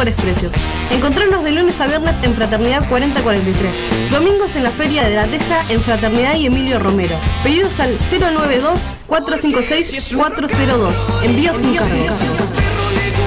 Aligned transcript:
mejores 0.00 0.14
precios. 0.14 0.52
Encontrarnos 0.90 1.44
de 1.44 1.52
lunes 1.52 1.78
a 1.80 1.86
viernes 1.86 2.16
en 2.22 2.34
Fraternidad 2.34 2.88
4043. 2.88 4.10
Domingos 4.10 4.56
en 4.56 4.62
la 4.62 4.70
Feria 4.70 5.06
de 5.06 5.14
la 5.14 5.26
Teja 5.26 5.66
en 5.68 5.82
Fraternidad 5.82 6.36
y 6.36 6.46
Emilio 6.46 6.78
Romero. 6.78 7.18
Pedidos 7.42 7.78
al 7.80 7.98
092 7.98 8.80
456 9.06 10.16
402. 10.16 10.94
Envío 11.22 11.54
sin 11.54 11.74
cargo. 11.74 11.94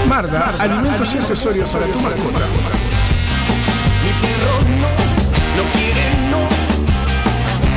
Marda, 0.07 0.55
alimentos 0.57 1.13
y 1.13 1.17
accesorios 1.17 1.69
para 1.69 1.85
tu 1.85 1.99
mascota. 1.99 2.39
Mi 4.03 4.11
perro 4.21 4.59
no, 4.81 4.89
no 5.57 5.63
quiere 5.73 6.09
no. 6.31 6.41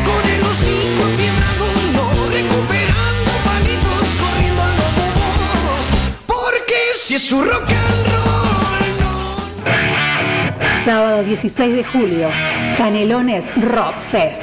Con 0.07 0.31
el 0.31 0.43
hocico 0.43 1.03
enfiebrado 1.11 1.67
no. 1.93 2.31
Recuperando 2.31 3.31
palitos, 3.45 4.09
corriendo 4.21 4.63
al 4.63 4.77
lobo. 4.77 5.05
Porque 6.27 6.79
si 6.95 7.17
es 7.17 7.29
su 7.29 7.45
rock 7.45 7.69
and 7.69 7.71
roll, 7.71 8.01
no. 8.01 8.06
Sábado 10.87 11.25
16 11.25 11.75
de 11.75 11.83
julio, 11.83 12.29
Canelones 12.79 13.45
Rock 13.57 13.97
Fest. 14.03 14.41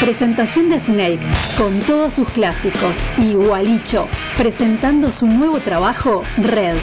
Presentación 0.00 0.70
de 0.70 0.80
Snake 0.80 1.20
con 1.58 1.78
todos 1.80 2.14
sus 2.14 2.26
clásicos 2.30 3.04
y 3.18 3.34
Gualicho 3.34 4.08
presentando 4.38 5.12
su 5.12 5.26
nuevo 5.26 5.58
trabajo 5.58 6.22
Red. 6.38 6.78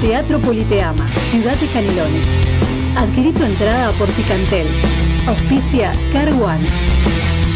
Teatro 0.00 0.40
Politeama, 0.40 1.08
Ciudad 1.30 1.56
de 1.58 1.68
Canelones. 1.68 2.26
Adquirí 2.96 3.30
tu 3.30 3.44
entrada 3.44 3.92
por 3.92 4.10
Picantel. 4.14 4.66
Auspicia 5.28 5.92
Car 6.12 6.30
One. 6.32 6.68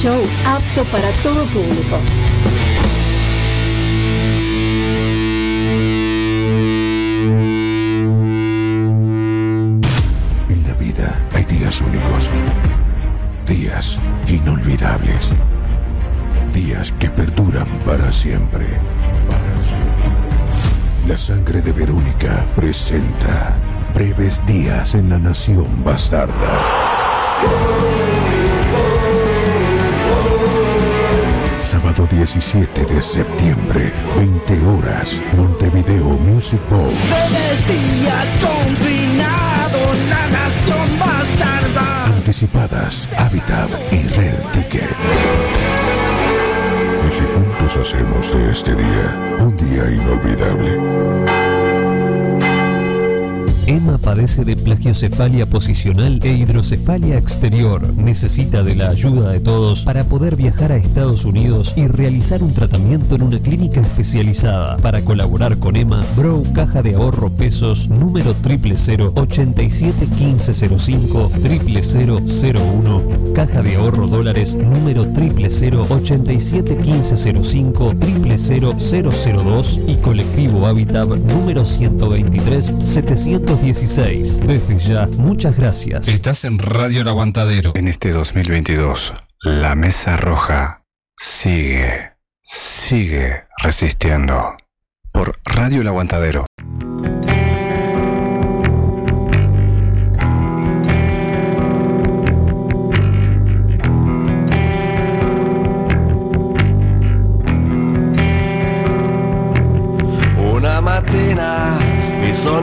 Show 0.01 0.23
apto 0.45 0.85
para 0.93 1.11
todo 1.25 1.47
público. 1.47 1.99
Inolvidables, 14.27 15.33
días 16.55 16.93
que 16.99 17.11
perduran 17.11 17.69
para 17.85 18.11
siempre. 18.11 18.67
La 21.07 21.19
sangre 21.19 21.61
de 21.61 21.73
Verónica 21.73 22.47
presenta 22.57 23.55
breves 23.95 24.45
días 24.47 24.95
en 24.95 25.11
la 25.11 25.19
nación 25.19 25.85
bastarda. 25.85 26.33
Sábado 31.61 32.09
17 32.11 32.87
de 32.87 33.03
septiembre, 33.03 33.93
20 34.17 34.67
horas, 34.67 35.21
Montevideo 35.37 36.09
Music 36.29 36.63
Bowl. 36.71 36.95
Breves 37.09 37.69
días 37.69 38.29
confinados, 38.41 39.99
la 40.09 40.31
nación. 40.31 40.76
Anticipadas, 42.27 43.09
Habitat 43.17 43.71
y 43.93 44.03
Red 44.09 44.35
Ticket. 44.53 44.83
Y 47.07 47.13
si 47.13 47.23
juntos 47.23 47.77
hacemos 47.77 48.35
de 48.35 48.51
este 48.51 48.75
día 48.75 49.37
un 49.39 49.57
día 49.57 49.89
inolvidable. 49.89 51.36
Emma 53.67 53.99
padece 53.99 54.45
de 54.45 54.55
plagiocefalia 54.57 55.47
posicional 55.47 56.21
e 56.23 56.33
hidrocefalia 56.33 57.19
exterior. 57.19 57.93
Necesita 57.95 58.63
de 58.63 58.77
la 58.77 58.91
ayuda 58.91 59.33
de 59.33 59.41
todos 59.41 59.85
para 59.85 60.05
poder 60.05 60.37
viajar 60.37 60.71
a 60.71 60.77
Estados 60.77 61.25
Unidos 61.25 61.73
y 61.77 61.87
realizar 61.89 62.43
un 62.43 62.55
tratamiento 62.55 63.17
en 63.17 63.23
una 63.23 63.41
clínica 63.41 63.81
especializada. 63.81 64.77
Para 64.77 65.03
colaborar 65.03 65.59
con 65.59 65.75
Emma, 65.77 66.07
Bro 66.17 66.45
Caja 66.55 66.83
de 66.83 66.95
Ahorro 66.95 67.31
Pesos 67.31 67.89
número 67.89 68.37
000 68.43 69.13
87 69.17 70.07
1505 70.07 71.33
0001 71.43 73.03
Caja 73.35 73.63
de 73.63 73.77
Ahorro 73.77 74.07
Dólares 74.07 74.55
número 74.55 75.05
000 75.05 75.87
87 75.89 76.77
1505 76.77 77.95
00002 78.01 79.81
y 79.87 79.97
Colectivo 79.97 80.67
Habitat 80.67 81.09
número 81.09 81.65
123 81.65 82.73
716. 83.57 84.47
Desde 84.47 84.79
ya, 84.79 85.07
muchas 85.17 85.57
gracias. 85.57 86.09
Estás 86.09 86.45
en 86.45 86.59
Radio 86.59 87.03
El 87.03 87.09
Aguantadero. 87.09 87.73
En 87.75 87.89
este 87.89 88.11
2022, 88.11 89.15
la 89.43 89.75
Mesa 89.75 90.17
Roja 90.17 90.85
sigue, 91.17 92.13
sigue 92.43 93.45
resistiendo. 93.63 94.57
Por 95.13 95.33
Radio 95.45 95.81
El 95.81 95.89
Aguantadero. 95.89 96.46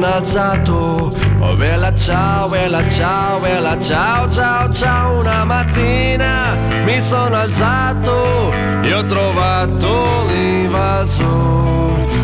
Sono 0.03 0.15
alzato, 0.15 1.13
oh 1.39 1.55
bella 1.55 1.95
ciao, 1.95 2.49
bella 2.49 2.87
ciao, 2.89 3.39
bella 3.39 3.79
ciao, 3.79 4.29
ciao, 4.29 4.71
ciao. 4.71 5.19
Una 5.19 5.45
mattina 5.45 6.57
mi 6.83 6.99
sono 6.99 7.35
alzato 7.35 8.51
e 8.81 8.93
ho 8.93 9.05
trovato 9.05 10.25
l'invaso. 10.27 11.23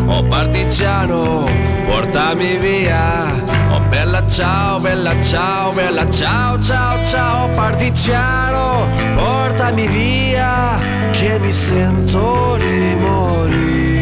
Oh 0.06 0.22
partigiano, 0.24 1.48
portami 1.86 2.58
via. 2.58 3.32
Oh 3.70 3.80
bella 3.88 4.26
ciao, 4.28 4.78
bella 4.78 5.14
ciao, 5.22 5.72
bella 5.72 6.10
ciao, 6.10 6.60
ciao, 6.60 7.06
ciao. 7.06 7.48
Partigiano, 7.48 8.88
portami 9.14 9.86
via, 9.86 10.78
che 11.12 11.38
mi 11.38 11.52
sento 11.52 12.56
di 12.58 12.96
morire. 12.98 13.99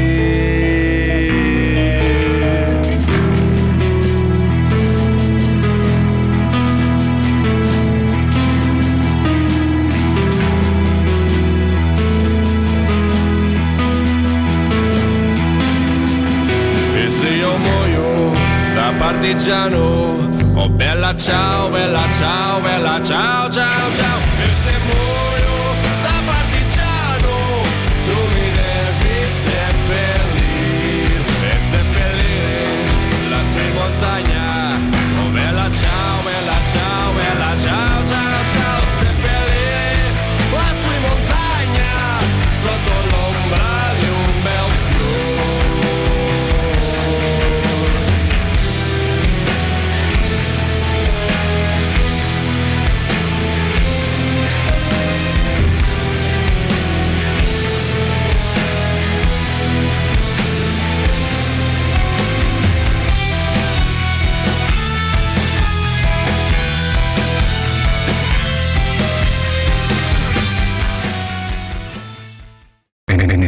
Partigiano. 19.08 20.18
Oh 20.54 20.68
bella 20.68 21.14
ciao, 21.16 21.70
bella 21.70 22.12
ciao, 22.12 22.60
bella 22.60 23.00
ciao, 23.00 23.50
ciao, 23.50 23.94
ciao 23.94 24.27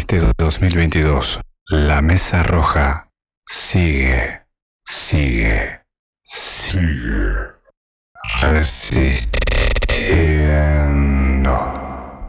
este 0.00 0.18
2022, 0.38 1.40
la 1.66 2.00
Mesa 2.00 2.42
Roja 2.42 3.10
sigue, 3.46 4.46
sigue, 4.82 5.82
sigue 6.22 7.52
resistiendo. 8.40 9.46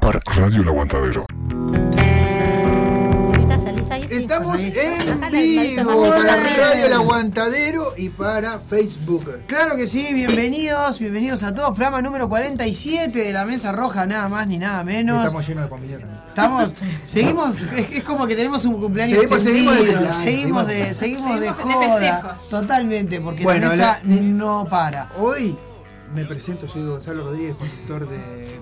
Por 0.01 0.21
Radio 0.35 0.61
El 0.63 0.67
Aguantadero. 0.67 1.25
Estamos 4.31 4.59
en 4.59 5.31
vivo 5.33 6.09
para 6.09 6.37
Radio 6.37 6.85
El 6.85 6.93
Aguantadero 6.93 7.83
y 7.97 8.07
para 8.07 8.59
Facebook. 8.61 9.25
Claro 9.45 9.75
que 9.75 9.87
sí, 9.87 10.13
bienvenidos, 10.13 10.99
bienvenidos 10.99 11.43
a 11.43 11.53
todos. 11.53 11.71
Programa 11.71 12.01
número 12.01 12.29
47 12.29 13.11
de 13.25 13.33
la 13.33 13.43
Mesa 13.43 13.73
Roja, 13.73 14.05
nada 14.05 14.29
más 14.29 14.47
ni 14.47 14.57
nada 14.57 14.85
menos. 14.85 15.17
Estamos 15.25 15.45
llenos 15.45 15.65
de 15.65 15.69
comida 15.69 15.97
también. 15.99 16.21
Estamos, 16.29 16.73
seguimos, 17.05 17.61
es, 17.73 17.97
es 17.97 18.03
como 18.05 18.25
que 18.25 18.37
tenemos 18.37 18.63
un 18.63 18.79
cumpleaños 18.79 19.19
Seguimos- 19.19 19.43
seguimos 19.43 19.75
de 19.77 19.83
seguimos 20.11 20.67
de, 20.67 20.73
seguimos- 20.85 20.87
de 20.87 20.93
Seguimos 20.93 21.39
de 21.41 21.49
joda, 21.51 22.37
totalmente, 22.49 23.19
porque 23.19 23.43
Bueno, 23.43 23.67
la 23.67 23.75
mesa 23.75 23.99
la- 24.05 24.15
no 24.21 24.65
para. 24.69 25.11
Hoy 25.17 25.57
me 26.15 26.23
presento, 26.23 26.69
soy 26.69 26.85
Gonzalo 26.87 27.25
Rodríguez, 27.25 27.55
conductor 27.55 28.07
de. 28.07 28.60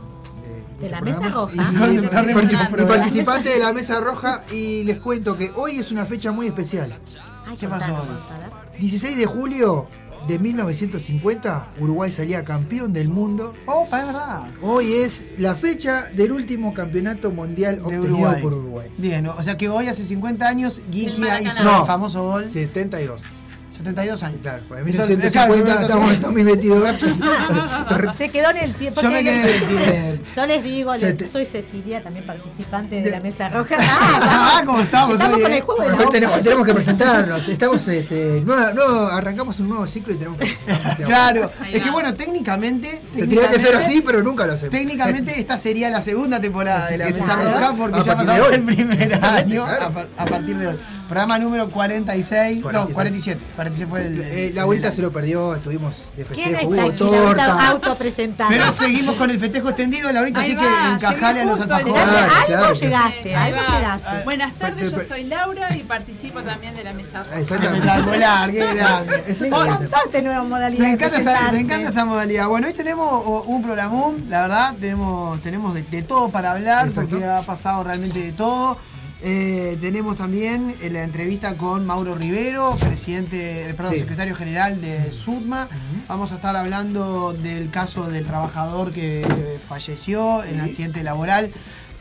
De 0.79 0.89
la 0.89 1.01
Mesa 1.01 1.29
Roja. 1.29 1.53
y- 1.53 2.85
participante 2.85 3.49
de 3.49 3.59
la 3.59 3.73
Mesa 3.73 3.99
Roja 3.99 4.43
y 4.51 4.83
les 4.83 4.97
cuento 4.97 5.37
que 5.37 5.51
hoy 5.55 5.77
es 5.77 5.91
una 5.91 6.05
fecha 6.05 6.31
muy 6.31 6.47
especial. 6.47 6.99
Ay, 7.45 7.57
¿Qué 7.57 7.67
pasó 7.67 7.85
contanos, 7.93 8.01
hoy? 8.01 8.07
vamos 8.29 8.31
a 8.31 8.37
ver. 8.69 8.79
16 8.79 9.17
de 9.17 9.25
julio 9.25 9.87
de 10.27 10.37
1950, 10.39 11.69
Uruguay 11.79 12.11
salía 12.11 12.43
campeón 12.43 12.93
del 12.93 13.09
mundo. 13.09 13.53
Opa, 13.65 13.99
es 14.01 14.05
verdad. 14.07 14.47
Hoy 14.61 14.93
es 14.93 15.29
la 15.37 15.55
fecha 15.55 16.03
del 16.13 16.31
último 16.31 16.73
campeonato 16.73 17.31
mundial 17.31 17.75
De 17.77 17.81
obtenido 17.81 18.05
Uruguay. 18.17 18.41
por 18.41 18.53
Uruguay. 18.53 18.91
Bien, 18.97 19.25
o 19.27 19.41
sea 19.43 19.57
que 19.57 19.69
hoy 19.69 19.87
hace 19.87 20.05
50 20.05 20.47
años 20.47 20.81
Maracaná. 21.19 21.41
hizo 21.41 21.63
No. 21.63 21.79
el 21.81 21.87
famoso 21.87 22.23
gol. 22.23 22.45
72. 22.45 23.21
72 23.79 24.23
años. 24.23 24.39
Claro, 24.41 24.61
pues 24.67 24.81
en 24.81 24.87
Eso- 24.89 25.07
1950 25.07 25.63
claro, 25.65 25.81
estamos 25.87 26.13
en 26.13 26.19
2022. 26.21 26.95
Se 28.17 28.29
quedó 28.29 28.49
en 28.51 28.57
el 28.57 28.75
tiempo. 28.75 29.01
Yo 29.01 29.09
me 29.09 29.23
quedé 29.23 29.41
en 29.41 29.47
el 29.47 29.63
tiempo. 29.83 30.25
Yo 30.35 30.45
les 30.45 30.63
digo, 30.63 30.95
les- 30.95 31.31
soy 31.31 31.45
Cecilia, 31.45 32.01
también 32.01 32.25
participante 32.25 32.95
de, 32.95 33.01
De- 33.03 33.11
la 33.11 33.19
Mesa 33.21 33.49
Roja. 33.49 33.75
Ah, 34.31 34.63
¿cómo 34.65 34.81
estamos? 34.81 35.13
Estamos 35.15 35.37
hoy, 35.37 35.41
con 35.43 35.53
el 35.53 35.61
juego 35.61 35.83
hoy 35.97 36.05
tenemos, 36.11 36.43
tenemos 36.43 36.65
que 36.65 36.73
presentarnos. 36.73 37.47
Estamos, 37.47 37.87
este, 37.87 38.41
no, 38.45 38.73
no, 38.73 39.07
arrancamos 39.07 39.59
un 39.61 39.69
nuevo 39.69 39.87
ciclo 39.87 40.13
y 40.13 40.17
tenemos 40.17 40.37
que 40.39 40.45
presentarnos. 40.65 41.05
Claro, 41.07 41.51
es 41.71 41.81
que 41.81 41.89
bueno, 41.91 42.13
técnicamente. 42.15 43.01
Tendría 43.15 43.41
que 43.43 43.47
ser 43.59 43.71
técnicamente- 43.71 43.85
así, 43.85 44.01
pero 44.05 44.23
nunca 44.23 44.45
lo 44.45 44.53
hacemos. 44.53 44.71
Técnicamente 44.75 45.39
esta 45.39 45.57
sería 45.57 45.89
la 45.89 46.01
segunda 46.01 46.41
temporada 46.41 46.89
de 46.89 46.97
la 46.97 47.05
Mesa. 47.09 47.35
Roja 47.35 47.73
porque 47.77 48.01
ya 48.01 48.15
pasamos 48.15 48.51
el 48.51 48.63
primer 48.63 49.13
año 49.23 49.65
Claro. 49.65 49.85
a, 49.85 49.89
par- 49.91 50.07
a 50.17 50.25
partir 50.25 50.57
de 50.57 50.67
hoy. 50.67 50.79
Programa 51.09 51.39
número 51.39 51.69
46, 51.71 52.57
no, 52.57 52.61
46. 52.61 52.93
47. 52.93 53.41
47 53.55 53.89
fue 53.89 54.05
el. 54.05 54.21
Eh, 54.21 54.47
el- 54.49 54.55
la 54.55 54.61
abuelita 54.61 54.91
se 54.91 55.01
lo 55.01 55.11
perdió, 55.11 55.55
estuvimos 55.55 55.95
de 56.15 56.23
¿Quién 56.25 56.49
festejo, 56.51 56.71
hubo? 56.71 56.81
Auto, 56.81 57.09
torta. 57.09 57.67
autopresentando. 57.69 58.53
Pero 58.55 58.71
seguimos 58.71 59.15
con 59.15 59.31
el 59.31 59.39
festejo 59.39 59.69
extendido, 59.69 60.11
Laurita, 60.11 60.39
Ahí 60.39 60.51
así 60.51 60.57
que 60.57 60.67
encajale 60.93 61.41
a 61.41 61.45
los 61.45 61.59
alfajores. 61.61 61.97
Algo 61.97 62.73
llegaste, 62.73 63.35
algo 63.35 63.59
llegaste. 63.59 64.23
Buenas 64.23 64.53
tardes, 64.59 64.91
yo 64.91 64.99
soy 64.99 65.23
Laura 65.23 65.75
y 65.75 65.81
participo 65.83 66.41
también 66.41 66.75
de 66.75 66.83
la 66.83 66.93
mesa 66.93 67.23
roja. 67.23 67.39
Exactamente. 67.39 67.87
Grande. 68.19 68.59
Me 69.39 69.47
encantó 69.47 69.97
esta 70.05 70.21
nueva 70.21 70.43
modalidad. 70.43 70.81
Me 70.83 70.91
encanta, 70.91 71.17
esta, 71.17 71.51
me 71.51 71.59
encanta 71.59 71.87
esta 71.89 72.05
modalidad. 72.05 72.47
Bueno, 72.47 72.67
hoy 72.67 72.73
tenemos 72.73 73.43
un 73.47 73.61
programón, 73.63 74.25
la 74.29 74.43
verdad, 74.43 74.75
tenemos, 74.79 75.41
tenemos 75.41 75.73
de, 75.73 75.81
de 75.83 76.03
todo 76.03 76.29
para 76.29 76.51
hablar, 76.51 76.87
Exacto. 76.87 77.09
porque 77.09 77.25
ha 77.25 77.41
pasado 77.41 77.83
realmente 77.83 78.19
de 78.19 78.31
todo. 78.31 78.77
Eh, 79.21 79.77
tenemos 79.81 80.15
también 80.15 80.73
eh, 80.81 80.89
la 80.89 81.03
entrevista 81.03 81.57
con 81.57 81.85
Mauro 81.85 82.15
Rivero, 82.15 82.77
presidente, 82.79 83.65
eh, 83.69 83.73
perdón, 83.73 83.93
Sí. 83.95 83.99
secretario 83.99 84.33
general 84.35 84.79
de 84.79 85.11
SUDMA. 85.11 85.67
Vamos 86.07 86.31
a 86.31 86.35
estar 86.35 86.55
hablando 86.55 87.33
del 87.33 87.69
caso 87.69 88.09
del 88.09 88.25
trabajador 88.25 88.93
que 88.93 89.59
falleció 89.67 90.43
en 90.45 90.55
el 90.59 90.61
accidente 90.61 91.03
laboral 91.03 91.51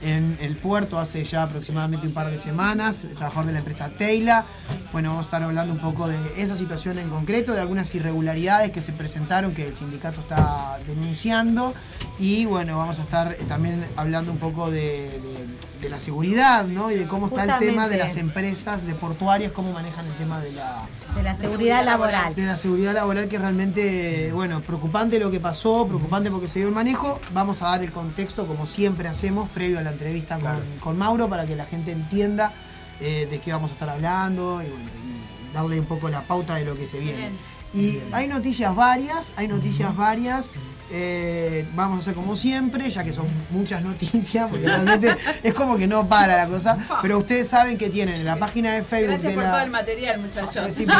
en 0.00 0.38
el 0.40 0.56
puerto 0.56 1.00
hace 1.00 1.24
ya 1.24 1.42
aproximadamente 1.42 2.06
un 2.06 2.12
par 2.12 2.30
de 2.30 2.38
semanas, 2.38 3.02
el 3.02 3.14
trabajador 3.16 3.46
de 3.46 3.52
la 3.54 3.58
empresa 3.58 3.88
Teila. 3.88 4.46
Bueno, 4.92 5.08
vamos 5.10 5.26
a 5.26 5.26
estar 5.26 5.42
hablando 5.42 5.72
un 5.72 5.80
poco 5.80 6.06
de 6.06 6.16
esa 6.36 6.54
situación 6.56 7.00
en 7.00 7.10
concreto, 7.10 7.52
de 7.52 7.60
algunas 7.60 7.92
irregularidades 7.96 8.70
que 8.70 8.80
se 8.80 8.92
presentaron 8.92 9.54
que 9.54 9.66
el 9.66 9.74
sindicato 9.74 10.20
está 10.20 10.78
denunciando 10.86 11.74
y 12.20 12.44
bueno, 12.44 12.78
vamos 12.78 13.00
a 13.00 13.02
estar 13.02 13.34
también 13.48 13.84
hablando 13.96 14.30
un 14.30 14.38
poco 14.38 14.70
de, 14.70 14.78
de- 15.20 15.58
de 15.80 15.88
la 15.88 15.98
seguridad, 15.98 16.66
¿no? 16.66 16.90
Y 16.90 16.96
de 16.96 17.06
cómo 17.06 17.26
está 17.26 17.44
el 17.44 17.58
tema 17.58 17.88
de 17.88 17.96
las 17.96 18.16
empresas 18.16 18.86
de 18.86 18.94
portuarias, 18.94 19.52
cómo 19.52 19.72
manejan 19.72 20.06
el 20.06 20.12
tema 20.12 20.40
de 20.40 20.52
la, 20.52 20.86
De 21.14 21.22
la 21.22 21.36
seguridad 21.36 21.84
laboral. 21.84 22.34
de 22.34 22.46
la 22.46 22.56
seguridad 22.56 22.94
laboral 22.94 23.28
que 23.28 23.36
es 23.36 23.42
realmente, 23.42 24.30
bueno, 24.32 24.60
preocupante 24.60 25.18
lo 25.18 25.30
que 25.30 25.40
pasó, 25.40 25.86
preocupante 25.86 26.30
porque 26.30 26.48
se 26.48 26.58
dio 26.58 26.68
el 26.68 26.74
manejo. 26.74 27.20
Vamos 27.32 27.62
a 27.62 27.68
dar 27.68 27.82
el 27.82 27.92
contexto 27.92 28.46
como 28.46 28.66
siempre 28.66 29.08
hacemos 29.08 29.48
previo 29.50 29.78
a 29.78 29.82
la 29.82 29.90
entrevista 29.90 30.38
con, 30.38 30.58
con 30.80 30.98
Mauro 30.98 31.28
para 31.28 31.46
que 31.46 31.54
la 31.54 31.64
gente 31.64 31.92
entienda 31.92 32.52
eh, 33.00 33.28
de 33.30 33.40
qué 33.40 33.52
vamos 33.52 33.70
a 33.70 33.74
estar 33.74 33.88
hablando 33.88 34.60
y, 34.62 34.70
bueno, 34.70 34.88
y 34.88 35.54
darle 35.54 35.78
un 35.78 35.86
poco 35.86 36.08
la 36.08 36.26
pauta 36.26 36.56
de 36.56 36.64
lo 36.64 36.74
que 36.74 36.88
se 36.88 36.98
viene. 36.98 37.30
Y 37.72 38.00
hay 38.12 38.26
noticias 38.26 38.74
varias, 38.74 39.32
hay 39.36 39.46
noticias 39.46 39.94
varias. 39.96 40.50
Eh, 40.90 41.66
vamos 41.74 41.98
a 41.98 42.00
hacer 42.00 42.14
como 42.14 42.36
siempre, 42.36 42.88
ya 42.88 43.04
que 43.04 43.12
son 43.12 43.26
muchas 43.50 43.82
noticias, 43.82 44.48
porque 44.50 44.66
realmente 44.66 45.14
es 45.42 45.54
como 45.54 45.76
que 45.76 45.86
no 45.86 46.08
para 46.08 46.36
la 46.36 46.46
cosa. 46.46 46.76
Pero 47.02 47.18
ustedes 47.18 47.48
saben 47.48 47.76
que 47.78 47.90
tienen 47.90 48.16
en 48.16 48.24
la 48.24 48.36
página 48.36 48.72
de 48.72 48.82
Facebook 48.82 49.10
Gracias 49.20 49.30
de 49.30 49.34
por 49.34 49.44
la- 49.44 49.50
todo 49.52 49.60
el 49.62 49.70
material, 49.70 50.20
muchachos. 50.20 50.72
Sí, 50.72 50.86
pues, 50.86 50.98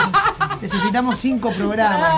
necesitamos 0.62 1.18
cinco 1.18 1.50
programas. 1.52 2.12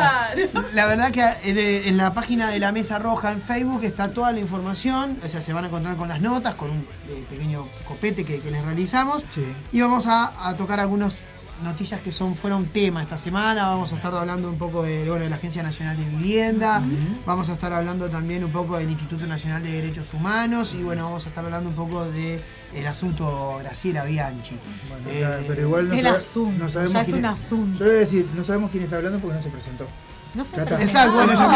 La 0.74 0.86
verdad 0.86 1.10
que 1.10 1.22
en, 1.44 1.58
en 1.88 1.96
la 1.96 2.14
página 2.14 2.48
de 2.50 2.58
la 2.58 2.72
Mesa 2.72 2.98
Roja 2.98 3.32
en 3.32 3.40
Facebook 3.40 3.84
está 3.84 4.12
toda 4.12 4.32
la 4.32 4.40
información, 4.40 5.18
o 5.24 5.28
sea, 5.28 5.42
se 5.42 5.52
van 5.52 5.64
a 5.64 5.66
encontrar 5.68 5.96
con 5.96 6.08
las 6.08 6.20
notas, 6.20 6.54
con 6.54 6.70
un 6.70 6.88
eh, 7.08 7.24
pequeño 7.28 7.66
copete 7.86 8.24
que, 8.24 8.40
que 8.40 8.50
les 8.50 8.64
realizamos. 8.64 9.24
Sí. 9.34 9.44
Y 9.72 9.80
vamos 9.80 10.06
a, 10.06 10.48
a 10.48 10.56
tocar 10.56 10.80
algunas 10.80 11.24
noticias 11.62 12.00
que 12.00 12.12
son 12.12 12.34
fueron 12.34 12.66
tema 12.66 13.02
esta 13.02 13.18
semana. 13.18 13.66
Vamos 13.66 13.92
a 13.92 13.96
estar 13.96 14.14
hablando 14.14 14.48
un 14.48 14.58
poco 14.58 14.82
de, 14.82 15.08
bueno, 15.08 15.24
de 15.24 15.30
la 15.30 15.36
Agencia 15.36 15.62
Nacional 15.62 15.96
de 15.96 16.04
Vivienda. 16.04 16.82
Vamos 17.26 17.48
a 17.48 17.52
estar 17.52 17.72
hablando 17.72 18.08
también 18.10 18.44
un 18.44 18.50
poco 18.52 18.76
del 18.78 18.88
Instituto 18.90 19.26
Nacional 19.26 19.62
de 19.62 19.70
Derechos 19.72 20.12
Humanos. 20.14 20.74
Y 20.74 20.82
bueno, 20.82 21.04
vamos 21.04 21.24
a 21.26 21.28
estar 21.28 21.44
hablando 21.44 21.68
un 21.70 21.74
poco 21.76 22.04
del 22.04 22.86
asunto 22.86 23.56
Graciela 23.60 24.04
Bianchi. 24.04 24.56
Bueno, 24.88 25.08
Eh, 25.10 25.44
pero 25.46 25.62
igual 25.62 25.88
no, 25.88 25.94
el 25.94 26.02
sabe- 26.02 26.16
asunto, 26.18 26.64
no 26.64 26.70
sabemos 26.70 26.92
ya 26.94 27.00
es 27.00 27.06
quién 27.06 27.18
un 27.18 27.24
asunto. 27.26 27.78
Yo 27.78 27.84
le 27.84 27.90
voy 27.90 27.96
a 27.96 28.00
decir, 28.00 28.28
no 28.34 28.44
sabemos 28.44 28.70
quién 28.70 28.82
está 28.84 28.96
hablando 28.96 29.18
porque 29.20 29.36
no 29.36 29.42
se 29.42 29.50
presentó. 29.50 29.86
No 30.34 30.44
presenta. 30.44 30.80
Exacto, 30.80 31.12
bueno, 31.14 31.32
yo 31.32 31.48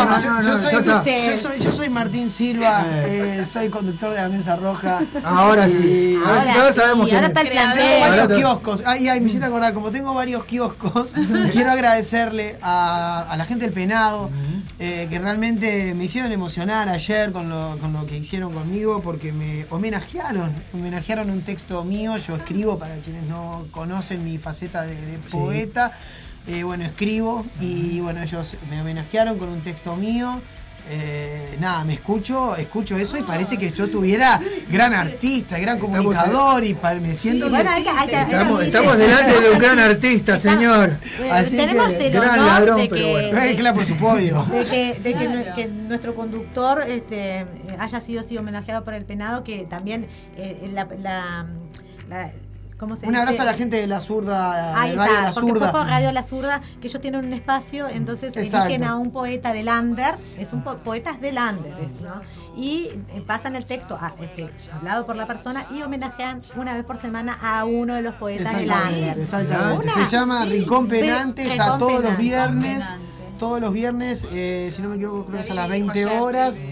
soy, 1.38 1.58
no, 1.64 1.72
soy- 1.72 1.88
Martín 1.90 2.28
Silva, 2.28 2.84
eh, 3.06 3.44
soy 3.46 3.68
conductor 3.68 4.10
de 4.12 4.20
la 4.20 4.28
Mesa 4.28 4.56
Roja. 4.56 5.00
Ahora 5.22 5.66
sí. 5.66 6.18
Ahora, 6.26 6.42
sí, 6.44 6.48
ahora 6.58 6.72
sí, 6.72 6.78
sabemos 6.80 7.06
quién 7.06 7.16
ahora 7.16 7.26
es. 7.26 7.30
está 7.30 7.40
el 7.42 7.48
Tengo 7.48 8.00
varios 8.00 8.20
Ahora 8.24 8.36
kioscos. 8.36 8.82
Ay, 8.86 9.08
ay, 9.08 9.20
me 9.20 9.28
hiciste 9.28 9.46
acordar, 9.46 9.74
como 9.74 9.90
tengo 9.92 10.12
varios 10.14 10.44
kioscos, 10.44 11.14
quiero 11.52 11.70
agradecerle 11.70 12.58
a, 12.62 13.26
a 13.30 13.36
la 13.36 13.44
gente 13.44 13.64
del 13.66 13.74
penado, 13.74 14.28
eh, 14.80 15.06
que 15.08 15.18
realmente 15.20 15.94
me 15.94 16.04
hicieron 16.04 16.32
emocionar 16.32 16.88
ayer 16.88 17.30
con 17.32 17.48
lo, 17.48 17.78
con 17.78 17.92
lo 17.92 18.06
que 18.06 18.18
hicieron 18.18 18.52
conmigo, 18.52 19.02
porque 19.02 19.32
me 19.32 19.66
homenajearon, 19.70 20.52
homenajearon 20.72 21.30
un 21.30 21.42
texto 21.42 21.84
mío, 21.84 22.16
yo 22.16 22.34
escribo, 22.36 22.78
para 22.78 22.96
quienes 22.96 23.24
no 23.24 23.66
conocen 23.70 24.24
mi 24.24 24.36
faceta 24.38 24.82
de, 24.82 24.94
de 25.00 25.18
poeta, 25.18 25.92
eh, 26.46 26.62
bueno, 26.64 26.84
escribo, 26.84 27.44
y 27.60 28.00
bueno, 28.00 28.22
ellos 28.22 28.56
me 28.70 28.80
homenajearon 28.80 29.38
con 29.38 29.48
un 29.48 29.60
texto 29.62 29.96
mío. 29.96 30.40
Eh, 30.86 31.56
nada, 31.60 31.82
me 31.82 31.94
escucho, 31.94 32.56
escucho 32.56 32.98
eso 32.98 33.16
y 33.16 33.22
parece 33.22 33.56
que 33.56 33.70
yo 33.70 33.88
tuviera 33.88 34.38
gran 34.68 34.92
artista, 34.92 35.58
gran 35.58 35.78
comunicador 35.78 36.62
y 36.62 36.74
pa- 36.74 36.92
me 36.96 37.14
siento 37.14 37.48
bueno, 37.48 37.70
hay 37.70 37.82
que- 37.82 37.88
hay 37.88 38.06
que- 38.06 38.20
Estamos, 38.20 38.60
hay 38.60 38.70
que- 38.70 38.76
estamos 38.76 38.98
delante 38.98 39.40
de 39.40 39.50
un 39.50 39.58
gran 39.58 39.78
artista, 39.78 40.38
señor. 40.38 40.98
Eh, 41.22 41.30
Así 41.30 41.56
tenemos 41.56 41.88
que, 41.88 42.06
el 42.08 42.12
gran 42.12 42.38
honor 42.38 42.46
ladrón, 42.46 42.76
de 42.76 42.88
pero 42.90 43.00
que, 43.02 43.10
bueno. 43.12 43.38
Eh, 43.42 43.56
claro, 43.56 43.76
por 43.76 43.86
su 43.86 43.96
podio. 43.96 44.42
de 44.44 44.64
que, 44.66 45.00
de 45.02 45.14
que 45.14 45.30
nue- 45.30 45.54
que 45.54 45.66
nuestro 45.68 46.14
conductor 46.14 46.82
este, 46.86 47.46
haya 47.78 48.00
sido, 48.02 48.22
sido 48.22 48.42
homenajeado 48.42 48.84
por 48.84 48.92
el 48.92 49.06
penado, 49.06 49.42
que 49.42 49.64
también 49.64 50.06
eh, 50.36 50.70
la, 50.70 50.86
la, 51.00 51.46
la- 52.10 52.32
¿cómo 52.84 52.96
se 52.96 53.06
Un 53.06 53.12
dice? 53.12 53.22
abrazo 53.22 53.42
a 53.42 53.44
la 53.46 53.54
gente 53.54 53.76
de 53.76 53.86
la 53.86 54.00
zurda, 54.00 54.80
Ahí 54.80 54.90
de 54.90 54.96
Radio 54.96 55.12
está, 55.12 55.22
La 55.28 55.32
porque 55.32 55.50
fue 55.50 55.58
Zurda. 55.58 55.72
por 55.72 55.86
Radio 55.86 56.12
La 56.12 56.22
Zurda 56.22 56.60
que 56.80 56.88
ellos 56.88 57.00
tienen 57.00 57.24
un 57.24 57.32
espacio, 57.32 57.88
entonces 57.88 58.36
Exacto. 58.36 58.66
eligen 58.68 58.84
a 58.84 58.96
un 58.96 59.10
poeta 59.10 59.52
de 59.52 59.62
Lander, 59.64 60.14
es 60.38 60.52
un 60.52 60.62
po 60.62 60.76
poetas 60.78 61.20
de 61.20 61.32
Lander. 61.32 61.74
Y 62.56 62.90
eh, 63.08 63.22
pasan 63.26 63.56
el 63.56 63.64
texto 63.64 63.96
a- 64.00 64.14
este, 64.20 64.50
hablado 64.72 65.04
por 65.06 65.16
la 65.16 65.26
persona 65.26 65.66
y 65.74 65.82
homenajean 65.82 66.40
una 66.56 66.74
vez 66.74 66.86
por 66.86 66.96
semana 66.98 67.36
a 67.42 67.64
uno 67.64 67.94
de 67.94 68.02
los 68.02 68.14
poetas 68.14 68.56
de 68.56 68.66
Lander. 68.66 69.18
exactamente. 69.18 69.88
Una- 69.88 70.06
Se 70.06 70.16
llama 70.16 70.44
Rincón 70.44 70.86
Pe- 70.88 71.00
Penante, 71.00 71.50
está 71.50 71.78
todos 71.78 72.02
los 72.02 72.16
viernes. 72.16 72.84
Todos 73.38 73.60
los 73.60 73.72
viernes, 73.72 74.28
eh, 74.30 74.70
si 74.72 74.80
no 74.80 74.88
me 74.90 74.94
equivoco, 74.96 75.26
creo 75.26 75.38
que 75.40 75.44
es 75.44 75.50
a 75.50 75.54
las 75.54 75.68
20 75.68 76.06
horas. 76.06 76.64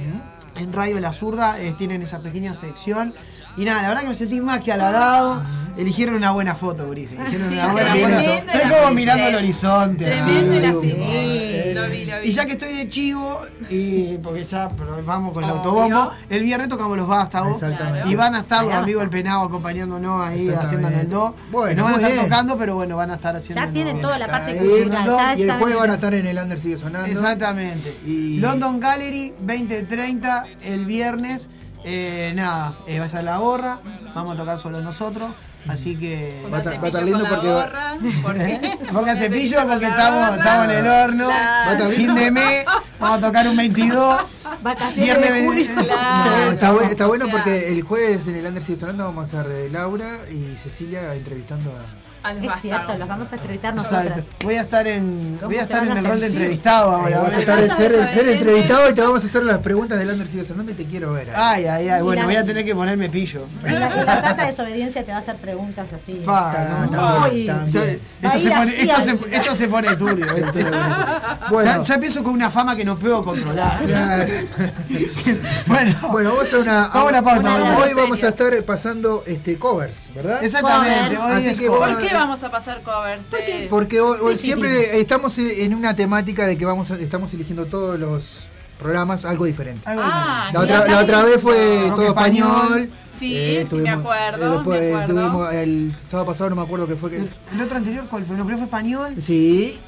En 0.54 0.73
Radio 0.73 1.00
La 1.00 1.12
Zurda 1.12 1.59
eh, 1.61 1.73
tienen 1.73 2.02
esa 2.02 2.21
pequeña 2.21 2.54
sección. 2.54 3.14
Y 3.56 3.64
nada, 3.64 3.82
la 3.82 3.88
verdad 3.88 4.02
que 4.02 4.09
me 4.09 4.14
sentí 4.14 4.40
más 4.40 4.61
que 4.61 4.73
halagado. 4.73 5.42
Eligieron 5.75 6.16
una 6.16 6.32
buena 6.32 6.54
foto. 6.54 6.92
Eligieron 6.92 7.26
Sí, 7.30 7.54
una 7.54 7.73
buena 7.73 7.94
foto. 7.97 8.52
Estoy 8.52 8.71
como 8.71 8.90
mirando 8.94 9.26
el 9.28 9.35
horizonte. 9.37 10.12
así. 10.12 10.25
Tremendo 10.30 10.52
la 10.54 10.61
digo, 10.68 10.80
fuiste. 10.82 11.75
Lo 11.75 11.88
vi, 11.88 12.04
lo 12.04 12.21
vi. 12.21 12.28
Y 12.28 12.32
ya 12.32 12.44
que 12.44 12.52
estoy 12.52 12.75
de 12.75 12.88
chivo, 12.90 13.40
y 13.71 14.18
porque 14.18 14.44
ya 14.44 14.68
vamos 15.06 15.32
con 15.32 15.44
el 15.44 15.50
autobombo, 15.50 16.11
el 16.28 16.42
viernes 16.42 16.68
tocamos 16.68 16.94
los 16.99 17.09
vástagos. 17.09 17.54
Exactamente. 17.62 18.06
Y 18.11 18.14
van 18.16 18.35
a 18.35 18.40
estar 18.40 18.62
los 18.64 18.75
amigos 18.75 19.00
del 19.00 19.09
Penado 19.09 19.44
acompañándonos 19.44 20.26
ahí 20.26 20.50
haciendo 20.50 20.88
en 20.88 20.94
el 20.94 21.09
do. 21.09 21.35
Bueno, 21.50 21.76
no 21.76 21.85
van 21.85 21.94
a 21.94 21.97
estar 21.97 22.12
bien. 22.12 22.25
tocando, 22.25 22.59
pero 22.59 22.75
bueno, 22.75 22.97
van 22.99 23.11
a 23.11 23.14
estar 23.14 23.35
haciendo. 23.35 23.62
Ya 23.62 23.68
en 23.68 23.73
tienen 23.73 24.00
toda 24.02 24.18
la 24.18 24.26
parte 24.28 24.50
Ahí, 24.52 24.59
cultural. 24.68 25.06
ya 25.06 25.37
y 25.37 25.42
el 25.44 25.52
jueves 25.52 25.78
van 25.78 25.90
a 25.90 25.94
estar 25.94 26.12
en 26.12 26.26
el 26.26 26.37
Under 26.38 26.59
Sigue 26.61 26.76
Sonando. 26.76 27.09
Exactamente. 27.11 27.94
Y- 28.04 28.40
London 28.40 28.78
Gallery, 28.78 29.35
2030, 29.40 30.44
el 30.64 30.85
viernes. 30.85 31.49
Eh, 31.84 32.32
nada, 32.34 32.74
eh, 32.86 32.98
va 32.98 33.06
a 33.06 33.08
ser 33.08 33.24
la 33.24 33.38
gorra. 33.38 33.80
Vamos 34.14 34.34
a 34.34 34.36
tocar 34.38 34.58
solo 34.58 34.80
nosotros. 34.80 35.30
Así 35.68 35.96
que. 35.96 36.42
Va 36.52 36.58
a 36.58 36.60
estar- 36.60 37.02
lindo 37.04 37.24
porque 37.28 37.48
va- 37.48 37.64
gorra, 37.66 37.94
¿por 38.22 38.34
qué? 38.34 38.78
Ponga 38.92 39.16
cepillo 39.16 39.58
porque 39.68 39.86
estamos, 39.86 40.36
estamos 40.36 40.64
en 40.68 40.78
el 40.78 40.86
horno. 40.86 41.26
Claro. 41.26 41.66
Va 41.66 41.70
a 41.70 41.72
estar 41.72 41.88
Fin 41.90 42.14
de 42.14 42.30
mes. 42.32 42.64
Vamos 42.98 43.18
a 43.18 43.26
tocar 43.26 43.48
un 43.48 43.56
22. 43.56 44.20
Vacaciones 44.62 45.04
Viernes 45.04 45.32
de 45.34 45.46
julio. 45.46 45.64
Claro. 45.84 46.30
No, 46.46 46.52
está, 46.52 46.72
bueno, 46.72 46.90
está 46.90 47.06
bueno 47.06 47.26
porque 47.30 47.68
el 47.72 47.82
jueves 47.82 48.26
en 48.26 48.36
el 48.36 48.46
Under 48.46 48.62
Sigue 48.62 48.78
Sonando 48.78 49.04
vamos 49.04 49.22
a 49.24 49.26
estar 49.26 49.50
eh, 49.50 49.68
Laura 49.70 50.08
y 50.30 50.56
Cecilia 50.56 51.14
entrevistando 51.14 51.70
a. 51.70 52.01
A 52.23 52.35
los 52.35 52.45
Es 52.45 52.61
cierto, 52.62 52.97
los 52.97 53.09
vamos 53.09 53.33
a 53.33 53.35
entrevistar 53.35 53.75
Exacto. 53.75 53.99
nosotros. 54.11 54.26
Voy 54.45 54.55
a 54.55 54.61
estar 54.61 54.87
en, 54.87 55.37
¿Cómo 55.41 55.49
voy 55.50 55.59
a 55.59 55.62
estar 55.62 55.83
en 55.85 55.91
a 55.93 55.99
el 55.99 56.05
rol 56.05 56.21
de 56.21 56.26
entrevistado 56.26 56.93
Eh, 56.93 56.95
ahora. 57.14 57.19
vas 57.21 57.35
a 57.35 57.41
estar 57.41 57.59
estar- 57.59 57.76
ser, 57.76 58.14
ser 58.14 58.29
entrevistado 58.29 58.91
y 58.91 58.93
te 58.95 59.00
vamos 59.02 59.23
a 59.23 59.26
hacer 59.26 59.43
las 59.45 59.59
preguntas 59.59 59.99
del 59.99 60.29
Sigue 60.29 60.45
Sonando 60.45 60.71
y 60.73 60.75
te 60.76 60.87
quiero 60.87 61.12
ver. 61.12 61.31
Ay, 61.35 61.67
ay, 61.67 61.88
ay. 61.88 62.00
Bueno, 62.02 62.23
la- 62.23 62.26
voy 62.26 62.37
a 62.37 62.45
tener 62.47 62.64
que 62.64 62.75
ponerme 62.76 63.09
pillo. 63.11 63.47
En 63.64 63.81
la, 63.81 63.88
en 64.00 64.07
la 64.07 64.23
santa 64.23 64.47
desobediencia 64.47 65.05
te 65.05 65.11
va 65.11 65.17
a 65.19 65.21
hacer 65.21 65.37
preguntas 65.37 65.88
así. 65.93 66.23
Pa, 66.25 66.87
no. 66.91 67.26
Uy. 67.29 67.49
Esto 67.49 68.38
se, 68.38 68.50
pone, 68.50 68.81
esto, 68.81 68.95
al- 68.97 69.02
se, 69.02 69.19
esto 69.37 69.55
se 69.57 69.69
pone 69.69 69.97
turbio. 69.97 70.26
ya, 71.64 71.83
ya 71.83 71.95
empiezo 71.95 72.23
con 72.23 72.35
una 72.35 72.50
fama 72.50 72.76
que 72.76 72.85
no 72.85 72.99
puedo 72.99 73.23
controlar. 73.25 73.81
Bueno, 75.67 75.95
Bueno, 76.11 76.35
vamos 76.35 76.52
a 76.52 76.59
una, 76.59 76.85
a 76.85 77.05
una 77.05 77.23
pausa, 77.23 77.41
Una 77.41 77.50
vamos. 77.61 77.76
Hoy 77.76 77.83
serios. 77.88 77.97
vamos 78.02 78.23
a 78.23 78.29
estar 78.29 78.62
pasando 78.64 79.25
este 79.26 79.59
covers, 79.59 80.11
¿verdad? 80.14 80.43
exactamente. 80.45 81.17
Hoy 81.19 81.47
es 81.47 81.59
que 81.61 81.67
como- 81.67 81.79
¿Por 81.81 82.00
qué 82.12 82.19
vamos 82.19 82.42
a 82.42 82.50
pasar 82.50 82.83
covers? 82.83 83.31
de- 83.31 83.66
Porque 83.71 84.00
hoy, 84.00 84.19
hoy 84.23 84.33
Sí, 84.37 84.38
sí, 84.38 84.47
siempre 84.49 85.00
estamos 85.00 85.37
en 85.38 85.75
una 85.75 85.95
temática 85.97 86.47
de 86.47 86.57
que 86.59 86.64
vamos 86.64 86.90
a- 86.90 86.97
estamos 86.99 87.33
eligiendo 87.35 87.66
todos 87.66 87.99
los 87.99 88.40
programas 88.78 89.25
algo 89.25 89.45
diferente. 89.45 89.83
Ah, 89.87 90.50
La 90.52 90.61
otra, 90.61 90.87
la 90.87 91.00
otra 91.00 91.23
vez 91.23 91.40
fue 91.40 91.54
todo 91.88 92.09
español. 92.09 92.49
español. 92.49 92.90
Sí, 93.19 93.64
sí, 93.71 93.76
me 93.76 93.90
acuerdo, 93.90 94.47
eh, 94.47 94.50
después 94.57 94.81
me 94.83 94.88
acuerdo. 94.95 95.14
tuvimos 95.14 95.54
el 95.54 95.92
sábado 96.07 96.26
pasado, 96.26 96.50
no 96.50 96.57
me 96.57 96.62
acuerdo 96.62 96.88
qué 96.88 96.97
fue. 96.97 97.11
Que, 97.11 97.16
El, 97.19 97.31
el 97.52 97.61
otro 97.61 97.76
anterior, 97.76 98.07
¿cuál 98.11 98.25
fue? 98.25 98.37
¿No 98.37 98.45
primero 98.45 98.59
fue 98.59 98.64
español? 98.66 99.14
sí. 99.21 99.78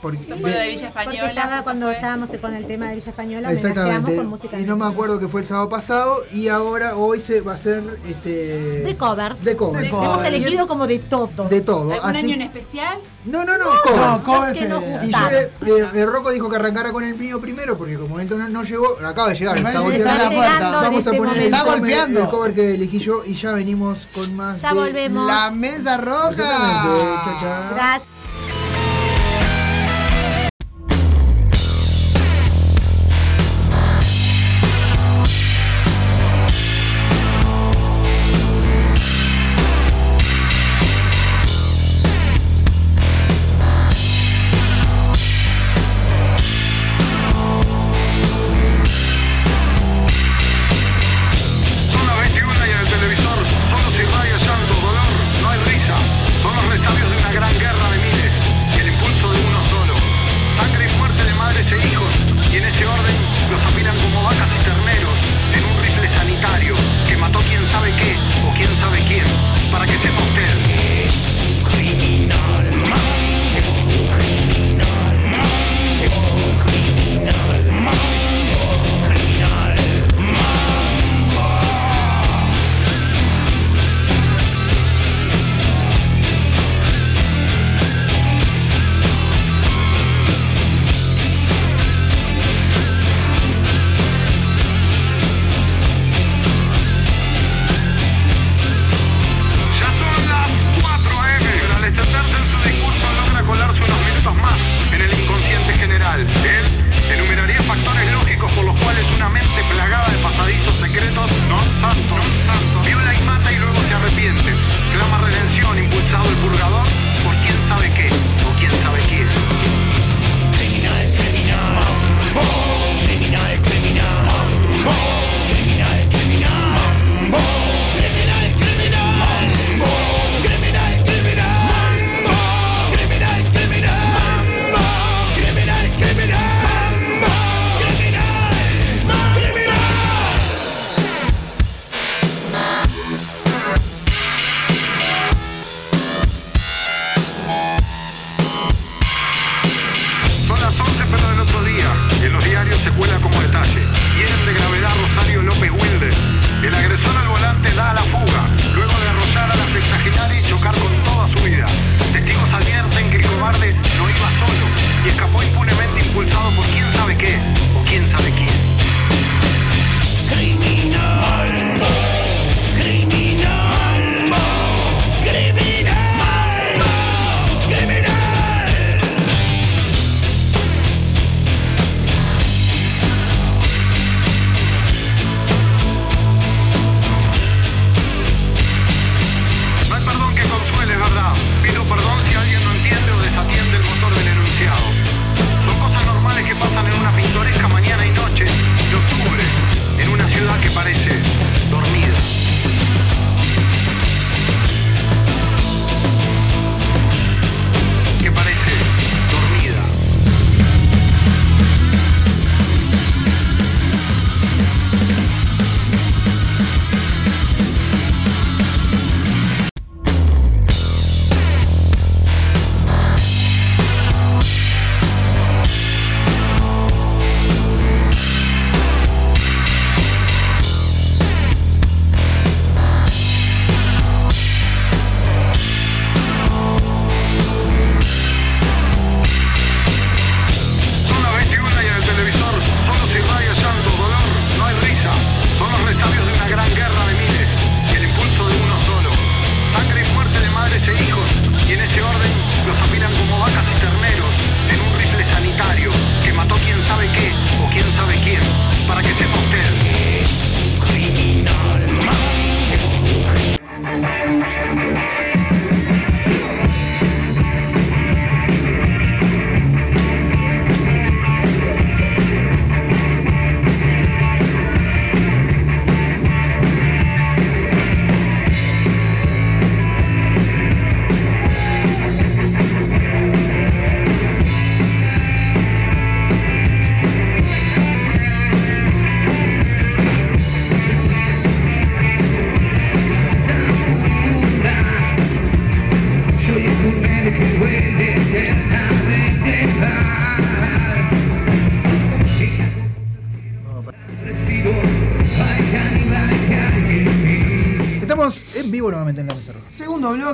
Porque, 0.00 0.18
Esto 0.18 0.36
fue 0.38 0.50
de 0.50 0.68
Villa 0.68 0.90
Porque 0.92 1.00
Española. 1.10 1.28
estaba 1.28 1.62
cuando 1.62 1.86
fue. 1.86 1.94
estábamos 1.96 2.30
con 2.40 2.54
el 2.54 2.66
tema 2.66 2.88
de 2.88 2.94
Villa 2.96 3.10
Española, 3.10 3.52
Exactamente. 3.52 4.16
con 4.16 4.26
música. 4.28 4.58
Y 4.58 4.64
no 4.64 4.76
me 4.76 4.86
acuerdo 4.86 5.18
que 5.20 5.28
fue 5.28 5.42
el 5.42 5.46
sábado 5.46 5.68
pasado. 5.68 6.14
Y 6.32 6.48
ahora, 6.48 6.96
hoy 6.96 7.20
se 7.20 7.40
va 7.42 7.52
a 7.52 7.54
hacer 7.56 7.82
este. 8.08 8.30
De 8.82 8.96
covers. 8.96 9.44
De 9.44 9.56
covers. 9.56 9.84
De 9.84 9.90
covers. 9.90 10.08
Hemos 10.10 10.24
elegido 10.24 10.66
como 10.66 10.86
de 10.86 10.98
todo. 11.00 11.48
De 11.48 11.60
todo. 11.60 11.92
¿Algún 11.92 12.10
Así- 12.10 12.18
año 12.18 12.34
en 12.34 12.42
especial? 12.42 12.98
No, 13.26 13.44
no, 13.44 13.58
no, 13.58 13.66
No, 13.74 13.80
covers. 13.82 14.24
covers. 14.24 14.58
que 14.58 15.06
Y 15.06 15.10
yo, 15.10 15.76
eh, 15.76 15.88
el 15.94 16.06
Rocco 16.10 16.30
dijo 16.30 16.48
que 16.48 16.56
arrancara 16.56 16.90
con 16.92 17.04
el 17.04 17.14
mío 17.16 17.38
primero, 17.40 17.76
porque 17.76 17.98
como 17.98 18.18
él 18.18 18.28
no, 18.30 18.48
no 18.48 18.62
llegó, 18.62 18.86
acaba 19.04 19.28
de 19.28 19.34
llegar, 19.36 19.58
está 19.58 19.70
está 19.86 20.60
la. 20.70 20.80
Vamos 20.80 21.06
a 21.06 21.10
este 21.10 21.18
poner 21.18 21.36
el. 21.36 21.44
Está 21.44 21.60
cover, 21.64 21.80
golpeando. 21.80 22.20
el 22.22 22.28
cover 22.30 22.54
que 22.54 22.74
elegí 22.74 22.98
yo 22.98 23.22
y 23.26 23.34
ya 23.34 23.52
venimos 23.52 24.08
con 24.14 24.34
más. 24.34 24.62
Ya 24.62 24.70
de- 24.72 24.74
volvemos. 24.80 25.26
La 25.26 25.50
mesa 25.50 25.98
roja. 25.98 26.30
Exactamente, 26.30 27.14
chao, 27.24 27.38
chao. 27.40 27.74
Gracias. 27.74 28.08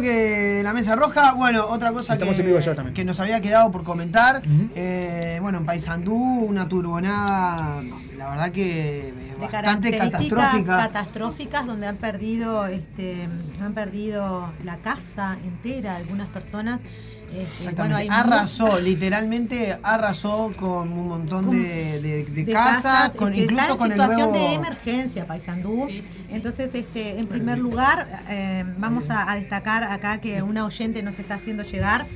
De 0.00 0.60
la 0.62 0.72
mesa 0.74 0.94
roja. 0.94 1.32
Bueno, 1.32 1.64
otra 1.68 1.92
cosa 1.92 2.12
Estamos 2.14 2.34
que, 2.36 2.42
en 2.42 2.46
vivo 2.48 2.58
ya 2.60 2.74
también. 2.74 2.94
que 2.94 3.04
nos 3.04 3.18
había 3.20 3.40
quedado 3.40 3.70
por 3.70 3.82
comentar. 3.82 4.42
eh, 4.74 5.38
bueno, 5.40 5.58
en 5.58 5.66
Paysandú, 5.66 6.14
una 6.14 6.68
turbonada, 6.68 7.82
la 8.16 8.28
verdad 8.30 8.50
que 8.52 9.08
eh, 9.08 9.12
de 9.12 9.36
bastante 9.46 9.96
catastrófica. 9.96 10.76
catastróficas 10.76 11.66
donde 11.66 11.86
han 11.86 11.96
perdido 11.96 12.66
este 12.66 13.28
han 13.62 13.72
perdido 13.74 14.50
la 14.64 14.76
casa 14.76 15.36
entera 15.44 15.96
algunas 15.96 16.28
personas 16.28 16.80
Este, 17.26 17.42
Exactamente. 17.42 17.80
bueno, 17.82 17.96
hay 17.96 18.08
arrasó, 18.08 18.78
literalmente 18.78 19.76
arrasó 19.82 20.50
con 20.58 20.92
un 20.92 21.08
montón 21.08 21.50
de, 21.50 22.00
de- 22.00 22.05
de 22.36 22.44
de 22.44 22.52
casas, 22.52 23.10
con, 23.12 23.32
este, 23.32 23.44
incluso 23.44 23.62
está 23.62 23.72
en 23.72 23.78
con 23.78 23.92
el 23.92 24.00
situación 24.00 24.30
nuevo... 24.30 24.48
de 24.48 24.54
emergencia 24.54 25.24
Paysandú. 25.24 25.88
Entonces, 26.30 26.74
este, 26.74 27.18
en 27.18 27.26
primer 27.26 27.58
lugar, 27.58 28.06
eh, 28.28 28.64
vamos 28.78 29.10
a, 29.10 29.30
a 29.30 29.36
destacar 29.36 29.84
acá 29.84 30.20
que 30.20 30.42
una 30.42 30.64
oyente 30.64 31.02
nos 31.02 31.18
está 31.18 31.34
haciendo 31.34 31.62
llegar 31.62 32.06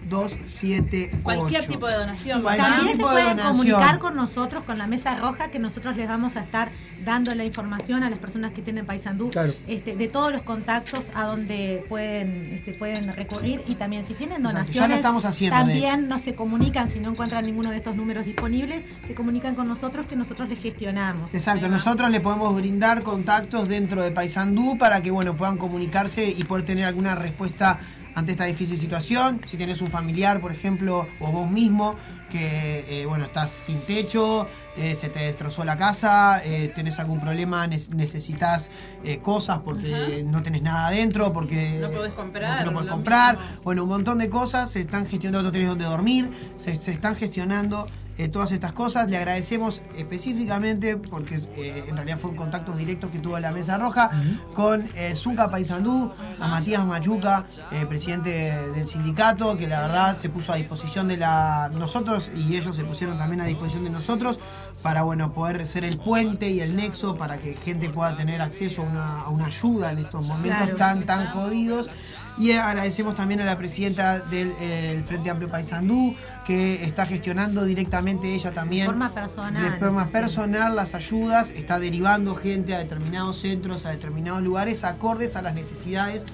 098-133-278. 0.10 1.22
Cualquier 1.22 1.66
tipo 1.66 1.88
de 1.88 1.96
donación. 1.96 2.44
También 2.44 2.98
se 2.98 3.04
pueden 3.04 3.38
comunicar 3.40 4.00
con 4.00 4.16
nosotros, 4.16 4.64
con 4.64 4.78
la 4.78 4.88
mesa 4.88 5.16
roja, 5.16 5.50
que 5.50 5.60
nosotros 5.60 5.96
les 5.98 6.08
vamos 6.08 6.36
a 6.36 6.42
estar 6.42 6.70
dando 7.04 7.34
la 7.36 7.46
información 7.46 8.04
a 8.04 8.10
las 8.10 8.20
personas 8.20 8.52
que 8.52 8.62
tienen 8.62 8.86
Paysandú, 8.86 9.30
Claro. 9.30 9.54
este, 9.68 9.96
de 9.96 10.08
todos 10.08 10.32
los 10.32 10.42
contactos 10.42 11.12
a 11.14 11.24
donde 11.26 11.86
pueden, 11.88 12.54
este, 12.54 12.74
pueden 12.74 13.14
recurrir 13.14 13.64
y 13.68 13.76
también 13.76 14.04
si 14.06 14.14
tienen 14.14 14.38
Exacto, 14.38 14.54
ya 14.54 14.60
lo 14.60 14.66
donaciones, 14.66 14.98
estamos 14.98 15.26
haciendo, 15.26 15.56
de 15.58 15.64
también 15.64 16.08
no 16.08 16.18
se 16.20 16.36
comunican, 16.36 16.90
si 16.90 17.00
no 17.00 17.10
encuentran 17.12 17.46
ninguno 17.46 17.70
de 17.70 17.78
estos 17.78 17.96
números 17.96 18.26
disponibles, 18.26 18.84
se 19.06 19.14
comunican 19.14 19.56
con 19.56 19.68
nosotros 19.68 20.08
que 20.08 20.16
nosotros 20.16 20.50
les 20.50 20.60
gestionamos. 20.62 21.34
Exacto, 21.34 21.70
nosotros 21.70 22.10
le 22.10 22.22
podemos 22.22 22.56
brindar 22.56 23.04
contactos 23.04 23.68
dentro 23.68 24.02
de 24.02 24.12
Paysandú 24.12 24.78
para 24.78 25.02
que 25.02 25.12
bueno 25.12 25.36
puedan 25.36 25.58
comunicarse 25.58 26.28
y 26.30 26.44
poder 26.46 26.66
tener 26.66 26.86
alguna 26.86 27.16
respuesta 27.16 27.80
ante 28.16 28.32
esta 28.32 28.46
difícil 28.46 28.78
situación. 28.80 29.42
Si 29.46 29.58
tenés 29.58 29.82
un 29.82 29.88
familiar, 29.88 30.42
por 30.42 30.52
ejemplo, 30.52 31.08
o 31.20 31.32
vos 31.32 31.50
mismo, 31.50 31.96
que 32.40 33.02
eh, 33.02 33.06
bueno, 33.06 33.24
estás 33.26 33.50
sin 33.50 33.80
techo, 33.80 34.48
eh, 34.76 34.94
se 34.96 35.08
te 35.10 35.20
destrozó 35.20 35.64
la 35.64 35.78
casa, 35.78 36.42
eh, 36.44 36.70
tenés 36.76 37.00
algún 37.00 37.20
problema, 37.22 37.66
ne- 37.68 37.80
necesitas 37.96 38.70
eh, 39.06 39.20
cosas 39.20 39.60
porque 39.64 40.24
no 40.28 40.44
tenés 40.44 40.62
nada 40.62 40.88
adentro, 40.88 41.32
porque 41.32 41.80
No 41.82 41.90
podés 41.92 42.14
comprar, 42.14 42.50
porque 42.58 42.66
no 42.66 42.74
podés 42.74 42.88
lo 42.88 42.92
comprar. 42.92 43.38
mismo. 43.40 43.62
Bueno, 43.64 43.84
un 43.84 43.90
montón 43.90 44.18
de 44.20 44.30
cosas 44.30 44.70
se 44.72 44.82
están 44.82 45.06
gestionando, 45.06 45.44
no 45.44 45.52
tenés 45.54 45.70
donde 45.70 45.86
dormir, 45.86 46.30
se, 46.58 46.76
se 46.76 46.92
están 46.92 47.16
gestionando 47.16 47.88
eh, 48.18 48.28
todas 48.30 48.52
estas 48.52 48.72
cosas. 48.74 49.10
Le 49.10 49.18
agradecemos 49.18 49.82
específicamente, 49.98 50.98
porque 50.98 51.36
eh, 51.58 51.84
en 51.88 51.96
realidad 51.96 52.18
fueron 52.18 52.38
contactos 52.38 52.78
directos 52.78 53.12
que 53.12 53.20
tuvo 53.20 53.38
la 53.40 53.52
Mesa 53.52 53.78
Roja, 53.78 54.10
con 54.54 54.90
eh, 54.96 55.14
Zunca 55.16 55.52
Paysandú, 55.52 56.12
a 56.40 56.48
Matías 56.48 56.86
Machuca, 56.86 57.46
eh, 57.72 57.86
presidente 57.86 58.30
del 58.72 58.86
sindicato, 58.88 59.56
que 59.58 59.68
la 59.68 59.82
verdad 59.82 60.16
se 60.16 60.30
puso 60.30 60.54
a 60.54 60.56
disposición 60.56 61.08
de 61.10 61.18
la 61.18 61.70
nosotros 61.74 62.25
y 62.36 62.56
ellos 62.56 62.76
se 62.76 62.84
pusieron 62.86 63.18
también 63.18 63.42
a 63.42 63.46
disposición 63.46 63.84
de 63.84 63.90
nosotros 63.90 64.40
para 64.82 65.04
bueno 65.04 65.34
poder 65.34 65.66
ser 65.68 65.84
el 65.84 65.98
puente 65.98 66.50
y 66.50 66.60
el 66.62 66.76
nexo 66.76 67.16
para 67.18 67.40
que 67.40 67.56
gente 67.56 67.90
pueda 67.90 68.16
tener 68.16 68.42
acceso 68.42 68.82
a 68.82 68.86
una, 68.86 69.22
a 69.22 69.30
una 69.30 69.46
ayuda 69.48 69.92
en 69.92 70.00
estos 70.00 70.26
momentos 70.26 70.46
Claro. 70.66 70.78
tan 70.78 71.06
tan 71.06 71.28
jodidos 71.28 71.90
y 72.38 72.52
agradecemos 72.52 73.16
también 73.16 73.40
a 73.42 73.46
la 73.46 73.58
presidenta 73.58 74.20
del 74.20 74.52
eh, 74.60 74.92
el 74.92 75.04
Frente 75.04 75.30
Amplio 75.30 75.50
Paysandú, 75.50 76.14
que 76.46 76.84
está 76.84 77.06
gestionando 77.06 77.64
directamente 77.64 78.34
ella 78.36 78.52
también. 78.52 78.84
De 78.88 78.92
forma 78.92 79.14
personal, 79.14 79.64
De 79.64 79.80
forma 79.80 80.06
personal 80.08 80.76
las 80.76 80.96
ayudas, 80.96 81.52
está 81.52 81.80
derivando 81.80 82.36
gente 82.36 82.76
a 82.76 82.80
determinados 82.80 83.38
centros, 83.40 83.86
a 83.86 83.92
determinados 83.92 84.44
lugares, 84.44 84.84
acordes 84.84 85.38
a 85.38 85.42
las 85.42 85.54
necesidades 85.54 86.26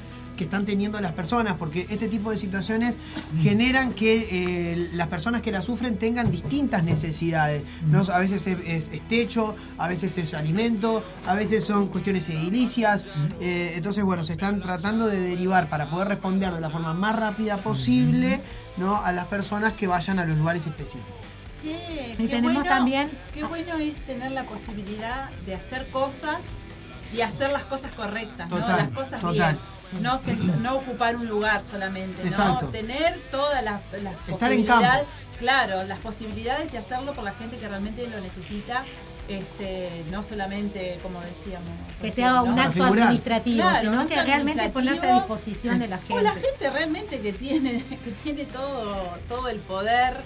que 0.41 0.45
están 0.45 0.65
teniendo 0.65 0.99
las 1.01 1.11
personas, 1.11 1.53
porque 1.53 1.85
este 1.91 2.07
tipo 2.07 2.31
de 2.31 2.37
situaciones 2.37 2.95
generan 3.43 3.93
que 3.93 4.27
eh, 4.31 4.89
las 4.93 5.07
personas 5.07 5.43
que 5.43 5.51
la 5.51 5.61
sufren 5.61 5.99
tengan 5.99 6.31
distintas 6.31 6.83
necesidades. 6.83 7.63
¿no? 7.85 8.01
A 8.11 8.17
veces 8.17 8.47
es, 8.47 8.57
es- 8.65 8.89
es 8.91 9.07
techo, 9.07 9.55
a 9.77 9.87
veces 9.87 10.17
es 10.17 10.33
alimento, 10.33 11.03
a 11.27 11.35
veces 11.35 11.63
son 11.63 11.89
cuestiones 11.89 12.27
edilicias. 12.29 13.05
eh, 13.39 13.73
entonces, 13.75 14.03
bueno, 14.03 14.25
se 14.25 14.31
están 14.31 14.61
tratando 14.63 15.05
de 15.05 15.19
derivar 15.19 15.69
para 15.69 15.91
poder 15.91 16.07
responder 16.07 16.51
de 16.55 16.59
la 16.59 16.71
forma 16.71 16.95
más 16.95 17.15
rápida 17.15 17.57
posible 17.57 18.41
¿no? 18.77 18.97
a 18.97 19.11
las 19.11 19.25
personas 19.25 19.73
que 19.73 19.85
vayan 19.85 20.17
a 20.17 20.25
los 20.25 20.37
lugares 20.39 20.65
específicos. 20.65 21.13
Qué, 21.61 22.15
Y 22.17 22.23
qué 22.23 22.27
tenemos 22.29 22.53
bueno, 22.63 22.63
también- 22.67 23.11
Qué 23.35 23.43
bueno 23.43 23.75
es 23.75 24.03
tener 24.05 24.31
la 24.31 24.45
posibilidad 24.45 25.29
de 25.45 25.53
hacer 25.53 25.85
cosas 25.91 26.39
y 27.15 27.21
hacer 27.21 27.51
las 27.51 27.63
cosas 27.65 27.91
correctas, 27.91 28.49
Total, 28.49 28.69
¿no? 28.71 28.77
Las 28.77 28.89
cosas 28.89 29.19
total. 29.21 29.33
bien. 29.55 29.80
No, 29.99 30.17
se- 30.17 30.35
no 30.35 30.75
ocupar 30.75 31.15
un 31.15 31.27
lugar 31.27 31.61
solamente, 31.63 32.21
Exacto. 32.23 32.65
¿no? 32.65 32.69
Tener 32.69 33.19
todas 33.31 33.63
las, 33.63 33.81
las 34.01 34.13
Estar 34.27 34.51
en 34.51 34.65
posibilidades- 34.65 34.81
campo. 34.99 35.05
Claro, 35.39 35.83
las 35.85 35.97
posibilidades 35.99 36.71
y 36.73 36.77
hacerlo 36.77 37.13
por 37.13 37.23
la 37.23 37.33
gente 37.33 37.57
que 37.57 37.67
realmente 37.67 38.05
lo 38.07 38.19
necesita. 38.19 38.83
Este, 39.27 40.03
no 40.11 40.23
solamente, 40.23 40.99
como 41.01 41.19
decíamos. 41.21 41.69
Que 42.01 42.11
sea 42.11 42.41
un 42.41 42.59
acto 42.59 42.83
administrativo, 42.83 43.61
Claro, 43.63 43.79
sino 43.79 44.07
que 44.07 44.21
realmente 44.23 44.69
ponerse 44.69 45.09
a 45.09 45.15
disposición 45.15 45.79
de 45.79 45.87
la 45.87 45.97
gente. 45.99 46.13
O 46.15 46.21
la 46.21 46.33
gente 46.33 46.69
realmente 46.69 47.19
que 47.21 47.31
tiene, 47.33 47.83
que 48.03 48.11
tiene 48.11 48.45
todo, 48.45 49.17
todo 49.27 49.47
el 49.47 49.59
poder, 49.59 50.17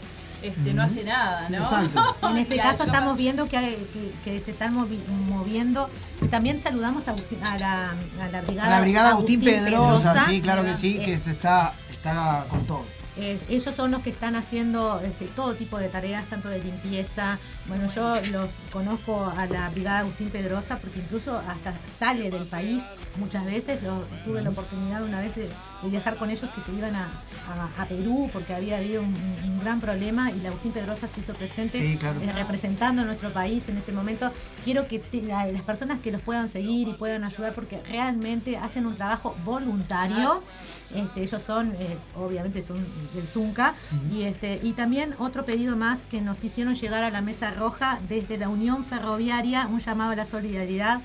este, 0.47 0.73
no 0.73 0.84
hace 0.84 1.03
nada, 1.03 1.49
¿no? 1.49 1.58
Exacto. 1.58 2.15
En 2.29 2.38
este 2.38 2.58
caso 2.58 2.84
estamos 2.84 3.17
viendo 3.17 3.47
que, 3.47 3.58
hay- 3.58 3.88
que, 3.93 4.13
que 4.23 4.39
se 4.39 4.51
están 4.51 4.75
movi- 4.75 5.05
moviendo. 5.27 5.89
Y 6.21 6.27
también 6.27 6.60
saludamos 6.62 7.08
a, 7.08 7.12
Agustín- 7.13 7.41
a, 7.43 7.58
la, 7.58 7.89
a 8.21 8.27
la 8.31 8.41
brigada, 8.41 8.67
A 8.67 8.71
la 8.71 8.81
brigada 8.81 9.10
Agustín, 9.10 9.41
Pedrosa, 9.41 10.13
Pedrosa. 10.13 10.25
sí, 10.29 10.41
claro 10.41 10.63
que 10.63 10.75
sí, 10.75 10.97
Eh, 11.01 11.05
que 11.05 11.17
se 11.17 11.31
está, 11.31 11.73
está 11.89 12.45
con 12.49 12.65
todo. 12.65 12.84
Eh, 13.17 13.39
ellos 13.47 13.73
son 13.73 13.91
los 13.91 14.01
que 14.01 14.10
están 14.10 14.36
haciendo 14.36 14.99
este, 15.01 15.28
todo 15.28 15.56
tipo 15.56 15.78
de 15.78 15.88
tareas, 15.88 16.25
tanto 16.28 16.49
de 16.49 16.62
limpieza. 16.62 17.39
Bueno, 17.67 17.88
yo 17.88 18.13
los 18.32 18.51
conozco 18.71 19.32
a 19.38 19.45
la 19.45 19.69
Brigada 19.69 19.99
Agustín 19.99 20.30
Pedrosa 20.30 20.80
porque 20.80 20.99
incluso 20.99 21.38
hasta 21.47 21.73
sale 21.86 22.30
del 22.30 22.43
país 22.45 22.84
muchas 23.17 23.45
veces. 23.45 23.82
Lo, 23.84 24.01
tuve 24.25 24.41
la 24.41 24.49
oportunidad 24.49 25.01
una 25.04 25.21
vez 25.21 25.34
de, 25.36 25.43
de 25.43 25.89
viajar 25.89 26.17
con 26.17 26.30
ellos 26.30 26.49
que 26.54 26.60
se 26.60 26.73
iban 26.73 26.93
a, 26.95 27.06
a- 27.47 27.82
a 27.82 27.86
Perú 27.86 28.30
porque 28.34 28.54
había 28.54 28.78
habido 28.78 29.01
un, 29.01 29.15
un 29.45 29.60
gran 29.62 29.80
problema 29.80 30.32
y 30.32 30.39
la 30.41 30.49
Agustín 30.49 30.73
Pedrosa 30.73 31.08
se 31.08 31.21
hizo 31.21 31.34
presente 31.34 31.80
Sí, 31.80 31.97
claro. 31.97 32.19
eh, 32.21 32.34
representando 32.34 33.04
a 33.04 33.06
nuestro 33.06 33.32
país 33.32 33.69
en 33.69 33.78
ese 33.78 33.93
momento. 33.93 34.30
Quiero 34.65 34.88
que 34.89 34.99
te- 34.99 35.21
la- 35.21 35.47
las 35.47 35.62
personas 35.62 35.99
que 35.99 36.12
los 36.12 36.21
puedan 36.21 36.49
seguir 36.49 36.89
y 36.89 36.93
puedan 36.93 37.23
ayudar 37.23 37.54
porque 37.54 37.82
realmente 37.84 38.58
hacen 38.58 38.86
un 38.86 38.95
trabajo 38.95 39.36
voluntario. 39.45 40.43
Este, 40.93 41.23
ellos 41.23 41.41
son, 41.41 41.73
eh, 41.75 41.97
obviamente 42.15 42.61
son 42.61 42.85
del 43.13 43.27
Zunca. 43.27 43.73
y, 44.11 44.23
este, 44.23 44.59
y 44.63 44.73
también 44.73 45.15
otro 45.17 45.45
pedido 45.45 45.75
más 45.75 46.05
que 46.05 46.21
nos 46.21 46.43
hicieron 46.43 46.75
llegar 46.75 47.03
a 47.03 47.09
la 47.09 47.21
Mesa 47.21 47.51
Roja 47.51 47.99
desde 48.07 48.37
la 48.37 48.49
Unión 48.49 48.83
Ferroviaria, 48.83 49.67
un 49.67 49.79
llamado 49.79 50.11
a 50.11 50.15
la 50.15 50.25
solidaridad 50.25 51.01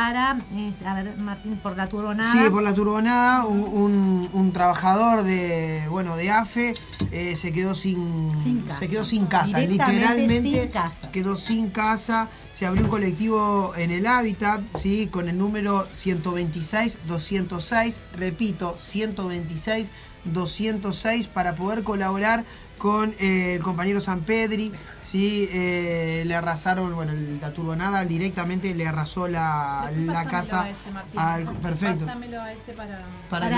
para, 0.00 0.36
este, 0.54 0.86
a 0.86 0.92
ver, 0.92 1.16
Martín, 1.16 1.56
por 1.56 1.74
la 1.74 1.88
turbonada. 1.88 2.30
Sí, 2.30 2.50
por 2.50 2.62
la 2.62 2.74
turbonada, 2.74 3.46
un, 3.46 3.60
un- 3.60 4.28
un 4.34 4.52
trabajador 4.52 5.22
de 5.22 5.86
bueno 5.88 6.16
de 6.16 6.30
AFE 6.30 6.74
eh, 7.12 7.34
se 7.34 7.50
quedó 7.50 7.74
sin, 7.74 8.30
Sin 8.42 8.60
casa. 8.60 8.78
se 8.80 8.88
quedó 8.88 9.06
sin 9.06 9.24
casa, 9.24 9.58
literalmente 9.60 10.42
sin 10.42 10.68
casa. 10.68 11.10
quedó 11.10 11.38
sin 11.38 11.70
casa. 11.70 12.28
Se 12.52 12.66
abrió 12.66 12.84
un 12.84 12.90
colectivo 12.90 13.72
en 13.74 13.90
el 13.90 14.06
hábitat, 14.06 14.60
sí, 14.74 15.06
con 15.06 15.30
el 15.30 15.38
número 15.38 15.86
126 15.92 16.98
206, 17.08 18.00
repito, 18.18 18.74
126 18.76 19.88
206 20.26 21.28
para 21.28 21.56
poder 21.56 21.84
colaborar 21.84 22.44
con 22.78 23.14
eh, 23.18 23.54
el 23.54 23.62
compañero 23.62 24.00
San 24.00 24.20
Pedri, 24.20 24.70
¿sí? 25.00 25.48
Eh, 25.50 26.24
le 26.26 26.34
arrasaron, 26.34 26.94
bueno, 26.94 27.12
la 27.40 27.52
turbonada 27.52 28.04
directamente 28.04 28.74
le 28.74 28.86
arrasó 28.86 29.28
la, 29.28 29.90
la 29.94 30.12
Pásamelo 30.24 30.30
casa 30.30 30.62
a 30.62 30.68
ese, 30.70 30.90
Martín. 30.92 31.18
al... 31.20 31.44
Perfecto. 31.58 32.00
Pásamelo 32.06 32.40
a 32.42 32.52
ese 32.52 32.72
para... 32.72 32.98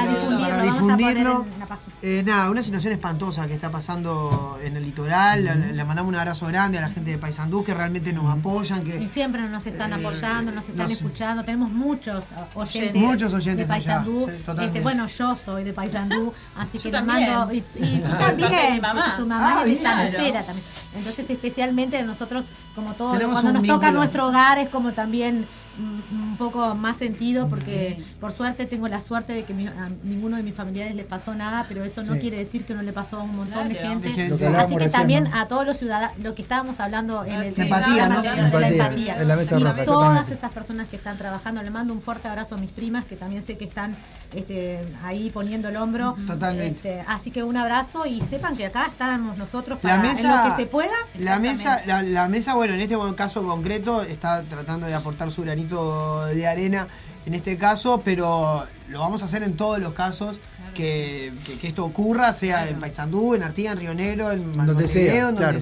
Difundirlo, 0.08 0.38
para 0.40 0.56
vamos 0.56 0.76
a 0.76 0.80
poner 0.80 0.96
difundirlo. 0.98 1.46
en 1.54 1.60
la 1.60 1.66
página. 1.66 1.92
Eh, 2.02 2.22
nada, 2.24 2.50
una 2.50 2.62
situación 2.62 2.92
espantosa 2.92 3.46
que 3.46 3.54
está 3.54 3.70
pasando 3.70 4.58
en 4.62 4.76
el 4.76 4.84
litoral. 4.84 5.44
Le, 5.44 5.72
le 5.74 5.84
mandamos 5.84 6.08
un 6.10 6.16
abrazo 6.16 6.46
grande 6.46 6.78
a 6.78 6.82
la 6.82 6.88
gente 6.90 7.10
de 7.10 7.18
Paysandú 7.18 7.64
que 7.64 7.74
realmente 7.74 8.12
nos 8.12 8.26
apoyan, 8.32 8.82
que 8.84 8.96
Y 9.02 9.08
siempre 9.08 9.42
nos 9.48 9.66
están 9.66 9.92
apoyando, 9.92 10.52
nos 10.52 10.64
están 10.68 10.84
nos- 10.88 10.92
escuchando. 10.92 11.44
Tenemos 11.44 11.70
muchos 11.70 12.26
oyentes, 12.54 13.02
Muchos 13.02 13.34
oyentes 13.34 13.66
de 13.68 13.74
Paysandú. 13.74 14.24
allá, 14.26 14.36
sí, 14.36 14.42
totalmente. 14.42 14.78
Este, 14.78 14.80
bueno, 14.82 15.06
yo 15.06 15.36
soy 15.36 15.64
de 15.64 15.72
Paysandú, 15.72 16.32
así 16.56 16.78
que 16.78 16.90
les 16.90 16.92
también. 16.92 17.30
mando. 17.34 17.52
Y, 17.52 17.58
y 17.58 18.00
tú 18.00 18.16
También 18.18 18.80
mamá. 19.08 19.16
tu 19.16 19.26
mamá 19.26 19.52
Ah, 19.52 19.58
es 19.60 19.64
de 19.64 19.70
bien. 19.70 19.82
San 19.82 20.06
Lucera 20.06 20.42
también. 20.44 20.66
Entonces, 20.94 21.30
especialmente 21.30 22.02
nosotros, 22.02 22.46
como 22.74 22.94
todo, 22.94 23.12
Tenemos 23.12 23.34
cuando 23.40 23.52
nos 23.52 23.66
toca 23.66 23.90
nuestro 23.90 24.26
hogar, 24.28 24.58
es 24.58 24.68
como 24.68 24.92
también 24.92 25.46
un 25.78 26.36
poco 26.38 26.74
más 26.74 26.96
sentido, 26.96 27.48
porque 27.48 28.02
por 28.20 28.32
suerte 28.32 28.66
tengo 28.66 28.88
la 28.88 29.00
suerte 29.00 29.32
de 29.32 29.44
que 29.44 29.54
mi- 29.54 29.66
a 29.66 29.90
ninguno 30.04 30.36
de 30.36 30.42
mis 30.42 30.54
familiares 30.54 30.94
le 30.94 31.04
pasó 31.04 31.34
nada, 31.34 31.66
pero 31.68 31.84
eso 31.84 32.02
no 32.04 32.14
Sí. 32.14 32.20
quiere 32.20 32.38
decir 32.38 32.64
que 32.64 32.74
no 32.74 32.82
le 32.82 32.92
pasó 32.92 33.18
a 33.18 33.22
un 33.22 33.36
montón 33.36 33.68
de 33.68 33.74
Claro. 33.76 33.88
gente. 33.90 34.08
De 34.08 34.14
gente. 34.14 34.30
Lo 34.30 34.38
que 34.38 34.46
hablábamos 34.46 34.66
Así 34.72 34.78
que 34.78 34.84
recién, 34.84 35.00
también 35.00 35.24
¿no? 35.24 35.36
a 35.38 35.46
todos 35.48 35.66
los 35.66 35.78
ciudadanos, 35.78 36.18
lo 36.18 36.34
que 36.34 36.42
estábamos 36.42 36.80
hablando 36.80 37.24
en 37.24 37.34
el 37.34 37.54
empatía, 37.60 38.08
¿no? 38.08 38.22
de 38.22 38.28
la 38.28 38.38
Empatía, 38.46 38.68
empatía. 38.68 39.22
en 39.22 39.28
la 39.28 39.36
mesa 39.36 39.56
y 39.58 39.62
roja, 39.62 39.84
todas 39.84 40.30
esas 40.30 40.50
personas 40.50 40.88
que 40.88 40.96
están 40.96 41.16
trabajando, 41.18 41.62
le 41.62 41.70
mando 41.70 41.92
un 41.92 42.00
fuerte 42.00 42.28
abrazo 42.28 42.54
a 42.56 42.58
mis 42.58 42.70
primas 42.70 43.04
que 43.04 43.16
también 43.16 43.44
sé 43.44 43.56
que 43.56 43.64
están 43.64 43.96
este, 44.34 44.84
ahí 45.04 45.30
poniendo 45.30 45.68
el 45.68 45.76
hombro. 45.76 46.14
Totalmente. 46.26 46.98
Este, 46.98 47.04
así 47.08 47.30
que 47.30 47.42
un 47.42 47.56
abrazo 47.56 48.04
y 48.06 48.20
sepan 48.20 48.54
que 48.56 48.66
acá 48.66 48.86
estamos 48.86 49.38
nosotros 49.38 49.78
La 49.82 49.90
para 49.96 50.02
mesa, 50.02 50.20
en 50.44 50.48
lo 50.50 50.54
que 50.56 50.62
se 50.62 50.68
pueda. 50.68 50.92
la 51.18 51.38
mesa, 51.38 51.82
la, 51.86 52.02
la 52.02 52.28
mesa, 52.28 52.54
bueno, 52.54 52.74
en 52.74 52.80
este 52.80 52.96
caso 53.16 53.42
concreto 53.42 54.02
está 54.02 54.42
tratando 54.42 54.86
de 54.86 54.94
aportar 54.94 55.30
su 55.30 55.42
granito 55.42 55.67
de 55.76 56.46
arena 56.46 56.88
en 57.26 57.34
este 57.34 57.56
caso, 57.58 58.00
pero 58.04 58.66
lo 58.88 59.00
vamos 59.00 59.22
a 59.22 59.26
hacer 59.26 59.42
en 59.42 59.56
todos 59.56 59.78
los 59.78 59.92
casos 59.92 60.40
que, 60.74 61.32
que- 61.46 61.58
que 61.58 61.66
esto 61.68 61.84
ocurra, 61.84 62.32
sea 62.32 62.68
en 62.68 62.78
Paysandú, 62.78 63.34
en 63.34 63.42
Artigas, 63.42 63.74
en 63.74 63.80
Río 63.80 63.94
Negro, 63.94 64.30
en 64.32 64.52
Donde 64.52 64.72
Montevideo, 64.72 64.88
sea, 64.88 65.18
en 65.18 65.24
donde 65.26 65.38
claro 65.38 65.58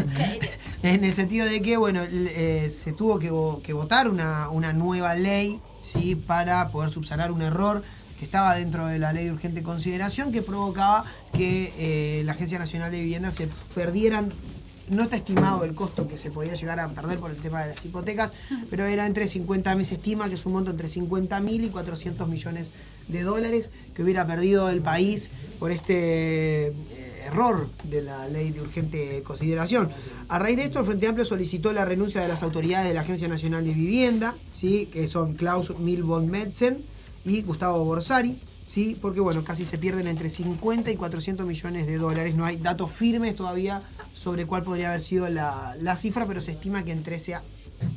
En 0.83 1.03
el 1.03 1.13
sentido 1.13 1.47
de 1.47 1.63
que, 1.63 1.77
bueno, 1.77 2.03
eh, 2.09 2.69
se 2.71 2.93
tuvo 2.93 3.19
que, 3.19 3.33
vo- 3.33 3.61
que 3.61 3.73
votar 3.73 4.09
una, 4.09 4.49
una 4.51 4.73
nueva 4.73 5.15
ley, 5.17 5.61
¿sí? 5.81 6.15
Para 6.15 6.69
poder 6.71 6.91
subsanar 6.91 7.33
un 7.33 7.43
error 7.43 7.83
que 8.21 8.25
estaba 8.25 8.55
dentro 8.55 8.87
de 8.87 8.99
la 9.01 9.13
ley 9.13 9.25
de 9.25 9.33
urgente 9.33 9.63
consideración 9.65 10.31
que 10.31 10.43
provocaba 10.43 11.05
que 11.33 11.73
eh, 11.79 12.23
la 12.25 12.33
Agencia 12.33 12.59
Nacional 12.61 12.93
de 12.93 13.01
Vivienda 13.01 13.33
se 13.33 13.49
perdieran 13.75 14.33
no 14.89 15.03
está 15.03 15.17
estimado 15.17 15.65
el 15.65 15.75
costo 15.75 16.07
que 16.07 16.17
se 16.17 16.31
podía 16.31 16.55
llegar 16.55 16.79
a 16.79 16.89
perder 16.89 17.19
por 17.19 17.33
el 17.33 17.39
tema 17.39 17.63
de 17.65 17.75
las 17.75 17.85
hipotecas, 17.85 18.33
pero 18.71 18.85
era 18.85 19.05
entre 19.07 19.27
50 19.27 19.75
mil, 19.75 19.85
se 19.85 19.95
estima 19.95 20.29
que 20.29 20.35
es 20.37 20.47
un 20.47 20.53
monto 20.53 20.71
entre 20.71 20.89
50 20.89 21.41
mil 21.41 21.65
y 21.65 21.69
400 21.71 22.29
millones 22.29 22.69
de 23.09 23.23
dólares 23.25 23.71
que 23.95 24.05
hubiera 24.05 24.25
perdido 24.29 24.69
el 24.71 24.83
país 24.83 25.33
por 25.59 25.73
este 25.73 26.69
eh, 26.69 27.06
error 27.27 27.69
de 27.85 28.03
la 28.03 28.27
ley 28.29 28.51
de 28.51 28.61
urgente 28.63 29.23
consideración. 29.23 29.91
A 30.29 30.39
raíz 30.39 30.57
de 30.57 30.65
esto, 30.65 30.81
el 30.81 30.87
Frente 30.87 31.07
Amplio 31.07 31.25
solicitó 31.25 31.73
la 31.73 31.85
renuncia 31.85 32.21
de 32.21 32.29
las 32.29 32.43
autoridades 32.43 32.89
de 32.89 32.95
la 32.95 33.03
Agencia 33.03 33.29
Nacional 33.29 33.65
de 33.65 33.75
Vivienda, 33.75 34.37
¿sí? 34.51 34.87
que 34.87 35.07
son 35.07 35.35
Klaus 35.35 35.79
Milborn 35.79 36.29
Metzen 36.29 36.85
y 37.25 37.43
Gustavo 37.43 37.85
Borsari. 37.85 38.41
Sí, 38.65 38.99
porque 39.01 39.21
bueno, 39.21 39.45
casi 39.45 39.65
se 39.65 39.79
pierden 39.79 40.09
entre 40.09 40.29
50 40.29 40.91
y 40.91 40.97
400 40.97 41.47
millones 41.47 41.87
de 41.87 41.99
dólares. 41.99 42.35
No 42.35 42.45
hay 42.45 42.57
datos 42.57 42.91
firmes 42.91 43.37
todavía 43.37 43.81
sobre 44.13 44.45
cuál 44.47 44.63
podría 44.63 44.89
haber 44.89 45.03
sido 45.03 45.29
la, 45.29 45.77
la 45.81 45.95
cifra, 45.95 46.27
pero 46.27 46.41
se 46.41 46.51
estima 46.51 46.85
que 46.85 46.91
entre 46.91 47.17
ese, 47.17 47.37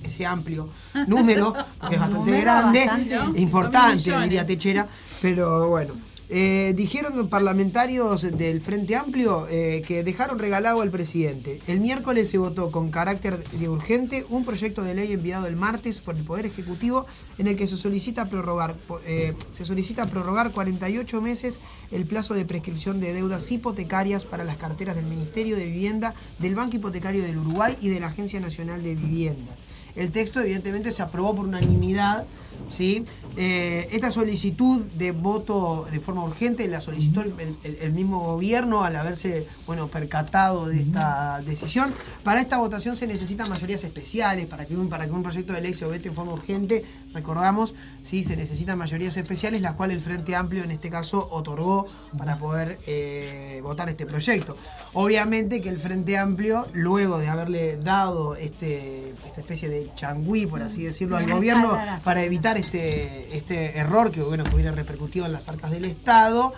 ese 0.04 0.26
amplio 0.28 0.70
número, 1.08 1.56
porque 1.80 1.96
es 1.96 2.02
bastante 2.06 2.42
grande, 2.42 2.86
bastante. 2.86 3.42
importante, 3.42 4.20
diría 4.22 4.46
Techera, 4.46 4.88
pero 5.24 5.70
bueno. 5.70 5.96
Eh, 6.32 6.74
dijeron 6.78 7.28
parlamentarios 7.28 8.22
del 8.22 8.62
Frente 8.62 8.96
Amplio 8.96 9.48
eh, 9.50 9.82
que 9.88 10.04
dejaron 10.04 10.38
regalado 10.38 10.82
al 10.82 10.92
presidente. 10.92 11.60
El 11.66 11.80
miércoles 11.80 12.30
se 12.30 12.38
votó 12.38 12.70
con 12.70 12.92
carácter 12.92 13.36
de 13.36 13.68
urgente 13.68 14.28
un 14.30 14.46
proyecto 14.46 14.84
de 14.84 14.94
ley 14.94 15.12
enviado 15.12 15.48
el 15.48 15.56
martes 15.56 16.02
por 16.02 16.16
el 16.16 16.24
Poder 16.24 16.46
Ejecutivo 16.46 17.08
en 17.40 17.48
el 17.48 17.56
que 17.56 17.68
se 17.68 17.78
solicita 17.78 18.30
prorrogar, 18.30 18.78
eh, 19.08 19.34
se 19.50 19.66
solicita 19.66 20.06
prorrogar 20.06 20.52
48 20.52 21.20
meses 21.20 21.60
el 21.90 22.06
plazo 22.06 22.36
de 22.36 22.46
prescripción 22.46 23.00
de 23.00 23.12
deudas 23.12 23.52
hipotecarias 23.52 24.26
para 24.26 24.44
las 24.44 24.58
carteras 24.58 24.96
del 24.96 25.06
Ministerio 25.06 25.56
de 25.56 25.66
Vivienda, 25.66 26.14
del 26.38 26.54
Banco 26.54 26.76
Hipotecario 26.76 27.24
del 27.24 27.40
Uruguay 27.40 27.76
y 27.82 27.90
de 27.90 28.02
la 28.02 28.08
Agencia 28.08 28.40
Nacional 28.40 28.84
de 28.84 28.94
Vivienda. 28.94 29.56
El 29.96 30.12
texto 30.12 30.40
evidentemente 30.40 30.92
se 30.92 31.02
aprobó 31.02 31.36
por 31.36 31.46
unanimidad. 31.46 32.26
¿Sí? 32.68 33.06
Eh, 33.38 33.88
esta 33.92 34.12
solicitud 34.12 34.82
de 34.94 35.12
voto 35.12 35.88
de 35.92 36.00
forma 36.00 36.24
urgente 36.24 36.68
la 36.68 36.82
solicitó 36.82 37.22
el, 37.22 37.34
el- 37.64 37.78
el 37.82 37.92
mismo 37.94 38.20
gobierno 38.20 38.84
al 38.84 38.96
haberse 38.96 39.48
bueno, 39.66 39.88
percatado 39.88 40.68
de 40.68 40.82
esta 40.82 41.42
decisión. 41.46 41.94
Para 42.24 42.42
esta 42.42 42.58
votación 42.58 42.96
se 42.96 43.08
necesitan 43.08 43.50
mayorías 43.50 43.84
especiales 43.84 44.46
para 44.48 44.66
que 44.66 44.76
un, 44.76 44.90
para 44.90 45.06
que 45.06 45.12
un 45.12 45.24
proyecto 45.24 45.54
de 45.54 45.62
ley 45.62 45.74
se 45.74 45.86
vote 45.86 46.08
en 46.10 46.16
forma 46.16 46.34
urgente. 46.34 46.84
Recordamos, 47.14 47.74
sí, 48.02 48.24
se 48.24 48.36
necesitan 48.36 48.78
mayorías 48.78 49.16
especiales, 49.18 49.62
las 49.62 49.74
cuales 49.74 49.98
el 49.98 50.04
Frente 50.04 50.36
Amplio 50.36 50.64
en 50.64 50.72
este 50.72 50.90
caso 50.90 51.28
otorgó 51.32 51.88
para 52.18 52.38
poder 52.38 52.78
eh, 52.88 53.60
votar 53.64 53.90
este 53.90 54.06
proyecto. 54.06 54.56
Obviamente 54.94 55.62
que 55.62 55.70
el 55.70 55.80
Frente 55.80 56.18
Amplio, 56.18 56.68
luego 56.74 57.18
de 57.20 57.28
haberle 57.30 57.78
dado 57.78 58.36
este, 58.36 59.14
esta 59.26 59.42
especie 59.42 59.70
de 59.70 59.90
changüí, 59.96 60.46
por 60.46 60.62
así 60.62 60.84
decirlo, 60.84 61.16
al 61.18 61.24
gobierno 61.32 61.70
para 62.04 62.24
evitar 62.24 62.49
este, 62.58 63.36
este 63.38 63.78
error 63.78 64.12
que, 64.12 64.22
bueno, 64.22 64.44
que 64.44 64.56
hubiera 64.56 64.72
repercutido 64.72 65.26
en 65.26 65.32
las 65.34 65.50
arcas 65.50 65.72
del 65.72 65.86
Estado, 65.86 66.54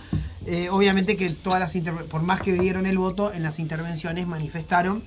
eh, 0.46 0.70
obviamente 0.70 1.16
que 1.16 1.30
todas 1.30 1.60
las 1.60 1.76
por 2.10 2.22
más 2.24 2.42
que 2.42 2.54
dieron 2.54 2.86
el 2.86 2.98
voto, 2.98 3.34
en 3.34 3.44
las 3.44 3.60
intervenciones 3.60 4.28
manifestaron 4.28 5.04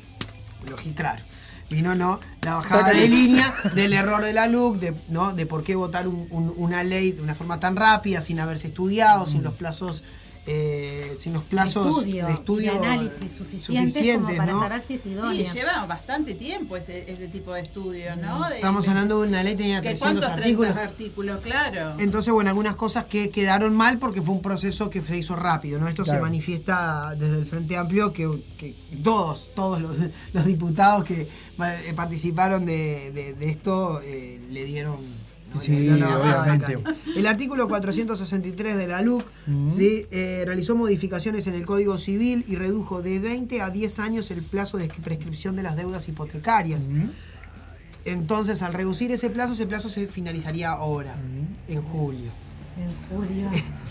lo 0.69 0.77
claro. 0.77 1.23
Vino 1.71 1.95
no 1.95 2.21
la 2.43 2.55
bajada 2.57 2.93
de 2.93 3.09
línea 3.09 3.53
del 3.75 3.95
error 3.95 4.23
de 4.25 4.33
la 4.35 4.47
LUC, 4.47 4.79
de, 4.79 4.95
¿no? 5.09 5.33
de 5.33 5.47
por 5.47 5.65
qué 5.65 5.75
votar 5.75 6.07
un- 6.07 6.27
un- 6.31 6.53
una 6.57 6.83
ley 6.85 7.13
de 7.13 7.23
una 7.23 7.35
forma 7.35 7.59
tan 7.59 7.75
rápida, 7.75 8.21
sin 8.21 8.39
haberse 8.39 8.69
estudiado, 8.69 9.27
sin 9.27 9.43
los 9.43 9.55
plazos 9.55 10.03
eh, 10.47 11.17
sin 11.19 11.33
los 11.33 11.43
plazos 11.45 11.87
estudio, 11.99 12.27
de 12.27 12.33
estudio 12.33 12.75
y 12.75 12.79
de 12.79 12.87
análisis 12.87 13.33
suficientes, 13.33 14.15
como 14.17 14.37
para 14.37 14.53
¿no? 14.53 14.61
saber 14.63 14.81
si 14.87 14.95
es 14.95 15.07
idónea. 15.07 15.51
Sí, 15.53 15.59
lleva 15.59 15.87
bastante 15.87 16.35
tiempo 16.35 16.77
ese, 16.77 17.11
ese 17.11 17.29
tipo 17.29 17.55
de 17.55 17.63
estudios, 17.63 18.17
¿no? 18.19 18.49
De- 18.49 18.57
Estamos 18.57 18.85
de- 18.85 18.91
hablando 18.91 19.23
de 19.23 19.29
una 19.29 19.43
ley 19.43 19.53
que 19.55 19.59
tenía 19.63 19.81
que 19.81 19.89
300 19.91 20.21
¿Cuántos 20.21 20.39
artículos. 20.41 20.75
30 20.75 20.91
artículos? 20.93 21.39
Claro. 21.41 21.95
Entonces, 21.99 22.33
bueno, 22.33 22.51
algunas 22.51 22.77
cosas 22.77 23.05
que 23.07 23.31
quedaron 23.31 23.75
mal 23.75 23.99
porque 23.99 24.21
fue 24.23 24.35
un 24.35 24.43
proceso 24.43 24.91
que 24.91 25.01
se 25.03 25.17
hizo 25.17 25.35
rápido, 25.37 25.79
¿no? 25.79 25.89
Esto 25.89 26.05
se 26.05 26.21
manifiesta 26.21 27.15
desde 27.17 27.39
el 27.39 27.47
Frente 27.47 27.77
Amplio, 27.77 28.13
que, 28.13 28.29
que 28.59 28.75
todos, 29.03 29.49
todos 29.55 29.81
los, 29.81 29.97
los 30.33 30.45
diputados 30.45 31.05
que 31.05 31.23
eh, 31.23 31.93
participaron 31.97 32.67
de, 32.67 33.13
de- 33.13 33.35
de 33.35 33.49
esto 33.51 34.01
eh, 34.03 34.41
le 34.51 34.65
dieron... 34.65 35.24
¿no? 35.55 35.61
Sí, 35.61 35.73
de 35.73 36.05
obviamente. 36.05 36.79
El 37.17 37.27
artículo 37.27 37.69
463 37.69 38.77
de 38.77 38.87
la 38.87 39.03
LUC. 39.03 39.25
¿sí? 39.75 40.07
Eh, 40.11 40.43
realizó 40.47 40.77
modificaciones 40.77 41.47
en 41.47 41.55
el 41.55 41.65
Código 41.65 41.99
Civil 41.99 42.45
y 42.49 42.57
redujo 42.57 43.03
de 43.03 43.19
20 43.21 43.63
a 43.63 43.71
10 43.71 43.99
años 44.01 44.31
el 44.31 44.43
plazo 44.43 44.79
de 44.79 44.89
prescripción 44.89 45.57
de 45.57 45.63
las 45.63 45.77
deudas 45.77 46.09
hipotecarias. 46.09 46.83
Entonces, 48.05 48.63
al 48.63 48.75
reducir 48.75 49.13
ese 49.13 49.31
plazo, 49.31 49.55
ese 49.55 49.67
plazo 49.67 49.89
se 49.89 50.07
finalizaría 50.07 50.71
ahora, 50.71 51.15
julio. 51.15 51.49
En 51.69 51.83
julio. 51.83 52.44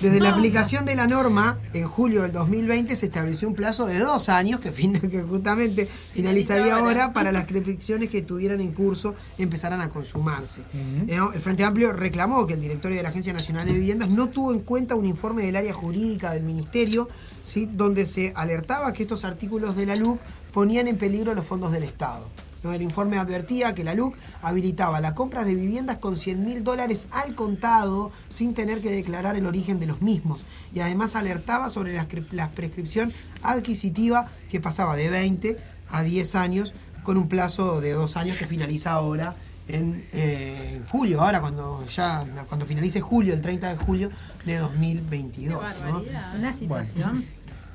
Desde 0.01 0.19
la 0.19 0.29
aplicación 0.29 0.85
de 0.85 0.95
la 0.95 1.07
norma, 1.07 1.57
en 1.73 1.87
julio 1.87 2.23
del 2.23 2.31
2020 2.33 2.95
se 2.95 3.05
estableció 3.05 3.47
un 3.47 3.55
plazo 3.55 3.85
de 3.85 3.99
dos 3.99 4.27
años, 4.29 4.59
que, 4.59 4.71
fin- 4.71 4.99
que 5.11 5.21
justamente 5.23 5.85
finalizaría 6.13 6.75
ahora. 6.75 7.13
para 7.13 7.31
las 7.31 7.45
prescripciones 7.45 8.09
que 8.09 8.19
estuvieran 8.19 8.59
en 8.61 8.71
curso 8.73 9.15
empezaran 9.37 9.81
a 9.81 9.89
consumarse. 9.89 10.61
Eh, 11.07 11.17
El 11.33 11.39
Frente 11.41 11.63
Amplio 11.63 11.93
reclamó 11.93 12.45
que 12.45 12.53
el 12.55 12.61
directorio 12.61 12.97
de 12.97 13.03
la 13.03 13.09
Agencia 13.09 13.31
Nacional 13.33 13.65
de 13.65 13.73
Viviendas 13.73 14.13
no 14.13 14.29
tuvo 14.29 14.53
en 14.53 14.59
cuenta 14.59 14.95
un 14.95 15.05
informe 15.05 15.43
del 15.45 15.55
área 15.55 15.73
jurídica 15.73 16.31
del 16.31 16.43
Ministerio, 16.43 17.07
¿sí? 17.45 17.69
donde 17.71 18.05
se 18.05 18.33
alertaba 18.35 18.91
que 18.93 19.03
estos 19.03 19.23
artículos 19.23 19.75
de 19.75 19.85
la 19.85 19.95
LUC 19.95 20.19
ponían 20.51 20.87
en 20.87 20.97
peligro 20.97 21.33
los 21.33 21.45
fondos 21.45 21.71
del 21.71 21.83
Estado. 21.83 22.27
¿No? 22.63 22.73
El 22.73 22.81
informe 22.81 23.17
advertía 23.17 23.75
que 23.75 23.83
la 23.83 23.93
LUC 23.93 24.15
habilitaba 24.41 25.01
la 25.01 25.13
compra 25.13 25.43
de 25.43 25.53
viviendas 25.55 25.97
con 25.97 26.17
100 26.17 26.43
mil 26.45 26.63
dólares 26.63 27.07
al 27.11 27.35
contado 27.35 28.11
sin 28.29 28.53
tener 28.53 28.81
que 28.81 28.89
declarar 28.91 29.35
el 29.35 29.45
origen 29.45 29.79
de 29.79 29.85
los 29.87 30.01
mismos. 30.01 30.45
Y 30.73 30.79
además 30.79 31.15
alertaba 31.15 31.69
sobre 31.69 31.93
la, 31.95 32.07
la 32.31 32.51
prescripción 32.51 33.11
adquisitiva 33.41 34.27
que 34.49 34.59
pasaba 34.59 34.95
de 34.95 35.09
20 35.09 35.57
a 35.89 36.03
10 36.03 36.35
años 36.35 36.73
con 37.03 37.17
un 37.17 37.27
plazo 37.27 37.81
de 37.81 37.91
dos 37.91 38.17
años 38.17 38.37
que 38.37 38.45
finaliza 38.47 38.91
ahora 38.91 39.35
en 39.67 40.05
eh, 40.11 40.81
julio, 40.89 41.21
ahora 41.21 41.39
cuando 41.39 41.85
ya 41.87 42.25
cuando 42.47 42.65
finalice 42.65 42.99
julio, 43.01 43.33
el 43.33 43.41
30 43.41 43.69
de 43.69 43.77
julio 43.77 44.09
de 44.45 44.57
2022. 44.57 45.61
¿no? 45.85 45.99
Es 45.99 46.39
una 46.39 46.53
situación 46.53 47.25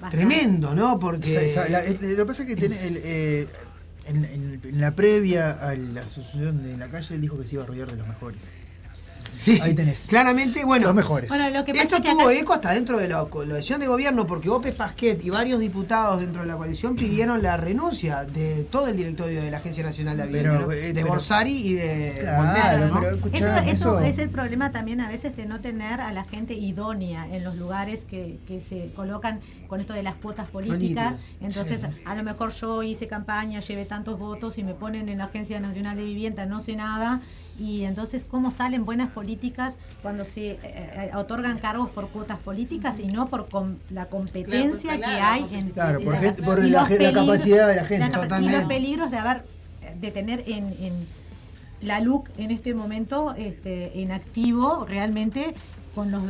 bastante- 0.00 0.16
Tremendo, 0.16 0.74
¿no? 0.74 0.98
Porque 0.98 1.26
la- 1.70 1.84
el- 1.84 2.10
lo 2.16 2.16
que 2.16 2.24
pasa 2.26 2.42
es 2.42 2.48
que 2.48 2.56
tiene 2.56 2.86
el, 2.86 3.00
eh, 3.02 3.48
en, 4.08 4.60
la 4.80 4.94
previa 4.94 5.50
a 5.52 5.74
la 5.74 6.02
asociación 6.02 6.62
de 6.62 6.76
la 6.76 6.88
calle, 6.88 7.14
él 7.14 7.20
dijo 7.20 7.38
que 7.38 7.44
se 7.44 7.54
iba 7.54 7.64
a 7.64 7.66
rodear 7.66 7.90
de 7.90 7.96
los 7.96 8.06
mejores. 8.06 8.42
Sí, 9.38 9.58
Ahí 9.62 9.72
tenés. 9.74 10.00
Claramente, 10.08 10.64
bueno. 10.64 10.86
Los 10.88 10.94
mejores. 10.96 11.28
Bueno, 11.28 11.48
lo 11.50 11.64
que 11.64 11.72
pasa 11.72 11.84
Esto 11.84 11.96
es 11.96 12.02
que 12.02 12.10
tuvo 12.10 12.22
acá- 12.28 12.34
eco 12.34 12.52
hasta 12.54 12.72
dentro 12.74 12.98
de 12.98 13.06
la 13.08 13.24
coalición 13.26 13.78
de 13.80 13.86
gobierno 13.86 14.26
porque 14.26 14.48
López 14.48 14.74
Pasquet 14.74 15.24
y 15.24 15.30
varios 15.30 15.60
diputados 15.60 16.20
dentro 16.20 16.42
de 16.42 16.48
la 16.48 16.56
coalición 16.56 16.96
pidieron 16.96 17.42
la 17.42 17.56
renuncia 17.56 18.24
de 18.24 18.64
todo 18.64 18.88
el 18.88 18.96
directorio 18.96 19.40
de 19.40 19.50
la 19.50 19.58
Agencia 19.58 19.84
Nacional 19.84 20.16
de 20.16 20.26
Vivienda, 20.26 20.50
Pero, 20.54 20.66
¿no? 20.66 20.72
eh, 20.72 20.76
de 20.88 20.94
pero- 20.94 21.06
Borsari 21.06 21.52
y 21.52 21.72
de 21.74 22.16
Claro, 22.20 22.90
pero 22.94 23.08
Eso, 23.36 23.48
eso 23.48 23.64
eso- 23.68 24.00
es 24.00 24.18
el 24.18 24.30
problema 24.30 24.72
también 24.72 25.00
a 25.00 25.08
veces 25.08 25.36
de 25.36 25.46
no 25.46 25.60
tener 25.60 26.00
a 26.00 26.12
la 26.12 26.24
gente 26.24 26.54
idónea 26.54 27.26
en 27.32 27.44
los 27.44 27.56
lugares 27.56 28.04
que, 28.04 28.40
que 28.46 28.60
se 28.60 28.90
colocan 28.94 29.40
con 29.68 29.80
esto 29.80 29.92
de 29.92 30.02
las 30.02 30.16
cuotas 30.16 30.48
políticas. 30.48 31.14
Políticas, 31.14 31.16
Entonces, 31.40 31.80
sí. 31.82 32.02
a 32.04 32.14
lo 32.14 32.22
mejor 32.24 32.52
yo 32.52 32.82
hice 32.82 33.06
campaña, 33.06 33.60
llevé 33.60 33.84
tantos 33.84 34.18
votos 34.18 34.58
y 34.58 34.64
me 34.64 34.74
ponen 34.74 35.08
en 35.08 35.18
la 35.18 35.24
Agencia 35.24 35.60
Nacional 35.60 35.96
de 35.96 36.04
Vivienda, 36.04 36.44
no 36.46 36.60
sé 36.60 36.74
nada. 36.76 37.20
Y 37.58 37.84
entonces, 37.84 38.24
¿cómo 38.24 38.50
salen 38.52 38.84
buenas 38.84 39.10
políticas 39.10 39.74
cuando 40.00 40.24
se 40.24 40.52
eh, 40.52 40.60
eh, 40.64 41.10
otorgan 41.16 41.58
cargos 41.58 41.90
por 41.90 42.08
cuotas 42.08 42.38
políticas 42.38 43.00
y 43.00 43.08
no 43.08 43.28
por 43.28 43.48
com- 43.48 43.76
la 43.90 44.06
competencia 44.06 44.96
Claro, 44.96 45.12
que 45.12 45.18
claro, 45.18 45.32
hay 45.50 45.54
en 45.58 45.70
Claro, 45.70 46.00
por 46.00 46.14
la- 46.14 46.20
gente- 46.20 46.42
por 46.44 46.64
la 46.64 47.12
capacidad 47.12 47.66
de 47.68 47.76
la 47.76 47.84
gente. 47.84 48.06
capa- 48.10 48.20
y 48.24 48.28
Totalmente. 48.28 48.58
los 48.58 48.68
peligros 48.68 49.10
de 49.10 49.16
haber 49.18 49.44
de 50.00 50.10
tener 50.12 50.44
en, 50.46 50.66
en 50.80 50.92
la 51.80 52.00
LUC 52.00 52.28
en 52.36 52.50
este 52.52 52.74
momento 52.74 53.34
este, 53.36 54.02
en 54.02 54.12
activo 54.12 54.84
realmente 54.88 55.54
con 55.94 56.10
los 56.12 56.22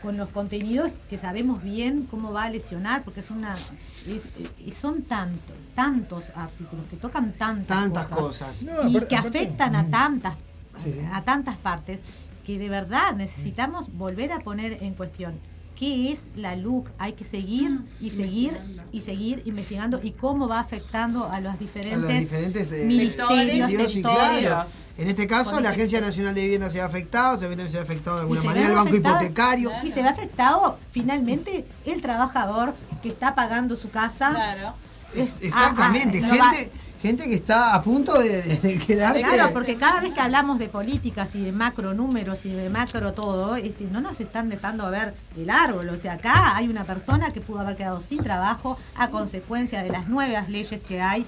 con 0.00 0.16
los 0.18 0.28
contenidos 0.28 0.92
que 1.08 1.16
sabemos 1.18 1.62
bien 1.62 2.06
cómo 2.10 2.30
va 2.32 2.44
a 2.44 2.50
lesionar 2.50 3.02
porque 3.02 3.20
es 3.20 3.30
una 3.30 3.54
es- 3.54 4.28
y 4.58 4.72
son 4.72 5.02
tantos 5.02 5.56
tantos 5.74 6.30
artículos 6.36 6.84
que 6.88 6.96
tocan 6.96 7.32
tantas, 7.32 7.66
Tantas 7.66 8.06
cosas. 8.06 8.62
No, 8.62 8.72
y 8.88 8.96
aparte- 8.96 9.08
que 9.08 9.16
aparte- 9.16 9.38
afectan 9.38 9.74
a 9.76 9.88
tantas 9.90 10.34
Sí. 10.82 10.94
a 11.12 11.22
tantas 11.24 11.56
partes 11.56 12.00
que 12.44 12.58
de 12.58 12.68
verdad 12.68 13.14
necesitamos 13.16 13.92
volver 13.96 14.32
a 14.32 14.40
poner 14.40 14.82
en 14.82 14.94
cuestión 14.94 15.38
qué 15.76 16.12
es 16.12 16.24
la 16.36 16.54
LUC, 16.54 16.88
hay 16.98 17.14
que 17.14 17.24
seguir 17.24 17.80
y 18.00 18.10
seguir 18.10 18.56
y 18.92 19.00
seguir 19.00 19.42
investigando 19.44 19.98
y 20.02 20.12
cómo 20.12 20.46
va 20.46 20.60
afectando 20.60 21.28
a 21.30 21.40
los 21.40 21.54
A 21.54 21.56
diferentes, 21.56 21.98
los 22.00 22.08
diferentes 22.12 22.70
eh, 22.72 22.84
ministerios, 22.84 23.72
sectores, 23.92 24.40
claro. 24.40 24.68
En 24.96 25.08
este 25.08 25.26
caso, 25.26 25.58
la 25.58 25.70
este- 25.70 25.80
Agencia 25.80 26.00
Nacional 26.00 26.34
de 26.36 26.42
Vivienda 26.42 26.70
se 26.70 26.80
ha 26.80 26.84
afectado, 26.86 27.36
se 27.40 27.48
ve 27.48 27.68
se 27.68 27.78
ha 27.78 27.82
afectado 27.82 28.16
de 28.16 28.22
alguna 28.22 28.42
manera 28.44 28.68
el 28.68 28.74
Banco 28.76 28.88
afectado- 28.90 29.16
Hipotecario. 29.16 29.72
Y 29.82 29.90
se 29.90 30.02
ve 30.02 30.08
afectado 30.08 30.78
finalmente 30.92 31.64
el 31.84 32.00
trabajador 32.00 32.74
que 33.02 33.08
está 33.08 33.34
pagando 33.34 33.74
su 33.74 33.90
casa. 33.90 34.30
Claro. 34.30 34.74
Es- 35.16 35.36
Ah, 35.36 35.46
exactamente, 35.46 36.22
ah, 36.24 36.28
va- 36.28 36.50
gente, 36.52 36.72
gente 37.04 37.28
que 37.28 37.34
está 37.34 37.74
a 37.74 37.82
punto 37.82 38.18
de, 38.18 38.80
quedarse. 38.86 39.20
Claro, 39.20 39.52
porque 39.52 39.76
cada 39.76 40.00
vez 40.00 40.14
que 40.14 40.20
hablamos 40.22 40.58
de 40.58 40.70
políticas 40.70 41.34
y 41.34 41.44
de 41.44 41.52
macro 41.52 41.92
números 41.92 42.46
y 42.46 42.52
de 42.52 42.70
macro 42.70 43.12
todo, 43.12 43.58
no 43.90 44.00
nos 44.00 44.20
están 44.20 44.48
dejando 44.48 44.90
ver 44.90 45.14
el 45.36 45.50
árbol. 45.50 45.90
O 45.90 45.98
sea, 45.98 46.14
acá 46.14 46.56
hay 46.56 46.66
una 46.66 46.84
persona 46.84 47.30
que 47.30 47.42
pudo 47.42 47.60
haber 47.60 47.76
quedado 47.76 48.00
sin 48.00 48.22
trabajo 48.22 48.78
a 48.96 49.10
consecuencia 49.10 49.82
de 49.82 49.90
las 49.90 50.08
nuevas 50.08 50.48
leyes 50.48 50.80
que 50.80 51.02
hay 51.02 51.26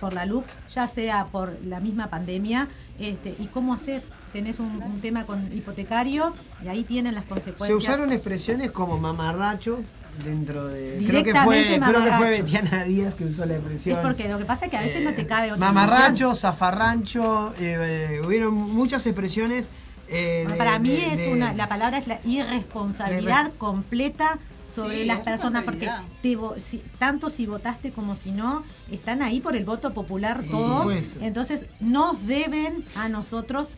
por 0.00 0.12
la 0.14 0.26
LUC, 0.26 0.44
ya 0.74 0.86
sea 0.88 1.26
por 1.26 1.56
la 1.64 1.80
misma 1.80 2.08
pandemia. 2.08 2.68
Este, 2.98 3.34
¿Y 3.38 3.46
cómo 3.46 3.74
haces? 3.74 4.02
Tenés 4.32 4.58
un, 4.58 4.82
un 4.82 5.00
tema 5.00 5.24
con 5.24 5.50
hipotecario 5.56 6.34
y 6.62 6.68
ahí 6.68 6.84
tienen 6.84 7.14
las 7.14 7.24
Se 7.24 7.30
consecuencias. 7.30 7.78
usaron 7.78 8.12
expresiones 8.12 8.70
como 8.70 8.98
mamarracho 8.98 9.80
dentro 10.24 10.66
de. 10.66 11.02
Creo 11.06 11.22
que 11.24 11.34
fue, 11.34 11.80
creo 11.82 12.04
que 12.04 12.12
fue. 12.12 12.30
Betiana 12.30 12.84
Díaz 12.84 13.14
que 13.14 13.24
usó 13.24 13.46
la 13.46 13.54
Es 13.54 13.58
expresión. 13.60 13.98
porque 14.02 14.28
lo 14.28 14.38
que 14.38 14.44
pasa 14.44 14.66
es 14.66 14.70
que 14.70 14.76
a 14.76 14.82
veces 14.82 15.02
no 15.02 15.14
te 15.14 15.26
cabe 15.26 15.52
otra 15.52 15.64
Mamarracho, 15.72 16.34
zafarrancho, 16.34 17.54
eh, 17.58 18.16
eh, 18.18 18.22
hubieron 18.26 18.54
muchas 18.54 19.06
expresiones. 19.06 19.70
eh, 20.10 20.40
Bueno, 20.44 20.52
de- 20.52 20.58
para 20.58 20.78
mí 20.78 20.88
de- 20.90 21.12
es 21.12 21.18
de- 21.20 21.32
una, 21.32 21.54
la 21.54 21.68
palabra 21.68 21.98
es 21.98 22.06
la 22.06 22.20
irresponsabilidad 22.24 23.52
completa 23.58 24.38
sobre 24.68 24.98
Sí, 24.98 25.04
las 25.06 25.20
personas, 25.20 25.62
porque 25.64 25.88
te 26.22 26.36
si- 26.60 26.82
tanto 26.98 27.30
si 27.30 27.46
votaste 27.46 27.90
como 27.92 28.14
si 28.16 28.32
no, 28.32 28.64
están 28.90 29.22
ahí 29.22 29.40
por 29.40 29.56
el 29.56 29.64
voto 29.64 29.94
popular 29.94 30.42
todos, 30.50 30.92
entonces 31.20 31.66
nos 31.80 32.26
deben 32.26 32.84
a 32.96 33.08
nosotros 33.08 33.70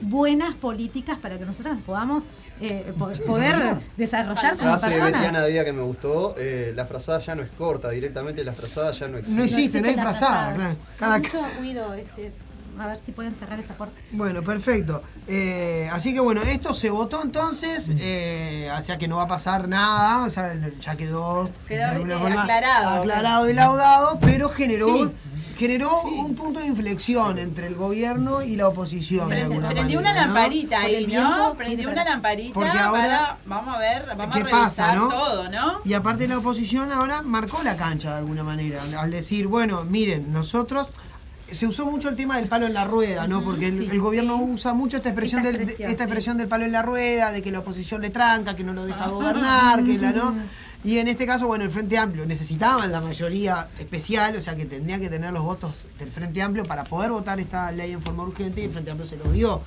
buenas 0.00 0.54
políticas 0.54 1.18
para 1.18 1.38
que 1.38 1.44
nosotros 1.44 1.74
nos 1.74 1.82
podamos 1.84 2.24
eh, 2.60 2.92
po- 2.98 3.10
poder 3.26 3.78
desarrollar 3.96 4.56
como 4.56 4.70
Frase 4.76 4.90
de 4.90 5.00
Betiana. 5.00 5.44
Díaz 5.46 5.64
que 5.64 5.72
me 5.72 5.82
gustó, 5.82 6.34
eh, 6.38 6.72
la 6.74 6.86
frazada 6.86 7.20
ya 7.20 7.34
no 7.36 7.42
es 7.42 7.50
corta, 7.50 7.90
directamente 7.90 8.44
la 8.44 8.52
frazada 8.52 8.90
ya 8.92 9.06
no 9.08 9.16
existe. 9.18 9.38
No 9.38 9.44
existe, 9.44 9.80
no 9.80 9.88
hay 9.88 9.94
la 9.96 10.02
frazada, 10.02 10.54
claro. 10.54 10.76
Cada- 10.98 11.18
Mucho 11.18 11.40
ruido, 11.60 11.94
este, 11.94 12.32
a 12.84 12.88
ver 12.88 12.98
si 12.98 13.12
pueden 13.12 13.34
cerrar 13.34 13.58
esa 13.60 13.74
puerta. 13.74 14.00
Bueno, 14.12 14.42
perfecto. 14.42 15.02
Eh, 15.26 15.88
así 15.92 16.14
que 16.14 16.20
bueno, 16.20 16.42
esto 16.42 16.74
se 16.74 16.90
votó 16.90 17.22
entonces, 17.22 17.90
eh, 17.98 18.70
o 18.76 18.80
sea 18.80 18.98
que 18.98 19.08
no 19.08 19.16
va 19.16 19.24
a 19.24 19.28
pasar 19.28 19.68
nada, 19.68 20.24
o 20.24 20.30
sea, 20.30 20.54
ya 20.80 20.96
quedó, 20.96 21.50
Quedó, 21.66 21.78
de 21.78 21.84
alguna 21.84 22.14
eh, 22.14 22.18
forma 22.18 22.42
aclarado. 22.42 23.00
aclarado 23.00 23.50
y 23.50 23.54
laudado, 23.54 24.18
pero 24.20 24.48
generó, 24.48 24.86
Sí. 24.86 25.10
generó 25.58 25.88
un 26.02 26.34
punto 26.34 26.60
de 26.60 26.66
inflexión 26.66 27.38
entre 27.38 27.66
el 27.66 27.74
gobierno 27.74 28.42
y 28.42 28.56
la 28.56 28.68
oposición. 28.68 29.28
de 29.28 29.36
Prende- 29.36 29.42
alguna 29.44 29.68
Prendió 29.70 30.00
manera, 30.00 30.20
una 30.22 30.26
¿no? 30.26 30.34
lamparita 30.34 30.78
ahí, 30.80 31.06
¿no? 31.06 31.54
Prendió 31.56 31.90
una 31.90 32.04
lamparita 32.04 32.54
Porque 32.54 32.78
ahora- 32.78 33.02
para, 33.02 33.38
vamos 33.46 33.76
a 33.76 33.78
ver, 33.78 34.06
vamos 34.16 34.34
¿Qué 34.36 34.42
a 34.42 34.50
pasa, 34.50 34.86
revisar 34.92 34.96
no? 34.96 35.08
todo, 35.08 35.50
¿no? 35.50 35.80
Y 35.84 35.94
aparte 35.94 36.26
la 36.28 36.38
oposición 36.38 36.92
ahora 36.92 37.22
marcó 37.22 37.62
la 37.62 37.76
cancha 37.76 38.10
de 38.12 38.16
alguna 38.18 38.44
manera, 38.44 38.80
al 38.98 39.10
decir, 39.10 39.46
bueno, 39.48 39.84
miren, 39.84 40.32
nosotros 40.32 40.90
se 41.50 41.66
usó 41.66 41.86
mucho 41.86 42.08
el 42.08 42.16
tema 42.16 42.36
del 42.36 42.48
palo 42.48 42.66
en 42.66 42.74
la 42.74 42.84
rueda, 42.84 43.26
¿no? 43.26 43.42
Porque 43.42 43.66
el, 43.66 43.78
sí, 43.78 43.88
el 43.90 44.00
gobierno 44.00 44.36
usa 44.36 44.74
mucho 44.74 44.96
esta 44.98 45.08
expresión, 45.08 45.40
Esta 45.40 45.50
del, 45.52 45.60
expresión, 45.62 45.90
esta 45.90 46.04
sí. 46.04 46.08
expresión 46.08 46.36
del 46.38 46.48
palo 46.48 46.64
en 46.64 46.72
la 46.72 46.82
rueda, 46.82 47.32
de 47.32 47.42
que 47.42 47.50
la 47.50 47.60
oposición 47.60 48.02
le 48.02 48.10
tranca, 48.10 48.54
que 48.56 48.64
no 48.64 48.72
lo 48.72 48.84
deja 48.86 49.08
gobernar, 49.08 49.82
que 49.84 49.96
la 49.98 50.12
no. 50.12 50.34
Y 50.84 50.98
en 50.98 51.08
este 51.08 51.26
caso, 51.26 51.46
bueno, 51.48 51.64
el 51.64 51.70
Frente 51.70 51.98
Amplio 51.98 52.24
necesitaban 52.26 52.92
la 52.92 53.00
mayoría 53.00 53.66
especial, 53.78 54.36
o 54.36 54.40
sea 54.40 54.54
que 54.54 54.64
tendría 54.64 55.00
que 55.00 55.08
tener 55.08 55.32
los 55.32 55.42
votos 55.42 55.86
del 55.98 56.10
Frente 56.12 56.40
Amplio 56.40 56.64
para 56.64 56.84
poder 56.84 57.10
votar 57.10 57.40
esta 57.40 57.72
ley 57.72 57.92
en 57.92 58.00
forma 58.00 58.22
urgente 58.22 58.60
y 58.60 58.64
el 58.64 58.70
Frente 58.70 58.90
Amplio 58.92 59.08
se 59.08 59.16
lo 59.16 59.30
dio. 59.32 59.60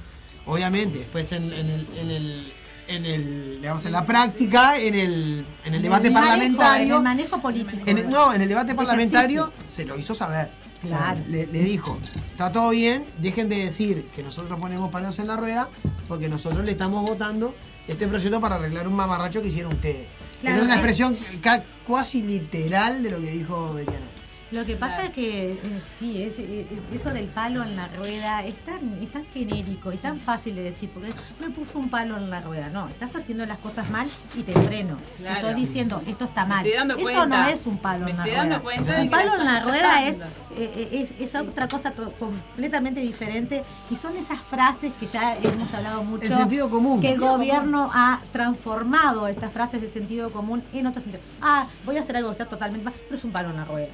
Obviamente, 0.45 0.99
después 0.99 1.31
en, 1.33 1.51
en 1.51 1.69
el, 1.69 1.87
en 1.97 2.11
el 2.11 2.53
en 2.87 3.05
el, 3.05 3.55
digamos, 3.61 3.85
en 3.85 3.93
la 3.93 4.03
práctica, 4.05 4.77
en 4.77 4.95
el, 4.95 5.45
en 5.63 5.75
el 5.75 5.81
debate 5.81 6.07
el 6.07 6.13
manejo, 6.13 6.29
parlamentario. 6.29 6.85
en 6.87 6.97
el 6.97 7.03
manejo 7.03 7.41
político. 7.41 7.83
En 7.85 7.97
el- 7.99 8.09
no, 8.09 8.33
en 8.33 8.41
el 8.41 8.49
debate 8.49 8.75
parlamentario 8.75 9.53
se 9.65 9.85
lo 9.85 9.97
hizo 9.97 10.13
saber. 10.13 10.51
O 10.83 10.87
sea, 10.87 10.97
Claro. 10.97 11.21
le, 11.27 11.45
le 11.47 11.63
dijo, 11.63 11.97
está 12.25 12.51
todo 12.51 12.71
bien, 12.71 13.05
dejen 13.19 13.49
de 13.49 13.57
decir 13.65 14.05
que 14.15 14.23
nosotros 14.23 14.59
ponemos 14.59 14.89
palos 14.91 15.19
en 15.19 15.27
la 15.27 15.37
rueda, 15.37 15.69
porque 16.07 16.27
nosotros 16.27 16.65
le 16.65 16.71
estamos 16.71 17.03
votando 17.07 17.53
este 17.87 18.07
proyecto 18.07 18.41
para 18.41 18.55
arreglar 18.55 18.87
un 18.87 18.95
mamarracho 18.95 19.41
que 19.41 19.49
hicieron 19.49 19.73
ustedes. 19.73 20.07
Claro, 20.41 20.57
es 20.57 20.63
una 20.63 20.73
expresión 20.73 21.15
ca- 21.41 21.63
casi 21.87 22.23
literal 22.23 23.03
de 23.03 23.11
lo 23.11 23.19
que 23.21 23.29
dijo 23.31 23.73
Betiana. 23.75 24.05
Lo 24.51 24.65
que 24.65 24.75
pasa 24.75 25.03
es 25.03 25.09
que 25.11 25.53
eh, 25.53 25.81
sí, 25.97 26.21
es, 26.23 26.33
eh, 26.39 26.67
eso 26.93 27.11
del 27.11 27.27
palo 27.27 27.63
en 27.63 27.75
la 27.77 27.87
rueda 27.87 28.43
es 28.45 28.55
tan, 28.65 29.01
es 29.01 29.09
tan 29.09 29.25
genérico 29.25 29.93
y 29.93 29.97
tan 29.97 30.19
fácil 30.19 30.55
de 30.55 30.63
decir, 30.63 30.89
porque 30.89 31.09
me 31.39 31.49
puso 31.49 31.79
un 31.79 31.89
palo 31.89 32.17
en 32.17 32.29
la 32.29 32.41
rueda. 32.41 32.69
No, 32.69 32.89
estás 32.89 33.15
haciendo 33.15 33.45
las 33.45 33.59
cosas 33.59 33.89
mal 33.89 34.07
y 34.35 34.43
te 34.43 34.51
freno. 34.53 34.97
Te 35.17 35.31
estoy 35.31 35.53
diciendo, 35.53 36.01
esto 36.05 36.25
está 36.25 36.45
mal. 36.45 36.65
estoy 36.65 36.77
dando 36.77 36.95
eso 36.95 37.03
cuenta. 37.03 37.27
no 37.27 37.47
es 37.47 37.65
un 37.65 37.77
palo 37.77 38.05
Me 38.05 38.11
en 38.11 38.17
la 38.17 38.23
estoy 38.25 38.35
rueda. 38.39 38.57
dando 38.57 39.01
un 39.03 39.09
palo 39.09 39.35
en 39.37 39.45
la 39.45 39.59
rueda 39.63 40.07
es, 40.07 40.15
eh, 40.17 40.21
eh, 40.57 41.07
es, 41.19 41.21
es 41.21 41.35
otra 41.41 41.67
cosa 41.69 41.93
completamente 42.19 42.99
diferente 42.99 43.63
y 43.89 43.95
son 43.95 44.17
esas 44.17 44.39
frases 44.41 44.91
que 44.99 45.07
ya 45.07 45.35
hemos 45.37 45.73
hablado 45.73 46.03
mucho. 46.03 46.25
El 46.25 46.33
sentido 46.33 46.69
común. 46.69 46.99
Que 46.99 47.07
el 47.07 47.13
Sentido 47.13 47.37
gobierno 47.37 47.89
ha 47.93 48.19
transformado 48.33 49.27
estas 49.27 49.51
frases 49.53 49.81
de 49.81 49.87
sentido 49.87 50.29
común 50.31 50.61
en 50.73 50.87
otro 50.87 51.01
sentido. 51.01 51.23
Ah, 51.41 51.67
voy 51.85 51.95
a 51.97 52.01
hacer 52.01 52.17
algo 52.17 52.29
que 52.29 52.33
está 52.33 52.45
totalmente 52.45 52.83
mal, 52.83 52.93
pero 53.05 53.15
es 53.15 53.23
un 53.23 53.31
palo 53.31 53.49
en 53.49 53.55
la 53.55 53.65
rueda. 53.65 53.87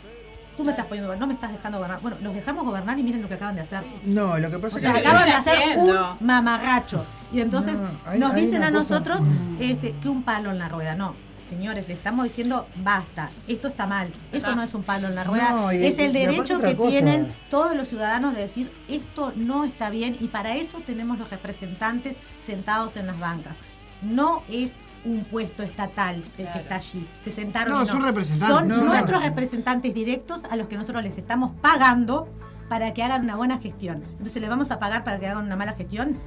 Tú 0.58 0.64
me 0.64 0.72
estás 0.72 0.88
poniendo, 0.88 1.16
no 1.16 1.28
me 1.28 1.34
estás 1.36 1.52
dejando 1.52 1.78
gobernar. 1.78 2.02
Bueno, 2.02 2.18
los 2.22 2.34
dejamos 2.34 2.66
gobernar 2.66 2.98
y 2.98 3.04
miren 3.04 3.22
lo 3.22 3.28
que 3.28 3.36
acaban 3.36 3.56
de 3.56 3.62
hacer. 3.62 3.84
No, 4.06 4.38
lo 4.40 4.50
que 4.50 4.58
pasa 4.60 4.76
O 4.76 4.80
es 4.80 4.84
sea, 4.84 4.94
que. 4.94 5.00
acaban 5.00 5.26
de 5.26 5.32
hacer 5.34 5.54
haciendo. 5.60 6.18
un 6.20 6.26
mamarracho. 6.28 7.06
Y 7.32 7.42
entonces 7.42 7.80
No, 7.80 7.88
hay- 8.06 8.20
nos 8.20 8.34
hay 8.34 8.42
dicen 8.46 8.64
a 8.64 8.72
cosa- 8.72 8.80
nosotros 8.96 9.22
este, 9.60 9.96
que 10.02 10.10
un 10.10 10.24
palo 10.24 10.50
en 10.52 10.58
la 10.58 10.68
rueda. 10.68 10.96
No, 10.96 11.14
señores, 11.48 11.88
le 11.88 11.94
estamos 11.94 12.24
diciendo 12.26 12.68
basta, 12.78 13.30
esto 13.48 13.68
está 13.68 13.86
mal. 13.86 14.12
Eso 14.32 14.56
no 14.56 14.64
es 14.64 14.74
un 14.74 14.82
palo 14.84 15.08
en 15.08 15.14
la 15.16 15.24
rueda. 15.24 15.52
No, 15.52 15.72
y- 15.72 15.86
es 15.86 16.00
el 16.00 16.12
derecho 16.12 16.60
que 16.60 16.76
cosa. 16.76 16.90
tienen 16.90 17.32
todos 17.52 17.76
los 17.76 17.88
ciudadanos 17.88 18.34
de 18.36 18.42
decir 18.42 18.72
esto 18.88 19.34
no 19.36 19.64
está 19.64 19.90
bien 19.92 20.18
y 20.20 20.28
para 20.30 20.56
eso 20.56 20.82
tenemos 20.86 21.20
los 21.20 21.30
representantes 21.30 22.16
sentados 22.44 22.98
en 22.98 23.06
las 23.08 23.20
bancas. 23.20 23.56
No 24.02 24.44
es 24.50 24.78
un 25.08 25.24
puesto 25.26 25.64
estatal 25.64 26.24
el 26.38 26.52
que 26.52 26.60
está 26.60 26.76
allí. 26.76 27.08
Se 27.24 27.32
sentaron. 27.32 27.74
No, 27.74 27.84
y 27.84 27.88
son 27.88 28.04
representantes. 28.04 28.56
Son 28.58 28.68
No, 28.68 28.78
no, 28.78 28.84
nuestros 28.86 29.22
no. 29.22 29.28
representantes 29.28 29.94
directos 29.94 30.42
a 30.50 30.56
los 30.56 30.68
que 30.68 30.76
nosotros 30.76 31.04
les 31.04 31.18
estamos 31.18 31.52
pagando 31.62 32.28
para 32.70 32.94
que 32.94 33.04
hagan 33.04 33.24
una 33.24 33.36
buena 33.36 33.58
gestión. 33.60 34.04
Entonces, 34.18 34.42
¿le 34.42 34.50
vamos 34.50 34.72
a 34.72 34.80
pagar 34.80 35.04
para 35.04 35.20
que 35.20 35.28
hagan 35.28 35.46
una 35.46 35.56
mala 35.56 35.74
gestión? 35.74 36.18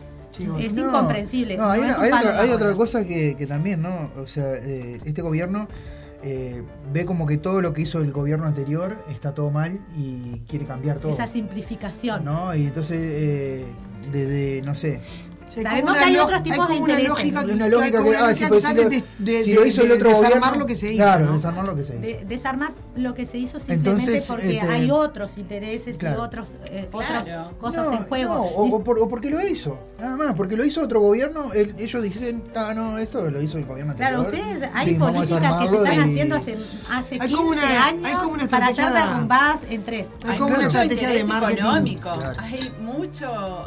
es 0.59 0.75
No, 0.75 0.87
incomprensible. 0.87 1.57
No, 1.57 1.69
hay, 1.69 1.81
no 1.83 1.88
otra, 1.88 2.69
hay 2.71 2.75
cosa 2.77 3.05
que, 3.05 3.35
que 3.37 3.47
también, 3.47 3.83
¿no? 3.83 4.11
O 4.16 4.27
sea, 4.27 4.45
eh, 4.55 4.99
este 5.05 5.23
gobierno 5.23 5.69
eh, 6.23 6.62
ve 6.93 7.05
como 7.05 7.27
que 7.27 7.37
todo 7.37 7.61
lo 7.61 7.73
que 7.73 7.83
hizo 7.83 8.01
el 8.01 8.12
gobierno 8.12 8.47
anterior 8.47 8.97
está 9.11 9.35
todo 9.35 9.51
mal 9.51 9.81
y 9.97 10.40
quiere 10.49 10.64
cambiar 10.64 10.99
todo. 10.99 11.12
Esa 11.12 11.27
simplificación. 11.27 12.25
¿No? 12.25 12.55
Y 12.55 12.66
entonces, 12.66 12.99
eh, 13.01 13.66
de, 14.12 14.27
de, 14.27 14.62
no 14.62 14.75
sé. 14.75 15.01
Sí, 15.52 15.62
Sabemos 15.64 15.94
que 15.94 16.04
hay 16.04 16.16
otros 16.16 16.42
tipos 16.44 16.60
hay 16.70 16.76
de 16.76 16.80
una 16.82 16.92
intereses. 16.94 17.08
lógica 17.08 17.44
que, 17.44 17.52
Una 17.52 17.68
lógica 17.68 18.04
que, 18.04 18.16
ah, 18.16 18.34
si, 18.34 18.46
pues, 18.46 18.62
de, 18.74 19.02
de- 19.18 19.44
si 19.44 19.52
lo 19.52 19.62
de- 19.62 19.68
hizo 19.68 19.82
el 19.82 19.92
otro 19.92 20.08
desarmar 20.10 20.30
gobierno, 20.38 20.58
lo 20.60 20.66
que 20.66 20.76
se 20.76 20.86
hizo. 20.92 21.02
Claro, 21.02 21.26
¿no? 21.26 21.32
desarmar 21.34 21.66
lo 21.66 21.74
que 21.76 21.84
se 21.84 21.92
hizo. 21.94 22.00
De- 22.02 22.24
desarmar 22.28 22.72
lo 22.94 23.14
que 23.14 23.26
se 23.26 23.38
hizo 23.38 23.58
simplemente 23.58 24.02
Entonces, 24.02 24.26
porque 24.28 24.56
este, 24.58 24.68
hay 24.68 24.90
otros 24.92 25.38
intereses 25.38 25.96
claro. 25.96 26.18
y 26.18 26.22
otros, 26.22 26.48
eh, 26.66 26.88
Claro. 26.90 27.04
otras 27.04 27.54
cosas 27.58 27.86
No, 27.88 27.92
en 27.94 28.04
juego. 28.04 28.34
no, 28.34 28.42
o, 28.42 28.76
o 28.76 28.84
por- 28.84 29.00
o 29.00 29.08
porque 29.08 29.28
lo 29.28 29.44
hizo, 29.44 29.76
nada 29.98 30.16
más, 30.16 30.34
porque 30.36 30.56
lo 30.56 30.64
hizo 30.64 30.82
otro 30.82 31.00
gobierno, 31.00 31.52
el- 31.52 31.74
ellos 31.78 32.02
dicen, 32.02 32.44
ah, 32.54 32.72
no, 32.74 32.98
esto 32.98 33.28
lo 33.30 33.42
hizo 33.42 33.58
el 33.58 33.64
gobierno 33.64 33.96
Claro, 33.96 34.20
anterior. 34.20 34.46
ustedes, 34.46 34.70
hay 34.72 34.94
políticas 34.96 35.62
que 35.62 35.68
se 35.68 35.74
están 35.76 35.94
y- 35.94 35.98
haciendo 36.12 36.36
hace, 36.36 36.56
hace 36.90 37.14
Hay 37.14 37.20
15 37.28 37.34
como 37.36 37.48
una- 37.50 37.62
hay 37.86 37.94
años 38.04 38.12
como 38.22 38.32
una 38.34 38.48
para 38.48 38.72
ser 38.74 38.92
derrumbadas 38.92 39.60
en 39.68 39.82
tres. 39.82 40.08
Hay 40.28 40.38
como 40.38 40.50
una 40.54 40.56
mucho 40.64 40.68
estrategia 40.68 41.08
de 41.10 41.24
marketing. 41.24 41.58
económico, 41.58 42.10
hay 42.38 42.72
mucho 42.80 43.66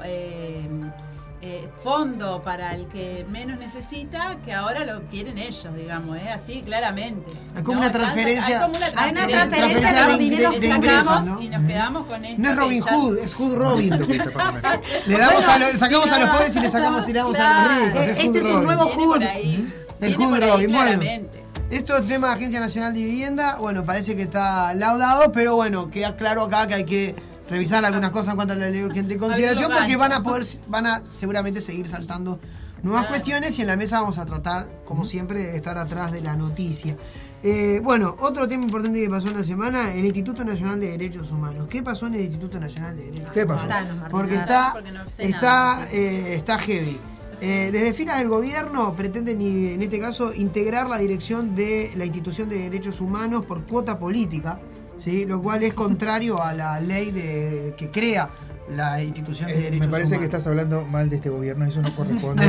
eh, 1.46 1.68
fondo 1.84 2.42
para 2.42 2.74
el 2.74 2.88
que 2.88 3.26
menos 3.30 3.60
necesita 3.60 4.38
que 4.46 4.54
ahora 4.54 4.86
lo 4.86 5.02
quieren 5.08 5.38
ellos, 5.38 5.76
digamos, 5.76 6.16
¿eh? 6.18 6.30
así 6.30 6.62
claramente. 6.62 7.30
Hay 7.54 7.64
como 7.64 7.82
¿no? 7.82 7.88
una 7.88 7.92
transferencia- 7.92 8.60
Hay 8.60 8.64
como 8.64 8.78
una 8.78 8.86
Hay 8.96 9.12
una 9.12 9.28
transferencia, 9.28 9.50
transferencia 9.50 9.92
de 9.92 9.98
Sacamos- 10.00 10.20
dineros 10.20 10.54
de 10.54 10.62
sacamos 10.70 10.86
ingresos, 10.86 11.26
¿no? 11.26 11.42
Y 11.42 11.50
nos 11.50 11.64
quedamos 11.68 12.06
con 12.08 12.24
esto. 12.26 12.42
No 12.42 12.48
es 12.48 12.54
que 12.54 12.60
Robin 12.62 12.82
Hood, 12.82 13.18
es 13.18 13.34
Hood 13.34 13.56
Robin. 13.58 13.90
Lo 14.00 14.08
que. 14.08 14.14
Le 15.08 15.18
damos 15.18 15.44
a 15.46 15.52
Bueno, 15.58 15.70
los, 15.72 15.80
sacamos 15.80 16.12
a 16.14 16.20
los 16.20 16.30
pobres 16.30 16.56
y 16.56 16.60
le 16.62 16.70
sacamos 16.70 17.10
y 17.10 17.14
le 17.14 17.20
damos 17.20 17.38
a 17.40 17.64
los 17.68 17.86
ricos. 17.88 18.02
Es 18.02 18.08
este 18.10 18.26
Hood 18.28 18.36
es 18.38 18.44
un 18.46 18.52
Robin. 18.52 18.64
nuevo 18.64 18.86
Hood. 18.92 19.24
ahí. 19.24 19.74
El 20.00 20.16
Hood 20.16 20.40
Robin, 20.40 20.48
bueno. 20.48 20.70
claramente. 20.72 21.44
Esto 21.72 21.98
es 21.98 22.08
tema 22.08 22.28
de 22.30 22.34
Agencia 22.36 22.60
Nacional 22.60 22.94
de 22.94 23.02
Vivienda, 23.02 23.56
bueno, 23.60 23.84
parece 23.84 24.16
que 24.16 24.22
está 24.24 24.74
laudado, 24.76 25.32
pero 25.32 25.56
bueno, 25.56 25.90
queda 25.90 26.16
claro 26.16 26.44
acá 26.44 26.68
que 26.68 26.74
hay 26.76 26.84
que 26.86 27.16
revisar 27.50 27.84
algunas 27.86 28.12
cosas 28.12 28.30
en 28.30 28.36
cuanto 28.36 28.54
a 28.54 28.58
la 28.58 28.70
ley 28.70 28.80
de 28.80 28.86
urgente 28.86 29.18
consideración, 29.18 29.72
los 29.72 29.80
porque 29.80 29.98
van 29.98 30.14
a 30.14 30.24
poder, 30.24 30.44
van 30.68 30.88
a 30.88 31.04
seguramente 31.04 31.62
seguir 31.62 31.88
saltando 31.88 32.40
nuevas 32.84 33.08
cuestiones 33.08 33.58
y 33.58 33.62
en 33.62 33.68
la 33.68 33.78
mesa 33.78 34.02
vamos 34.02 34.18
a 34.18 34.26
tratar, 34.26 34.68
como 34.86 35.06
siempre, 35.06 35.40
de 35.40 35.56
estar 35.56 35.78
atrás 35.78 36.12
de 36.12 36.22
la 36.22 36.36
noticia. 36.36 36.98
Eh, 37.42 37.82
bueno, 37.84 38.16
otro 38.20 38.48
tema 38.48 38.64
importante 38.64 39.02
que 39.02 39.10
pasó 39.10 39.28
en 39.28 39.38
la 39.38 39.44
semana, 39.44 39.94
el 39.94 40.06
Instituto 40.06 40.46
Nacional 40.46 40.80
de 40.80 40.92
Derechos 40.92 41.30
Humanos. 41.32 41.68
¿Qué 41.70 41.84
pasó 41.84 42.08
en 42.08 42.16
el 42.16 42.22
Instituto 42.22 42.60
Nacional 42.60 42.96
de 42.96 43.06
Derechos 43.06 43.32
¿Qué 43.32 43.46
pasó? 43.46 43.68
Martín. 43.68 44.02
porque 44.10 44.36
está, 44.36 44.74
está, 45.18 45.88
eh, 45.92 46.36
está 46.36 46.58
heavy. 46.58 46.98
Eh, 47.42 47.72
desde 47.74 47.94
filas 47.94 48.20
del 48.20 48.30
gobierno 48.30 48.96
pretenden, 48.96 49.42
en 49.42 49.82
este 49.82 50.00
caso, 50.00 50.34
integrar 50.34 50.88
la 50.88 50.98
dirección 51.00 51.56
de 51.56 51.92
la 51.98 52.06
institución 52.06 52.48
de 52.48 52.60
derechos 52.60 53.02
humanos 53.02 53.44
por 53.44 53.66
cuota 53.66 54.00
política, 54.00 54.60
¿sí? 54.98 55.26
lo 55.26 55.42
cual 55.42 55.64
es 55.64 55.74
contrario 55.74 56.42
a 56.42 56.54
la 56.54 56.80
ley 56.80 57.12
de, 57.12 57.74
que 57.78 57.90
crea 57.90 58.30
la 58.70 59.02
institución 59.04 59.50
de 59.50 59.56
Eh, 59.56 59.62
derechos 59.64 59.80
me 59.82 59.88
parece 59.92 60.08
humanos. 60.16 60.20
que 60.20 60.26
estás 60.38 60.48
hablando 60.48 60.86
mal 60.86 61.10
de 61.10 61.18
este 61.18 61.30
gobierno, 61.30 61.66
eso 61.66 61.82
no 61.82 61.94
corresponde. 61.98 62.46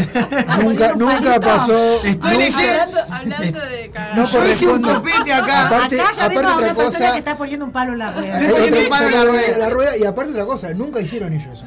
Nunca, 0.63 0.93
un 0.93 0.99
nunca 1.01 1.41
pasó. 1.41 2.05
Estoy 2.05 2.31
nunca- 2.33 2.39
leyendo. 2.39 3.01
Hablando, 3.11 3.15
hablando 3.37 3.61
de 3.61 3.91
cagar. 3.91 4.17
No 4.19 4.25
Yo 4.27 4.49
hice 4.49 4.69
un 4.69 4.83
copete 4.83 5.33
acá. 5.33 5.67
Aparte- 5.67 6.01
Acá 6.01 6.13
ya 6.17 6.25
aparte 6.27 6.49
a 6.49 6.55
otra 6.55 6.55
una 6.67 6.75
persona 6.75 6.99
cosa- 6.99 7.13
que 7.13 7.19
está 7.19 7.37
poniendo 7.37 7.65
un 7.67 7.73
palo 7.73 7.93
en 7.95 7.99
la 7.99 8.13
rueda. 8.13 8.39
Estoy 8.41 8.53
poniendo 8.55 8.81
un 8.81 8.89
palo 8.89 9.07
en 9.09 9.15
la 9.15 9.25
rueda. 9.25 9.59
la 9.59 9.71
rueda. 9.71 9.97
Y 9.99 10.05
aparte 10.05 10.31
otra 10.33 10.47
cosa, 10.47 10.73
nunca 10.75 11.01
hicieron 11.01 11.33
ellos 11.33 11.53
eso. 11.53 11.65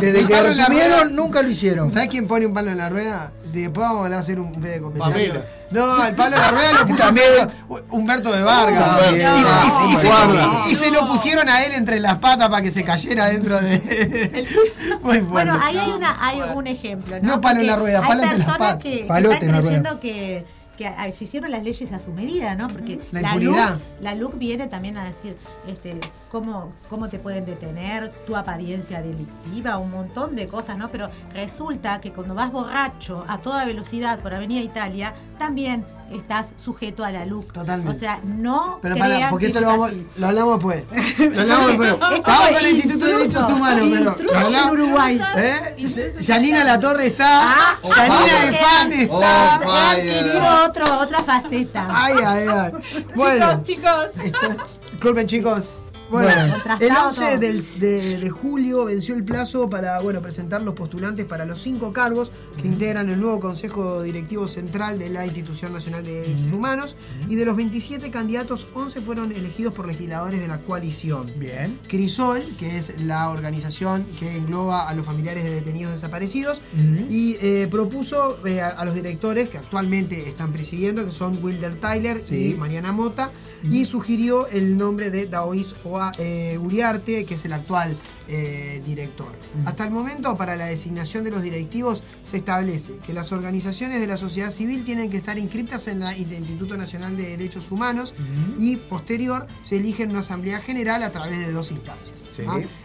Desde 0.00 0.26
que 0.26 0.34
en 0.38 0.66
rueda. 0.66 1.04
nunca 1.12 1.42
lo 1.42 1.50
hicieron. 1.50 1.88
¿Sabes 1.90 2.08
quién 2.08 2.26
pone 2.26 2.46
un 2.46 2.54
palo 2.54 2.70
en 2.70 2.78
la 2.78 2.88
rueda? 2.88 3.32
Después 3.52 3.86
vamos 3.88 4.10
a 4.10 4.18
hacer 4.18 4.38
un 4.40 4.52
breve 4.60 4.80
comentario. 4.80 5.32
Pamela. 5.34 5.44
No, 5.72 6.04
el 6.04 6.14
palo 6.14 6.36
en 6.36 6.42
la 6.42 6.50
rueda 6.50 6.72
lo 6.72 6.86
puso 6.86 6.96
También. 6.98 7.26
Humberto, 7.68 7.96
Humberto 7.96 8.32
de 8.32 8.42
Vargas. 8.42 9.00
También. 9.00 9.30
Y, 9.34 9.38
y- 9.38 9.90
y- 9.90 9.92
y 9.92 9.96
se, 9.96 10.06
Guarda. 10.06 10.48
y 10.70 10.74
se 10.74 10.90
lo 10.90 11.06
pusieron 11.08 11.48
a 11.48 11.64
él 11.64 11.72
entre 11.72 12.00
las 12.00 12.18
patas 12.18 12.48
para 12.48 12.62
que 12.62 12.70
se 12.70 12.84
cayera 12.84 13.26
dentro 13.26 13.60
de. 13.60 14.46
Muy 15.02 15.18
Bueno, 15.20 15.28
bueno. 15.30 15.60
ahí 15.62 15.76
hay, 15.78 15.90
una, 15.90 16.16
hay 16.26 16.40
un 16.54 16.66
ejemplo. 16.66 17.16
No, 17.22 17.36
No 17.36 17.40
palo 17.40 17.60
en 17.60 17.66
la 17.66 17.76
rueda, 17.76 18.00
palo 18.00 18.22
Hay 18.22 18.28
entre 18.28 18.38
las 18.38 18.46
personas 18.46 18.58
patas. 18.72 18.82
que, 18.82 19.00
que 19.02 19.04
Palote 19.06 19.34
están 19.34 19.48
en 19.48 19.54
la 19.54 19.60
creyendo 19.62 19.90
rueda. 19.90 20.00
que, 20.00 20.44
que 20.78 21.12
se 21.12 21.24
hicieron 21.24 21.50
las 21.50 21.62
leyes 21.64 21.92
a 21.92 22.00
su 22.00 22.12
medida, 22.12 22.54
¿no? 22.54 22.68
Porque 22.68 23.00
La 23.12 23.20
la. 23.22 23.34
LUC, 23.36 23.56
la 24.00 24.14
LUC 24.14 24.38
viene 24.38 24.66
también 24.68 24.96
a 24.96 25.04
decir 25.04 25.36
este, 25.68 25.98
cómo, 26.30 26.72
cómo 26.88 27.08
te 27.08 27.18
pueden 27.18 27.44
detener, 27.44 28.10
tu 28.26 28.36
apariencia 28.36 29.02
delictiva, 29.02 29.78
un 29.78 29.90
montón 29.90 30.36
de 30.36 30.48
cosas, 30.48 30.76
¿no? 30.76 30.90
Pero 30.90 31.10
resulta 31.34 32.00
que 32.00 32.12
cuando 32.12 32.34
vas 32.34 32.52
borracho 32.52 33.24
a 33.28 33.38
toda 33.38 33.64
velocidad 33.64 34.20
por 34.20 34.32
Avenida 34.34 34.60
Italia, 34.60 35.12
también 35.38 35.84
estás 36.12 36.52
sujeto 36.56 37.04
a 37.04 37.10
la 37.10 37.24
LUC. 37.24 37.52
Totalmente. 37.52 37.96
O 37.96 37.98
sea, 37.98 38.20
no 38.24 38.78
Pero 38.82 38.96
crean 38.96 39.10
para, 39.10 39.30
porque 39.30 39.46
que 39.46 39.52
eso 39.52 39.60
lo, 39.60 39.66
vamos, 39.68 39.92
lo 40.18 40.26
hablamos 40.26 40.54
después. 40.54 40.84
Lo 41.34 41.40
hablamos 41.40 41.68
después. 41.68 41.98
Vamos 41.98 42.26
con 42.26 42.56
el 42.56 42.70
Instituto 42.76 43.06
de 43.06 43.12
Derechos 43.12 43.50
Humanos, 43.50 43.88
pero. 43.90 44.38
hablamos- 44.38 44.66
en 44.66 44.70
Uruguay. 44.70 45.20
¿Eh? 45.36 45.86
Janina 46.26 46.64
La 46.64 46.80
Torre 46.80 47.06
está. 47.06 47.28
Ah, 47.42 47.78
Janina 47.82 48.16
oh, 48.18 48.46
de. 48.46 48.52
Fan 48.56 48.92
está. 48.92 49.60
Oh, 49.64 49.70
adquirido 49.70 50.64
otro, 50.66 51.00
otra 51.00 51.22
faceta. 51.22 51.88
Ay, 51.90 52.14
ay, 52.26 52.46
ay. 52.48 52.72
Bueno, 53.14 53.62
Chicos, 53.62 54.06
chicos. 54.20 54.80
disculpen, 54.92 55.26
chicos. 55.26 55.70
Bueno, 56.10 56.28
el 56.44 56.50
Contrastado 56.52 57.08
11 57.08 57.20
todo. 57.22 57.38
del- 57.38 57.80
de, 57.80 58.18
de 58.18 58.30
julio 58.30 58.84
venció 58.84 59.14
el 59.14 59.24
plazo 59.24 59.70
para 59.70 60.00
bueno, 60.00 60.20
presentar 60.20 60.62
los 60.62 60.74
postulantes 60.74 61.24
para 61.24 61.44
los 61.44 61.60
cinco 61.60 61.92
cargos 61.92 62.32
que 62.60 62.66
integran 62.68 63.08
el 63.10 63.20
nuevo 63.20 63.38
Consejo 63.40 64.02
Directivo 64.02 64.48
Central 64.48 64.98
de 64.98 65.08
la 65.10 65.24
Institución 65.24 65.72
Nacional 65.72 66.04
de 66.04 66.12
Derechos 66.22 66.52
Humanos. 66.52 66.96
Y 67.28 67.36
de 67.36 67.44
los 67.44 67.56
27 67.56 68.10
candidatos, 68.10 68.68
11 68.74 69.00
fueron 69.02 69.32
elegidos 69.32 69.72
por 69.72 69.86
legisladores 69.86 70.40
de 70.40 70.48
la 70.48 70.58
coalición. 70.58 71.32
Bien. 71.36 71.78
Crisol, 71.88 72.42
que 72.58 72.76
es 72.78 73.00
la 73.00 73.30
organización 73.30 74.04
que 74.18 74.36
engloba 74.36 74.88
a 74.88 74.94
los 74.94 75.06
familiares 75.06 75.44
de 75.44 75.50
detenidos 75.50 75.92
desaparecidos, 75.92 76.62
y 77.08 77.36
eh, 77.40 77.68
propuso 77.70 78.38
eh, 78.46 78.60
a, 78.60 78.68
a 78.68 78.84
los 78.84 78.94
directores 78.94 79.48
que 79.48 79.58
actualmente 79.58 80.28
están 80.28 80.52
presidiendo, 80.52 81.04
que 81.04 81.12
son 81.12 81.42
Wilder 81.42 81.76
Tyler 81.76 82.22
Sí. 82.26 82.52
y 82.52 82.54
Mariana 82.54 82.92
Mota, 82.92 83.30
y 83.64 83.84
sugirió 83.84 84.46
el 84.48 84.76
nombre 84.78 85.10
de 85.10 85.26
Daoís 85.26 85.74
Oa 85.84 86.12
eh, 86.18 86.58
Uriarte, 86.60 87.24
que 87.24 87.34
es 87.34 87.44
el 87.44 87.52
actual 87.52 87.96
eh, 88.28 88.80
director. 88.86 89.28
Hasta 89.66 89.84
el 89.84 89.90
momento, 89.90 90.36
para 90.36 90.54
la 90.56 90.66
designación 90.66 91.24
de 91.24 91.30
los 91.32 91.42
directivos, 91.42 92.02
se 92.22 92.36
establece 92.36 92.94
que 93.04 93.12
las 93.12 93.32
organizaciones 93.32 94.00
de 94.00 94.06
la 94.06 94.16
sociedad 94.16 94.50
civil 94.50 94.84
tienen 94.84 95.10
que 95.10 95.16
estar 95.16 95.36
inscritas 95.38 95.88
en 95.88 96.00
la- 96.00 96.14
el 96.14 96.32
Instituto 96.32 96.76
Nacional 96.76 97.16
de 97.16 97.24
Derechos 97.36 97.70
Humanos 97.70 98.14
y 98.58 98.76
posterior 98.76 99.46
se 99.62 99.76
elige 99.76 100.04
en 100.04 100.10
una 100.10 100.20
asamblea 100.20 100.60
general 100.60 101.02
a 101.02 101.10
través 101.10 101.40
de 101.40 101.52
dos 101.52 101.70
instancias. 101.72 102.18
Sí. 102.36 102.42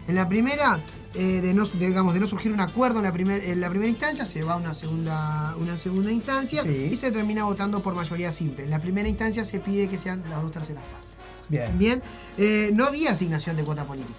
En 0.08 0.16
la 0.16 0.28
primera, 0.28 0.84
eh, 1.18 1.42
de, 1.42 1.54
no, 1.54 1.66
digamos, 1.66 2.14
de 2.14 2.20
no 2.20 2.28
surgir 2.28 2.52
un 2.52 2.60
acuerdo 2.60 2.98
en 3.00 3.04
la, 3.04 3.12
primer- 3.14 3.44
en 3.44 3.62
la 3.62 3.70
primera 3.70 3.90
instancia, 3.90 4.26
se 4.26 4.44
va 4.44 4.54
a 4.54 4.56
una 4.58 4.74
segunda, 4.74 5.56
una 5.60 5.78
segunda 5.78 6.12
instancia 6.12 6.64
Sí. 6.64 6.90
y 6.92 6.96
se 6.96 7.12
termina 7.12 7.44
votando 7.46 7.82
por 7.82 7.96
mayoría 7.96 8.32
simple. 8.32 8.64
En 8.66 8.70
la 8.70 8.80
primera 8.80 9.08
instancia 9.10 9.44
se 9.46 9.60
pide 9.60 9.88
que 9.88 9.98
sean 9.98 10.24
las 10.30 10.42
dos 10.42 10.52
terceras 10.52 10.84
partes. 10.84 11.26
Bien. 11.48 11.78
Bien, 11.78 12.04
eh, 12.38 12.72
no 12.74 12.86
había 12.86 13.12
asignación 13.12 13.56
de 13.56 13.64
cuota 13.64 13.86
política. 13.86 14.14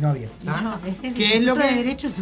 No 0.00 0.08
había. 0.08 0.28
No, 0.44 0.78
es 0.86 1.02
el 1.04 1.14
¿Qué 1.14 1.36
es 1.36 1.44
lo 1.44 1.54
de 1.54 1.62
que- 1.62 1.74
Derechos. 1.74 2.12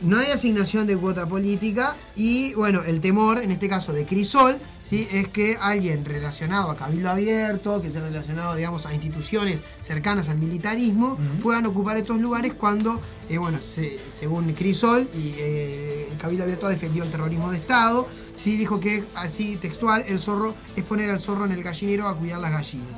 No 0.00 0.18
hay 0.18 0.30
asignación 0.30 0.86
de 0.86 0.96
cuota 0.96 1.26
política 1.26 1.94
y 2.16 2.54
bueno, 2.54 2.80
el 2.82 3.00
temor, 3.00 3.42
en 3.42 3.50
este 3.52 3.68
caso 3.68 3.92
de 3.92 4.06
Crisol, 4.06 4.58
¿sí? 4.82 5.06
es 5.12 5.28
que 5.28 5.56
alguien 5.60 6.04
relacionado 6.06 6.70
a 6.70 6.76
Cabildo 6.76 7.10
Abierto, 7.10 7.82
que 7.82 7.88
esté 7.88 8.00
relacionado, 8.00 8.54
digamos, 8.54 8.86
a 8.86 8.94
instituciones 8.94 9.60
cercanas 9.82 10.30
al 10.30 10.38
militarismo, 10.38 11.18
puedan 11.42 11.66
ocupar 11.66 11.98
estos 11.98 12.18
lugares 12.18 12.54
cuando, 12.54 12.98
eh, 13.28 13.36
bueno, 13.36 13.58
se- 13.58 14.00
según 14.10 14.50
Crisol, 14.54 15.06
y 15.14 15.34
eh, 15.38 16.08
el 16.10 16.16
Cabildo 16.16 16.44
Abierto 16.44 16.68
defendió 16.68 17.04
el 17.04 17.10
terrorismo 17.10 17.50
de 17.50 17.58
Estado, 17.58 18.08
¿sí? 18.34 18.56
dijo 18.56 18.80
que, 18.80 19.04
así 19.16 19.56
textual, 19.56 20.02
el 20.08 20.18
zorro 20.18 20.54
es 20.76 20.82
poner 20.84 21.10
al 21.10 21.20
zorro 21.20 21.44
en 21.44 21.52
el 21.52 21.62
gallinero 21.62 22.08
a 22.08 22.16
cuidar 22.16 22.40
las 22.40 22.52
gallinas. 22.52 22.88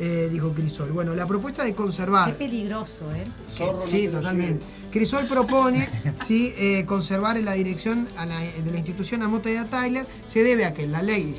Eh, 0.00 0.28
dijo 0.32 0.52
Crisol. 0.54 0.90
Bueno, 0.92 1.14
la 1.14 1.26
propuesta 1.26 1.62
de 1.64 1.74
conservar 1.74 2.32
Qué 2.32 2.44
peligroso, 2.46 3.04
¿eh? 3.14 3.22
sí, 3.86 4.08
totalmente. 4.08 4.64
Crisol 4.90 5.26
propone 5.26 5.88
sí, 6.26 6.52
eh, 6.56 6.84
conservar 6.86 7.36
en 7.36 7.44
la 7.44 7.52
dirección 7.52 8.08
a 8.16 8.26
la- 8.26 8.40
de 8.40 8.70
la 8.72 8.76
institución 8.78 9.22
a 9.22 9.28
Mota 9.28 9.50
Tyler 9.70 10.04
se 10.26 10.42
debe 10.42 10.64
a 10.64 10.74
que 10.74 10.86
la 10.88 11.00
ley 11.02 11.32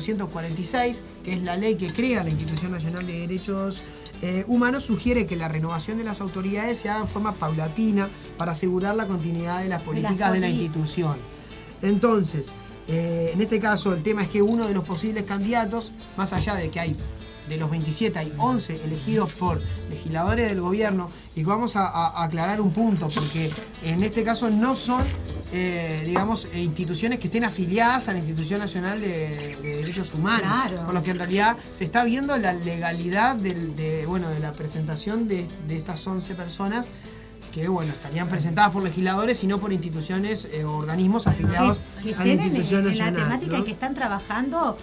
18.446, 0.00 1.00
que 1.24 1.32
es 1.34 1.42
la 1.42 1.56
ley 1.56 1.76
que 1.76 1.88
crea 1.92 2.22
la 2.22 2.30
Institución 2.30 2.72
Nacional 2.72 3.06
de 3.06 3.20
Derechos 3.20 3.82
eh, 4.22 4.44
Humanos, 4.46 4.84
sugiere 4.84 5.26
que 5.26 5.36
la 5.36 5.48
renovación 5.48 5.98
de 5.98 6.04
las 6.04 6.20
autoridades 6.20 6.78
se 6.78 6.88
haga 6.88 7.00
en 7.00 7.08
forma 7.08 7.32
paulatina 7.34 8.08
para 8.38 8.52
asegurar 8.52 8.94
la 8.96 9.06
continuidad 9.06 9.62
de 9.62 9.68
las 9.68 9.82
políticas 9.82 10.32
de 10.32 10.40
la 10.40 10.48
institución. 10.48 11.18
Entonces, 11.82 12.52
eh, 12.88 13.30
en 13.34 13.40
este 13.40 13.58
caso 13.60 13.92
el 13.92 14.02
tema 14.02 14.22
es 14.22 14.28
que 14.28 14.40
uno 14.42 14.66
de 14.66 14.74
los 14.74 14.84
posibles 14.84 15.24
candidatos, 15.24 15.92
más 16.16 16.32
allá 16.32 16.54
de 16.54 16.70
que 16.70 16.80
hay 16.80 16.96
de 17.48 17.56
los 17.56 17.70
27 17.70 18.18
hay 18.18 18.32
11 18.38 18.80
elegidos 18.84 19.32
por 19.32 19.60
legisladores 19.88 20.48
del 20.48 20.60
gobierno 20.60 21.10
y 21.34 21.44
vamos 21.44 21.76
a, 21.76 22.22
aclarar 22.24 22.60
un 22.60 22.72
punto 22.72 23.08
porque 23.08 23.50
en 23.82 24.02
este 24.02 24.24
caso 24.24 24.50
no 24.50 24.74
son 24.76 25.04
eh, 25.52 26.02
digamos 26.06 26.48
instituciones 26.54 27.18
que 27.18 27.26
estén 27.28 27.44
afiliadas 27.44 28.08
a 28.08 28.12
la 28.12 28.18
Institución 28.18 28.58
Nacional 28.60 29.00
de, 29.00 29.56
de 29.62 29.76
Derechos 29.76 30.12
Humanos 30.12 30.42
Claro. 30.46 30.86
por 30.86 30.94
lo 30.94 31.02
que 31.02 31.12
en 31.12 31.18
realidad 31.18 31.56
se 31.72 31.84
está 31.84 32.04
viendo 32.04 32.36
la 32.36 32.52
legalidad 32.52 33.36
del- 33.36 33.76
de, 33.76 34.06
bueno, 34.06 34.28
de 34.30 34.40
la 34.40 34.52
presentación 34.52 35.28
de, 35.28 35.46
de 35.68 35.76
estas 35.76 36.04
11 36.06 36.34
personas 36.34 36.88
que 37.52 37.68
bueno 37.68 37.92
estarían 37.92 38.28
presentadas 38.28 38.70
por 38.72 38.82
legisladores 38.82 39.42
y 39.44 39.46
no 39.46 39.58
por 39.60 39.72
instituciones 39.72 40.46
eh, 40.52 40.64
o 40.64 40.76
organismos 40.76 41.26
afiliados 41.26 41.80
que 42.02 42.14
a 42.14 42.18
la 42.18 42.24
estén 42.24 42.40
en, 42.54 42.56
en 42.56 42.98
la 42.98 43.12
temática 43.14 43.52
¿no? 43.56 43.62
y 43.62 43.64
que 43.64 43.70
están 43.70 43.94
trabajando 43.94 44.76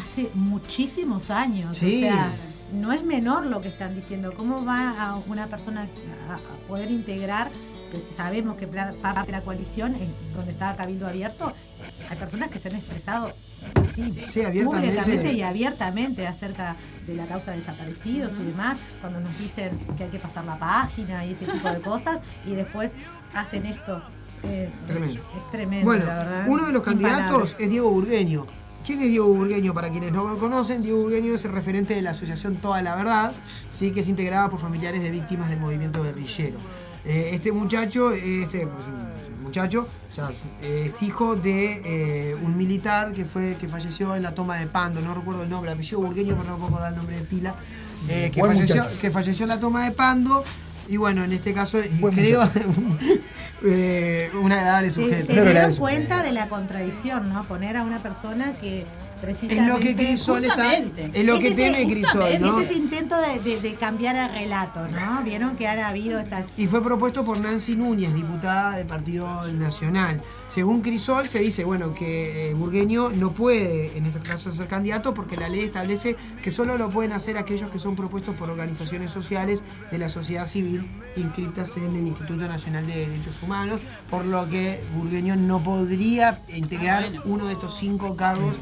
hace 0.00 0.30
muchísimos 0.34 1.30
años. 1.30 1.76
Sí. 1.78 2.04
O 2.04 2.08
sea, 2.08 2.32
no 2.74 2.92
es 2.92 3.02
menor 3.04 3.46
lo 3.46 3.60
que 3.60 3.68
están 3.68 3.94
diciendo. 3.94 4.32
¿Cómo 4.34 4.64
va 4.64 4.90
a 5.00 5.16
una 5.26 5.46
persona 5.48 5.88
a, 6.30 6.66
poder 6.68 6.90
integrar, 6.90 7.48
que 7.92 8.00
sabemos 8.00 8.56
que 8.56 8.66
parte 8.66 9.26
de 9.26 9.32
la 9.32 9.42
coalición, 9.42 9.94
en 9.94 10.12
donde 10.34 10.50
estaba 10.50 10.74
Cabildo 10.76 11.06
Abierto, 11.06 11.52
hay 12.10 12.16
personas 12.16 12.50
que 12.50 12.58
se 12.58 12.68
han 12.68 12.74
expresado 12.74 13.32
sí, 13.94 14.12
Sí, 14.28 14.42
abiertamente. 14.42 14.88
públicamente 14.88 15.32
y 15.32 15.42
abiertamente 15.42 16.26
acerca 16.26 16.76
de 17.06 17.14
la 17.14 17.26
causa 17.26 17.52
de 17.52 17.58
desaparecidos 17.58 18.34
y 18.34 18.44
demás, 18.44 18.78
cuando 19.00 19.20
nos 19.20 19.38
dicen 19.38 19.78
que 19.96 20.04
hay 20.04 20.10
que 20.10 20.18
pasar 20.18 20.44
la 20.44 20.58
página 20.58 21.24
y 21.24 21.32
ese 21.32 21.46
tipo 21.46 21.68
de 21.70 21.80
cosas, 21.80 22.20
y 22.44 22.54
después 22.56 22.92
hacen 23.34 23.64
esto. 23.66 24.02
Eh, 24.42 24.68
es- 24.82 24.86
Tremendo. 24.88 25.22
Es, 25.38 25.50
tremendo, 25.52 25.84
Bueno, 25.86 26.04
la 26.06 26.14
verdad. 26.18 26.44
uno 26.48 26.66
de 26.66 26.72
los 26.72 26.82
Sin 26.82 26.92
candidatos 26.94 27.26
palabras. 27.26 27.56
es 27.60 27.70
Diego 27.70 27.90
Burgueño. 27.90 28.46
¿Quién 28.86 29.00
es 29.00 29.10
Diego 29.10 29.26
Burgueño? 29.26 29.74
Para 29.74 29.90
quienes 29.90 30.12
no 30.12 30.22
lo 30.28 30.38
conocen, 30.38 30.80
Diego 30.80 30.98
Burgueño 30.98 31.34
es 31.34 31.44
el 31.44 31.50
referente 31.50 31.92
de 31.92 32.02
la 32.02 32.10
asociación 32.10 32.56
Toda 32.56 32.80
la 32.82 32.94
Verdad, 32.94 33.32
¿sí? 33.68 33.90
que 33.90 33.98
es 33.98 34.08
integrada 34.08 34.48
por 34.48 34.60
familiares 34.60 35.02
de 35.02 35.10
víctimas 35.10 35.50
del 35.50 35.58
movimiento 35.58 36.04
guerrillero. 36.04 36.56
Eh, 37.04 37.30
este 37.32 37.50
muchacho, 37.50 38.12
este 38.12 38.68
pues, 38.68 38.86
muchacho, 39.42 39.88
ya, 40.16 40.30
es 40.62 41.02
hijo 41.02 41.34
de 41.34 42.30
eh, 42.30 42.36
un 42.36 42.56
militar 42.56 43.12
que 43.12 43.24
fue 43.24 43.56
que 43.56 43.68
falleció 43.68 44.14
en 44.14 44.22
la 44.22 44.36
toma 44.36 44.56
de 44.56 44.68
Pando, 44.68 45.00
no 45.00 45.16
recuerdo 45.16 45.42
el 45.42 45.50
nombre, 45.50 45.72
apellido 45.72 45.98
Burgueño, 45.98 46.36
pero 46.36 46.56
no 46.56 46.56
puedo 46.56 46.80
dar 46.80 46.92
el 46.92 46.96
nombre 46.96 47.16
de 47.16 47.22
pila, 47.22 47.56
eh, 48.08 48.30
falleció, 48.38 48.84
que 49.00 49.10
falleció 49.10 49.46
en 49.46 49.48
la 49.48 49.58
toma 49.58 49.84
de 49.84 49.90
Pando. 49.90 50.44
Y 50.88 50.96
bueno, 50.98 51.24
en 51.24 51.32
este 51.32 51.52
caso 51.52 51.78
creo 52.14 52.48
eh, 53.64 54.30
un 54.40 54.52
agradable 54.52 54.90
Se, 54.90 55.02
sujeto. 55.02 55.32
se 55.32 55.42
dieron 55.42 55.74
cuenta 55.76 56.22
de 56.22 56.32
la 56.32 56.48
contradicción, 56.48 57.28
¿no? 57.28 57.46
Poner 57.48 57.76
a 57.76 57.82
una 57.82 58.02
persona 58.02 58.52
que 58.54 58.86
precisamente... 59.20 59.62
Es 59.62 59.68
lo 59.68 59.78
que 59.78 59.96
Crisol 59.96 60.44
está- 60.44 60.74
es 60.76 61.24
lo 61.26 61.38
que 61.38 61.48
ese- 61.48 61.56
teme 61.72 61.86
Crisol, 61.92 62.40
¿no? 62.40 62.58
Es 62.60 62.68
ese 62.70 62.74
intento 62.78 63.16
de, 63.20 63.38
de- 63.40 63.60
de 63.60 63.74
cambiar 63.74 64.16
el 64.16 64.28
relato, 64.36 64.80
¿no? 64.88 65.22
Vieron 65.24 65.56
que 65.56 65.66
han 65.68 65.78
habido 65.80 66.18
estas... 66.20 66.44
Y 66.56 66.66
fue 66.66 66.82
propuesto 66.82 67.24
por 67.24 67.38
Nancy 67.40 67.76
Núñez, 67.76 68.14
diputada 68.14 68.76
del 68.76 68.86
Partido 68.86 69.46
Nacional. 69.52 70.22
Según 70.48 70.82
Crisol, 70.82 71.28
se 71.28 71.38
dice 71.40 71.64
bueno 71.64 71.94
que 71.94 72.50
eh, 72.50 72.54
Burgueño 72.54 73.10
no 73.10 73.32
puede, 73.32 73.96
en 73.96 74.06
este 74.06 74.20
caso, 74.20 74.50
ser 74.52 74.68
candidato 74.68 75.14
porque 75.14 75.36
la 75.36 75.48
ley 75.48 75.60
establece 75.60 76.16
que 76.42 76.52
solo 76.52 76.76
lo 76.78 76.90
pueden 76.90 77.12
hacer 77.12 77.36
aquellos 77.38 77.70
que 77.70 77.78
son 77.78 77.96
propuestos 77.96 78.34
por 78.34 78.50
organizaciones 78.50 79.10
sociales 79.12 79.64
de 79.90 79.98
la 79.98 80.08
sociedad 80.08 80.46
civil 80.46 80.86
inscritas 81.16 81.76
en 81.76 81.94
el 81.96 82.06
Instituto 82.06 82.46
Nacional 82.48 82.86
de 82.86 83.06
Derechos 83.06 83.42
Humanos, 83.42 83.80
por 84.10 84.24
lo 84.24 84.48
que 84.48 84.80
Burgueño 84.94 85.36
no 85.36 85.62
podría 85.62 86.42
integrar 86.54 87.04
uno 87.24 87.46
de 87.46 87.52
estos 87.54 87.74
cinco 87.76 88.16
cargos. 88.16 88.54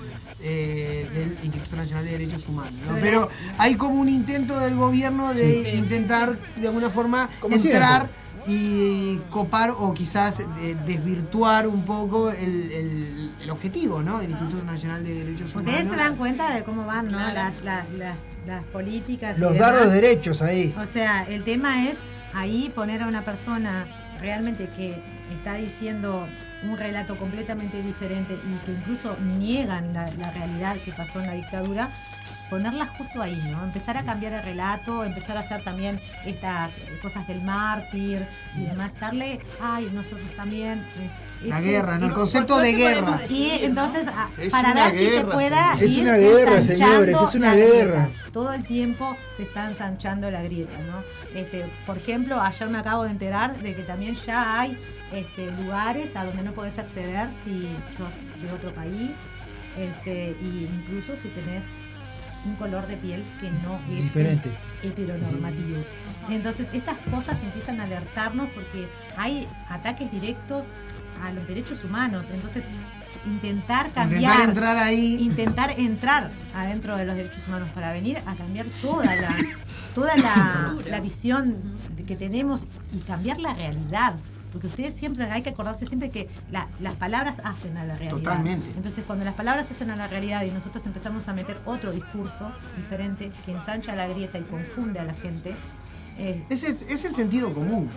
Eh, 0.47 1.09
del 1.14 1.38
Instituto 1.42 1.74
Nacional 1.76 2.05
de 2.05 2.11
Derechos 2.12 2.47
Humanos. 2.47 2.74
¿no? 2.86 2.97
Pero 3.01 3.28
hay 3.59 3.74
como 3.76 3.99
un 4.01 4.09
intento 4.09 4.59
del 4.61 4.76
gobierno 4.76 5.32
de 5.34 5.74
intentar 5.74 6.38
de 6.57 6.68
alguna 6.68 6.90
forma 6.90 7.28
Como 7.40 7.57
entrar 7.57 8.09
y 8.47 9.18
copar 9.30 9.70
o 9.70 9.95
quizás 9.95 10.40
eh, 10.40 10.76
desvirtuar 10.84 11.66
un 11.66 11.82
poco 11.86 12.30
el, 12.30 12.70
el- 12.72 13.34
el 13.40 13.51
objetivo 13.51 14.03
¿no? 14.03 14.18
del 14.18 14.30
Instituto 14.32 14.62
Nacional 14.64 15.03
de 15.03 15.14
Derechos 15.14 15.55
Humanos. 15.55 15.72
Ustedes 15.72 15.90
se 15.90 15.97
dan 15.97 16.16
cuenta 16.16 16.55
de 16.55 16.62
cómo 16.62 16.84
van, 16.86 17.11
¿no? 17.11 17.18
Las, 17.18 17.62
las, 17.62 17.88
las, 17.92 18.18
las 18.47 18.62
políticas. 18.64 19.38
Los 19.38 19.55
demás. 19.55 19.72
dardos 19.72 19.92
derechos 19.92 20.42
ahí. 20.42 20.74
O 20.78 20.84
sea, 20.86 21.24
el 21.24 21.42
tema 21.45 21.88
es 21.88 21.97
ahí 22.34 22.70
poner 22.74 23.03
a 23.03 23.07
una 23.09 23.24
persona 23.24 23.86
realmente 24.20 24.68
que 24.76 25.03
está 25.34 25.55
diciendo 25.55 26.26
un 26.64 26.78
relato 26.78 27.16
completamente 27.16 27.82
diferente 27.82 28.34
y 28.34 28.64
que 28.64 28.72
incluso 28.72 29.16
niegan 29.18 29.92
la, 29.92 30.10
la 30.18 30.30
realidad 30.32 30.76
que 30.84 30.92
pasó 30.92 31.20
en 31.20 31.26
la 31.26 31.32
dictadura, 31.34 31.90
ponerla 32.50 32.86
justo 32.86 33.22
ahí, 33.22 33.40
¿no? 33.50 33.64
Empezar 33.64 33.96
a 33.96 34.04
cambiar 34.04 34.32
el 34.34 34.42
relato, 34.42 35.04
empezar 35.04 35.36
a 35.36 35.40
hacer 35.40 35.64
también 35.64 36.00
estas 36.24 36.72
cosas 37.02 37.26
del 37.26 37.42
mártir 37.42 38.26
y 38.56 38.64
demás, 38.64 38.92
darle, 39.00 39.40
ay, 39.60 39.90
nosotros 39.92 40.28
también. 40.36 40.78
eh, 40.98 41.10
La 41.48 41.60
guerra, 41.60 41.98
¿no? 41.98 42.06
El 42.06 42.12
concepto 42.12 42.58
de 42.58 42.72
guerra. 42.74 43.20
Y 43.28 43.50
entonces, 43.62 44.06
para 44.50 44.74
ver 44.74 44.92
si 44.92 44.98
se 44.98 45.10
guerra, 45.10 45.32
pueda. 45.32 45.74
Es 45.80 45.90
ir 45.90 46.02
una 46.04 46.16
guerra, 46.16 46.62
señores, 46.62 47.16
es 47.28 47.34
una 47.34 47.54
guerra. 47.54 48.06
grieta. 48.06 48.30
Todo 48.32 48.52
el 48.52 48.64
tiempo 48.64 49.16
se 49.36 49.42
está 49.44 49.66
ensanchando 49.66 50.30
la 50.30 50.42
grieta, 50.42 50.78
¿no? 50.78 51.02
Este, 51.34 51.64
por 51.86 51.96
ejemplo, 51.96 52.40
ayer 52.40 52.68
me 52.68 52.78
acabo 52.78 53.04
de 53.04 53.10
enterar 53.10 53.58
de 53.60 53.74
que 53.74 53.82
también 53.82 54.14
ya 54.14 54.60
hay 54.60 54.78
este, 55.14 55.50
lugares 55.52 56.16
a 56.16 56.24
donde 56.24 56.42
no 56.42 56.52
podés 56.52 56.78
acceder 56.78 57.30
si 57.32 57.68
sos 57.96 58.14
de 58.42 58.50
otro 58.52 58.74
país, 58.74 59.12
este, 59.78 60.36
y 60.40 60.68
incluso 60.72 61.16
si 61.16 61.28
tenés 61.28 61.64
un 62.44 62.56
color 62.56 62.86
de 62.86 62.96
piel 62.96 63.24
que 63.40 63.50
no 63.50 63.80
es 63.88 64.02
Diferente. 64.02 64.52
heteronormativo. 64.82 65.78
Entonces, 66.28 66.68
estas 66.72 66.98
cosas 67.10 67.38
empiezan 67.42 67.80
a 67.80 67.84
alertarnos 67.84 68.48
porque 68.50 68.88
hay 69.16 69.48
ataques 69.68 70.10
directos 70.10 70.66
a 71.22 71.32
los 71.32 71.46
derechos 71.46 71.84
humanos. 71.84 72.26
Entonces, 72.32 72.64
intentar 73.24 73.90
cambiar. 73.92 74.22
Intentar 74.22 74.48
entrar 74.48 74.76
ahí. 74.76 75.16
Intentar 75.20 75.74
entrar 75.78 76.30
adentro 76.54 76.96
de 76.96 77.04
los 77.04 77.14
derechos 77.16 77.46
humanos 77.48 77.70
para 77.74 77.92
venir 77.92 78.18
a 78.26 78.34
cambiar 78.34 78.66
toda 78.82 79.06
la, 79.16 79.36
toda 79.94 80.16
la, 80.16 80.76
la 80.86 81.00
visión 81.00 81.56
que 82.06 82.16
tenemos 82.16 82.62
y 82.92 82.98
cambiar 82.98 83.40
la 83.40 83.54
realidad. 83.54 84.16
Porque 84.55 84.68
ustedes 84.68 84.94
siempre 84.94 85.24
hay 85.24 85.42
que 85.42 85.50
acordarse 85.50 85.84
siempre 85.84 86.09
que 86.11 86.30
la- 86.50 86.68
las 86.80 86.94
palabras 86.94 87.34
hacen 87.44 87.76
a 87.76 87.84
la 87.84 87.96
realidad. 87.96 88.16
Totalmente. 88.18 88.70
Entonces, 88.74 89.05
cuando 89.07 89.26
las 89.26 89.34
palabras 89.34 89.70
hacen 89.70 89.90
a 89.90 89.96
la 89.96 90.07
realidad 90.09 90.42
y 90.44 90.50
nosotros 90.50 90.86
empezamos 90.86 91.28
a 91.28 91.34
meter 91.34 91.59
otro 91.66 91.92
discurso 91.92 92.50
diferente 92.78 93.30
que 93.44 93.52
ensancha 93.52 93.94
la 93.94 94.07
grieta 94.07 94.38
y 94.38 94.44
confunde 94.44 95.00
a 95.00 95.05
la 95.05 95.12
gente, 95.14 95.55
eh, 96.16 96.46
Es 96.48 96.62
el, 96.62 96.72
es 96.74 97.05
el 97.05 97.14
sentido 97.14 97.52
común. 97.52 97.90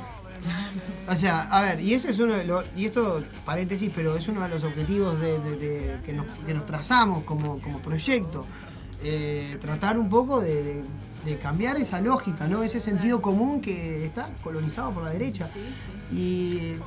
O 1.08 1.16
sea, 1.16 1.42
a 1.52 1.62
ver, 1.62 1.80
y 1.80 1.94
eso 1.94 2.08
es 2.10 2.20
uno 2.20 2.34
de 2.34 2.44
los, 2.46 2.66
y 2.76 2.86
esto, 2.86 3.24
paréntesis, 3.46 3.90
pero 3.94 4.16
es 4.16 4.28
uno 4.28 4.42
de 4.42 4.50
los 4.50 4.64
objetivos 4.64 5.20
de, 5.20 5.40
de- 5.40 5.58
de- 5.58 6.02
que, 6.04 6.14
nos, 6.14 6.26
que 6.46 6.54
nos 6.54 6.66
trazamos 6.66 7.24
como, 7.24 7.60
como 7.62 7.80
proyecto. 7.80 8.46
Eh, 9.04 9.58
tratar 9.62 9.98
un 9.98 10.10
poco 10.10 10.42
de, 10.42 10.64
de- 10.64 10.84
de 11.28 11.38
cambiar 11.38 11.78
esa 11.78 12.00
lógica, 12.00 12.48
¿no? 12.48 12.64
Ese 12.64 12.80
sentido 12.80 13.22
común 13.22 13.60
que 13.62 14.06
está 14.06 14.30
colonizado 14.42 14.94
por 14.94 15.04
la 15.04 15.12
derecha. 15.12 15.48
Y 16.12 16.78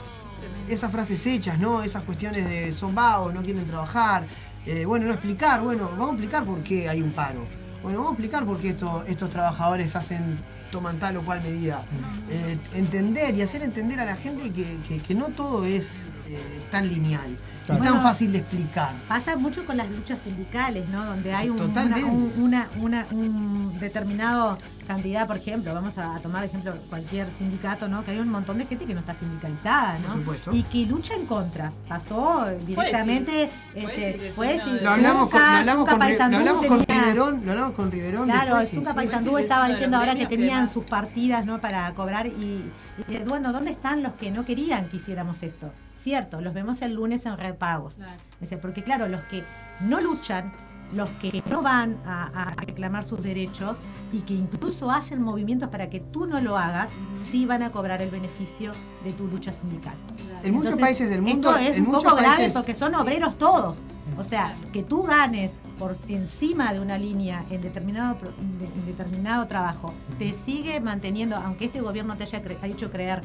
esas 0.68 0.90
frases 0.90 1.24
hechas, 1.26 1.58
¿no? 1.58 1.82
Esas 1.82 2.02
cuestiones 2.04 2.48
de 2.48 2.72
son 2.72 2.94
vagos, 2.94 3.34
no 3.34 3.42
quieren 3.42 3.66
trabajar. 3.66 4.26
Eh, 4.66 4.84
bueno, 4.84 5.06
no 5.06 5.12
explicar, 5.12 5.60
bueno, 5.62 5.88
vamos 5.90 6.10
a 6.10 6.12
explicar 6.12 6.44
por 6.44 6.62
qué 6.62 6.88
hay 6.88 7.02
un 7.02 7.12
paro. 7.12 7.46
Bueno, 7.82 7.98
vamos 7.98 8.12
a 8.12 8.14
explicar 8.14 8.44
por 8.44 8.58
qué 8.58 8.70
esto- 8.70 9.04
estos 9.06 9.30
trabajadores 9.30 9.96
hacen, 9.96 10.38
toman 10.70 10.98
tal 10.98 11.16
o 11.16 11.24
cual 11.24 11.42
medida. 11.42 11.84
Eh, 12.30 12.56
entender 12.74 13.36
y 13.36 13.42
hacer 13.42 13.62
entender 13.62 14.00
a 14.00 14.04
la 14.04 14.16
gente 14.16 14.50
que, 14.52 14.78
que- 14.86 14.98
que 15.00 15.14
no 15.14 15.28
todo 15.28 15.64
es 15.64 16.04
eh, 16.28 16.38
tan 16.70 16.88
lineal 16.88 17.36
y 17.72 17.76
tan 17.78 17.86
Bueno, 17.86 18.02
fácil 18.02 18.32
de 18.32 18.38
explicar. 18.38 18.92
Pasa 19.08 19.36
mucho 19.36 19.64
con 19.64 19.76
las 19.76 19.88
luchas 19.90 20.20
sindicales, 20.22 20.88
¿no? 20.88 21.04
Donde 21.04 21.32
hay 21.34 21.48
un, 21.48 21.56
una, 21.60 21.66
Totalmente. 21.66 22.04
un- 22.10 22.32
una- 22.38 22.68
una- 22.80 23.06
un 23.12 23.78
determinado 23.80 24.56
cantidad, 24.86 25.26
por 25.28 25.36
ejemplo, 25.36 25.72
vamos 25.72 25.98
a, 25.98 26.16
a 26.16 26.20
tomar 26.20 26.42
ejemplo 26.44 26.74
cualquier 26.88 27.30
sindicato, 27.30 27.86
¿no? 27.88 28.02
Que 28.02 28.10
hay 28.10 28.18
un 28.18 28.28
montón 28.28 28.58
de 28.58 28.66
gente 28.66 28.86
que 28.86 28.94
no 28.94 29.00
está 29.00 29.14
sindicalizada, 29.14 29.98
¿no? 30.00 30.08
Por 30.08 30.16
supuesto. 30.16 30.50
Y 30.52 30.64
que 30.64 30.84
lucha 30.86 31.14
en 31.14 31.26
contra. 31.26 31.72
Pasó 31.88 32.46
directamente, 32.66 33.50
este, 33.74 34.32
fue 34.34 34.58
si- 34.58 34.82
Lo 34.82 34.90
hablamos 34.90 35.28
con, 35.28 35.40
lo 35.40 35.46
Zunca- 35.46 35.58
hablamos 35.60 35.80
Zunca 35.80 35.92
con, 35.92 36.00
Ri- 36.00 36.06
Paysandú 36.08 36.32
lo 36.32 36.38
hablamos 36.40 36.66
con 36.66 36.84
tenía- 36.84 37.02
Riverón, 37.04 37.42
lo 37.44 37.50
hablamos 37.52 37.74
con 37.74 37.90
Riverón 37.92 38.24
Claro. 38.30 38.66
Zunca 38.66 38.66
sí, 38.66 39.42
estaba 39.42 39.68
diciendo 39.68 39.96
ahora 39.96 40.16
que 40.16 40.26
tenían 40.26 40.66
sus 40.66 40.84
partidas 40.84 41.44
¿no? 41.46 41.60
para 41.60 41.92
cobrar 41.94 42.26
y, 42.26 42.70
y, 43.08 43.16
bueno, 43.28 43.52
¿dónde 43.52 43.70
están 43.70 44.02
los 44.02 44.14
que 44.14 44.30
no 44.32 44.44
querían 44.44 44.88
que 44.88 44.96
hiciéramos 44.96 45.42
esto? 45.44 45.72
Cierto, 46.00 46.40
los 46.40 46.54
vemos 46.54 46.80
el 46.82 46.94
lunes 46.94 47.26
en 47.26 47.36
Red 47.36 47.56
Pagos. 47.56 47.98
O 48.42 48.46
sea, 48.46 48.60
porque 48.60 48.82
claro, 48.82 49.08
los 49.08 49.22
que 49.24 49.44
no 49.80 50.00
luchan, 50.00 50.52
los 50.94 51.08
que 51.20 51.42
no 51.48 51.62
van 51.62 51.98
a, 52.04 52.24
a 52.24 52.54
reclamar 52.56 53.04
sus 53.04 53.22
derechos 53.22 53.78
y 54.12 54.22
que 54.22 54.34
incluso 54.34 54.90
hacen 54.90 55.22
movimientos 55.22 55.68
para 55.68 55.88
que 55.90 56.00
tú 56.00 56.26
no 56.26 56.40
lo 56.40 56.56
hagas, 56.56 56.88
sí 57.14 57.46
van 57.46 57.62
a 57.62 57.70
cobrar 57.70 58.00
el 58.02 58.10
beneficio 58.10 58.72
de 59.04 59.12
tu 59.12 59.28
lucha 59.28 59.52
sindical. 59.52 59.94
En 60.42 60.54
muchos 60.54 60.76
países 60.80 61.10
del 61.10 61.20
mundo, 61.22 61.50
Esto 61.50 61.60
es 61.62 61.76
en 61.76 61.86
un 61.86 61.92
poco 61.92 62.16
grave 62.16 62.36
países- 62.36 62.54
porque 62.54 62.74
son 62.74 62.94
obreros 62.94 63.36
todos. 63.38 63.82
O 64.18 64.24
sea, 64.24 64.56
que 64.72 64.82
tú 64.82 65.04
ganes 65.04 65.52
por 65.78 65.96
encima 66.08 66.72
de 66.72 66.80
una 66.80 66.98
línea 66.98 67.44
en 67.50 67.62
determinado, 67.62 68.16
en 68.38 68.86
determinado 68.86 69.46
trabajo, 69.46 69.94
te 70.18 70.32
sigue 70.32 70.80
manteniendo, 70.80 71.36
aunque 71.36 71.66
este 71.66 71.80
gobierno 71.80 72.16
te 72.16 72.24
haya 72.24 72.42
cre- 72.42 72.58
ha 72.60 72.66
hecho 72.66 72.90
creer 72.90 73.22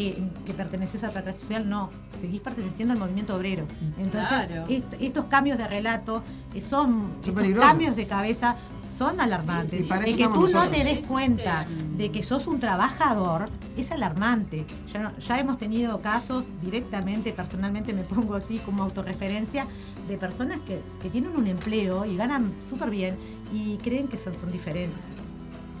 que, 0.00 0.22
que 0.46 0.54
perteneces 0.54 1.04
a 1.04 1.10
otra 1.10 1.22
clase 1.22 1.40
social, 1.40 1.68
no, 1.68 1.90
seguís 2.14 2.40
perteneciendo 2.40 2.92
al 2.94 2.98
movimiento 2.98 3.36
obrero. 3.36 3.66
Entonces, 3.98 4.28
Claro. 4.46 4.64
est- 4.68 4.94
estos 4.98 5.26
cambios 5.26 5.58
de 5.58 5.68
relato 5.68 6.22
eh, 6.54 6.60
son, 6.62 7.10
estos 7.22 7.44
cambios 7.60 7.96
de 7.96 8.06
cabeza 8.06 8.56
son 8.80 9.20
alarmantes. 9.20 9.80
sí, 9.80 9.86
de 9.86 10.16
que 10.16 10.24
tú 10.28 10.48
no 10.48 10.68
te 10.70 10.84
des 10.84 11.06
cuenta 11.06 11.66
de 11.98 12.10
que 12.10 12.22
sos 12.22 12.46
un 12.46 12.60
trabajador 12.60 13.50
es 13.76 13.90
alarmante. 13.92 14.64
Ya, 14.90 15.00
no- 15.00 15.18
ya 15.18 15.38
hemos 15.38 15.58
tenido 15.58 16.00
casos 16.00 16.46
directamente, 16.62 17.32
personalmente 17.34 17.92
me 17.92 18.04
pongo 18.04 18.34
así 18.36 18.58
como 18.60 18.82
autorreferencia, 18.84 19.66
de 20.08 20.16
personas 20.16 20.60
que, 20.60 20.80
que 21.02 21.10
tienen 21.10 21.36
un 21.36 21.46
empleo 21.46 22.06
y 22.06 22.16
ganan 22.16 22.54
súper 22.66 22.88
bien 22.90 23.18
y 23.52 23.76
creen 23.78 24.08
que 24.08 24.16
son, 24.16 24.34
son 24.36 24.50
diferentes. 24.50 25.06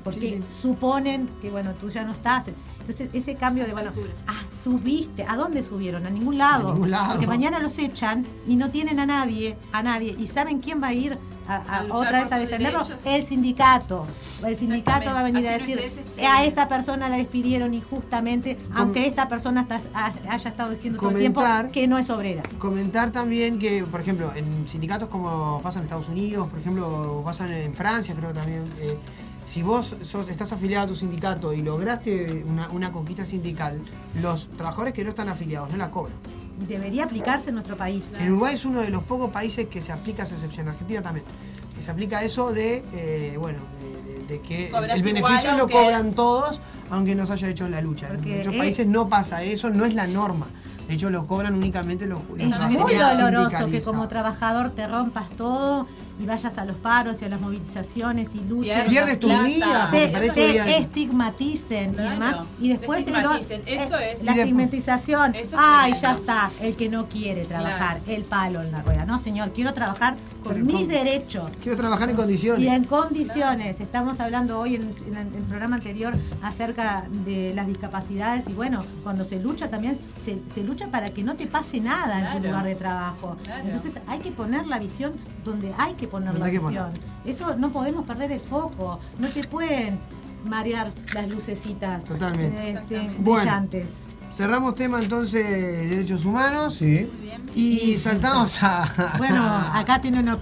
Porque 0.04 0.42
suponen 0.48 1.28
que, 1.40 1.50
bueno, 1.50 1.72
tú 1.74 1.90
ya 1.90 2.04
no 2.04 2.12
estás. 2.12 2.46
Entonces, 2.80 3.10
ese 3.12 3.34
cambio 3.36 3.66
de, 3.66 3.72
bueno, 3.72 3.92
ah, 4.26 4.32
subiste. 4.52 5.24
¿A 5.28 5.36
dónde 5.36 5.62
subieron? 5.62 6.06
A 6.06 6.10
ningún 6.10 6.38
lado. 6.38 6.70
A 6.70 6.72
ningún 6.72 6.90
lado. 6.90 7.12
Porque 7.12 7.26
mañana 7.26 7.58
los 7.60 7.78
echan 7.78 8.26
y 8.48 8.56
no 8.56 8.70
tienen 8.70 8.98
a 9.00 9.06
nadie, 9.06 9.56
a 9.72 9.82
nadie. 9.82 10.16
¿Y 10.18 10.26
saben 10.26 10.60
quién 10.60 10.82
va 10.82 10.88
a 10.88 10.94
ir 10.94 11.18
a, 11.46 11.56
a 11.56 11.76
A 11.78 11.82
luchar 11.84 11.98
otra 11.98 12.22
vez 12.24 12.32
a 12.32 12.38
defenderlo? 12.38 12.82
El 13.04 13.22
sindicato. 13.24 14.06
El 14.46 14.56
sindicato 14.56 15.12
va 15.12 15.20
a 15.20 15.22
venir 15.24 15.46
a 15.48 15.52
decir, 15.58 15.76
no 15.76 15.82
este, 15.82 16.22
"Eh, 16.22 16.26
a 16.26 16.44
esta 16.44 16.68
persona 16.68 17.08
la 17.08 17.16
despidieron 17.16 17.74
injustamente, 17.74 18.56
aunque 18.74 19.06
esta 19.06 19.28
persona 19.28 19.62
está- 19.62 19.80
ha- 19.94 20.14
haya 20.32 20.50
estado 20.50 20.70
diciendo 20.70 20.98
todo 20.98 21.10
el 21.10 21.16
tiempo 21.18 21.40
que 21.72 21.86
no 21.88 21.98
es 21.98 22.08
obrera. 22.10 22.42
Comentar 22.58 23.10
también 23.10 23.58
que, 23.58 23.84
por 23.84 24.00
ejemplo, 24.00 24.32
en 24.34 24.66
sindicatos 24.68 25.08
como 25.08 25.60
pasa 25.62 25.78
en 25.80 25.84
Estados 25.84 26.08
Unidos, 26.08 26.48
por 26.48 26.58
ejemplo, 26.60 27.20
pasan 27.24 27.52
en 27.52 27.74
Francia, 27.74 28.14
creo 28.14 28.32
también. 28.32 28.62
eh, 28.80 28.96
si 29.50 29.62
vos 29.64 29.96
sos- 30.02 30.28
estás 30.28 30.52
afiliado 30.52 30.84
a 30.84 30.88
tu 30.88 30.94
sindicato 30.94 31.52
y 31.52 31.60
lograste 31.60 32.44
una, 32.46 32.68
una 32.70 32.92
conquista 32.92 33.26
sindical, 33.26 33.82
los 34.22 34.48
trabajadores 34.56 34.94
que 34.94 35.02
no 35.02 35.10
están 35.10 35.28
afiliados 35.28 35.70
no 35.70 35.76
la 35.76 35.90
cobran. 35.90 36.16
Debería 36.68 37.04
aplicarse 37.04 37.48
en 37.48 37.54
nuestro 37.54 37.76
país. 37.76 38.10
En 38.20 38.28
Uruguay 38.30 38.54
es 38.54 38.64
uno 38.64 38.80
de 38.80 38.90
los 38.90 39.02
pocos 39.02 39.30
países 39.30 39.66
que 39.66 39.82
se 39.82 39.90
aplica 39.90 40.22
esa 40.22 40.34
excepción. 40.36 40.66
En 40.68 40.72
Argentina 40.74 41.02
también. 41.02 41.24
Que 41.74 41.82
se 41.82 41.90
aplica 41.90 42.22
eso 42.22 42.52
de, 42.52 42.84
eh, 42.92 43.36
bueno, 43.40 43.58
de, 43.80 44.12
de- 44.12 44.24
de 44.26 44.40
que 44.40 44.70
Cobras 44.70 44.96
el 44.96 45.02
beneficio 45.02 45.36
igual, 45.40 45.56
lo 45.56 45.62
aunque- 45.62 45.74
cobran 45.74 46.14
todos, 46.14 46.60
aunque 46.90 47.14
no 47.16 47.26
se 47.26 47.32
haya 47.32 47.48
hecho 47.48 47.68
la 47.68 47.80
lucha. 47.80 48.06
Porque 48.08 48.30
en 48.32 48.38
muchos 48.38 48.52
es- 48.52 48.58
países 48.60 48.86
no 48.86 49.08
pasa 49.08 49.42
eso, 49.42 49.70
no 49.70 49.84
es 49.84 49.94
la 49.94 50.06
norma. 50.06 50.46
De 50.86 50.94
hecho, 50.94 51.08
lo 51.10 51.26
cobran 51.26 51.54
únicamente 51.54 52.06
los, 52.06 52.20
los 52.28 52.38
Es 52.40 52.70
muy 52.70 52.94
doloroso 52.94 53.66
que 53.70 53.80
como 53.82 54.06
trabajador 54.08 54.70
te 54.70 54.86
rompas 54.86 55.30
todo 55.30 55.86
y 56.20 56.26
vayas 56.26 56.58
a 56.58 56.64
los 56.64 56.76
paros 56.76 57.22
y 57.22 57.24
a 57.24 57.28
las 57.28 57.40
movilizaciones 57.40 58.28
y 58.34 58.40
luches. 58.44 58.88
Pierdes 58.88 59.18
tu 59.18 59.28
Te- 59.28 59.42
día, 59.44 59.88
Te, 59.90 60.08
te 60.08 60.52
día. 60.52 60.76
estigmaticen 60.76 61.94
y 61.94 61.96
demás. 61.96 62.36
Y 62.60 62.68
después 62.70 63.04
te 63.04 63.12
se 63.12 63.22
lo- 63.22 63.32
estigmaticen. 63.34 63.62
Esto 63.80 63.98
eh, 63.98 64.12
es- 64.12 64.22
la 64.24 64.32
estigmatización. 64.34 65.34
Eso 65.34 65.56
es 65.56 65.62
Ay, 65.64 65.94
ya 66.00 66.12
está. 66.12 66.50
El 66.62 66.76
que 66.76 66.88
no 66.88 67.06
quiere 67.06 67.44
trabajar, 67.46 68.00
el 68.06 68.22
palo 68.24 68.62
en 68.62 68.72
la 68.72 68.82
rueda. 68.82 69.04
No, 69.06 69.18
señor, 69.18 69.52
quiero 69.52 69.72
trabajar 69.74 70.16
con 70.42 70.54
Pero 70.54 70.64
mis 70.64 70.76
con- 70.76 70.88
derechos. 70.88 71.52
Quiero 71.62 71.76
trabajar 71.76 72.10
en 72.10 72.16
condiciones. 72.16 72.62
Y 72.62 72.68
en 72.68 72.84
condiciones. 72.84 73.80
Estamos 73.80 74.20
hablando 74.20 74.58
hoy 74.58 74.76
en, 74.76 74.82
en 74.82 75.16
el- 75.16 75.26
en 75.28 75.34
el 75.34 75.44
programa 75.44 75.76
anterior 75.76 76.14
acerca 76.42 77.06
de 77.24 77.52
las 77.54 77.66
discapacidades 77.66 78.44
y 78.48 78.52
bueno, 78.52 78.84
cuando 79.02 79.24
se 79.24 79.38
lucha 79.38 79.68
también, 79.70 79.98
se, 80.22 80.40
se 80.52 80.62
lucha 80.64 80.88
para 80.90 81.10
que 81.12 81.22
no 81.22 81.34
te 81.34 81.46
pase 81.46 81.80
nada 81.80 82.32
en 82.34 82.40
tu 82.42 82.46
lugar 82.48 82.64
de 82.64 82.74
trabajo. 82.74 83.36
Claro. 83.44 83.64
Entonces 83.64 83.94
hay 84.06 84.18
que 84.18 84.32
poner 84.32 84.66
la 84.66 84.78
visión 84.78 85.12
donde 85.44 85.72
hay 85.78 85.94
que 85.94 86.08
poner 86.10 86.38
la 86.38 86.46
visión. 86.48 86.90
Eso 87.24 87.56
no 87.56 87.70
podemos 87.72 88.04
perder 88.06 88.32
el 88.32 88.40
foco. 88.40 88.98
No 89.18 89.28
te 89.28 89.44
pueden 89.44 89.98
marear 90.44 90.92
las 91.14 91.28
lucecitas 91.28 92.04
Totalmente. 92.04 92.72
este, 92.72 93.10
Bueno. 93.18 93.40
brillantes. 93.42 93.86
Cerramos 94.32 94.76
tema 94.76 95.00
entonces 95.00 95.44
de 95.44 95.86
derechos 95.88 96.24
humanos. 96.24 96.74
Sí. 96.74 97.10
Y 97.54 97.98
saltamos 97.98 98.62
a. 98.62 99.14
Bueno, 99.18 99.44
acá 99.72 100.00
tiene 100.00 100.20
una... 100.20 100.38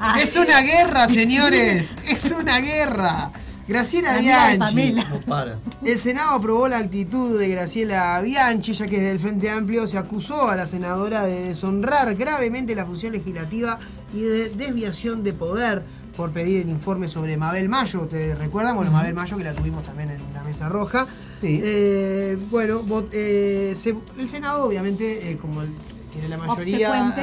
Ah, 0.00 0.16
Es 0.22 0.36
una 0.36 0.60
guerra, 0.60 1.06
señores. 1.06 1.96
es 2.08 2.32
una 2.32 2.58
guerra. 2.58 3.30
Graciela 3.68 4.16
Bianchi. 4.18 4.58
Pamela. 4.58 5.04
No 5.10 5.20
para. 5.20 5.58
El 5.84 5.98
Senado 5.98 6.30
aprobó 6.30 6.68
la 6.68 6.78
actitud 6.78 7.38
de 7.38 7.48
Graciela 7.50 8.18
Bianchi, 8.20 8.72
ya 8.72 8.86
que 8.86 8.96
desde 8.96 9.10
el 9.10 9.20
Frente 9.20 9.50
Amplio 9.50 9.86
se 9.86 9.98
acusó 9.98 10.48
a 10.48 10.56
la 10.56 10.66
senadora 10.66 11.24
de 11.24 11.48
deshonrar 11.48 12.14
gravemente 12.14 12.74
la 12.74 12.86
función 12.86 13.12
legislativa 13.12 13.78
y 14.12 14.20
de 14.22 14.48
desviación 14.50 15.22
de 15.22 15.34
poder 15.34 15.84
por 16.16 16.32
pedir 16.32 16.62
el 16.62 16.68
informe 16.70 17.08
sobre 17.08 17.36
Mabel 17.36 17.68
Mayo. 17.68 18.02
¿Ustedes 18.02 18.36
recuerdan? 18.38 18.74
Bueno, 18.74 18.90
Mabel 18.90 19.14
Mayo, 19.14 19.36
que 19.36 19.44
la 19.44 19.54
tuvimos 19.54 19.84
también 19.84 20.10
en 20.10 20.18
la 20.34 20.42
mesa 20.42 20.68
roja. 20.68 21.06
Sí. 21.40 21.60
Eh, 21.62 22.36
bueno, 22.50 22.82
vot- 22.82 23.10
eh, 23.12 23.74
se- 23.76 23.94
el 24.18 24.28
Senado, 24.28 24.64
obviamente, 24.64 25.30
eh, 25.30 25.36
como 25.36 25.62
el- 25.62 25.70
tiene 26.10 26.28
la 26.30 26.38
mayoría 26.38 27.14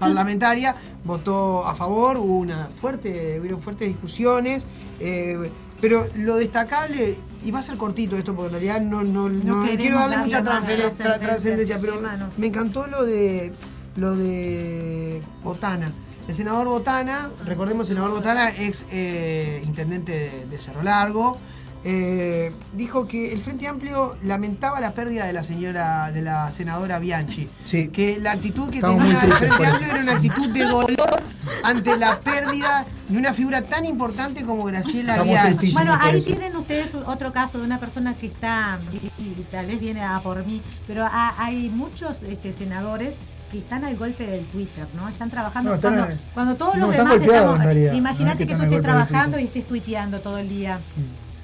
parlamentaria, 0.00 0.74
votó 1.04 1.64
a 1.64 1.74
favor, 1.76 2.16
hubo 2.16 2.38
una 2.38 2.68
fuerte, 2.80 3.38
hubieron 3.38 3.60
fuertes 3.60 3.86
discusiones, 3.86 4.66
eh, 4.98 5.38
pero 5.80 6.06
lo 6.16 6.36
destacable, 6.36 7.16
y 7.42 7.50
va 7.50 7.60
a 7.60 7.62
ser 7.62 7.76
cortito 7.76 8.16
esto 8.16 8.34
porque 8.34 8.54
en 8.54 8.60
realidad 8.60 8.80
no, 8.80 9.02
no, 9.02 9.28
no 9.28 9.64
queremos 9.64 9.76
quiero 9.76 9.96
darle 9.98 10.16
darle 10.16 10.16
mucha 10.18 10.42
trascendencia 11.20 11.78
pero 11.80 11.94
tema, 11.94 12.30
me 12.36 12.48
encantó 12.48 12.86
lo 12.86 13.04
de 13.04 13.52
lo 13.96 14.14
de 14.14 15.22
Botana. 15.42 15.92
El 16.28 16.34
senador 16.34 16.68
Botana, 16.68 17.28
recordemos 17.44 17.88
senador 17.88 18.12
Botana, 18.12 18.50
ex 18.50 18.84
eh, 18.92 19.62
intendente 19.66 20.12
de, 20.12 20.46
de 20.46 20.58
Cerro 20.58 20.82
Largo, 20.82 21.38
eh, 21.84 22.52
dijo 22.74 23.06
que 23.08 23.32
el 23.32 23.40
Frente 23.40 23.66
Amplio 23.66 24.16
lamentaba 24.22 24.80
la 24.80 24.92
pérdida 24.92 25.24
de 25.26 25.32
la 25.32 25.42
señora, 25.42 26.12
de 26.12 26.22
la 26.22 26.50
senadora 26.50 26.98
Bianchi. 26.98 27.48
Sí. 27.66 27.88
Que 27.88 28.18
la 28.18 28.32
actitud 28.32 28.68
que 28.70 28.76
Estamos 28.78 29.02
tenía 29.02 29.20
el 29.22 29.32
Frente. 29.32 29.66
Amplio 29.66 29.90
era 29.90 30.00
una 30.02 30.12
actitud 30.12 30.48
de 30.50 30.64
dolor 30.64 31.22
ante 31.64 31.96
la 31.96 32.20
pérdida 32.20 32.86
de 33.08 33.18
una 33.18 33.32
figura 33.32 33.62
tan 33.62 33.84
importante 33.86 34.44
como 34.44 34.64
Graciela 34.64 35.12
Estamos 35.14 35.32
Bianchi. 35.32 35.72
Bueno, 35.72 35.96
ahí 36.00 36.18
eso. 36.18 36.26
tienen 36.26 36.56
ustedes 36.56 36.94
otro 36.94 37.32
caso 37.32 37.58
de 37.58 37.64
una 37.64 37.80
persona 37.80 38.14
que 38.14 38.26
está, 38.26 38.78
y, 38.92 39.06
y 39.22 39.46
tal 39.50 39.66
vez 39.66 39.80
viene 39.80 40.02
a 40.04 40.20
por 40.22 40.44
mí, 40.44 40.60
pero 40.86 41.04
ha- 41.04 41.34
hay 41.38 41.68
muchos 41.70 42.22
este, 42.22 42.52
senadores 42.52 43.14
que 43.50 43.58
están 43.58 43.84
al 43.84 43.96
golpe 43.96 44.24
del 44.26 44.44
Twitter, 44.46 44.86
¿no? 44.94 45.08
Están 45.08 45.28
trabajando 45.28 45.70
No, 45.70 45.74
están 45.74 46.18
cuando, 46.34 46.56
todos 46.56 46.76
no, 46.76 46.86
los 46.86 46.96
demás 46.96 47.20
estamos. 47.20 47.58
No 47.58 47.68
es 47.70 47.94
Imagínate 47.94 48.46
que 48.46 48.54
tú 48.54 48.62
estés 48.62 48.82
trabajando 48.82 49.40
y 49.40 49.44
estés 49.44 49.66
tuiteando 49.66 50.20
todo 50.20 50.38
el 50.38 50.48
día. 50.48 50.80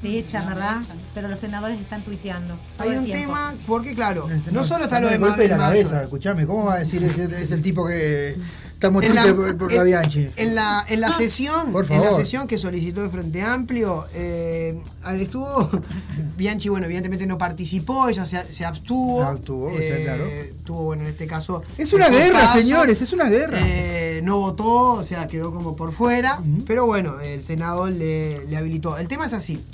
Te 0.02 0.18
echan, 0.18 0.44
No, 0.44 0.54
¿verdad? 0.54 0.82
echan. 0.82 0.98
Pero 1.14 1.28
los 1.28 1.40
senadores 1.40 1.80
están 1.80 2.04
tuiteando. 2.04 2.58
Hay 2.78 2.90
un 2.90 3.10
tema, 3.10 3.54
porque 3.66 3.94
claro, 3.94 4.28
Este, 4.30 4.52
no 4.52 4.62
solo 4.64 4.84
está 4.84 5.00
lo 5.00 5.08
de 5.08 5.18
golpe 5.18 5.42
de 5.42 5.48
la 5.48 5.58
cabeza, 5.58 6.02
escuchame, 6.02 6.46
¿cómo 6.46 6.64
va 6.66 6.74
a 6.74 6.78
decir 6.80 7.02
ese 7.02 7.24
es 7.42 7.50
el 7.50 7.62
tipo 7.62 7.86
que 7.86 8.36
estamos 8.74 9.02
En 9.02 9.14
la- 9.14 9.22
tristes 9.22 9.42
por, 9.54 9.56
por 9.58 9.72
la 9.72 9.78
en- 9.80 9.84
Bianchi? 9.86 10.30
En 10.36 10.54
la, 10.54 10.84
en 10.88 11.00
la 11.00 11.10
sesión, 11.10 11.72
Por 11.72 11.90
en 11.90 11.98
la 11.98 12.04
favor. 12.08 12.20
sesión 12.20 12.46
que 12.46 12.58
solicitó 12.58 13.02
el 13.04 13.10
Frente 13.10 13.40
Amplio, 13.42 14.04
eh, 14.12 14.78
al 15.02 15.18
estuvo 15.18 15.70
Bianchi, 16.36 16.68
bueno, 16.68 16.84
evidentemente 16.84 17.26
no 17.26 17.38
participó, 17.38 18.08
ella 18.10 18.26
se, 18.26 18.52
se 18.52 18.66
abstuvo. 18.66 19.22
Ah, 19.22 19.28
abstuvo, 19.30 19.70
está 19.70 20.02
claro. 20.02 20.24
Tuvo, 20.64 20.84
bueno, 20.84 21.04
en 21.04 21.08
este 21.08 21.26
caso. 21.26 21.62
Es 21.78 21.92
una 21.94 22.10
guerra, 22.10 22.40
caso, 22.42 22.58
señores, 22.58 23.00
es 23.00 23.12
una 23.14 23.24
guerra. 23.30 23.58
eh, 23.62 24.20
no 24.22 24.36
votó, 24.38 24.92
o 24.92 25.02
sea, 25.04 25.26
quedó 25.26 25.52
como 25.52 25.74
por 25.74 25.92
fuera. 25.92 26.38
Pero 26.66 26.84
bueno, 26.84 27.18
el 27.20 27.42
senador 27.44 27.90
le, 27.92 28.44
le 28.46 28.56
habilitó. 28.58 28.98
El 28.98 29.08
tema 29.08 29.24
es 29.24 29.32
así. 29.32 29.64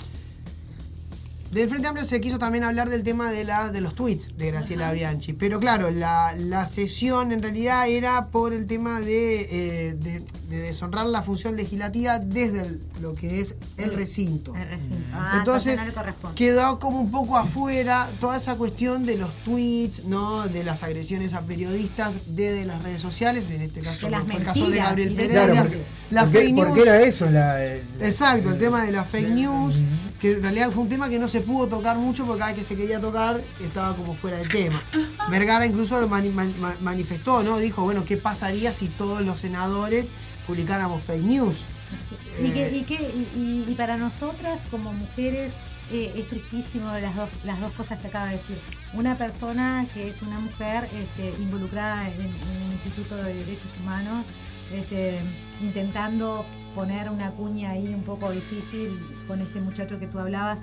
Del 1.53 1.69
Frente 1.69 1.87
Amplio 1.87 2.07
se 2.07 2.19
quiso 2.23 2.39
también 2.39 2.65
hablar 2.65 2.89
del 2.89 3.03
tema 3.03 3.31
de, 3.31 3.45
la, 3.45 3.71
de 3.71 3.83
los 3.83 3.95
tweets 3.95 4.39
de 4.39 4.51
Graciela 4.51 4.91
Bianchi. 4.91 5.35
Pero 5.35 5.61
claro, 5.61 5.91
la, 5.91 6.35
la 6.39 6.65
sesión 6.65 7.31
en 7.31 7.43
realidad 7.43 7.87
era 7.89 8.29
por 8.29 8.55
el 8.55 8.65
tema 8.65 9.01
de, 9.01 9.41
eh, 9.91 9.95
de- 9.95 10.23
de 10.49 10.59
deshonrar 10.61 11.07
la 11.07 11.23
función 11.23 11.57
legislativa 11.57 12.19
desde 12.19 12.61
el- 12.63 12.81
lo 13.03 13.15
que 13.15 13.41
es 13.41 13.57
el 13.79 13.93
recinto. 13.95 14.55
El 14.57 14.69
recinto. 14.69 14.97
Ah, 15.13 15.37
Entonces 15.39 15.81
entonces 15.81 16.15
no 16.23 16.35
quedó 16.35 16.79
como 16.79 17.01
un 17.01 17.11
poco 17.11 17.37
afuera 17.37 18.11
toda 18.21 18.37
esa 18.39 18.55
cuestión 18.57 19.05
de 19.05 19.17
los 19.17 19.35
tweets, 19.45 20.05
¿no? 20.05 20.49
de 20.49 20.65
las 20.65 20.83
agresiones 20.83 21.35
a 21.35 21.43
periodistas 21.43 22.15
desde 22.29 22.65
las 22.65 22.83
redes 22.83 23.01
sociales, 23.03 23.51
en 23.51 23.61
este 23.63 23.81
caso 23.83 24.09
fue 24.27 24.37
el 24.37 24.43
caso 24.43 24.71
de 24.71 24.79
Gabriel 24.79 25.15
Pereira. 25.15 25.45
Claro, 25.53 25.63
porque, 25.65 25.83
la 26.11 26.25
porque- 26.25 26.39
fake 26.39 26.55
news. 26.55 26.67
porque 26.69 26.83
era 26.83 27.01
eso 27.03 27.31
la, 27.31 27.63
el- 27.65 27.83
Exacto, 28.01 28.51
el 28.53 28.59
tema 28.59 28.85
de 28.85 28.93
las 28.93 29.07
fake 29.09 29.31
news, 29.31 29.77
que 30.21 30.33
en 30.33 30.43
realidad 30.43 30.71
fue 30.71 30.83
un 30.83 30.89
tema 30.89 31.09
que 31.11 31.19
no 31.19 31.29
se 31.29 31.41
pudo 31.43 31.67
tocar 31.69 31.99
mucho 31.99 32.25
porque 32.25 32.39
cada 32.41 32.53
vez 32.53 32.61
que 32.61 32.65
se 32.67 32.75
quería 32.77 33.01
tocar 33.01 33.43
estaba 33.61 33.95
como 33.97 34.15
fuera 34.15 34.39
de 34.39 34.49
tema. 34.49 34.81
Vergara 35.31 35.67
incluso 35.67 36.01
lo 36.01 36.09
mani- 36.09 36.31
man- 36.31 36.55
man- 36.61 36.77
manifestó, 36.81 37.43
¿no? 37.43 37.59
Dijo, 37.59 37.83
bueno, 37.83 38.05
¿qué 38.05 38.17
pasaría 38.17 38.73
si 38.73 38.89
todos 38.89 39.21
los 39.23 39.39
senadores 39.39 40.11
publicáramos 40.47 41.03
fake 41.03 41.25
news? 41.25 41.59
Y, 42.41 42.47
Eh, 42.47 42.53
que, 42.53 42.77
y, 42.77 42.83
que- 42.85 43.15
y- 43.37 43.65
y 43.69 43.75
para 43.75 43.97
nosotras 43.99 44.63
como 44.71 44.93
mujeres 44.93 45.53
eh, 45.91 46.11
es 46.17 46.29
tristísimo 46.29 46.91
las 46.93 47.15
dos, 47.15 47.29
las 47.45 47.61
dos 47.61 47.71
cosas 47.73 47.99
que 48.01 48.07
acaba 48.07 48.27
de 48.27 48.37
decir. 48.39 48.59
Una 48.95 49.19
persona 49.19 49.87
que 49.93 50.09
es 50.09 50.23
una 50.23 50.39
mujer 50.39 50.89
este, 50.95 51.35
involucrada 51.43 52.09
en, 52.09 52.21
en 52.23 52.63
un 52.67 52.73
instituto 52.73 53.17
de 53.17 53.35
derechos 53.35 53.73
humanos, 53.83 54.25
este, 54.73 55.21
intentando 55.61 56.47
poner 56.75 57.11
una 57.11 57.31
cuña 57.33 57.71
ahí 57.73 57.89
un 57.89 58.03
poco 58.05 58.31
difícil 58.31 58.89
con 59.29 59.43
este 59.43 59.61
muchacho 59.61 59.99
que 60.01 60.07
tú 60.07 60.19
hablabas. 60.19 60.61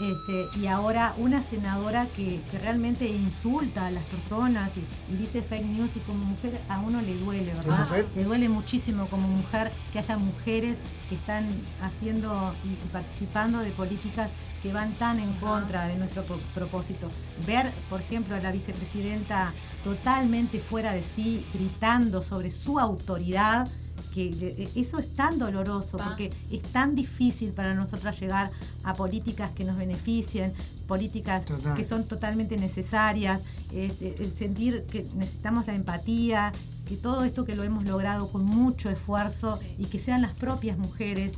Este, 0.00 0.48
y 0.58 0.66
ahora 0.66 1.14
una 1.18 1.42
senadora 1.42 2.06
que, 2.16 2.40
que 2.50 2.58
realmente 2.58 3.06
insulta 3.06 3.86
a 3.86 3.90
las 3.90 4.04
personas 4.04 4.72
y, 4.78 4.84
y 5.12 5.16
dice 5.16 5.42
fake 5.42 5.66
news 5.66 5.96
y 5.96 6.00
como 6.00 6.24
mujer 6.24 6.58
a 6.70 6.80
uno 6.80 7.02
le 7.02 7.16
duele, 7.18 7.52
¿verdad? 7.52 7.86
Le 8.16 8.24
duele 8.24 8.48
muchísimo 8.48 9.08
como 9.08 9.28
mujer 9.28 9.70
que 9.92 9.98
haya 9.98 10.16
mujeres 10.16 10.78
que 11.10 11.16
están 11.16 11.44
haciendo 11.82 12.54
y, 12.64 12.74
participando 12.90 13.58
de 13.58 13.72
políticas 13.72 14.30
que 14.62 14.72
van 14.72 14.92
tan 14.94 15.18
en 15.20 15.32
contra 15.34 15.86
de 15.86 15.96
nuestro 15.96 16.22
pro- 16.24 16.40
propósito. 16.54 17.10
Ver, 17.46 17.72
por 17.90 18.00
ejemplo, 18.00 18.34
a 18.36 18.40
la 18.40 18.52
vicepresidenta 18.52 19.52
totalmente 19.84 20.60
fuera 20.60 20.92
de 20.92 21.02
sí, 21.02 21.46
gritando 21.52 22.22
sobre 22.22 22.50
su 22.50 22.78
autoridad, 22.78 23.68
que 24.12 24.28
eh, 24.28 24.68
eso 24.74 24.98
es 24.98 25.14
tan 25.14 25.38
doloroso 25.38 25.98
porque 25.98 26.32
es 26.50 26.62
tan 26.72 26.94
difícil 26.94 27.52
para 27.52 27.74
nosotras 27.74 28.18
llegar 28.20 28.50
a 28.82 28.94
políticas 28.94 29.52
que 29.52 29.64
nos 29.64 29.76
beneficien, 29.76 30.52
políticas 30.86 31.44
Total. 31.46 31.76
que 31.76 31.84
son 31.84 32.04
totalmente 32.04 32.56
necesarias, 32.56 33.40
este, 33.72 34.30
sentir 34.30 34.84
que 34.84 35.06
necesitamos 35.14 35.66
la 35.66 35.74
empatía, 35.74 36.52
que 36.88 36.96
todo 36.96 37.24
esto 37.24 37.44
que 37.44 37.54
lo 37.54 37.62
hemos 37.62 37.84
logrado 37.84 38.28
con 38.28 38.44
mucho 38.44 38.90
esfuerzo 38.90 39.60
y 39.78 39.86
que 39.86 39.98
sean 39.98 40.22
las 40.22 40.32
propias 40.32 40.76
mujeres 40.76 41.34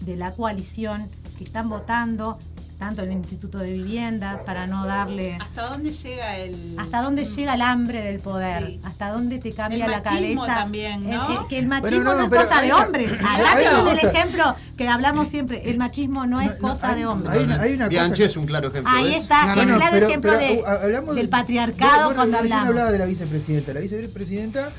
de 0.00 0.16
la 0.16 0.32
coalición 0.32 1.08
que 1.38 1.44
están 1.44 1.70
votando 1.70 2.38
tanto 2.80 3.02
el 3.02 3.12
Instituto 3.12 3.58
de 3.58 3.70
Vivienda 3.72 4.40
para 4.46 4.66
no 4.66 4.86
darle 4.86 5.36
¿Hasta 5.40 5.68
dónde 5.68 5.92
llega 5.92 6.36
el. 6.38 6.74
hasta 6.78 7.02
dónde 7.02 7.24
llega 7.26 7.54
el 7.54 7.60
hambre 7.62 8.00
del 8.02 8.20
poder, 8.20 8.66
Sí. 8.66 8.80
hasta 8.82 9.10
dónde 9.10 9.38
te 9.38 9.52
cambia 9.52 9.84
El 9.84 9.90
la 9.90 9.98
machismo 10.00 10.40
cabeza. 10.46 10.60
también, 10.60 11.08
¿no? 11.08 11.42
el- 11.42 11.46
que 11.46 11.58
el 11.58 11.66
machismo 11.66 11.90
Bueno, 12.04 12.10
no, 12.22 12.26
no, 12.28 12.34
es 12.34 12.42
cosa 12.42 12.58
hay 12.58 12.66
de 12.68 12.72
hombres. 12.72 13.12
una 13.12 13.78
con 13.80 13.88
el 13.88 13.98
ejemplo 13.98 14.56
que 14.78 14.88
hablamos 14.88 15.28
siempre, 15.28 15.70
el 15.70 15.76
machismo 15.76 16.26
no 16.26 16.40
es 16.40 16.46
No, 16.48 16.52
no, 16.54 16.58
cosa 16.58 16.88
hay- 16.90 16.94
de 17.00 17.06
hombres. 17.06 17.32
hay 17.32 17.38
hay 17.38 17.74
una 17.74 17.88
cosa 17.90 18.14
que- 18.14 18.24
es 18.24 18.36
un 18.38 18.46
claro 18.46 18.68
ejemplo 18.68 18.92
Ahí 18.92 19.14
está, 19.14 19.52
el 19.52 19.66
claro 19.66 19.80
pero- 19.92 20.06
ejemplo 20.08 20.32
pero, 20.32 20.54
de- 20.54 20.60
uh, 20.60 20.66
hablamos 20.82 21.14
del 21.14 21.26
de- 21.26 21.30
patriarcado 21.30 22.04
bueno, 22.06 22.14
cuando 22.16 22.38
hablamos. 22.38 22.66
hablaba 22.68 22.90
de 22.90 22.98
la 22.98 23.04
vicepresidenta. 23.04 23.74
La 23.74 23.80
vicepresidenta 23.80 24.70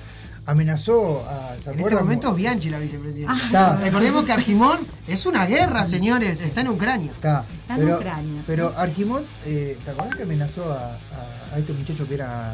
amenazó 0.46 1.24
a. 1.28 1.56
¿se 1.64 1.72
En 1.72 1.80
este 1.80 1.96
momento 1.96 2.30
es 2.30 2.36
Bianchi 2.36 2.70
la 2.70 2.80
vicepresidenta. 2.80 3.36
Está. 3.46 3.76
Recordemos 3.78 4.24
que 4.26 4.32
Argimón 4.34 4.80
es 5.08 5.26
una 5.26 5.46
guerra, 5.46 5.86
señores, 5.86 6.42
está 6.42 6.62
en 6.62 6.70
Ucrania. 6.70 7.12
Está. 7.12 7.44
Está 7.62 7.76
en 7.76 7.94
Ucrania. 7.94 8.44
Pero 8.48 8.74
Argimón, 8.78 9.24
eh, 9.46 9.78
¿te 9.84 9.92
acuerdas 9.92 10.16
que 10.16 10.24
amenazó 10.24 10.72
a, 10.72 10.94
a- 10.96 11.56
a 11.56 11.58
este 11.60 11.74
muchacho 11.74 12.08
que 12.08 12.16
era. 12.16 12.54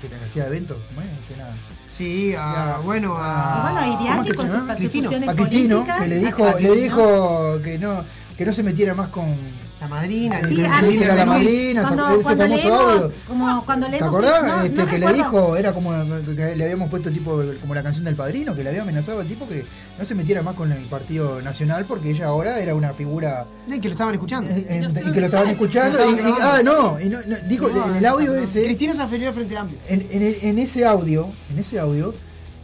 que 0.00 0.08
te 0.08 0.16
hacía 0.24 0.46
eventos? 0.46 0.76
¿Cómo 0.88 1.00
es? 1.00 1.06
Que 1.26 1.34
era- 1.34 1.56
Sí, 1.88 2.34
a, 2.36 2.78
bueno, 2.84 3.14
Ah, 3.16 3.68
a. 3.68 3.72
Bueno, 3.72 3.86
y 3.86 3.90
¿cómo 3.92 4.02
Bianchi 4.04 4.30
es 4.30 4.36
que 4.36 4.36
con 4.36 4.46
sus 4.60 4.70
a 4.70 4.74
Cristino, 5.34 5.84
que 6.00 6.08
le 6.08 6.18
dijo, 6.18 6.58
le 6.58 6.72
dijo 6.74 7.62
que 7.62 7.78
no, 7.78 8.04
que 8.36 8.44
no 8.46 8.52
se 8.52 8.62
metiera 8.62 8.94
más 8.94 9.08
con. 9.08 9.34
La 9.84 9.88
madrina, 9.90 10.40
que 10.40 10.48
Sí, 10.48 10.54
le 10.56 10.66
a 10.66 10.80
dice 10.80 10.96
mí 10.98 11.04
a 11.04 11.14
la 11.14 11.24
me- 11.26 11.30
madrina, 11.30 11.82
cuando, 11.82 12.08
ese 12.14 12.22
cuando 12.22 12.44
famoso 12.44 12.62
leemos, 12.68 13.02
audio. 13.02 13.12
como 13.28 13.64
cuando 13.66 13.86
¿Te 13.86 13.92
leemos 13.92 14.08
acordás? 14.08 14.44
no, 14.46 14.62
este, 14.64 14.80
no 14.82 14.86
que 14.86 14.98
le 14.98 15.12
dijo, 15.12 15.56
era 15.58 15.72
como 15.74 15.90
que 16.34 16.56
le 16.56 16.64
habíamos 16.64 16.88
puesto 16.88 17.10
tipo 17.12 17.42
como 17.60 17.74
la 17.74 17.82
canción 17.82 18.04
del 18.06 18.16
padrino, 18.16 18.54
que 18.56 18.64
le 18.64 18.70
había 18.70 18.80
amenazado 18.80 19.20
al 19.20 19.26
tipo 19.28 19.46
que 19.46 19.66
no 19.98 20.04
se 20.06 20.14
metiera 20.14 20.42
más 20.42 20.54
con 20.54 20.72
el 20.72 20.86
Partido 20.86 21.42
Nacional 21.42 21.84
porque 21.84 22.10
ella 22.12 22.26
ahora 22.28 22.60
era 22.60 22.74
una 22.74 22.94
figura 22.94 23.46
Sí, 23.68 23.78
que 23.78 23.88
lo 23.88 23.92
estaban 23.92 24.14
escuchando. 24.14 24.50
eh, 24.50 24.66
eh, 24.70 24.88
y 25.06 25.12
que 25.12 25.20
lo 25.20 25.26
estaban 25.26 25.50
escuchando. 25.50 25.98
Y, 26.10 26.18
ah, 26.40 26.60
no, 26.64 26.98
y 26.98 27.10
no, 27.10 27.18
no, 27.26 27.36
dijo 27.46 27.68
No, 27.68 27.86
en 27.88 27.96
el 27.96 28.06
audio 28.06 28.32
no, 28.32 28.38
ese, 28.40 28.64
Cristina 28.64 28.94
al 29.02 29.08
Frente 29.10 29.56
Amplio. 29.58 29.78
en, 29.86 30.06
en- 30.10 30.34
en 30.40 30.58
ese 30.60 30.86
audio, 30.86 31.28
en 31.50 31.58
ese 31.58 31.78
audio, 31.78 32.14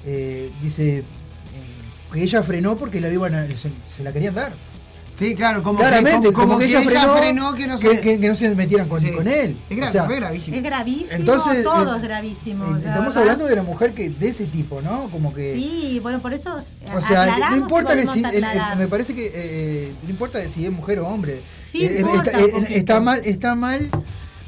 eh, 0.06 0.50
dice 0.62 0.98
eh, 1.00 1.04
que 2.14 2.22
ella 2.22 2.42
frenó 2.42 2.78
porque 2.78 2.98
la 2.98 3.10
iban 3.10 3.34
a- 3.34 3.46
se, 3.46 3.70
se 3.94 4.02
la 4.02 4.10
querían 4.10 4.34
dar. 4.34 4.54
Sí, 5.20 5.34
claro, 5.34 5.62
como 5.62 5.78
Claramente, 5.80 6.28
que, 6.28 6.32
como, 6.34 6.46
como 6.48 6.58
que 6.58 6.64
ella 6.64 6.80
frenó, 6.80 7.54
que 7.54 7.66
no 7.66 7.76
se. 7.76 8.00
que, 8.00 8.18
que 8.18 8.26
no 8.28 8.34
se 8.34 8.48
metieran 8.54 8.88
con, 8.88 8.98
Sí. 9.00 9.12
con 9.12 9.28
él. 9.28 9.60
Es 9.68 9.76
grave, 9.76 9.90
O 9.90 9.92
sea, 9.92 10.04
fue 10.04 10.16
gravísimo. 10.16 10.56
Es 10.56 10.62
gravísimo, 10.62 11.10
Entonces, 11.12 11.62
todo 11.62 11.94
eh, 11.94 11.96
es 11.98 12.02
gravísimo. 12.02 12.64
eh, 12.64 12.78
estamos 12.78 13.04
verdad. 13.08 13.18
hablando 13.18 13.44
de 13.46 13.52
una 13.52 13.62
mujer 13.62 13.92
que 13.92 14.08
de 14.08 14.28
ese 14.30 14.46
tipo, 14.46 14.80
¿no? 14.80 15.10
Como 15.10 15.34
que 15.34 15.52
Sí, 15.52 16.00
bueno, 16.02 16.22
por 16.22 16.32
eso 16.32 16.64
O 16.94 17.00
sea, 17.02 17.36
no 17.50 17.56
importa 17.58 17.94
que 17.94 18.06
si, 18.06 18.24
el- 18.24 18.44
el- 18.44 18.78
me 18.78 18.88
parece 18.88 19.14
que 19.14 19.30
eh, 19.34 19.92
no 20.04 20.08
importa 20.10 20.40
si 20.48 20.64
es 20.64 20.72
mujer 20.72 21.00
o 21.00 21.06
hombre. 21.06 21.42
Sí 21.60 21.84
Eh, 21.84 21.98
importa 22.00 22.30
está, 22.30 22.40
eh, 22.40 22.66
está 22.70 23.00
mal, 23.00 23.20
está 23.24 23.54
mal 23.54 23.90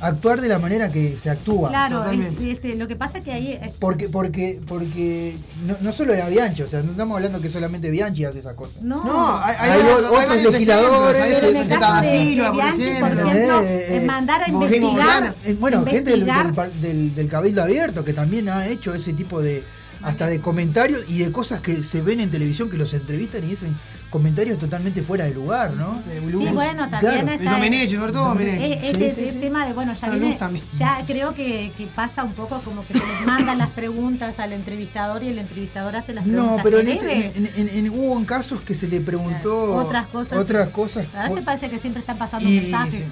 actuar 0.02 0.40
de 0.40 0.48
la 0.48 0.58
manera 0.58 0.90
que 0.92 1.16
se 1.18 1.30
actúa. 1.30 1.68
Claro, 1.70 1.98
Totalmente. 1.98 2.50
este, 2.50 2.68
este, 2.70 2.78
lo 2.78 2.88
que 2.88 2.96
pasa 2.96 3.18
es 3.18 3.24
que 3.24 3.32
ahí 3.32 3.52
eh, 3.52 3.72
Porque, 3.78 4.08
porque, 4.08 4.60
porque 4.66 5.36
no, 5.64 5.76
no 5.80 5.92
solo 5.92 6.12
era 6.12 6.28
Bianchi, 6.28 6.62
o 6.62 6.68
sea, 6.68 6.82
no 6.82 6.90
estamos 6.90 7.16
hablando 7.16 7.40
que 7.40 7.48
solamente 7.50 7.90
Bianchi 7.90 8.24
hace 8.24 8.40
esas 8.40 8.54
cosas. 8.54 8.82
no, 8.82 9.04
No, 9.04 9.38
hay, 9.38 9.54
hay, 9.58 9.70
Hay 9.70 9.80
otros 10.38 10.52
legisladores, 10.52 11.22
por 12.42 12.52
Bianchi, 12.52 13.00
por 13.00 13.12
ejemplo. 13.12 13.60
Eh, 13.62 13.86
eh, 13.88 13.96
en 13.98 14.06
mandar 14.06 14.42
a 14.42 14.48
investigar. 14.48 15.34
Eh, 15.44 15.56
bueno, 15.58 15.84
gente 15.86 16.10
del- 16.80 17.14
del 17.14 17.28
Cabildo 17.28 17.62
Abierto 17.62 18.04
que 18.04 18.12
también 18.12 18.48
ha 18.48 18.66
hecho 18.66 18.94
ese 18.94 19.12
tipo 19.12 19.40
de 19.40 19.62
hasta 20.02 20.26
de 20.26 20.40
comentarios 20.40 21.04
y 21.08 21.18
de 21.20 21.30
cosas 21.30 21.60
que 21.60 21.80
se 21.84 22.00
ven 22.02 22.18
en 22.20 22.28
televisión 22.30 22.68
que 22.68 22.76
los 22.76 22.92
entrevistan 22.92 23.44
y 23.44 23.48
dicen 23.48 23.76
comentarios 24.12 24.58
totalmente 24.58 25.02
fuera 25.02 25.24
de 25.24 25.32
lugar, 25.34 25.72
¿no? 25.72 26.00
Sí, 26.06 26.20
bueno, 26.52 26.88
también 26.90 27.22
Claro. 27.22 27.28
está. 27.32 27.52
Domenech, 27.52 27.90
sobre 27.90 28.12
todo 28.12 28.28
Domenech. 28.28 28.60
Sí, 28.60 28.72
Este 28.82 28.94
sí, 28.98 29.04
este 29.06 29.32
sí. 29.32 29.38
tema 29.40 29.66
de, 29.66 29.72
bueno, 29.72 29.94
ya 29.94 30.10
viene, 30.10 30.38
ya 30.78 31.02
creo 31.06 31.34
que, 31.34 31.72
que 31.76 31.86
pasa 31.86 32.22
un 32.22 32.34
poco 32.34 32.60
como 32.60 32.86
que 32.86 32.92
se 32.92 33.00
les 33.00 33.26
mandan 33.26 33.56
las 33.58 33.70
preguntas 33.70 34.38
al 34.38 34.52
entrevistador 34.52 35.22
y 35.24 35.28
el 35.28 35.38
entrevistador 35.38 35.96
hace 35.96 36.12
las 36.12 36.24
preguntas 36.24 36.56
No, 36.58 36.62
pero 36.62 36.78
en, 36.80 36.88
este- 36.88 37.32
en- 37.34 37.50
en- 37.56 37.68
en- 37.86 37.90
hubo 37.90 38.16
en 38.18 38.24
casos 38.26 38.60
que 38.60 38.74
se 38.74 38.86
le 38.86 39.00
preguntó 39.00 39.74
otras 39.76 40.06
cosas. 40.08 40.38
otras 40.38 40.68
cosas 40.68 41.06
A 41.16 41.28
veces 41.28 41.44
parece 41.44 41.70
que 41.70 41.78
siempre 41.78 42.00
están 42.00 42.18
pasando 42.18 42.46
y- 42.48 42.60
mensajes. 42.60 43.00
sí, 43.00 43.04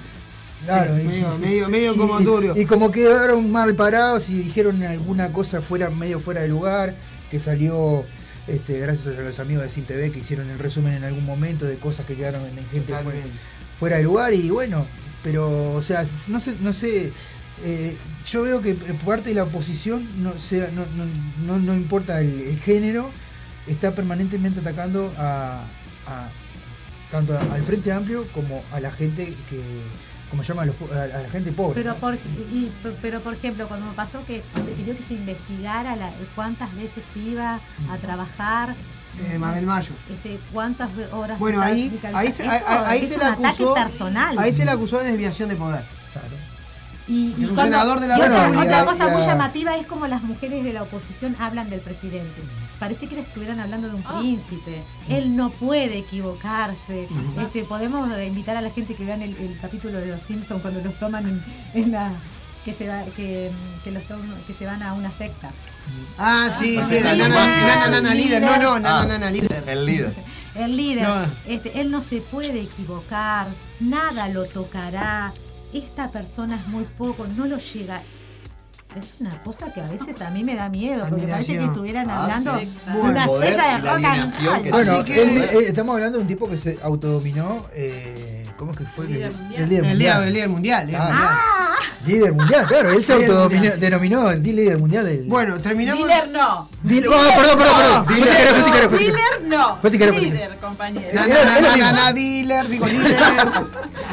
claro, 0.65 0.95
Sí, 0.95 1.01
y- 1.01 1.07
medio- 1.07 1.35
y- 1.35 1.39
medio- 1.39 1.69
medio 1.69 1.93
y- 1.95 1.97
como 1.97 2.19
y- 2.21 2.23
turbio. 2.23 2.55
Y, 2.55 2.65
como 2.65 2.91
quedaron 2.91 3.51
mal 3.51 3.75
parados 3.75 4.29
y 4.29 4.35
dijeron 4.35 4.83
alguna 4.83 5.33
cosa 5.33 5.61
fuera 5.61 5.89
medio 5.89 6.19
fuera 6.19 6.41
de 6.41 6.47
lugar, 6.47 6.93
que 7.31 7.39
salió 7.39 8.05
Este, 8.47 8.79
gracias 8.79 9.17
a 9.17 9.21
los 9.21 9.39
amigos 9.39 9.63
de 9.63 9.69
Sin 9.69 9.85
TV 9.85 10.11
que 10.11 10.19
hicieron 10.19 10.49
el 10.49 10.57
resumen 10.59 10.93
en 10.93 11.03
algún 11.03 11.25
momento 11.25 11.65
de 11.65 11.77
cosas 11.77 12.05
que 12.05 12.15
quedaron 12.15 12.45
en 12.45 12.65
gente 12.69 12.93
fuera, 13.03 13.19
fuera 13.79 13.97
de 13.97 14.03
lugar 14.03 14.33
y 14.33 14.49
bueno, 14.49 14.87
pero 15.23 15.73
o 15.73 15.81
sea, 15.81 16.03
no 16.27 16.39
sé, 16.39 16.55
no 16.59 16.73
sé, 16.73 17.11
eh, 17.63 17.95
yo 18.27 18.41
veo 18.41 18.61
que 18.61 18.73
parte 19.05 19.29
de 19.29 19.35
la 19.35 19.43
oposición 19.43 20.23
no 20.23 20.39
sea, 20.39 20.71
no, 20.71 20.85
no, 20.97 21.05
no, 21.45 21.59
no 21.59 21.75
importa 21.75 22.19
el, 22.19 22.41
el 22.41 22.59
género, 22.59 23.11
está 23.67 23.93
permanentemente 23.93 24.59
atacando 24.59 25.13
a, 25.17 25.63
a- 26.07 26.29
tanto 27.11 27.37
al 27.37 27.63
Frente 27.63 27.91
Amplio 27.91 28.25
como 28.31 28.63
a 28.71 28.79
la 28.79 28.91
gente 28.91 29.25
que 29.49 29.61
como 30.31 30.41
llama 30.41 30.63
a, 30.63 30.65
los 30.65 30.75
a- 30.91 31.05
la 31.07 31.29
gente 31.29 31.51
pobre. 31.51 31.75
Pero 31.75 31.93
¿no? 31.93 31.99
por, 31.99 32.15
y- 32.15 32.71
pero 33.01 33.21
por 33.21 33.33
ejemplo, 33.35 33.67
cuando 33.67 33.85
me 33.85 33.93
pasó 33.93 34.25
que 34.25 34.41
se 34.55 34.71
pidió 34.71 34.97
que 34.97 35.03
se 35.03 35.13
investigara 35.13 35.95
la- 35.95 36.11
cuántas 36.35 36.73
veces 36.75 37.03
iba 37.15 37.59
a 37.91 37.97
trabajar, 37.97 38.75
Eh, 39.29 39.37
Mabel 39.37 39.65
Mayo. 39.65 39.91
este, 40.09 40.39
cuántas 40.53 40.89
horas 41.11 41.37
Bueno, 41.37 41.61
ahí, 41.61 41.91
ahí, 42.13 42.31
se, 42.31 42.47
ahí- 42.47 43.05
se 43.05 43.17
ataque 43.17 43.45
acusó. 43.45 43.73
personal. 43.75 44.39
Ahí 44.39 44.53
se 44.53 44.63
le 44.65 44.71
acusó 44.71 44.99
de 44.99 45.11
desviación 45.11 45.49
de 45.49 45.57
poder. 45.57 45.85
Y, 47.11 47.35
y 47.37 47.43
Es 47.43 47.49
un 47.49 47.55
cuando- 47.55 47.63
senador 47.63 47.99
de 47.99 48.07
la 48.07 48.17
y 48.17 48.21
otra, 48.21 48.85
cosa 48.85 49.09
muy 49.09 49.21
llamativa 49.21 49.75
es 49.75 49.85
como 49.85 50.07
las 50.07 50.23
mujeres 50.23 50.63
de 50.63 50.71
la 50.71 50.83
oposición 50.83 51.35
hablan 51.39 51.69
del 51.69 51.81
presidente. 51.81 52.41
Parece 52.79 53.07
que 53.07 53.15
le 53.15 53.21
estuvieran 53.21 53.59
hablando 53.59 53.89
de 53.89 53.95
un 53.95 54.03
príncipe. 54.03 54.81
Él 55.09 55.35
no 55.35 55.49
puede 55.51 55.97
equivocarse. 55.97 57.07
Este, 57.37 57.63
podemos 57.65 58.07
invitar 58.25 58.55
a 58.55 58.61
la 58.61 58.71
gente 58.71 58.95
que 58.95 59.03
vean 59.03 59.21
el, 59.21 59.35
el 59.37 59.59
capítulo 59.59 59.97
de 59.99 60.05
los 60.07 60.21
Simpsons 60.21 60.61
cuando 60.61 60.79
los 60.81 60.97
toman 60.99 61.27
en, 61.27 61.43
en 61.73 61.91
la 61.91 62.11
que 62.63 62.73
se 62.73 62.87
va, 62.87 63.03
que, 63.15 63.51
que 63.83 63.91
los 63.91 64.03
tom- 64.07 64.21
que 64.47 64.53
se 64.53 64.65
van 64.65 64.81
a 64.81 64.93
una 64.93 65.11
secta. 65.11 65.51
Ah, 66.17 66.47
sí, 66.49 66.79
sí, 66.81 66.95
era 66.95 67.13
Líder, 67.13 67.29
nana, 67.29 67.45
nana, 67.65 67.89
nana, 68.01 68.13
líder. 68.15 68.41
No, 68.41 68.57
no, 68.57 68.79
nana, 68.79 69.01
Ah, 69.01 69.05
nana, 69.05 69.31
líder. 69.31 69.63
El 69.67 69.85
líder. 69.85 70.15
El 70.55 70.77
líder, 70.77 71.03
No. 71.07 71.25
este, 71.47 71.81
él 71.81 71.91
no 71.91 72.01
se 72.03 72.21
puede 72.21 72.61
equivocar, 72.61 73.47
nada 73.79 74.29
lo 74.29 74.45
tocará. 74.45 75.33
Esta 75.73 76.09
persona 76.11 76.55
es 76.57 76.67
muy 76.67 76.83
poco, 76.83 77.25
no 77.27 77.45
lo 77.47 77.57
llega. 77.57 78.03
Es 78.95 79.15
una 79.21 79.41
cosa 79.41 79.71
que 79.71 79.79
a 79.79 79.87
veces 79.87 80.19
a 80.21 80.29
mí 80.31 80.43
me 80.43 80.53
da 80.55 80.67
miedo, 80.67 81.05
porque 81.09 81.25
parece 81.25 81.53
que 81.53 81.59
Admiración. 81.59 81.69
estuvieran 81.69 82.09
Ah, 82.09 82.23
hablando 82.23 82.59
sí. 82.59 82.65
de 82.65 82.71
Bueno, 82.91 83.09
una 83.11 83.23
el 83.23 83.29
poder 83.29 83.49
estrella 83.51 83.77
de 83.77 83.83
la 83.83 83.93
rock 83.95 84.05
and 84.05 84.45
roll. 84.45 84.69
Bueno, 84.71 84.91
Así 84.91 85.03
que- 85.05 85.21
él- 85.21 85.37
él- 85.53 85.63
estamos 85.67 85.95
hablando 85.95 86.17
de 86.17 86.21
un 86.23 86.27
tipo 86.27 86.49
que 86.49 86.57
se 86.57 86.77
autodominó. 86.81 87.65
Eh, 87.73 88.40
¿Cómo 88.61 88.73
es 88.73 88.77
que 88.77 88.85
fue? 88.85 89.07
Líder 89.07 89.31
mundial. 89.31 89.63
El 89.63 89.69
líder 89.69 89.83
El 89.85 89.89
mundial. 89.89 90.23
el 90.27 90.33
líder 90.33 90.49
mundial. 90.49 90.89
el 90.89 90.95
Ah, 90.95 91.01
mundial. 91.09 91.29
Líder 92.05 92.33
mundial, 92.33 92.67
claro, 92.67 92.91
él 92.91 93.03
se 93.03 93.15
Líder 93.15 93.29
autodominó, 93.31 93.59
mundial. 93.61 93.79
denominó 93.79 94.29
el 94.31 94.43
líder 94.43 94.77
mundial 94.77 95.05
del. 95.05 95.23
Bueno, 95.25 95.59
terminamos. 95.61 96.07
Dealer 96.07 96.29
no. 96.29 96.69
Dil- 96.83 97.07
oh, 97.07 97.11
perdón, 97.11 97.57
perdón, 97.57 97.77
perdón. 97.77 98.05
Fue. 98.05 98.15
Dealer 98.99 99.41
no. 99.45 99.77
Fue 99.81 99.89
Líder, 99.91 100.57
compañero. 100.59 101.07
Era- 101.11 102.13
dealer, 102.13 102.67
digo 102.67 102.85
líder. 102.87 103.17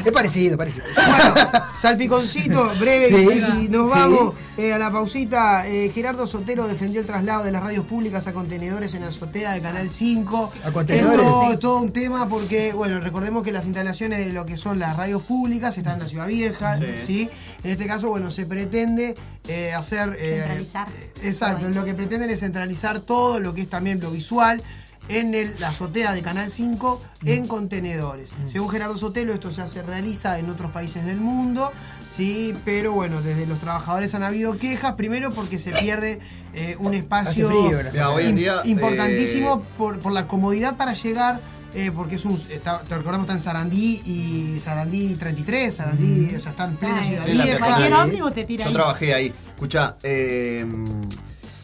Es 0.04 0.12
parecido, 0.12 0.56
parecido. 0.56 0.86
Bueno, 0.94 1.34
salpiconcito, 1.76 2.72
breve 2.78 3.08
Sí, 3.08 3.64
y 3.64 3.68
nos 3.68 3.86
sí. 3.86 3.98
vamos 3.98 4.34
eh, 4.56 4.72
a 4.72 4.78
la 4.78 4.90
pausita. 4.90 5.66
Eh, 5.66 5.90
Gerardo 5.94 6.26
Sotero 6.26 6.66
defendió 6.68 7.00
el 7.00 7.06
traslado 7.06 7.44
de 7.44 7.52
las 7.52 7.62
radios 7.62 7.84
públicas 7.84 8.26
a 8.26 8.32
contenedores 8.32 8.94
en 8.94 9.02
la 9.02 9.08
azotea 9.08 9.52
de 9.52 9.60
Canal 9.62 9.88
5. 9.90 10.52
A 10.64 10.70
contenedores. 10.72 11.20
Esto 11.20 11.52
es 11.52 11.58
todo 11.58 11.78
un 11.80 11.92
tema 11.92 12.28
porque, 12.28 12.72
bueno, 12.72 13.00
recordemos 13.00 13.42
que 13.42 13.52
las 13.52 13.64
instalaciones 13.66 14.18
de 14.24 14.32
lo 14.38 14.46
que 14.46 14.56
son 14.56 14.78
las 14.78 14.96
radios 14.96 15.22
públicas 15.22 15.76
están 15.76 15.94
en 15.94 16.00
la 16.04 16.08
Ciudad 16.08 16.26
Vieja, 16.28 16.76
Sí. 16.78 16.84
¿sí? 17.04 17.30
En 17.64 17.70
este 17.72 17.86
caso, 17.86 18.08
bueno, 18.08 18.30
se 18.30 18.46
pretende 18.46 19.16
eh, 19.48 19.72
hacer... 19.74 20.16
eh, 20.20 20.38
Centralizar. 20.38 20.88
eh, 20.88 21.12
exacto, 21.24 21.68
lo 21.70 21.84
que 21.84 21.94
pretenden 21.94 22.30
es 22.30 22.38
centralizar 22.40 23.00
todo 23.00 23.40
lo 23.40 23.52
que 23.52 23.62
es 23.62 23.68
también 23.68 23.98
lo 24.00 24.10
visual 24.12 24.62
en 25.08 25.34
el- 25.34 25.58
la 25.58 25.68
azotea 25.68 26.12
de 26.12 26.20
Canal 26.22 26.50
5 26.50 27.00
en 27.24 27.46
contenedores. 27.48 28.30
Según 28.46 28.68
Gerardo 28.68 28.96
Sotelo, 28.98 29.32
esto 29.32 29.48
ya 29.50 29.66
se 29.66 29.82
realiza 29.82 30.38
en 30.38 30.50
otros 30.50 30.70
países 30.70 31.04
del 31.06 31.16
mundo, 31.18 31.72
sí, 32.08 32.54
pero 32.64 32.92
bueno, 32.92 33.20
desde 33.22 33.46
los 33.46 33.58
trabajadores 33.58 34.14
han 34.14 34.22
habido 34.22 34.56
quejas, 34.58 34.92
primero 34.92 35.32
porque 35.32 35.58
se 35.58 35.72
pierde 35.72 36.20
eh, 36.54 36.76
un 36.78 36.92
espacio 36.94 37.48
Hace 37.48 37.56
frío, 37.68 37.82
¿no? 37.82 37.90
Mira, 37.90 38.10
hoy 38.10 38.24
en 38.26 38.32
im- 38.36 38.38
día, 38.38 38.60
importantísimo 38.66 39.64
eh, 39.64 39.74
por, 39.78 39.98
por 40.00 40.12
la 40.12 40.28
comodidad 40.28 40.76
para 40.76 40.92
llegar. 40.92 41.40
Eh, 41.86 41.92
porque 41.92 42.16
es 42.16 42.24
un, 42.24 42.34
está, 42.50 42.80
te 42.82 42.96
recordamos 42.96 43.24
está 43.24 43.34
en 43.34 43.40
Sarandí 43.40 44.02
y 44.06 44.60
Sarandí 44.60 45.14
33, 45.16 45.74
Sarandí, 45.74 46.34
o 46.34 46.40
sea, 46.40 46.50
está 46.52 46.64
en 46.64 46.76
plena 46.76 47.04
ciudad 47.04 47.24
sí, 47.24 47.30
vieja. 47.32 47.58
Cualquier 47.58 47.94
ómnibus 47.94 48.34
te 48.34 48.44
tira 48.44 48.64
Yo 48.64 48.68
ahí. 48.68 48.74
trabajé 48.74 49.14
ahí. 49.14 49.32
Escucha, 49.50 49.96
eh, 50.02 50.64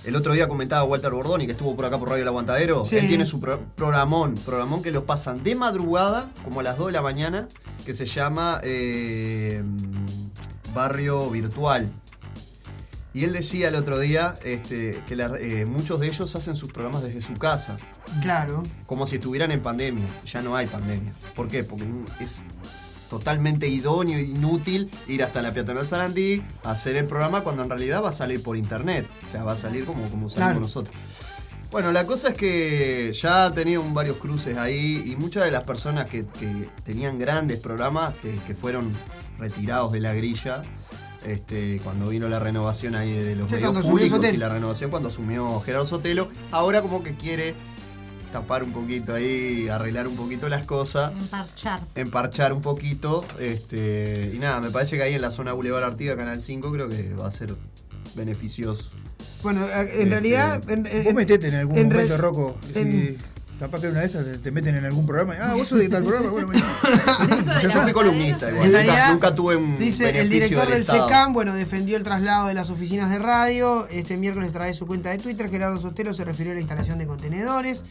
el 0.05 0.17
otro 0.17 0.33
día 0.35 0.47
comentaba 0.49 0.85
Walter 0.85 1.11
Bordoni, 1.13 1.47
que 1.47 1.53
estuvo 1.53 1.75
por 1.75 1.87
acá 1.87 1.99
por 1.99 2.09
Radio 2.11 2.23
El 2.23 2.29
Aguantadero. 2.29 2.85
Sí. 2.85 2.97
Él 2.99 3.09
tiene 3.09 3.25
su 3.27 3.41
pro- 3.41 3.65
programón, 3.75 4.35
programón 4.35 4.83
que 4.83 4.91
los 4.91 5.05
pasan 5.05 5.43
de 5.43 5.55
madrugada, 5.55 6.31
como 6.45 6.61
a 6.61 6.63
las 6.63 6.77
2 6.77 6.89
de 6.89 6.93
la 6.93 7.03
mañana, 7.03 7.49
que 7.87 7.95
se 7.95 8.05
llama 8.07 8.61
eh, 8.63 9.63
Barrio 10.75 11.31
Virtual. 11.31 11.91
Y 13.13 13.25
él 13.25 13.33
decía 13.33 13.69
el 13.69 13.77
otro 13.77 13.99
día 13.99 14.37
este, 14.45 15.03
que 15.07 15.15
la- 15.17 15.37
eh, 15.39 15.65
muchos 15.67 16.01
de 16.01 16.09
ellos 16.09 16.35
hacen 16.35 16.57
sus 16.57 16.73
programas 16.73 17.03
desde 17.05 17.23
su 17.23 17.35
casa, 17.39 17.77
Claro. 18.23 18.63
como 18.87 19.07
si 19.07 19.17
estuvieran 19.17 19.51
en 19.51 19.61
pandemia. 19.63 20.07
Ya 20.27 20.43
no 20.43 20.57
hay 20.57 20.67
pandemia. 20.67 21.13
¿Por 21.35 21.49
qué? 21.49 21.65
Porque 21.65 21.85
es 22.21 22.43
totalmente 23.09 23.69
idóneo 23.69 24.19
e 24.19 24.23
inútil 24.23 24.91
ir 25.09 25.23
hasta 25.23 25.43
la 25.43 25.53
peatonal 25.53 25.87
Sarandí 25.87 26.43
a 26.65 26.71
hacer 26.73 26.97
el 26.97 27.07
programa 27.07 27.43
cuando 27.43 27.63
en 27.63 27.69
realidad 27.71 28.03
va 28.03 28.09
a 28.09 28.13
salir 28.13 28.43
por 28.43 28.57
internet. 28.57 29.07
O 29.27 29.29
sea, 29.29 29.45
va 29.45 29.53
a 29.53 29.57
salir 29.57 29.85
como, 29.85 30.03
como 30.11 30.29
salimos 30.29 30.35
Claro. 30.35 30.61
nosotros. 30.61 30.97
Bueno, 31.71 31.91
la 31.93 32.07
cosa 32.07 32.29
es 32.29 32.35
que 32.35 33.13
ya 33.15 33.47
ha 33.47 33.55
tenido 33.55 33.83
varios 33.93 34.17
cruces 34.19 34.57
ahí 34.57 35.03
y 35.07 35.17
muchas 35.17 35.45
de 35.45 35.51
las 35.51 35.65
personas 35.65 36.07
que, 36.07 36.25
que 36.25 36.69
tenían 36.85 37.19
grandes 37.19 37.59
programas 37.59 38.15
que, 38.23 38.39
que 38.47 38.55
fueron 38.55 38.93
retirados 39.39 39.91
de 39.93 40.01
la 40.01 40.15
grilla 40.15 40.63
este, 41.27 41.81
cuando 41.83 42.09
vino 42.09 42.29
la 42.29 42.39
renovación 42.39 42.95
ahí 42.95 43.11
de 43.13 43.35
los 43.35 43.51
medios 43.51 43.73
públicos 43.87 44.21
y 44.33 44.37
la 44.37 44.49
renovación 44.51 44.91
cuando 44.91 45.09
asumió 45.09 45.59
Gerardo 45.63 45.87
Sotelo, 45.87 46.29
ahora 46.53 46.81
como 46.83 47.03
que 47.03 47.15
quiere 47.17 47.55
tapar 48.35 48.65
un 48.65 48.73
poquito 48.73 49.15
ahí, 49.15 49.69
arreglar 49.69 50.09
un 50.09 50.17
poquito 50.17 50.49
las 50.49 50.65
cosas 50.65 51.13
Emparchar. 51.13 51.81
emparchar 51.95 52.53
un 52.53 52.63
poquito. 52.63 53.25
Este, 53.39 54.33
y 54.35 54.39
nada, 54.41 54.61
me 54.61 54.71
parece 54.73 54.97
que 54.97 55.05
ahí 55.05 55.15
en 55.15 55.23
la 55.23 55.31
zona 55.31 55.53
Boulevard 55.53 55.85
Artiga, 55.85 56.17
Canal 56.17 56.41
5, 56.41 56.73
creo 56.73 56.89
que 56.89 57.15
va 57.15 57.29
a 57.29 57.31
ser 57.31 57.55
beneficioso. 58.17 58.91
Bueno, 59.45 59.65
en 59.71 59.89
Este, 59.89 60.05
realidad. 60.07 60.69
En, 60.69 60.85
en- 60.87 61.05
Vos 61.05 61.15
metete 61.15 61.47
en 61.47 61.55
algún 61.55 61.79
en 61.79 61.89
momento, 61.89 62.17
Rocco. 62.19 62.57
Si 62.75 63.17
capaz 63.61 63.81
que 63.81 63.87
una 63.89 64.01
de 64.01 64.07
esas 64.07 64.25
te, 64.25 64.39
te 64.39 64.51
meten 64.51 64.75
en 64.75 64.85
algún 64.85 65.07
programa. 65.07 65.35
Ah, 65.41 65.55
vos 65.55 65.69
sos 65.69 65.79
de 65.79 65.89
tal 65.89 66.03
programa. 66.05 66.31
Bueno, 66.31 66.49
bueno. 66.49 67.63
Yo 67.63 67.83
fui 67.83 67.93
columnista, 67.93 68.51
igual. 68.51 68.65
En 68.67 68.73
Nunca, 68.73 68.83
realidad, 68.85 69.13
nunca 69.13 69.35
tuve 69.35 69.55
un 69.57 69.79
Dice 69.79 70.11
el 70.21 70.29
director 70.29 70.69
del 70.69 70.83
Estado. 70.83 71.07
SECAM, 71.07 71.33
bueno, 71.33 71.55
defendió 71.55 71.97
el 71.97 72.03
traslado 72.03 72.49
de 72.49 72.55
las 72.55 72.69
oficinas 72.71 73.11
de 73.11 73.21
radio. 73.21 73.87
Este 73.91 74.17
miércoles 74.17 74.53
trae 74.53 74.75
su 74.75 74.87
cuenta 74.89 75.11
de 75.11 75.19
Twitter. 75.19 75.49
Gerardo 75.49 75.81
Sotelo 75.81 76.13
se 76.15 76.25
refirió 76.25 76.51
a 76.51 76.55
la 76.57 76.61
instalación 76.61 76.99
de 76.99 77.07
contenedores. 77.07 77.85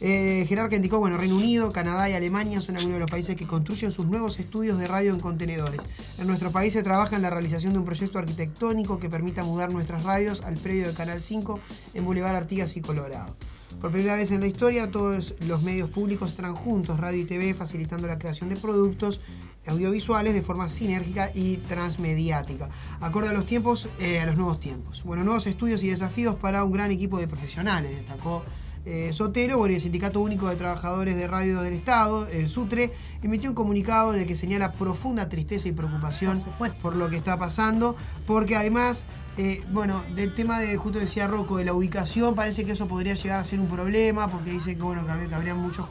Eh, 0.00 0.46
Gerard 0.48 0.70
que 0.70 0.76
indicó, 0.76 0.98
bueno, 0.98 1.18
Reino 1.18 1.36
Unido, 1.36 1.72
Canadá 1.72 2.08
y 2.08 2.14
Alemania 2.14 2.60
son 2.60 2.76
algunos 2.76 2.96
de 2.96 3.00
los 3.00 3.10
países 3.10 3.36
que 3.36 3.46
construyen 3.46 3.92
sus 3.92 4.06
nuevos 4.06 4.38
estudios 4.38 4.78
de 4.78 4.88
radio 4.88 5.12
en 5.12 5.20
contenedores. 5.20 5.80
En 6.18 6.26
nuestro 6.26 6.50
país 6.50 6.72
se 6.72 6.82
trabaja 6.82 7.16
en 7.16 7.22
la 7.22 7.30
realización 7.30 7.74
de 7.74 7.80
un 7.80 7.84
proyecto 7.84 8.18
arquitectónico 8.18 8.98
que 8.98 9.10
permita 9.10 9.44
mudar 9.44 9.70
nuestras 9.70 10.02
radios 10.04 10.40
al 10.42 10.54
predio 10.54 10.86
de 10.86 10.94
Canal 10.94 11.20
5 11.20 11.60
en 11.94 12.04
Boulevard 12.04 12.36
Artigas 12.36 12.76
y 12.76 12.80
Colorado. 12.80 13.36
Por 13.80 13.92
primera 13.92 14.16
vez 14.16 14.30
en 14.30 14.40
la 14.40 14.46
historia, 14.46 14.90
todos 14.90 15.34
los 15.40 15.62
medios 15.62 15.90
públicos 15.90 16.30
estarán 16.30 16.54
juntos, 16.54 16.98
radio 16.98 17.20
y 17.20 17.24
TV, 17.24 17.54
facilitando 17.54 18.08
la 18.08 18.18
creación 18.18 18.48
de 18.48 18.56
productos 18.56 19.20
audiovisuales 19.66 20.34
de 20.34 20.42
forma 20.42 20.68
sinérgica 20.68 21.30
y 21.34 21.58
transmediática, 21.58 22.68
acorde 23.00 23.28
a 23.28 23.32
los 23.32 23.46
tiempos, 23.46 23.88
eh, 23.98 24.20
a 24.20 24.26
los 24.26 24.36
nuevos 24.36 24.60
tiempos. 24.60 25.04
Bueno, 25.04 25.24
nuevos 25.24 25.46
estudios 25.46 25.82
y 25.82 25.88
desafíos 25.88 26.34
para 26.34 26.64
un 26.64 26.72
gran 26.72 26.90
equipo 26.90 27.18
de 27.18 27.28
profesionales, 27.28 27.96
destacó 27.96 28.42
eh, 28.86 29.12
Sotero, 29.12 29.58
bueno, 29.58 29.74
el 29.74 29.80
Sindicato 29.80 30.20
Único 30.20 30.48
de 30.48 30.56
Trabajadores 30.56 31.16
de 31.16 31.26
Radio 31.26 31.60
del 31.60 31.74
Estado, 31.74 32.26
el 32.28 32.48
SUTRE, 32.48 32.92
emitió 33.22 33.50
un 33.50 33.54
comunicado 33.54 34.14
en 34.14 34.20
el 34.20 34.26
que 34.26 34.36
señala 34.36 34.72
profunda 34.72 35.28
tristeza 35.28 35.68
y 35.68 35.72
preocupación 35.72 36.42
por, 36.80 36.96
lo 36.96 37.10
que 37.10 37.16
está 37.16 37.38
pasando, 37.38 37.94
porque 38.26 38.56
además, 38.56 39.06
eh, 39.36 39.64
bueno, 39.70 40.04
del 40.14 40.34
tema 40.34 40.58
de, 40.58 40.76
justo 40.76 40.98
decía 40.98 41.26
Rocco, 41.26 41.56
de 41.58 41.64
la 41.64 41.72
ubicación, 41.72 42.34
parece 42.34 42.64
que 42.64 42.72
eso 42.72 42.86
podría 42.88 43.14
llegar 43.14 43.38
a 43.40 43.44
ser 43.44 43.60
un 43.60 43.68
problema, 43.68 44.28
porque 44.28 44.50
dice 44.50 44.76
que, 44.76 44.82
bueno, 44.82 45.04
que, 45.06 45.12
habría- 45.12 45.28
que 45.28 45.34
habría 45.34 45.54
muchas 45.54 45.86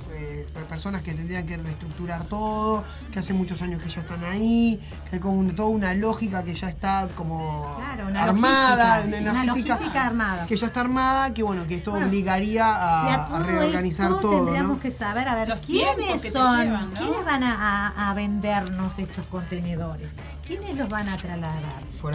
personas 0.67 1.01
que 1.01 1.13
tendrían 1.13 1.45
que 1.45 1.57
reestructurar 1.57 2.25
todo, 2.25 2.83
que 3.11 3.19
hace 3.19 3.33
muchos 3.33 3.61
años 3.61 3.81
que 3.81 3.89
ya 3.89 4.01
están 4.01 4.23
ahí, 4.23 4.79
que 5.09 5.15
hay 5.15 5.19
como 5.21 5.37
un- 5.39 5.55
toda 5.55 5.69
una 5.69 5.93
lógica 5.93 6.43
que 6.43 6.53
ya 6.53 6.69
está 6.69 7.07
como 7.15 7.75
Claro, 7.77 8.07
una 8.09 8.23
armada, 8.23 8.97
logística, 8.97 9.21
una 9.21 9.31
una 9.31 9.45
logística 9.45 9.75
logística 9.75 10.05
armada. 10.07 10.45
que 10.47 10.57
ya 10.57 10.65
está 10.67 10.81
armada, 10.81 11.33
que 11.33 11.43
bueno, 11.43 11.65
que 11.67 11.75
esto 11.75 11.91
Bueno. 11.91 12.07
obligaría 12.07 12.65
a, 12.67 13.13
a 13.13 13.27
todo 13.27 13.39
reorganizar 13.43 14.07
esto 14.09 14.21
todo. 14.21 14.31
tendríamos 14.45 14.77
¿no? 14.77 14.79
que 14.79 14.91
saber, 14.91 15.27
a 15.27 15.35
ver, 15.35 15.49
Los 15.49 15.59
quiénes 15.59 16.21
son, 16.33 16.65
llevan, 16.65 16.93
¿no? 16.93 16.99
quiénes 16.99 17.25
van 17.25 17.43
a, 17.43 17.87
a- 17.87 18.09
a 18.09 18.13
vendernos 18.13 18.99
estos 18.99 19.25
contenedores, 19.27 20.11
quiénes 20.45 20.75
los 20.75 20.89
van 20.89 21.07
a 21.09 21.17
trasladar, 21.17 21.53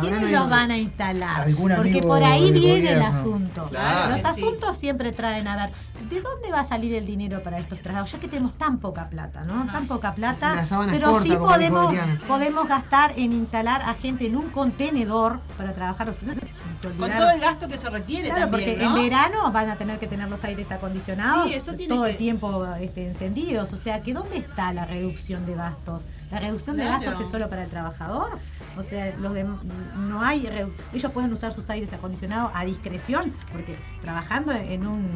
quiénes 0.00 0.20
no 0.22 0.28
los 0.40 0.50
van 0.50 0.70
a 0.70 0.78
instalar, 0.78 1.13
Algún 1.22 1.72
porque 1.74 1.90
amigo 1.90 2.08
por 2.08 2.22
ahí 2.24 2.52
viene 2.52 2.92
el 2.92 3.02
asunto. 3.02 3.66
Claro. 3.68 4.10
Los 4.10 4.20
Sí. 4.20 4.26
asuntos 4.26 4.76
siempre 4.78 5.12
traen, 5.12 5.46
a 5.48 5.56
ver, 5.56 5.70
¿de 6.08 6.20
dónde 6.20 6.50
va 6.50 6.60
a 6.60 6.64
salir 6.64 6.94
el 6.94 7.06
dinero 7.06 7.42
para 7.42 7.58
estos 7.58 7.80
traslados? 7.80 8.10
Ya 8.12 8.18
que 8.20 8.28
tenemos 8.28 8.54
tan 8.58 8.78
poca 8.78 9.08
plata, 9.08 9.44
¿no? 9.44 9.66
Tan 9.70 9.86
poca 9.86 10.14
plata, 10.14 10.64
pero 10.90 11.10
corta, 11.12 11.22
sí 11.28 11.36
podemos, 11.36 11.94
podemos 12.26 12.68
gastar 12.68 13.12
en 13.16 13.32
instalar 13.32 13.82
a 13.82 13.94
gente 13.94 14.26
en 14.26 14.36
un 14.36 14.50
contenedor 14.50 15.40
para 15.56 15.72
trabajar. 15.72 16.12
Se 16.14 16.88
Con 16.90 17.08
todo 17.10 17.30
el 17.30 17.40
gasto 17.40 17.68
que 17.68 17.76
eso 17.76 17.88
requiere 17.88 18.28
Claro, 18.30 18.48
también, 18.50 18.70
porque 18.72 18.84
¿no? 18.84 18.96
en 18.96 19.02
verano 19.04 19.52
van 19.52 19.70
a 19.70 19.76
tener 19.76 19.98
que 20.00 20.06
tener 20.08 20.28
los 20.28 20.42
aires 20.44 20.70
acondicionados 20.72 21.46
Sí, 21.48 21.54
eso 21.54 21.72
tiene 21.74 21.94
todo 21.94 22.04
que- 22.04 22.10
el 22.10 22.16
tiempo 22.16 22.66
este, 22.80 23.06
encendidos. 23.08 23.72
O 23.72 23.76
sea, 23.76 24.02
que 24.02 24.12
¿dónde 24.12 24.38
está 24.38 24.72
la 24.72 24.84
reducción 24.84 25.46
de 25.46 25.54
gastos? 25.54 26.02
¿La 26.30 26.40
reducción 26.40 26.76
de 26.76 26.84
gastos 26.84 27.20
es 27.20 27.28
solo 27.28 27.48
para 27.48 27.64
el 27.64 27.70
trabajador? 27.70 28.38
O 28.76 28.82
sea, 28.82 29.14
los 29.18 29.34
de, 29.34 29.44
no 29.44 30.22
hay 30.22 30.48
ellos 30.92 31.12
pueden 31.12 31.32
usar 31.32 31.52
sus 31.52 31.70
aires 31.70 31.92
acondicionados 31.92 32.50
a 32.54 32.64
discreción, 32.64 33.32
porque 33.52 33.76
trabajando 34.02 34.52
en 34.52 34.86
un 34.86 35.10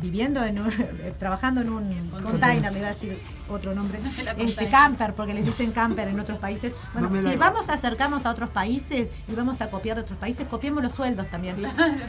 viviendo 0.00 0.44
en 0.44 0.58
un 0.58 0.72
trabajando 1.18 1.60
en 1.60 1.70
un 1.70 2.10
container, 2.22 2.72
le 2.72 2.78
iba 2.78 2.88
a 2.88 2.92
decir 2.92 3.18
otro 3.48 3.74
nombre, 3.74 4.00
este 4.38 4.68
camper, 4.68 5.14
porque 5.14 5.34
les 5.34 5.44
dicen 5.44 5.72
camper 5.72 6.08
en 6.08 6.20
otros 6.20 6.38
países. 6.38 6.72
Bueno, 6.92 7.10
No 7.10 7.16
si 7.16 7.36
vamos 7.36 7.68
a 7.68 7.74
acercarnos 7.74 8.26
a 8.26 8.30
otros 8.30 8.50
países 8.50 9.10
y 9.28 9.34
vamos 9.34 9.60
a 9.60 9.70
copiar 9.70 9.96
de 9.96 10.02
otros 10.02 10.18
países, 10.18 10.46
copiemos 10.46 10.82
los 10.82 10.92
sueldos 10.92 11.28
también. 11.30 11.56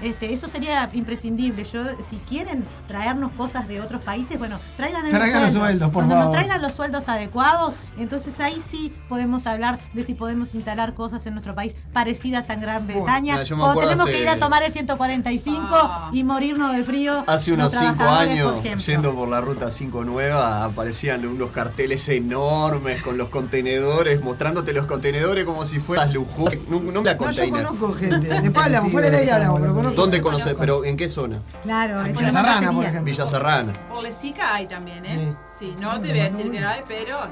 Este, 0.02 0.34
eso 0.34 0.48
sería 0.48 0.90
imprescindible. 0.94 1.64
Yo, 1.64 1.84
si 2.02 2.18
quieren 2.18 2.66
traernos 2.88 3.32
cosas 3.34 3.68
de 3.68 3.82
otros 3.82 4.02
países, 4.02 4.38
bueno, 4.38 4.60
traigan 4.76 5.08
Traigan 5.10 5.44
los 5.44 5.54
sueldos, 5.54 5.90
por 5.92 6.06
Cuando 6.06 6.26
nos 6.26 6.34
traigan 6.34 6.62
los 6.62 6.74
sueldos 6.74 7.08
adecuados, 7.10 7.76
entonces 7.98 8.40
ahí 8.40 8.60
sí 8.60 8.94
podemos 9.10 9.48
hablar 9.48 9.80
de 9.94 10.04
si 10.04 10.14
podemos 10.14 10.54
instalar 10.56 10.94
cosas 10.94 11.26
en 11.26 11.34
nuestro 11.34 11.56
país 11.56 11.76
parecidas 11.94 12.50
a 12.50 12.56
Gran 12.56 12.88
Bretaña. 12.88 13.36
Ah, 13.38 13.56
o 13.64 13.80
tenemos 13.80 14.02
hace- 14.02 14.12
que 14.12 14.22
ir 14.22 14.30
a 14.30 14.38
tomar 14.38 14.64
el 14.64 14.72
145 14.72 16.10
y 16.12 16.24
morirnos 16.24 16.76
de 16.76 16.84
frío. 16.84 17.24
Hace 17.28 17.54
unos 17.54 17.74
5 17.74 17.94
trabajadores, 17.96 18.42
por 18.44 18.54
años, 18.66 18.86
yendo 18.86 19.16
por 19.16 19.28
la 19.30 19.42
ruta 19.42 19.72
5 19.72 20.04
nueva, 20.04 20.64
aparecían 20.66 21.22
unos 21.28 21.52
carteles 21.52 22.08
enormes 22.10 23.02
con 23.02 23.18
los 23.18 23.30
contenedores, 23.30 24.22
mostrándote 24.22 24.74
los 24.74 24.86
contenedores 24.86 25.46
como 25.46 25.66
si 25.66 25.80
fueras 25.80 26.14
lujoso. 26.14 26.58
No, 26.68 26.80
no 26.80 27.02
me 27.02 27.10
la 27.14 27.16
No, 27.16 27.32
yo 27.32 27.50
conozco 27.50 27.94
gente. 27.94 28.28
Después 28.42 28.66
hablamos, 28.66 28.92
fuera 28.92 29.10
del 29.10 29.20
aire 29.20 29.32
hablamos, 29.32 29.62
pero 29.62 29.74
conozco. 29.74 30.02
¿Dónde 30.02 30.22
conoces? 30.22 30.58
¿Pero 30.58 30.86
en 30.86 30.98
qué 30.98 31.10
zona? 31.10 31.40
Claro, 31.64 32.06
En 32.06 32.14
Villa 32.14 32.32
Serrana, 32.32 32.72
por 32.72 32.86
ejemplo. 32.86 33.04
Villa 33.12 33.28
Serrana. 33.28 33.74
Por 33.90 34.04
Lesica 34.04 34.56
hay 34.56 34.68
también, 34.68 35.06
¿eh? 35.06 35.36
Sí, 35.58 35.76
no 35.80 36.00
te 36.00 36.10
voy 36.10 36.20
a 36.20 36.30
decir 36.30 36.52
que 36.52 36.60
no 36.60 36.70
hay, 36.70 36.82
pero. 36.88 37.28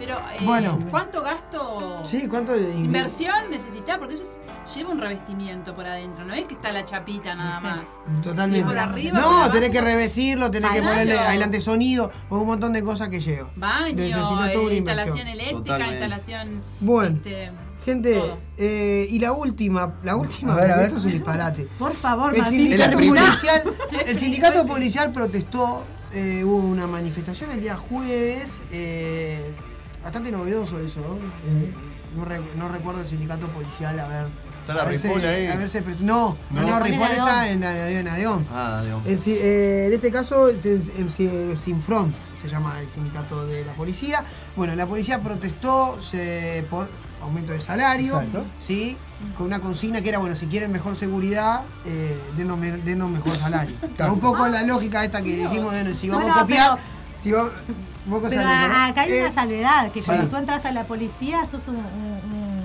Pero, 0.00 0.16
eh, 0.18 0.42
Bueno. 0.44 0.80
¿cuánto 0.90 1.22
gasto? 1.22 2.02
Sí, 2.04 2.26
¿cuánto 2.26 2.52
de 2.52 2.72
inver- 2.72 2.84
Inversión 2.86 3.50
necesita, 3.50 3.98
porque 3.98 4.14
eso 4.14 4.24
es- 4.24 4.74
lleva 4.74 4.90
un 4.90 4.98
revestimiento 4.98 5.74
por 5.76 5.86
adentro, 5.86 6.24
no 6.24 6.32
es 6.34 6.44
que 6.46 6.54
está 6.54 6.72
la 6.72 6.84
chapita 6.84 7.34
nada 7.34 7.60
más. 7.60 7.98
Totalmente. 8.22 8.60
Y 8.64 8.68
por 8.68 8.78
arriba, 8.78 9.20
por 9.20 9.28
no, 9.30 9.36
abajo. 9.36 9.52
tenés 9.52 9.70
que 9.70 9.80
revestirlo, 9.82 10.50
tenés 10.50 10.70
que 10.70 10.82
ponerle 10.82 11.18
adelante 11.18 11.60
sonido, 11.60 12.10
por 12.28 12.38
un 12.40 12.46
montón 12.46 12.72
de 12.72 12.82
cosas 12.82 13.10
que 13.10 13.20
lleva. 13.20 13.50
Baño, 13.56 13.94
Necesita 13.96 14.22
toda 14.26 14.52
eh, 14.52 14.58
una 14.58 14.74
instalación 14.74 15.28
eléctrica, 15.28 15.58
Totalmente. 15.58 15.94
instalación. 16.04 16.62
Bueno. 16.80 17.16
este, 17.16 17.50
Gente, 17.84 18.22
eh, 18.58 19.06
y 19.08 19.18
la 19.20 19.32
última, 19.32 19.94
la 20.02 20.14
última, 20.16 20.52
A 20.52 20.56
ver, 20.56 20.64
a 20.64 20.74
porque 20.74 20.78
ver. 20.80 20.86
esto 20.88 20.98
es 20.98 21.04
un 21.06 21.12
disparate. 21.12 21.68
Por 21.78 21.94
favor, 21.94 22.34
El 22.36 22.44
sindicato 22.44 22.98
policial, 22.98 23.62
el 24.06 24.16
sindicato 24.18 24.66
policial 24.66 25.12
protestó, 25.12 25.82
eh, 26.12 26.42
hubo 26.44 26.56
una 26.58 26.86
manifestación 26.86 27.50
el 27.52 27.60
día 27.62 27.76
jueves, 27.76 28.60
eh, 28.70 29.54
bastante 30.02 30.30
novedoso 30.32 30.78
eso, 30.80 31.00
¿no? 31.00 31.14
Eh, 31.16 31.72
no, 32.16 32.24
re- 32.24 32.40
no 32.56 32.68
recuerdo 32.68 33.00
el 33.02 33.06
sindicato 33.06 33.48
policial 33.48 33.98
haber 34.00 34.26
¿Está 34.60 34.74
la 34.74 34.84
Ripoll 34.84 35.24
ahí? 35.24 35.48
no, 36.02 36.36
no, 36.50 36.60
No. 36.62 36.66
no, 36.68 36.80
Ripoll 36.80 37.10
está 37.10 37.50
en 37.50 37.64
Adeón. 38.08 38.46
Ah. 38.52 38.82
En, 39.06 39.18
eh, 39.26 39.86
en 39.86 39.92
este 39.92 40.10
caso, 40.12 40.48
es 40.48 40.64
el 40.66 41.56
Sinfron 41.56 42.14
se 42.36 42.48
llama 42.48 42.80
el 42.80 42.88
sindicato 42.88 43.46
de 43.46 43.64
la 43.64 43.72
policía. 43.74 44.24
Bueno, 44.56 44.74
la 44.74 44.86
policía 44.86 45.20
protestó 45.22 46.00
se- 46.00 46.64
por 46.70 46.88
aumento 47.22 47.52
de 47.52 47.60
salario, 47.60 48.16
Exacto. 48.18 48.46
¿sí? 48.58 48.96
con 49.36 49.46
una 49.46 49.60
consigna 49.60 50.00
que 50.00 50.08
era, 50.08 50.18
bueno, 50.18 50.34
si 50.34 50.46
quieren 50.46 50.72
mejor 50.72 50.94
seguridad, 50.94 51.62
eh, 51.84 52.18
denos, 52.36 52.56
me- 52.56 52.78
denos 52.78 53.10
mejor 53.10 53.38
salario. 53.38 53.76
Un 54.10 54.18
poco 54.20 54.46
la 54.48 54.62
lógica 54.62 55.04
esta 55.04 55.20
que 55.22 55.36
dijimos, 55.36 55.72
de, 55.74 55.94
si 55.94 56.08
vamos 56.08 56.30
a 56.34 56.40
copiar, 56.40 56.76
pero- 56.76 57.22
si 57.22 57.30
va- 57.32 57.50
Pero 58.28 58.42
acá 58.42 59.02
hay 59.02 59.12
Eh, 59.12 59.22
una 59.24 59.32
salvedad, 59.34 59.90
que 59.92 60.02
cuando 60.02 60.24
sí. 60.24 60.30
tú 60.30 60.36
entras 60.36 60.64
a 60.64 60.72
la 60.72 60.86
policía 60.86 61.44
sos 61.46 61.68
un- 61.68 61.76
un- 61.76 61.82
un- 62.32 62.60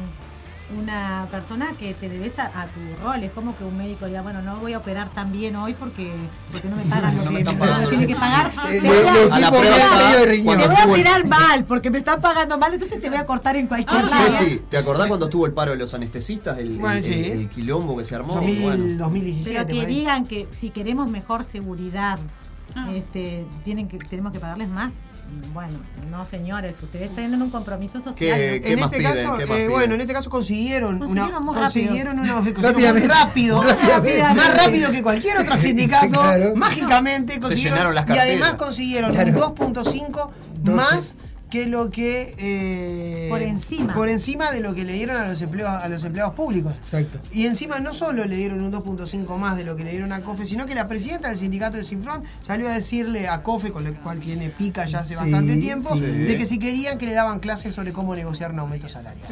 una 0.78 1.28
persona 1.30 1.68
que 1.80 1.94
te 1.94 2.10
debes 2.10 2.40
a, 2.40 2.46
a 2.60 2.68
tu 2.68 2.80
rol. 3.02 3.24
Es 3.24 3.32
como 3.32 3.56
que 3.56 3.64
un 3.64 3.78
médico 3.78 4.08
diga, 4.08 4.22
bueno, 4.24 4.42
no 4.42 4.58
voy 4.60 4.74
a 4.74 4.80
operar 4.80 5.10
tan 5.14 5.32
bien 5.32 5.56
hoy 5.56 5.74
porque, 5.74 6.12
porque 6.52 6.68
no 6.68 6.76
me 6.76 6.84
pagan 6.84 7.16
lo 7.18 7.24
No 7.24 7.30
que 7.30 7.36
me 7.38 7.44
tiene 7.44 8.08
que 8.08 8.14
que- 8.14 8.20
pagar. 8.20 8.52
Te 8.52 8.80
voy 8.82 8.98
a- 8.98 9.40
la 9.40 9.50
prueba 9.52 9.78
te 10.18 10.42
voy 10.42 10.92
operar 10.92 11.26
mal 11.28 11.66
porque 11.66 11.92
me 11.92 12.00
están 12.00 12.20
pagando 12.20 12.58
mal, 12.58 12.74
entonces 12.74 13.00
te 13.00 13.10
voy 13.10 13.20
a 13.20 13.26
cortar 13.26 13.56
en 13.58 13.68
cualquier 13.68 14.02
Ah, 14.06 14.10
lado. 14.10 14.28
Sí, 14.40 14.46
sí. 14.50 14.62
¿Te 14.70 14.78
acordás 14.78 15.08
cuando 15.08 15.28
estuvo 15.28 15.46
el 15.46 15.54
paro 15.54 15.72
de 15.72 15.78
los 15.78 15.94
anestesistas? 15.94 16.58
El, 16.58 16.78
Bueno, 16.78 16.96
el- 16.98 17.04
sí. 17.04 17.14
el- 17.14 17.32
el 17.42 17.50
quilombo 17.50 17.96
que 17.98 18.04
se 18.04 18.16
armó. 18.16 18.34
2000, 18.36 18.62
Bueno. 18.64 18.98
2017. 18.98 19.66
Pero 19.66 19.80
que 19.82 19.86
digan 19.86 20.26
que 20.26 20.48
si 20.52 20.72
queremos 20.72 21.08
mejor 21.08 21.44
seguridad, 21.44 22.20
Ah. 22.76 22.90
este, 22.94 23.46
tienen 23.64 23.88
que, 23.88 24.00
tenemos 24.00 24.32
que 24.34 24.40
pagarles 24.40 24.68
más. 24.68 24.92
Bueno, 25.54 25.80
no 26.10 26.26
señores, 26.26 26.82
ustedes 26.84 27.14
tienen 27.16 27.42
un 27.42 27.50
compromiso 27.50 28.00
social. 28.02 28.38
¿Qué- 28.38 28.60
¿no? 28.60 28.64
qué 28.66 28.74
en 28.74 28.80
más 28.80 28.86
este 28.94 28.98
piden? 29.00 29.26
caso, 29.26 29.38
¿Qué 29.38 29.46
más 29.46 29.58
eh, 29.58 29.68
bueno, 29.70 29.94
en 29.96 30.02
este 30.02 30.14
caso 30.14 30.30
consiguieron, 30.30 31.00
Consiguieron 31.00 31.30
una, 31.32 31.40
muy 31.40 31.56
consiguieron 31.62 32.20
unos 32.20 33.08
rápido, 33.08 33.64
más 33.64 34.58
rápido 34.58 34.92
que 34.92 35.02
cualquier 35.04 35.38
otro 35.38 35.56
sindicato, 35.58 36.22
Claro. 36.22 36.56
mágicamente 36.56 37.40
consiguieron 37.40 37.96
y 38.08 38.18
además 38.18 38.56
consiguieron 38.56 39.12
Claro. 39.12 39.54
un 39.60 39.74
2.5 39.74 40.30
más 40.64 41.16
que 41.56 41.68
lo 41.68 41.90
que 41.90 42.36
eh, 42.38 43.28
Por 43.30 43.42
encima. 43.42 43.94
por 43.94 44.10
encima 44.10 44.52
de 44.52 44.60
lo 44.60 44.76
que 44.76 44.84
le 44.84 44.92
dieron 44.94 45.16
a 45.16 45.26
los 45.28 45.42
empleados 45.42 45.82
a 45.84 45.88
los 45.88 46.04
empleados 46.04 46.34
públicos. 46.34 46.74
Exacto. 46.84 47.20
Y 47.32 47.46
encima 47.46 47.80
no 47.80 47.94
solo 47.94 48.26
le 48.26 48.36
dieron 48.36 48.62
un 48.62 48.74
2.5 48.74 49.38
más 49.38 49.56
de 49.56 49.64
lo 49.64 49.78
que 49.78 49.86
le 49.86 49.92
dieron 49.92 50.12
a 50.12 50.22
COFE, 50.22 50.46
sino 50.46 50.66
que 50.66 50.76
la 50.76 50.90
presidenta 50.90 51.30
del 51.30 51.38
sindicato 51.38 51.78
de 51.78 51.86
Sinfrón 51.86 52.24
salió 52.42 52.68
a 52.68 52.74
decirle 52.74 53.30
a 53.30 53.42
COFE, 53.42 53.72
con 53.72 53.88
el 53.88 53.96
cual 53.96 54.20
tiene 54.20 54.50
pica 54.50 54.86
ya 54.86 55.00
hace 55.00 55.10
Sí, 55.10 55.16
bastante 55.16 55.56
tiempo, 55.56 55.94
sí. 55.94 56.02
de 56.02 56.38
que 56.38 56.46
si 56.46 56.60
querían 56.60 56.98
que 56.98 57.06
le 57.06 57.14
daban 57.14 57.40
clases 57.40 57.74
sobre 57.74 57.94
cómo 57.94 58.14
negociar 58.16 58.52
un 58.52 58.60
aumento 58.60 58.90
salarial. 58.90 59.26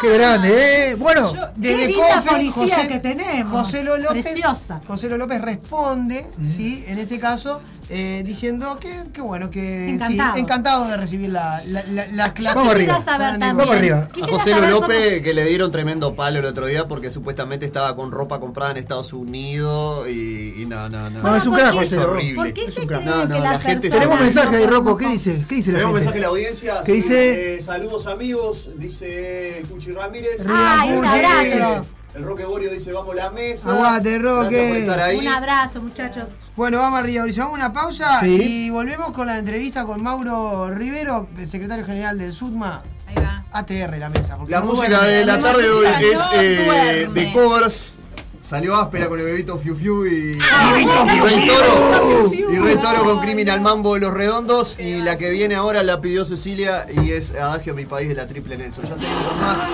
Qué 0.00 0.14
grande, 0.14 0.90
¿eh? 0.90 0.94
Bueno, 0.94 1.34
Yo- 1.34 1.48
Desde 1.56 1.88
Qué 1.88 1.94
COFE, 1.94 2.28
policía 2.30 2.76
José- 2.76 2.88
que 2.88 2.98
tenemos. 3.00 3.50
José 3.52 3.82
Lo 3.82 3.96
López, 3.98 4.26
Preciosa. 4.28 4.80
José 4.86 5.08
Lo 5.08 5.18
López 5.18 5.40
responde, 5.42 6.26
¿sí? 6.46 6.84
En 6.86 6.98
este 6.98 7.18
caso, 7.18 7.60
eh, 7.94 8.22
diciendo 8.24 8.78
que, 8.80 8.90
que 9.12 9.20
bueno, 9.20 9.50
que 9.50 9.60
sí, 9.86 9.94
Encantado. 9.94 10.36
encantado 10.38 10.88
de 10.88 10.96
recibir 10.96 11.28
la, 11.30 11.62
la- 11.66 11.82
la- 11.84 12.06
las 12.08 12.32
clases. 12.32 12.54
Vamos 12.56 12.72
arriba. 12.74 13.00
saber. 13.04 13.38
Vamos 13.38 13.70
arriba. 13.70 14.08
A 14.22 14.26
José 14.26 14.50
saber 14.52 14.70
López 14.70 15.22
que 15.22 15.34
le 15.34 15.44
dieron 15.44 15.70
tremendo 15.70 16.14
palo 16.14 16.38
el 16.38 16.46
otro 16.46 16.66
día 16.66 16.88
porque 16.88 17.10
supuestamente 17.10 17.66
estaba 17.66 17.94
con 17.94 18.10
ropa 18.10 18.40
comprada 18.40 18.70
en 18.70 18.78
Estados 18.78 19.12
Unidos 19.12 20.08
y, 20.08 20.62
y 20.62 20.66
no, 20.66 20.88
no, 20.88 21.10
no. 21.10 21.22
No, 21.22 21.36
es 21.36 21.44
un 21.44 21.52
¿por 21.52 21.60
crack, 21.60 21.72
qué- 21.72 21.78
José 21.80 21.98
horrible. 21.98 22.34
¿Por 22.36 22.52
qué 22.54 22.68
se 22.70 22.86
creen 22.86 23.04
No, 23.04 23.26
no, 23.26 23.34
que 23.34 23.40
la 23.40 23.58
gente 23.58 23.90
tenemos 23.90 24.20
mensaje 24.20 24.56
ahí, 24.56 24.66
Rocco. 24.66 24.96
¿Qué 24.96 25.08
dice? 25.08 25.44
¿Qué 25.48 25.54
dice 25.56 25.72
la 25.72 25.78
Tenemos 25.80 25.94
gente? 26.00 26.04
mensaje 26.06 26.14
de 26.16 26.20
la 26.22 26.28
audiencia. 26.28 26.74
¿Qué 26.86 26.92
sí, 26.92 27.02
dice? 27.02 27.56
eh, 27.56 27.60
saludos 27.60 28.06
amigos, 28.06 28.70
dice 28.78 29.64
Cuchi 29.70 29.92
Ramírez. 29.92 30.42
Ay, 30.48 30.92
un 30.92 31.04
Cuchi. 31.04 31.16
abrazo. 31.24 31.86
El 32.14 32.24
Roque 32.24 32.44
Borio 32.44 32.70
dice 32.70 32.92
vamos 32.92 33.12
a 33.12 33.16
la 33.16 33.30
mesa. 33.30 33.72
Aguante, 33.72 34.18
Roque. 34.18 34.84
Un 35.18 35.28
abrazo, 35.28 35.80
muchachos. 35.80 36.30
Bueno, 36.56 36.78
vamos 36.78 36.98
arriba, 37.00 37.20
Mauricio, 37.22 37.44
vamos 37.44 37.58
a 37.58 37.64
una 37.64 37.72
pausa 37.72 38.20
Sí. 38.20 38.66
y 38.66 38.70
volvemos 38.70 39.12
con 39.12 39.26
la 39.26 39.38
entrevista 39.38 39.84
con 39.86 40.02
Mauro 40.02 40.70
Rivero, 40.74 41.28
el 41.38 41.48
secretario 41.48 41.86
general 41.86 42.18
del 42.18 42.32
SUDMA. 42.32 42.82
Ahí 43.06 43.14
va. 43.16 43.44
ATR, 43.52 43.98
la 43.98 44.10
mesa. 44.10 44.36
porque 44.36 44.50
La 44.50 44.60
música 44.60 45.02
de 45.02 45.24
la 45.24 45.36
La 45.36 45.42
tarde 45.42 45.62
de 45.62 45.70
hoy 45.70 45.86
es 46.02 46.20
eh, 46.34 47.08
de 47.12 47.32
covers. 47.32 47.96
Salió 48.42 48.74
áspera 48.76 49.08
con 49.08 49.20
el 49.20 49.24
bebito 49.24 49.56
Fiu 49.56 49.74
Fiu 49.76 50.04
y, 50.04 50.36
Ah, 50.42 50.74
y 50.76 51.20
Rey 51.20 51.46
Toro. 51.46 52.32
Y 52.52 52.58
Rey 52.58 52.76
Toro 52.76 53.04
con 53.04 53.20
Criminal 53.20 53.60
Mambo 53.60 53.94
de 53.94 54.00
los 54.00 54.12
Redondos. 54.12 54.78
Y 54.80 54.96
la 55.00 55.16
que 55.16 55.30
viene 55.30 55.54
ahora 55.54 55.82
la 55.84 56.00
pidió 56.00 56.24
Cecilia 56.24 56.86
y 56.92 57.12
es 57.12 57.30
Adagio 57.32 57.72
mi 57.74 57.84
país 57.86 58.08
de 58.08 58.16
la 58.16 58.26
Triple 58.26 58.58
Nelson. 58.58 58.84
Ya 58.86 58.96
seguimos 58.96 59.22
con 59.28 59.40
más. 59.40 59.70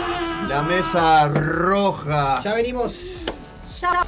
La 0.48 0.62
mesa 0.62 1.28
roja. 1.30 2.38
Ya 2.42 2.54
venimos. 2.54 2.94
Ya. 3.80 4.06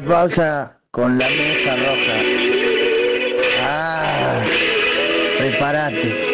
pausa 0.00 0.76
con 0.90 1.18
la 1.18 1.28
mesa 1.28 1.76
roja. 1.76 2.16
Ah, 3.62 4.40
prepárate. 5.38 6.26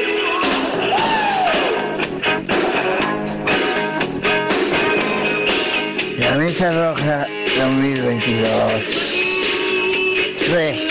La 6.19 6.35
mesa 6.37 6.73
roja 6.73 7.27
2022. 7.59 8.73
Sí. 10.39 10.86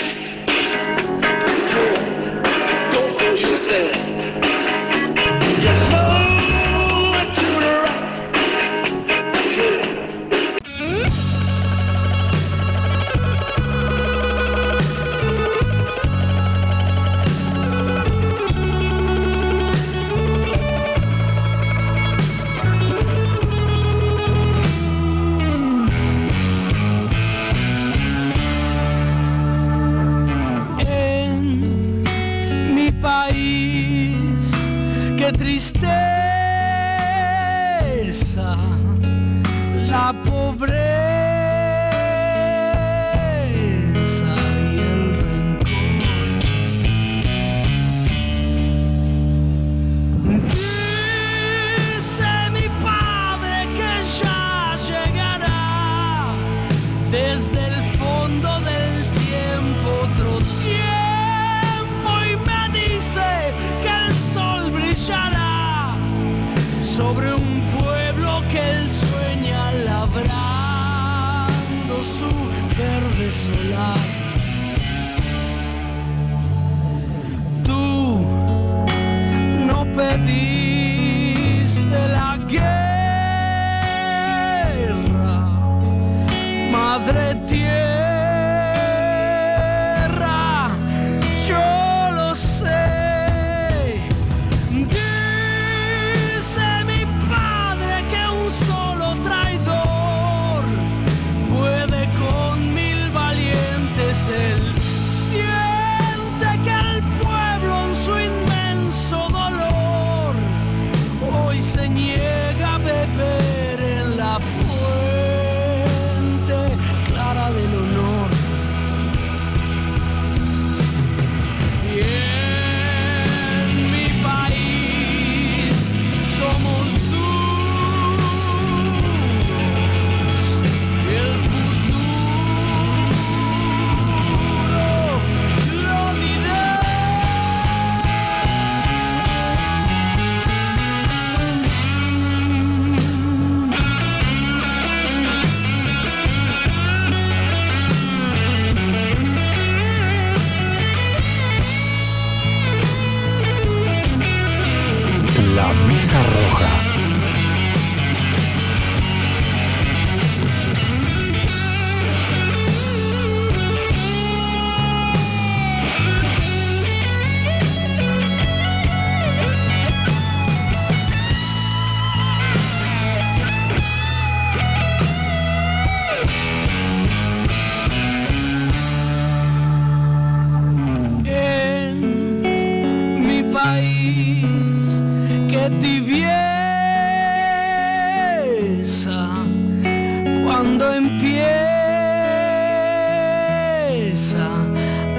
cuando 190.56 190.90
empieza 190.90 191.66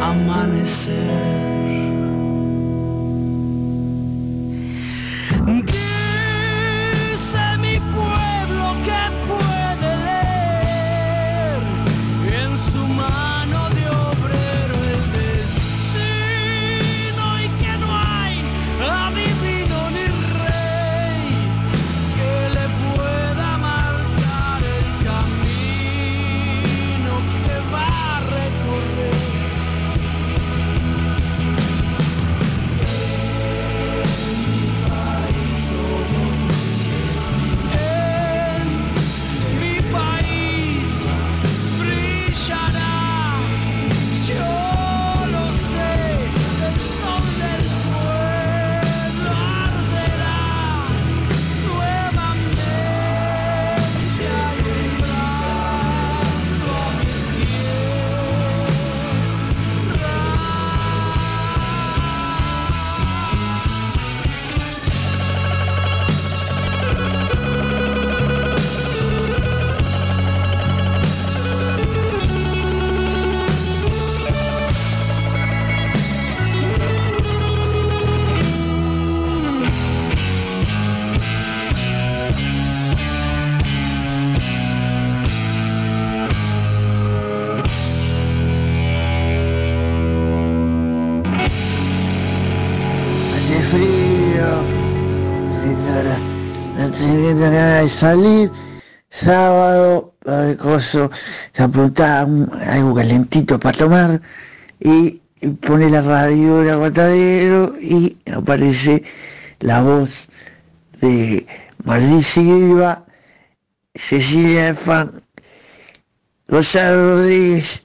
a 0.01 0.09
amanecer. 0.09 1.86
Salir. 97.97 98.51
Sábado, 99.09 100.13
coso, 100.59 101.09
un- 102.25 102.51
algo 102.67 102.93
calentito 102.93 103.57
para 103.59 103.77
tomar 103.77 104.21
y, 104.79 105.21
pone 105.61 105.89
la 105.89 106.01
radio 106.01 106.61
el 106.61 106.69
aguantadero 106.69 107.73
y 107.79 108.17
aparece 108.35 109.03
la 109.59 109.81
voz 109.81 110.27
de 110.99 111.45
Martín 111.85 112.21
Silva, 112.23 113.05
Cecilia 113.95 114.75
Fan, 114.75 115.11
Gonzalo 116.47 117.11
Rodríguez, 117.11 117.83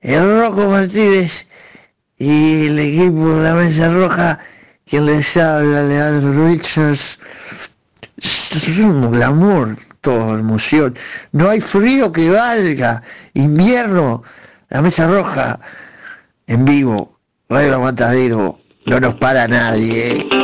el 0.00 0.40
Rocco 0.40 0.68
Martínez 0.68 1.46
y 2.18 2.66
el 2.66 2.78
equipo 2.80 3.34
de 3.36 3.42
la 3.44 3.54
Mesa 3.54 3.88
Roja, 3.90 4.38
quien 4.84 5.06
les 5.06 5.36
habla, 5.36 5.82
Leandro 5.82 6.48
Richards. 6.48 7.18
Glamour, 9.10 9.76
toda 10.00 10.38
emoción. 10.38 10.94
No 11.32 11.48
hay 11.48 11.60
frío 11.60 12.10
que 12.12 12.30
valga. 12.30 13.02
Invierno, 13.34 14.22
la 14.70 14.82
Mesa 14.82 15.06
Roja, 15.06 15.58
en 16.46 16.64
vivo, 16.64 17.18
Radio 17.48 17.74
Aguantadero, 17.74 18.58
no 18.86 19.00
nos 19.00 19.14
para 19.14 19.46
nadie. 19.48 20.37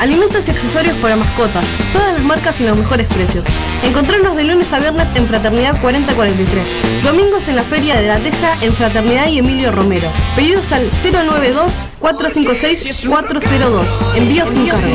Alimentos 0.00 0.48
y 0.48 0.50
accesorios 0.50 0.96
para 0.96 1.14
mascotas, 1.14 1.64
todas 1.92 2.14
las 2.14 2.22
marcas 2.22 2.58
y 2.60 2.64
los 2.64 2.76
mejores 2.76 3.06
precios. 3.06 3.44
Encontrarnos 3.82 4.34
de 4.34 4.42
lunes 4.44 4.72
a 4.72 4.78
viernes 4.78 5.10
en 5.14 5.28
Fraternidad 5.28 5.78
4043, 5.80 7.02
domingos 7.04 7.46
en 7.48 7.56
la 7.56 7.62
Feria 7.62 8.00
de 8.00 8.08
la 8.08 8.18
Teja 8.18 8.56
en 8.62 8.74
Fraternidad 8.74 9.28
y 9.28 9.38
Emilio 9.38 9.72
Romero. 9.72 10.10
Pedidos 10.34 10.72
al 10.72 10.90
092-456-402. 10.90 13.84
Envío 14.16 14.46
sin 14.46 14.66
cargo. 14.66 14.86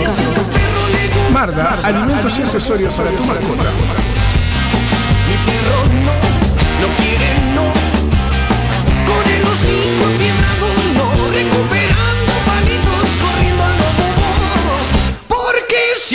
Marda, 1.32 1.80
alimentos 1.84 2.40
y 2.40 2.42
accesorios 2.42 2.96
para 2.96 3.12
tu 3.12 3.24
mascota. 3.24 3.72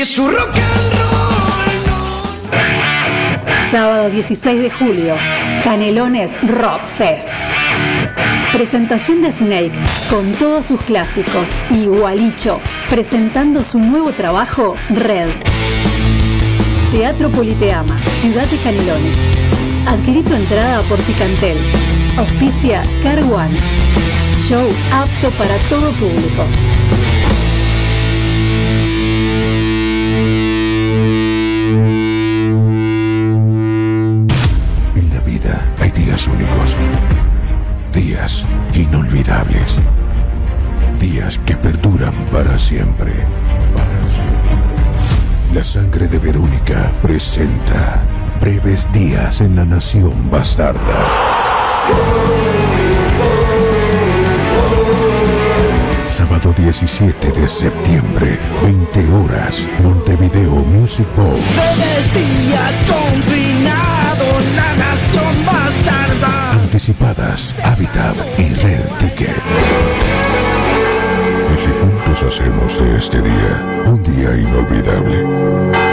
Rock 0.00 0.56
and 0.56 0.90
Sábado 3.70 4.08
16 4.08 4.62
de 4.62 4.70
julio, 4.70 5.14
Canelones 5.62 6.32
Rock 6.42 6.80
Fest. 6.96 7.28
Presentación 8.50 9.20
de 9.20 9.30
Snake 9.30 9.72
con 10.08 10.32
todos 10.34 10.66
sus 10.66 10.80
clásicos 10.84 11.50
y 11.70 11.84
Gualicho 11.86 12.60
presentando 12.88 13.62
su 13.62 13.78
nuevo 13.78 14.10
trabajo 14.12 14.74
Red. 14.88 15.28
Teatro 16.92 17.28
Politeama, 17.28 18.00
Ciudad 18.22 18.46
de 18.46 18.56
Canelones. 18.56 19.18
Adquirí 19.86 20.22
tu 20.22 20.32
entrada 20.34 20.82
por 20.88 20.98
Picantel. 21.00 21.58
Auspicia 22.16 22.82
Car 23.02 23.22
One. 23.22 23.60
Show 24.48 24.66
apto 24.92 25.30
para 25.32 25.58
todo 25.68 25.92
público. 25.92 26.46
Inolvidables, 38.80 39.76
días 40.98 41.38
que 41.40 41.56
perduran 41.56 42.14
para 42.32 42.58
siempre. 42.58 43.12
La 45.54 45.64
sangre 45.64 46.08
de 46.08 46.18
Verónica 46.18 46.92
presenta 47.02 48.02
breves 48.40 48.90
días 48.92 49.40
en 49.40 49.56
la 49.56 49.64
nación 49.64 50.30
bastarda. 50.30 50.80
Sábado 56.06 56.54
17 56.56 57.32
de 57.32 57.48
septiembre, 57.48 58.38
20 58.62 59.12
horas, 59.12 59.68
Montevideo 59.82 60.54
Music 60.54 61.08
Bowl. 61.16 61.40
Breves 61.54 62.14
días 62.14 62.74
combinado 62.86 64.26
La 64.56 64.76
nación 64.76 65.29
Anticipadas, 66.70 67.52
Habitat 67.64 68.16
y 68.38 68.54
Red 68.54 68.84
Ticket. 69.00 69.42
Y 71.52 71.58
si 71.58 71.68
juntos 71.68 72.22
hacemos 72.22 72.78
de 72.78 72.96
este 72.96 73.20
día 73.20 73.82
un 73.86 74.00
día 74.04 74.36
inolvidable. 74.36 75.89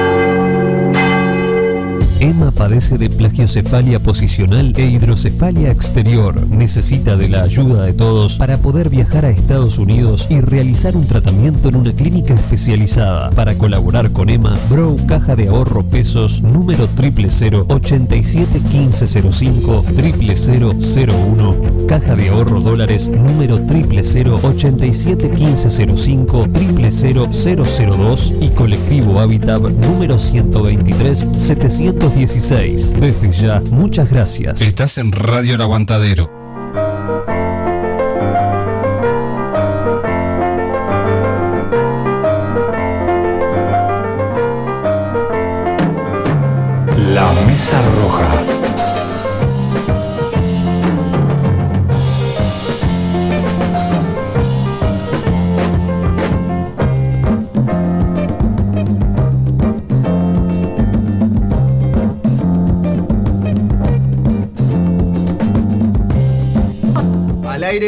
Emma 2.20 2.52
padece 2.52 2.98
de 2.98 3.10
plagiocefalia 3.10 4.00
posicional 4.00 4.74
e 4.76 4.88
hidrocefalia 4.88 5.70
exterior. 5.70 6.48
Necesita 6.48 7.16
de 7.16 7.30
la 7.30 7.44
ayuda 7.44 7.84
de 7.84 7.94
todos 7.94 8.38
para 8.38 8.58
poder 8.58 8.90
viajar 8.90 9.24
a 9.26 9.30
Estados 9.30 9.78
Unidos 9.78 10.26
y 10.30 10.42
realizar 10.42 10.98
un 10.98 11.06
tratamiento 11.06 11.70
en 11.70 11.76
una 11.76 11.94
clínica 11.94 12.34
especializada. 12.34 13.30
Para 13.32 13.56
colaborar 13.56 14.12
con 14.12 14.30
Emma, 14.30 14.58
Brow 14.68 14.98
Caja 15.06 15.36
de 15.36 15.50
Ahorro 15.50 15.84
Pesos 15.84 16.42
número 16.42 16.90
000 16.98 17.66
87 17.70 18.62
1505 18.62 19.86
0001 19.88 21.56
Caja 21.88 22.16
de 22.16 22.30
Ahorro 22.30 22.62
Dólares 22.62 23.10
número 23.10 23.58
000 23.58 24.40
87 24.42 25.30
1505 25.30 26.48
00002 26.52 28.34
y 28.42 28.50
Colectivo 28.50 29.20
Habitat 29.20 29.62
número 29.62 30.18
123 30.18 31.28
716. 32.12 32.94
Desde 33.00 33.32
ya, 33.32 33.62
muchas 33.72 34.10
gracias. 34.10 34.62
Estás 34.62 34.98
en 34.98 35.12
Radio 35.12 35.56
El 35.56 35.62
Aguantadero. 35.62 36.37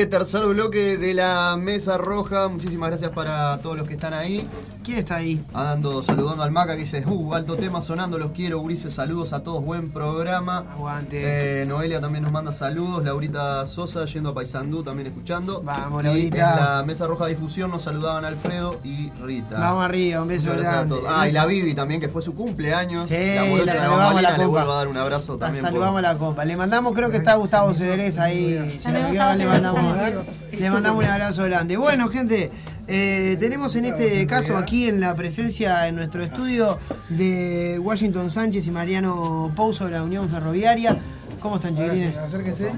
Tercer 0.10 0.46
bloque 0.46 0.98
de 0.98 1.14
la 1.14 1.56
mesa 1.58 1.98
roja. 1.98 2.48
Muchísimas 2.48 2.90
gracias 2.90 3.14
para 3.14 3.58
todos 3.60 3.78
los 3.78 3.88
que 3.88 3.94
están 3.94 4.14
ahí. 4.14 4.48
¿Quién 4.90 5.00
está 5.02 5.18
ahí? 5.18 5.40
Andando, 5.54 6.02
saludando 6.02 6.42
al 6.42 6.50
Maca 6.50 6.74
que 6.74 6.80
dice, 6.80 7.04
uh, 7.06 7.34
alto 7.36 7.56
tema 7.58 7.80
sonando, 7.80 8.18
los 8.18 8.32
quiero, 8.32 8.60
Urice, 8.60 8.90
saludos 8.90 9.34
a 9.34 9.44
todos, 9.44 9.64
buen 9.64 9.92
programa. 9.92 10.66
Aguante. 10.72 11.62
Eh, 11.62 11.66
Noelia 11.68 12.02
también 12.02 12.24
nos 12.24 12.32
manda 12.32 12.52
saludos, 12.54 13.06
Laurita 13.06 13.64
Sosa 13.68 14.06
yendo 14.06 14.30
a 14.30 14.34
Paysandú 14.34 14.82
también 14.82 15.06
escuchando. 15.10 15.62
Vamos, 15.64 16.02
Y 16.02 16.06
Laurita. 16.08 16.38
en 16.38 16.56
la 16.66 16.84
mesa 16.88 17.06
roja 17.06 17.28
difusión 17.28 17.70
nos 17.70 17.84
saludaban 17.84 18.26
Alfredo 18.26 18.80
y 18.84 19.12
Rita. 19.22 19.60
Vamos 19.60 19.86
arriba, 19.86 20.24
un 20.24 20.28
beso 20.28 20.52
a 20.52 20.56
grande. 20.56 20.96
todos. 20.96 21.06
Ah, 21.08 21.30
y 21.30 21.34
la 21.34 21.46
Vivi 21.46 21.76
también, 21.76 22.02
que 22.02 22.10
fue 22.10 22.24
su 22.24 22.34
cumpleaños. 22.34 23.10
Sí, 23.10 23.14
la 23.16 23.66
la 23.66 23.74
de 23.74 23.80
saludamos 23.80 24.00
a 24.00 24.08
Mamalina, 24.08 24.32
la 24.32 24.38
le 24.40 24.46
vuelvo 24.48 24.72
a 24.72 24.76
dar 24.76 24.88
un 24.88 24.98
abrazo 24.98 25.34
La 25.34 25.40
también. 25.46 25.66
saludamos 25.66 26.00
a 26.00 26.02
la 26.02 26.18
compa. 26.18 26.46
Le 26.46 26.58
mandamos, 26.58 26.94
creo 26.94 27.12
que 27.12 27.18
está 27.18 27.36
Gustavo 27.36 27.76
Cederés 27.76 28.18
ahí. 28.18 28.76
Si 28.80 28.88
mandamos, 28.88 29.38
le 29.38 30.70
mandamos 30.72 31.04
un 31.04 31.10
abrazo 31.12 31.44
grande. 31.44 31.78
Bueno, 31.78 32.10
gente, 32.10 32.50
eh, 32.90 33.38
tenemos 33.40 33.76
en 33.76 33.86
este 33.86 34.26
caso 34.28 34.58
aquí 34.58 34.88
en 34.90 35.00
la 35.00 35.16
presencia 35.16 35.88
en 35.88 35.96
nuestro 35.96 36.24
estudio 36.24 36.78
de 37.10 37.80
Washington 37.80 38.30
Sánchez 38.32 38.66
y 38.68 38.72
Mariano 38.72 39.52
Pouso 39.56 39.86
de 39.86 39.92
la 39.92 40.04
Unión 40.04 40.28
Ferroviaria. 40.30 40.98
¿Cómo 41.42 41.56
están, 41.58 41.76
chiquilines? 41.76 42.18
Acérquense. 42.18 42.74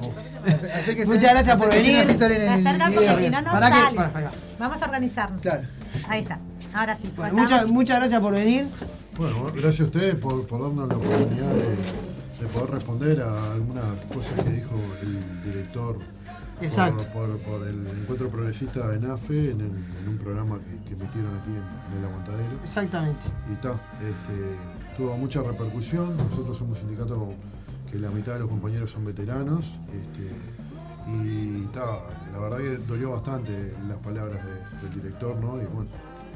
Muchas 1.07 1.31
gracias 1.31 1.57
por 1.57 1.69
venir. 1.69 1.95
salen 2.17 2.19
Se 2.19 2.49
acercan 2.69 2.93
porque 2.93 3.23
si 3.23 3.29
no, 3.29 3.41
no 3.41 3.51
Pará 3.51 3.69
que- 3.71 3.75
sale. 3.77 3.95
pará, 3.97 4.13
pará. 4.13 4.31
Vamos 4.59 4.81
a 4.81 4.85
organizarnos. 4.85 5.39
Claro. 5.41 5.63
Ahí 6.07 6.21
está. 6.21 6.39
Ahora 6.73 6.95
sí. 7.01 7.11
Bueno, 7.15 7.33
muchas, 7.41 7.67
muchas 7.67 7.97
gracias 7.99 8.21
por 8.21 8.33
venir. 8.33 8.65
Bueno, 9.17 9.45
gracias 9.53 9.81
a 9.81 9.83
ustedes 9.85 10.15
por, 10.15 10.45
por 10.47 10.61
darnos 10.61 10.87
la 10.89 10.95
oportunidad 10.95 11.49
de, 11.53 11.75
de 12.41 12.47
poder 12.53 12.69
responder 12.71 13.21
a 13.21 13.53
algunas 13.53 13.83
cosas 14.13 14.43
que 14.43 14.49
dijo 14.51 14.75
el 15.01 15.43
director 15.51 15.97
Exacto. 16.61 17.03
Por, 17.13 17.27
por- 17.37 17.39
por 17.59 17.67
el 17.67 17.85
encuentro 17.87 18.29
progresista 18.29 18.87
de 18.87 18.99
NAFE 18.99 19.51
en, 19.51 19.61
el- 19.61 19.67
en 20.01 20.07
un 20.09 20.17
programa 20.17 20.59
que, 20.59 20.89
que 20.89 20.93
emitieron 21.01 21.35
aquí 21.37 21.49
en, 21.51 21.91
en 21.93 21.99
el 21.99 22.05
Aguantadero. 22.09 22.51
Exactamente. 22.63 23.25
Y 23.49 23.53
está, 23.53 23.71
este, 24.01 24.95
tuvo 24.97 25.17
mucha 25.17 25.41
repercusión. 25.41 26.15
Nosotros 26.17 26.57
somos 26.57 26.81
un 26.81 26.87
sindicato 26.89 27.33
que 27.91 27.97
la 27.97 28.09
mitad 28.11 28.33
de 28.33 28.39
los 28.39 28.49
compañeros 28.49 28.91
son 28.91 29.05
veteranos. 29.05 29.65
Este, 29.91 30.31
y 31.11 31.63
está, 31.65 31.83
la 32.31 32.39
verdad 32.39 32.57
que 32.59 32.77
dolió 32.87 33.11
bastante 33.11 33.73
las 33.87 33.97
palabras 33.99 34.39
de- 34.45 34.87
del 34.87 35.01
director, 35.01 35.35
¿no? 35.37 35.61
Y 35.61 35.65
bueno, 35.65 35.89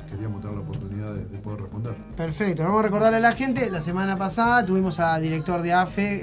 queríamos 0.10 0.42
tener 0.42 0.56
la 0.56 0.62
oportunidad 0.62 1.14
de, 1.14 1.26
de 1.26 1.38
poder 1.40 1.62
responder. 1.62 1.96
Perfecto, 2.16 2.64
vamos 2.64 2.80
a 2.80 2.84
recordarle 2.84 3.18
a 3.18 3.22
la 3.22 3.34
gente, 3.34 3.70
la 3.70 3.82
semana 3.82 4.18
pasada 4.18 4.66
tuvimos 4.66 5.00
al 5.00 5.22
director 5.22 5.62
de 5.62 5.74
AFE, 5.74 6.20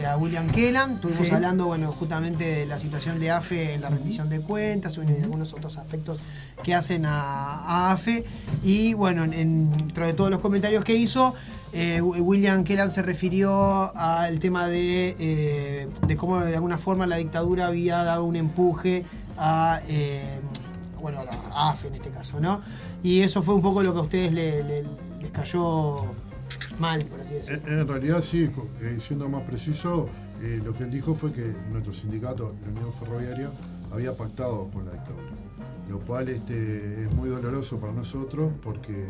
eh, 0.00 0.06
a 0.06 0.16
William 0.16 0.46
Kellam, 0.46 0.94
estuvimos 0.96 1.26
Sí. 1.26 1.34
hablando, 1.34 1.66
bueno, 1.66 1.92
justamente 1.92 2.44
de 2.44 2.66
la 2.66 2.78
situación 2.78 3.18
de 3.20 3.30
AFE 3.30 3.74
en 3.74 3.80
la 3.80 3.88
rendición 3.90 4.28
de 4.28 4.40
cuentas, 4.40 4.96
y 4.96 5.00
de 5.06 5.22
algunos 5.22 5.52
otros 5.52 5.76
aspectos 5.78 6.18
que 6.62 6.74
hacen 6.74 7.06
a, 7.06 7.54
a 7.54 7.92
AFE, 7.92 8.24
y 8.62 8.94
bueno, 8.94 9.24
en- 9.24 9.32
en- 9.32 9.70
dentro 9.72 10.06
de 10.06 10.12
todos 10.12 10.30
los 10.30 10.40
comentarios 10.40 10.84
que 10.84 10.94
hizo, 10.96 11.34
eh, 11.72 12.00
William 12.00 12.64
Kellam 12.64 12.90
se 12.90 13.02
refirió 13.02 13.94
al 13.96 14.38
tema 14.40 14.66
de, 14.68 15.14
eh, 15.18 15.88
de 16.06 16.16
cómo 16.16 16.40
de 16.40 16.54
alguna 16.54 16.78
forma 16.78 17.06
la 17.06 17.16
dictadura 17.16 17.66
había 17.66 17.98
dado 18.04 18.24
un 18.24 18.36
empuje 18.36 19.04
a... 19.36 19.80
eh, 19.88 20.40
bueno, 21.00 21.20
a 21.20 21.24
la 21.24 21.30
AFE 21.70 21.86
en 21.88 21.94
este 21.94 22.10
caso, 22.10 22.40
¿no? 22.40 22.60
Y 23.02 23.20
eso 23.20 23.42
fue 23.42 23.54
un 23.54 23.62
poco 23.62 23.82
lo 23.82 23.92
que 23.92 23.98
a 24.00 24.02
ustedes 24.02 24.32
le- 24.32 24.62
le- 24.64 24.84
les 25.20 25.30
cayó 25.30 25.96
mal, 26.78 27.04
por 27.06 27.20
así 27.20 27.34
decirlo. 27.34 27.68
En, 27.80 27.86
realidad 27.88 28.20
sí, 28.22 28.48
eh, 28.80 28.98
siendo 29.00 29.28
más 29.28 29.42
preciso, 29.42 30.08
eh, 30.42 30.60
lo 30.64 30.72
que 30.74 30.84
él 30.84 30.90
dijo 30.90 31.14
fue 31.14 31.32
que 31.32 31.52
nuestro 31.70 31.92
sindicato, 31.92 32.54
la 32.64 32.68
Unión 32.70 32.92
Ferroviaria, 32.92 33.50
había 33.92 34.16
pactado 34.16 34.68
con 34.72 34.84
la 34.86 34.92
dictadura. 34.92 35.24
Lo 35.88 36.00
cual 36.00 36.28
este, 36.28 37.04
es 37.04 37.14
muy 37.14 37.28
doloroso 37.30 37.78
para 37.78 37.92
nosotros 37.92 38.52
porque 38.62 39.08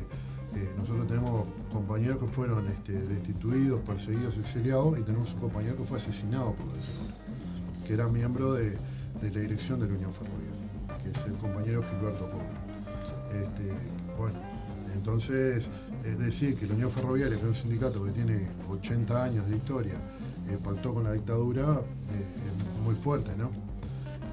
eh, 0.54 0.70
nosotros 0.78 1.06
tenemos 1.06 1.44
compañeros 1.72 2.18
que 2.18 2.26
fueron 2.26 2.68
este, 2.68 2.92
destituidos, 2.92 3.80
perseguidos, 3.80 4.36
exiliados 4.38 4.96
y 4.98 5.02
tenemos 5.02 5.34
un 5.34 5.40
compañero 5.40 5.76
que 5.76 5.84
fue 5.84 5.98
asesinado 5.98 6.52
por 6.52 6.66
la 6.68 6.74
dictadura, 6.74 7.14
que 7.86 7.92
era 7.94 8.08
miembro 8.08 8.52
de, 8.54 8.70
de 9.20 9.30
la 9.32 9.40
dirección 9.40 9.80
de 9.80 9.86
la 9.88 9.94
Unión 9.94 10.12
Ferroviaria, 10.12 11.02
que 11.02 11.10
es 11.10 11.26
el 11.26 11.32
compañero 11.34 11.82
Gilberto 11.82 12.30
Cobra. 12.30 12.47
Este, 13.32 13.72
bueno, 14.18 14.38
entonces, 14.94 15.68
es 16.04 16.18
decir 16.18 16.56
que 16.56 16.66
la 16.66 16.74
Unión 16.74 16.90
Ferroviaria, 16.90 17.36
que 17.36 17.42
es 17.42 17.48
un 17.48 17.54
sindicato 17.54 18.04
que 18.04 18.10
tiene 18.10 18.48
80 18.70 19.22
años 19.24 19.48
de 19.48 19.56
historia, 19.56 19.94
eh, 20.48 20.58
pactó 20.62 20.94
con 20.94 21.04
la 21.04 21.12
dictadura, 21.12 21.62
eh, 21.64 22.24
es 22.78 22.82
muy 22.84 22.94
fuerte, 22.94 23.30
¿no? 23.36 23.50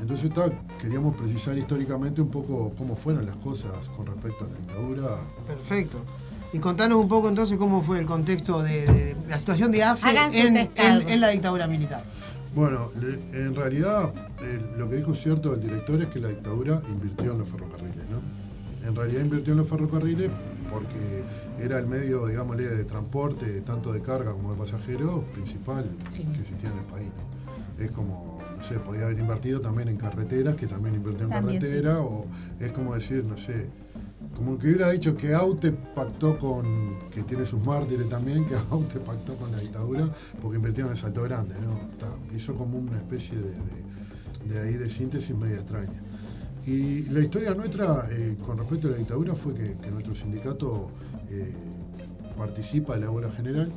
Entonces 0.01 0.25
está, 0.25 0.45
queríamos 0.81 1.15
precisar 1.15 1.57
históricamente 1.57 2.21
un 2.21 2.29
poco 2.29 2.73
cómo 2.77 2.95
fueron 2.95 3.25
las 3.25 3.35
cosas 3.37 3.87
con 3.95 4.05
respecto 4.05 4.45
a 4.45 4.47
la 4.47 4.55
dictadura. 4.57 5.17
Perfecto. 5.47 5.99
Y 6.53 6.59
contanos 6.59 6.97
un 6.99 7.07
poco 7.07 7.27
entonces 7.29 7.57
cómo 7.57 7.81
fue 7.81 7.99
el 7.99 8.05
contexto 8.05 8.61
de, 8.61 8.85
de 8.87 9.15
la 9.27 9.37
situación 9.37 9.71
de 9.71 9.83
AFE 9.83 10.09
en, 10.33 10.53
pescado. 10.53 11.01
en- 11.01 11.09
en 11.09 11.21
la 11.21 11.29
dictadura 11.29 11.67
militar. 11.67 12.03
Bueno, 12.53 12.91
en 13.33 13.53
realidad 13.55 14.13
eh, 14.41 14.61
lo 14.77 14.87
que 14.89 14.95
dijo 14.97 15.13
cierto 15.13 15.53
el 15.53 15.61
director 15.61 16.01
es 16.01 16.07
que 16.09 16.19
la 16.19 16.29
dictadura 16.29 16.81
invirtió 16.89 17.31
en 17.33 17.39
los 17.39 17.49
ferrocarriles, 17.49 18.05
¿no? 18.09 18.44
En 18.87 18.95
realidad 18.95 19.23
invirtió 19.25 19.53
en 19.53 19.59
los 19.59 19.67
ferrocarriles 19.69 20.29
porque 20.71 21.23
era 21.63 21.79
el 21.79 21.87
medio, 21.87 22.27
digámosle, 22.27 22.67
de 22.67 22.83
transporte, 22.83 23.61
tanto 23.61 23.91
de 23.93 24.01
carga 24.01 24.31
como 24.31 24.51
de 24.51 24.57
pasajeros, 24.57 25.23
principal 25.33 25.85
que 26.33 26.41
existía 26.41 26.69
en 26.71 26.77
el 26.79 26.85
país, 26.85 27.07
¿no? 27.17 27.83
Es 27.83 27.91
como, 27.91 28.39
no 28.57 28.63
sé, 28.63 28.79
podía 28.79 29.03
haber 29.05 29.19
invertido 29.19 29.59
también 29.61 29.89
en 29.89 29.97
carreteras, 29.97 30.55
que 30.55 30.67
también 30.67 30.95
invirtió 30.95 31.25
en 31.25 31.29
También, 31.31 31.61
sí. 31.61 31.67
carretera, 31.67 31.99
o 31.99 32.25
es 32.59 32.71
como 32.71 32.93
decir, 32.93 33.25
no 33.27 33.37
sé, 33.37 33.67
como 34.35 34.57
que 34.59 34.67
hubiera 34.67 34.89
dicho 34.91 35.15
que 35.15 35.33
Aute 35.33 35.71
pactó 35.71 36.37
con, 36.37 36.99
que 37.13 37.23
tiene 37.23 37.45
sus 37.45 37.63
mártires 37.65 38.09
también, 38.09 38.45
que 38.45 38.55
Aute 38.71 38.99
pactó 38.99 39.35
con 39.35 39.51
la 39.51 39.59
dictadura 39.59 40.09
porque 40.41 40.57
invirtió 40.57 40.85
en 40.85 40.91
el 40.91 40.97
Salto 40.97 41.23
Grande, 41.23 41.55
¿no? 41.61 41.89
Está, 41.91 42.09
hizo 42.35 42.55
como 42.55 42.77
una 42.77 42.97
especie 42.97 43.37
de, 43.37 43.51
de- 43.51 43.85
de 44.45 44.59
ahí 44.61 44.73
de 44.75 44.87
síntesis 44.91 45.35
media 45.35 45.55
extraña. 45.55 46.03
Y 46.65 47.03
la 47.09 47.19
historia 47.19 47.53
nuestra 47.53 48.07
eh, 48.11 48.37
con 48.45 48.57
respecto 48.57 48.87
a 48.87 48.91
la 48.91 48.97
dictadura 48.97 49.35
fue 49.35 49.53
que, 49.53 49.75
nuestro 49.91 50.15
sindicato 50.15 50.89
eh, 51.29 51.53
participa 52.37 52.95
de 52.95 53.01
la 53.01 53.11
huelga 53.11 53.31
general. 53.31 53.71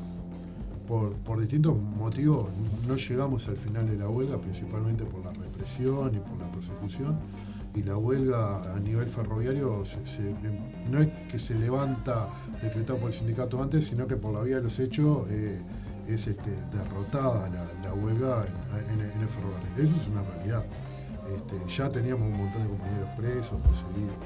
Por, 0.86 1.12
por 1.16 1.38
distintos 1.38 1.76
motivos 1.76 2.46
no 2.88 2.96
llegamos 2.96 3.46
al 3.48 3.56
final 3.56 3.86
de 3.86 3.96
la 3.98 4.08
huelga, 4.08 4.38
principalmente 4.40 5.04
por 5.04 5.22
la 5.22 5.32
represión 5.32 6.14
y 6.14 6.18
por 6.18 6.38
la 6.38 6.50
persecución. 6.50 7.14
Y 7.74 7.82
la 7.82 7.94
huelga 7.98 8.74
a 8.74 8.80
nivel 8.80 9.06
ferroviario 9.10 9.84
se- 9.84 10.34
no 10.90 10.98
es 11.00 11.12
que 11.30 11.38
se 11.38 11.54
levanta 11.58 12.30
decretado 12.62 12.98
por 13.00 13.08
el 13.10 13.14
sindicato 13.14 13.62
antes, 13.62 13.84
sino 13.84 14.06
que 14.06 14.16
por 14.16 14.32
la 14.32 14.42
vía 14.42 14.56
de 14.56 14.62
los 14.62 14.80
hechos 14.80 15.26
eh, 15.28 15.60
es 16.08 16.26
este, 16.26 16.52
derrotada 16.72 17.50
la, 17.50 17.66
la 17.86 17.92
huelga 17.94 18.40
en, 18.88 19.00
en- 19.00 19.10
en 19.12 19.20
el 19.20 19.28
ferrocarril. 19.28 19.84
Eso 19.90 19.94
es 20.02 20.08
una 20.08 20.22
realidad. 20.22 20.64
Este, 21.34 21.56
ya 21.68 21.88
teníamos 21.88 22.28
un 22.30 22.36
montón 22.38 22.62
de 22.62 22.68
compañeros 22.68 23.08
presos, 23.16 23.58
perseguidos. 23.60 24.16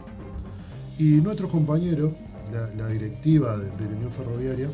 Y 0.98 1.20
nuestros 1.20 1.50
compañeros, 1.50 2.12
la, 2.76 2.86
directiva 2.88 3.56
de, 3.56 3.68
la 3.86 3.96
Unión 3.96 4.10
Ferroviaria, 4.10 4.68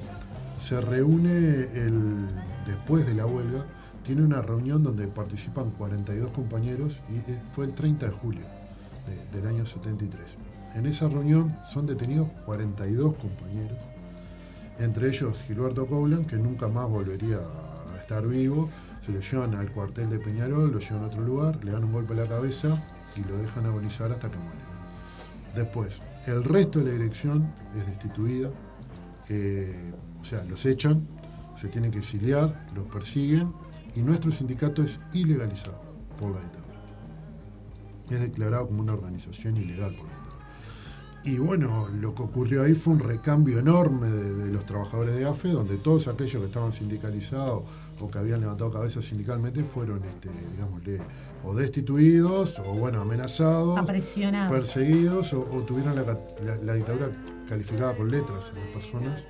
se 0.62 0.80
reúne 0.80 1.36
el, 1.74 2.18
después 2.66 3.06
de 3.06 3.14
la 3.14 3.24
huelga, 3.26 3.64
tiene 4.02 4.22
una 4.22 4.42
reunión 4.42 4.82
donde 4.82 5.06
participan 5.06 5.70
42 5.70 6.30
compañeros 6.30 6.96
y 7.10 7.30
eh, 7.30 7.40
fue 7.52 7.66
el 7.66 7.74
30 7.74 8.06
de 8.06 8.12
julio 8.12 8.42
de- 9.32 9.38
del 9.38 9.48
año 9.48 9.64
73. 9.64 10.36
En 10.74 10.86
esa 10.86 11.08
reunión 11.08 11.56
son 11.70 11.86
detenidos 11.86 12.28
42 12.46 13.14
compañeros, 13.14 13.78
entre 14.78 15.08
ellos 15.08 15.38
Gilberto 15.46 15.86
Coulan, 15.86 16.24
que 16.24 16.36
nunca 16.36 16.68
más 16.68 16.88
volvería 16.88 17.38
a 17.38 17.96
estar 18.00 18.26
vivo, 18.26 18.68
se 19.08 19.14
lo 19.14 19.20
llevan 19.20 19.54
al 19.54 19.72
cuartel 19.72 20.10
de 20.10 20.18
Peñarol, 20.18 20.70
lo 20.70 20.78
llevan 20.80 21.04
a 21.04 21.06
otro 21.06 21.22
lugar, 21.22 21.64
le 21.64 21.72
dan 21.72 21.84
un 21.84 21.92
golpe 21.92 22.12
a 22.12 22.16
la 22.16 22.26
cabeza 22.26 22.68
y 23.16 23.26
lo 23.26 23.38
dejan 23.38 23.64
agonizar 23.64 24.12
hasta 24.12 24.30
que 24.30 24.36
muere. 24.36 24.58
Después, 25.56 26.02
el 26.26 26.44
resto 26.44 26.80
de 26.80 26.86
la 26.86 26.92
dirección 26.92 27.50
es 27.74 27.86
destituida, 27.86 28.50
eh, 29.30 29.92
o 30.20 30.24
sea, 30.24 30.44
los 30.44 30.66
echan, 30.66 31.06
se 31.56 31.68
tienen 31.68 31.90
que 31.90 32.00
exiliar, 32.00 32.66
los 32.74 32.84
persiguen 32.86 33.50
y 33.96 34.00
nuestro 34.00 34.30
sindicato 34.30 34.82
es 34.82 35.00
ilegalizado 35.14 35.80
por 36.20 36.32
la 36.32 36.40
dictadura. 36.42 36.78
Es 38.10 38.20
declarado 38.20 38.66
como 38.66 38.82
una 38.82 38.92
organización 38.92 39.56
ilegal 39.56 39.94
por 39.94 40.04
la 40.04 40.12
dictadura. 40.12 40.44
Y 41.24 41.38
bueno, 41.38 41.88
lo 41.88 42.14
que 42.14 42.22
ocurrió 42.24 42.62
ahí 42.62 42.74
fue 42.74 42.92
un 42.92 43.00
recambio 43.00 43.58
enorme 43.58 44.10
de, 44.10 44.34
de 44.34 44.52
los 44.52 44.66
trabajadores 44.66 45.14
de 45.14 45.24
AFE, 45.24 45.48
donde 45.48 45.78
todos 45.78 46.08
aquellos 46.08 46.42
que 46.42 46.46
estaban 46.46 46.72
sindicalizados 46.72 47.62
o 48.00 48.10
que 48.10 48.18
habían 48.18 48.40
levantado 48.40 48.70
cabeza 48.70 49.00
sindicalmente 49.02 49.64
fueron, 49.64 50.02
este, 50.04 50.28
digámosle, 50.52 51.00
o 51.44 51.54
destituidos 51.54 52.58
o 52.60 52.74
bueno, 52.74 53.00
amenazados, 53.00 53.78
perseguidos 54.48 55.32
o, 55.34 55.40
o 55.40 55.62
tuvieron 55.62 55.94
la, 55.94 56.02
la- 56.02 56.56
la 56.62 56.74
dictadura 56.74 57.10
calificada 57.48 57.96
con 57.96 58.10
letras 58.10 58.50
a 58.54 58.58
las 58.58 58.68
personas, 58.68 59.24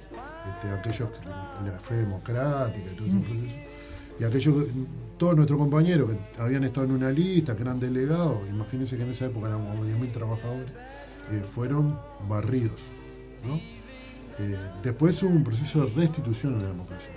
este, 0.54 0.70
aquellos 0.70 1.08
que 1.10 1.28
la 1.70 1.78
fe 1.78 1.94
democrática 1.96 2.90
y 2.92 2.96
todo 2.96 3.06
ese 3.06 3.18
proceso. 3.18 3.56
Y 4.20 4.24
aquellos, 4.24 4.54
que- 4.64 4.70
todos 5.18 5.36
nuestros 5.36 5.58
compañeros 5.58 6.10
que 6.10 6.40
habían 6.42 6.64
estado 6.64 6.86
en 6.86 6.92
una 6.92 7.10
lista, 7.10 7.54
que 7.56 7.62
eran 7.62 7.78
delegados, 7.78 8.38
imagínense 8.48 8.96
que 8.96 9.02
en 9.04 9.10
esa 9.10 9.26
época 9.26 9.48
éramos 9.48 9.70
como 9.76 9.84
10.000 9.84 10.12
trabajadores, 10.12 10.70
eh, 11.30 11.42
fueron 11.44 11.98
barridos. 12.28 12.80
¿no? 13.46 13.56
Eh, 14.40 14.56
después 14.82 15.20
hubo 15.22 15.30
un 15.30 15.44
proceso 15.44 15.84
de 15.84 15.90
restitución 15.94 16.54
en 16.54 16.62
la 16.62 16.68
democracia. 16.68 17.12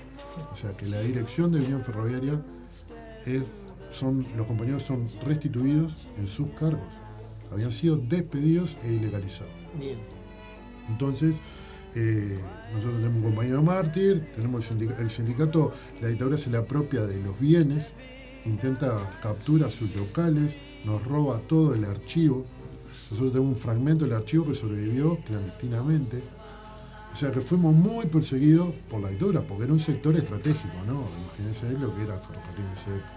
O 0.51 0.55
sea 0.55 0.75
que 0.75 0.85
la 0.85 1.01
dirección 1.01 1.51
de 1.51 1.59
Unión 1.59 1.81
Ferroviaria 1.83 2.41
es- 3.25 3.43
son, 3.91 4.25
los 4.37 4.47
compañeros 4.47 4.83
son 4.83 5.05
restituidos 5.25 6.07
en 6.17 6.25
sus 6.27 6.47
cargos. 6.51 6.87
Habían 7.51 7.71
sido 7.71 7.97
despedidos 7.97 8.77
e 8.83 8.93
ilegalizados. 8.93 9.51
Bien. 9.77 9.99
Entonces, 10.89 11.39
eh, 11.95 12.39
nosotros 12.71 12.95
tenemos 12.95 13.17
un 13.17 13.23
compañero 13.23 13.61
mártir, 13.63 14.31
tenemos 14.33 14.63
el 14.63 14.69
sindicato, 14.69 15.01
el 15.01 15.09
sindicato, 15.09 15.73
la 16.01 16.07
dictadura 16.07 16.37
se 16.37 16.49
le 16.49 16.57
apropia 16.57 17.01
de 17.01 17.21
los 17.21 17.37
bienes, 17.37 17.87
intenta 18.45 18.97
captura 19.21 19.69
sus 19.69 19.93
locales, 19.95 20.57
nos 20.85 21.03
roba 21.05 21.39
todo 21.47 21.73
el 21.73 21.83
archivo. 21.83 22.45
Nosotros 23.09 23.33
tenemos 23.33 23.57
un 23.57 23.61
fragmento 23.61 24.05
del 24.05 24.13
archivo 24.13 24.45
que 24.45 24.53
sobrevivió 24.55 25.17
clandestinamente. 25.25 26.23
O 27.11 27.15
sea 27.15 27.31
que 27.31 27.41
fuimos 27.41 27.73
muy 27.75 28.05
perseguidos 28.05 28.69
por 28.89 29.01
la 29.01 29.09
dictadura, 29.09 29.41
porque 29.41 29.65
era 29.65 29.73
un 29.73 29.79
sector 29.79 30.15
estratégico, 30.15 30.73
¿no? 30.88 31.03
Imagínense 31.38 31.77
lo 31.79 31.93
que 31.95 32.03
era 32.03 32.15
el 32.15 32.19
ferrocarril 32.21 32.65
en 32.65 32.71
esa 32.73 32.89
época. 32.89 33.11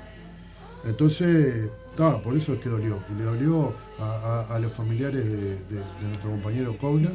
Entonces, 0.86 1.70
ta, 1.96 2.20
por 2.20 2.36
eso 2.36 2.52
es 2.54 2.60
que 2.60 2.68
dolió. 2.68 2.98
Y 3.14 3.18
le 3.18 3.24
dolió 3.24 3.72
a, 3.98 4.04
a- 4.50 4.54
a 4.56 4.58
los 4.58 4.72
familiares 4.72 5.24
de, 5.24 5.36
de- 5.36 5.56
de 5.78 6.04
nuestro 6.04 6.30
compañero 6.30 6.76
Coula, 6.76 7.10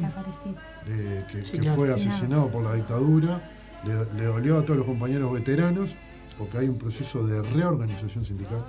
eh, 0.88 1.24
que, 1.30 1.44
Sí, 1.44 1.52
que 1.52 1.58
claro. 1.60 1.76
fue 1.76 1.92
Asesinado. 1.92 2.50
por 2.50 2.64
la 2.64 2.74
dictadura. 2.74 3.48
Le, 3.84 4.12
le 4.18 4.26
dolió 4.26 4.58
a 4.58 4.62
todos 4.64 4.78
los 4.78 4.86
compañeros 4.86 5.32
veteranos, 5.32 5.96
porque 6.36 6.58
hay 6.58 6.68
un 6.68 6.78
proceso 6.78 7.26
de 7.26 7.40
reorganización 7.42 8.24
sindical. 8.24 8.64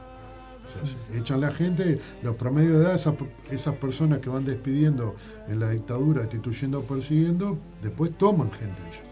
O 0.82 0.86
sea, 0.86 0.96
se 1.10 1.18
echan 1.18 1.42
la 1.42 1.52
gente, 1.52 2.00
los 2.24 2.36
promedios 2.36 2.74
de 2.80 2.84
edad, 2.86 2.96
esas, 2.96 3.16
esas 3.50 3.76
personas 3.76 4.20
que 4.20 4.30
van 4.30 4.46
despidiendo 4.46 5.16
en 5.48 5.60
la 5.60 5.70
dictadura, 5.70 6.22
destituyendo 6.22 6.80
o 6.80 6.84
persiguiendo, 6.84 7.58
después 7.82 8.12
toman 8.18 8.52
gente 8.52 8.82
ellos. 8.88 9.04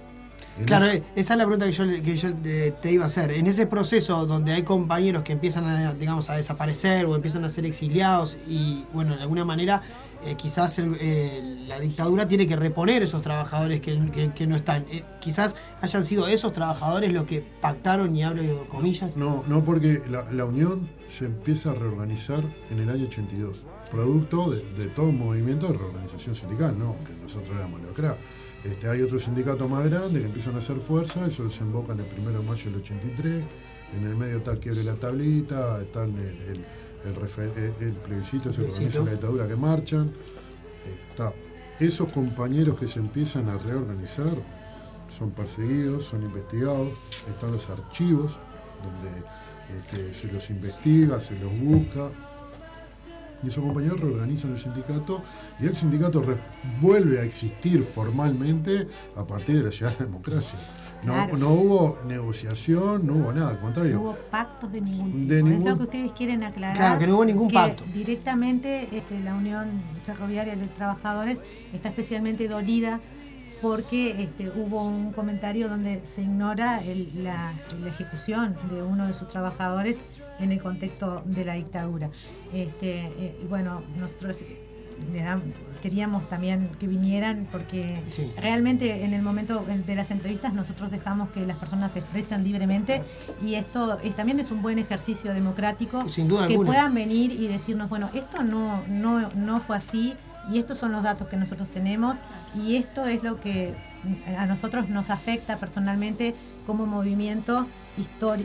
En 0.57 0.65
Claro, 0.65 0.87
ese- 0.87 0.97
eh, 0.97 1.03
esa 1.15 1.33
es 1.35 1.37
la 1.37 1.45
pregunta 1.45 1.65
que 1.67 1.71
yo, 1.71 1.85
que 2.03 2.15
yo 2.17 2.29
eh, 2.43 2.73
te 2.81 2.91
iba 2.91 3.05
a 3.05 3.07
hacer. 3.07 3.31
En 3.31 3.47
ese 3.47 3.65
proceso 3.65 4.25
donde 4.25 4.51
hay 4.51 4.63
compañeros 4.63 5.23
que 5.23 5.31
empiezan 5.31 5.65
a, 5.65 5.93
digamos, 5.93 6.29
a 6.29 6.35
desaparecer 6.35 7.05
o 7.05 7.15
empiezan 7.15 7.45
a 7.45 7.49
ser 7.49 7.65
exiliados 7.65 8.35
y, 8.47 8.83
bueno, 8.93 9.15
de 9.15 9.21
alguna 9.21 9.45
manera, 9.45 9.81
eh, 10.25 10.35
quizás 10.35 10.77
el- 10.79 10.97
eh, 10.99 11.63
la 11.65 11.79
dictadura 11.79 12.27
tiene 12.27 12.45
que 12.45 12.57
reponer 12.57 13.03
esos 13.03 13.21
trabajadores 13.21 13.79
que, 13.79 14.11
que- 14.11 14.33
que 14.33 14.47
no 14.47 14.57
están. 14.57 14.85
Eh, 14.91 15.05
quizás 15.21 15.55
hayan 15.81 16.03
sido 16.03 16.27
esos 16.27 16.51
trabajadores 16.51 17.13
los 17.13 17.23
que 17.23 17.41
pactaron, 17.61 18.13
y 18.13 18.23
abro 18.23 18.67
comillas. 18.67 19.15
No, 19.15 19.45
no, 19.47 19.63
porque 19.63 20.01
la, 20.09 20.29
la 20.29 20.43
Unión 20.43 20.89
se 21.09 21.25
empieza 21.25 21.71
a 21.71 21.73
reorganizar 21.73 22.43
en 22.69 22.79
el 22.79 22.89
año 22.89 23.05
82, 23.07 23.63
producto 23.91 24.51
de, 24.51 24.61
de 24.77 24.87
todo 24.89 25.07
un 25.07 25.17
movimiento 25.19 25.67
de 25.67 25.73
reorganización 25.77 26.35
sindical, 26.35 26.77
¿no? 26.77 26.95
Que 27.03 27.13
nosotros 27.21 27.49
éramos 27.57 27.81
cra. 27.95 28.15
Este, 28.63 28.87
hay 28.89 29.01
otro 29.01 29.17
sindicato 29.17 29.67
más 29.67 29.85
grande 29.85 30.19
que 30.19 30.27
empiezan 30.27 30.55
a 30.55 30.59
hacer 30.59 30.77
fuerza, 30.79 31.25
eso 31.25 31.43
desemboca 31.45 31.93
en 31.93 31.99
el 32.01 32.05
1 32.19 32.31
de 32.31 32.39
mayo 32.47 32.65
del 32.71 32.81
83, 32.81 33.43
en 33.97 34.03
el 34.07 34.15
medio 34.15 34.41
tal 34.41 34.59
quiebre 34.59 34.83
la 34.83 34.95
tablita, 34.95 35.81
está 35.81 36.03
el, 36.03 36.11
el, 36.17 36.65
el, 37.05 37.15
refer- 37.15 37.51
el- 37.57 37.87
el 37.87 37.93
plebiscito, 37.93 38.51
se 38.53 38.61
organiza 38.63 38.99
la 39.05 39.11
dictadura 39.11 39.47
que 39.47 39.55
marchan. 39.55 40.11
Está. 41.09 41.33
Esos 41.79 42.11
compañeros 42.11 42.77
que 42.77 42.87
se 42.87 42.99
empiezan 42.99 43.49
a 43.49 43.57
reorganizar 43.57 44.35
son 45.09 45.31
perseguidos, 45.31 46.03
son 46.05 46.23
investigados, 46.23 46.89
están 47.29 47.51
los 47.53 47.69
archivos 47.69 48.37
donde 48.83 49.23
este, 49.77 50.13
se 50.13 50.27
los 50.27 50.49
investiga, 50.49 51.19
se 51.19 51.37
los 51.37 51.57
busca. 51.59 52.09
Y 53.41 53.47
esos 53.47 53.63
compañeros 53.63 54.01
reorganizan 54.01 54.51
el 54.51 54.59
sindicato 54.59 55.23
y 55.61 55.67
el 55.67 55.73
sindicato 55.75 56.21
vuelve 56.81 57.19
a 57.21 57.23
existir 57.23 57.83
formalmente 57.83 58.85
a 59.15 59.23
partir 59.25 59.59
de 59.59 59.63
la 59.63 59.69
llegada 59.69 59.93
de 59.93 59.99
la 60.01 60.05
democracia. 60.07 60.59
No, 61.03 61.13
Claro. 61.13 61.37
no 61.37 61.49
hubo 61.53 61.99
negociación, 62.05 63.07
no 63.07 63.13
hubo 63.13 63.31
nada, 63.31 63.51
al 63.51 63.59
contrario. 63.59 63.95
No 63.95 64.01
hubo 64.01 64.15
pactos 64.29 64.69
de 64.73 64.81
ningún 64.81 65.13
tipo. 65.13 65.27
De 65.33 65.39
Es 65.39 65.63
lo 65.63 65.77
que 65.77 65.83
ustedes 65.83 66.11
quieren 66.11 66.43
aclarar. 66.43 66.75
Claro, 66.75 66.99
que 66.99 67.07
no 67.07 67.15
hubo 67.15 67.23
ningún 67.25 67.47
que 67.47 67.53
pacto. 67.53 67.85
Directamente 67.93 68.89
este, 68.91 69.21
la 69.21 69.33
Unión 69.35 69.69
Ferroviaria 70.05 70.57
de 70.57 70.67
Trabajadores 70.67 71.39
está 71.71 71.87
especialmente 71.87 72.49
dolida 72.49 72.99
porque 73.61 74.21
este, 74.23 74.49
hubo 74.49 74.83
un 74.83 75.11
comentario 75.11 75.67
donde 75.69 76.01
se 76.05 76.21
ignora 76.21 76.81
el- 76.83 77.23
la, 77.23 77.53
la 77.81 77.89
ejecución 77.89 78.55
de 78.69 78.81
uno 78.81 79.07
de 79.07 79.13
sus 79.13 79.27
trabajadores 79.27 79.97
en 80.39 80.51
el 80.51 80.61
contexto 80.61 81.21
de 81.25 81.45
la 81.45 81.53
dictadura. 81.55 82.09
Este, 82.53 82.99
eh, 83.17 83.45
bueno, 83.49 83.83
nosotros 83.97 84.37
le 85.13 85.21
dam- 85.23 85.41
queríamos 85.81 86.27
también 86.27 86.71
que 86.77 86.85
vinieran 86.85 87.47
porque 87.51 88.03
Sí. 88.11 88.29
realmente 88.37 89.05
en 89.05 89.13
el 89.13 89.21
momento 89.21 89.63
de 89.87 89.95
las 89.95 90.11
entrevistas 90.11 90.53
nosotros 90.53 90.91
dejamos 90.91 91.29
que 91.29 91.45
las 91.45 91.55
personas 91.57 91.93
se 91.93 91.99
expresen 91.99 92.43
libremente 92.43 93.01
y 93.41 93.55
esto 93.55 93.97
es- 94.03 94.13
también 94.15 94.41
es 94.41 94.51
un 94.51 94.61
buen 94.61 94.77
ejercicio 94.77 95.33
democrático 95.33 96.07
Sin 96.09 96.27
duda 96.27 96.47
que 96.47 96.53
alguna. 96.53 96.71
puedan 96.71 96.93
venir 96.93 97.31
y 97.31 97.47
decirnos 97.47 97.87
bueno 97.87 98.09
esto 98.13 98.43
no 98.43 98.83
no 98.89 99.29
no 99.35 99.61
fue 99.61 99.77
así 99.77 100.15
y 100.51 100.59
estos 100.59 100.77
son 100.77 100.91
los 100.91 101.03
datos 101.03 101.27
que 101.27 101.37
nosotros 101.37 101.69
tenemos 101.69 102.17
y 102.55 102.75
esto 102.75 103.05
es 103.05 103.23
lo 103.23 103.39
que 103.39 103.73
a 104.37 104.45
nosotros 104.45 104.87
nos 104.89 105.09
afecta 105.09 105.57
personalmente 105.57 106.33
como 106.65 106.85
movimiento 106.85 107.67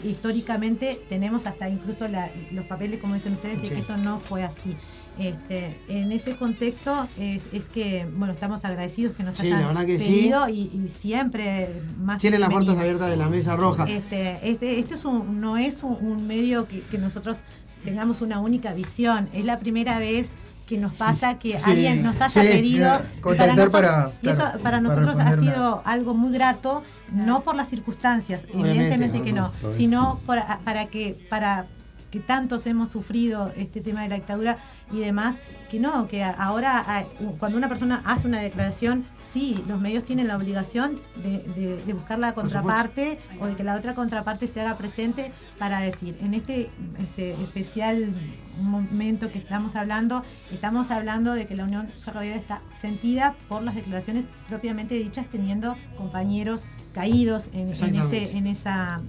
históricamente 0.05 1.01
tenemos 1.09 1.47
hasta 1.47 1.69
incluso 1.69 2.09
la- 2.09 2.31
los 2.51 2.65
papeles 2.67 3.01
como 3.01 3.15
dicen 3.15 3.35
ustedes 3.35 3.59
de 3.63 3.69
Sí. 3.69 3.75
que 3.75 3.81
esto 3.81 3.97
no 3.97 4.19
fue 4.19 4.43
así 4.43 4.77
este, 5.19 5.81
en 5.89 6.11
ese 6.11 6.35
contexto 6.37 7.07
es, 7.17 7.41
es 7.53 7.69
que 7.69 8.05
bueno 8.17 8.33
estamos 8.33 8.65
agradecidos 8.65 9.15
que 9.15 9.23
nos 9.23 9.37
Sí, 9.37 9.47
hayan 9.53 9.87
que 9.87 9.99
sí. 9.99 10.33
y, 10.51 10.71
y 10.75 10.89
siempre 10.89 11.69
más 11.99 12.19
Tienen 12.21 12.41
las 12.41 12.51
puertas 12.51 12.77
abiertas 12.77 13.09
de 13.11 13.17
la 13.17 13.29
mesa 13.29 13.55
roja. 13.55 13.85
Este, 13.89 14.39
este, 14.43 14.81
este 14.81 14.95
es 14.95 15.05
un, 15.05 15.41
no 15.41 15.57
es 15.57 15.85
un, 15.85 15.97
un 16.01 16.27
medio 16.27 16.67
que, 16.67 16.81
que 16.81 16.99
nosotros 16.99 17.39
tengamos 17.85 18.23
una 18.23 18.41
única 18.41 18.73
visión. 18.75 19.29
Es 19.33 19.45
la 19.45 19.61
primera 19.61 20.01
vez 20.01 20.33
que 20.67 20.79
nos 20.79 20.95
pasa 20.95 21.39
que 21.39 21.51
Sí, 21.59 21.71
alguien 21.71 22.03
nos 22.03 22.21
haya 22.23 22.43
sí, 22.43 22.49
pedido 22.49 23.01
contactar 23.21 23.57
nosotros- 23.57 23.71
para- 23.73 24.11
y 24.23 24.29
eso 24.29 24.43
para 24.45 24.59
para 24.61 24.81
nosotros 24.81 25.17
ha 25.19 25.37
sido 25.39 25.83
algo 25.85 26.15
muy 26.15 26.33
grato 26.33 26.83
no 27.13 27.43
por 27.43 27.55
las 27.55 27.69
circunstancias 27.69 28.45
Obviamente, 28.45 28.71
evidentemente 28.95 29.19
no, 29.19 29.25
que 29.25 29.33
no, 29.67 29.73
sino 29.77 30.21
para, 30.27 30.61
para 30.65 30.87
que 30.87 31.27
para 31.29 31.67
que 32.15 32.21
tantos 32.21 32.65
hemos 32.67 32.91
sufrido 32.91 33.53
este 33.57 33.81
tema 33.81 34.03
de 34.05 34.09
la 34.09 34.15
dictadura 34.15 34.57
y 34.93 35.01
demás, 35.01 35.35
que 35.69 35.81
no, 35.81 36.07
que 36.07 36.23
ahora 36.23 37.07
cuando 37.41 37.59
una 37.59 37.69
persona 37.69 38.03
hace 38.05 38.29
una 38.29 38.39
declaración, 38.39 39.05
sí, 39.25 39.61
los 39.67 39.81
medios 39.81 40.05
tienen 40.05 40.29
la 40.29 40.37
obligación 40.37 41.01
de, 41.17 41.39
de- 41.57 41.83
de 41.85 41.93
buscar 41.93 42.21
la 42.21 42.33
contraparte 42.33 43.19
o 43.41 43.47
de 43.47 43.57
que 43.57 43.65
la 43.65 43.75
otra 43.75 43.95
contraparte 43.95 44.47
se 44.47 44.61
haga 44.61 44.77
presente 44.79 45.33
para 45.59 45.81
decir, 45.81 46.17
en 46.23 46.35
este, 46.35 46.71
este 47.01 47.33
especial 47.43 48.15
momento 48.61 49.33
que 49.33 49.39
estamos 49.39 49.75
hablando, 49.75 50.23
estamos 50.53 50.93
hablando 50.93 51.33
de 51.33 51.47
que 51.47 51.57
la 51.57 51.65
Unión 51.65 51.91
Ferroviaria 52.05 52.41
está 52.41 52.63
sentida 52.73 53.35
por 53.49 53.63
las 53.65 53.75
declaraciones 53.75 54.27
propiamente 54.49 54.95
dichas, 54.95 55.27
teniendo 55.29 55.77
compañeros 55.97 56.67
caídos 56.93 57.51
en, 57.53 57.71
ese, 57.71 58.37
en 58.39 58.47
esa 58.47 59.01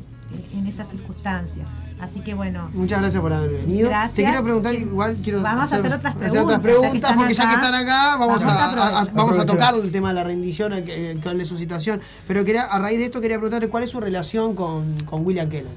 en 0.53 0.67
esa 0.67 0.85
circunstancia. 0.85 1.65
Así 1.99 2.19
que 2.19 2.33
bueno. 2.33 2.69
Muchas 2.73 2.99
gracias 2.99 3.21
por 3.21 3.31
haber 3.31 3.51
venido. 3.51 3.87
Gracias. 3.87 4.13
Te 4.15 4.23
quiero 4.25 4.43
preguntar, 4.43 4.73
igual 4.75 5.17
quiero 5.23 5.41
Vamos 5.41 5.71
a 5.71 5.75
hacer 5.77 5.93
otras 5.93 6.15
hacer 6.15 6.39
otras 6.39 6.59
preguntas, 6.59 7.09
ya 7.11 7.15
porque 7.15 7.33
ya 7.33 7.47
que 7.49 7.55
están 7.55 7.73
acá, 7.75 8.17
vamos, 8.17 8.43
Vamos 8.43 8.45
a, 8.45 8.65
a 8.65 8.65
a- 8.99 9.01
a- 9.01 9.05
vamos 9.13 9.37
a 9.39 9.45
tocar 9.45 9.75
el 9.75 9.91
tema 9.91 10.09
de 10.09 10.15
la 10.15 10.23
rendición, 10.25 10.73
eh, 10.75 11.17
cuál 11.23 11.39
es 11.39 11.47
su 11.47 11.57
situación. 11.57 12.01
Pero 12.27 12.43
quería, 12.43 12.63
a 12.65 12.79
raíz 12.79 12.99
de 12.99 13.05
esto 13.05 13.21
quería 13.21 13.37
preguntarle 13.37 13.69
cuál 13.69 13.83
es 13.83 13.89
su 13.91 14.01
relación 14.01 14.55
con, 14.55 14.97
con 15.05 15.25
William 15.25 15.49
Keller. 15.49 15.71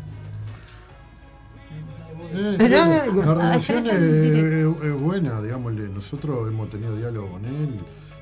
Eh, 2.31 2.57
sí, 2.61 2.69
ya, 2.69 2.87
la 2.87 3.35
relación 3.35 3.79
es, 3.79 3.85
expresen 3.87 4.77
es- 4.83 4.85
es 4.91 5.01
buena, 5.01 5.41
digámosle. 5.41 5.89
Nosotros 5.89 6.49
hemos 6.49 6.69
tenido 6.69 6.97
diálogo 6.97 7.29
con 7.33 7.45
él. 7.45 7.79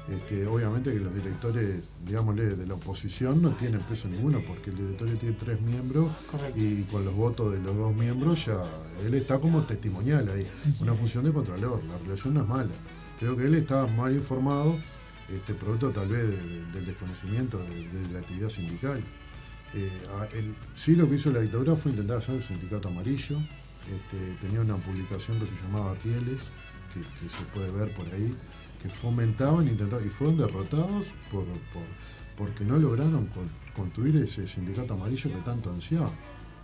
Este, 0.09 0.47
obviamente 0.47 0.93
que 0.93 1.01
los 1.01 1.13
directores, 1.13 1.89
digámosle, 2.05 2.55
de 2.55 2.65
la 2.67 2.75
oposición 2.75 3.43
no 3.43 3.51
tienen 3.57 3.81
peso 3.81 4.07
ninguno 4.09 4.41
porque 4.47 4.71
el 4.71 4.77
directorio 4.77 5.19
tiene 5.19 5.35
tres 5.35 5.61
miembros 5.61 6.13
Correcto. 6.31 6.59
y 6.61 6.83
con 6.85 7.05
los 7.05 7.13
votos 7.15 7.53
de 7.53 7.59
los 7.61 7.75
dos 7.77 7.93
miembros 7.93 8.47
ya 8.47 8.57
él 9.05 9.15
está 9.15 9.41
como 9.41 9.65
testimonial 9.65 10.29
ahí, 10.29 10.47
una 10.81 10.95
función 10.95 11.25
de 11.25 11.33
contralor. 11.33 11.83
La 11.87 11.99
relación 11.99 12.35
no 12.35 12.43
es 12.43 12.49
mala. 12.49 12.71
Creo 13.19 13.37
que 13.37 13.47
él 13.47 13.55
está 13.57 13.87
mal 13.89 14.13
informado, 14.15 14.79
este 15.29 15.55
producto 15.55 15.91
tal 15.91 16.07
vez 16.09 16.23
de- 16.23 16.37
de- 16.41 16.65
del 16.71 16.87
desconocimiento 16.87 17.59
de, 17.59 17.89
de 17.89 18.13
la 18.13 18.21
actividad 18.21 18.49
sindical. 18.49 19.03
Eh, 19.75 19.91
a- 20.17 20.27
el- 20.37 20.55
sí 20.77 20.95
lo 20.95 21.09
que 21.09 21.17
hizo 21.17 21.33
la 21.33 21.41
dictadura 21.41 21.75
fue 21.75 21.91
intentar 21.91 22.19
hacer 22.19 22.37
un 22.37 22.43
sindicato 22.43 22.87
amarillo. 22.89 23.39
Este, 23.93 24.37
tenía 24.41 24.61
una 24.61 24.77
publicación 24.77 25.41
que 25.41 25.47
se 25.47 25.57
llamaba 25.63 25.97
Rieles, 26.05 26.43
que, 26.95 27.01
que 27.01 27.29
se 27.35 27.45
puede 27.53 27.73
ver 27.73 27.93
por 27.95 28.07
ahí, 28.15 28.35
que 28.87 28.93
fomentaban 28.93 29.67
intentaban, 29.69 30.07
y 30.07 30.11
fueron 30.11 30.37
derrotados 30.39 31.07
por, 31.31 31.45
por- 31.45 31.83
porque 32.37 32.65
no 32.65 32.79
lograron 32.79 33.27
con- 33.27 33.51
construir 33.75 34.17
ese 34.17 34.47
sindicato 34.47 34.95
amarillo 34.95 35.31
que 35.31 35.41
tanto 35.41 35.71
ansiaban. 35.71 36.11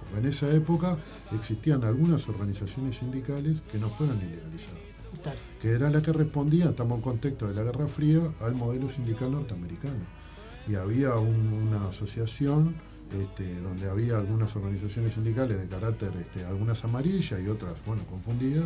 Porque 0.01 0.19
en 0.19 0.27
esa 0.33 0.51
época 0.51 0.97
existían 1.35 1.85
algunas 1.85 2.29
organizaciones 2.29 2.97
sindicales 2.99 3.61
que 3.71 3.79
no 3.79 3.89
fueron 3.89 4.17
ilegalizadas 4.19 4.81
que 5.61 5.69
era 5.71 5.91
la 5.91 6.01
que 6.03 6.11
respondía, 6.13 6.71
estamos 6.71 6.97
en 6.97 7.03
contexto 7.03 7.47
de 7.47 7.55
la 7.55 7.63
Guerra 7.63 7.87
Fría, 7.87 8.21
al 8.41 8.55
modelo 8.55 8.89
sindical 8.89 9.31
norteamericano. 9.31 10.01
Y 10.67 10.75
había 10.75 11.15
un- 11.17 11.53
una 11.69 11.89
asociación 11.89 12.75
este, 13.13 13.61
donde 13.61 13.91
había 13.91 14.17
algunas 14.17 14.57
organizaciones 14.57 15.13
sindicales 15.13 15.61
de 15.61 15.69
carácter, 15.69 16.13
este, 16.19 16.47
algunas 16.47 16.83
amarillas 16.83 17.41
y 17.45 17.47
otras, 17.49 17.85
bueno, 17.85 18.05
confundidas. 18.07 18.65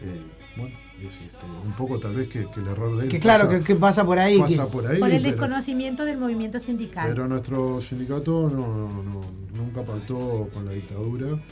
Eh, 0.00 0.20
bueno, 0.56 0.76
es 1.00 1.06
este, 1.14 1.46
un 1.66 1.72
poco 1.72 1.98
tal 1.98 2.14
vez 2.14 2.28
que, 2.28 2.46
que 2.46 2.60
el 2.60 2.66
error 2.68 2.96
de 2.96 3.04
él 3.04 3.08
Que 3.08 3.18
claro, 3.18 3.46
pasa- 3.46 3.58
que, 3.58 3.64
que 3.64 3.74
pasa 3.76 4.04
por 4.04 4.18
ahí. 4.18 4.38
pasa 4.38 4.64
que- 4.66 4.70
por 4.70 4.86
ahí, 4.86 4.98
por 5.00 5.10
el 5.10 5.20
pero- 5.22 5.30
desconocimiento 5.36 6.04
del 6.04 6.18
movimiento 6.18 6.60
sindical. 6.60 7.08
pero 7.08 7.26
nuestro 7.28 7.80
sindicato 7.80 8.48
no, 8.50 9.02
no- 9.02 9.22
nunca 9.54 9.84
pactó 9.84 10.48
con 10.52 10.64
la 10.66 10.72
dictadura 10.72 11.42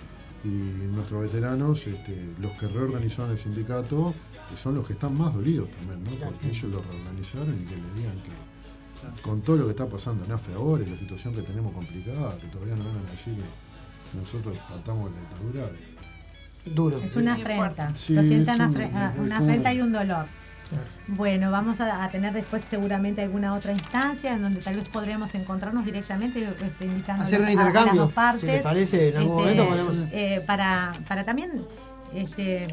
y 0.45 0.49
nuestros 0.49 1.23
veteranos, 1.23 1.87
este, 1.87 2.29
los 2.41 2.53
que 2.53 2.67
reorganizaron 2.69 3.31
el 3.33 3.39
sindicato, 3.39 4.15
son 4.55 4.75
los 4.75 4.87
que 4.87 4.95
están 4.95 5.17
más 5.17 5.33
dolidos 5.35 5.69
también, 5.71 6.03
¿no? 6.05 6.11
Porque 6.27 6.49
ellos 6.49 6.65
lo 6.71 6.83
reorganizaron 6.83 7.55
y 7.55 7.65
que 7.67 7.77
le 7.77 7.95
digan 7.95 8.23
que 8.23 9.23
con 9.23 9.41
todo 9.43 9.57
lo 9.57 9.65
que 9.65 9.71
está 9.71 9.87
pasando 9.89 10.25
en 10.25 10.33
AFE 10.33 10.53
ahora 10.55 10.83
y 10.85 10.91
la 10.91 10.99
situación 10.99 11.35
que 11.35 11.43
tenemos 11.43 11.73
complicada, 11.73 12.37
que 12.39 12.49
todavía 12.49 12.75
no 12.77 12.85
van 12.85 13.07
a 13.07 13.11
decir 13.11 13.35
que 13.35 14.19
nosotros 14.19 14.57
pactamos 14.69 15.11
la 15.13 15.21
dictadura. 15.21 15.71
Duro. 16.65 17.01
Es 17.03 17.17
una 17.17 17.35
afrenta. 17.35 17.95
Sí, 17.97 18.13
Lo 18.15 18.23
sientan 18.23 18.61
es 18.61 18.67
un- 18.69 18.75
afre- 18.75 18.91
ah, 18.95 19.13
es 19.15 19.21
una 19.21 19.39
afrenta 19.39 19.73
y 19.73 19.81
un 19.81 19.93
dolor. 19.93 20.27
Bueno, 21.09 21.51
vamos 21.51 21.81
a, 21.81 22.05
a 22.05 22.11
tener 22.11 22.33
después 22.33 22.63
seguramente 22.63 23.23
alguna 23.23 23.55
otra 23.55 23.73
instancia 23.73 24.35
en 24.35 24.43
donde 24.43 24.61
tal 24.61 24.77
vez 24.77 24.89
podremos 24.89 25.35
encontrarnos 25.35 25.85
directamente 25.85 26.49
este, 26.63 26.85
invitando 26.85 27.25
Hacer 27.25 27.41
un 27.41 27.49
a- 27.59 27.67
a 27.67 27.73
las 27.73 27.95
dos 27.97 28.13
partes. 28.13 28.41
si 28.43 28.47
les 28.47 28.63
parece, 28.63 29.09
en 29.09 29.17
algún 29.17 29.49
este, 29.49 29.61
momento 29.63 29.87
podemos- 29.87 30.09
eh, 30.13 30.41
para, 30.47 30.93
para 31.09 31.25
también 31.25 31.51
este, 32.15 32.69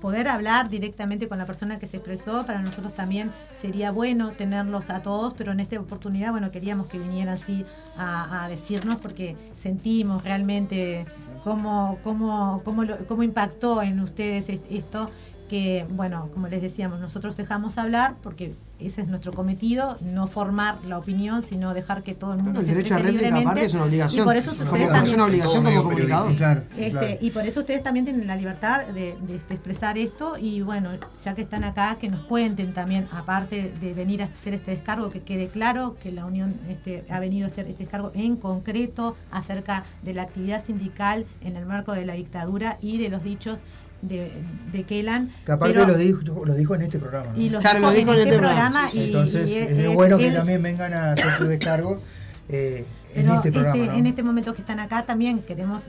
poder 0.00 0.28
hablar 0.28 0.70
directamente 0.70 1.28
con 1.28 1.36
la 1.36 1.44
persona 1.44 1.78
que 1.78 1.86
se 1.86 1.98
expresó, 1.98 2.46
para 2.46 2.62
nosotros 2.62 2.94
también 2.94 3.30
sería 3.54 3.90
bueno 3.90 4.30
tenerlos 4.30 4.88
a 4.88 5.02
todos, 5.02 5.34
pero 5.34 5.52
en 5.52 5.60
esta 5.60 5.78
oportunidad, 5.78 6.30
bueno, 6.30 6.50
queríamos 6.50 6.86
que 6.86 6.98
vinieran 6.98 7.34
así 7.34 7.66
a, 7.98 8.44
a 8.44 8.48
decirnos 8.48 8.96
porque 8.96 9.36
sentimos 9.56 10.24
realmente 10.24 11.04
cómo, 11.46 11.98
cómo, 12.02 12.60
cómo, 12.64 12.82
lo- 12.82 13.06
cómo 13.06 13.22
impactó 13.22 13.80
en 13.80 14.00
ustedes 14.00 14.48
est- 14.48 14.66
esto 14.68 15.08
que, 15.48 15.86
bueno, 15.90 16.28
como 16.32 16.48
les 16.48 16.62
decíamos, 16.62 17.00
nosotros 17.00 17.36
dejamos 17.36 17.78
hablar 17.78 18.14
porque 18.22 18.54
ese 18.78 19.00
es 19.00 19.08
nuestro 19.08 19.32
cometido, 19.32 19.96
no 20.02 20.26
formar 20.26 20.76
la 20.86 20.98
opinión, 20.98 21.42
sino 21.42 21.72
dejar 21.72 22.02
que 22.02 22.14
todo 22.14 22.34
el 22.34 22.42
mundo 22.42 22.60
el 22.60 22.66
se 22.66 22.74
derecho 22.74 22.94
a 22.94 22.98
libremente. 22.98 23.64
es 23.64 23.72
una 23.74 23.84
obligación. 23.84 24.22
Y 24.22 24.24
por 24.24 24.36
eso 24.36 24.50
Es 24.50 24.60
ustedes 24.60 24.70
una 24.70 24.74
obligación. 24.74 24.92
también- 24.92 25.06
Es 25.06 25.14
una 25.14 25.24
obligación 25.24 25.64
como 25.64 25.82
comunicador. 25.82 26.34
Claro, 26.36 26.62
este, 26.76 26.90
claro. 26.90 27.06
Y 27.20 27.30
por 27.30 27.46
eso 27.46 27.60
ustedes 27.60 27.82
también 27.82 28.04
tienen 28.04 28.26
la 28.26 28.36
libertad 28.36 28.86
de, 28.88 29.16
de, 29.26 29.36
este, 29.36 29.54
expresar 29.54 29.96
esto 29.96 30.36
y 30.38 30.60
bueno, 30.60 30.90
ya 31.24 31.34
que 31.34 31.42
están 31.42 31.64
acá, 31.64 31.96
que 31.98 32.08
nos 32.10 32.20
cuenten 32.24 32.74
también, 32.74 33.08
aparte 33.12 33.72
de 33.80 33.94
venir 33.94 34.22
a 34.22 34.26
hacer 34.26 34.52
este 34.54 34.72
descargo, 34.72 35.08
que 35.10 35.22
quede 35.22 35.48
claro 35.48 35.96
que 36.02 36.12
la 36.12 36.26
Unión 36.26 36.54
este, 36.68 37.04
ha 37.08 37.18
venido 37.20 37.44
a 37.44 37.46
hacer 37.46 37.66
este 37.68 37.84
descargo 37.84 38.12
en 38.14 38.36
concreto 38.36 39.16
acerca 39.30 39.84
de 40.02 40.12
la 40.12 40.22
actividad 40.22 40.62
sindical 40.64 41.24
en 41.42 41.56
el 41.56 41.64
marco 41.64 41.92
de 41.92 42.04
la 42.04 42.12
dictadura 42.12 42.78
y 42.82 42.98
de 42.98 43.08
los 43.08 43.22
dichos 43.22 43.62
de, 44.02 44.32
de 44.72 44.84
Kelan. 44.84 45.30
Que 45.44 45.52
aparte 45.52 45.74
pero- 45.74 45.86
lo 45.88 45.96
dijo, 45.98 46.20
lo 46.44 46.54
dijo 46.54 46.74
en 46.74 46.82
este 46.82 46.98
programa. 46.98 47.32
¿no? 47.32 47.40
Y 47.40 47.48
lo 47.48 47.60
Claro, 47.60 47.78
dijo 47.78 47.90
lo 47.90 47.96
dijo 47.96 48.12
en 48.12 48.16
en 48.18 48.22
este 48.22 48.34
este 48.34 48.38
programa. 48.38 48.80
programa 48.80 48.94
y- 48.94 49.06
Entonces 49.06 49.50
y 49.50 49.54
es, 49.56 49.70
es- 49.70 49.76
de 49.78 49.88
bueno 49.88 50.18
que 50.18 50.28
él- 50.28 50.34
también 50.34 50.62
vengan 50.62 50.92
a 50.94 51.12
hacer 51.12 51.30
su 51.38 51.44
descargo 51.44 52.00
eh, 52.48 52.84
en 53.14 53.22
Pero 53.22 53.34
este 53.36 53.50
programa. 53.52 53.76
este, 53.76 53.88
¿no? 53.92 53.98
en 53.98 54.06
este 54.06 54.22
momento 54.22 54.54
que 54.54 54.60
están 54.60 54.78
acá 54.80 55.04
también 55.06 55.40
queremos 55.42 55.84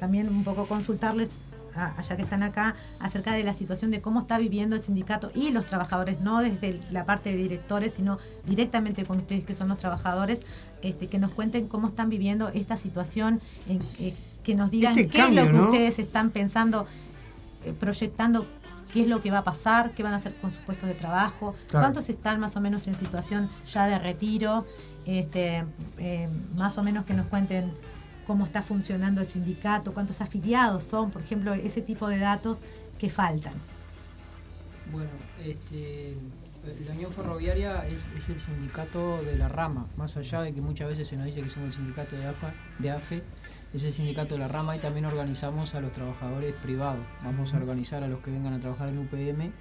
también 0.00 0.28
un 0.28 0.42
poco 0.44 0.66
consultarles 0.66 1.30
allá 1.74 2.16
que 2.16 2.22
están 2.22 2.42
acá 2.42 2.74
acerca 2.98 3.32
de 3.32 3.44
la 3.44 3.54
situación 3.54 3.92
de 3.92 4.00
cómo 4.00 4.20
está 4.20 4.38
viviendo 4.38 4.74
el 4.74 4.82
sindicato 4.82 5.30
y 5.36 5.50
los 5.50 5.66
trabajadores, 5.66 6.20
no 6.20 6.40
desde 6.40 6.80
la 6.90 7.04
parte 7.04 7.30
de 7.30 7.36
directores, 7.36 7.92
sino 7.94 8.18
directamente 8.44 9.04
con 9.04 9.18
ustedes 9.18 9.44
que 9.44 9.54
son 9.54 9.68
los 9.68 9.78
trabajadores, 9.78 10.40
este, 10.82 11.06
que 11.06 11.18
nos 11.20 11.30
cuenten 11.30 11.68
cómo 11.68 11.86
están 11.88 12.08
viviendo 12.10 12.48
esta 12.48 12.76
situación, 12.76 13.40
en- 13.68 13.80
eh, 14.00 14.14
que 14.42 14.56
nos 14.56 14.70
digan 14.72 14.92
Este 14.98 15.08
qué 15.10 15.18
cambio, 15.18 15.42
es 15.42 15.46
lo 15.48 15.52
que 15.52 15.58
¿no? 15.58 15.64
ustedes 15.66 15.98
están 16.00 16.30
pensando, 16.30 16.86
proyectando 17.78 18.46
qué 18.92 19.02
es 19.02 19.08
lo 19.08 19.22
que 19.22 19.30
va 19.30 19.38
a 19.38 19.44
pasar, 19.44 19.92
qué 19.92 20.02
van 20.02 20.12
a 20.14 20.16
hacer 20.16 20.34
con 20.36 20.50
sus 20.52 20.60
puestos 20.62 20.88
de 20.88 20.94
trabajo, 20.94 21.54
Claro. 21.68 21.84
cuántos 21.84 22.08
están 22.08 22.40
más 22.40 22.56
o 22.56 22.60
menos 22.60 22.86
en 22.88 22.94
situación 22.96 23.48
ya 23.70 23.86
de 23.86 23.98
retiro, 23.98 24.64
este, 25.06 25.64
eh, 25.98 26.28
más 26.56 26.76
o 26.78 26.82
menos 26.82 27.04
que 27.04 27.14
nos 27.14 27.26
cuenten 27.28 27.72
cómo 28.26 28.44
está 28.44 28.62
funcionando 28.62 29.20
el 29.20 29.26
sindicato, 29.26 29.92
cuántos 29.94 30.20
afiliados 30.20 30.84
son, 30.84 31.10
por 31.10 31.22
ejemplo, 31.22 31.54
ese 31.54 31.82
tipo 31.82 32.08
de 32.08 32.18
datos 32.18 32.62
que 32.98 33.08
faltan. 33.10 33.54
Bueno, 34.92 35.10
este, 35.44 36.16
la 36.86 36.92
Unión 36.94 37.12
Ferroviaria 37.12 37.86
es, 37.86 38.08
es 38.16 38.28
el 38.28 38.40
sindicato 38.40 39.22
de 39.22 39.36
la 39.36 39.48
rama, 39.48 39.86
más 39.96 40.16
allá 40.16 40.42
de 40.42 40.52
que 40.52 40.60
muchas 40.60 40.88
veces 40.88 41.08
se 41.08 41.16
nos 41.16 41.26
dice 41.26 41.42
que 41.42 41.48
somos 41.50 41.68
el 41.70 41.74
sindicato 41.74 42.16
de, 42.16 42.26
AFA, 42.26 42.52
de 42.78 42.90
AFE, 42.90 43.22
es 43.72 43.84
el 43.84 43.92
sindicato 43.92 44.34
de 44.34 44.40
la 44.40 44.48
rama 44.48 44.74
y 44.76 44.78
también 44.80 45.04
organizamos 45.06 45.74
a 45.74 45.80
los 45.80 45.92
trabajadores 45.92 46.54
privados. 46.54 47.04
Vamos 47.24 47.54
a 47.54 47.58
organizar 47.58 48.02
a 48.02 48.08
los 48.08 48.20
que 48.20 48.30
vengan 48.30 48.52
a 48.54 48.60
trabajar 48.60 48.88
en 48.88 48.98
UPM 48.98 49.52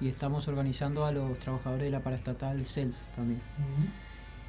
y 0.00 0.08
estamos 0.08 0.48
organizando 0.48 1.06
a 1.06 1.12
los 1.12 1.38
trabajadores 1.38 1.84
de 1.84 1.90
la 1.90 2.00
paraestatal 2.00 2.64
SELF 2.66 2.96
también. 3.14 3.40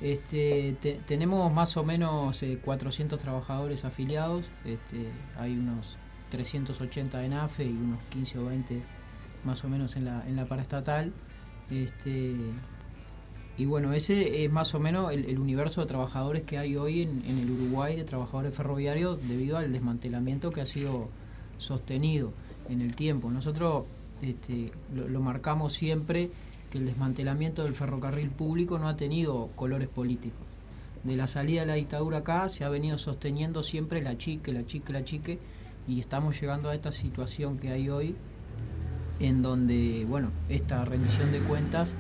Este, 0.02 0.76
te- 0.82 1.00
tenemos 1.06 1.52
más 1.54 1.78
o 1.78 1.84
menos 1.84 2.42
eh, 2.44 2.60
400 2.64 3.20
trabajadores 3.20 3.86
afiliados, 3.86 4.46
este, 4.66 5.10
hay 5.40 5.54
unos 5.58 5.98
380 6.30 7.24
en 7.24 7.34
AFE 7.34 7.66
y 7.66 7.72
unos 7.72 8.00
15 8.10 8.40
o 8.40 8.46
20 8.46 8.82
más 9.46 9.64
o 9.64 9.70
menos 9.70 9.96
en 9.96 10.06
la, 10.06 10.28
en 10.28 10.36
la 10.36 10.46
paraestatal. 10.46 11.14
Este, 11.70 12.36
y 13.58 13.66
bueno, 13.66 13.94
ese 13.94 14.44
es 14.44 14.52
más 14.52 14.74
o 14.74 14.80
menos 14.80 15.12
el, 15.14 15.38
universo 15.38 15.82
de 15.82 15.88
trabajadores 15.88 16.42
que 16.42 16.58
hay 16.58 16.76
hoy 16.76 17.04
en, 17.04 17.24
en 17.28 17.38
el 17.38 17.52
Uruguay 17.52 17.96
de 17.96 18.04
trabajadores 18.04 18.56
ferroviarios 18.56 19.20
debido 19.28 19.58
al 19.58 19.72
desmantelamiento 19.72 20.52
que 20.52 20.62
ha 20.62 20.66
sido 20.66 21.10
sostenido 21.60 22.32
en 22.70 22.82
el 22.82 22.96
tiempo. 22.96 23.30
Nosotros 23.30 23.86
este, 24.24 24.72
lo, 24.96 25.08
lo 25.08 25.22
marcamos 25.22 25.74
siempre 25.74 26.30
que 26.72 26.80
el 26.80 26.86
desmantelamiento 26.86 27.64
del 27.64 27.76
ferrocarril 27.76 28.30
público 28.32 28.80
no 28.80 28.88
ha 28.88 28.96
tenido 28.96 29.50
colores 29.56 29.88
políticos. 29.88 30.40
De 31.04 31.16
la 31.16 31.28
salida 31.28 31.62
de 31.62 31.68
la 31.68 31.74
dictadura 31.74 32.20
acá 32.20 32.50
se 32.50 32.64
ha 32.64 32.70
venido 32.70 32.98
sosteniendo 32.98 33.62
siempre 33.62 34.02
la 34.02 34.18
chique, 34.18 34.52
la 34.52 34.66
chique, 34.66 34.94
la 34.94 35.04
chique, 35.04 35.38
y 35.88 36.00
estamos 36.00 36.40
llegando 36.40 36.70
a 36.70 36.76
esta 36.76 36.92
situación 36.92 37.60
que 37.60 37.70
hay 37.70 37.90
hoy, 37.90 38.16
en 39.20 39.42
donde, 39.42 40.06
bueno, 40.08 40.32
esta 40.50 40.84
rendición 40.86 41.32
de 41.32 41.40
cuentas 41.40 41.94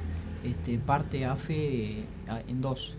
este, 0.44 0.78
parte 0.78 1.26
AFE 1.26 2.04
en 2.48 2.62
dos. 2.62 2.94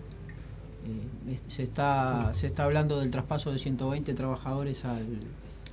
Eh, 0.87 1.37
se, 1.47 1.63
está, 1.63 2.33
se 2.33 2.47
está 2.47 2.63
hablando 2.65 2.99
del 2.99 3.09
traspaso 3.11 3.51
de 3.51 3.59
120 3.59 4.13
trabajadores 4.13 4.85
al, 4.85 5.05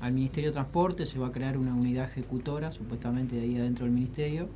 al 0.00 0.12
Ministerio 0.12 0.50
de 0.50 0.54
Transporte, 0.54 1.04
se 1.06 1.18
va 1.18 1.28
a 1.28 1.32
crear 1.32 1.58
una 1.58 1.74
unidad 1.74 2.06
ejecutora, 2.06 2.72
supuestamente 2.72 3.36
de 3.36 3.42
ahí 3.42 3.56
adentro 3.58 3.84
del 3.84 3.92
Ministerio, 3.94 4.48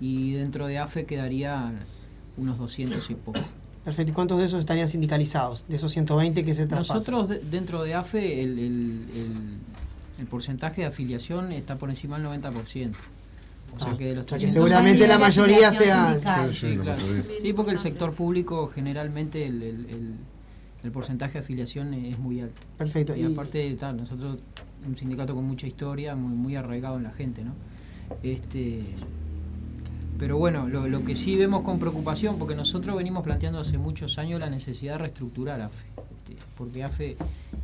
y 0.00 0.32
dentro 0.34 0.66
de 0.68 0.78
AFE 0.78 1.04
quedarían 1.06 1.78
unos 2.36 2.58
200 2.58 3.10
y 3.10 3.14
poco. 3.16 3.40
Perfecto. 3.84 4.12
¿Y 4.12 4.14
cuántos 4.14 4.38
de 4.38 4.44
esos 4.44 4.60
estarían 4.60 4.86
sindicalizados? 4.86 5.64
De 5.68 5.76
esos 5.76 5.90
120 5.92 6.44
que 6.44 6.54
se 6.54 6.66
traspasan. 6.66 6.96
Nosotros 7.14 7.28
de- 7.30 7.38
dentro 7.50 7.82
de 7.82 7.94
AFE 7.94 8.42
el, 8.42 8.50
el- 8.58 9.04
el- 9.14 9.58
el 10.20 10.26
porcentaje 10.26 10.82
de 10.82 10.86
afiliación 10.88 11.50
está 11.52 11.76
por 11.76 11.88
encima 11.90 12.18
del 12.18 12.26
90%. 12.28 12.92
O 13.76 13.78
sea 13.78 13.92
Ah, 13.92 13.96
que 13.96 14.04
de 14.06 14.14
los 14.16 14.24
o 14.24 14.28
sea 14.28 14.38
que 14.38 14.44
300 14.46 14.52
seguramente 14.52 15.06
la 15.06 15.18
mayoría 15.18 15.70
sea- 15.70 16.14
Sí, 16.14 16.52
Sí, 16.52 16.66
sí, 16.70 16.76
la 16.76 16.82
claro. 16.82 17.00
mayoría. 17.00 17.22
Sí, 17.42 17.52
porque 17.52 17.70
el 17.72 17.78
sector 17.78 18.14
público 18.14 18.66
generalmente 18.74 19.46
el, 19.46 19.62
el- 19.62 19.86
el- 19.90 20.14
el 20.84 20.90
porcentaje 20.92 21.34
de 21.34 21.38
afiliación 21.40 21.92
es 21.94 22.18
muy 22.18 22.40
alto. 22.40 22.60
Perfecto, 22.76 23.14
Y, 23.16 23.22
y- 23.22 23.32
aparte, 23.32 23.74
tal, 23.74 23.96
nosotros 23.96 24.38
un 24.86 24.96
sindicato 24.96 25.34
con 25.34 25.44
mucha 25.44 25.66
historia, 25.66 26.14
muy, 26.14 26.34
muy 26.36 26.56
arraigado 26.56 26.96
en 26.98 27.02
la 27.02 27.10
gente, 27.10 27.42
¿no? 27.42 27.52
Este, 28.22 28.82
pero 30.18 30.36
bueno, 30.38 30.68
lo, 30.68 30.88
lo 30.88 31.04
que 31.04 31.14
sí 31.14 31.36
vemos 31.36 31.62
con 31.62 31.78
preocupación, 31.78 32.38
porque 32.38 32.54
nosotros 32.54 32.96
venimos 32.96 33.22
planteando 33.22 33.60
hace 33.60 33.78
muchos 33.78 34.18
años 34.18 34.40
la 34.40 34.50
necesidad 34.50 34.94
de 34.94 34.98
reestructurar 34.98 35.60
AFE, 35.60 35.84
este, 36.30 36.36
porque 36.56 36.82
AFE 36.84 37.16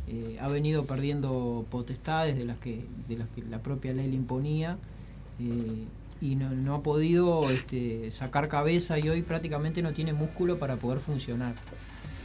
eh, 0.07 0.37
ha 0.41 0.47
venido 0.47 0.85
perdiendo 0.85 1.65
potestades 1.69 2.37
de 2.37 2.45
las 2.45 2.57
que, 2.59 2.85
de 3.09 3.17
las 3.17 3.27
que 3.29 3.43
la 3.49 3.59
propia 3.59 3.93
ley 3.93 4.07
le 4.09 4.15
imponía 4.15 4.77
eh, 5.39 5.85
y 6.21 6.35
no, 6.35 6.49
no 6.51 6.75
ha 6.75 6.83
podido 6.83 7.49
este, 7.49 8.09
sacar 8.11 8.47
cabeza 8.47 8.97
y 8.99 9.09
hoy 9.09 9.21
prácticamente 9.21 9.81
no 9.81 9.91
tiene 9.93 10.13
músculo 10.13 10.57
para 10.57 10.75
poder 10.77 10.99
funcionar. 10.99 11.53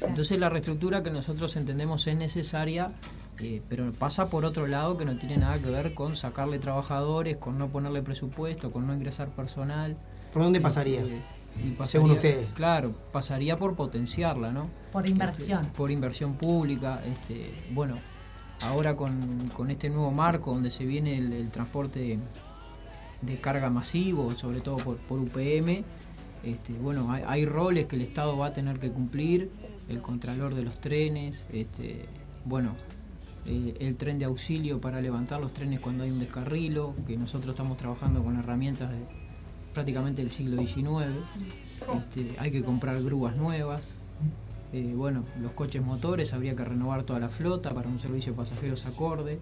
Entonces 0.01 0.39
la 0.39 0.49
reestructura 0.49 1.03
que 1.03 1.11
nosotros 1.11 1.57
entendemos 1.57 2.07
es 2.07 2.17
necesaria, 2.17 2.87
eh, 3.41 3.61
pero 3.69 3.93
pasa 3.93 4.29
por 4.29 4.45
otro 4.45 4.67
lado 4.67 4.97
que 4.97 5.05
no 5.05 5.19
tiene 5.19 5.37
nada 5.37 5.59
que 5.59 5.71
ver 5.71 5.93
con 5.95 6.17
sacarle 6.17 6.59
trabajadores, 6.59 7.37
con 7.37 7.59
no 7.59 7.69
ponerle 7.69 8.03
presupuesto, 8.03 8.71
con 8.71 8.87
no 8.87 8.95
ingresar 8.95 9.29
personal. 9.29 9.97
¿Por 10.33 10.43
dónde 10.43 10.59
Este, 10.59 10.69
pasaría? 10.69 11.01
y 11.05 11.77
Según 11.85 12.13
ustedes. 12.13 12.49
Claro, 12.55 12.95
pasaría 13.13 13.59
por 13.59 13.75
potenciarla, 13.75 14.53
¿no? 14.53 14.69
Por 14.93 15.07
inversión. 15.09 15.65
Este, 15.67 15.77
por 15.77 15.91
inversión 15.91 16.35
pública. 16.35 17.03
Este, 17.05 17.51
bueno, 17.73 17.99
ahora 18.63 18.97
con, 18.97 19.49
con 19.55 19.71
este 19.71 19.91
nuevo 19.91 20.13
marco 20.13 20.53
donde 20.53 20.71
se 20.71 20.85
viene 20.85 21.19
el, 21.19 21.33
el 21.33 21.51
transporte 21.51 22.19
de 23.23 23.37
carga 23.37 23.71
masivo, 23.71 24.33
sobre 24.33 24.61
todo 24.61 24.77
por, 24.79 24.97
por 24.97 25.21
UPM, 25.21 25.85
este, 26.45 26.73
bueno, 26.81 27.13
hay, 27.13 27.23
hay 27.27 27.45
roles 27.45 27.87
que 27.87 27.97
el 27.97 28.03
Estado 28.03 28.37
va 28.37 28.47
a 28.47 28.53
tener 28.53 28.79
que 28.79 28.91
cumplir, 28.91 29.51
el 29.89 30.01
contralor 30.01 30.55
de 30.55 30.63
los 30.63 30.81
trenes, 30.81 31.45
este, 31.53 32.07
bueno, 32.45 32.75
eh, 33.47 33.77
el 33.81 33.97
tren 33.97 34.19
de 34.19 34.25
auxilio 34.25 34.81
para 34.81 35.01
levantar 35.01 35.41
los 35.41 35.53
trenes 35.53 35.81
cuando 35.81 36.05
hay 36.05 36.11
un 36.11 36.21
descarrilo, 36.21 36.95
que 37.07 37.17
nosotros 37.17 37.55
estamos 37.55 37.77
trabajando 37.77 38.23
con 38.23 38.39
herramientas 38.39 38.91
de 38.91 38.99
prácticamente 39.75 40.23
del 40.23 40.31
siglo 40.31 40.61
XIX, 40.61 41.13
este, 41.97 42.35
hay 42.39 42.51
que 42.51 42.63
comprar 42.63 43.03
grúas 43.03 43.37
nuevas, 43.37 43.83
eh, 44.73 44.93
bueno, 44.97 45.25
los 45.41 45.53
coches 45.53 45.83
motores, 45.83 46.33
habría 46.33 46.55
que 46.55 46.65
renovar 46.65 47.03
toda 47.03 47.19
la 47.19 47.29
flota 47.29 47.75
para 47.75 47.89
un 47.89 47.99
servicio 47.99 48.33
de 48.33 48.39
pasajeros 48.39 48.87
acorde. 48.87 49.39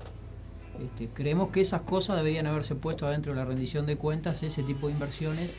Este, 0.85 1.09
creemos 1.09 1.51
que 1.51 1.61
esas 1.61 1.83
cosas 1.83 2.17
deberían 2.17 2.47
haberse 2.47 2.75
puesto 2.75 3.07
adentro 3.07 3.33
de 3.33 3.39
la 3.39 3.45
rendición 3.45 3.87
de 3.87 3.97
cuentas, 3.97 4.43
ese 4.43 4.63
tipo 4.63 4.87
de 4.87 4.93
inversiones 4.93 5.55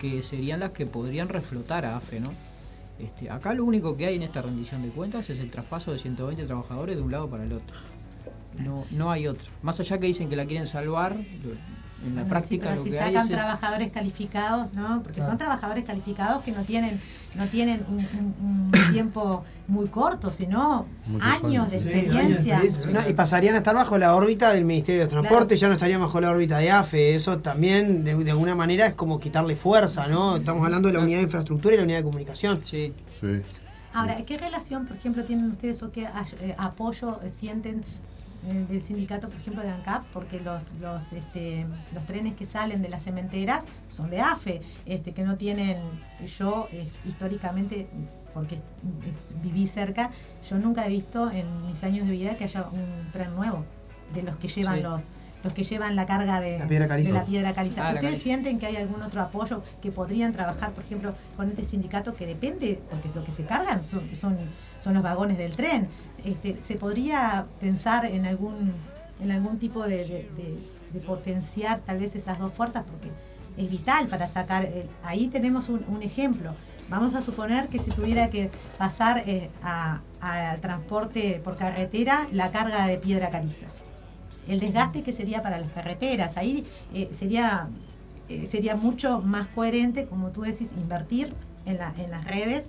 que 0.00 0.22
serían 0.22 0.60
las 0.60 0.70
que 0.70 0.86
podrían 0.86 1.28
reflotar 1.28 1.84
a 1.84 1.96
AFE, 1.96 2.20
¿no? 2.20 2.30
Este, 2.98 3.30
acá 3.30 3.54
lo 3.54 3.64
único 3.64 3.96
que 3.96 4.06
hay 4.06 4.16
en 4.16 4.22
esta 4.22 4.42
rendición 4.42 4.82
de 4.82 4.90
cuentas 4.90 5.30
es 5.30 5.40
el 5.40 5.50
traspaso 5.50 5.92
de 5.92 5.98
120 5.98 6.44
trabajadores 6.44 6.96
de 6.96 7.02
un 7.02 7.10
lado 7.10 7.28
para 7.28 7.44
el 7.44 7.52
otro. 7.52 7.76
No, 8.58 8.84
no 8.90 9.10
hay 9.10 9.26
otra. 9.26 9.48
Más 9.62 9.80
allá 9.80 9.98
que 9.98 10.06
dicen 10.06 10.28
que 10.28 10.36
la 10.36 10.44
quieren 10.46 10.66
salvar, 10.66 11.16
En 12.02 12.14
la 12.16 12.22
Bueno, 12.22 12.28
práctica 12.30 12.74
lo 12.74 12.82
si 12.82 12.90
que 12.90 12.98
hay 12.98 13.12
sacan 13.12 13.26
es 13.30 13.32
trabajadores 13.36 13.92
calificados, 13.92 14.72
¿no? 14.74 15.02
Porque 15.02 15.16
Claro. 15.16 15.30
son 15.32 15.38
trabajadores 15.38 15.84
calificados 15.84 16.42
que 16.42 16.52
no 16.52 16.62
tienen 16.64 17.00
no 17.36 17.46
tienen 17.46 17.84
un, 17.88 17.98
un- 17.98 18.70
un 18.72 18.72
tiempo 18.92 19.44
muy 19.68 19.86
corto, 19.88 20.32
sino 20.32 20.86
Muchos 21.06 21.28
años 21.44 21.70
de. 21.70 21.80
Sí, 21.80 21.88
experiencia. 21.88 22.20
años 22.20 22.44
de 22.44 22.50
experiencia, 22.50 22.90
No, 23.02 23.08
y 23.08 23.12
pasarían 23.12 23.54
a 23.54 23.58
estar 23.58 23.74
bajo 23.74 23.98
la 23.98 24.14
órbita 24.16 24.52
del 24.52 24.64
Ministerio 24.64 25.02
de 25.02 25.06
Transporte, 25.08 25.56
ya 25.56 25.68
no 25.68 25.74
estarían 25.74 26.00
bajo 26.00 26.20
la 26.20 26.30
órbita 26.30 26.58
de 26.58 26.70
AFE. 26.70 27.14
Eso 27.14 27.38
también, 27.38 28.02
de, 28.02 28.16
de 28.16 28.30
alguna 28.30 28.54
manera, 28.54 28.86
es 28.86 28.94
como 28.94 29.20
quitarle 29.20 29.54
fuerza, 29.54 30.08
¿no? 30.08 30.36
Estamos 30.38 30.64
hablando 30.64 30.88
de 30.88 30.94
la 30.94 31.00
unidad 31.00 31.18
de 31.18 31.24
infraestructura 31.24 31.74
y 31.74 31.76
la 31.78 31.84
unidad 31.84 31.98
de 31.98 32.04
comunicación. 32.04 32.60
Sí. 32.64 32.94
Sí. 33.20 33.42
Ahora, 33.92 34.16
¿qué 34.24 34.38
relación, 34.38 34.86
por 34.86 34.96
ejemplo, 34.96 35.24
tienen 35.24 35.50
ustedes 35.50 35.82
o 35.82 35.92
qué 35.92 36.08
eh, 36.40 36.54
apoyo 36.58 37.20
sienten 37.28 37.82
del 38.42 38.82
sindicato, 38.82 39.28
por 39.28 39.38
ejemplo, 39.40 39.62
de 39.62 39.70
ANCAP? 39.70 40.04
Porque 40.12 40.40
los 40.40 40.64
los 40.80 41.12
este, 41.12 41.66
los 41.94 42.06
trenes 42.06 42.34
que 42.34 42.46
salen 42.46 42.82
de 42.82 42.88
las 42.88 43.02
cementeras 43.02 43.64
son 43.90 44.10
de 44.10 44.20
AFE, 44.20 44.62
este, 44.86 45.12
que 45.12 45.22
no 45.22 45.36
tienen, 45.36 45.78
yo 46.38 46.68
eh, 46.72 46.88
históricamente, 47.04 47.86
porque 48.32 48.56
eh, 48.56 48.60
viví 49.42 49.66
cerca, 49.66 50.10
yo 50.48 50.58
nunca 50.58 50.86
he 50.86 50.88
visto 50.88 51.30
en 51.30 51.66
mis 51.66 51.82
años 51.84 52.06
de 52.06 52.12
vida 52.12 52.36
que 52.36 52.44
haya 52.44 52.68
un 52.72 53.10
tren 53.12 53.34
nuevo, 53.34 53.64
de 54.14 54.22
los 54.22 54.38
que 54.38 54.48
llevan 54.48 54.76
Sí. 54.76 54.82
los 54.82 55.02
los 55.42 55.54
que 55.54 55.62
llevan 55.64 55.96
la 55.96 56.04
carga 56.04 56.38
de 56.38 56.58
La 56.58 56.68
piedra 56.68 56.86
caliza. 56.86 57.12
de 57.14 57.18
la 57.20 57.24
piedra 57.24 57.54
caliza. 57.54 57.80
Ah, 57.80 57.84
la 57.84 57.94
¿Ustedes 57.94 58.10
caliza. 58.10 58.22
sienten 58.24 58.58
que 58.58 58.66
hay 58.66 58.76
algún 58.76 59.00
otro 59.00 59.22
apoyo 59.22 59.62
que 59.80 59.90
podrían 59.90 60.34
trabajar, 60.34 60.72
por 60.72 60.84
ejemplo, 60.84 61.14
con 61.34 61.48
este 61.48 61.64
sindicato 61.64 62.12
que 62.12 62.26
depende, 62.26 62.78
porque 62.90 63.08
lo 63.14 63.24
que 63.24 63.32
se 63.32 63.46
cargan 63.46 63.82
son, 63.82 64.02
son, 64.14 64.36
son 64.84 64.92
los 64.92 65.02
vagones 65.02 65.38
del 65.38 65.56
tren? 65.56 65.88
Este, 66.24 66.56
¿Se 66.66 66.76
podría 66.76 67.46
pensar 67.60 68.04
en 68.04 68.26
algún, 68.26 68.72
en 69.20 69.30
algún 69.30 69.58
tipo 69.58 69.86
de, 69.86 70.28
potenciar 71.06 71.80
tal 71.80 71.98
vez 71.98 72.16
esas 72.16 72.38
dos 72.38 72.52
fuerzas? 72.52 72.84
Porque 72.90 73.10
es 73.56 73.70
vital 73.70 74.08
para 74.08 74.26
sacar, 74.26 74.68
ahí 75.02 75.28
tenemos 75.28 75.68
un, 75.68 76.02
ejemplo. 76.02 76.54
Vamos 76.88 77.14
a 77.14 77.22
suponer 77.22 77.68
que 77.68 77.78
si 77.78 77.90
tuviera 77.90 78.30
que 78.30 78.50
pasar 78.76 79.22
eh, 79.26 79.50
al 79.62 80.60
transporte 80.60 81.40
por 81.44 81.56
carretera 81.56 82.26
la 82.32 82.50
carga 82.50 82.86
de 82.86 82.98
piedra 82.98 83.30
caliza 83.30 83.66
el 84.50 84.60
desgaste 84.60 85.02
que 85.02 85.12
sería 85.12 85.42
para 85.42 85.58
las 85.58 85.70
carreteras. 85.70 86.36
Ahí 86.36 86.66
eh, 86.92 87.10
sería, 87.16 87.68
eh, 88.28 88.46
sería 88.46 88.76
mucho 88.76 89.20
más 89.20 89.46
coherente, 89.48 90.06
como 90.06 90.30
tú 90.30 90.42
decís, 90.42 90.70
invertir 90.76 91.32
en, 91.66 91.78
la, 91.78 91.94
en 91.98 92.10
las 92.10 92.24
redes 92.24 92.68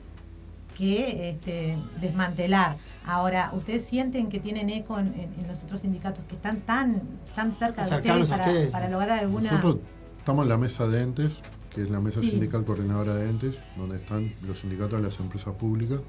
que 0.77 1.29
este, 1.29 1.77
desmantelar. 1.99 2.77
Ahora, 3.05 3.51
¿ustedes 3.53 3.83
sienten 3.83 4.29
que 4.29 4.39
tienen 4.39 4.69
eco 4.69 4.99
en, 4.99 5.07
en- 5.07 5.33
en 5.39 5.47
los 5.47 5.63
otros 5.63 5.81
sindicatos 5.81 6.23
que 6.27 6.35
están 6.35 6.61
tan, 6.61 7.01
tan 7.35 7.51
cerca 7.51 7.83
de 7.85 7.95
ustedes 7.97 8.29
para, 8.29 8.45
ustedes. 8.45 8.71
para 8.71 8.89
lograr 8.89 9.19
alguna... 9.19 9.49
Nosotros 9.51 9.77
estamos 10.17 10.43
en 10.43 10.49
la 10.49 10.57
mesa 10.57 10.87
de 10.87 11.01
entes, 11.01 11.33
que 11.73 11.81
es 11.81 11.89
la 11.89 11.99
mesa 11.99 12.19
Sí. 12.21 12.29
sindical 12.31 12.63
coordinadora 12.63 13.15
de 13.15 13.29
entes, 13.29 13.57
donde 13.75 13.95
están 13.97 14.33
los 14.43 14.59
sindicatos 14.59 14.99
de 15.01 15.07
las 15.07 15.19
empresas 15.19 15.53
públicas. 15.55 15.99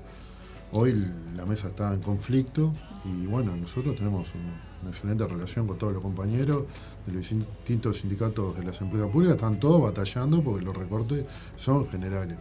Hoy 0.72 1.06
la 1.36 1.44
mesa 1.46 1.68
está 1.68 1.92
en 1.94 2.00
conflicto 2.00 2.72
y 3.04 3.26
bueno, 3.26 3.56
nosotros 3.56 3.94
tenemos 3.96 4.34
un- 4.34 4.52
una 4.82 4.90
excelente 4.90 5.26
relación 5.26 5.66
con 5.66 5.78
todos 5.78 5.92
los 5.92 6.02
compañeros 6.02 6.64
de 7.06 7.12
los 7.12 7.28
distintos 7.30 8.00
sindicatos 8.00 8.56
de 8.56 8.64
las 8.64 8.80
empresas 8.80 9.08
públicas, 9.10 9.36
están 9.36 9.60
todos 9.60 9.80
batallando 9.82 10.42
porque 10.42 10.64
los 10.64 10.74
recortes 10.76 11.24
son 11.56 11.86
generales. 11.86 12.36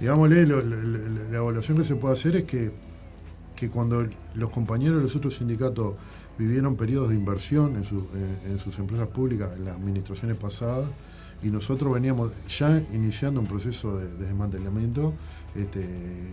Digámosle, 0.00 0.46
lo- 0.46 0.62
lo- 0.62 0.76
lo- 0.82 1.30
la 1.30 1.36
evaluación 1.38 1.78
que 1.78 1.84
se 1.84 1.96
puede 1.96 2.14
hacer 2.14 2.36
es 2.36 2.44
que, 2.44 2.70
que 3.58 3.70
cuando 3.70 4.06
los 4.34 4.50
compañeros 4.50 4.98
de 4.98 5.02
los 5.02 5.16
otros 5.16 5.36
sindicatos 5.36 5.94
vivieron 6.38 6.76
periodos 6.76 7.08
de 7.10 7.16
inversión 7.16 7.74
en, 7.76 7.84
su- 7.84 8.06
en- 8.14 8.52
en 8.52 8.58
sus 8.58 8.78
empresas 8.78 9.08
públicas 9.08 9.50
en 9.56 9.64
las 9.64 9.76
administraciones 9.76 10.36
pasadas 10.36 10.88
y 11.42 11.48
nosotros 11.50 11.92
veníamos 11.92 12.30
ya 12.48 12.82
iniciando 12.92 13.40
un 13.40 13.46
proceso 13.46 13.96
de, 13.96 14.08
de 14.14 14.26
desmantelamiento, 14.26 15.14
este, 15.54 15.86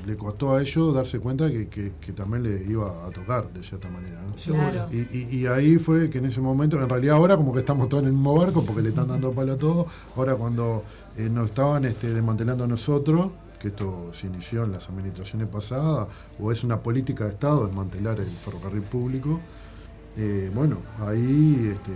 le 0.05 0.17
costó 0.17 0.55
a 0.55 0.61
ellos 0.61 0.93
darse 0.93 1.19
cuenta 1.19 1.49
que, 1.51 1.67
que- 1.67 1.93
que 2.01 2.11
también 2.13 2.43
le 2.43 2.63
iba 2.63 3.05
a 3.05 3.09
tocar 3.11 3.51
de 3.53 3.63
cierta 3.63 3.87
manera. 3.89 4.21
¿no? 4.21 4.37
Seguro. 4.37 4.87
Y, 4.91 5.17
y- 5.17 5.37
y 5.41 5.45
ahí 5.47 5.77
fue 5.77 6.09
que 6.09 6.17
en 6.19 6.25
ese 6.25 6.41
momento, 6.41 6.79
en 6.81 6.89
realidad 6.89 7.15
ahora 7.15 7.35
como 7.37 7.53
que 7.53 7.59
estamos 7.59 7.87
todos 7.89 8.01
en 8.03 8.07
el 8.09 8.13
mismo 8.13 8.35
barco 8.35 8.63
porque 8.65 8.81
le 8.83 8.89
están 8.89 9.07
dando 9.07 9.31
palo 9.31 9.53
a 9.53 9.57
todo, 9.57 9.87
ahora 10.15 10.35
cuando 10.35 10.83
eh, 11.17 11.29
nos 11.31 11.45
estaban 11.45 11.85
este, 11.85 12.11
desmantelando 12.13 12.63
a 12.63 12.67
nosotros, 12.67 13.29
que 13.65 13.69
esto 13.69 14.11
se 14.13 14.27
inició 14.27 14.63
en 14.63 14.73
las 14.73 14.87
administraciones 14.89 15.49
pasadas, 15.49 16.07
o 16.39 16.51
es 16.51 16.63
una 16.63 16.79
política 16.83 17.23
de 17.23 17.31
Estado 17.31 17.65
desmantelar 17.65 18.19
el 18.19 18.27
ferrocarril 18.29 18.83
público, 18.83 19.41
eh, 20.17 20.51
bueno, 20.53 20.77
ahí 20.99 21.71
este, 21.73 21.91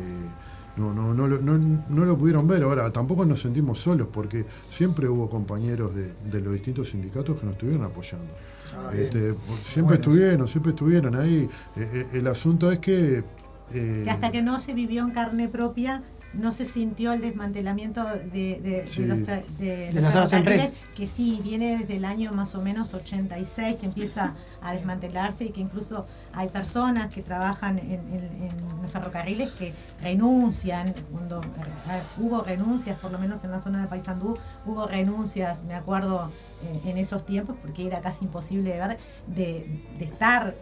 no, 0.78 0.94
no, 0.96 1.14
no, 1.14 1.28
lo- 1.28 1.42
no, 1.42 1.58
no 1.90 2.06
lo 2.06 2.18
pudieron 2.18 2.48
ver. 2.48 2.64
Ahora, 2.64 2.92
tampoco 2.92 3.24
nos 3.24 3.40
sentimos 3.42 3.78
solos 3.80 4.08
porque 4.12 4.46
siempre 4.72 5.08
hubo 5.08 5.30
compañeros 5.30 5.94
de, 5.94 6.12
de 6.32 6.42
los 6.42 6.54
distintos 6.54 6.90
sindicatos 6.90 7.40
que 7.40 7.46
nos 7.46 7.54
estuvieron 7.54 7.84
apoyando. 7.86 8.34
Ah, 8.76 8.90
Este, 8.96 9.36
siempre 9.64 9.98
Bueno. 9.98 10.02
estuvieron, 10.14 10.48
siempre 10.48 10.72
estuvieron 10.72 11.16
ahí. 11.16 11.48
Eh, 11.76 11.90
eh, 11.94 12.08
el 12.14 12.26
asunto 12.28 12.72
es 12.72 12.80
que... 12.80 13.24
eh, 13.72 14.02
que 14.06 14.10
hasta 14.10 14.32
que 14.32 14.42
no 14.42 14.60
se 14.60 14.74
vivió 14.74 15.04
en 15.04 15.12
carne 15.12 15.48
propia 15.48 16.02
no 16.34 16.52
se 16.52 16.66
sintió 16.66 17.12
el 17.12 17.22
desmantelamiento 17.22 18.04
de, 18.06 18.60
de, 18.62 18.86
Sí. 18.88 19.02
de 19.02 19.08
los, 19.08 19.28
de 19.58 19.92
los 20.02 20.14
las 20.14 20.34
empresas. 20.34 20.70
que 20.96 21.08
sí, 21.08 21.40
viene 21.44 21.78
desde 21.80 21.96
el 21.98 22.06
año 22.06 22.32
más 22.34 22.54
o 22.56 22.62
menos 22.62 22.94
86 22.94 23.78
que 23.78 23.86
empieza 23.88 24.36
a 24.62 24.74
desmantelarse 24.74 25.46
y 25.46 25.50
que 25.50 25.62
incluso 25.62 26.06
hay 26.34 26.48
personas 26.50 27.14
que 27.14 27.22
trabajan 27.24 27.80
en, 27.80 27.94
en- 27.94 28.90
ferrocarriles 28.90 29.52
que 29.52 29.72
renuncian, 30.02 30.94
cuando 31.12 31.42
eh, 31.44 32.02
hubo 32.18 32.42
renuncias, 32.42 32.98
por 32.98 33.12
lo 33.12 33.20
menos 33.20 33.44
en 33.44 33.52
la 33.52 33.60
zona 33.60 33.82
de 33.82 33.88
Paysandú, 33.88 34.34
hubo 34.66 34.88
renuncias, 34.88 35.64
me 35.64 35.76
acuerdo 35.76 36.32
eh, 36.64 36.90
en 36.90 36.98
esos 36.98 37.24
tiempos, 37.26 37.56
porque 37.62 37.86
era 37.86 38.02
casi 38.02 38.26
imposible 38.26 38.72
de 38.74 38.80
ver, 38.80 38.98
de, 39.28 39.84
de 40.00 40.06
estar 40.06 40.56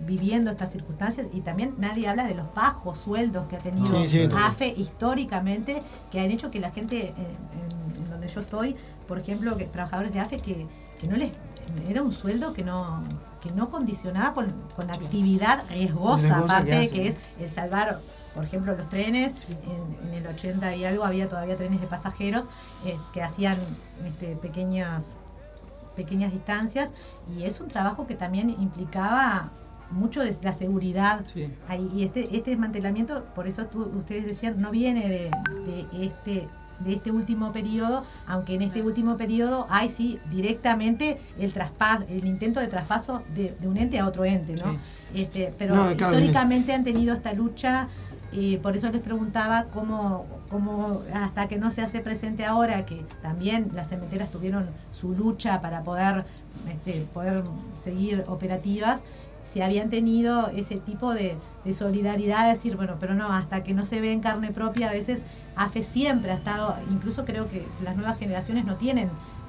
viviendo 0.00 0.50
estas 0.50 0.72
circunstancias 0.72 1.26
y 1.32 1.40
también 1.40 1.74
nadie 1.78 2.08
habla 2.08 2.24
de 2.24 2.34
los 2.34 2.52
bajos 2.54 2.98
sueldos 2.98 3.46
que 3.48 3.56
ha 3.56 3.60
tenido 3.60 4.02
Sí, 4.02 4.08
sí, 4.08 4.28
total. 4.28 4.50
AFE 4.50 4.74
históricamente 4.76 5.82
que 6.10 6.20
han 6.20 6.30
hecho 6.30 6.50
que 6.50 6.60
la 6.60 6.70
gente 6.70 7.14
en, 7.16 8.10
donde 8.10 8.28
yo 8.28 8.40
estoy, 8.40 8.76
por 9.06 9.18
ejemplo, 9.18 9.56
que 9.56 9.64
trabajadores 9.64 10.12
de 10.12 10.20
AFE 10.20 10.38
que, 10.38 10.66
que 11.00 11.06
no 11.06 11.16
les 11.16 11.32
era 11.88 12.02
un 12.02 12.12
sueldo 12.12 12.52
que 12.52 12.62
no 12.62 13.02
que 13.42 13.50
no 13.50 13.70
condicionaba 13.70 14.34
con, 14.34 14.52
con 14.76 14.90
actividad 14.90 15.64
riesgosa, 15.68 16.28
Riesgosa 16.28 16.38
aparte 16.38 16.88
que 16.90 17.02
que 17.02 17.08
es 17.08 17.16
el 17.40 17.50
salvar 17.50 18.00
por 18.34 18.42
ejemplo, 18.42 18.76
los 18.76 18.88
trenes, 18.88 19.32
en, 19.48 20.08
en 20.08 20.14
el 20.14 20.26
80 20.26 20.74
y 20.74 20.84
algo 20.84 21.04
había 21.04 21.28
todavía 21.28 21.56
trenes 21.56 21.80
de 21.80 21.86
pasajeros 21.86 22.46
eh, 22.84 22.98
que 23.12 23.22
hacían 23.22 23.56
este, 24.04 24.34
pequeñas 24.36 25.16
pequeñas 25.94 26.32
distancias 26.32 26.90
y 27.36 27.44
es 27.44 27.60
un 27.60 27.68
trabajo 27.68 28.04
que 28.08 28.16
también 28.16 28.50
implicaba 28.50 29.50
mucho 29.94 30.22
de 30.22 30.36
la 30.42 30.52
seguridad 30.52 31.24
ahí. 31.68 31.90
Y 31.94 32.02
este 32.04 32.36
este 32.36 32.50
desmantelamiento 32.50 33.24
por 33.34 33.46
eso 33.46 33.66
tú- 33.66 33.90
ustedes 33.96 34.26
decían 34.26 34.60
no 34.60 34.70
viene 34.70 35.08
de, 35.08 35.30
de 35.66 36.06
este 36.06 36.48
de 36.80 36.92
este 36.94 37.12
último 37.12 37.52
periodo 37.52 38.04
aunque 38.26 38.54
en 38.56 38.62
este 38.62 38.82
último 38.82 39.16
periodo 39.16 39.66
hay 39.70 39.88
sí 39.88 40.18
directamente 40.30 41.18
el 41.38 41.52
traspaso 41.52 42.04
el 42.08 42.24
intento 42.26 42.58
de 42.58 42.66
traspaso 42.66 43.22
de, 43.34 43.54
de 43.60 43.68
un 43.68 43.76
ente 43.76 44.00
a 44.00 44.06
otro 44.06 44.24
ente 44.24 44.54
no 44.54 44.76
este 45.14 45.54
pero 45.56 45.76
No, 45.76 45.82
claro, 45.96 46.12
históricamente 46.14 46.72
han 46.72 46.82
tenido 46.82 47.14
esta 47.14 47.32
lucha 47.32 47.86
y 48.32 48.56
por 48.56 48.74
eso 48.74 48.90
les 48.90 49.00
preguntaba 49.00 49.66
cómo, 49.72 50.26
cómo 50.48 51.02
hasta 51.14 51.46
que 51.46 51.56
no 51.56 51.70
se 51.70 51.82
hace 51.82 52.00
presente 52.00 52.44
ahora, 52.44 52.84
que 52.84 53.04
también 53.22 53.68
las 53.72 53.90
cementeras 53.90 54.28
tuvieron 54.32 54.66
su 54.90 55.12
lucha 55.14 55.60
para 55.60 55.84
poder, 55.84 56.24
este, 56.68 57.06
poder 57.14 57.44
seguir 57.76 58.24
operativas, 58.26 59.02
si 59.50 59.60
habían 59.60 59.90
tenido 59.90 60.48
ese 60.48 60.76
tipo 60.78 61.14
de, 61.14 61.36
de 61.64 61.72
solidaridad, 61.74 62.46
de 62.48 62.54
decir, 62.54 62.76
bueno, 62.76 62.96
pero 62.98 63.14
no, 63.14 63.30
hasta 63.32 63.62
que 63.62 63.74
no 63.74 63.84
se 63.84 64.00
ve 64.00 64.12
en 64.12 64.20
carne 64.20 64.50
propia, 64.52 64.90
a 64.90 64.92
veces 64.92 65.22
AFE 65.56 65.82
siempre 65.82 66.32
ha 66.32 66.34
estado, 66.34 66.76
incluso 66.90 67.24
creo 67.24 67.48
que 67.48 67.64
las 67.82 67.96
nuevas 67.96 68.18
generaciones 68.18 68.64
no 68.64 68.76
tienen 68.76 69.08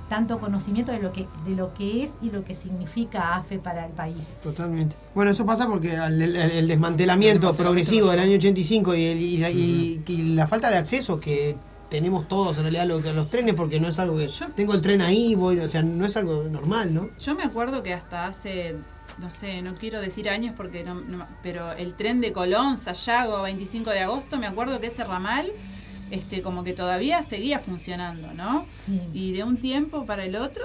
tanto 0.09 0.39
conocimiento 0.39 0.91
de 0.91 0.99
lo 0.99 1.11
que 1.11 1.25
de 1.47 1.55
lo 1.55 1.73
que 1.73 2.03
es 2.03 2.13
y 2.21 2.29
lo 2.29 2.43
que 2.45 2.53
significa 2.53 3.35
AFE 3.35 3.57
para 3.57 3.87
el 3.87 3.91
país. 3.91 4.33
Totalmente. 4.43 4.95
Bueno, 5.15 5.31
eso 5.31 5.47
pasa 5.47 5.67
porque 5.67 5.97
al- 5.97 6.21
el, 6.21 6.35
el- 6.35 6.51
el 6.51 6.67
desmantelamiento 6.67 7.55
progresivo 7.55 8.11
del 8.11 8.19
año 8.19 8.35
85 8.35 8.93
y, 8.93 9.05
el- 9.05 9.19
y 9.21 9.37
la, 9.37 9.49
y- 9.49 10.03
y 10.05 10.17
la 10.35 10.45
falta 10.45 10.69
de 10.69 10.77
acceso 10.77 11.19
que 11.19 11.55
tenemos 11.89 12.27
todos 12.27 12.57
en 12.57 12.63
realidad 12.63 12.85
lo 12.85 13.01
que- 13.01 13.09
a 13.09 13.13
los 13.13 13.31
trenes, 13.31 13.55
porque 13.55 13.79
no 13.79 13.87
es 13.87 13.97
algo 13.97 14.17
que 14.17 14.29
tengo 14.55 14.75
el 14.75 14.81
tren 14.83 15.01
ahí, 15.01 15.33
voy, 15.33 15.59
o 15.59 15.67
sea, 15.67 15.81
no 15.81 16.05
es 16.05 16.15
algo 16.17 16.43
normal, 16.51 16.93
¿no? 16.93 17.09
Yo 17.19 17.33
me 17.33 17.41
acuerdo 17.43 17.81
que 17.81 17.93
hasta 17.93 18.27
hace, 18.27 18.75
no 19.19 19.31
sé, 19.31 19.61
no 19.61 19.75
quiero 19.75 19.99
decir 20.01 20.29
años 20.29 20.53
porque 20.55 20.83
no, 20.83 20.95
no- 20.95 21.27
pero 21.43 21.71
el 21.73 21.93
tren 21.95 22.21
de 22.21 22.31
Colón, 22.33 22.77
Sayago, 22.77 23.41
25 23.43 23.89
de 23.89 24.01
agosto, 24.01 24.37
me 24.37 24.47
acuerdo 24.47 24.79
que 24.79 24.87
ese 24.87 25.03
ramal 25.03 25.51
este, 26.11 26.43
como 26.43 26.63
que 26.63 26.73
todavía 26.73 27.23
seguía 27.23 27.57
funcionando, 27.57 28.31
¿no? 28.33 28.67
Y 29.11 29.31
de 29.33 29.43
un 29.43 29.57
tiempo 29.57 30.05
para 30.05 30.23
el 30.23 30.35
otro, 30.35 30.63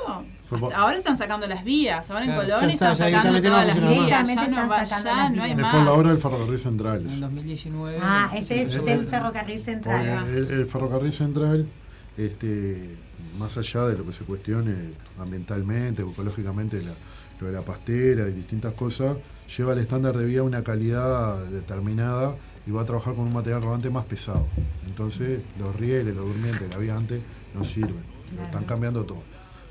hasta- 0.50 0.76
ahora 0.76 0.96
están 0.98 1.16
sacando 1.16 1.46
las 1.46 1.64
vías, 1.64 2.10
ahora 2.10 2.26
en 2.26 2.32
Claro. 2.32 2.42
Colón 2.42 2.60
Ya 2.68 2.74
está, 2.74 2.92
están 2.92 3.10
sacando 3.12 3.40
todas 3.40 3.66
las 3.66 3.76
vías, 3.80 4.26
más. 4.26 4.34
ya 4.36 4.48
no, 4.48 4.68
va, 4.68 4.84
ya 4.84 5.30
no 5.30 5.42
hay 5.42 5.50
Es 5.52 5.56
por 5.56 5.64
la 5.64 5.72
más. 5.84 5.88
obra 5.88 6.08
del 6.10 6.18
ferrocarril 6.18 6.58
central. 6.58 7.00
En 7.08 7.20
2019. 7.20 7.98
Ah, 8.02 8.30
ese 8.36 8.62
es 8.64 8.70
Sí, 8.72 8.78
del 8.80 9.00
sí. 9.00 9.06
ferrocarril 9.10 9.60
central. 9.60 10.28
El, 10.28 10.50
el 10.50 10.66
ferrocarril 10.66 11.12
central, 11.14 11.66
este, 12.18 12.96
más 13.38 13.56
allá 13.56 13.84
de 13.86 13.96
lo 13.96 14.04
que 14.06 14.12
se 14.12 14.24
cuestione 14.24 14.74
ambientalmente 15.18 16.02
ecológicamente, 16.02 16.82
la- 16.82 16.92
lo 17.40 17.46
de 17.46 17.52
la 17.52 17.62
pastera 17.62 18.28
y 18.28 18.32
distintas 18.32 18.72
cosas, 18.74 19.16
lleva 19.56 19.72
el 19.72 19.78
estándar 19.78 20.16
de 20.16 20.24
vía 20.24 20.42
una 20.42 20.62
calidad 20.62 21.44
determinada 21.46 22.36
y 22.66 22.70
va 22.70 22.82
a 22.82 22.84
trabajar 22.84 23.14
con 23.14 23.26
un 23.26 23.32
material 23.32 23.62
rodante 23.62 23.90
más 23.90 24.04
pesado. 24.04 24.46
Entonces, 24.86 25.40
los 25.58 25.74
rieles, 25.76 26.14
los 26.14 26.26
durmientes 26.26 26.68
que 26.68 26.76
había 26.76 26.96
antes 26.96 27.22
no 27.54 27.64
sirven. 27.64 28.04
Lo 28.36 28.44
están 28.44 28.64
cambiando 28.64 29.04
todo. 29.04 29.22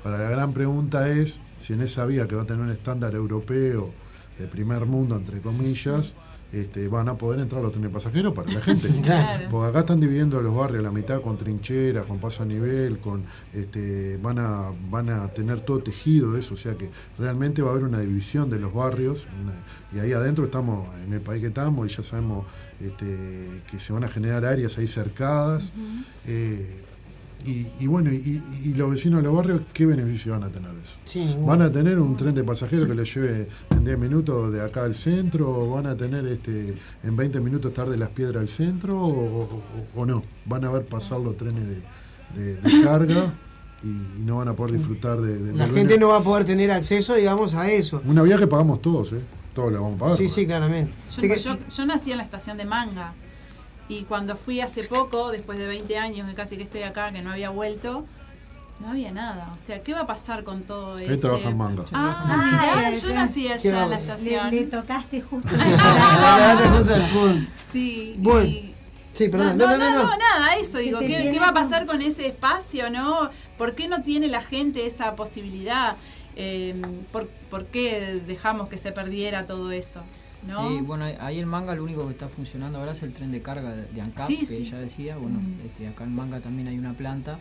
Ahora, 0.04 0.18
la 0.18 0.30
gran 0.30 0.52
pregunta 0.52 1.08
es 1.08 1.38
si 1.60 1.74
en 1.74 1.82
esa 1.82 2.04
vía 2.06 2.26
que 2.26 2.34
va 2.34 2.42
a 2.42 2.46
tener 2.46 2.62
un 2.62 2.70
estándar 2.70 3.14
europeo 3.14 3.92
de 4.38 4.46
primer 4.46 4.86
mundo, 4.86 5.16
entre 5.16 5.40
comillas, 5.40 6.14
este, 6.52 6.88
van 6.88 7.08
a 7.08 7.16
poder 7.16 7.40
entrar 7.40 7.62
los 7.62 7.72
trenes 7.72 7.90
pasajeros 7.90 8.32
para 8.34 8.52
la 8.52 8.60
gente. 8.60 8.88
Claro. 9.02 9.48
Porque 9.50 9.68
acá 9.68 9.78
están 9.80 10.00
dividiendo 10.00 10.40
los 10.40 10.54
barrios 10.54 10.80
a 10.80 10.82
la 10.84 10.90
mitad 10.92 11.20
con 11.20 11.36
trincheras, 11.38 12.04
con 12.06 12.18
paso 12.18 12.42
a 12.42 12.46
nivel, 12.46 12.98
con 12.98 13.24
este, 13.52 14.16
van 14.18 14.38
a 14.38 14.72
van 14.90 15.08
a 15.10 15.28
tener 15.28 15.60
todo 15.60 15.78
tejido 15.80 16.36
eso, 16.36 16.54
o 16.54 16.56
sea 16.56 16.74
que 16.76 16.90
realmente 17.18 17.62
va 17.62 17.68
a 17.68 17.72
haber 17.72 17.84
una 17.84 18.00
división 18.00 18.50
de 18.50 18.58
los 18.58 18.72
barrios 18.74 19.26
una- 19.42 19.54
y 19.92 19.98
ahí 20.04 20.12
adentro 20.12 20.44
estamos 20.44 20.88
en 21.04 21.12
el 21.12 21.20
país 21.20 21.40
que 21.40 21.48
estamos 21.48 21.86
y 21.90 21.96
ya 21.96 22.02
sabemos 22.02 22.46
este, 22.80 23.62
que 23.70 23.78
se 23.78 23.92
van 23.92 24.04
a 24.04 24.08
generar 24.08 24.44
áreas 24.44 24.78
ahí 24.78 24.86
cercadas. 24.86 25.72
eh, 26.26 26.82
y, 27.46 27.66
y 27.80 27.86
bueno, 27.86 28.12
y, 28.12 28.42
y 28.64 28.74
los 28.74 28.90
vecinos 28.90 29.20
de 29.22 29.28
los 29.28 29.36
barrios, 29.36 29.62
¿qué 29.72 29.86
beneficio 29.86 30.32
van 30.32 30.44
a 30.44 30.50
tener 30.50 30.70
de 30.72 30.80
eso? 30.82 30.92
Sí. 31.04 31.36
¿Van 31.46 31.62
a 31.62 31.70
tener 31.72 31.98
un 31.98 32.16
tren 32.16 32.34
de 32.34 32.44
pasajeros 32.44 32.86
que 32.86 32.94
les 32.94 33.14
lleve 33.14 33.48
en 33.70 33.84
10 33.84 33.98
minutos 33.98 34.52
de 34.52 34.62
acá 34.62 34.84
al 34.84 34.94
centro? 34.94 35.48
¿O 35.50 35.70
van 35.70 35.86
a 35.86 35.96
tener 35.96 36.26
este 36.26 36.76
en 37.02 37.16
20 37.16 37.40
minutos 37.40 37.70
estar 37.70 37.88
de 37.88 37.96
las 37.96 38.10
piedras 38.10 38.42
al 38.42 38.48
centro? 38.48 38.98
¿O, 39.00 39.08
o- 39.42 39.62
o 39.96 40.06
no? 40.06 40.22
¿Van 40.46 40.64
a 40.64 40.70
ver 40.70 40.84
pasar 40.86 41.20
los 41.20 41.36
trenes 41.36 41.66
de, 41.66 41.82
de- 42.42 42.56
de 42.56 42.82
carga 42.84 43.32
y, 43.82 43.88
y 43.88 44.22
no 44.24 44.36
van 44.36 44.48
a 44.48 44.54
poder 44.54 44.74
disfrutar 44.76 45.20
de, 45.20 45.38
de- 45.38 45.52
La 45.54 45.68
gente 45.68 45.98
no 45.98 46.08
va 46.08 46.18
a 46.18 46.22
poder 46.22 46.44
tener 46.44 46.70
acceso, 46.70 47.14
digamos, 47.14 47.54
a 47.54 47.70
eso. 47.70 48.02
Una 48.06 48.22
vía 48.22 48.36
que 48.36 48.46
pagamos 48.46 48.82
todos, 48.82 49.12
¿eh? 49.12 49.20
Todos 49.54 49.72
la 49.72 49.80
vamos 49.80 49.96
a 49.96 49.98
pagar. 49.98 50.16
Sí, 50.16 50.28
sí, 50.28 50.46
claramente. 50.46 50.92
Yo, 51.20 51.34
yo, 51.34 51.58
yo 51.76 51.86
nací 51.86 52.12
en 52.12 52.18
la 52.18 52.24
estación 52.24 52.56
de 52.56 52.64
Manga 52.66 53.14
y 53.90 54.04
cuando 54.04 54.36
fui 54.36 54.60
hace 54.60 54.84
poco, 54.84 55.30
después 55.30 55.58
de 55.58 55.66
20 55.66 55.98
años 55.98 56.28
que 56.28 56.34
casi 56.34 56.56
que 56.56 56.62
estoy 56.62 56.82
acá, 56.82 57.12
que 57.12 57.20
no 57.22 57.32
había 57.32 57.50
vuelto, 57.50 58.06
no 58.80 58.90
había 58.90 59.12
nada. 59.12 59.50
O 59.54 59.58
sea, 59.58 59.82
¿qué 59.82 59.92
va 59.92 60.00
a 60.00 60.06
pasar 60.06 60.42
con 60.44 60.62
todo 60.62 60.96
eso? 60.98 61.12
Ahí 61.12 61.18
trabaja 61.18 61.48
en 61.50 61.56
manga. 61.58 61.84
Ah, 61.92 62.24
mirá, 62.72 62.86
Ay, 62.88 62.98
yo 62.98 63.12
nací 63.12 63.48
allá 63.48 63.84
en 63.84 63.90
la 63.90 63.98
estación. 63.98 64.50
Le, 64.50 64.60
le 64.60 64.66
tocaste 64.66 65.20
justo. 65.20 65.48
El 66.94 67.02
punto. 67.10 67.50
Sí. 67.70 68.14
Bueno. 68.18 68.46
y- 68.46 68.66
Sí, 69.12 69.26
No, 69.26 69.32
perdón. 69.32 69.58
no, 69.58 69.66
No, 69.66 69.72
no, 69.76 69.78
no, 69.78 69.90
no. 69.96 70.02
no, 70.04 70.16
nada, 70.16 70.54
eso 70.56 70.78
digo, 70.78 71.00
¿qué, 71.00 71.30
qué 71.32 71.38
va 71.38 71.48
a 71.48 71.52
pasar 71.52 71.84
con 71.84 72.00
ese 72.00 72.26
espacio, 72.28 72.88
no? 72.90 73.28
¿Por 73.58 73.74
qué 73.74 73.86
no 73.88 74.00
tiene 74.02 74.28
la 74.28 74.40
gente 74.40 74.86
esa 74.86 75.14
posibilidad? 75.14 75.96
Eh, 76.36 76.80
¿por, 77.12 77.26
por 77.50 77.66
qué 77.66 78.22
dejamos 78.26 78.68
que 78.70 78.78
se 78.78 78.92
perdiera 78.92 79.44
todo 79.44 79.72
eso? 79.72 80.00
¿No? 80.46 80.68
Sí, 80.68 80.80
bueno, 80.82 81.04
ahí- 81.20 81.38
en 81.38 81.48
Manga 81.48 81.74
lo 81.74 81.84
único 81.84 82.04
que 82.06 82.12
está 82.12 82.28
funcionando 82.28 82.78
ahora 82.78 82.92
es 82.92 83.02
el 83.02 83.12
tren 83.12 83.30
de 83.32 83.42
carga 83.42 83.74
de, 83.74 83.84
de 83.86 84.00
ANCAP, 84.00 84.26
Sí, 84.28 84.38
que 84.38 84.46
sí. 84.46 84.64
ya 84.64 84.78
decía. 84.78 85.16
Bueno, 85.16 85.38
Mm. 85.40 85.66
este, 85.66 85.88
acá 85.88 86.04
en 86.04 86.14
Manga 86.14 86.40
también 86.40 86.68
hay 86.68 86.78
una 86.78 86.92
planta 86.94 87.38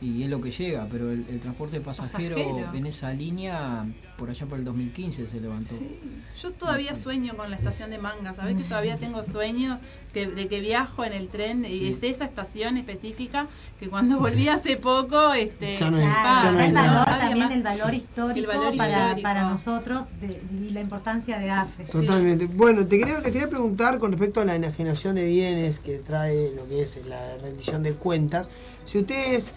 y 0.00 0.22
es 0.22 0.30
lo 0.30 0.40
que 0.40 0.50
llega, 0.50 0.86
pero 0.90 1.10
el, 1.10 1.24
el 1.28 1.40
transporte 1.40 1.80
pasajero, 1.80 2.36
Pasajero. 2.36 2.74
en 2.74 2.86
esa 2.86 3.12
línea, 3.12 3.86
por 4.18 4.30
allá 4.30 4.46
por 4.46 4.58
el 4.58 4.64
2015 4.64 5.26
se 5.26 5.40
levantó. 5.40 5.74
Sí. 5.74 5.98
Yo 6.40 6.50
todavía 6.52 6.96
sueño 6.96 7.36
con 7.36 7.50
la 7.50 7.56
estación 7.56 7.90
de 7.90 7.98
Manga, 7.98 8.34
¿sabes? 8.34 8.56
Que 8.56 8.64
todavía 8.64 8.96
tengo 9.00 9.22
sueño 9.22 9.78
que, 10.14 10.26
de 10.26 10.48
que 10.48 10.60
viajo 10.60 11.04
en 11.04 11.12
el 11.12 11.28
tren 11.28 11.64
y 11.64 11.88
es 11.88 12.02
esa 12.02 12.24
estación 12.24 12.78
específica 12.78 13.46
que 13.78 13.88
cuando 13.90 14.18
volví 14.18 14.48
hace 14.48 14.76
poco, 14.78 15.34
este, 15.34 15.74
Ya 15.74 15.90
no 15.90 15.98
hay- 15.98 16.04
pa, 16.06 16.40
ya 16.44 16.50
no 16.52 16.58
hay 16.58 16.68
el 16.68 16.74
valor 16.74 17.04
también, 17.04 17.52
el 17.52 17.62
valor 17.62 17.94
histórico, 17.94 18.38
El 18.38 18.46
valor 18.46 18.76
para, 18.76 18.98
histórico. 19.04 19.22
para 19.22 19.42
nosotros 19.50 20.04
de- 20.20 20.40
y 20.66 20.70
la 20.70 20.80
importancia 20.80 21.38
de 21.38 21.50
AFE. 21.50 21.84
Totalmente. 21.84 22.46
Bueno, 22.46 22.86
te 22.86 22.98
quería, 22.98 23.20
te 23.20 23.30
quería 23.32 23.50
preguntar 23.50 23.98
con 23.98 24.12
respecto 24.12 24.40
a 24.40 24.44
la 24.46 24.54
enajenación 24.54 25.14
de 25.16 25.24
bienes 25.26 25.78
que 25.78 25.98
trae 25.98 26.52
lo 26.56 26.66
que 26.66 26.80
es 26.80 26.98
la 27.06 27.36
rendición 27.36 27.82
de 27.82 27.92
cuentas. 27.92 28.48
Si 28.86 28.98
ustedes 28.98 29.52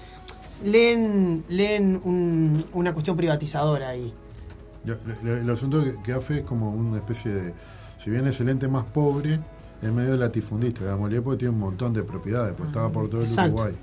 leen, 0.66 1.46
leen 1.48 2.02
un- 2.04 2.66
una 2.74 2.92
cuestión 2.94 3.16
privatizadora 3.16 3.90
ahí. 3.90 4.14
El 5.24 5.50
asunto 5.50 5.84
que, 6.04 6.14
AFE 6.14 6.40
es 6.40 6.44
como 6.44 6.72
una 6.72 6.98
especie 6.98 7.32
de. 7.34 7.54
Si 8.00 8.10
bien 8.10 8.28
es 8.28 8.40
el 8.42 8.50
ente 8.50 8.68
más 8.68 8.86
pobre, 8.86 9.40
es 9.82 9.92
medio 9.92 10.16
latifundista. 10.18 10.82
Digamos, 10.84 11.12
porque 11.24 11.40
tiene 11.40 11.54
un 11.54 11.60
montón 11.60 11.94
de 11.94 12.04
propiedades, 12.04 12.54
pues 12.58 12.70
estaba 12.70 12.92
por 12.92 13.10
todo 13.10 13.22
el 13.22 13.28
Exacto. 13.28 13.54
Uruguay. 13.56 13.76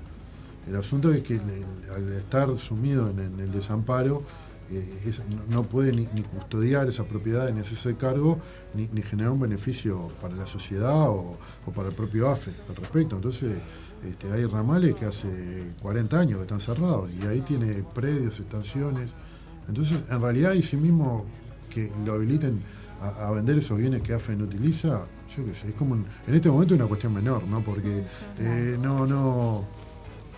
El 0.67 0.75
asunto 0.75 1.11
es 1.13 1.23
que 1.23 1.35
el- 1.35 1.91
al 1.95 2.11
estar 2.13 2.55
sumido 2.57 3.09
en, 3.09 3.19
en 3.19 3.39
el 3.39 3.51
desamparo, 3.51 4.23
eh, 4.69 5.01
es- 5.05 5.21
no 5.49 5.63
puede 5.63 5.91
ni, 5.93 6.07
ni 6.13 6.23
custodiar 6.23 6.87
esa 6.89 7.05
propiedad, 7.05 7.49
ni 7.53 7.61
hacerse 7.61 7.95
cargo, 7.95 8.39
ni, 8.73 8.89
ni 8.91 9.01
generar 9.01 9.31
un 9.31 9.39
beneficio 9.39 10.09
para 10.21 10.35
la 10.35 10.45
sociedad 10.45 11.09
o, 11.09 11.37
o 11.65 11.71
para 11.71 11.89
el 11.89 11.95
propio 11.95 12.29
AFE 12.29 12.51
al 12.69 12.75
respecto. 12.75 13.15
Entonces, 13.15 13.53
este, 14.03 14.31
hay 14.31 14.45
ramales 14.45 14.93
que 14.95 15.05
hace 15.05 15.71
40 15.81 16.19
años 16.19 16.37
que 16.37 16.43
están 16.43 16.59
cerrados 16.59 17.09
y 17.21 17.25
ahí 17.27 17.39
tiene 17.41 17.83
predios, 17.95 18.39
estaciones. 18.39 19.09
Entonces, 19.67 19.99
en 20.09 20.21
realidad, 20.21 20.53
y 20.53 20.61
sí 20.61 20.77
mismo 20.77 21.25
que 21.69 21.91
lo 22.05 22.13
habiliten 22.13 22.61
a, 23.01 23.27
a 23.27 23.31
vender 23.31 23.57
esos 23.57 23.77
bienes 23.77 24.01
que 24.01 24.13
AFE 24.13 24.35
no 24.35 24.45
utiliza, 24.45 25.05
yo 25.35 25.45
qué 25.45 25.53
sé, 25.53 25.69
es 25.69 25.75
como 25.75 25.93
un- 25.93 26.05
en 26.27 26.33
este 26.35 26.49
momento 26.49 26.73
es 26.73 26.79
una 26.79 26.87
cuestión 26.87 27.13
menor, 27.13 27.43
¿no? 27.47 27.61
Porque 27.63 28.03
eh, 28.39 28.77
no, 28.81 29.05
no. 29.05 29.65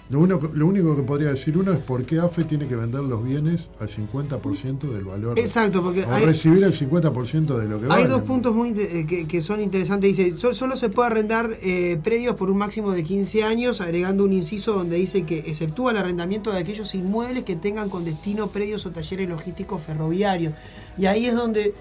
Lo, 0.10 0.20
uno, 0.22 0.40
lo 0.54 0.66
único 0.66 0.96
que 0.96 1.04
podría 1.04 1.30
decir 1.30 1.56
uno 1.56 1.72
es 1.72 1.78
por 1.80 2.04
qué 2.04 2.20
AFE 2.20 2.44
tiene 2.44 2.68
que 2.68 2.76
vender 2.76 3.02
los 3.02 3.24
bienes 3.24 3.70
al 3.80 3.88
50% 3.90 4.80
del 4.92 5.04
valor. 5.04 5.38
Exacto, 5.38 5.84
porque 5.84 6.04
o 6.04 6.12
hay- 6.12 6.26
recibir 6.26 6.64
el 6.64 6.74
50% 6.74 7.56
de 7.58 7.68
lo 7.68 7.78
que 7.80 7.86
Hay 7.86 7.90
valen. 7.90 8.10
dos 8.10 8.22
puntos 8.24 8.56
muy 8.56 8.70
eh, 8.70 9.06
que, 9.08 9.28
que 9.28 9.42
son 9.42 9.62
interesantes. 9.62 10.18
Dice, 10.18 10.36
"Sol- 10.36 10.56
solo 10.56 10.76
se 10.78 10.90
puede 10.90 11.08
arrendar 11.12 11.52
eh, 11.62 12.00
predios 12.04 12.36
por 12.36 12.50
un 12.50 12.58
máximo 12.58 12.92
de 12.92 13.04
15 13.04 13.44
años, 13.44 13.82
agregando 13.82 14.24
un 14.24 14.34
inciso 14.34 14.74
donde 14.74 14.96
dice 14.98 15.24
que 15.28 15.40
exceptúa 15.40 15.92
el 15.92 15.98
arrendamiento 15.98 16.52
de 16.52 16.58
aquellos 16.58 16.96
inmuebles 16.96 17.44
que 17.44 17.56
tengan 17.56 17.90
con 17.90 18.04
destino 18.04 18.48
predios 18.48 18.88
o 18.88 18.92
talleres 18.92 19.30
logísticos 19.30 19.82
ferroviarios. 19.84 20.54
Y 20.98 21.06
ahí 21.06 21.28
es 21.28 21.36
donde 21.36 21.76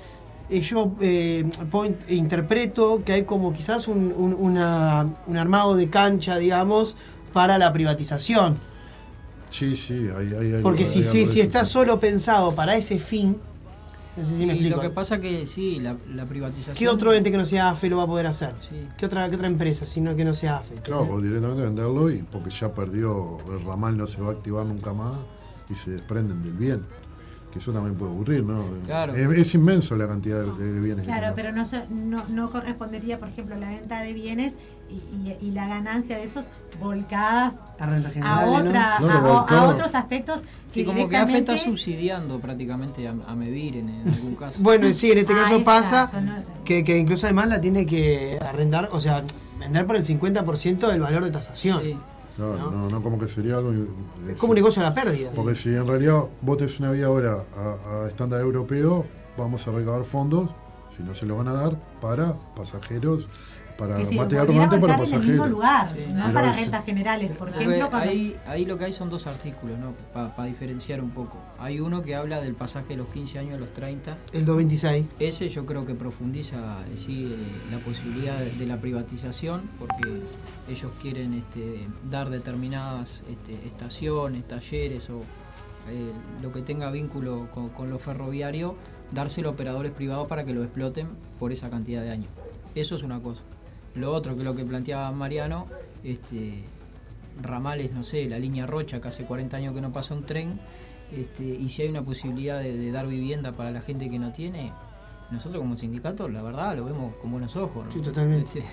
eh, 0.51 0.61
yo 0.61 0.93
eh, 1.01 1.45
point- 1.71 1.97
interpreto 2.11 3.03
que 3.05 3.13
hay 3.13 3.23
como 3.25 3.53
quizás 3.53 3.87
un, 3.89 4.13
un- 4.17 4.35
una- 4.35 5.15
un 5.27 5.37
armado 5.37 5.77
de 5.77 5.89
cancha, 5.91 6.37
digamos, 6.39 6.97
para 7.33 7.59
la 7.59 7.73
privatización. 7.73 8.57
Sí, 9.51 9.77
sí, 9.77 10.09
hay, 10.15 10.29
hay 10.57 10.63
Porque 10.63 10.85
hay 10.85 10.89
si, 10.91 11.03
si, 11.03 11.27
si 11.27 11.41
está 11.41 11.65
solo 11.65 11.99
pensado 11.99 12.55
para 12.55 12.77
ese 12.77 12.99
fin, 12.99 13.39
no 14.17 14.25
sé 14.25 14.37
si 14.37 14.45
me 14.47 14.53
Y 14.53 14.57
explico. 14.57 14.77
lo 14.77 14.83
que 14.83 14.91
pasa 14.91 15.19
que 15.21 15.47
sí, 15.47 15.79
la, 15.81 15.97
la 16.13 16.27
privatización. 16.27 16.77
¿Qué 16.77 16.89
otro 16.89 17.13
ente 17.15 17.31
que 17.31 17.39
no 17.39 17.47
sea 17.47 17.71
AFE 17.71 17.89
lo 17.89 17.97
va 17.99 18.03
a 18.03 18.07
poder 18.07 18.27
hacer? 18.27 18.53
¿Qué, 18.99 19.07
otra, 19.07 19.29
¿Qué 19.31 19.37
otra 19.37 19.47
empresa 19.49 19.87
sino 19.87 20.15
que 20.17 20.25
no 20.25 20.35
sea 20.35 20.59
AFE? 20.59 20.75
Claro, 20.77 21.09
o 21.11 21.21
directamente 21.21 21.63
venderlo 21.63 22.11
y 22.11 22.23
porque 22.23 22.51
ya 22.51 22.75
perdió, 22.75 23.39
el 23.49 23.65
ramal 23.65 23.97
no 23.97 24.07
se 24.07 24.21
va 24.21 24.31
a 24.31 24.33
activar 24.33 24.67
nunca 24.67 24.93
más 24.93 25.15
y 25.71 25.75
se 25.75 25.93
desprenden 25.93 26.43
del 26.43 26.53
bien. 26.53 26.85
Que 27.59 27.63
eso 27.63 27.73
también 27.73 27.97
puede 27.97 28.13
ocurrir, 28.13 28.45
¿no? 28.45 28.63
Claro. 28.85 29.15
Es, 29.17 29.37
es 29.39 29.55
inmenso 29.55 29.97
la 29.97 30.07
cantidad 30.07 30.41
de, 30.45 30.73
de 30.73 30.81
bienes 30.81 31.05
que 31.05 31.11
Claro, 31.13 31.33
pero 31.35 31.51
no, 31.53 31.65
no, 31.91 32.25
no 32.29 32.51
correspondería, 32.51 33.19
por 33.19 33.29
ejemplo, 33.29 33.57
la 33.57 33.69
venta 33.71 34.01
de 34.01 34.13
bienes 34.13 34.55
y, 34.89 34.95
y- 34.95 35.37
y 35.41 35.51
la 35.51 35.67
ganancia 35.67 36.17
de 36.17 36.25
esos 36.25 36.51
volcadas 36.81 37.55
A 37.81 37.87
renta 37.87 38.09
a, 38.09 38.13
general, 38.13 38.47
¿no? 38.47 38.55
otra, 38.59 38.97
a, 38.97 39.41
a 39.59 39.65
otros 39.69 39.95
aspectos 39.95 40.41
que 40.73 40.81
Sí, 40.81 40.85
como 40.85 41.09
que 41.09 41.17
AFE 41.17 41.27
directamente... 41.27 41.55
está 41.55 41.65
subsidiando 41.65 42.39
prácticamente 42.41 43.09
a, 43.09 43.15
a 43.27 43.35
Medir 43.35 43.77
en, 43.79 43.89
en 43.89 44.09
algún 44.09 44.35
caso. 44.39 44.59
Bueno, 44.63 44.93
sí, 44.93 45.11
en 45.11 45.19
este 45.19 45.33
Ahí 45.33 45.41
caso 45.41 45.57
está, 45.57 45.65
pasa 45.65 46.11
que, 46.65 46.85
que 46.85 46.97
incluso 46.97 47.27
además 47.27 47.49
la 47.49 47.61
tiene 47.61 47.87
que 47.87 48.39
arrendar, 48.41 48.89
o 48.93 49.01
sea, 49.01 49.25
vender 49.59 49.85
por 49.87 49.97
el 49.97 50.05
50% 50.05 50.87
del 50.89 51.01
valor 51.01 51.25
de 51.25 51.31
tasación. 51.33 51.81
Claro, 52.39 52.70
no, 52.70 52.89
no, 52.89 53.02
como 53.02 53.19
que 53.19 53.27
sería 53.27 53.56
algo. 53.56 53.73
Es 54.28 54.39
como 54.39 54.52
un 54.52 54.56
negocio 54.56 54.81
a 54.81 54.85
la 54.85 54.94
pérdida. 54.94 55.32
Porque 55.35 55.56
si 55.56 55.70
en 55.70 55.89
realidad 55.89 56.23
vos 56.40 56.56
tenés 56.56 56.78
una 56.78 56.93
vía 56.93 57.06
ahora 57.06 57.44
a, 57.56 58.05
a 58.05 58.06
estándar 58.06 58.40
europeo, 58.40 59.05
vamos 59.36 59.66
a 59.66 59.73
recabar 59.73 60.05
fondos, 60.05 60.48
si 60.89 61.02
no 61.02 61.16
se 61.16 61.27
lo 61.27 61.36
van 61.36 61.48
a 61.48 61.52
dar, 61.52 61.77
para 62.01 62.35
pasajeros 62.55 63.27
para 63.79 64.05
se 64.05 64.17
material 64.17 64.49
rodante 64.49 64.79
para 64.79 64.97
volcar 64.97 65.09
en 65.09 65.15
el 65.15 65.21
mismo 65.21 65.45
pasajeros. 65.45 65.51
lugar, 65.51 65.91
no 66.13 66.23
Pero 66.23 66.35
para 66.35 66.53
rentas 66.53 66.85
generales. 66.85 67.29
Por 67.29 67.39
Porque 67.39 67.65
ejemplo, 67.65 67.91
cuando... 67.91 68.11
ahí, 68.11 68.37
ahí 68.49 68.65
lo 68.65 68.77
que 68.77 68.87
hay 68.87 68.93
son 68.93 69.09
dos 69.09 69.29
artículos, 69.29 69.79
¿no? 69.79 69.95
Para 70.13 70.49
diferenciar 70.49 71.01
un 71.01 71.11
poco. 71.11 71.39
Hay 71.61 71.79
uno 71.79 72.03
que 72.03 72.17
habla 72.17 72.41
del 72.41 72.55
pasaje 72.55 72.89
de 72.89 72.97
los 72.97 73.07
15 73.09 73.39
años 73.39 73.55
a 73.55 73.59
los 73.59 73.73
30. 73.75 74.17
El 74.33 74.45
226. 74.45 75.07
Ese 75.21 75.49
yo 75.49 75.65
creo 75.65 75.87
que 75.87 75.95
profundiza 75.95 76.81
eh, 76.89 76.97
sí, 76.99 77.33
eh, 77.33 77.71
la 77.71 77.79
posibilidad 77.79 78.37
de, 78.37 78.51
de 78.51 78.67
la 78.67 78.79
privatización, 78.79 79.63
porque 79.79 80.23
ellos 80.69 80.91
quieren 81.01 81.35
este, 81.35 81.87
dar 82.11 82.31
determinadas 82.31 83.23
este, 83.31 83.65
estaciones, 83.65 84.47
talleres 84.49 85.09
o 85.09 85.21
eh, 85.21 86.13
lo 86.43 86.51
que 86.51 86.63
tenga 86.63 86.91
vínculo 86.91 87.47
con, 87.55 87.69
con 87.69 87.91
lo 87.91 88.01
ferroviario, 88.01 88.75
dárselo 89.13 89.51
a 89.51 89.53
operadores 89.53 89.93
privados 89.93 90.27
para 90.27 90.45
que 90.45 90.53
lo 90.53 90.65
exploten 90.65 91.11
por 91.39 91.53
esa 91.53 91.71
cantidad 91.71 92.03
de 92.03 92.11
años. 92.11 92.29
Eso 92.75 92.97
es 92.97 93.05
una 93.05 93.21
cosa. 93.21 93.43
Lo 93.99 94.12
otro 94.12 94.37
que 94.37 94.45
lo 94.45 94.55
que 94.55 94.65
planteaba 94.65 95.11
Mariano, 95.12 95.66
este, 96.05 96.65
ramales, 97.43 97.93
no 97.93 98.03
sé, 98.03 98.29
la 98.29 98.39
línea 98.39 98.66
Rocha, 98.66 99.01
que 99.01 99.09
hace 99.09 99.25
40 99.25 99.57
años 99.57 99.75
que 99.75 99.81
no 99.81 99.93
pasa 99.93 100.15
un 100.15 100.25
tren, 100.25 100.59
este, 101.16 101.45
y 101.45 101.69
si 101.69 101.83
hay 101.83 101.89
una 101.89 102.03
posibilidad 102.03 102.61
de, 102.61 102.77
de 102.77 102.91
dar 102.93 103.07
vivienda 103.07 103.53
para 103.53 103.70
la 103.70 103.81
gente 103.81 104.11
que 104.11 104.19
no 104.19 104.33
tiene, 104.33 104.73
nosotros 105.31 105.61
como 105.61 105.77
sindicato, 105.77 106.29
la 106.29 106.43
verdad, 106.43 106.77
lo 106.77 106.85
vemos 106.85 107.15
con 107.20 107.31
buenos 107.31 107.55
ojos. 107.57 107.87
¿no? 107.87 107.93
Sí, 107.93 108.01
totalmente. 108.01 108.59
Este, 108.59 108.65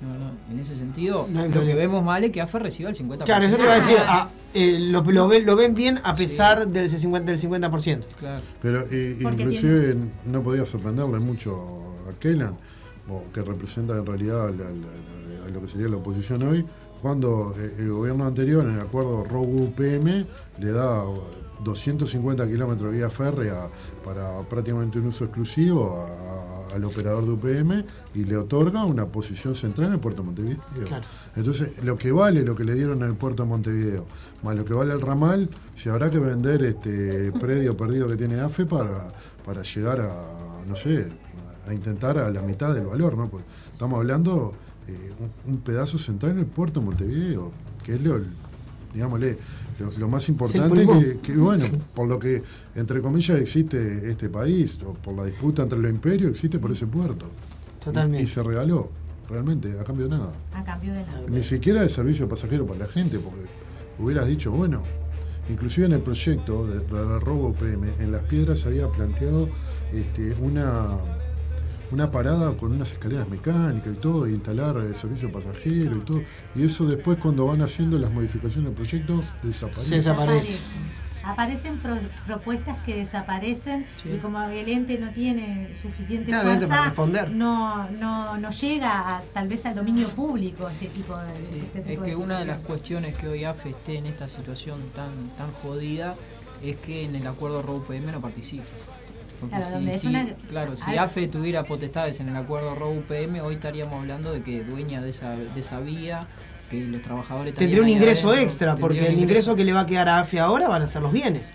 no, 0.00 0.14
no, 0.16 0.30
en 0.50 0.60
ese 0.60 0.76
sentido, 0.76 1.26
No 1.28 1.46
lo 1.46 1.64
que 1.64 1.74
vemos 1.74 2.04
mal 2.04 2.22
es 2.22 2.30
que 2.30 2.40
AFE 2.40 2.60
reciba 2.60 2.88
el 2.88 2.96
50%. 2.96 3.24
Claro, 3.24 3.46
eso 3.46 3.56
te 3.56 3.62
iba 3.62 3.72
a 3.72 3.76
decir, 3.76 3.96
ah, 4.06 4.28
eh, 4.54 4.78
lo, 4.78 5.02
lo 5.02 5.26
ven, 5.26 5.44
lo 5.44 5.56
ven 5.56 5.74
bien 5.74 5.98
a 6.04 6.14
pesar 6.14 6.68
del 6.68 6.88
50%. 6.88 7.24
Del 7.24 7.38
50%. 7.40 8.04
Claro. 8.18 8.40
Pero 8.62 8.84
eh, 8.90 9.18
inclusive 9.20 9.96
no 10.26 10.42
podía 10.42 10.64
sorprenderle 10.64 11.18
mucho 11.18 11.96
a 12.08 12.12
Kellan, 12.20 12.56
o 13.10 13.24
que 13.32 13.42
representa 13.42 13.96
en 13.96 14.04
realidad 14.06 14.46
a, 14.48 14.50
la- 14.50 14.70
la- 14.70 15.46
a 15.46 15.50
lo 15.50 15.60
que 15.62 15.68
sería 15.68 15.88
la 15.88 15.96
oposición 15.96 16.42
hoy, 16.42 16.64
cuando 17.00 17.54
el 17.78 17.90
gobierno 17.90 18.26
anterior, 18.26 18.64
en 18.66 18.74
el 18.74 18.80
acuerdo 18.80 19.24
ROU-UPM, 19.24 20.26
le 20.58 20.72
da 20.72 21.02
250 21.64 22.46
kilómetros 22.48 22.90
de 22.92 22.98
vía 22.98 23.10
férrea 23.10 23.68
para 24.04 24.40
prácticamente 24.48 24.98
un 24.98 25.06
uso 25.06 25.24
exclusivo 25.24 26.00
a- 26.06 26.74
al 26.74 26.84
operador 26.84 27.24
de 27.24 27.30
UPM 27.32 27.82
y 28.14 28.24
le 28.24 28.36
otorga 28.36 28.84
una 28.84 29.06
posición 29.06 29.54
central 29.54 29.86
en 29.88 29.92
el 29.94 30.00
puerto 30.00 30.20
de 30.22 30.26
Montevideo. 30.26 30.58
Claro. 30.86 31.04
Entonces, 31.34 31.82
lo 31.82 31.96
que 31.96 32.12
vale 32.12 32.42
lo 32.42 32.54
que 32.54 32.64
le 32.64 32.74
dieron 32.74 33.02
en 33.02 33.08
el 33.08 33.14
puerto 33.16 33.42
de 33.44 33.48
Montevideo, 33.48 34.04
más 34.42 34.54
lo 34.54 34.64
que 34.66 34.74
vale 34.74 34.92
el 34.92 35.00
ramal, 35.00 35.48
se 35.74 35.88
habrá 35.88 36.10
que 36.10 36.18
vender 36.18 36.62
este 36.62 37.32
predio 37.32 37.74
perdido 37.76 38.06
que 38.06 38.16
tiene 38.16 38.38
AFE 38.40 38.66
para, 38.66 39.12
para 39.46 39.62
llegar 39.62 40.00
a, 40.00 40.26
no 40.68 40.76
sé, 40.76 41.10
a 41.68 41.74
intentar 41.74 42.18
a 42.18 42.30
la 42.30 42.42
mitad 42.42 42.74
del 42.74 42.86
valor, 42.86 43.16
¿no? 43.16 43.28
Pues 43.28 43.44
estamos 43.72 43.98
hablando 43.98 44.54
eh, 44.86 45.12
un, 45.18 45.54
un 45.54 45.60
pedazo 45.60 45.98
central 45.98 46.32
en 46.32 46.38
el 46.40 46.46
puerto 46.46 46.80
de 46.80 46.86
Montevideo, 46.86 47.52
que 47.84 47.94
es 47.94 48.02
lo, 48.02 48.20
digámosle, 48.92 49.38
lo, 49.78 49.90
lo 49.98 50.08
más 50.08 50.28
importante 50.28 50.86
que, 50.86 51.18
que, 51.20 51.36
bueno, 51.36 51.64
por 51.94 52.08
lo 52.08 52.18
que, 52.18 52.42
entre 52.74 53.00
comillas, 53.00 53.38
existe 53.38 54.10
este 54.10 54.28
país, 54.28 54.78
o 54.84 54.94
por 54.94 55.14
la 55.14 55.24
disputa 55.24 55.62
entre 55.62 55.78
los 55.78 55.90
imperios, 55.90 56.30
existe 56.30 56.58
por 56.58 56.72
ese 56.72 56.86
puerto. 56.86 57.26
Totalmente. 57.84 58.20
Y, 58.20 58.24
y 58.24 58.26
se 58.26 58.42
regaló, 58.42 58.90
realmente, 59.28 59.78
a 59.78 59.84
cambio 59.84 60.08
de 60.08 60.16
nada. 60.16 60.32
A 60.54 60.64
cambio 60.64 60.94
de 60.94 61.02
nada. 61.02 61.22
Ni 61.28 61.42
siquiera 61.42 61.82
de 61.82 61.88
servicio 61.88 62.28
pasajero 62.28 62.66
para 62.66 62.80
la 62.80 62.86
gente, 62.86 63.18
porque 63.18 63.40
hubieras 63.98 64.26
dicho, 64.26 64.50
bueno, 64.50 64.82
inclusive 65.48 65.86
en 65.86 65.92
el 65.92 66.00
proyecto 66.00 66.66
de, 66.66 66.80
de 66.80 67.20
robo 67.20 67.52
PM, 67.54 67.88
en 68.00 68.12
las 68.12 68.22
piedras 68.22 68.60
se 68.60 68.68
había 68.68 68.88
planteado 68.90 69.48
este, 69.92 70.34
una, 70.40 70.86
una 71.90 72.10
parada 72.10 72.56
con 72.56 72.72
unas 72.72 72.92
escaleras 72.92 73.28
mecánicas 73.28 73.92
y 73.92 73.96
todo, 73.96 74.26
y 74.26 74.32
instalar 74.34 74.76
el 74.76 74.94
servicio 74.94 75.30
pasajero 75.32 75.96
y 75.96 76.00
todo. 76.00 76.22
Y 76.54 76.64
eso 76.64 76.84
después 76.86 77.18
cuando 77.18 77.46
van 77.46 77.62
haciendo 77.62 77.98
las 77.98 78.10
modificaciones 78.10 78.64
del 78.66 78.74
proyecto 78.74 79.20
desaparece. 79.42 79.94
desaparece. 79.96 80.58
Aparecen 81.24 81.76
pro- 81.78 81.98
propuestas 82.26 82.78
que 82.86 82.96
desaparecen 82.96 83.84
y 84.04 84.16
como 84.18 84.40
el 84.44 84.66
ente 84.68 84.98
no 84.98 85.10
tiene 85.12 85.74
suficiente 85.76 86.30
Claro, 86.30 86.66
para 86.68 86.84
responder. 86.86 87.30
no, 87.32 87.90
no, 87.90 88.38
no 88.38 88.50
llega 88.50 89.16
a, 89.16 89.22
tal 89.34 89.48
vez 89.48 89.66
al 89.66 89.74
dominio 89.74 90.08
público 90.10 90.68
este 90.70 90.86
tipo 90.86 91.14
de, 91.18 91.32
este 91.58 91.78
Es 91.80 91.86
de 91.86 91.98
que 91.98 92.16
una 92.16 92.38
de 92.38 92.46
las 92.46 92.60
cuestiones 92.60 93.16
que 93.18 93.28
hoy 93.28 93.44
AFE 93.44 93.70
esté 93.70 93.98
en 93.98 94.06
esta 94.06 94.26
situación 94.28 94.78
tan, 94.94 95.10
tan 95.36 95.52
jodida 95.52 96.14
es 96.62 96.76
que 96.76 97.04
en 97.04 97.14
el 97.16 97.26
acuerdo 97.26 97.60
ROU-PM 97.62 98.10
no 98.10 98.20
participa. 98.22 98.64
Porque 99.40 99.54
Claro, 99.56 99.66
si, 99.66 99.72
donde 99.72 99.92
es 99.92 100.00
si- 100.00 100.06
una- 100.08 100.26
claro, 100.48 100.76
si 100.76 100.96
AFE 100.96 101.28
tuviera 101.28 101.62
potestades 101.64 102.18
en 102.20 102.28
el 102.28 102.36
acuerdo 102.36 102.74
ROU-PM, 102.74 103.40
hoy 103.40 103.54
estaríamos 103.54 103.94
hablando 104.00 104.32
de 104.32 104.42
que 104.42 104.64
dueña 104.64 105.00
de 105.00 105.10
esa, 105.10 105.30
de 105.36 105.60
esa 105.60 105.78
vía, 105.80 106.26
que 106.70 106.82
los 106.84 107.00
trabajadores 107.02 107.54
Tendría 107.54 107.82
un 107.82 107.88
ingreso 107.88 108.28
adentro, 108.28 108.44
extra, 108.44 108.76
porque 108.76 109.06
el 109.06 109.18
ingreso 109.18 109.54
que 109.56 109.64
le 109.64 109.72
va 109.72 109.80
a 109.80 109.86
quedar 109.86 110.08
a 110.08 110.18
AFE 110.20 110.40
ahora 110.40 110.68
van 110.68 110.82
a 110.82 110.88
ser 110.88 111.02
los 111.02 111.12
bienes. 111.12 111.52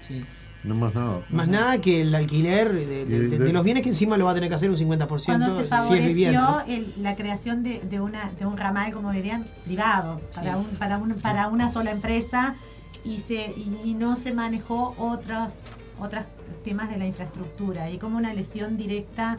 No 0.64 0.76
más 0.76 0.95
nada. 0.95 1.19
Más 1.30 1.47
nada 1.49 1.81
que 1.81 2.01
el 2.03 2.15
alquiler 2.15 2.72
de, 2.72 2.85
de- 2.85 3.01
Y 3.01 3.05
de- 3.05 3.27
de- 3.27 3.38
de 3.38 3.51
los 3.53 3.65
bienes 3.65 3.84
que 3.84 3.89
encima 3.89 4.18
lo 4.18 4.23
va 4.26 4.31
a 4.31 4.34
tener 4.34 4.47
que 4.49 4.55
hacer 4.55 4.69
un 4.69 4.77
50% 4.77 5.26
Cuando 5.26 5.45
se 5.47 5.57
si 5.57 5.64
es 5.64 5.69
favoreció 5.69 6.07
vivienda. 6.07 6.65
el- 6.69 6.93
la 7.01 7.15
creación 7.18 7.64
de, 7.64 7.80
de 7.80 7.99
una, 7.99 8.31
de 8.39 8.45
un 8.45 8.55
ramal, 8.57 8.93
como 8.93 9.11
dirían, 9.11 9.45
privado, 9.65 10.22
para, 10.34 10.53
Sí. 10.53 10.60
un, 10.60 10.65
para, 10.77 10.97
un, 10.99 11.14
para 11.15 11.47
una 11.49 11.68
sola 11.68 11.91
empresa 11.91 12.55
y, 13.03 13.19
se, 13.19 13.53
y, 13.57 13.81
y 13.84 13.93
no 13.93 14.15
se 14.15 14.31
manejó 14.34 14.95
otros 14.97 15.55
otros 15.99 16.23
temas 16.64 16.90
de 16.90 16.98
la 16.98 17.06
infraestructura 17.06 17.90
y 17.91 17.98
como 17.98 18.18
una 18.18 18.34
lesión 18.34 18.77
directa 18.77 19.38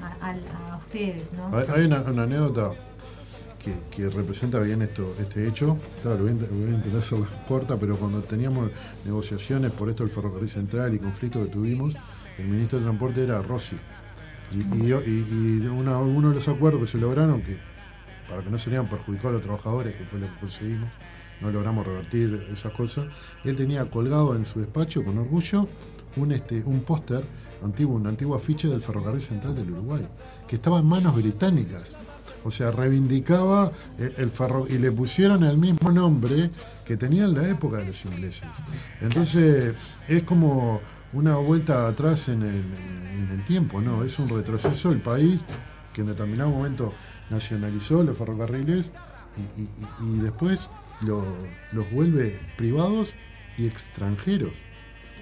a, 0.00 0.26
a- 0.28 0.72
a 0.72 0.76
ustedes, 0.78 1.24
¿no? 1.36 1.56
Hay, 1.56 1.64
hay 1.74 1.84
una, 1.86 2.00
una 2.02 2.22
anécdota 2.22 2.70
que, 3.64 3.74
que 3.94 4.08
representa 4.08 4.58
bien 4.60 4.82
esto, 4.82 5.14
este 5.20 5.46
hecho. 5.46 5.76
Claro, 6.02 6.18
lo 6.18 6.24
voy 6.24 6.32
a, 6.32 6.50
voy 6.52 6.64
a 6.72 6.76
intentar 6.76 6.98
hacerla 7.00 7.26
corta, 7.46 7.76
pero 7.76 7.96
cuando 7.96 8.20
teníamos 8.22 8.70
negociaciones 9.04 9.72
por 9.72 9.88
esto 9.88 10.02
del 10.04 10.12
ferrocarril 10.12 10.48
central 10.48 10.94
y 10.94 10.98
conflictos 10.98 11.46
que 11.46 11.52
tuvimos, 11.52 11.94
el 12.38 12.48
ministro 12.48 12.78
de 12.78 12.84
Transporte 12.84 13.22
era 13.22 13.40
Rossi. 13.42 13.76
Y, 14.52 14.82
y, 14.82 14.86
yo- 14.88 15.00
y- 15.06 15.60
y 15.62 15.66
una- 15.66 15.98
uno 15.98 16.30
de 16.30 16.34
los 16.36 16.48
acuerdos 16.48 16.80
que 16.82 16.86
se 16.86 16.98
lograron, 16.98 17.42
que 17.42 17.56
para 18.28 18.42
que 18.42 18.50
no 18.50 18.58
se 18.58 18.70
vean 18.70 18.88
perjudicados 18.88 19.30
a 19.30 19.32
los 19.34 19.42
trabajadores, 19.42 19.94
que 19.94 20.04
fue 20.06 20.18
lo 20.18 20.26
que 20.26 20.38
conseguimos, 20.40 20.88
no 21.40 21.50
logramos 21.50 21.86
revertir 21.86 22.46
esas 22.52 22.72
cosas, 22.72 23.06
él 23.44 23.56
tenía 23.56 23.84
colgado 23.90 24.34
en 24.36 24.44
su 24.44 24.60
despacho 24.60 25.04
con 25.04 25.18
orgullo 25.18 25.68
un, 26.16 26.32
este, 26.32 26.62
un 26.64 26.80
póster 26.82 27.24
antiguo, 27.64 27.96
un 27.96 28.06
antiguo 28.06 28.34
afiche 28.36 28.68
del 28.68 28.80
ferrocarril 28.80 29.22
central 29.22 29.54
del 29.54 29.70
Uruguay, 29.70 30.06
que 30.46 30.56
estaba 30.56 30.78
en 30.80 30.86
manos 30.86 31.14
británicas. 31.14 31.94
O 32.44 32.50
sea, 32.50 32.72
reivindicaba 32.72 33.70
eh, 33.98 34.14
el 34.18 34.28
ferro 34.28 34.66
y 34.68 34.76
le 34.78 34.90
pusieron 34.90 35.44
el 35.44 35.58
mismo 35.58 35.92
nombre 35.92 36.50
que 36.84 36.96
tenía 36.96 37.24
en 37.24 37.34
la 37.34 37.48
época 37.48 37.76
de 37.78 37.86
los 37.86 38.04
ingleses. 38.04 38.48
Entonces, 39.00 39.74
es 40.08 40.22
como 40.24 40.80
una 41.12 41.36
vuelta 41.36 41.86
atrás 41.86 42.28
en 42.28 42.42
el, 42.42 42.62
en 43.16 43.28
el 43.30 43.44
tiempo, 43.44 43.80
¿no? 43.80 44.02
Es 44.02 44.18
un 44.18 44.28
retroceso 44.28 44.88
del 44.90 44.98
país 44.98 45.44
que 45.94 46.00
en 46.00 46.08
determinado 46.08 46.50
momento 46.50 46.92
nacionalizó 47.30 48.02
los 48.02 48.18
ferrocarriles 48.18 48.90
y, 49.56 49.60
y- 49.62 49.64
y- 49.64 50.16
y 50.16 50.18
después 50.20 50.68
lo- 51.02 51.24
los 51.72 51.90
vuelve 51.92 52.40
privados 52.56 53.10
y 53.56 53.66
extranjeros. 53.66 54.52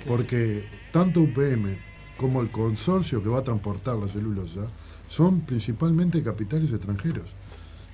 Porque 0.08 0.64
tanto 0.92 1.20
UPM 1.20 1.76
como 2.16 2.40
el 2.42 2.50
consorcio 2.50 3.22
que 3.22 3.28
va 3.28 3.38
a 3.38 3.44
transportar 3.44 3.96
la 3.96 4.08
celulosa 4.08 4.60
son 5.08 5.40
principalmente 5.40 6.22
capitales 6.22 6.70
extranjeros. 6.72 7.34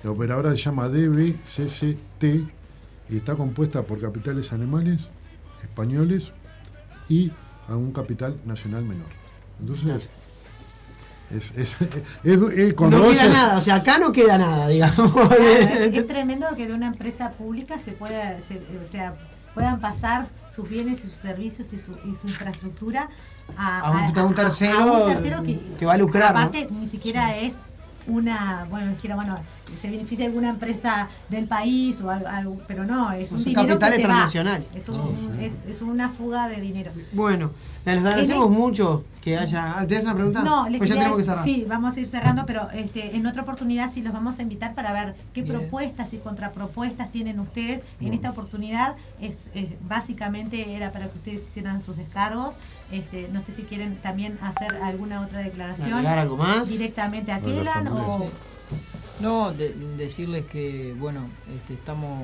La 0.03 0.11
operadora 0.11 0.51
se 0.51 0.57
llama 0.57 0.87
DBCCT 0.89 2.23
y 3.09 3.15
está 3.17 3.35
compuesta 3.35 3.83
por 3.83 3.99
capitales 4.01 4.51
animales, 4.53 5.09
españoles 5.63 6.33
y 7.09 7.31
algún 7.67 7.91
capital 7.91 8.35
nacional 8.45 8.83
menor. 8.83 9.07
Entonces, 9.59 10.09
es, 11.31 11.51
es, 11.57 11.75
es- 12.23 12.41
es- 12.41 12.73
cuando 12.75 12.99
No 12.99 13.09
queda 13.09 13.15
se- 13.23 13.29
nada, 13.29 13.57
o 13.57 13.61
sea, 13.61 13.75
acá 13.75 13.97
no 13.97 14.11
queda 14.11 14.37
nada, 14.37 14.67
digamos. 14.67 15.11
Claro, 15.11 15.31
es, 15.35 15.67
es 15.97 16.07
tremendo 16.07 16.45
que 16.55 16.67
de 16.67 16.73
una 16.73 16.87
empresa 16.87 17.31
pública 17.31 17.79
se 17.79 17.93
pueda, 17.93 18.39
se- 18.41 18.59
o 18.59 18.89
sea, 18.91 19.17
puedan 19.57 19.79
pasar 19.79 20.27
sus 20.49 20.69
bienes 20.69 20.99
y 20.99 21.07
sus 21.07 21.13
servicios 21.13 21.73
y 21.73 21.79
su, 21.79 21.91
y 22.05 22.13
su 22.13 22.27
infraestructura 22.27 23.09
a, 23.57 23.79
A 23.79 23.89
un- 23.91 24.17
a 24.19 24.23
un 24.23 24.35
tercero 24.35 24.79
a 24.79 24.85
un 25.07 25.13
tercero 25.15 25.41
que, 25.41 25.59
que 25.79 25.85
va 25.87 25.93
a 25.95 25.97
lucrar, 25.97 26.31
¿no? 26.31 26.39
Aparte, 26.41 26.67
ni 26.69 26.87
siquiera 26.87 27.35
es 27.35 27.55
una, 28.05 28.67
bueno, 28.69 28.91
dijera, 28.91 29.15
bueno, 29.15 29.35
se 29.75 29.89
beneficia 29.89 30.25
alguna 30.25 30.49
empresa 30.49 31.07
del 31.29 31.45
país 31.47 31.99
o 32.01 32.09
algo, 32.09 32.27
algo, 32.27 32.61
pero 32.67 32.85
no, 32.85 33.11
es 33.11 33.31
un 33.31 33.37
Son 33.39 33.45
dinero 33.45 33.67
capitales 33.79 33.95
que 33.97 34.01
se 34.03 34.07
va. 34.07 34.13
transnacionales. 34.13 34.67
Es, 34.75 34.89
un- 34.89 35.39
es, 35.39 35.53
es 35.67 35.81
una 35.81 36.09
fuga 36.09 36.47
de 36.47 36.61
dinero. 36.61 36.91
Bueno, 37.13 37.51
les 37.85 37.99
agradecemos 38.05 38.49
mucho 38.49 39.03
que 39.21 39.37
haya. 39.37 39.75
¿Tienes 39.87 40.05
una 40.05 40.15
pregunta? 40.15 40.43
No, 40.43 40.67
le 40.69 40.77
pues 40.77 40.89
ya 40.89 40.95
tenemos 40.97 41.17
que 41.17 41.23
cerrar. 41.23 41.43
Sí, 41.45 41.65
vamos 41.67 41.95
a 41.95 41.99
ir 41.99 42.07
cerrando, 42.07 42.45
pero 42.45 42.69
este, 42.71 43.15
en 43.15 43.25
otra 43.25 43.41
oportunidad 43.43 43.91
sí 43.93 44.01
los 44.01 44.13
vamos 44.13 44.39
a 44.39 44.41
invitar 44.41 44.73
para 44.75 44.91
ver 44.93 45.15
qué 45.33 45.41
Bien. 45.43 45.57
propuestas 45.59 46.13
y 46.13 46.17
contrapropuestas 46.17 47.11
tienen 47.11 47.39
ustedes. 47.39 47.83
En 48.01 48.13
esta 48.13 48.29
oportunidad 48.31 48.95
es, 49.21 49.49
es- 49.53 49.69
básicamente 49.87 50.75
era 50.75 50.91
para 50.91 51.07
que 51.07 51.17
ustedes 51.17 51.43
hicieran 51.47 51.81
sus 51.81 51.97
descargos. 51.97 52.55
Este, 52.91 53.29
no 53.33 53.41
sé 53.41 53.51
si 53.53 53.63
quieren 53.63 53.97
también 54.01 54.37
hacer 54.41 54.75
alguna 54.81 55.21
otra 55.21 55.41
declaración. 55.41 55.91
¿Agregar 55.93 56.19
algo 56.19 56.37
más? 56.37 56.69
Directamente 56.69 57.31
a 57.31 57.39
Kelan 57.39 57.87
o... 57.89 58.27
No, 59.19 59.51
de- 59.51 59.73
decirles 59.97 60.45
que, 60.45 60.93
bueno, 60.97 61.27
este, 61.55 61.73
estamos 61.73 62.21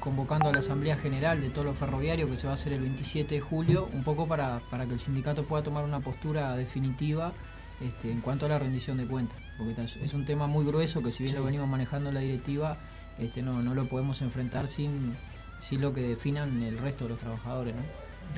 convocando 0.00 0.48
a 0.48 0.52
la 0.52 0.60
Asamblea 0.60 0.96
General 0.96 1.40
de 1.40 1.50
todos 1.50 1.64
los 1.66 1.76
ferroviarios 1.76 2.28
que 2.28 2.36
se 2.36 2.46
va 2.46 2.54
a 2.54 2.56
hacer 2.56 2.72
el 2.72 2.80
27 2.80 3.34
de 3.36 3.40
julio, 3.40 3.88
un 3.92 4.02
poco 4.02 4.26
para, 4.26 4.60
para 4.70 4.86
que 4.86 4.94
el 4.94 4.98
sindicato 5.00 5.44
pueda 5.44 5.62
tomar 5.62 5.84
una 5.84 6.00
postura 6.00 6.56
definitiva 6.56 7.32
este, 7.80 8.10
en 8.10 8.20
cuanto 8.20 8.46
a 8.46 8.48
la 8.48 8.58
rendición 8.58 8.96
de 8.96 9.06
cuentas. 9.06 9.38
Porque 9.58 9.74
es 9.82 10.12
un 10.14 10.24
tema 10.24 10.46
muy 10.46 10.64
grueso 10.64 11.02
que 11.02 11.12
si 11.12 11.22
bien 11.24 11.36
lo 11.36 11.44
venimos 11.44 11.68
manejando 11.68 12.08
en 12.08 12.14
la 12.16 12.20
directiva, 12.20 12.78
este, 13.18 13.42
no, 13.42 13.62
no 13.62 13.74
lo 13.74 13.86
podemos 13.86 14.22
enfrentar 14.22 14.66
sin, 14.66 15.14
sin 15.60 15.80
lo 15.82 15.92
que 15.92 16.00
definan 16.00 16.62
el 16.62 16.78
resto 16.78 17.04
de 17.04 17.10
los 17.10 17.18
trabajadores. 17.18 17.74
¿no? 17.76 17.82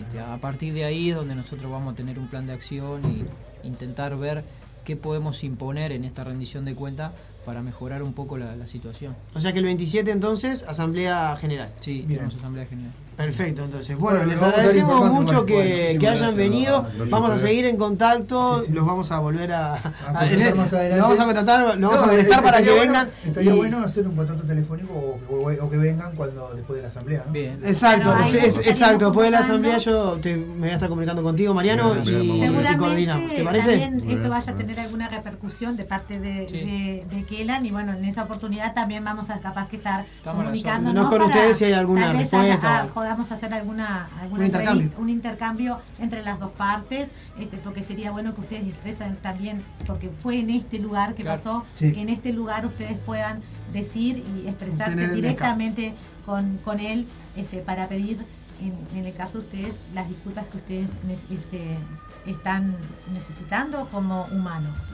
Este, 0.05 0.19
a 0.19 0.37
partir 0.39 0.75
de 0.75 0.85
ahí 0.85 1.11
es 1.11 1.17
donde 1.17 1.35
nosotros 1.37 1.71
vamos 1.71 1.93
a 1.95 1.97
tener 1.97 2.19
un 2.19 2.29
plan 2.29 2.47
de 2.47 2.53
acción 2.53 3.01
y 3.11 3.67
intentar 3.67 4.19
ver 4.19 4.45
qué 4.85 4.97
podemos 4.97 5.45
imponer 5.45 5.93
en 5.93 6.05
esta 6.05 6.25
rendición 6.25 6.67
de 6.67 6.75
cuentas 6.75 7.13
para 7.45 7.63
mejorar 7.63 8.03
un 8.03 8.13
poco 8.13 8.39
la, 8.39 8.57
la 8.57 8.67
situación. 8.67 9.15
O 9.35 9.41
sea 9.41 9.53
que 9.53 9.59
el 9.61 9.65
27 9.65 10.11
entonces, 10.11 10.63
Asamblea 10.65 11.37
General. 11.41 11.73
Sí, 11.81 11.99
Bien. 12.07 12.21
tenemos 12.21 12.37
asamblea 12.37 12.67
general. 12.67 12.93
Perfecto, 13.17 13.65
entonces. 13.65 13.97
Bueno, 13.99 14.19
Bueno, 14.19 14.33
les 14.33 14.43
a 14.43 14.49
agradecemos 14.49 15.11
mucho 15.13 15.47
que, 15.47 15.73
hayan 15.73 15.99
gracias, 16.01 16.35
venido. 16.35 16.87
vamos 17.11 17.31
a 17.31 17.39
seguir 17.39 17.67
en 17.67 17.77
contacto. 17.77 18.63
Los 18.73 18.85
vamos 18.87 19.11
a 19.13 19.19
volver 19.21 19.53
a. 19.53 19.75
a- 19.75 19.79
contratar 19.81 20.33
en- 20.33 20.57
más 20.57 20.73
adelante. 20.73 20.97
los 20.97 21.01
vamos 21.03 21.21
a 21.21 21.25
contratar, 21.25 21.79
los 21.79 21.91
vamos 21.91 22.03
a 22.03 22.07
molestar 22.11 22.43
para 22.43 22.59
que 22.63 22.71
bueno- 22.71 22.83
vengan. 22.83 23.09
Estaría 23.25 23.55
y- 23.55 23.57
bueno 23.57 23.79
hacer 23.85 24.07
un 24.09 24.17
contacto 24.17 24.45
telefónico 24.45 24.95
o, 24.95 25.35
o- 25.35 25.65
o 25.65 25.71
que 25.71 25.77
vengan 25.77 26.15
cuando 26.17 26.51
después 26.55 26.77
de 26.77 26.83
la 26.83 26.89
asamblea. 26.89 27.23
¿no? 27.27 27.33
Bien. 27.33 27.59
Exacto, 27.65 28.15
es- 28.27 28.35
es- 28.35 28.67
exacto. 28.67 29.07
Después 29.07 29.27
de 29.27 29.31
la 29.31 29.39
asamblea 29.41 29.79
yo 29.79 30.13
te, 30.21 30.37
me 30.37 30.59
voy 30.61 30.71
a 30.71 30.75
estar 30.75 30.89
comunicando 30.89 31.23
contigo, 31.23 31.55
Mariano, 31.55 31.95
Bien, 32.05 32.25
y, 32.25 32.43
a 32.43 32.73
y 32.73 32.77
coordinamos. 32.77 33.31
¿Te 33.35 33.45
parece? 33.45 33.79
también 33.79 34.11
esto 34.11 34.29
vaya 34.29 34.53
a 34.53 34.57
tener 34.57 34.81
alguna 34.81 35.09
repercusión 35.09 35.77
de 35.77 35.85
parte 35.85 36.19
de, 36.19 36.47
de, 36.47 37.07
de 37.11 37.25
Kelan 37.25 37.65
y 37.67 37.71
bueno, 37.71 37.93
en 37.93 38.05
esa 38.05 38.25
oportunidad 38.25 38.75
también 38.75 39.05
vamos 39.05 39.31
a 39.31 39.41
capaz 39.41 39.69
que 39.69 39.77
estar 39.77 40.05
a 40.25 40.31
comunicándonos 40.31 41.09
con 41.09 41.23
ustedes 41.23 41.59
si 41.59 41.65
hay 41.65 41.73
alguna 41.73 42.13
respuesta 42.13 42.83
ah, 42.85 42.89
podamos 43.05 43.31
hacer 43.33 43.53
alguna, 43.53 44.09
alguna 44.19 44.41
Un 44.41 44.47
intercambio. 44.47 44.71
entrevista- 44.83 45.03
un 45.03 45.09
intercambio 45.11 45.79
entre 45.99 46.23
las 46.23 46.41
dos 46.41 46.53
partes, 46.53 47.09
este, 47.39 47.59
porque 47.59 47.83
sería 47.83 48.11
bueno 48.13 48.35
que 48.35 48.41
ustedes 48.41 48.67
expresen 48.67 49.17
también, 49.21 49.63
porque 49.87 50.09
fue 50.09 50.41
en 50.41 50.49
este 50.49 50.79
lugar 50.79 51.15
que 51.15 51.23
Claro. 51.23 51.37
pasó, 51.39 51.65
Sí. 51.75 51.93
que 51.93 52.01
en 52.01 52.09
este 52.09 52.33
lugar 52.33 52.65
ustedes 52.65 52.97
puedan 52.99 53.43
decir 53.75 54.25
y 54.35 54.49
expresarse 54.49 55.09
directamente 55.09 55.93
con, 56.25 56.57
con 56.65 56.81
él 56.81 57.07
este, 57.37 57.59
para 57.59 57.89
pedir, 57.89 58.25
en, 58.63 58.73
en 58.99 59.05
el 59.05 59.15
caso 59.15 59.39
de 59.39 59.45
ustedes, 59.45 59.75
las 59.95 60.09
disculpas 60.09 60.47
que 60.47 60.57
ustedes 60.57 60.89
este, 61.29 61.77
están 62.25 62.75
necesitando 63.13 63.87
como 63.93 64.25
humanos. 64.33 64.93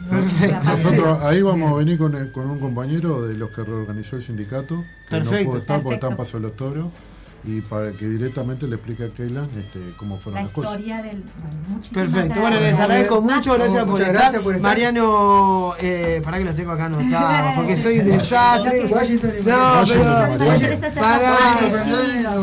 Nosotros 0.64 1.22
ahí 1.22 1.42
vamos 1.42 1.70
a 1.70 1.74
venir 1.76 1.96
con, 1.96 2.14
el- 2.16 2.32
con 2.32 2.50
un 2.50 2.58
compañero 2.58 3.22
de 3.28 3.34
los 3.34 3.50
que 3.50 3.62
reorganizó 3.62 4.16
el 4.16 4.22
sindicato, 4.22 4.82
que 5.08 5.10
Perfecto. 5.16 5.44
no 5.44 5.50
pudo 5.50 5.58
estar 5.60 5.76
porque 5.82 5.96
Perfecto. 5.98 6.06
está 6.06 6.08
en 6.08 6.16
Paso 6.16 6.36
de 6.38 6.42
los 6.42 6.56
Toros, 6.56 6.86
y 7.42 7.60
para 7.62 7.92
que 7.92 8.06
directamente 8.06 8.66
le 8.66 8.74
explique 8.76 9.04
a 9.04 9.08
Keylan 9.08 9.48
este, 9.58 9.94
cómo 9.96 10.18
fueron 10.18 10.34
la 10.40 10.42
las 10.44 10.52
cosas. 10.52 10.72
historia 10.80 11.02
del. 11.02 11.24
muchísimas 11.68 12.04
Perfecto, 12.12 12.40
bueno, 12.40 12.60
les 12.60 12.78
agradezco 12.78 13.20
mucho, 13.22 13.54
gracias 13.54 13.80
por 13.84 13.92
Muchas 13.92 14.06
estar. 14.08 14.22
gracias 14.22 14.42
por 14.42 14.54
estar. 14.54 14.70
Mariano, 14.70 15.72
eh, 15.80 16.20
para 16.22 16.38
que 16.38 16.44
los 16.44 16.54
tengo 16.54 16.72
acá 16.72 16.84
anotados, 16.86 17.52
porque 17.56 17.76
soy 17.76 18.00
un 18.00 18.06
desastre. 18.06 18.84
Washington 18.86 19.32
y 19.40 19.42
No, 19.48 19.56
Mariano. 19.56 19.86
pero. 20.38 20.50
Washington, 20.50 20.90
Para, 21.00 21.36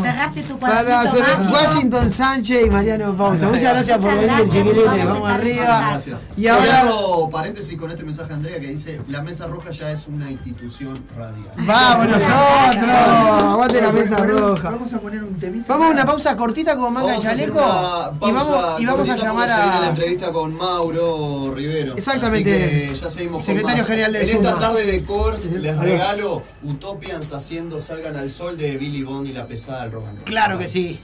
Cerraste 0.03 0.44
tu 0.44 0.57
para 0.60 0.99
hacer. 1.02 1.24
Washington 1.52 2.10
Sánchez 2.11 2.65
y 2.65 2.69
Mariano 2.69 3.15
Pausa. 3.15 3.48
Muchas 3.48 3.64
gracias 3.74 3.98
por 3.99 4.15
venir, 4.15 4.49
chiquilines. 4.49 5.06
vamos 5.06 5.30
arriba. 5.30 5.65
Gracias. 5.90 6.19
Y 6.36 6.48
ahora. 6.48 6.84
Paréntesis 7.32 7.78
con 7.80 7.91
este 7.91 8.03
mensaje 8.03 8.30
de 8.30 8.34
Andrea 8.36 8.60
que 8.60 8.68
dice: 8.68 8.99
La 9.10 9.22
Mesa 9.22 9.48
Roja 9.48 9.69
ya 9.69 9.91
es 9.91 10.07
una 10.07 10.32
institución 10.32 10.99
radial. 11.15 11.52
Vamos 11.57 12.07
nosotros. 12.10 13.44
Aguante 13.44 13.82
la 13.82 13.91
mesa 13.91 14.26
roja. 14.26 14.78
Vamos 14.88 15.00
a 15.00 15.02
poner 15.02 15.22
un 15.22 15.38
temita. 15.38 15.66
Vamos 15.68 15.90
a 15.90 15.92
una 15.92 16.06
pausa 16.06 16.38
cortita 16.38 16.78
con 16.78 16.94
manga 16.94 17.10
Vamos 17.10 17.26
a 17.26 17.30
chaleco. 17.30 17.60
Y 18.22 18.32
vamos, 18.32 18.82
y 18.82 18.86
vamos 18.86 19.10
a 19.10 19.16
llamar 19.18 19.48
viene 19.48 19.70
la 19.70 19.86
a. 19.86 19.90
entrevista 19.90 20.32
con 20.32 20.54
Mauro 20.56 21.52
Rivero. 21.54 21.98
Exactamente. 21.98 22.54
Así 22.54 22.72
que 22.72 22.96
ya 22.96 23.12
seguimos 23.12 23.44
Secretario 23.44 23.84
con 23.84 23.88
general 23.88 24.14
del 24.14 24.22
En 24.22 24.30
esta 24.30 24.58
tarde 24.58 24.86
de 24.86 25.04
covers 25.04 25.52
les 25.52 25.78
regalo 25.78 26.42
Utopians 26.64 27.34
haciendo 27.34 27.80
Salgan 27.80 28.16
al 28.16 28.30
Sol 28.30 28.56
de 28.56 28.78
Billy 28.78 29.04
Bond 29.04 29.28
y 29.28 29.34
la 29.34 29.46
pesada 29.46 29.82
del 29.84 29.92
rock. 29.92 30.06
Claro 30.24 30.58
que 30.58 30.70
sí. 30.70 30.98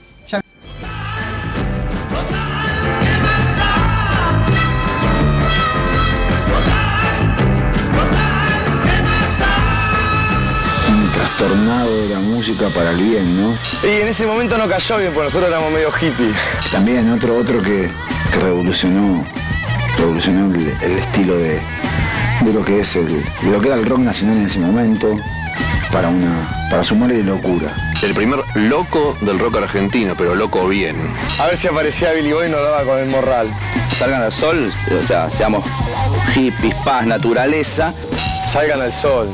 Música 12.54 12.68
para 12.74 12.90
el 12.90 12.98
bien, 12.98 13.40
¿no? 13.40 13.56
Y 13.82 14.00
en 14.02 14.08
ese 14.08 14.26
momento 14.26 14.56
no 14.56 14.68
cayó 14.68 14.98
bien, 14.98 15.12
porque 15.12 15.26
nosotros 15.26 15.50
éramos 15.50 15.72
medio 15.72 15.90
hippies. 15.92 16.36
También 16.70 17.10
otro, 17.10 17.36
otro 17.36 17.60
que, 17.62 17.90
que 18.32 18.38
revolucionó, 18.40 19.24
revolucionó 19.98 20.54
el, 20.54 20.68
el 20.82 20.98
estilo 20.98 21.36
de, 21.36 21.60
de 22.40 22.52
lo 22.52 22.64
que 22.64 22.80
es 22.80 22.96
el, 22.96 23.06
de 23.08 23.50
lo 23.50 23.60
que 23.60 23.68
era 23.68 23.76
el 23.76 23.86
rock 23.86 24.00
nacional 24.00 24.36
en 24.38 24.46
ese 24.46 24.58
momento, 24.58 25.16
para 25.90 26.08
una, 26.08 26.48
para 26.70 26.84
sumarle 26.84 27.22
locura. 27.22 27.72
El 28.02 28.14
primer 28.14 28.40
loco 28.54 29.16
del 29.22 29.38
rock 29.38 29.56
argentino, 29.56 30.14
pero 30.16 30.34
loco 30.34 30.68
bien. 30.68 30.96
A 31.40 31.46
ver 31.46 31.56
si 31.56 31.68
aparecía 31.68 32.12
Billy 32.12 32.32
Boy 32.32 32.48
y 32.48 32.50
nos 32.50 32.60
daba 32.60 32.82
con 32.84 32.98
el 32.98 33.06
morral. 33.06 33.48
Salgan 33.98 34.22
al 34.22 34.32
sol, 34.32 34.70
o 35.00 35.02
sea, 35.02 35.30
seamos 35.30 35.64
hippies, 36.34 36.74
paz, 36.84 37.06
naturaleza. 37.06 37.92
Salgan 38.52 38.80
al 38.82 38.92
sol. 38.92 39.28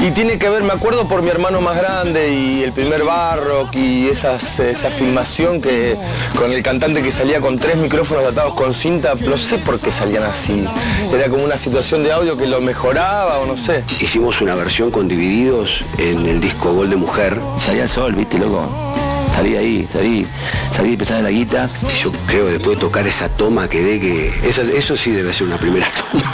Y 0.00 0.10
tiene 0.10 0.38
que 0.38 0.48
ver, 0.48 0.62
me 0.62 0.72
acuerdo 0.72 1.06
por 1.06 1.22
mi 1.22 1.30
hermano 1.30 1.60
más 1.60 1.76
grande 1.76 2.32
y 2.32 2.62
el 2.62 2.72
primer 2.72 3.04
Barrock 3.04 3.74
y 3.74 4.08
esas, 4.08 4.58
esa 4.58 4.90
filmación 4.90 5.60
que 5.60 5.96
con 6.36 6.52
el 6.52 6.62
cantante 6.62 7.02
que 7.02 7.12
salía 7.12 7.40
con 7.40 7.58
tres 7.58 7.76
micrófonos 7.76 8.26
atados 8.26 8.54
con 8.54 8.74
cinta, 8.74 9.14
no 9.14 9.38
sé 9.38 9.58
por 9.58 9.78
qué 9.78 9.92
salían 9.92 10.24
así. 10.24 10.64
Era 11.12 11.28
como 11.28 11.44
una 11.44 11.56
situación 11.56 12.02
de 12.02 12.12
audio 12.12 12.36
que 12.36 12.46
lo 12.46 12.60
mejoraba 12.60 13.38
o 13.38 13.46
no 13.46 13.56
sé. 13.56 13.84
Hicimos 14.00 14.40
una 14.40 14.54
versión 14.54 14.90
con 14.90 15.06
divididos 15.06 15.84
en 15.98 16.26
el 16.26 16.40
disco 16.40 16.72
Gol 16.72 16.90
de 16.90 16.96
Mujer. 16.96 17.38
Salí 17.56 17.80
al 17.80 17.88
sol, 17.88 18.14
viste, 18.14 18.38
loco. 18.38 18.91
Salí 19.34 19.56
ahí, 19.56 19.88
salí, 19.92 20.26
salí 20.72 20.92
empezar 20.92 21.18
de 21.18 21.22
la 21.24 21.30
guita. 21.30 21.68
Y 21.82 22.02
yo 22.02 22.12
creo 22.26 22.46
que 22.46 22.52
después 22.52 22.76
de 22.76 22.80
tocar 22.80 23.06
esa 23.06 23.28
toma 23.28 23.68
quedé 23.68 23.98
que. 23.98 24.48
Eso, 24.48 24.62
eso 24.62 24.96
sí 24.96 25.10
debe 25.12 25.32
ser 25.32 25.46
una 25.46 25.56
primera 25.56 25.86
toma. 26.12 26.24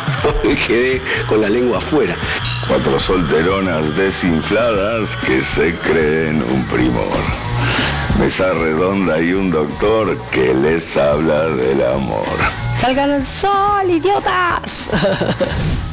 quedé 0.67 1.01
con 1.27 1.41
la 1.41 1.49
lengua 1.49 1.79
afuera. 1.79 2.15
Cuatro 2.69 2.99
solteronas 2.99 3.97
desinfladas 3.97 5.17
que 5.27 5.41
se 5.43 5.75
creen 5.77 6.43
un 6.43 6.65
primor. 6.65 7.19
Mesa 8.19 8.53
redonda 8.53 9.21
y 9.21 9.33
un 9.33 9.51
doctor 9.51 10.19
que 10.33 10.53
les 10.53 10.97
habla 10.97 11.49
del 11.49 11.81
amor. 11.87 12.27
¡Salgan 12.81 13.11
al 13.13 13.27
sol, 13.27 13.91
idiotas! 13.91 14.91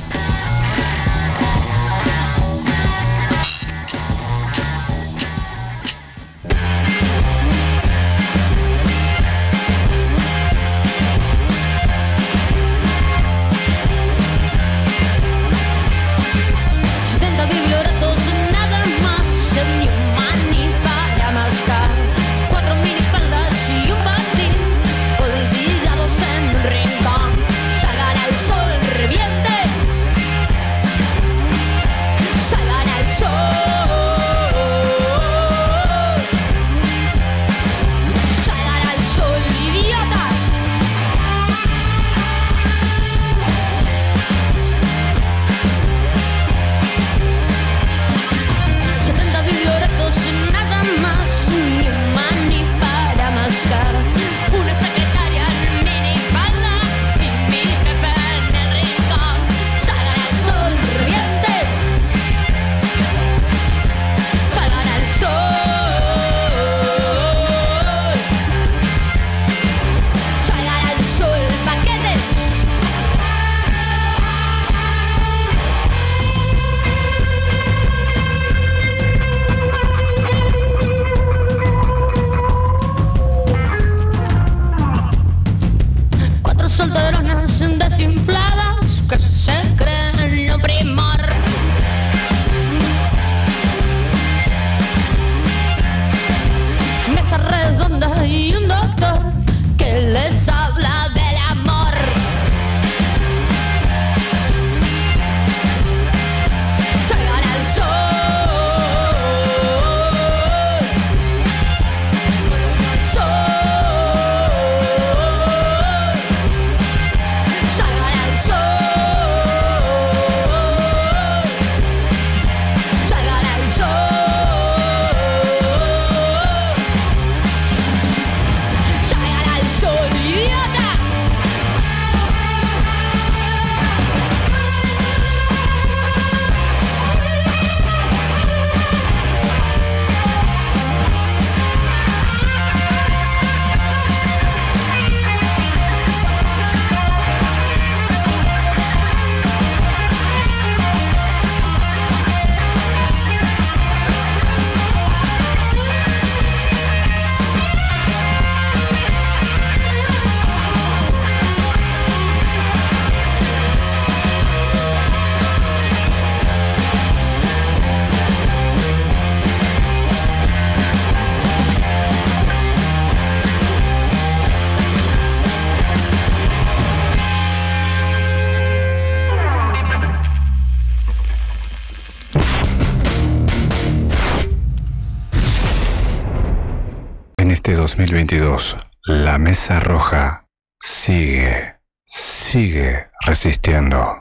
2022, 187.98 188.76
la 189.06 189.38
Mesa 189.38 189.80
Roja 189.80 190.50
sigue, 190.82 191.78
sigue 192.04 193.08
resistiendo. 193.22 194.20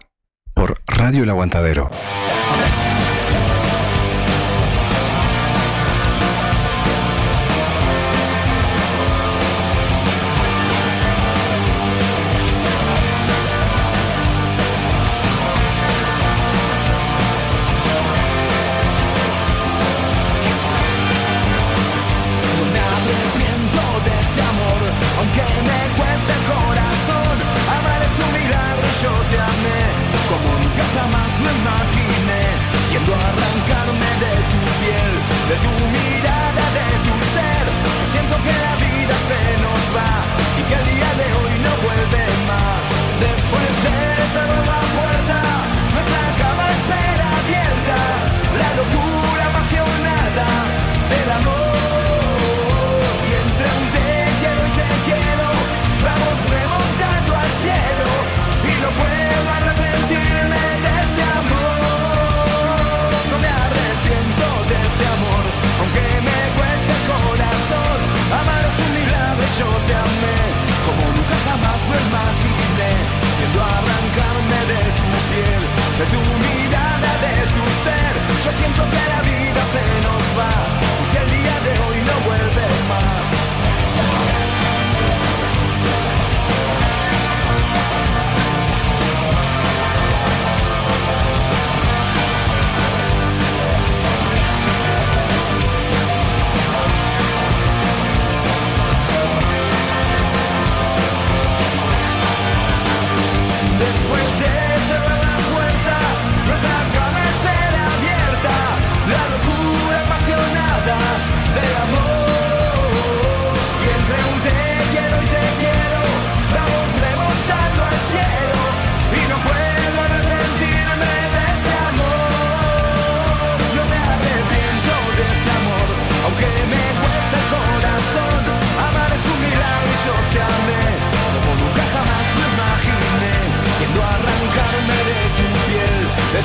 Por 0.55 0.80
Radio 0.86 1.24
El 1.24 1.30
Aguantadero. 1.30 1.90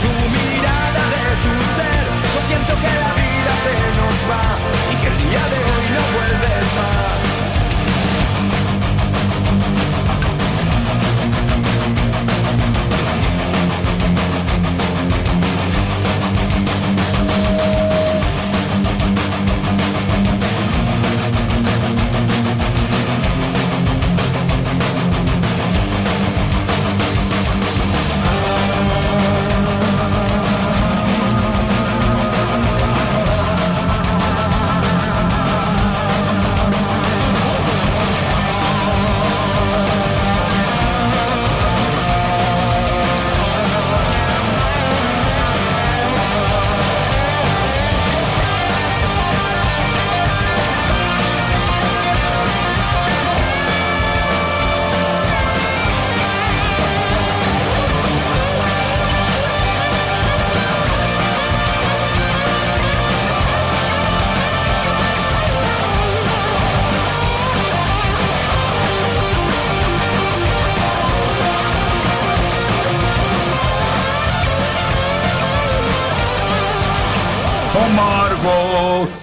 tu 0.03 0.13
mirada, 0.35 1.03
de 1.13 1.25
tu 1.43 1.53
ser, 1.75 2.05
yo 2.33 2.39
siento 2.47 2.73
que 2.81 2.91
la 3.03 3.11
vida 3.21 3.51
se 3.65 3.73
nos 3.99 4.17
va 4.29 4.45
y 4.91 4.95
que 5.01 5.07
el 5.07 5.17
día 5.17 5.43
de 5.53 5.59
hoy 5.69 5.85
no 5.95 6.03
vuelve 6.15 6.51
más. 6.75 7.18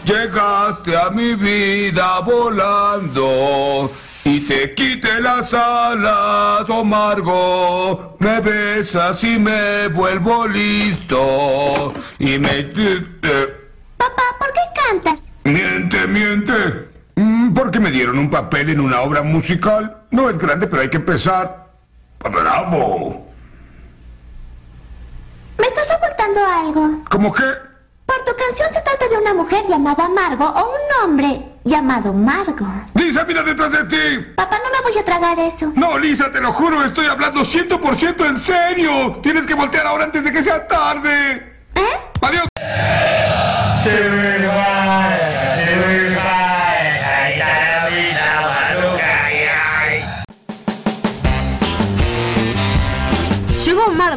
Llegaste 0.06 0.96
a 0.96 1.10
mi 1.10 1.34
vida 1.34 2.20
volando 2.20 3.90
y 4.24 4.40
te 4.40 4.74
quité 4.74 5.20
las 5.20 5.52
alas, 5.52 6.68
oh 6.68 6.84
Margo, 6.84 8.16
me 8.20 8.40
besas 8.40 9.22
y 9.24 9.38
me 9.38 9.88
vuelvo 9.88 10.46
listo 10.46 11.92
y 12.18 12.38
me... 12.38 12.62
Papá, 13.96 14.22
¿por 14.38 14.52
qué 14.52 14.60
cantas? 14.74 15.18
Miente, 15.44 16.06
miente. 16.06 16.88
Mm, 17.16 17.54
Porque 17.54 17.80
me 17.80 17.90
dieron 17.90 18.18
un 18.18 18.30
papel 18.30 18.70
en 18.70 18.80
una 18.80 19.00
obra 19.00 19.22
musical. 19.22 19.96
No 20.10 20.28
es 20.28 20.38
grande, 20.38 20.66
pero 20.66 20.82
hay 20.82 20.90
que 20.90 20.98
empezar. 20.98 21.66
¡Bravo! 22.20 23.26
¿Me 25.58 25.66
estás 25.66 25.88
ocultando 25.96 26.40
algo? 26.44 27.04
¿Cómo 27.08 27.32
qué? 27.32 27.65
Por 28.06 28.24
tu 28.24 28.32
canción 28.36 28.68
se 28.72 28.80
trata 28.80 29.08
de 29.08 29.18
una 29.18 29.34
mujer 29.34 29.64
llamada 29.68 30.08
Margo 30.08 30.44
o 30.46 30.70
un 30.70 31.04
hombre 31.04 31.42
llamado 31.64 32.12
Margo. 32.12 32.66
Lisa, 32.94 33.24
mira 33.24 33.42
detrás 33.42 33.72
de 33.72 33.84
ti. 33.84 34.26
Papá, 34.36 34.58
no 34.58 34.70
me 34.70 34.90
voy 34.90 34.98
a 35.00 35.04
tragar 35.04 35.38
eso. 35.40 35.72
No, 35.74 35.98
Lisa, 35.98 36.30
te 36.30 36.40
lo 36.40 36.52
juro, 36.52 36.84
estoy 36.84 37.06
hablando 37.06 37.40
100% 37.40 38.28
en 38.28 38.38
serio. 38.38 39.18
Tienes 39.22 39.46
que 39.46 39.54
voltear 39.54 39.86
ahora 39.86 40.04
antes 40.04 40.22
de 40.22 40.32
que 40.32 40.42
sea 40.42 40.66
tarde. 40.66 41.58
¿Eh? 41.74 41.96
Adiós. 42.20 42.46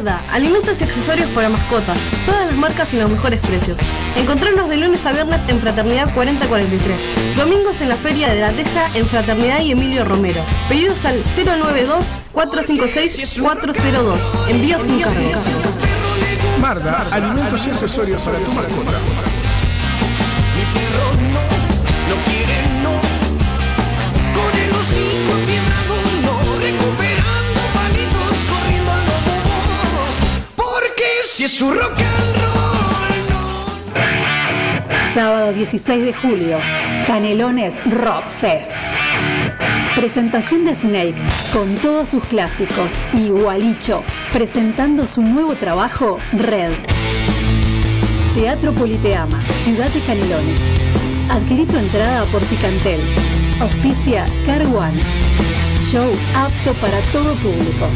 Marda, 0.00 0.24
alimentos 0.32 0.80
y 0.80 0.84
accesorios 0.84 1.28
para 1.30 1.50
mascotas, 1.50 1.98
todas 2.24 2.46
las 2.46 2.56
marcas 2.56 2.94
y 2.94 2.96
los 2.96 3.10
mejores 3.10 3.38
precios. 3.40 3.76
Encontrarnos 4.16 4.70
de 4.70 4.78
lunes 4.78 5.04
a 5.04 5.12
viernes 5.12 5.42
en 5.46 5.60
Fraternidad 5.60 6.14
4043, 6.14 7.36
domingos 7.36 7.82
en 7.82 7.90
la 7.90 7.96
Feria 7.96 8.32
de 8.32 8.40
la 8.40 8.50
Teja 8.52 8.90
en 8.94 9.06
Fraternidad 9.06 9.60
y 9.60 9.72
Emilio 9.72 10.06
Romero. 10.06 10.42
Pedidos 10.70 11.04
al 11.04 11.22
092-456-402. 11.24 14.16
Envío 14.48 14.80
sin 14.80 15.00
cargo. 15.00 15.20
Marda, 16.60 17.06
alimentos 17.10 17.66
y 17.66 17.70
accesorios 17.70 18.22
para 18.22 18.38
tu 18.38 18.52
mascota. 18.52 19.00
Es 31.44 31.58
rock 31.60 31.94
Sábado 35.14 35.54
16 35.54 36.04
de 36.04 36.12
julio, 36.12 36.58
Canelones 37.06 37.76
Rock 37.86 38.24
Fest. 38.28 38.70
Presentación 39.96 40.66
de 40.66 40.74
Snake 40.74 41.14
con 41.52 41.76
todos 41.76 42.10
sus 42.10 42.22
clásicos 42.26 43.00
y 43.14 43.30
Gualicho 43.30 44.02
presentando 44.34 45.06
su 45.06 45.22
nuevo 45.22 45.54
trabajo 45.54 46.18
Red. 46.32 46.72
Teatro 48.34 48.72
Politeama, 48.74 49.42
Ciudad 49.64 49.90
de 49.90 50.00
Canelones. 50.02 50.60
Adquirí 51.30 51.64
tu 51.64 51.78
entrada 51.78 52.30
por 52.30 52.42
Picantel. 52.44 53.00
Auspicia 53.60 54.26
Car 54.44 54.66
One. 54.66 55.02
Show 55.90 56.12
apto 56.34 56.74
para 56.74 57.00
todo 57.12 57.34
público. 57.36 57.88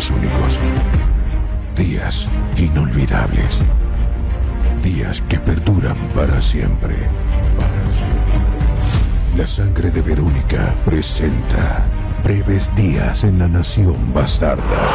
Días 0.00 0.10
únicos, 0.12 0.58
días 1.76 2.28
inolvidables, 2.56 3.58
días 4.82 5.22
que 5.28 5.38
perduran 5.38 5.96
para 6.14 6.40
siempre. 6.40 6.96
Para 7.58 7.90
siempre. 7.92 9.36
La 9.36 9.46
sangre 9.46 9.90
de 9.90 10.00
Verónica 10.00 10.74
presenta 10.86 11.84
breves 12.24 12.74
días 12.76 13.24
en 13.24 13.40
la 13.40 13.48
nación 13.48 14.14
bastarda. 14.14 14.88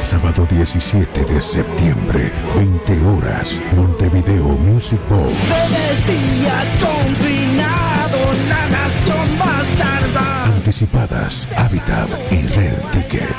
Sábado 0.00 0.44
17 0.50 1.24
de 1.24 1.40
septiembre, 1.40 2.32
20 2.56 3.06
horas, 3.06 3.60
Montevideo 3.76 4.48
Music 4.58 5.00
Bowl. 5.08 5.32
Breves 5.46 6.06
días 6.08 6.66
confinado 6.80 8.18
La 8.48 8.68
nación 8.68 9.38
bastarda 9.38 9.59
Anticipadas, 10.60 11.48
Habitat 11.56 12.10
y 12.30 12.46
Red 12.48 12.74
Ticket. 12.92 13.34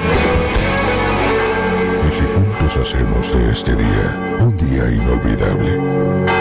Y 2.08 2.12
si 2.12 2.24
juntos 2.24 2.78
hacemos 2.78 3.32
de 3.32 3.52
este 3.52 3.76
día 3.76 4.38
un 4.40 4.58
día 4.58 4.90
inolvidable. 4.90 6.41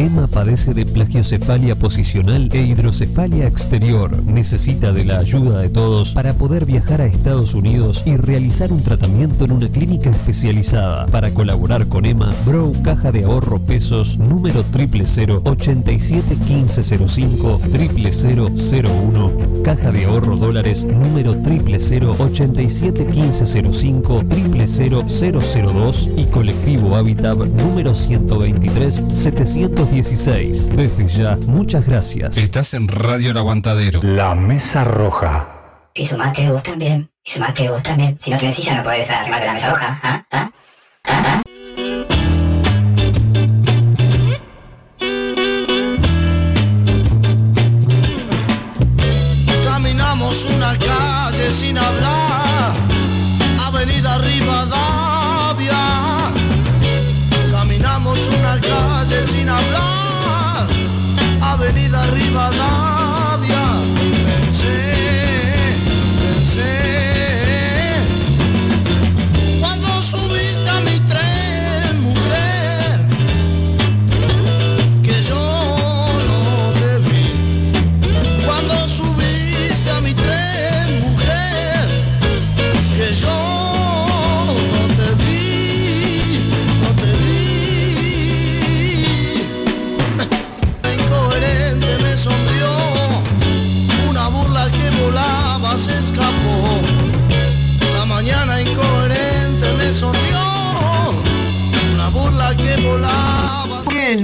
Emma 0.00 0.26
padece 0.26 0.72
de 0.72 0.86
plagiocefalia 0.86 1.76
posicional 1.76 2.48
e 2.52 2.62
hidrocefalia 2.62 3.46
exterior. 3.46 4.24
Necesita 4.24 4.92
de 4.92 5.04
la 5.04 5.18
ayuda 5.18 5.60
de 5.60 5.68
todos 5.68 6.14
para 6.14 6.32
poder 6.32 6.64
viajar 6.64 7.02
a 7.02 7.04
Estados 7.04 7.54
Unidos 7.54 8.02
y 8.06 8.16
realizar 8.16 8.72
un 8.72 8.82
tratamiento 8.82 9.44
en 9.44 9.52
una 9.52 9.68
clínica 9.68 10.08
especializada. 10.08 11.06
Para 11.08 11.34
colaborar 11.34 11.86
con 11.88 12.06
Emma, 12.06 12.34
Bro 12.46 12.72
Caja 12.82 13.12
de 13.12 13.24
Ahorro 13.24 13.58
Pesos 13.58 14.16
número 14.16 14.64
000 14.72 15.42
871505 15.44 17.60
00001 17.60 19.32
Caja 19.62 19.92
de 19.92 20.06
Ahorro 20.06 20.36
Dólares 20.36 20.84
número 20.84 21.34
000 21.34 22.16
871505 22.18 24.24
00002 24.24 26.10
y 26.16 26.24
Colectivo 26.24 26.96
Habitat 26.96 27.36
número 27.36 27.94
123 27.94 29.02
716. 29.90 30.76
Desde 30.76 31.08
ya, 31.08 31.36
muchas 31.48 31.84
gracias. 31.84 32.36
Estás 32.38 32.74
en 32.74 32.86
Radio 32.86 33.32
El 33.32 33.36
Aguantadero. 33.38 34.00
La 34.04 34.36
Mesa 34.36 34.84
Roja. 34.84 35.48
Y 35.94 36.04
sumate 36.04 36.48
vos 36.48 36.62
también. 36.62 37.10
Y 37.24 37.30
sumate 37.32 37.68
vos 37.68 37.82
también. 37.82 38.16
Si 38.20 38.30
no 38.30 38.38
tienes 38.38 38.54
silla 38.54 38.76
no 38.76 38.82
podés 38.84 39.10
arrimarte 39.10 39.46
la 39.46 39.52
mesa 39.52 39.70
roja. 39.70 40.00
¿Ah? 40.02 40.24
¿Ah? 40.30 40.50
¿Ah? 41.04 41.42
Caminamos 41.42 41.49
Avenida 62.30 62.50
Rivadavia. 62.50 62.79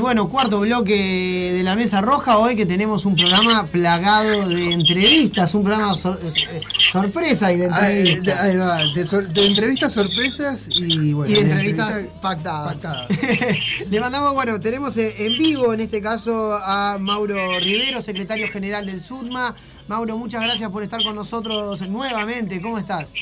Bueno, 0.06 0.28
cuarto 0.28 0.60
bloque 0.60 1.52
de 1.56 1.62
la 1.64 1.74
Mesa 1.74 2.00
Roja. 2.00 2.38
Hoy 2.38 2.54
que 2.54 2.64
tenemos 2.64 3.04
un 3.06 3.16
programa 3.16 3.66
plagado 3.66 4.48
de 4.48 4.70
entrevistas, 4.72 5.52
un 5.52 5.64
programa 5.64 5.96
sor- 5.96 6.20
eh, 6.22 6.60
sorpresa 6.92 7.52
y 7.52 7.56
de 7.56 7.64
Ahí, 7.72 7.96
entrevistas. 8.10 8.40
ahí 8.40 8.56
va, 8.56 8.84
de, 8.94 9.04
sor- 9.04 9.26
de 9.28 9.46
entrevistas 9.46 9.92
sorpresas 9.94 10.68
y 10.70 11.12
bueno. 11.12 11.32
y 11.32 11.34
de 11.34 11.40
entrevistas 11.50 11.88
entrevistas 11.90 12.20
pactadas. 12.22 12.78
Le 13.90 14.00
mandamos, 14.00 14.32
bueno, 14.34 14.60
tenemos 14.60 14.96
eh, 14.96 15.12
en 15.26 15.36
vivo 15.38 15.74
en 15.74 15.80
este 15.80 16.00
caso 16.00 16.54
a 16.54 16.98
Mauro 17.00 17.58
Rivero, 17.58 18.00
secretario 18.00 18.46
general 18.52 18.86
del 18.86 19.00
SUDMA. 19.00 19.56
Mauro, 19.88 20.16
muchas 20.16 20.40
gracias 20.44 20.70
por 20.70 20.84
estar 20.84 21.02
con 21.02 21.16
nosotros 21.16 21.80
nuevamente. 21.88 22.60
¿Cómo 22.60 22.78
estás? 22.78 23.12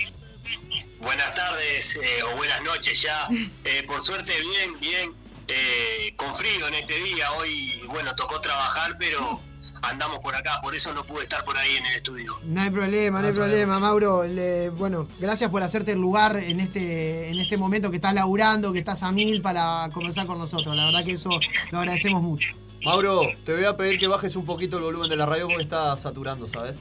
Buenas 1.00 1.34
tardes 1.34 1.96
eh, 1.96 2.00
o 2.30 2.36
buenas 2.36 2.62
noches 2.62 3.00
ya. 3.00 3.26
Eh, 3.64 3.82
por 3.86 4.04
suerte, 4.04 4.32
bien, 4.42 4.78
bien. 4.80 5.23
Eh, 5.48 6.14
con 6.16 6.34
frío 6.34 6.66
en 6.68 6.74
este 6.74 6.94
día. 7.02 7.30
Hoy, 7.38 7.82
bueno, 7.88 8.14
tocó 8.14 8.40
trabajar, 8.40 8.96
pero 8.98 9.40
andamos 9.82 10.18
por 10.20 10.34
acá, 10.34 10.60
por 10.62 10.74
eso 10.74 10.92
no 10.94 11.04
pude 11.04 11.24
estar 11.24 11.44
por 11.44 11.56
ahí 11.58 11.76
en 11.76 11.84
el 11.86 11.94
estudio. 11.96 12.38
No 12.44 12.60
hay 12.62 12.70
problema, 12.70 13.20
no 13.20 13.26
hay 13.28 13.32
problema, 13.34 13.78
Mauro. 13.78 14.24
Le- 14.24 14.70
bueno, 14.70 15.06
gracias 15.20 15.50
por 15.50 15.62
hacerte 15.62 15.92
el 15.92 15.98
lugar 16.00 16.36
en 16.38 16.60
este, 16.60 17.28
en 17.28 17.38
este 17.38 17.56
momento 17.58 17.90
que 17.90 17.96
estás 17.96 18.14
laburando, 18.14 18.72
que 18.72 18.78
estás 18.78 19.02
a 19.02 19.12
mil 19.12 19.42
para 19.42 19.90
conversar 19.92 20.26
con 20.26 20.38
nosotros. 20.38 20.74
La 20.74 20.86
verdad 20.86 21.04
que 21.04 21.12
eso 21.12 21.30
lo 21.70 21.78
agradecemos 21.78 22.22
mucho. 22.22 22.54
Mauro, 22.84 23.22
te 23.44 23.54
voy 23.54 23.64
a 23.64 23.76
pedir 23.76 23.98
que 23.98 24.06
bajes 24.08 24.36
un 24.36 24.44
poquito 24.44 24.76
el 24.78 24.82
volumen 24.84 25.08
de 25.08 25.16
la 25.16 25.26
radio 25.26 25.48
porque 25.48 25.62
está 25.62 25.96
saturando, 25.96 26.48
¿sabes? 26.48 26.76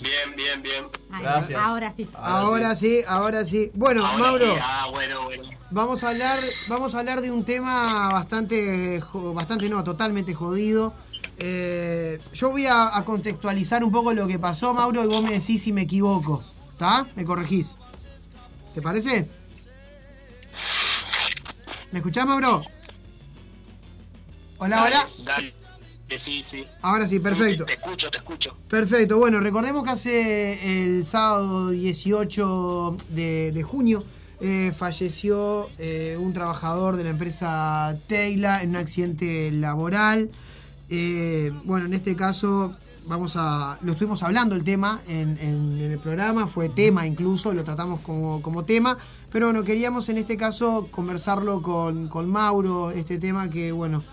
Bien, 0.00 0.34
bien, 0.36 0.62
bien. 0.62 0.86
Gracias. 1.20 1.60
Ahora 1.62 1.92
sí. 1.92 2.08
Ahora 2.14 2.74
sí, 2.74 3.00
ahora 3.06 3.44
sí. 3.44 3.70
Bueno, 3.74 4.04
Ahora 4.04 4.18
Mauro. 4.18 4.54
sí, 4.54 4.60
ah, 4.62 4.86
bueno, 4.90 5.22
bueno. 5.24 5.44
Vamos 5.70 6.02
a 6.04 6.10
hablar, 6.10 6.38
vamos 6.68 6.94
a 6.94 6.98
hablar 7.00 7.20
de 7.20 7.30
un 7.30 7.44
tema 7.44 8.10
bastante, 8.12 9.02
bastante 9.34 9.68
no, 9.68 9.82
totalmente 9.82 10.34
jodido. 10.34 10.94
Eh, 11.38 12.20
yo 12.32 12.50
voy 12.50 12.66
a, 12.66 12.96
a 12.96 13.04
contextualizar 13.04 13.82
un 13.82 13.90
poco 13.90 14.12
lo 14.12 14.26
que 14.26 14.38
pasó, 14.38 14.72
Mauro, 14.74 15.02
y 15.02 15.06
vos 15.06 15.22
me 15.22 15.32
decís 15.32 15.62
si 15.62 15.72
me 15.72 15.82
equivoco. 15.82 16.44
¿Está? 16.72 17.06
Me 17.16 17.24
corregís. 17.24 17.76
¿Te 18.74 18.82
parece? 18.82 19.28
¿Me 21.92 21.98
escuchás, 21.98 22.26
Mauro? 22.26 22.62
Hola, 24.58 24.84
hola. 24.84 25.08
Dale, 25.24 25.54
sí, 26.18 26.42
sí. 26.42 26.64
Ahora 26.82 27.06
sí, 27.06 27.18
perfecto. 27.20 27.64
te 27.64 27.74
escucho, 27.74 28.10
te 28.10 28.18
escucho. 28.18 28.56
Perfecto, 28.68 29.18
bueno, 29.18 29.40
recordemos 29.40 29.84
que 29.84 29.90
hace 29.90 30.84
el 30.84 31.04
sábado 31.04 31.70
18 31.70 32.96
de, 33.10 33.52
de 33.52 33.62
junio 33.62 34.04
eh, 34.40 34.72
falleció 34.76 35.68
eh, 35.78 36.16
un 36.20 36.32
trabajador 36.32 36.96
de 36.96 37.04
la 37.04 37.10
empresa 37.10 37.96
Teila 38.08 38.62
en 38.62 38.70
un 38.70 38.76
accidente 38.76 39.50
laboral. 39.52 40.30
Eh, 40.90 41.50
bueno, 41.64 41.86
en 41.86 41.94
este 41.94 42.14
caso 42.16 42.72
vamos 43.06 43.34
a. 43.36 43.78
Lo 43.82 43.92
estuvimos 43.92 44.22
hablando 44.22 44.54
el 44.54 44.64
tema 44.64 45.00
en, 45.08 45.38
en- 45.38 45.78
en 45.80 45.92
el 45.92 45.98
programa, 45.98 46.46
fue 46.46 46.68
tema 46.68 47.06
incluso, 47.06 47.54
lo 47.54 47.64
tratamos 47.64 48.00
como, 48.00 48.42
como 48.42 48.64
tema. 48.64 48.98
Pero 49.32 49.46
bueno, 49.46 49.64
queríamos 49.64 50.08
en 50.10 50.18
este 50.18 50.36
caso 50.36 50.88
conversarlo 50.90 51.62
con, 51.62 52.08
con 52.08 52.28
Mauro, 52.28 52.90
este 52.90 53.18
tema 53.18 53.48
que, 53.50 53.72
bueno, 53.72 54.04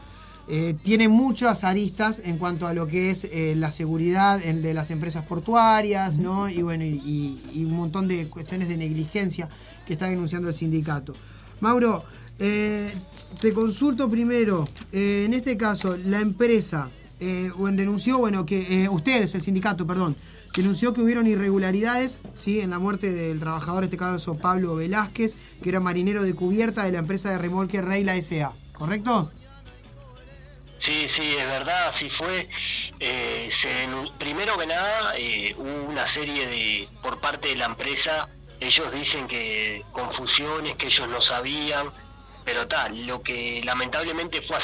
eh, 0.53 0.75
tiene 0.83 1.07
muchas 1.07 1.63
aristas 1.63 2.21
en 2.25 2.37
cuanto 2.37 2.67
a 2.67 2.73
lo 2.73 2.85
que 2.85 3.09
es 3.09 3.23
eh, 3.31 3.53
la 3.55 3.71
seguridad 3.71 4.39
en- 4.45 4.61
de 4.61 4.73
las 4.73 4.91
empresas 4.91 5.25
portuarias, 5.25 6.19
¿no? 6.19 6.49
Y 6.49 6.61
bueno, 6.61 6.83
y, 6.83 7.01
y- 7.05 7.41
y 7.53 7.63
un 7.63 7.71
montón 7.71 8.07
de 8.09 8.27
cuestiones 8.27 8.67
de 8.67 8.75
negligencia 8.75 9.47
que 9.87 9.93
está 9.93 10.07
denunciando 10.09 10.49
el 10.49 10.53
sindicato. 10.55 11.13
Mauro, 11.61 12.03
eh, 12.39 12.91
te 13.39 13.53
consulto 13.53 14.09
primero, 14.09 14.67
en 14.91 15.33
este 15.33 15.55
caso, 15.55 15.95
la 16.05 16.19
empresa, 16.19 16.89
denunció, 17.19 18.17
bueno, 18.17 18.45
que 18.45 18.89
ustedes, 18.91 19.33
el 19.35 19.41
sindicato, 19.41 19.85
perdón, 19.87 20.15
denunció 20.55 20.91
que 20.91 21.01
hubieron 21.01 21.27
irregularidades, 21.27 22.19
¿sí? 22.35 22.59
En 22.59 22.71
la 22.71 22.79
muerte 22.79 23.11
del 23.11 23.39
trabajador, 23.39 23.83
en 23.83 23.87
este 23.89 23.97
caso 23.97 24.35
Pablo 24.35 24.75
Velázquez, 24.75 25.35
que 25.61 25.69
era 25.69 25.79
marinero 25.79 26.23
de 26.23 26.33
cubierta 26.33 26.83
de 26.83 26.91
la 26.91 26.99
empresa 26.99 27.29
de 27.29 27.37
remolque 27.37 27.81
Reila 27.81 28.15
S.A., 28.17 28.51
¿correcto? 28.73 29.31
Sí, 30.81 31.07
sí, 31.07 31.37
es 31.37 31.45
verdad, 31.45 31.89
así 31.89 32.09
fue. 32.09 32.49
Eh, 32.99 33.49
se 33.51 33.87
primero 34.17 34.57
que 34.57 34.65
nada, 34.65 35.13
eh, 35.15 35.53
hubo 35.55 35.83
una 35.83 36.07
serie 36.07 36.47
de, 36.47 36.89
por 37.03 37.21
parte 37.21 37.49
de 37.49 37.55
la 37.57 37.65
empresa, 37.65 38.27
ellos 38.59 38.91
dicen 38.91 39.27
que 39.27 39.85
confusiones, 39.91 40.73
que 40.77 40.87
ellos 40.87 41.07
no 41.07 41.21
sabían, 41.21 41.93
pero 42.43 42.67
tal, 42.67 43.05
lo 43.05 43.21
que 43.21 43.61
lamentablemente 43.63 44.41
fue 44.41 44.57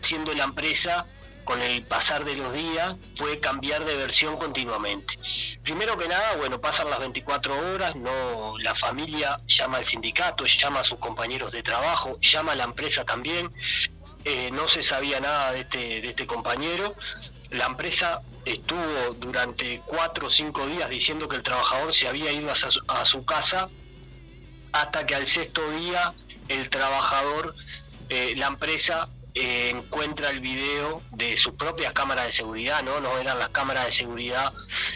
haciendo 0.00 0.32
la 0.32 0.44
empresa 0.44 1.04
con 1.44 1.60
el 1.60 1.82
pasar 1.82 2.24
de 2.24 2.34
los 2.34 2.50
días 2.54 2.96
fue 3.16 3.38
cambiar 3.38 3.84
de 3.84 3.94
versión 3.96 4.38
continuamente. 4.38 5.18
Primero 5.62 5.98
que 5.98 6.08
nada, 6.08 6.36
bueno, 6.36 6.62
pasan 6.62 6.88
las 6.88 6.98
24 6.98 7.74
horas, 7.74 7.94
no 7.94 8.56
la 8.58 8.74
familia 8.74 9.38
llama 9.46 9.76
al 9.76 9.84
sindicato, 9.84 10.46
llama 10.46 10.80
a 10.80 10.84
sus 10.84 10.98
compañeros 10.98 11.52
de 11.52 11.62
trabajo, 11.62 12.18
llama 12.20 12.52
a 12.52 12.54
la 12.54 12.64
empresa 12.64 13.04
también, 13.04 13.50
eh, 14.24 14.50
no 14.52 14.68
se 14.68 14.82
sabía 14.82 15.20
nada 15.20 15.52
de 15.52 15.60
este, 15.60 16.00
de 16.00 16.08
este 16.10 16.26
compañero. 16.26 16.94
La 17.50 17.66
empresa 17.66 18.20
estuvo 18.44 19.14
durante 19.18 19.82
cuatro 19.86 20.26
o 20.26 20.30
cinco 20.30 20.66
días 20.66 20.88
diciendo 20.90 21.28
que 21.28 21.36
el 21.36 21.42
trabajador 21.42 21.94
se 21.94 22.08
había 22.08 22.32
ido 22.32 22.50
a 22.50 22.54
su, 22.54 22.68
a 22.88 23.04
su 23.04 23.24
casa 23.24 23.68
hasta 24.72 25.06
que 25.06 25.14
al 25.14 25.26
sexto 25.26 25.70
día 25.72 26.14
el 26.48 26.68
trabajador, 26.68 27.54
eh, 28.08 28.34
la 28.36 28.48
empresa 28.48 29.08
eh, 29.34 29.70
encuentra 29.70 30.30
el 30.30 30.40
video 30.40 31.02
de 31.12 31.36
sus 31.36 31.54
propias 31.54 31.92
cámaras 31.92 32.26
de 32.26 32.32
seguridad, 32.32 32.82
no, 32.82 33.00
no 33.00 33.16
eran 33.18 33.38
las 33.38 33.50
cámaras 33.50 33.86
de 33.86 33.92
seguridad 33.92 34.52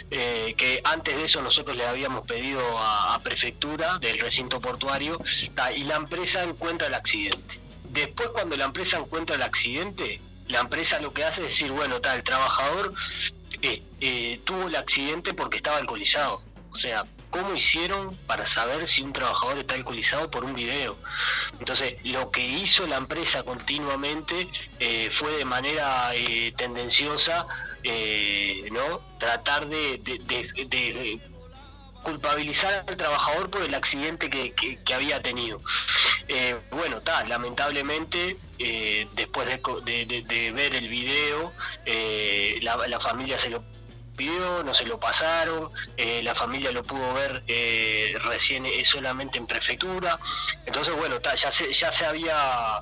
que 0.09 0.81
antes 0.83 1.17
de 1.17 1.25
eso 1.25 1.41
nosotros 1.41 1.75
le 1.75 1.87
habíamos 1.87 2.21
pedido 2.27 2.61
a, 2.77 3.15
a 3.15 3.23
prefectura 3.23 3.97
del 3.99 4.19
recinto 4.19 4.61
portuario 4.61 5.19
y 5.75 5.83
la 5.85 5.95
empresa 5.95 6.43
encuentra 6.43 6.87
el 6.87 6.93
accidente. 6.93 7.62
Después 7.93 8.29
cuando 8.29 8.57
la 8.57 8.65
empresa 8.65 8.97
encuentra 8.97 9.35
el 9.35 9.43
accidente, 9.43 10.19
la 10.47 10.59
empresa 10.61 10.99
lo 10.99 11.13
que 11.13 11.23
hace 11.23 11.41
es 11.41 11.47
decir, 11.47 11.71
bueno, 11.71 12.01
tal, 12.01 12.17
el 12.17 12.23
trabajador 12.23 12.93
eh, 13.61 13.83
eh, 14.01 14.39
tuvo 14.43 14.67
el 14.67 14.75
accidente 14.75 15.33
porque 15.35 15.57
estaba 15.57 15.77
alcoholizado. 15.77 16.41
O 16.71 16.75
sea, 16.75 17.05
¿cómo 17.29 17.53
hicieron 17.53 18.17
para 18.25 18.47
saber 18.47 18.87
si 18.87 19.03
un 19.03 19.13
trabajador 19.13 19.59
está 19.59 19.75
alcoholizado 19.75 20.31
por 20.31 20.43
un 20.43 20.55
video? 20.55 20.97
Entonces, 21.59 21.93
lo 22.03 22.31
que 22.31 22.43
hizo 22.43 22.87
la 22.87 22.97
empresa 22.97 23.43
continuamente 23.43 24.49
eh, 24.79 25.09
fue 25.11 25.31
de 25.37 25.45
manera 25.45 26.11
tendenciosa, 26.57 27.45
¿no? 28.71 29.01
Tratar 29.19 29.67
de 29.67 29.99
culpabilizar 32.03 32.85
al 32.87 32.97
trabajador 32.97 33.49
por 33.49 33.63
el 33.63 33.73
accidente 33.73 34.29
que, 34.29 34.93
había 34.93 35.21
tenido. 35.21 35.59
Eh, 36.27 36.55
bueno, 36.71 36.97
está, 36.97 37.25
lamentablemente, 37.25 38.37
eh, 38.59 39.07
después 39.15 39.47
de, 39.47 40.51
ver 40.53 40.75
el 40.75 40.87
video, 40.87 41.53
eh, 41.85 42.59
la, 42.61 42.99
familia 42.99 43.37
se 43.39 43.49
lo 43.49 43.63
pidió, 44.15 44.63
no 44.63 44.73
se 44.73 44.85
lo 44.85 44.99
pasaron, 44.99 45.71
la 46.21 46.35
familia 46.35 46.71
lo 46.71 46.83
pudo 46.83 47.13
ver 47.15 47.43
recién 48.25 48.65
solamente 48.85 49.39
en 49.39 49.47
prefectura. 49.47 50.19
Entonces, 50.65 50.95
bueno, 50.95 51.19
ta, 51.19 51.33
ya, 51.33 51.51
se, 51.51 51.73
ya 51.73 51.91
se 51.91 52.05
había, 52.05 52.81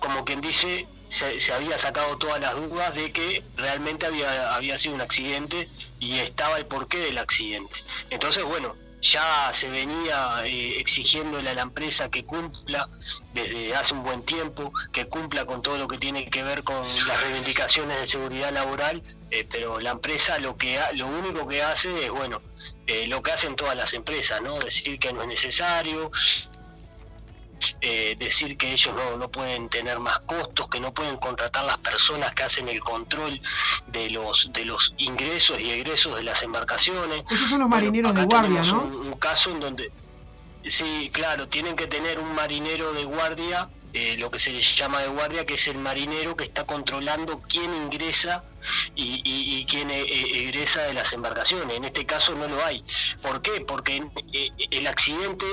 como 0.00 0.24
quien 0.24 0.40
dice, 0.40 0.86
se, 1.08 1.40
se 1.40 1.52
había 1.52 1.78
sacado 1.78 2.16
todas 2.18 2.40
las 2.40 2.54
dudas 2.54 2.94
de 2.94 3.12
que 3.12 3.42
realmente 3.56 4.06
había, 4.06 4.54
había 4.54 4.78
sido 4.78 4.94
un 4.94 5.00
accidente 5.00 5.68
y 6.00 6.18
estaba 6.18 6.56
el 6.58 6.66
porqué 6.66 6.98
del 6.98 7.18
accidente. 7.18 7.82
Entonces, 8.10 8.44
bueno, 8.44 8.76
ya 9.00 9.50
se 9.52 9.68
venía 9.70 10.42
eh, 10.44 10.78
exigiéndole 10.80 11.48
a 11.50 11.54
la 11.54 11.62
empresa 11.62 12.10
que 12.10 12.24
cumpla 12.24 12.88
desde 13.32 13.74
hace 13.76 13.94
un 13.94 14.02
buen 14.02 14.22
tiempo, 14.24 14.72
que 14.92 15.06
cumpla 15.06 15.44
con 15.44 15.62
todo 15.62 15.78
lo 15.78 15.86
que 15.86 15.98
tiene 15.98 16.28
que 16.28 16.42
ver 16.42 16.64
con 16.64 16.82
las 17.06 17.20
reivindicaciones 17.22 18.00
de 18.00 18.06
seguridad 18.08 18.52
laboral, 18.52 19.02
eh, 19.30 19.46
pero 19.48 19.78
la 19.78 19.92
empresa 19.92 20.38
lo 20.40 20.56
que 20.56 20.78
ha- 20.80 20.90
lo 20.92 21.06
único 21.06 21.46
que 21.46 21.62
hace 21.62 22.06
es, 22.06 22.10
bueno, 22.10 22.42
eh, 22.88 23.06
lo 23.06 23.22
que 23.22 23.30
hacen 23.30 23.54
todas 23.54 23.76
las 23.76 23.92
empresas, 23.92 24.40
¿no? 24.42 24.58
Decir 24.58 24.98
que 24.98 25.12
no 25.12 25.22
es 25.22 25.28
necesario, 25.28 26.10
eh, 27.80 28.16
decir 28.18 28.56
que 28.56 28.72
ellos 28.72 28.94
no, 28.94 29.16
no 29.16 29.28
pueden 29.28 29.68
tener 29.68 29.98
más 30.00 30.18
costos, 30.20 30.68
que 30.68 30.80
no 30.80 30.92
pueden 30.92 31.16
contratar 31.18 31.64
las 31.64 31.78
personas 31.78 32.32
que 32.32 32.42
hacen 32.44 32.68
el 32.68 32.80
control 32.80 33.40
de 33.88 34.10
los 34.10 34.50
de 34.52 34.64
los 34.64 34.94
ingresos 34.98 35.58
y 35.60 35.70
egresos 35.70 36.16
de 36.16 36.22
las 36.22 36.42
embarcaciones. 36.42 37.22
Esos 37.30 37.48
son 37.48 37.60
los 37.60 37.68
Bueno, 37.68 37.86
marineros 37.86 38.14
de 38.14 38.24
guardia, 38.24 38.62
¿no? 38.62 38.82
Un, 38.82 38.96
un 39.08 39.14
caso 39.18 39.50
en 39.50 39.60
donde, 39.60 39.90
sí, 40.66 41.10
claro, 41.12 41.48
tienen 41.48 41.76
que 41.76 41.86
tener 41.86 42.18
un 42.18 42.34
marinero 42.34 42.92
de 42.92 43.04
guardia, 43.04 43.68
eh, 43.94 44.16
lo 44.18 44.30
que 44.30 44.38
se 44.38 44.50
les 44.52 44.76
llama 44.76 45.00
de 45.00 45.08
guardia, 45.08 45.46
que 45.46 45.54
es 45.54 45.66
el 45.68 45.78
marinero 45.78 46.36
que 46.36 46.44
está 46.44 46.64
controlando 46.64 47.40
quién 47.48 47.74
ingresa 47.74 48.44
y, 48.94 49.22
y- 49.24 49.58
y 49.60 49.64
quién 49.64 49.90
eh, 49.90 50.02
egresa 50.46 50.82
de 50.82 50.92
las 50.92 51.12
embarcaciones. 51.14 51.74
En 51.76 51.84
este 51.84 52.04
caso 52.04 52.34
no 52.34 52.46
lo 52.48 52.62
hay. 52.66 52.82
¿Por 53.22 53.40
qué? 53.40 53.62
Porque 53.66 54.02
el 54.70 54.86
accidente 54.86 55.46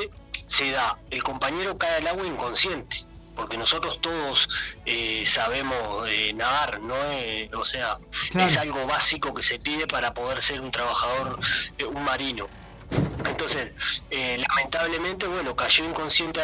se 0.46 0.72
da, 0.72 0.98
el 1.12 1.24
compañero 1.24 1.78
cae 1.78 1.96
al 1.98 2.08
agua 2.08 2.26
inconsciente. 2.26 3.06
Porque 3.36 3.58
nosotros 3.58 4.00
todos 4.00 4.48
eh, 4.86 5.26
sabemos 5.28 6.08
eh, 6.10 6.32
nadar, 6.36 6.80
¿no? 6.80 6.96
Eh, 7.12 7.50
o 7.54 7.66
sea, 7.66 7.98
Claro. 8.30 8.48
es 8.48 8.56
algo 8.58 8.86
básico 8.88 9.34
que 9.34 9.44
se 9.44 9.60
pide 9.60 9.88
para 9.88 10.14
poder 10.14 10.42
ser 10.42 10.62
un 10.62 10.72
trabajador, 10.72 11.38
eh, 11.78 11.84
un 11.84 12.02
marino. 12.06 12.48
Entonces, 13.28 13.72
eh, 14.10 14.42
lamentablemente, 14.48 15.28
bueno, 15.28 15.54
cayó 15.54 15.84
inconsciente 15.84 16.40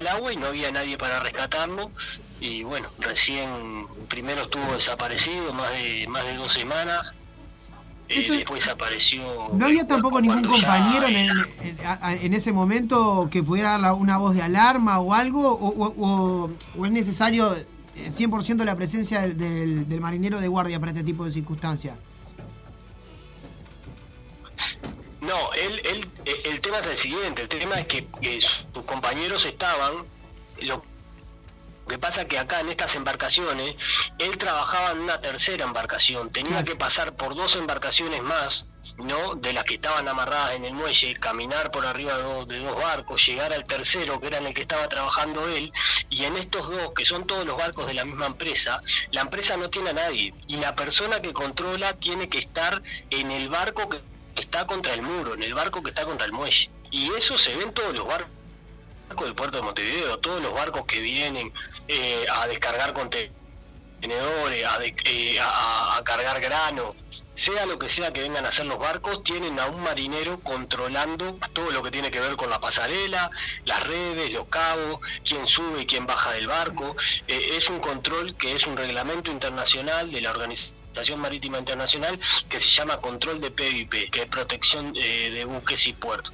al 0.00 0.06
agua 0.08 0.32
y 0.32 0.36
no 0.36 0.46
había 0.48 0.72
nadie 0.72 0.98
para 0.98 1.20
rescatarlo. 1.20 1.92
Y 2.40 2.64
bueno, 2.64 2.90
recién 2.98 3.86
primero 4.08 4.42
estuvo 4.42 4.74
desaparecido 4.74 5.52
más 5.52 5.70
de 5.70 6.06
más 6.08 6.24
de 6.24 6.34
dos 6.36 6.52
semanas. 6.52 7.14
Eh, 8.12 8.20
Eso- 8.20 8.32
después 8.34 8.66
apareció... 8.68 9.22
¿No 9.54 9.66
había 9.66 9.86
tampoco 9.86 10.20
ningún 10.20 10.44
compañero 10.44 11.06
en, 11.08 12.34
ese 12.34 12.52
momento 12.52 13.28
que 13.30 13.42
pudiera 13.42 13.78
dar 13.78 13.94
una 13.94 14.18
voz 14.18 14.34
de 14.34 14.42
alarma 14.42 14.98
o 15.00 15.14
algo? 15.14 15.52
¿O, 15.52 15.68
o- 15.68 15.94
o- 15.98 16.50
o 16.78 16.86
es 16.86 16.92
necesario 16.92 17.54
eh, 17.94 18.08
100% 18.08 18.64
la 18.64 18.74
presencia 18.76 19.20
del, 19.22 19.36
del- 19.36 19.88
del 19.88 20.00
marinero 20.00 20.40
de 20.40 20.48
guardia 20.48 20.78
para 20.80 20.92
este 20.92 21.04
tipo 21.04 21.24
de 21.24 21.30
circunstancias? 21.32 21.96
No, 25.20 25.52
él, 25.54 25.80
él, 25.84 26.08
eh, 26.24 26.42
el 26.46 26.60
tema 26.60 26.78
es 26.78 26.86
el 26.86 26.96
siguiente, 26.98 27.42
el 27.42 27.48
tema 27.48 27.76
es 27.76 27.86
que, 27.86 28.06
que 28.20 28.40
sus 28.40 28.66
compañeros 28.86 29.44
estaban, 29.46 29.92
lo 30.62 30.82
que 31.92 31.98
pasa 31.98 32.24
que 32.24 32.38
acá 32.38 32.60
en 32.60 32.70
estas 32.70 32.94
embarcaciones, 32.94 33.74
él 34.18 34.38
trabajaba 34.38 34.92
en 34.92 35.00
una 35.00 35.20
tercera 35.20 35.64
embarcación, 35.64 36.30
tenía 36.30 36.64
que 36.64 36.74
pasar 36.74 37.12
por 37.12 37.34
dos 37.34 37.54
embarcaciones 37.56 38.22
más, 38.22 38.64
¿no? 38.96 39.34
De 39.34 39.52
las 39.52 39.64
que 39.64 39.74
estaban 39.74 40.08
amarradas 40.08 40.52
en 40.52 40.64
el 40.64 40.72
muelle, 40.72 41.12
caminar 41.16 41.70
por 41.70 41.84
arriba 41.84 42.16
de 42.16 42.22
dos, 42.22 42.48
de 42.48 42.60
dos 42.60 42.76
barcos, 42.76 43.26
llegar 43.26 43.52
al 43.52 43.64
tercero, 43.64 44.18
que 44.22 44.28
era 44.28 44.38
en 44.38 44.46
el 44.46 44.54
que 44.54 44.62
estaba 44.62 44.88
trabajando 44.88 45.46
él, 45.48 45.70
y 46.08 46.24
en 46.24 46.38
estos 46.38 46.66
dos, 46.70 46.94
que 46.96 47.04
son 47.04 47.26
todos 47.26 47.44
los 47.44 47.58
barcos 47.58 47.86
de 47.86 47.92
la 47.92 48.06
misma 48.06 48.24
empresa, 48.24 48.82
la 49.10 49.20
empresa 49.20 49.58
no 49.58 49.68
tiene 49.68 49.90
a 49.90 49.92
nadie, 49.92 50.32
y 50.48 50.56
la 50.56 50.74
persona 50.74 51.20
que 51.20 51.34
controla 51.34 51.92
tiene 51.92 52.26
que 52.30 52.38
estar 52.38 52.82
en 53.10 53.30
el 53.30 53.50
barco 53.50 53.90
que 53.90 54.00
está 54.36 54.66
contra 54.66 54.94
el 54.94 55.02
muro, 55.02 55.34
en 55.34 55.42
el 55.42 55.52
barco 55.52 55.82
que 55.82 55.90
está 55.90 56.06
contra 56.06 56.24
el 56.24 56.32
muelle. 56.32 56.70
Y 56.90 57.12
eso 57.12 57.36
se 57.36 57.54
ve 57.54 57.64
en 57.64 57.74
todos 57.74 57.94
los 57.94 58.06
barcos 58.06 58.41
del 59.20 59.34
puerto 59.34 59.58
de 59.58 59.62
Montevideo, 59.62 60.18
todos 60.18 60.42
los 60.42 60.52
barcos 60.54 60.84
que 60.86 61.00
vienen 61.00 61.52
eh, 61.88 62.24
a 62.32 62.46
descargar 62.46 62.92
contenedores, 62.92 64.66
a, 64.66 64.78
de- 64.78 64.94
eh, 65.04 65.38
a- 65.40 66.00
cargar 66.04 66.40
grano, 66.40 66.94
sea 67.34 67.64
lo 67.66 67.78
que 67.78 67.88
sea 67.88 68.12
que 68.12 68.20
vengan 68.22 68.44
a 68.44 68.48
hacer 68.48 68.66
los 68.66 68.78
barcos, 68.78 69.22
tienen 69.22 69.58
a 69.60 69.66
un 69.66 69.80
marinero 69.82 70.40
controlando 70.40 71.38
todo 71.52 71.70
lo 71.70 71.82
que 71.82 71.90
tiene 71.90 72.10
que 72.10 72.18
ver 72.20 72.34
con 72.36 72.50
la 72.50 72.60
pasarela, 72.60 73.30
las 73.64 73.82
redes, 73.84 74.30
los 74.32 74.46
cabos, 74.48 74.98
quién 75.24 75.46
sube 75.46 75.82
y 75.82 75.86
quién 75.86 76.06
baja 76.06 76.32
del 76.32 76.48
barco. 76.48 76.96
Eh, 77.28 77.50
es 77.56 77.70
un 77.70 77.78
control 77.78 78.34
que 78.36 78.52
es 78.54 78.66
un 78.66 78.76
reglamento 78.76 79.30
internacional 79.30 80.10
de 80.10 80.20
la 80.20 80.30
Organización 80.32 81.20
Marítima 81.20 81.58
Internacional 81.58 82.18
que 82.50 82.60
se 82.60 82.68
llama 82.68 82.98
control 83.00 83.40
de 83.40 83.50
PVP, 83.50 84.10
que 84.10 84.22
es 84.22 84.26
protección 84.26 84.92
eh, 84.96 85.30
de 85.30 85.44
buques 85.46 85.86
y 85.86 85.92
puertos. 85.94 86.32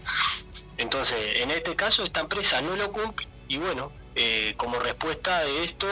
Entonces, 0.79 1.41
en 1.41 1.51
este 1.51 1.75
caso, 1.77 2.05
esta 2.05 2.21
empresa 2.21 2.61
no 2.63 2.77
lo 2.77 2.93
cumple 2.93 3.27
y 3.49 3.57
bueno, 3.59 3.91
eh, 4.15 4.55
como 4.57 4.79
respuesta 4.79 5.41
de 5.45 5.65
esto, 5.65 5.87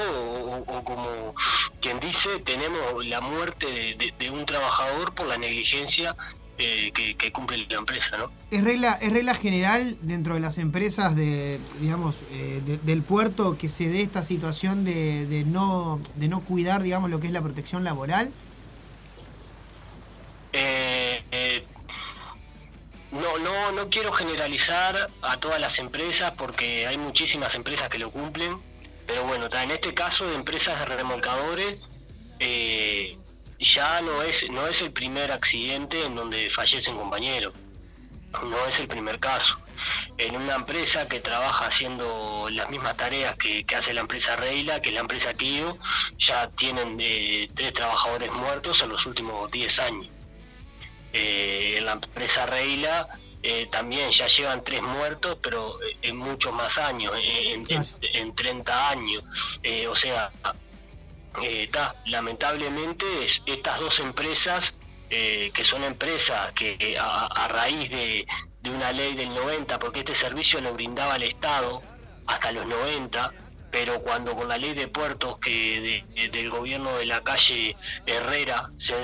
o, 0.66 0.82
como 0.84 1.34
quien 1.80 2.00
dice, 2.00 2.28
tenemos 2.44 3.04
la 3.06 3.20
muerte 3.20 3.66
de, 3.66 3.94
de- 3.94 4.14
de 4.18 4.30
un 4.30 4.44
trabajador 4.46 5.14
por 5.14 5.26
la 5.26 5.38
negligencia 5.38 6.16
eh, 6.58 6.90
que, 6.92 7.14
que 7.16 7.30
cumple 7.32 7.66
la 7.68 7.76
empresa, 7.78 8.16
¿no? 8.16 8.32
¿Es 8.50 8.64
regla, 8.64 8.98
¿Es 9.00 9.12
regla 9.12 9.34
general 9.34 9.96
dentro 10.00 10.34
de 10.34 10.40
las 10.40 10.58
empresas 10.58 11.14
de, 11.14 11.60
digamos, 11.80 12.16
eh, 12.32 12.62
de- 12.64 12.78
del 12.78 13.02
puerto 13.02 13.56
que 13.58 13.68
se 13.68 13.88
dé 13.90 14.00
esta 14.02 14.22
situación 14.22 14.84
de, 14.84 15.26
de 15.26 15.44
no, 15.44 16.00
de 16.14 16.28
no 16.28 16.40
cuidar, 16.44 16.82
digamos, 16.82 17.10
lo 17.10 17.20
que 17.20 17.26
es 17.26 17.32
la 17.32 17.42
protección 17.42 17.84
laboral? 17.84 18.32
Eh, 20.52 21.22
eh, 21.30 21.66
no, 23.10 23.38
no, 23.38 23.72
no 23.72 23.88
quiero 23.88 24.12
generalizar 24.12 25.10
a 25.22 25.36
todas 25.38 25.60
las 25.60 25.78
empresas 25.78 26.32
porque 26.36 26.86
hay 26.86 26.98
muchísimas 26.98 27.54
empresas 27.54 27.88
que 27.88 27.98
lo 27.98 28.10
cumplen, 28.10 28.60
pero 29.06 29.24
bueno, 29.24 29.48
en 29.52 29.70
este 29.70 29.94
caso 29.94 30.26
de 30.26 30.34
empresas 30.34 30.78
de 30.78 30.96
remolcadores 30.96 31.76
eh, 32.40 33.16
ya 33.58 34.00
no 34.02 34.22
es, 34.22 34.50
no 34.50 34.66
es 34.66 34.80
el 34.80 34.92
primer 34.92 35.32
accidente 35.32 36.04
en 36.04 36.14
donde 36.14 36.50
fallecen 36.50 36.96
compañeros, 36.96 37.54
no 38.42 38.66
es 38.66 38.80
el 38.80 38.88
primer 38.88 39.18
caso. 39.20 39.56
En 40.18 40.36
una 40.36 40.54
empresa 40.54 41.06
que 41.06 41.20
trabaja 41.20 41.66
haciendo 41.66 42.48
las 42.50 42.70
mismas 42.70 42.96
tareas 42.96 43.34
que, 43.36 43.64
hace 43.76 43.94
la 43.94 44.00
empresa 44.00 44.34
Reila, 44.34 44.80
que 44.80 44.88
es 44.88 44.94
la 44.94 45.02
empresa 45.02 45.34
Kio, 45.34 45.78
ya 46.18 46.50
tienen 46.50 46.98
eh, 47.00 47.48
tres 47.54 47.72
trabajadores 47.74 48.32
muertos 48.32 48.82
en 48.82 48.88
los 48.88 49.04
últimos 49.06 49.50
10 49.50 49.78
años. 49.80 50.15
Eh, 51.12 51.74
en 51.78 51.86
la 51.86 51.92
empresa 51.92 52.46
Reila 52.46 53.08
eh, 53.42 53.66
también 53.70 54.10
ya 54.10 54.26
llevan 54.26 54.64
tres 54.64 54.82
muertos, 54.82 55.38
pero 55.40 55.80
eh, 55.82 55.96
en 56.02 56.16
muchos 56.16 56.52
más 56.52 56.78
años, 56.78 57.12
eh, 57.16 57.52
en, 57.54 57.64
en- 57.70 57.86
en 58.14 58.34
30 58.34 58.90
años. 58.90 59.22
Eh, 59.62 59.86
o 59.86 59.94
sea, 59.96 60.32
eh, 61.42 61.68
ta, 61.70 61.94
lamentablemente 62.06 63.04
es- 63.24 63.42
estas 63.46 63.78
dos 63.80 64.00
empresas, 64.00 64.74
eh, 65.10 65.50
que 65.54 65.64
son 65.64 65.84
empresas 65.84 66.52
que 66.52 66.76
eh, 66.80 66.98
a, 66.98 67.26
a 67.26 67.48
raíz 67.48 67.88
de, 67.90 68.26
de 68.62 68.70
una 68.70 68.92
ley 68.92 69.14
del 69.14 69.32
90, 69.34 69.78
porque 69.78 70.00
este 70.00 70.14
servicio 70.14 70.60
lo 70.60 70.72
brindaba 70.74 71.16
el 71.16 71.22
Estado 71.22 71.82
hasta 72.26 72.50
los 72.52 72.66
90, 72.66 73.32
pero 73.70 74.00
cuando 74.02 74.34
con 74.34 74.48
la 74.48 74.58
ley 74.58 74.74
de 74.74 74.88
puertos 74.88 75.38
que 75.38 76.04
de- 76.14 76.20
de- 76.22 76.28
del 76.30 76.50
gobierno 76.50 76.96
de 76.96 77.06
la 77.06 77.22
calle 77.22 77.76
Herrera 78.06 78.68
se 78.78 78.94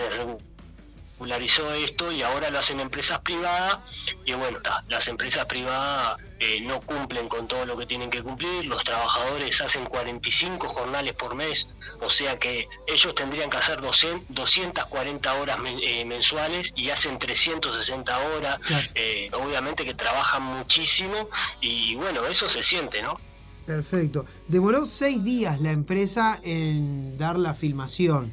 regularizó 1.26 1.72
esto 1.74 2.10
y 2.10 2.22
ahora 2.22 2.50
lo 2.50 2.58
hacen 2.58 2.80
empresas 2.80 3.20
privadas 3.20 3.78
y 4.24 4.32
bueno, 4.32 4.58
ta, 4.60 4.82
las 4.88 5.06
empresas 5.06 5.46
privadas 5.46 6.16
eh, 6.40 6.60
no 6.62 6.80
cumplen 6.80 7.28
con 7.28 7.46
todo 7.46 7.64
lo 7.64 7.76
que 7.76 7.86
tienen 7.86 8.10
que 8.10 8.22
cumplir, 8.22 8.66
los 8.66 8.82
trabajadores 8.82 9.60
hacen 9.60 9.84
45 9.86 10.68
jornales 10.68 11.12
por 11.12 11.36
mes, 11.36 11.68
o 12.00 12.10
sea 12.10 12.38
que 12.40 12.68
ellos 12.88 13.14
tendrían 13.14 13.48
que 13.50 13.56
hacer 13.58 13.80
200 13.80 14.22
240 14.34 15.34
horas 15.34 15.58
men- 15.60 15.78
eh, 15.80 16.04
mensuales 16.04 16.72
y 16.74 16.90
hacen 16.90 17.18
360 17.20 18.18
horas, 18.18 18.58
eh, 18.96 19.30
obviamente 19.32 19.84
que 19.84 19.94
trabajan 19.94 20.42
muchísimo 20.42 21.28
y 21.60 21.94
bueno, 21.94 22.24
eso 22.26 22.48
se 22.48 22.64
siente, 22.64 23.00
¿no? 23.02 23.20
Perfecto. 23.64 24.26
Demoró 24.48 24.86
seis 24.86 25.22
días 25.22 25.60
la 25.60 25.70
empresa 25.70 26.40
en 26.42 27.16
dar 27.16 27.38
la 27.38 27.54
filmación. 27.54 28.32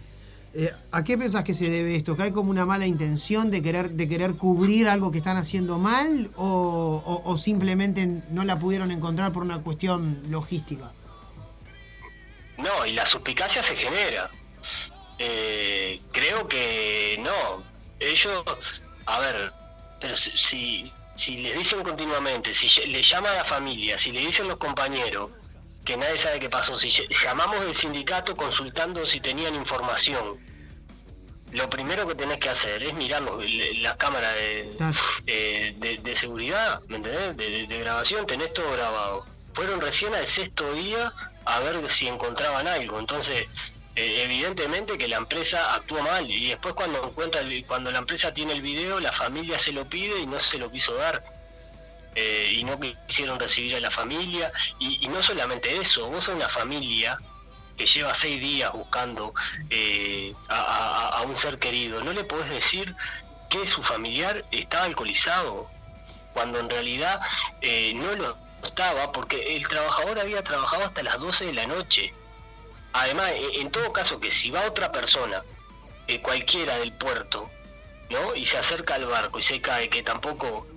Eh, 0.54 0.72
¿A 0.92 1.04
qué 1.04 1.18
pensás 1.18 1.44
que 1.44 1.54
se 1.54 1.70
debe 1.70 1.96
esto? 1.96 2.18
¿Que 2.18 2.24
hay 2.24 2.32
como 2.32 2.50
una 2.50 2.66
mala 2.66 2.88
intención 2.88 3.52
de 3.52 3.62
querer, 3.62 3.92
de 3.92 4.08
querer 4.08 4.36
cubrir 4.36 4.88
algo 4.88 5.12
que 5.12 5.20
están 5.20 5.38
haciendo 5.38 5.78
mal 5.78 6.32
o, 6.36 7.36
simplemente 7.38 8.08
no 8.30 8.44
la 8.44 8.58
pudieron 8.58 8.92
encontrar 8.92 9.32
por 9.32 9.44
una 9.44 9.62
cuestión 9.62 10.24
logística? 10.28 10.92
No, 12.58 12.86
y 12.86 12.94
la 12.94 13.06
suspicacia 13.06 13.62
se 13.62 13.76
genera. 13.76 14.32
Eh, 15.20 16.02
creo 16.12 16.48
que 16.48 17.20
no. 17.20 17.64
Ellos, 18.00 18.44
a 19.06 19.20
ver, 19.20 19.54
pero 20.02 20.18
si, 20.18 20.92
si, 21.16 21.38
les 21.38 21.58
dicen 21.58 21.84
continuamente, 21.84 22.56
si 22.56 22.88
le 22.88 23.04
llama 23.04 23.30
a 23.30 23.36
la 23.36 23.46
familia, 23.46 23.98
si 23.98 24.12
le 24.12 24.22
dicen 24.22 24.48
los 24.48 24.58
compañeros 24.58 25.30
que 25.90 25.98
nadie 25.98 26.20
sabe 26.20 26.40
qué 26.40 26.52
pasó, 26.52 26.78
si 26.78 26.90
ll- 26.90 27.08
llamamos 27.24 27.66
del 27.66 27.76
sindicato 27.76 28.36
consultando 28.38 29.08
si 29.08 29.20
tenían 29.20 29.56
información, 29.56 30.38
lo 31.52 31.68
primero 31.68 32.08
que 32.08 32.14
tenés 32.14 32.38
que 32.38 32.48
hacer 32.50 32.84
es 32.84 32.94
mirar 32.94 33.24
los- 33.24 33.44
le- 33.44 33.74
la 33.82 33.98
cámara 33.98 34.32
de, 34.34 34.70
de, 35.26 35.98
de 35.98 36.16
seguridad, 36.16 36.80
¿me 36.88 36.98
entendés? 36.98 37.68
De, 37.68 37.78
grabación, 37.80 38.28
tenés 38.28 38.54
todo 38.54 38.72
grabado. 38.74 39.26
Fueron 39.56 39.82
recién 39.82 40.14
al 40.14 40.28
sexto 40.28 40.72
día 40.74 41.12
a 41.46 41.60
ver 41.62 41.90
si 41.90 42.08
encontraban 42.08 42.68
algo. 42.68 43.00
Entonces, 43.00 43.48
eh, 43.96 44.22
evidentemente 44.26 44.96
que 44.96 45.08
la 45.08 45.18
empresa 45.18 45.74
actuó 45.74 46.00
mal 46.04 46.30
y 46.30 46.50
después 46.50 46.76
cuando 46.76 47.04
encuentra 47.04 47.42
el- 47.42 47.66
cuando 47.66 47.90
la 47.90 47.98
empresa 47.98 48.32
tiene 48.32 48.54
el 48.54 48.62
video, 48.62 49.00
la 49.00 49.12
familia 49.12 49.58
se 49.58 49.72
lo 49.72 49.90
pide 49.90 50.20
y 50.20 50.28
no 50.28 50.40
se 50.40 50.60
lo 50.60 50.70
quiso 50.72 50.94
dar. 50.94 51.24
Eh, 52.22 52.54
y 52.58 52.64
no 52.66 52.78
quisieron 53.08 53.40
recibir 53.40 53.76
a 53.78 53.80
la 53.80 53.92
familia 53.92 54.52
y, 54.78 55.08
no 55.08 55.24
solamente 55.24 55.78
eso, 55.78 56.08
vos 56.08 56.26
sos 56.26 56.36
una 56.36 56.50
familia 56.50 57.18
que 57.78 57.86
lleva 57.86 58.14
seis 58.14 58.42
días 58.42 58.74
buscando 58.74 59.34
eh, 59.70 60.34
a, 60.50 61.24
un 61.26 61.38
ser 61.38 61.60
querido, 61.60 62.04
no 62.04 62.12
le 62.12 62.26
podés 62.26 62.50
decir 62.50 62.94
que 63.50 63.66
su 63.68 63.82
familiar 63.84 64.44
estaba 64.52 64.84
alcoholizado, 64.84 65.70
cuando 66.34 66.60
en 66.60 66.70
realidad 66.70 67.22
eh, 67.62 67.94
no 67.96 68.12
lo 68.16 68.36
estaba, 68.64 69.14
porque 69.14 69.56
el 69.56 69.66
trabajador 69.66 70.20
había 70.20 70.44
trabajado 70.44 70.84
hasta 70.84 71.02
las 71.02 71.20
12 71.20 71.46
de 71.46 71.54
la 71.54 71.68
noche. 71.68 72.12
Además, 72.92 73.32
e- 73.32 73.62
en 73.62 73.72
todo 73.72 73.94
caso, 73.94 74.20
que 74.20 74.30
si 74.30 74.52
va 74.52 74.68
otra 74.68 74.92
persona, 74.92 75.42
eh, 76.08 76.22
cualquiera 76.22 76.78
del 76.80 76.92
puerto, 76.92 77.50
¿no? 78.10 78.36
Y 78.36 78.46
se 78.46 78.58
acerca 78.58 78.96
al 78.96 79.06
barco 79.06 79.40
y 79.40 79.44
se 79.44 79.62
cae, 79.62 79.88
que 79.88 80.04
tampoco, 80.04 80.68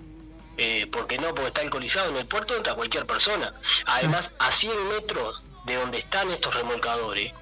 eh, 0.57 0.87
porque 0.91 1.17
no, 1.17 1.29
porque 1.29 1.47
está 1.47 1.61
alcoholizado, 1.61 2.09
en 2.09 2.17
el 2.17 2.27
puerto 2.27 2.55
entra 2.55 2.75
cualquier 2.75 3.05
persona. 3.05 3.53
Además, 3.85 4.31
a 4.39 4.51
100 4.51 4.89
metros 4.89 5.41
de 5.65 5.75
donde 5.75 5.99
están 5.99 6.29
estos 6.29 6.53
remolcadores, 6.53 7.33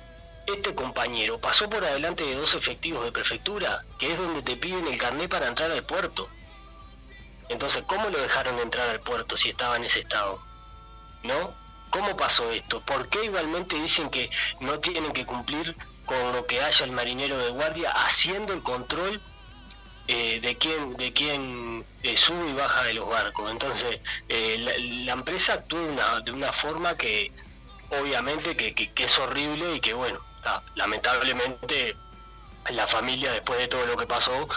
este 0.47 0.73
compañero 0.75 1.39
pasó 1.39 1.69
por 1.69 1.83
adelante 1.83 2.23
de 2.23 2.35
dos 2.35 2.53
efectivos 2.53 3.03
de 3.03 3.11
prefectura, 3.11 3.85
que 3.99 4.11
es 4.11 4.17
donde 4.17 4.41
te 4.41 4.57
piden 4.57 4.87
el 4.87 4.97
carnet 4.97 5.29
para 5.29 5.47
entrar 5.47 5.71
al 5.71 5.83
puerto. 5.83 6.29
Entonces, 7.49 7.83
¿cómo 7.85 8.09
lo 8.09 8.17
dejaron 8.17 8.59
entrar 8.59 8.89
al 8.89 9.01
puerto 9.01 9.35
si 9.37 9.49
estaba 9.49 9.75
en 9.75 9.83
ese 9.83 9.99
estado? 9.99 10.41
¿No? 11.23 11.53
¿Cómo 11.89 12.15
pasó 12.15 12.49
esto? 12.51 12.81
¿Por 12.81 13.09
qué 13.09 13.25
igualmente 13.25 13.75
dicen 13.75 14.09
que 14.09 14.29
no 14.61 14.79
tienen 14.79 15.11
que 15.11 15.25
cumplir 15.25 15.75
con 16.05 16.33
lo 16.33 16.45
que 16.45 16.61
haya 16.61 16.85
el 16.85 16.91
marinero 16.91 17.37
de 17.37 17.49
guardia 17.49 17.91
haciendo 17.91 18.53
el 18.53 18.63
control 18.63 19.21
eh, 20.13 20.41
de 20.41 20.57
quién, 20.57 20.97
de 20.97 21.13
quién 21.13 21.85
eh, 22.03 22.17
sube 22.17 22.49
y 22.49 22.53
baja 22.53 22.83
de 22.83 22.95
los 22.95 23.07
barcos. 23.07 23.49
Entonces, 23.49 23.99
eh, 24.27 24.57
la, 25.05 25.13
empresa 25.13 25.53
actúa 25.53 25.79
una, 25.79 26.19
de 26.19 26.33
una 26.33 26.51
forma 26.51 26.95
que 26.95 27.31
obviamente 28.01 28.57
que, 28.57 28.91
es 28.93 29.19
horrible 29.19 29.75
y 29.75 29.79
que 29.79 29.93
bueno, 29.93 30.19
ta, 30.43 30.63
lamentablemente 30.75 31.95
la 32.71 32.87
familia 32.87 33.31
después 33.31 33.57
de 33.59 33.69
todo 33.69 33.85
lo 33.85 33.95
que 33.95 34.05
pasó 34.05 34.49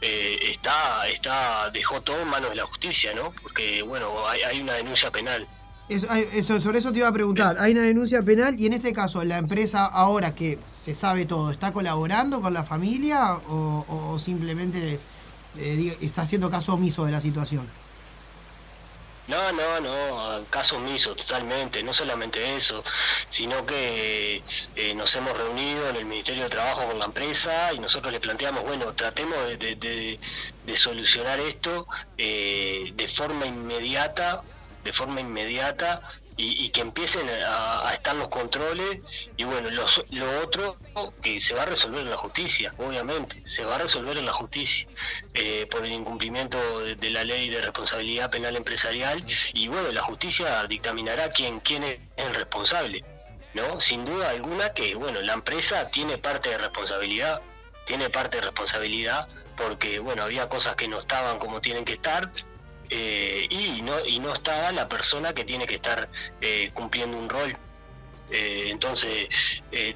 eh, 0.00 0.38
está, 0.42 1.08
está, 1.08 1.70
dejó 1.70 2.00
todo 2.02 2.20
en 2.20 2.28
manos 2.28 2.50
de 2.50 2.56
la 2.56 2.66
justicia, 2.66 3.12
¿no? 3.12 3.32
Porque 3.42 3.82
bueno, 3.82 4.28
hay, 4.28 4.42
hay 4.42 4.60
una 4.60 4.74
denuncia 4.74 5.10
penal. 5.10 5.48
Eso, 5.90 6.60
sobre 6.60 6.78
eso 6.78 6.92
te 6.92 6.98
iba 6.98 7.08
a 7.08 7.12
preguntar. 7.12 7.56
Hay 7.58 7.72
una 7.72 7.82
denuncia 7.82 8.22
penal 8.22 8.54
y 8.58 8.66
en 8.66 8.74
este 8.74 8.92
caso, 8.92 9.24
la 9.24 9.38
empresa 9.38 9.86
ahora 9.86 10.34
que 10.34 10.58
se 10.68 10.94
sabe 10.94 11.26
todo, 11.26 11.50
¿está 11.50 11.72
colaborando 11.72 12.40
con 12.40 12.54
la 12.54 12.62
familia 12.62 13.34
o, 13.48 13.84
o 13.88 14.18
simplemente 14.20 15.00
eh, 15.56 15.98
está 16.00 16.22
haciendo 16.22 16.48
caso 16.48 16.74
omiso 16.74 17.04
de 17.06 17.10
la 17.12 17.20
situación? 17.20 17.66
No, 19.26 19.52
no, 19.52 19.80
no, 19.80 20.44
caso 20.50 20.76
omiso 20.76 21.14
totalmente, 21.14 21.82
no 21.84 21.92
solamente 21.92 22.56
eso, 22.56 22.82
sino 23.28 23.64
que 23.64 24.42
eh, 24.74 24.94
nos 24.94 25.14
hemos 25.14 25.36
reunido 25.36 25.88
en 25.88 25.96
el 25.96 26.04
Ministerio 26.04 26.44
de 26.44 26.50
Trabajo 26.50 26.84
con 26.88 26.98
la 26.98 27.04
empresa 27.04 27.72
y 27.72 27.78
nosotros 27.78 28.12
le 28.12 28.18
planteamos, 28.18 28.62
bueno, 28.64 28.92
tratemos 28.94 29.36
de, 29.46 29.56
de- 29.56 29.76
de- 29.76 30.20
de 30.66 30.76
solucionar 30.76 31.38
esto 31.40 31.86
eh, 32.18 32.92
de 32.96 33.08
forma 33.08 33.46
inmediata, 33.46 34.42
de 34.84 34.92
forma 34.92 35.20
inmediata 35.20 36.02
y, 36.42 36.70
que 36.70 36.80
empiecen 36.80 37.28
a, 37.28 37.86
a 37.86 37.92
estar 37.92 38.16
los 38.16 38.28
controles 38.28 39.00
y 39.36 39.44
bueno, 39.44 39.68
los- 39.68 40.02
lo 40.08 40.40
otro 40.40 40.74
que 41.20 41.38
se 41.42 41.52
va 41.54 41.64
a 41.64 41.66
resolver 41.66 42.00
en 42.00 42.08
la 42.08 42.16
justicia, 42.16 42.72
obviamente, 42.78 43.42
se 43.44 43.62
va 43.66 43.74
a 43.74 43.78
resolver 43.78 44.16
en 44.16 44.24
la 44.24 44.32
justicia 44.32 44.86
eh, 45.34 45.66
por 45.70 45.84
el 45.84 45.92
incumplimiento 45.92 46.80
de, 46.80 46.94
de 46.94 47.10
la 47.10 47.24
ley 47.24 47.50
de 47.50 47.60
responsabilidad 47.60 48.30
penal 48.30 48.56
empresarial 48.56 49.22
y 49.52 49.68
bueno, 49.68 49.90
la 49.92 50.00
justicia 50.00 50.64
dictaminará 50.66 51.28
quién, 51.28 51.60
quién 51.60 51.82
es 51.84 51.98
el 52.16 52.34
responsable, 52.34 53.04
¿no? 53.52 53.78
Sin 53.78 54.06
duda 54.06 54.30
alguna 54.30 54.70
que 54.72 54.94
bueno, 54.94 55.20
la 55.20 55.34
empresa 55.34 55.90
tiene 55.90 56.16
parte 56.16 56.48
de 56.48 56.56
responsabilidad, 56.56 57.42
tiene 57.84 58.08
parte 58.08 58.38
de 58.38 58.44
responsabilidad 58.44 59.28
porque 59.58 59.98
bueno, 59.98 60.22
había 60.22 60.48
cosas 60.48 60.74
que 60.74 60.88
no 60.88 61.00
estaban 61.00 61.38
como 61.38 61.60
tienen 61.60 61.84
que 61.84 61.92
estar 61.92 62.32
eh, 62.90 63.46
y 63.50 63.82
no 63.82 63.94
y 64.04 64.18
no 64.18 64.32
estaba 64.32 64.72
la 64.72 64.88
persona 64.88 65.32
que 65.32 65.44
tiene 65.44 65.66
que 65.66 65.76
estar 65.76 66.08
eh, 66.40 66.70
cumpliendo 66.74 67.16
un 67.16 67.28
rol. 67.28 67.56
Eh, 68.32 68.68
entonces, 68.70 69.28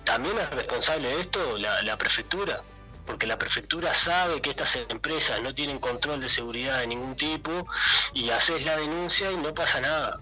también 0.03 0.37
es 0.39 0.51
responsable 0.51 1.09
de 1.09 1.21
esto 1.21 1.57
la, 1.59 1.83
la 1.83 1.97
prefectura, 1.97 2.63
porque 3.07 3.27
la 3.27 3.39
prefectura 3.39 3.95
sabe 3.95 4.41
que 4.41 4.51
estas 4.51 4.77
empresas 4.89 5.41
no 5.43 5.55
tienen 5.55 5.79
control 5.79 6.21
de 6.21 6.29
seguridad 6.29 6.81
de 6.81 6.89
ningún 6.89 7.15
tipo 7.17 7.67
y 8.13 8.31
haces 8.31 8.65
la 8.65 8.77
denuncia 8.77 9.31
y 9.31 9.37
no 9.37 9.55
pasa 9.55 9.81
nada. 9.81 10.21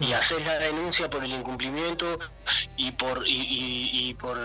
Y 0.00 0.12
haces 0.12 0.44
la 0.44 0.58
denuncia 0.58 1.08
por 1.08 1.24
el 1.24 1.32
incumplimiento 1.32 2.18
y 2.76 2.90
por 2.92 3.26
y, 3.26 3.30
y- 3.32 4.08
y 4.08 4.14
por 4.14 4.36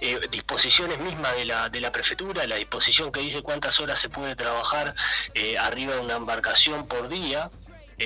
eh, 0.00 0.20
disposiciones 0.30 0.98
mismas 0.98 1.34
de 1.36 1.44
la 1.44 1.68
de 1.68 1.80
la 1.80 1.92
prefectura, 1.92 2.46
la 2.46 2.56
disposición 2.56 3.12
que 3.12 3.20
dice 3.20 3.42
cuántas 3.42 3.78
horas 3.80 3.98
se 4.00 4.08
puede 4.08 4.34
trabajar 4.34 4.94
eh, 5.34 5.56
arriba 5.58 5.94
de 5.94 6.00
una 6.00 6.16
embarcación 6.16 6.86
por 6.88 7.08
día, 7.08 7.50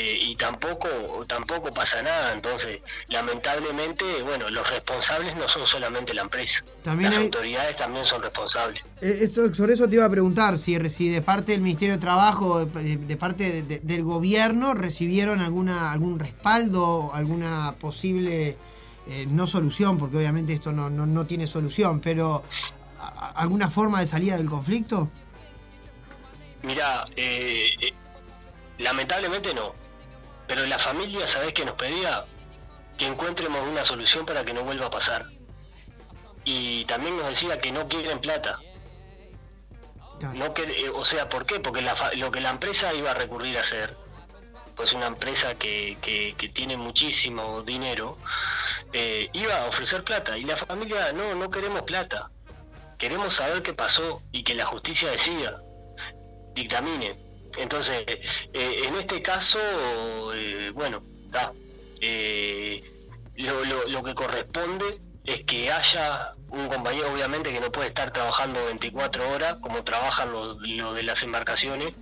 eh, 0.01 0.19
y 0.23 0.37
tampoco 0.37 0.89
tampoco 1.27 1.75
pasa 1.75 2.01
nada. 2.03 2.33
Entonces 2.33 2.81
lamentablemente 3.09 4.05
bueno 4.23 4.49
los 4.51 4.69
responsables 4.71 5.35
no 5.37 5.49
son 5.49 5.67
solamente 5.67 6.15
la 6.15 6.23
empresa. 6.23 6.63
También 6.83 7.11
las 7.11 7.19
hay- 7.19 7.25
autoridades 7.25 7.77
también 7.77 8.05
son 8.07 8.23
responsables. 8.23 8.83
Eh, 9.01 9.19
Eso, 9.23 9.53
sobre 9.53 9.75
eso 9.75 9.89
te 9.89 9.97
iba 9.97 10.05
a 10.05 10.11
preguntar, 10.11 10.57
si, 10.59 10.79
si 10.89 11.09
de 11.11 11.21
parte 11.23 11.53
del 11.53 11.61
Ministerio 11.63 11.95
de 11.97 12.01
Trabajo, 12.01 12.65
de, 12.65 12.97
de 12.97 13.17
parte 13.17 13.51
de- 13.51 13.63
de- 13.63 13.81
del 13.81 14.03
gobierno, 14.05 14.75
recibieron 14.75 15.41
alguna 15.41 15.91
algún 15.93 16.19
respaldo, 16.19 17.11
alguna 17.13 17.75
posible, 17.81 18.57
eh, 19.09 19.27
no 19.31 19.47
solución, 19.47 19.99
porque 19.99 20.19
obviamente 20.19 20.53
esto 20.53 20.71
no, 20.73 20.89
no, 20.91 21.07
no 21.07 21.27
tiene 21.27 21.47
solución, 21.47 22.01
pero 22.01 22.45
alguna 23.35 23.69
forma 23.71 24.01
de 24.01 24.07
salida 24.07 24.37
del 24.37 24.49
conflicto. 24.51 25.11
mira 26.63 27.05
eh, 27.17 27.67
eh, 27.81 27.93
lamentablemente 28.79 29.55
no 29.55 29.73
pero 30.49 30.67
la 30.67 30.79
familia 30.79 31.27
sabés 31.27 31.53
que 31.53 31.65
nos 31.65 31.75
pedía 31.75 32.25
que 32.99 33.07
encuentremos 33.07 33.61
una 33.69 33.85
solución 33.85 34.27
para 34.27 34.45
que 34.45 34.53
no 34.53 34.65
vuelva 34.65 34.87
a 34.87 34.91
pasar 34.91 35.27
y 36.45 36.85
también 36.87 37.17
nos 37.17 37.29
decía 37.29 37.61
que 37.61 37.71
no 37.71 37.87
quieren 37.87 38.19
plata 38.19 38.59
no 40.21 40.55
que, 40.55 40.63
eh, 40.63 40.91
o 40.95 41.05
sea, 41.05 41.29
¿por 41.29 41.47
qué? 41.47 41.61
Porque 41.61 41.83
la 41.83 41.95
lo 42.17 42.31
que 42.31 42.41
la 42.41 42.51
empresa 42.51 42.93
iba 42.95 43.11
a 43.11 43.15
recurrir 43.15 43.57
a 43.57 43.61
hacer, 43.61 43.97
pues 44.77 44.93
una 44.93 45.07
empresa 45.07 45.55
que, 45.55 45.99
que, 46.01 46.35
que 46.37 46.49
tiene 46.49 46.77
muchísimo 46.77 47.63
dinero, 47.63 48.19
eh, 48.93 49.29
iba 49.33 49.57
a 49.57 49.67
ofrecer 49.67 50.05
plata. 50.05 50.37
Y 50.37 50.45
la 50.45 50.57
familia, 50.57 51.13
no, 51.13 51.35
no 51.35 51.51
queremos 51.51 51.83
plata. 51.83 52.31
Queremos 52.99 53.35
saber 53.35 53.63
qué 53.63 53.75
pasó 53.75 54.23
y 54.33 54.43
que 54.43 54.55
la 54.55 54.67
justicia 54.67 55.11
decida, 55.11 55.63
dictamine. 56.55 57.28
Entonces, 57.57 58.05
eh, 58.07 58.83
en 58.87 58.95
este 58.97 59.23
caso, 59.23 59.59
eh, 60.35 60.71
bueno, 60.75 61.03
está. 61.27 61.53
Eh, 62.01 62.83
lo, 63.37 63.65
lo- 63.65 63.87
lo 63.89 64.03
que 64.03 64.15
corresponde 64.15 64.99
es 65.25 65.45
que 65.45 65.71
haya 65.71 66.35
un 66.51 66.69
compañero, 66.69 67.13
obviamente, 67.13 67.53
que 67.53 67.61
no 67.61 67.71
puede 67.71 67.89
estar 67.89 68.11
trabajando 68.13 68.65
24 68.67 69.29
horas 69.31 69.55
como 69.61 69.85
trabajan 69.85 70.33
los 70.33 70.57
los 70.67 70.95
de 70.95 71.03
las 71.03 71.23
embarcaciones, 71.23 71.93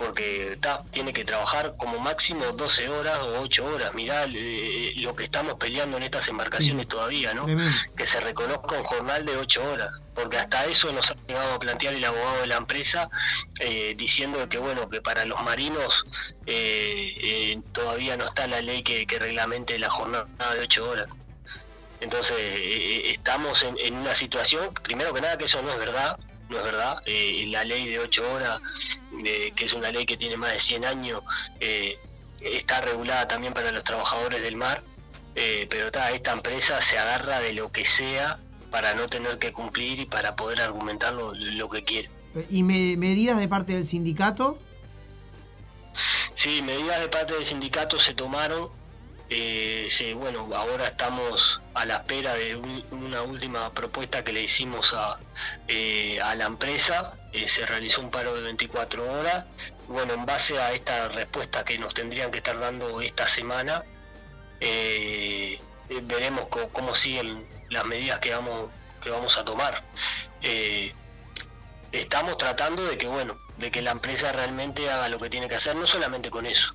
porque 0.00 0.56
ta, 0.60 0.82
tiene 0.90 1.12
que 1.12 1.26
trabajar 1.26 1.74
como 1.76 1.98
máximo 1.98 2.44
12 2.46 2.88
horas 2.88 3.18
o 3.18 3.42
8 3.42 3.64
horas. 3.66 3.94
Mirá 3.94 4.24
eh, 4.24 4.94
lo 4.96 5.14
que 5.14 5.24
estamos 5.24 5.54
peleando 5.54 5.98
en 5.98 6.04
estas 6.04 6.26
embarcaciones 6.28 6.88
todavía, 6.88 7.34
¿no? 7.34 7.44
Tremendo. 7.44 7.72
Que 7.94 8.06
se 8.06 8.18
reconozca 8.20 8.76
un 8.76 8.84
jornal 8.84 9.26
de 9.26 9.36
8 9.36 9.62
horas, 9.70 9.90
porque 10.14 10.38
hasta 10.38 10.64
eso 10.64 10.90
nos 10.92 11.10
ha 11.10 11.16
llegado 11.28 11.54
a 11.54 11.60
plantear 11.60 11.92
el 11.92 12.04
abogado 12.04 12.40
de 12.40 12.46
la 12.46 12.56
empresa, 12.56 13.10
eh, 13.58 13.94
diciendo 13.96 14.48
que, 14.48 14.56
bueno, 14.56 14.88
que 14.88 15.02
para 15.02 15.26
los 15.26 15.42
marinos 15.42 16.06
eh, 16.46 17.14
eh, 17.22 17.58
todavía 17.72 18.16
no 18.16 18.24
está 18.24 18.46
la 18.46 18.62
ley 18.62 18.82
que, 18.82 19.06
que 19.06 19.18
reglamente 19.18 19.78
la 19.78 19.90
jornada 19.90 20.26
de 20.54 20.60
8 20.60 20.88
horas. 20.88 21.08
Entonces, 22.00 22.36
eh, 22.38 23.10
estamos 23.10 23.62
en, 23.62 23.76
en 23.78 23.96
una 23.96 24.14
situación, 24.14 24.72
primero 24.82 25.12
que 25.12 25.20
nada, 25.20 25.36
que 25.36 25.44
eso 25.44 25.62
no 25.62 25.70
es 25.70 25.78
verdad, 25.78 26.18
no 26.50 26.58
es 26.58 26.64
verdad. 26.64 27.00
Eh, 27.06 27.44
la 27.48 27.64
ley 27.64 27.86
de 27.88 27.98
8 28.00 28.32
horas, 28.32 28.60
eh, 29.24 29.52
que 29.56 29.64
es 29.64 29.72
una 29.72 29.90
ley 29.90 30.04
que 30.04 30.16
tiene 30.16 30.36
más 30.36 30.52
de 30.52 30.60
100 30.60 30.84
años, 30.84 31.22
eh, 31.60 31.98
está 32.40 32.80
regulada 32.80 33.26
también 33.28 33.54
para 33.54 33.72
los 33.72 33.84
trabajadores 33.84 34.42
del 34.42 34.56
mar, 34.56 34.82
eh, 35.36 35.66
pero 35.70 35.90
ta, 35.90 36.10
esta 36.10 36.32
empresa 36.32 36.80
se 36.82 36.98
agarra 36.98 37.40
de 37.40 37.52
lo 37.52 37.70
que 37.72 37.84
sea 37.84 38.38
para 38.70 38.94
no 38.94 39.06
tener 39.06 39.38
que 39.38 39.52
cumplir 39.52 40.00
y 40.00 40.06
para 40.06 40.36
poder 40.36 40.60
argumentar 40.60 41.12
lo, 41.14 41.32
lo 41.34 41.68
que 41.68 41.82
quiere. 41.84 42.10
¿Y 42.50 42.62
me- 42.62 42.96
medidas 42.96 43.38
de 43.38 43.48
parte 43.48 43.72
del 43.72 43.84
sindicato? 43.86 44.58
Sí, 46.34 46.62
medidas 46.62 47.00
de 47.00 47.08
parte 47.08 47.34
del 47.34 47.44
sindicato 47.44 47.98
se 48.00 48.14
tomaron. 48.14 48.70
Eh, 49.30 49.88
bueno, 50.14 50.48
ahora 50.54 50.86
estamos 50.86 51.60
a 51.74 51.84
la 51.86 51.96
espera 51.96 52.34
de 52.34 52.56
un- 52.56 52.84
una 52.90 53.22
última 53.22 53.72
propuesta 53.72 54.24
que 54.24 54.32
le 54.32 54.42
hicimos 54.42 54.92
a, 54.94 55.18
eh, 55.68 56.18
la 56.36 56.46
empresa. 56.46 57.14
Eh, 57.32 57.46
se 57.48 57.64
realizó 57.66 58.00
un 58.00 58.10
paro 58.10 58.34
de 58.34 58.42
24 58.42 59.10
horas. 59.10 59.44
Bueno, 59.88 60.14
en 60.14 60.26
base 60.26 60.58
a 60.60 60.72
esta 60.72 61.08
respuesta 61.08 61.64
que 61.64 61.78
nos 61.78 61.94
tendrían 61.94 62.30
que 62.30 62.38
estar 62.38 62.58
dando 62.58 63.00
esta 63.00 63.26
semana, 63.28 63.84
eh, 64.60 65.60
veremos 66.02 66.46
co- 66.48 66.68
cómo 66.70 66.94
siguen 66.94 67.46
las 67.70 67.84
medidas 67.86 68.18
que 68.18 68.32
vamos, 68.34 68.70
que 69.02 69.10
vamos 69.10 69.36
a 69.38 69.44
tomar. 69.44 69.82
Estamos 71.92 72.36
tratando 72.38 72.84
de 72.84 72.96
que 72.96 73.06
bueno 73.08 73.36
de 73.56 73.70
que 73.70 73.82
la 73.82 73.90
empresa 73.90 74.32
realmente 74.32 74.88
haga 74.90 75.08
lo 75.08 75.18
que 75.18 75.28
tiene 75.28 75.48
que 75.48 75.56
hacer 75.56 75.74
no 75.76 75.86
solamente 75.86 76.30
con 76.30 76.46
eso 76.46 76.72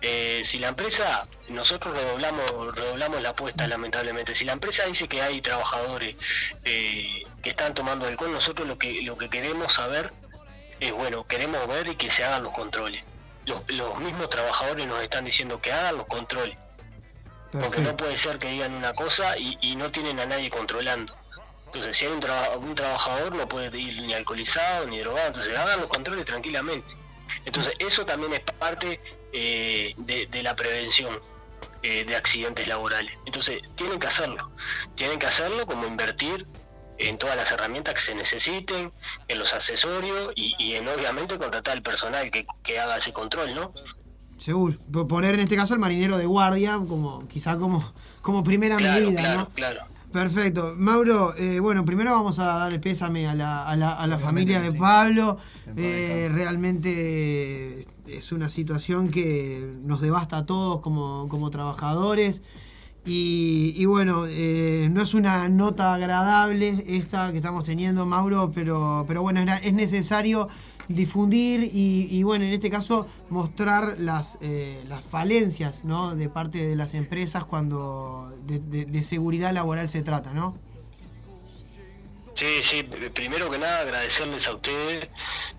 Eh, 0.00 0.42
si 0.44 0.60
la 0.60 0.68
empresa 0.68 1.26
nosotros 1.48 1.92
redoblamos 1.96 2.46
redoblamos 2.74 3.20
la 3.20 3.30
apuesta 3.30 3.66
lamentablemente 3.66 4.32
si 4.32 4.44
la 4.44 4.52
empresa 4.52 4.84
dice 4.86 5.08
que 5.08 5.20
hay 5.22 5.40
trabajadores 5.40 6.14
eh, 6.64 7.24
que 7.42 7.50
están 7.50 7.74
tomando 7.74 8.06
alcohol 8.06 8.30
nosotros 8.30 8.68
lo 8.68 8.78
que 8.78 9.02
lo 9.02 9.16
que 9.18 9.28
queremos 9.28 9.72
saber 9.72 10.12
es 10.78 10.92
bueno 10.92 11.26
queremos 11.26 11.66
ver 11.66 11.88
y 11.88 11.96
que 11.96 12.10
se 12.10 12.22
hagan 12.22 12.44
los 12.44 12.52
controles 12.52 13.02
los, 13.46 13.62
los 13.72 13.98
mismos 13.98 14.30
trabajadores 14.30 14.86
nos 14.86 15.02
están 15.02 15.24
diciendo 15.24 15.60
que 15.60 15.72
hagan 15.72 15.96
los 15.96 16.06
controles 16.06 16.56
porque 17.50 17.80
no 17.80 17.96
puede 17.96 18.16
ser 18.18 18.38
que 18.38 18.46
digan 18.48 18.74
una 18.74 18.92
cosa 18.92 19.36
y, 19.36 19.58
y 19.62 19.74
no 19.74 19.90
tienen 19.90 20.20
a 20.20 20.26
nadie 20.26 20.50
controlando. 20.50 21.16
Entonces, 21.64 21.96
si 21.96 22.04
hay 22.04 22.12
un, 22.12 22.20
traba- 22.20 22.56
un 22.58 22.74
trabajador, 22.74 23.34
no 23.34 23.48
puede 23.48 23.76
ir 23.78 24.02
ni 24.02 24.12
alcoholizado 24.12 24.86
ni 24.86 24.98
drogado. 24.98 25.28
Entonces, 25.28 25.56
hagan 25.56 25.80
los 25.80 25.88
controles 25.88 26.26
tranquilamente. 26.26 26.94
Entonces, 27.46 27.72
eso 27.78 28.04
también 28.04 28.34
es 28.34 28.40
parte 28.40 29.00
eh, 29.32 29.94
de, 29.96 30.26
de 30.26 30.42
la 30.42 30.54
prevención 30.54 31.18
eh, 31.82 32.04
de 32.04 32.16
accidentes 32.16 32.66
laborales. 32.68 33.12
Entonces, 33.26 33.60
tienen 33.76 33.98
que 33.98 34.06
hacerlo. 34.06 34.50
Tienen 34.94 35.18
que 35.18 35.26
hacerlo 35.26 35.66
como 35.66 35.86
invertir 35.86 36.46
en 36.98 37.16
todas 37.18 37.36
las 37.36 37.52
herramientas 37.52 37.94
que 37.94 38.00
se 38.00 38.14
necesiten, 38.14 38.92
en 39.28 39.38
los 39.38 39.54
accesorios 39.54 40.32
y, 40.34 40.54
y 40.58 40.74
en 40.74 40.88
obviamente 40.88 41.38
contratar 41.38 41.74
al 41.74 41.82
personal 41.82 42.30
que, 42.30 42.44
que 42.64 42.80
haga 42.80 42.96
ese 42.96 43.12
control, 43.12 43.54
¿no? 43.54 43.72
Seguro. 44.40 44.76
Poner 45.06 45.34
en 45.34 45.40
este 45.40 45.56
caso 45.56 45.74
el 45.74 45.80
marinero 45.80 46.16
de 46.18 46.26
guardia, 46.26 46.72
como 46.88 47.26
quizá 47.28 47.56
como, 47.58 47.92
como 48.22 48.42
primera 48.42 48.76
Claro, 48.76 49.00
medida, 49.06 49.20
claro, 49.20 49.38
¿no? 49.40 49.48
claro. 49.50 49.80
Perfecto. 50.12 50.74
Mauro, 50.78 51.34
eh, 51.36 51.60
bueno, 51.60 51.84
primero 51.84 52.12
vamos 52.12 52.38
a 52.38 52.46
dar 52.46 52.72
el 52.72 52.80
pésame 52.80 53.28
a 53.28 53.34
la, 53.34 53.66
a 53.68 53.76
la, 53.76 53.92
a 53.92 54.06
la 54.06 54.18
familia 54.18 54.60
de 54.60 54.72
Pablo. 54.72 55.36
Eh, 55.76 56.30
realmente 56.32 57.86
es 58.06 58.32
una 58.32 58.48
situación 58.48 59.10
que 59.10 59.74
nos 59.82 60.00
devasta 60.00 60.38
a 60.38 60.46
todos 60.46 60.80
como, 60.80 61.28
como 61.28 61.50
trabajadores. 61.50 62.40
Y, 63.04 63.74
y 63.76 63.84
bueno, 63.84 64.24
eh, 64.26 64.88
no 64.90 65.02
es 65.02 65.14
una 65.14 65.48
nota 65.48 65.94
agradable 65.94 66.84
esta 66.86 67.30
que 67.30 67.38
estamos 67.38 67.64
teniendo, 67.64 68.06
Mauro, 68.06 68.50
pero, 68.54 69.04
pero 69.06 69.22
bueno, 69.22 69.40
es 69.62 69.72
necesario 69.72 70.48
difundir 70.88 71.70
y, 71.72 72.08
y, 72.10 72.22
bueno, 72.22 72.44
en 72.44 72.52
este 72.52 72.70
caso 72.70 73.06
mostrar 73.28 73.96
las, 73.98 74.38
eh, 74.40 74.82
las 74.88 75.04
falencias 75.04 75.84
¿no? 75.84 76.14
de 76.16 76.28
parte 76.28 76.66
de 76.66 76.76
las 76.76 76.94
empresas 76.94 77.44
cuando 77.44 78.34
de, 78.46 79.02
seguridad 79.02 79.52
laboral 79.52 79.88
se 79.88 80.02
trata, 80.02 80.32
¿no? 80.32 80.56
Sí, 82.34 82.46
sí, 82.62 82.82
primero 83.12 83.50
que 83.50 83.58
nada 83.58 83.80
agradecerles 83.80 84.46
a 84.46 84.54
ustedes 84.54 85.08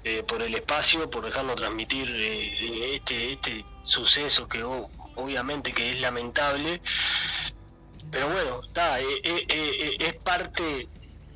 eh, 0.03 0.23
por 0.23 0.41
el 0.41 0.55
espacio, 0.55 1.09
por 1.09 1.25
dejarnos 1.25 1.55
transmitir 1.55 2.07
eh, 2.09 2.95
este, 2.95 3.33
este 3.33 3.65
suceso 3.83 4.47
que 4.47 4.63
obviamente 4.63 5.73
que 5.73 5.91
es 5.91 5.99
lamentable, 5.99 6.81
pero 8.11 8.27
bueno, 8.27 8.61
está, 8.63 8.99
eh, 8.99 9.05
eh, 9.23 9.45
eh, 9.49 9.97
es 9.99 10.13
parte 10.15 10.87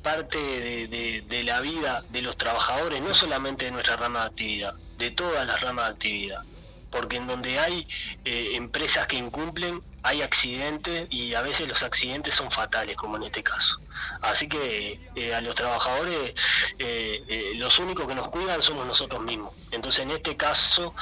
parte 0.04 0.38
de, 0.38 1.42
la 1.42 1.60
vida 1.60 2.04
de 2.10 2.22
los 2.22 2.36
trabajadores, 2.38 3.02
no 3.02 3.12
solamente 3.12 3.64
de 3.64 3.72
nuestra 3.72 3.96
rama 3.96 4.20
de 4.20 4.26
actividad, 4.26 4.74
de 4.98 5.10
todas 5.10 5.44
las 5.44 5.60
ramas 5.60 5.86
de 5.86 5.92
actividad, 5.92 6.42
porque 6.90 7.16
en 7.16 7.26
donde 7.26 7.58
hay 7.58 7.88
eh, 8.24 8.50
empresas 8.54 9.08
que 9.08 9.16
incumplen, 9.16 9.82
hay 10.04 10.20
accidentes 10.20 11.06
y 11.10 11.34
a 11.34 11.40
veces 11.40 11.66
los 11.66 11.82
accidentes 11.82 12.34
son 12.34 12.50
fatales, 12.52 12.94
como 12.94 13.16
en 13.16 13.24
este 13.24 13.42
caso. 13.42 13.80
Así 14.20 14.48
que 14.48 15.00
eh, 15.16 15.34
a 15.34 15.40
los 15.40 15.54
trabajadores, 15.54 16.34
eh, 16.78 17.24
eh, 17.26 17.52
los 17.56 17.78
únicos 17.78 18.06
que 18.06 18.14
nos 18.14 18.28
cuidan 18.28 18.60
somos 18.62 18.86
nosotros 18.86 19.22
mismos. 19.22 19.54
Entonces, 19.70 20.02
en 20.02 20.10
este 20.10 20.36
caso, 20.36 20.94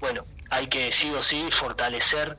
bueno, 0.00 0.26
hay 0.50 0.66
que 0.66 0.92
sí 0.92 1.10
o 1.10 1.22
sí 1.22 1.48
fortalecer 1.50 2.36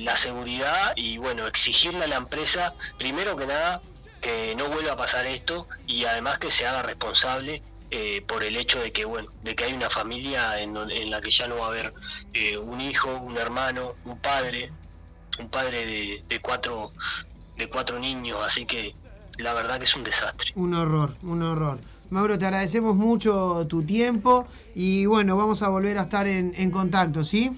la 0.00 0.14
seguridad 0.14 0.92
y, 0.94 1.18
bueno, 1.18 1.48
exigirle 1.48 2.04
a 2.04 2.06
la 2.06 2.16
empresa, 2.16 2.74
primero 2.96 3.36
que 3.36 3.44
nada, 3.44 3.82
que 4.20 4.54
no 4.56 4.68
vuelva 4.68 4.92
a 4.92 4.96
pasar 4.96 5.26
esto 5.26 5.66
y 5.86 6.04
además 6.04 6.38
que 6.38 6.50
se 6.50 6.66
haga 6.66 6.82
responsable 6.82 7.62
eh, 7.90 8.22
por 8.26 8.44
el 8.44 8.56
hecho 8.56 8.80
de 8.80 8.92
que, 8.92 9.04
bueno, 9.04 9.28
de 9.42 9.54
que 9.54 9.64
hay 9.64 9.72
una 9.72 9.88
familia 9.88 10.60
en, 10.60 10.76
en 10.76 11.10
la 11.10 11.20
que 11.20 11.30
ya 11.30 11.48
no 11.48 11.56
va 11.58 11.66
a 11.66 11.68
haber 11.68 11.94
eh, 12.34 12.58
un 12.58 12.80
hijo, 12.80 13.14
un 13.16 13.36
hermano, 13.38 13.94
un 14.04 14.18
padre, 14.18 14.70
un 15.38 15.48
padre 15.48 15.86
de, 15.86 16.24
de 16.28 16.40
cuatro 16.40 16.92
de 17.56 17.68
cuatro 17.68 17.98
niños, 17.98 18.38
así 18.44 18.66
que 18.66 18.94
la 19.36 19.52
verdad 19.52 19.78
que 19.78 19.84
es 19.84 19.96
un 19.96 20.04
desastre. 20.04 20.52
Un 20.54 20.74
horror, 20.74 21.16
un 21.22 21.42
horror. 21.42 21.80
Mauro, 22.10 22.38
te 22.38 22.46
agradecemos 22.46 22.94
mucho 22.94 23.66
tu 23.68 23.82
tiempo 23.82 24.46
y 24.74 25.06
bueno, 25.06 25.36
vamos 25.36 25.62
a 25.62 25.68
volver 25.68 25.98
a 25.98 26.02
estar 26.02 26.26
en, 26.26 26.54
en 26.56 26.70
contacto, 26.70 27.24
¿sí? 27.24 27.50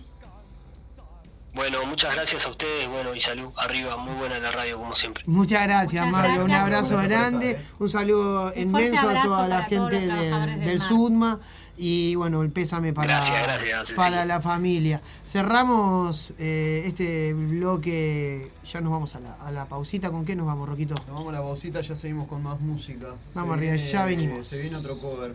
Bueno, 1.52 1.85
muchas 1.86 2.14
gracias 2.14 2.47
a 2.47 2.51
ustedes, 2.51 2.89
bueno, 2.89 3.14
y 3.14 3.20
salud 3.20 3.51
arriba, 3.56 3.97
muy 3.97 4.14
buena 4.14 4.39
la 4.39 4.52
radio 4.52 4.77
como 4.78 4.94
siempre. 4.94 5.24
Muchas 5.27 5.62
gracias, 5.64 6.06
Muchas 6.06 6.28
Mauro. 6.28 6.44
Un 6.44 6.52
abrazo 6.52 6.97
grande, 6.98 7.59
un 7.81 7.89
saludo 7.89 8.52
inmenso 8.56 9.09
a 9.09 9.22
toda 9.22 9.48
la 9.48 9.62
gente 9.64 10.01
de- 10.01 10.56
del. 10.59 10.81
SUDMA 10.81 11.40
y 11.77 12.14
bueno, 12.14 12.43
el 12.43 12.51
pésame 12.51 12.93
para, 12.93 13.14
Gracias, 13.14 13.43
gracias, 13.43 13.78
Cecilia. 13.89 13.97
para 13.97 14.24
la 14.27 14.40
familia. 14.40 15.01
Cerramos 15.24 16.32
eh, 16.39 16.82
este 16.86 17.32
bloque, 17.35 18.52
ya 18.64 18.81
nos 18.81 18.93
vamos 18.93 19.14
a 19.16 19.20
la, 19.20 19.35
a 19.35 19.51
la 19.51 19.64
pausita. 19.66 20.10
¿Con 20.10 20.24
qué 20.24 20.36
nos 20.36 20.47
vamos, 20.47 20.68
Roquito? 20.68 20.94
Nos 20.94 21.06
vamos 21.06 21.28
a 21.31 21.32
la 21.32 21.39
pausita, 21.43 21.81
ya 21.81 21.97
seguimos 21.97 22.28
con 22.28 22.43
más 22.44 22.60
música. 22.60 23.06
Vamos 23.35 23.51
Se 23.51 23.59
arriba, 23.59 23.72
viene- 23.74 23.90
ya 23.90 24.05
venimos. 24.05 24.47
Se 24.47 24.60
viene 24.62 24.77
otro 24.77 24.97
cover. 24.98 25.35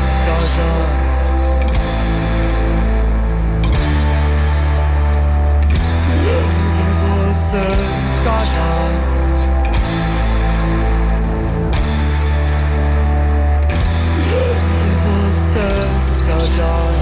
of 7.53 8.23
God 8.23 8.47
Godhead. 16.27 17.00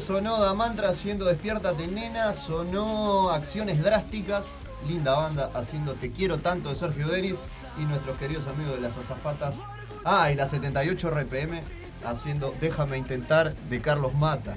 Sonó 0.00 0.40
Damantra 0.40 0.88
haciendo 0.88 1.24
Despiértate 1.26 1.86
Nena, 1.86 2.34
sonó 2.34 3.30
Acciones 3.30 3.82
Drásticas, 3.82 4.48
linda 4.88 5.14
banda 5.16 5.50
haciendo 5.54 5.94
Te 5.94 6.10
Quiero 6.10 6.38
Tanto 6.38 6.68
de 6.70 6.74
Sergio 6.74 7.08
Deris 7.08 7.42
y 7.78 7.82
nuestros 7.84 8.16
queridos 8.18 8.46
amigos 8.46 8.74
de 8.76 8.80
las 8.80 8.96
azafatas. 8.96 9.62
Ah, 10.04 10.30
y 10.32 10.34
la 10.34 10.46
78 10.46 11.10
RPM 11.10 11.62
haciendo 12.04 12.54
Déjame 12.60 12.96
Intentar 12.98 13.54
de 13.54 13.80
Carlos 13.80 14.14
Mata. 14.14 14.56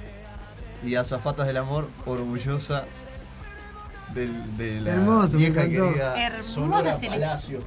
Y 0.82 0.96
Azafatas 0.96 1.46
del 1.46 1.56
Amor, 1.58 1.88
orgullosa 2.06 2.84
del- 4.12 4.56
de 4.56 4.80
la 4.80 4.92
Hermoso, 4.92 5.38
vieja 5.38 5.62
querida 5.64 6.14
Hermosa 6.26 6.42
Sonora. 6.52 6.96
Palacio. 7.08 7.60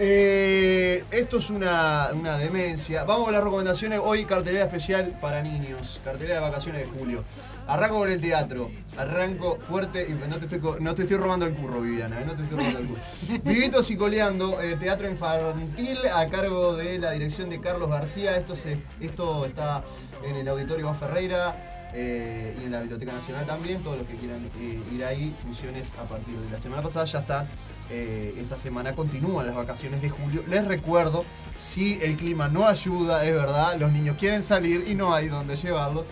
Eh, 0.00 1.04
esto 1.10 1.38
es 1.38 1.50
una, 1.50 2.10
una 2.14 2.38
demencia. 2.38 3.02
Vamos 3.04 3.24
con 3.24 3.32
las 3.34 3.42
recomendaciones. 3.42 4.00
Hoy 4.02 4.24
cartelera 4.24 4.64
especial 4.66 5.18
para 5.20 5.42
niños. 5.42 6.00
Cartelera 6.04 6.36
de 6.36 6.40
vacaciones 6.40 6.82
de 6.82 6.86
julio. 6.98 7.24
Arranco 7.66 7.98
con 7.98 8.08
el 8.08 8.20
teatro. 8.20 8.70
Arranco 8.96 9.58
fuerte 9.58 10.06
y 10.08 10.12
no 10.28 10.38
te 10.38 10.44
estoy, 10.54 10.80
no 10.80 10.94
te 10.94 11.02
estoy 11.02 11.16
robando 11.16 11.46
el 11.46 11.54
curro, 11.54 11.80
Viviana. 11.80 12.20
eh, 12.20 12.24
No 12.26 12.34
te 12.34 12.44
estoy 12.44 12.58
robando 12.58 12.78
el 12.78 12.86
curro. 12.86 13.00
Vivitos 13.44 13.90
y 13.90 13.96
coleando. 13.96 14.62
eh, 14.62 14.76
teatro 14.76 15.08
infantil 15.10 15.98
a 16.14 16.28
cargo 16.28 16.76
de 16.76 16.98
la 17.00 17.10
dirección 17.10 17.50
de 17.50 17.60
Carlos 17.60 17.90
García. 17.90 18.36
Esto, 18.36 18.54
se, 18.54 18.78
esto 19.00 19.46
está 19.46 19.82
en 20.24 20.36
el 20.36 20.46
Auditorio 20.46 20.86
Bas 20.86 20.98
Ferreira. 20.98 21.90
eh, 21.92 22.56
y 22.60 22.66
en 22.66 22.70
la 22.72 22.80
Biblioteca 22.80 23.12
Nacional 23.12 23.46
también, 23.46 23.82
todos 23.82 23.98
los 23.98 24.06
que 24.06 24.14
quieran 24.14 24.44
eh, 24.60 24.80
ir 24.94 25.04
ahí, 25.04 25.34
funciones 25.42 25.92
a 25.98 26.04
partir 26.08 26.36
de 26.36 26.50
la 26.50 26.58
semana 26.58 26.82
pasada 26.82 27.04
ya 27.06 27.18
están 27.20 27.48
eh, 27.90 28.34
esta 28.38 28.56
semana 28.56 28.94
continúan 28.94 29.46
las 29.46 29.54
vacaciones 29.56 30.02
de 30.02 30.10
julio. 30.10 30.42
Les 30.48 30.64
recuerdo, 30.66 31.24
si 31.56 31.98
el 32.02 32.16
clima 32.16 32.48
no 32.48 32.66
ayuda, 32.66 33.24
es 33.24 33.34
verdad, 33.34 33.76
los 33.78 33.92
niños 33.92 34.16
quieren 34.18 34.42
salir 34.42 34.84
y 34.88 34.94
no 34.94 35.14
hay 35.14 35.28
donde 35.28 35.56
llevarlos. 35.56 36.04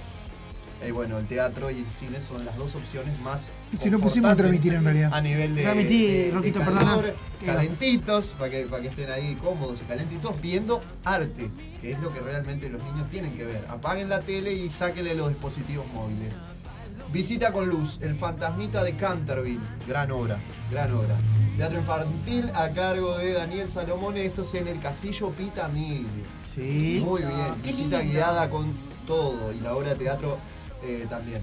Eh, 0.82 0.92
bueno, 0.92 1.16
el 1.18 1.26
teatro 1.26 1.70
y 1.70 1.78
el 1.78 1.88
cine 1.88 2.20
son 2.20 2.44
las 2.44 2.54
dos 2.56 2.74
opciones 2.74 3.18
más. 3.20 3.50
Si 3.78 3.88
no 3.88 3.98
pusimos 3.98 4.30
a 4.30 4.36
transmitir 4.36 4.74
en 4.74 4.84
realidad. 4.84 5.10
A 5.14 5.20
nivel 5.22 5.54
de. 5.54 5.62
Transmití, 5.62 6.06
de- 6.06 6.24
de 6.26 6.30
Roquito, 6.32 6.60
calor, 6.60 6.74
perdona. 7.02 7.14
Calentitos, 7.46 8.34
para 8.38 8.50
que, 8.50 8.66
para 8.66 8.82
que 8.82 8.88
estén 8.88 9.10
ahí 9.10 9.36
cómodos 9.36 9.80
y 9.82 9.84
calentitos, 9.86 10.38
viendo 10.40 10.80
arte, 11.04 11.50
que 11.80 11.92
es 11.92 11.98
lo 12.00 12.12
que 12.12 12.20
realmente 12.20 12.68
los 12.68 12.82
niños 12.82 13.08
tienen 13.08 13.32
que 13.34 13.44
ver. 13.46 13.64
Apaguen 13.70 14.08
la 14.10 14.20
tele 14.20 14.52
y 14.52 14.68
sáquenle 14.70 15.14
los 15.14 15.28
dispositivos 15.30 15.86
móviles. 15.94 16.34
Visita 17.12 17.52
con 17.52 17.68
luz, 17.68 17.98
el 18.02 18.14
fantasmita 18.14 18.82
de 18.82 18.96
Canterville. 18.96 19.60
Gran 19.86 20.10
obra, 20.10 20.38
gran 20.70 20.92
obra. 20.92 21.16
Teatro 21.56 21.78
infantil 21.78 22.50
a 22.54 22.70
cargo 22.70 23.16
de 23.16 23.32
Daniel 23.32 23.68
Salomón. 23.68 24.16
Esto 24.16 24.42
es 24.42 24.54
en 24.54 24.68
el 24.68 24.80
Castillo 24.80 25.30
Pitamiglio. 25.30 26.24
Sí. 26.44 27.02
Muy 27.04 27.22
bien. 27.22 27.32
Ah, 27.34 27.56
qué 27.62 27.68
Visita 27.68 28.00
guiada 28.02 28.50
con 28.50 28.74
todo. 29.06 29.52
Y 29.52 29.60
la 29.60 29.74
obra 29.74 29.90
de 29.90 29.96
teatro 29.96 30.36
eh, 30.82 31.06
también. 31.08 31.40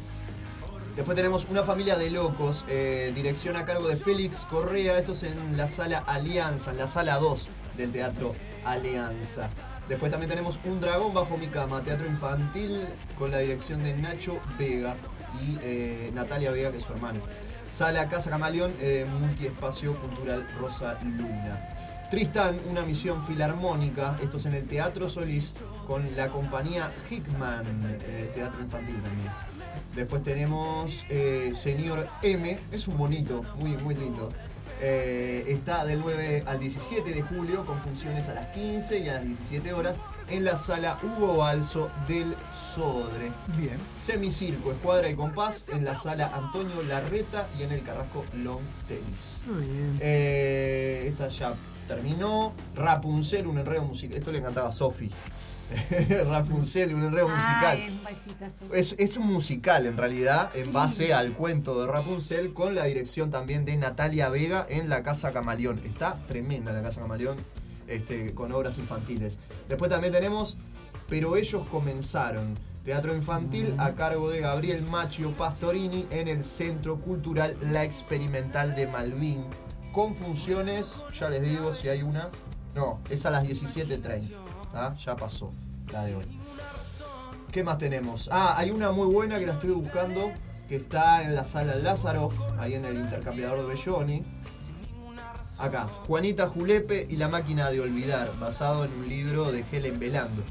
Después 0.95 1.15
tenemos 1.15 1.47
Una 1.49 1.63
familia 1.63 1.97
de 1.97 2.11
locos, 2.11 2.65
eh, 2.69 3.11
dirección 3.15 3.55
a 3.55 3.65
cargo 3.65 3.87
de 3.87 3.95
Félix 3.95 4.45
Correa. 4.45 4.99
Esto 4.99 5.13
es 5.13 5.23
en 5.23 5.57
la 5.57 5.67
sala 5.67 5.99
Alianza, 6.05 6.71
en 6.71 6.77
la 6.77 6.87
sala 6.87 7.17
2 7.17 7.49
del 7.77 7.91
Teatro 7.91 8.35
Alianza. 8.65 9.49
Después 9.89 10.11
también 10.11 10.29
tenemos 10.29 10.59
Un 10.65 10.79
dragón 10.79 11.13
bajo 11.13 11.37
mi 11.37 11.47
cama, 11.47 11.81
teatro 11.81 12.05
infantil 12.05 12.85
con 13.17 13.31
la 13.31 13.39
dirección 13.39 13.83
de 13.83 13.93
Nacho 13.95 14.39
Vega 14.59 14.95
y 15.41 15.57
eh, 15.61 16.11
Natalia 16.13 16.51
Vega, 16.51 16.71
que 16.71 16.77
es 16.77 16.83
su 16.83 16.93
hermana. 16.93 17.19
Sala 17.71 18.07
Casa 18.07 18.29
Camaleón, 18.29 18.73
eh, 18.79 19.05
multiespacio 19.19 19.99
cultural 19.99 20.47
Rosa 20.59 20.99
Luna. 21.03 21.59
Tristán, 22.11 22.59
una 22.69 22.83
misión 22.83 23.25
filarmónica, 23.25 24.19
esto 24.21 24.37
es 24.37 24.45
en 24.45 24.53
el 24.53 24.67
Teatro 24.67 25.09
Solís 25.09 25.55
con 25.87 26.15
la 26.15 26.27
compañía 26.27 26.91
Hickman, 27.09 27.65
eh, 28.01 28.31
teatro 28.35 28.61
infantil 28.61 29.01
también. 29.01 29.31
Después 29.95 30.21
tenemos 30.21 31.05
eh, 31.09 31.51
Señor 31.55 32.07
M, 32.21 32.59
es 32.71 32.87
un 32.87 32.97
bonito, 32.97 33.43
muy, 33.55 33.77
muy 33.77 33.95
lindo. 33.95 34.29
Eh, 34.85 35.45
está 35.47 35.85
del 35.85 36.01
9 36.01 36.43
al 36.45 36.59
17 36.59 37.13
de 37.13 37.21
julio 37.21 37.65
con 37.65 37.79
funciones 37.79 38.27
a 38.27 38.33
las 38.33 38.47
15 38.49 38.99
y 38.99 39.07
a 39.07 39.13
las 39.13 39.25
17 39.25 39.71
horas 39.71 40.01
en 40.29 40.43
la 40.43 40.57
sala 40.57 40.99
Hugo 41.01 41.37
Balso 41.37 41.89
del 42.05 42.35
Sodre. 42.51 43.31
Bien. 43.57 43.77
Semicirco, 43.95 44.73
Escuadra 44.73 45.07
y 45.07 45.15
Compás 45.15 45.63
en 45.69 45.85
la 45.85 45.95
sala 45.95 46.31
Antonio 46.35 46.83
Larreta 46.83 47.47
y 47.57 47.63
en 47.63 47.71
el 47.71 47.81
Carrasco 47.81 48.25
Long 48.35 48.63
Tennis. 48.85 49.39
Muy 49.45 49.63
bien. 49.63 49.99
Eh, 50.01 51.05
esta 51.07 51.29
ya 51.29 51.55
terminó. 51.87 52.51
Rapunzel, 52.75 53.47
un 53.47 53.59
enredo 53.59 53.85
musical. 53.85 54.17
Esto 54.17 54.33
le 54.33 54.39
encantaba 54.39 54.67
a 54.67 54.73
Sofi. 54.73 55.09
Rapunzel, 56.29 56.93
un 56.93 57.03
enredo 57.03 57.27
musical. 57.27 57.79
Ay, 58.05 58.15
besito, 58.39 58.73
Es, 58.73 58.95
es 58.97 59.17
un 59.17 59.27
musical 59.27 59.85
en 59.85 59.97
realidad, 59.97 60.51
en 60.55 60.71
base 60.73 61.13
al 61.13 61.33
cuento 61.33 61.81
de 61.81 61.91
Rapunzel, 61.91 62.53
con 62.53 62.75
la 62.75 62.85
dirección 62.85 63.31
también 63.31 63.65
de 63.65 63.75
Natalia 63.77 64.29
Vega 64.29 64.65
en 64.69 64.89
la 64.89 65.03
Casa 65.03 65.31
Camaleón. 65.31 65.79
Está 65.83 66.19
tremenda 66.27 66.71
la 66.71 66.81
Casa 66.81 67.01
Camaleón 67.01 67.37
este, 67.87 68.33
con 68.33 68.51
obras 68.51 68.77
infantiles. 68.77 69.39
Después 69.67 69.89
también 69.89 70.13
tenemos 70.13 70.57
Pero 71.09 71.35
ellos 71.35 71.65
comenzaron. 71.69 72.57
Teatro 72.83 73.15
infantil 73.15 73.73
a 73.77 73.93
cargo 73.93 74.29
de 74.29 74.41
Gabriel 74.41 74.81
Machio 74.81 75.37
Pastorini 75.37 76.05
en 76.09 76.27
el 76.27 76.43
Centro 76.43 76.99
Cultural 76.99 77.55
La 77.71 77.85
Experimental 77.85 78.75
de 78.75 78.87
Malvin. 78.87 79.45
Con 79.93 80.15
funciones, 80.15 81.01
ya 81.17 81.29
les 81.29 81.43
digo 81.43 81.71
si 81.71 81.87
hay 81.87 82.01
una. 82.01 82.27
No, 82.75 82.99
es 83.09 83.25
a 83.25 83.29
las 83.29 83.47
17.30. 83.47 84.42
¿tá? 84.73 84.95
Ya 84.97 85.15
pasó 85.15 85.53
la 85.91 86.03
de 86.03 86.15
hoy. 86.15 86.25
¿Qué 87.51 87.63
más 87.63 87.77
tenemos? 87.77 88.29
Ah, 88.31 88.55
hay 88.57 88.71
una 88.71 88.91
muy 88.91 89.07
buena 89.07 89.39
que 89.39 89.45
la 89.45 89.53
estoy 89.53 89.69
buscando, 89.69 90.31
que 90.67 90.77
está 90.77 91.23
en 91.23 91.35
la 91.35 91.45
sala 91.45 91.75
Lázaro, 91.75 92.31
ahí 92.59 92.73
en 92.73 92.83
el 92.83 92.95
intercambiador 92.95 93.61
de 93.61 93.67
Belloni. 93.67 94.23
Acá, 95.59 95.87
Juanita 96.07 96.49
Julepe 96.49 97.05
y 97.09 97.15
la 97.15 97.29
máquina 97.29 97.69
de 97.69 97.79
olvidar, 97.79 98.31
basado 98.39 98.83
en 98.83 98.91
un 98.93 99.07
libro 99.07 99.51
de 99.51 99.63
Helen 99.71 99.99
Velando. 99.99 100.43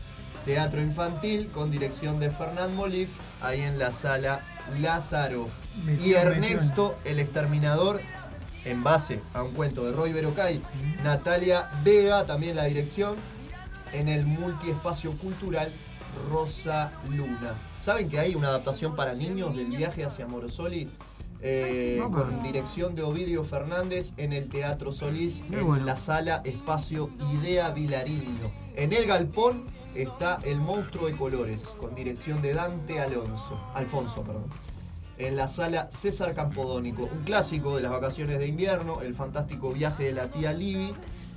Teatro 0.45 0.81
infantil 0.81 1.51
con 1.51 1.71
dirección 1.71 2.21
de 2.21 2.31
Fernand 2.31 2.75
Molif, 2.75 3.11
ahí 3.43 3.61
en 3.61 3.79
la 3.79 3.91
sala 3.91 4.41
Lázaro. 4.81 5.49
Metió, 5.85 6.07
Y 6.07 6.15
Ernesto, 6.15 6.97
el 7.05 7.19
exterminador, 7.19 8.01
en 8.65 8.85
base 8.85 9.21
a 9.35 9.43
un 9.43 9.53
cuento 9.53 9.85
de 9.85 9.93
Roy 9.93 10.13
Berocay. 10.13 10.63
Natalia 11.03 11.69
Vega, 11.85 12.25
también 12.25 12.55
la 12.55 12.65
dirección, 12.65 13.17
en 13.93 14.09
el 14.09 14.27
multiespacio 14.27 15.17
cultural 15.19 15.73
Rosa 16.31 16.93
Luna. 17.11 17.55
¿Saben 17.81 18.09
que 18.09 18.19
hay 18.19 18.35
una 18.35 18.49
adaptación 18.49 18.95
para 18.95 19.15
niños 19.15 19.57
del 19.57 19.67
viaje 19.69 20.05
hacia 20.05 20.27
Morosoli? 20.27 20.91
Eh, 21.45 22.01
con 22.13 22.41
dirección 22.43 22.95
de 22.95 23.03
Ovidio 23.03 23.43
Fernández 23.43 24.13
en 24.17 24.33
el 24.33 24.49
Teatro 24.49 24.93
Solís, 24.93 25.43
Muy 25.49 25.59
en 25.59 25.67
bueno. 25.67 25.85
la 25.85 25.97
sala 25.97 26.41
Espacio 26.45 27.11
Idea 27.33 27.71
Vilariño. 27.71 28.51
En 28.77 28.93
el 28.93 29.07
galpón 29.07 29.65
está 29.97 30.39
El 30.45 30.61
Monstruo 30.61 31.07
de 31.07 31.17
Colores, 31.17 31.75
con 31.81 31.97
dirección 31.97 32.41
de 32.43 32.55
Dante 32.55 33.01
Alonso, 33.01 33.59
Alfonso. 33.75 34.23
Perdón. 34.23 34.45
En 35.19 35.37
la 35.37 35.49
sala 35.49 35.89
César 35.91 36.33
Campodónico, 36.35 37.09
un 37.13 37.25
clásico 37.25 37.75
de 37.77 37.83
las 37.83 37.91
vacaciones 37.91 38.39
de 38.39 38.47
invierno, 38.47 39.03
El 39.03 39.15
fantástico 39.15 39.73
viaje 39.73 40.05
de 40.05 40.13
la 40.13 40.31
tía 40.31 40.53
Libby, 40.53 40.95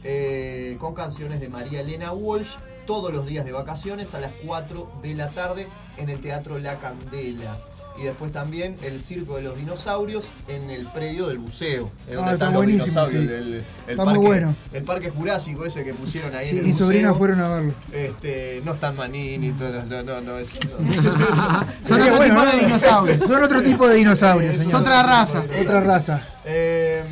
eh, 0.07 0.77
con 0.79 0.93
canciones 0.93 1.39
de 1.39 1.49
María 1.49 1.81
Elena 1.81 2.13
Walsh, 2.13 2.57
todos 2.85 3.11
los 3.11 3.25
días 3.25 3.43
de 3.43 3.51
vacaciones 3.51 4.13
a 4.13 4.19
las 4.19 4.31
4 4.45 4.91
de 5.01 5.15
la 5.15 5.31
tarde 5.31 5.67
en 5.97 6.09
el 6.09 6.19
Teatro 6.21 6.59
La 6.59 6.79
Candela. 6.79 7.59
Y 7.97 8.03
después 8.03 8.31
también 8.33 8.77
el 8.81 8.99
Circo 8.99 9.37
de 9.37 9.43
los 9.43 9.57
Dinosaurios 9.57 10.31
en 10.49 10.69
el 10.69 10.85
predio 10.91 11.27
del 11.27 11.37
buceo. 11.37 11.89
Es 12.09 12.15
donde 12.15 12.31
Ah, 12.31 12.33
está 12.33 12.49
buenísimo, 12.49 13.05
sí. 13.07 13.15
el, 13.15 13.63
parque, 13.95 14.17
bueno. 14.19 14.55
El 14.73 14.83
parque 14.83 15.09
jurásico 15.11 15.65
ese 15.65 15.83
que 15.85 15.93
pusieron 15.93 16.35
ahí 16.35 16.45
Sí, 16.45 16.51
en 16.51 16.57
el 16.59 16.65
mi 16.65 16.73
sobrina 16.73 17.13
fueron 17.13 17.39
a 17.39 17.47
verlo. 17.47 17.73
Este, 17.93 18.61
no 18.65 18.73
están 18.73 18.97
Manini, 18.97 19.53
todos, 19.53 19.85
no, 19.85 20.03
no, 20.03 20.19
no, 20.19 20.37
es. 20.39 20.49
Son 21.81 22.01
otro 22.01 22.19
tipo 22.23 22.41
de 22.45 22.59
dinosaurios. 22.59 23.19
Son 23.27 23.43
otro 23.43 23.63
tipo 23.63 23.87
de 23.87 23.95
dinosaurios, 23.95 24.51
Es 24.55 24.61
señor. 24.63 24.81
otra 24.81 25.03
raza. 25.03 25.45
Otra 25.61 25.79
raza. 25.81 26.21
Eh, 26.43 27.03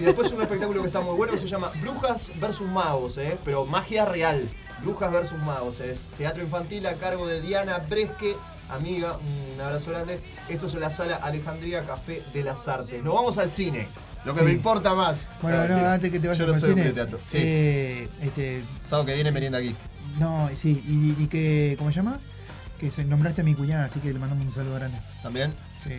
y 0.00 0.04
después 0.04 0.30
un 0.32 0.42
espectáculo 0.42 0.82
que 0.82 0.88
está 0.88 1.00
muy 1.00 1.14
bueno 1.16 1.32
que 1.32 1.38
se 1.38 1.48
llama 1.48 1.70
Brujas 1.80 2.32
versus 2.40 2.68
Magos, 2.68 3.18
eh, 3.18 3.38
pero 3.44 3.64
magia 3.66 4.04
real. 4.04 4.48
Brujas 4.82 5.10
versus 5.10 5.38
Magos. 5.38 5.80
Es 5.80 6.08
teatro 6.18 6.42
infantil 6.42 6.86
a 6.86 6.94
cargo 6.96 7.26
de 7.26 7.40
Diana 7.40 7.78
Bresque, 7.78 8.36
amiga, 8.70 9.18
un 9.18 9.60
abrazo 9.60 9.90
grande. 9.90 10.20
Esto 10.48 10.66
es 10.66 10.74
en 10.74 10.80
la 10.80 10.90
sala 10.90 11.16
Alejandría 11.16 11.84
Café 11.84 12.22
de 12.32 12.42
las 12.44 12.66
Artes. 12.68 13.02
Nos 13.02 13.14
vamos 13.14 13.38
al 13.38 13.50
cine. 13.50 13.88
Lo 14.24 14.32
que 14.34 14.40
Sí. 14.40 14.46
me 14.46 14.52
importa 14.52 14.94
más. 14.94 15.28
Bueno, 15.40 15.58
no, 15.58 15.68
mentira. 15.68 15.92
antes 15.94 16.10
que 16.10 16.18
te 16.18 16.24
Yo 16.24 16.30
vayas 16.30 16.46
no 16.48 16.54
al 16.54 16.60
soy 16.60 16.70
cine. 16.70 16.84
de 16.84 16.92
teatro. 16.92 17.18
Sí. 17.24 17.36
eh, 17.40 18.08
este, 18.20 18.64
Sábado 18.84 19.06
que 19.06 19.14
viene 19.14 19.30
merienda 19.32 19.60
geek. 19.60 19.76
no, 20.18 20.48
sí, 20.56 20.82
y, 20.86 21.22
y 21.22 21.26
que, 21.28 21.76
¿cómo 21.78 21.90
se 21.90 21.96
llama? 21.96 22.18
Que 22.80 22.90
se 22.90 23.04
nombraste 23.04 23.40
a 23.42 23.44
mi 23.44 23.54
cuñada, 23.54 23.84
así 23.84 24.00
que 24.00 24.12
le 24.12 24.18
mandamos 24.18 24.44
un 24.44 24.52
saludo 24.52 24.74
grande. 24.74 24.98
¿También? 25.22 25.54
Sí, 25.84 25.90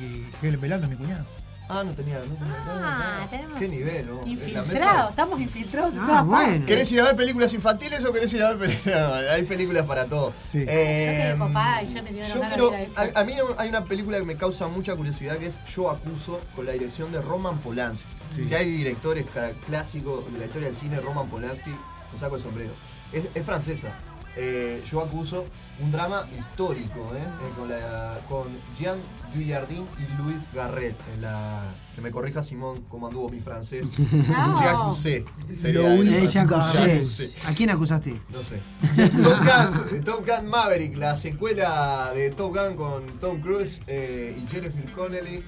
y 0.00 0.46
Helen 0.46 0.60
Velando, 0.60 0.88
mi 0.88 0.96
cuñada. 0.96 1.24
Ah, 1.68 1.82
no 1.82 1.92
tenía. 1.94 2.18
No 2.18 2.34
tenía 2.34 2.54
Ah, 2.66 3.26
tenemos 3.30 3.58
Qué 3.58 3.68
nivel, 3.68 4.06
¿no? 4.06 4.26
Infiltrados, 4.26 5.10
estamos 5.10 5.40
infiltrados 5.40 5.94
en 5.94 6.00
Ah, 6.00 6.06
todas 6.06 6.24
bueno. 6.26 6.46
partes. 6.46 6.66
¿Querés 6.66 6.92
ir 6.92 7.00
a 7.00 7.04
ver 7.04 7.16
películas 7.16 7.54
infantiles 7.54 8.04
o 8.04 8.12
querés 8.12 8.32
ir 8.34 8.42
a 8.42 8.52
ver 8.52 8.58
películas? 8.68 9.24
hay 9.32 9.42
películas 9.44 9.86
para 9.86 10.04
todo. 10.04 10.32
Sí. 10.52 10.58
Yo 10.58 10.64
Eh, 10.68 11.20
quedé 11.22 11.38
copada 11.38 11.82
y 11.82 11.88
ya 11.94 12.02
me 12.02 12.10
yo 12.12 12.40
quiero, 12.40 12.72
a 12.96 13.20
a, 13.20 13.24
mí 13.24 13.32
hay 13.56 13.68
una 13.70 13.84
película 13.84 14.18
que 14.18 14.24
me 14.24 14.36
causa 14.36 14.68
mucha 14.68 14.94
curiosidad 14.94 15.38
que 15.38 15.46
es 15.46 15.60
Yo 15.64 15.90
acuso 15.90 16.40
con 16.54 16.66
la 16.66 16.72
dirección 16.72 17.10
de 17.12 17.22
Roman 17.22 17.58
Polanski. 17.58 18.12
Sí. 18.34 18.44
Si 18.44 18.54
hay 18.54 18.70
directores 18.70 19.24
clásicos 19.66 20.30
de 20.32 20.38
la 20.38 20.44
historia 20.44 20.68
del 20.68 20.76
cine, 20.76 21.00
Roman 21.00 21.28
Polanski, 21.28 21.70
me 22.12 22.18
saco 22.18 22.36
el 22.36 22.42
sombrero. 22.42 22.72
Es, 23.10 23.24
es 23.34 23.44
francesa. 23.44 23.88
Eh, 24.36 24.82
Yo 24.90 25.00
acuso 25.00 25.46
un 25.80 25.92
drama 25.92 26.26
histórico 26.36 27.12
¿eh? 27.14 27.20
Eh, 27.20 27.52
con, 27.56 27.68
la- 27.70 28.18
con 28.28 28.48
Jean 28.78 28.98
Dujardin 29.34 29.86
y 29.98 30.22
Luis 30.22 30.46
Garrel. 30.52 30.94
En 31.14 31.22
la, 31.22 31.62
que 31.94 32.00
me 32.00 32.10
corrija 32.10 32.42
Simón 32.42 32.82
cómo 32.88 33.08
anduvo 33.08 33.28
mi 33.28 33.40
francés. 33.40 33.98
No. 33.98 34.58
Je 34.60 34.68
accusé. 34.68 35.24
sería 35.54 35.80
Lo 35.82 35.88
el- 35.88 36.00
único 36.00 36.20
que 36.20 36.28
Je 36.28 36.38
acusé. 36.38 36.92
accusé. 36.94 37.30
¿A 37.46 37.54
quién 37.54 37.70
acusaste? 37.70 38.20
No 38.30 38.42
sé. 38.42 38.60
Top 38.96 39.90
Gun, 39.90 40.04
Top 40.04 40.26
Gun 40.26 40.46
Maverick, 40.48 40.96
la 40.96 41.16
secuela 41.16 42.10
de 42.14 42.30
Top 42.30 42.54
Gun 42.56 42.76
con 42.76 43.06
Tom 43.20 43.40
Cruise 43.40 43.82
eh, 43.86 44.40
y 44.42 44.48
Jennifer 44.50 44.90
Connelly. 44.92 45.42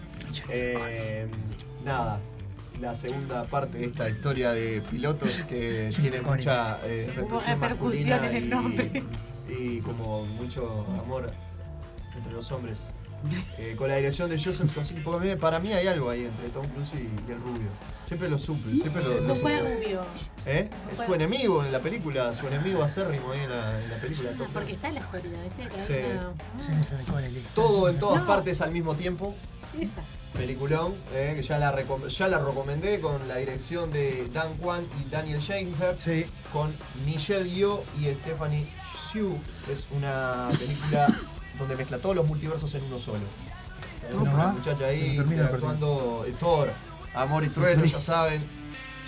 Eh, 0.49 1.27
nada, 1.85 2.21
la 2.81 2.95
segunda 2.95 3.45
parte 3.47 3.79
de 3.79 3.87
esta 3.87 4.09
historia 4.09 4.51
de 4.53 4.83
pilotos 4.83 5.45
que 5.45 5.91
tiene 5.99 6.21
mucha 6.21 6.79
eh, 6.85 7.07
Hubo 7.09 7.39
repercusión 7.41 7.59
masculina 7.61 8.17
en 8.29 8.37
el 8.37 8.45
y- 8.45 8.49
nombre. 8.49 9.03
Y, 9.49 9.79
como 9.81 10.25
mucho 10.27 10.85
amor 11.03 11.33
entre 12.17 12.33
los 12.33 12.51
hombres. 12.53 12.83
Eh, 13.59 13.75
con 13.77 13.89
la 13.89 13.97
dirección 13.97 14.31
de 14.31 14.37
Joseph 14.37 14.73
Kosinski, 14.73 15.01
porque 15.03 15.31
a 15.33 15.35
mí- 15.35 15.41
para 15.41 15.59
mí 15.59 15.73
hay 15.73 15.87
algo 15.89 16.11
ahí 16.11 16.27
entre 16.27 16.49
Tom 16.51 16.67
Cruise 16.69 16.95
y, 16.95 16.99
y 17.29 17.33
el 17.33 17.41
rubio. 17.41 17.69
Siempre 18.07 18.29
lo 18.29 18.39
supe, 18.39 18.71
siempre 18.71 19.03
lo, 19.03 19.21
No 19.23 19.35
fue 19.35 19.59
rubio. 19.59 20.03
¿Eh? 20.47 20.71
No 20.85 20.91
Es 20.91 20.97
fue- 20.97 21.07
su 21.07 21.15
enemigo 21.15 21.65
en 21.65 21.73
la 21.73 21.81
película, 21.81 22.33
su 22.35 22.47
enemigo 22.47 22.83
acérrimo 22.85 23.33
ahí 23.33 23.41
en 23.41 23.51
la, 23.51 23.83
en 23.83 23.91
la 23.91 23.97
película. 23.97 24.31
Gun. 24.39 24.47
Porque 24.53 24.73
está 24.75 24.89
en 24.89 24.95
la 24.97 25.01
oscuridad, 25.01 25.43
¿viste? 25.43 25.69
Que 25.75 25.83
Sí. 25.83 26.69
una- 26.71 27.05
Connelly. 27.13 27.45
Todo 27.55 27.89
en 27.89 27.99
todas 27.99 28.21
No. 28.21 28.27
partes 28.27 28.61
al 28.61 28.71
mismo 28.71 28.95
tiempo. 28.95 29.35
Esa. 29.81 30.05
Peliculón, 30.33 30.95
eh, 31.15 31.33
que 31.35 31.43
ya 31.43 31.59
la, 31.59 31.75
recom- 31.75 32.09
ya 32.09 32.29
la 32.29 32.39
recomendé 32.39 33.01
con 33.01 33.27
la 33.27 33.37
dirección 33.37 33.91
de 33.93 34.29
Dan 34.33 34.55
Kwan 34.59 34.87
y 35.05 35.11
Daniel 35.11 35.41
Scheinert, 35.41 35.99
Sí. 35.99 36.27
con 36.53 36.75
Michelle 37.07 37.49
Yeoh 37.51 37.83
y 37.99 38.05
Stephanie 38.15 38.67
Hsu. 39.11 39.39
Es 39.71 39.89
una 39.93 40.49
película 40.59 41.07
donde 41.59 41.77
mezcla 41.77 41.99
todos 41.99 42.15
los 42.17 42.27
multiversos 42.27 42.75
en 42.75 42.85
uno 42.85 42.99
solo. 42.99 43.21
Una 44.21 44.49
muchacha 44.49 44.87
ahí 44.87 45.17
interactuando, 45.17 46.25
Thor, 46.39 46.71
Amor 47.15 47.45
y 47.45 47.49
Trueno, 47.49 47.85
ya 47.85 48.01
saben, 48.01 48.41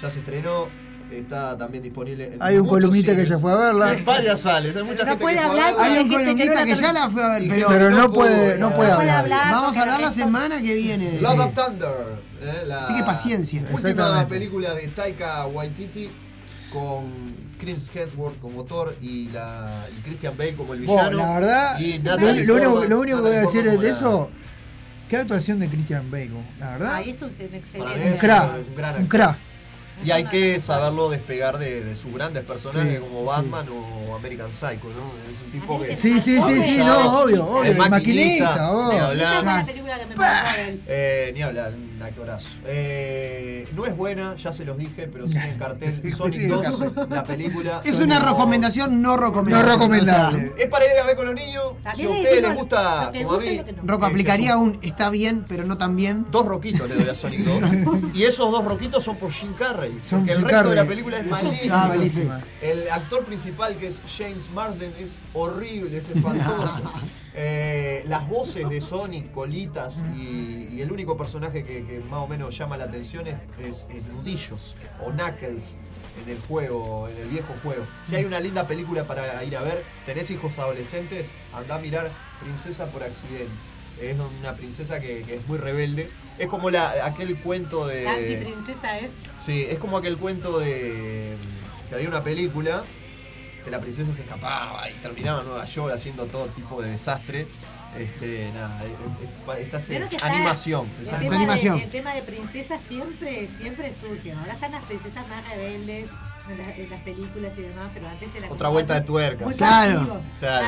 ya 0.01 0.11
se 0.11 0.19
estrenó. 0.21 0.67
Está 1.11 1.57
también 1.57 1.83
disponible 1.83 2.27
en 2.35 2.43
Hay 2.43 2.59
un 2.59 2.69
columnista 2.69 3.17
que 3.17 3.25
ya 3.25 3.39
fue 3.39 3.51
a 3.51 3.57
verla. 3.57 3.95
En 3.95 4.05
varias 4.05 4.41
sales, 4.41 4.77
hay 4.77 4.83
mucha 4.83 5.05
no 5.05 5.11
gente 5.13 5.23
puede 5.23 5.37
que 5.37 5.41
fue 5.43 5.49
a 5.49 5.51
hablar 5.51 5.75
verla. 5.75 5.85
Hay 5.85 5.91
un 5.93 5.97
gente 5.97 6.11
que 6.11 6.19
no 6.19 6.25
columnista 6.27 6.65
que 6.67 6.75
ya 6.75 6.93
la 6.93 7.09
fue 7.09 7.25
a 7.25 7.29
ver, 7.31 7.43
Y 7.45 7.49
pero 7.67 7.91
no 7.91 8.13
puede, 8.13 8.59
no 8.59 8.75
puede 8.75 8.91
No 8.91 8.97
puede 8.97 9.11
hablar. 9.11 9.19
hablar. 9.21 9.51
vamos 9.53 9.77
a 9.77 9.81
hablar 9.83 10.01
la 10.03 10.13
semana 10.13 10.61
que 10.61 10.75
viene. 10.75 11.19
Love 11.23 11.41
of 11.41 11.55
Thunder. 11.55 11.95
eh, 12.43 12.63
la 12.67 12.81
Así 12.81 12.95
que 12.95 13.03
paciencia. 13.05 13.65
Última 13.73 14.29
película 14.29 14.75
de 14.75 14.89
Taika 14.89 15.47
Waititi 15.47 16.11
con 16.71 17.37
Chris 17.59 17.91
Hemsworth 17.95 18.39
como 18.41 18.65
Thor 18.65 18.97
y, 19.03 19.29
la, 19.31 19.85
y 19.97 20.01
Christian 20.03 20.37
Bale 20.37 20.55
como 20.55 20.75
el 20.75 20.81
Bueno, 20.87 21.11
villano. 21.11 21.19
la 21.19 21.41
verdad, 21.41 21.79
y 21.81 21.99
lo, 21.99 22.55
único, 22.55 22.85
lo 22.85 23.01
único 23.01 23.17
que 23.19 23.29
voy 23.29 23.37
a 23.37 23.41
decir 23.41 23.63
Portman 23.65 23.81
de 23.81 23.91
eso, 23.91 24.31
qué 25.09 25.17
actuación 25.19 25.59
de 25.59 25.69
Christian 25.69 26.11
Bale, 26.11 26.31
la 26.59 26.71
verdad. 26.71 27.01
Eso 27.07 27.27
es 27.27 27.33
un 27.49 27.55
excelente. 27.55 27.95
Un 28.07 28.13
es 28.15 28.21
crack, 28.21 28.55
un 28.69 28.75
gran 28.75 28.95
un 28.97 29.03
actor. 29.03 29.09
crack. 29.21 29.39
Y 30.05 30.13
hay 30.13 30.25
que 30.27 30.61
saberlo 30.61 31.11
despegar 31.11 31.59
de, 31.59 31.83
de 31.83 31.97
sus 31.97 32.15
grandes 32.15 32.45
personajes 32.45 32.95
Sí, 32.95 33.01
como 33.01 33.25
Batman 33.25 33.67
o 33.69 34.15
American 34.15 34.53
Psycho, 34.53 34.85
¿no? 34.95 35.13
Es 35.29 35.41
un 35.45 35.51
tipo 35.51 35.81
que. 35.83 35.97
Sí, 35.97 36.21
sí, 36.21 36.39
sí, 36.41 36.63
sí, 36.63 36.79
no, 36.79 37.23
obvio, 37.23 37.45
obvio. 37.45 37.73
El 37.73 37.77
maquinista, 37.79 38.71
Ni 38.93 38.97
hablar. 38.99 39.67
Película 39.67 39.99
que 39.99 40.07
me. 40.07 40.15
Eh, 40.87 41.33
ni 41.35 41.43
hablar, 41.43 41.73
actorazo. 42.03 42.49
Eh, 42.67 43.69
no 43.75 43.87
es 43.87 43.97
buena, 43.97 44.37
ya 44.37 44.53
se 44.53 44.65
los 44.65 44.77
dije, 44.77 45.09
pero 45.09 45.29
sigue 45.29 45.49
en 45.49 45.59
cartel 45.59 45.93
Sí, 45.93 46.11
Sonic 46.11 46.41
sí, 46.41 46.49
2, 46.49 47.09
la 47.09 47.25
película. 47.25 47.81
Es 47.85 48.01
una 48.01 48.21
recomendación 48.21 49.03
no 49.03 49.17
recomendable. 49.17 49.67
No 49.67 49.73
recomendable. 49.73 50.49
O 50.49 50.57
sea, 50.57 50.65
Es 50.65 50.71
para 50.71 50.85
ir 50.87 50.99
a 50.99 51.05
ver 51.05 51.17
con 51.17 51.27
los 51.27 51.35
niños. 51.35 51.65
Si 51.95 52.05
a 52.05 52.09
ustedes 52.11 52.43
les 52.43 52.55
gusta, 52.55 53.11
como 53.13 53.33
a 53.33 53.39
mí. 53.39 53.61
Rocco 53.85 54.07
eh, 54.07 54.09
aplicaría 54.09 54.57
un 54.57 54.79
está 54.83 55.11
bien, 55.11 55.45
pero 55.49 55.65
no 55.65 55.79
tan 55.79 55.97
bien. 55.97 56.27
Dos 56.31 56.47
roquitos 56.47 56.89
le 56.89 56.95
doy 56.97 57.09
a 57.09 57.15
Sonic 57.15 57.41
2. 57.41 57.63
y 58.15 58.25
esos 58.25 58.51
dos 58.51 58.65
roquitos 58.65 59.05
son 59.05 59.17
por 59.17 59.31
Jim 59.31 59.55
Carrey. 59.55 60.01
Son 60.05 60.21
porque 60.21 60.33
el 60.33 60.43
resto 60.43 60.71
de 60.71 60.77
la 60.77 60.85
película 60.85 61.19
es 61.19 61.27
malísimo. 61.27 61.75
Ah, 61.75 61.89
malísima. 61.89 62.39
El 62.63 62.91
actor 62.91 63.25
principal, 63.25 63.77
que 63.77 63.89
es 63.89 64.03
James 64.17 64.51
Marsden, 64.51 64.93
es 64.99 65.19
horrible, 65.35 65.97
es 65.99 66.09
espantoso. 66.09 66.83
Eh, 67.41 68.03
las 68.09 68.29
voces 68.29 68.69
de 68.69 68.81
Sonic, 68.81 69.31
Colitas 69.31 70.05
y, 70.17 70.71
y 70.73 70.81
el 70.83 70.91
único 70.91 71.17
personaje 71.17 71.65
que, 71.65 71.85
que 71.85 72.01
más 72.01 72.21
o 72.21 72.27
menos 72.27 72.59
llama 72.59 72.77
la 72.77 72.85
atención 72.85 73.29
es, 73.29 73.37
es- 73.61 73.87
es 73.95 74.07
Nudillos 74.09 74.75
o 75.01 75.11
Knuckles 75.13 75.77
en 76.25 76.29
el 76.31 76.41
juego, 76.41 77.09
en 77.09 77.17
el 77.17 77.29
viejo 77.29 77.55
juego. 77.63 77.85
Si 78.05 78.17
hay 78.17 78.25
una 78.25 78.41
linda 78.41 78.67
película 78.67 79.07
para 79.07 79.45
ir 79.45 79.57
a 79.57 79.63
ver, 79.63 79.85
tenés 80.05 80.31
hijos 80.33 80.59
adolescentes, 80.59 81.31
andá 81.55 81.77
a 81.77 81.79
mirar 81.79 82.11
Princesa 82.43 82.87
por 82.87 83.05
accidente. 83.05 83.49
Es 84.01 84.17
una 84.41 84.55
princesa 84.55 85.01
que, 85.01 85.23
que 85.23 85.37
es 85.37 85.47
muy 85.49 85.59
rebelde. 85.59 86.09
Es 86.39 86.47
como 86.49 86.71
la, 86.71 87.05
aquel 87.07 87.37
cuento 87.41 87.87
de. 87.87 88.03
La 88.05 88.13
antiprincesa 88.15 88.99
es. 88.99 89.11
Sí, 89.41 89.67
es 89.69 89.79
como 89.79 89.97
aquel 89.99 90.17
cuento 90.17 90.59
de. 90.61 91.37
que 91.89 91.95
había 91.97 92.09
una 92.09 92.23
película 92.23 92.85
que 93.65 93.71
la 93.71 93.81
princesa 93.81 94.13
se 94.13 94.23
escapaba 94.23 94.89
y 94.91 94.95
terminaba 94.95 95.41
en 95.41 95.47
Nueva 95.47 95.65
York 95.65 95.93
haciendo 95.95 96.27
todo 96.27 96.47
tipo 96.49 96.81
de 96.83 96.91
desastre. 96.91 97.47
Este, 97.97 98.51
nada, 98.53 98.85
eh, 98.85 98.89
eh, 98.89 99.61
esta 99.61 99.79
es, 99.79 99.91
está 99.91 100.27
animación. 100.27 100.89
El 101.01 101.09
tema, 101.09 101.37
animación. 101.37 101.79
De, 101.79 101.85
el 101.85 101.91
tema 101.91 102.15
de 102.15 102.23
princesas 102.23 102.83
siempre, 102.87 103.49
siempre 103.49 103.93
surge. 103.95 104.33
Ahora 104.33 104.53
están 104.53 104.73
las 104.73 104.85
princesas 104.85 105.27
más 105.29 105.49
rebeldes 105.49 106.09
en, 106.51 106.59
la- 106.59 106.75
en 106.75 106.91
las 106.91 107.01
películas 107.03 107.53
y 107.57 107.63
demás, 107.63 107.87
pero 107.95 108.09
antes 108.09 108.29
era 108.35 108.51
Otra 108.51 108.69
vuelta 108.69 108.95
de 108.95 109.01
tuerca. 109.03 109.45
Claro. 109.57 110.21
Claro. 110.39 110.67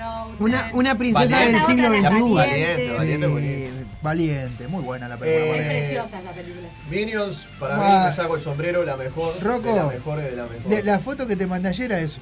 Ah. 0.00 0.26
Una, 0.38 0.70
una 0.74 0.96
princesa 0.96 1.34
Valiente. 1.36 1.52
del 1.52 1.62
siglo 1.62 1.88
XXI. 1.88 2.34
Valiente, 2.34 2.94
valiente, 2.96 3.26
Sí, 3.26 3.32
buenísimo. 3.32 3.90
valiente, 4.02 4.68
muy 4.68 4.82
buena 4.82 5.08
la 5.08 5.14
Eh, 5.14 5.18
película. 5.18 5.56
Es 5.56 5.66
preciosa 5.86 6.20
esa 6.20 6.30
película. 6.32 6.68
Minions, 6.90 7.48
para 7.58 7.76
mí 7.76 8.06
me 8.08 8.12
saco 8.14 8.34
el 8.36 8.40
sombrero, 8.42 8.84
la 8.84 8.96
mejor. 8.96 9.34
Rocco, 9.42 9.68
de 9.68 9.76
la 9.76 9.86
mejor 9.86 10.18
de 10.20 10.32
la 10.36 10.42
mejor. 10.46 10.68
De- 10.68 10.82
la 10.82 10.98
foto 10.98 11.26
que 11.26 11.36
te 11.36 11.46
mandé 11.46 11.68
ayer 11.68 11.92
era 11.92 12.00
eso. 12.00 12.20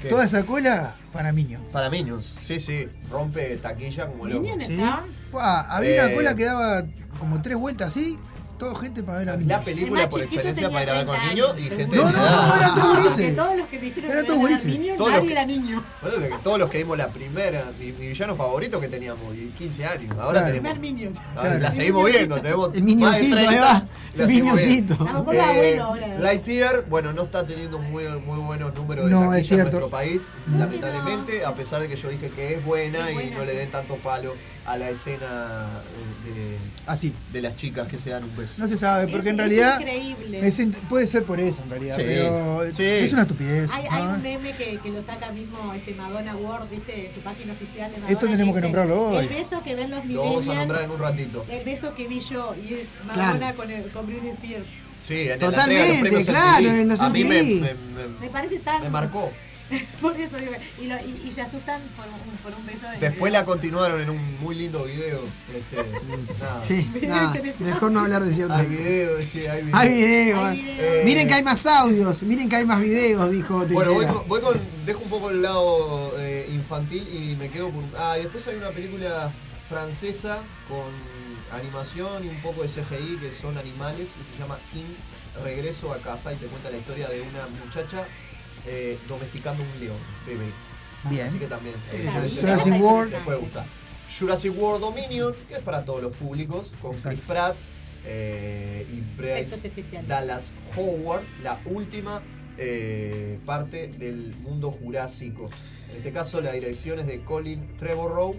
¿Qué? 0.00 0.08
Toda 0.08 0.24
esa 0.24 0.42
cola 0.44 0.96
para 1.12 1.32
Minions. 1.32 1.72
Para 1.72 1.88
Minions, 1.88 2.34
sí, 2.42 2.58
sí. 2.58 2.88
Rompe 3.08 3.56
taquilla 3.58 4.08
como 4.08 4.26
loco. 4.26 4.40
Minion 4.40 4.60
¿Sí? 4.68 4.82
Buah, 5.30 5.60
había 5.76 5.90
Eh, 5.90 6.06
una 6.06 6.14
cola 6.16 6.34
que 6.34 6.44
daba 6.44 6.82
como 7.20 7.40
tres 7.40 7.56
vueltas 7.56 7.88
así, 7.88 8.18
toda 8.62 8.78
gente 8.80 9.02
para 9.02 9.18
ver 9.18 9.28
a 9.28 9.32
La 9.32 9.38
Minions. 9.38 9.64
película 9.64 10.08
por 10.08 10.22
excelencia 10.22 10.70
para 10.70 10.82
ir 10.84 10.90
a 10.90 10.94
ver 10.94 11.06
con 11.06 11.16
30 11.16 11.34
niños 11.34 11.54
y 11.58 11.62
gente 11.62 11.96
No, 11.96 12.04
de 12.06 12.12
no, 12.12 12.18
no, 12.20 12.56
eran 12.56 12.74
todos 12.76 12.96
Porque 13.02 13.08
grises. 13.16 13.36
todos 13.36 13.56
los 13.58 13.68
que 13.68 13.78
me 13.78 13.84
dijeron 13.84 14.10
Eran 14.12 14.26
todos 14.26 14.50
los 14.50 14.64
nadie 15.10 15.32
era 15.32 15.44
niño. 15.44 15.84
Bueno, 16.00 16.16
de 16.18 16.28
que 16.28 16.38
todos 16.38 16.58
los 16.60 16.70
que 16.70 16.78
vimos 16.78 16.96
la 16.98 17.08
primera, 17.08 17.72
mi, 17.78 17.90
villano 17.90 18.36
favorito 18.36 18.80
que 18.80 18.88
teníamos, 18.88 19.34
y 19.34 19.46
15 19.58 19.84
años. 19.86 20.16
Ahora 20.18 20.46
tenemos. 20.46 20.70
Primer 20.72 20.78
Minion. 20.78 21.18
ahora 21.36 21.58
La 21.58 21.72
seguimos 21.72 22.06
viendo, 22.10 22.40
tenemos 22.40 22.68
El 22.68 22.72
más 22.72 23.18
de 23.18 23.24
minioncito, 23.26 23.34
30, 23.34 23.50
ahí 23.50 23.58
va. 23.58 23.86
la 24.14 24.24
El 24.24 24.86
los 24.88 25.08
abuelos 25.08 25.80
ahora. 25.80 26.18
Lightyear, 26.20 26.84
bueno, 26.88 27.12
no 27.12 27.22
está 27.22 27.44
teniendo 27.46 27.78
muy, 27.80 28.04
muy 28.24 28.38
buenos 28.38 28.74
números 28.74 29.06
de 29.06 29.10
No, 29.10 29.20
taquilla 29.22 29.38
es 29.38 29.46
cierto. 29.46 29.64
en 29.64 29.72
nuestro 29.72 29.88
país, 29.88 30.28
lamentablemente, 30.56 31.44
a 31.44 31.54
pesar 31.54 31.80
de 31.82 31.88
que 31.88 31.96
yo 31.96 32.08
dije 32.10 32.30
que 32.30 32.54
es 32.54 32.64
buena, 32.64 33.10
y 33.10 33.30
no 33.30 33.44
le 33.44 33.54
den 33.54 33.70
tanto 33.70 33.96
palo 33.96 34.34
a 34.66 34.76
la 34.76 34.90
escena 34.90 35.66
eh, 36.26 36.30
de, 36.34 36.58
Así. 36.86 37.12
de 37.32 37.42
las 37.42 37.56
chicas 37.56 37.88
que 37.88 37.98
se 37.98 38.10
dan 38.10 38.24
un 38.24 38.36
beso. 38.36 38.51
No 38.58 38.68
se 38.68 38.76
sabe, 38.76 39.08
porque 39.08 39.28
Es- 39.28 39.34
en 39.34 39.40
es 39.40 39.46
realidad. 39.48 39.80
increíble. 39.80 40.46
es 40.46 40.58
in- 40.58 40.72
puede 40.72 41.06
ser 41.06 41.24
por 41.24 41.38
eso 41.40 41.62
en 41.62 41.70
realidad, 41.70 41.96
Sí, 41.96 42.02
pero 42.06 42.60
sí. 42.74 42.82
es 42.84 43.12
una 43.12 43.22
estupidez. 43.22 43.70
Hay, 43.72 43.84
¿no? 43.84 43.90
hay 43.92 44.02
un 44.02 44.22
meme 44.22 44.52
que, 44.56 44.78
que 44.78 44.90
lo 44.90 45.02
saca 45.02 45.30
mismo 45.32 45.72
este 45.74 45.94
Madonna 45.94 46.34
World, 46.36 46.70
¿viste? 46.70 47.10
Su 47.14 47.20
página 47.20 47.52
oficial 47.52 47.90
de 47.90 47.98
Madonna. 47.98 48.12
Esto 48.12 48.26
tenemos 48.26 48.54
que 48.54 48.60
dice, 48.60 48.62
nombrarlo 48.62 49.02
hoy. 49.02 49.16
El 49.24 49.28
beso 49.28 49.62
que 49.62 49.74
ven 49.74 49.90
los 49.90 50.04
Lo 50.06 50.20
vamos 50.22 50.36
a 50.36 50.40
millennials. 50.40 50.58
nombrar 50.58 50.84
en 50.84 50.90
un 50.90 50.98
ratito. 50.98 51.44
El 51.48 51.64
beso 51.64 51.94
que 51.94 52.08
vi 52.08 52.20
yo 52.20 52.54
y 52.68 52.74
es 52.74 52.86
Madonna 53.06 53.38
Claro. 53.38 53.56
con, 53.56 53.70
el, 53.70 53.90
con 53.90 54.06
Britney 54.06 54.30
Spears. 54.32 54.66
Sí, 55.02 55.20
en 55.22 55.28
la 55.30 55.38
Totalmente, 55.38 56.24
claro, 56.24 56.58
MTV. 56.68 56.80
en 56.82 56.88
los 56.88 57.00
A 57.00 57.08
mí 57.10 57.24
me, 57.24 57.42
me- 57.42 57.60
me- 57.60 57.74
Me 58.20 58.28
parece 58.30 58.58
tan. 58.60 58.82
me 58.82 58.88
marcó. 58.90 59.32
Por 60.00 60.16
eso 60.16 60.36
digo. 60.36 60.52
Y, 60.80 60.86
lo- 60.86 60.96
y, 61.00 61.22
y 61.28 61.32
se 61.32 61.42
asustan 61.42 61.80
por 61.96 62.06
un, 62.06 62.36
por 62.42 62.54
un 62.54 62.66
beso 62.66 62.88
de. 62.90 62.98
Después 62.98 63.32
la 63.32 63.44
continuaron 63.44 64.00
en 64.00 64.10
un 64.10 64.40
muy 64.40 64.54
lindo 64.54 64.84
video. 64.84 65.20
Este, 65.54 65.76
nada. 66.40 66.64
Sí, 66.64 66.90
Video 66.94 67.10
nada, 67.10 67.24
interesante. 67.26 67.64
mejor 67.64 67.92
no 67.92 68.00
hablar 68.00 68.24
de 68.24 68.32
cierto. 68.32 68.54
Hay 68.54 68.66
video, 68.66 69.22
sí, 69.22 69.46
hay 69.46 69.62
video. 69.62 69.76
Hay 69.78 69.88
video. 69.88 70.44
Hay 70.46 70.76
eh. 70.78 71.02
Miren 71.04 71.28
que 71.28 71.34
hay 71.34 71.42
más 71.42 71.64
audios, 71.66 72.22
miren 72.22 72.48
que 72.48 72.56
hay 72.56 72.66
más 72.66 72.80
videos, 72.80 73.30
dijo 73.30 73.64
Bueno, 73.66 73.92
voy 73.94 74.06
con, 74.06 74.28
voy 74.28 74.40
con- 74.40 74.60
Dejo 74.86 75.00
un 75.04 75.10
poco 75.10 75.30
el 75.30 75.42
lado 75.42 76.12
eh, 76.18 76.48
infantil 76.52 77.06
y 77.12 77.36
me 77.36 77.48
quedo 77.50 77.70
por. 77.70 77.84
Ah, 77.96 78.16
y 78.18 78.22
después 78.22 78.46
hay 78.48 78.56
una 78.56 78.70
película 78.70 79.32
francesa 79.68 80.38
con 80.68 80.90
animación 81.58 82.24
y 82.24 82.28
un 82.28 82.40
poco 82.42 82.62
de 82.62 82.68
CGI 82.68 83.18
que 83.20 83.30
son 83.32 83.56
animales 83.58 84.10
y 84.20 84.34
se 84.34 84.40
llama 84.42 84.58
King 84.72 84.94
Regreso 85.42 85.92
a 85.92 85.98
casa 85.98 86.32
y 86.32 86.36
te 86.36 86.46
cuenta 86.46 86.70
la 86.70 86.76
historia 86.78 87.08
de 87.08 87.20
una 87.22 87.46
muchacha 87.64 88.06
eh, 88.66 88.98
domesticando 89.08 89.62
un 89.62 89.80
león, 89.80 89.96
bebé. 90.26 90.46
Bien. 91.10 91.26
Así 91.26 91.38
que 91.38 91.46
también. 91.46 91.74
eh, 91.92 92.08
Jurassic 92.40 92.80
World. 92.80 93.12
te 93.12 93.18
puede 93.20 93.38
gustar. 93.38 93.66
Jurassic 94.18 94.56
World 94.56 94.80
Dominion, 94.82 95.34
que 95.48 95.54
es 95.54 95.60
para 95.60 95.84
todos 95.84 96.02
los 96.02 96.14
públicos, 96.16 96.74
con 96.82 96.94
Chris 96.96 97.20
Pratt 97.26 97.56
eh, 98.04 98.86
y 98.90 99.00
Bryce 99.16 99.54
especiales. 99.66 100.08
Dallas 100.08 100.52
Howard, 100.76 101.24
la 101.42 101.60
última 101.64 102.22
eh, 102.58 103.38
parte 103.46 103.88
del 103.88 104.34
mundo 104.42 104.70
jurásico. 104.70 105.48
En 105.90 105.96
este 105.96 106.12
caso, 106.12 106.40
la 106.40 106.52
dirección 106.52 106.98
es 106.98 107.06
de 107.06 107.20
Colin 107.24 107.76
Trevorrow 107.76 108.36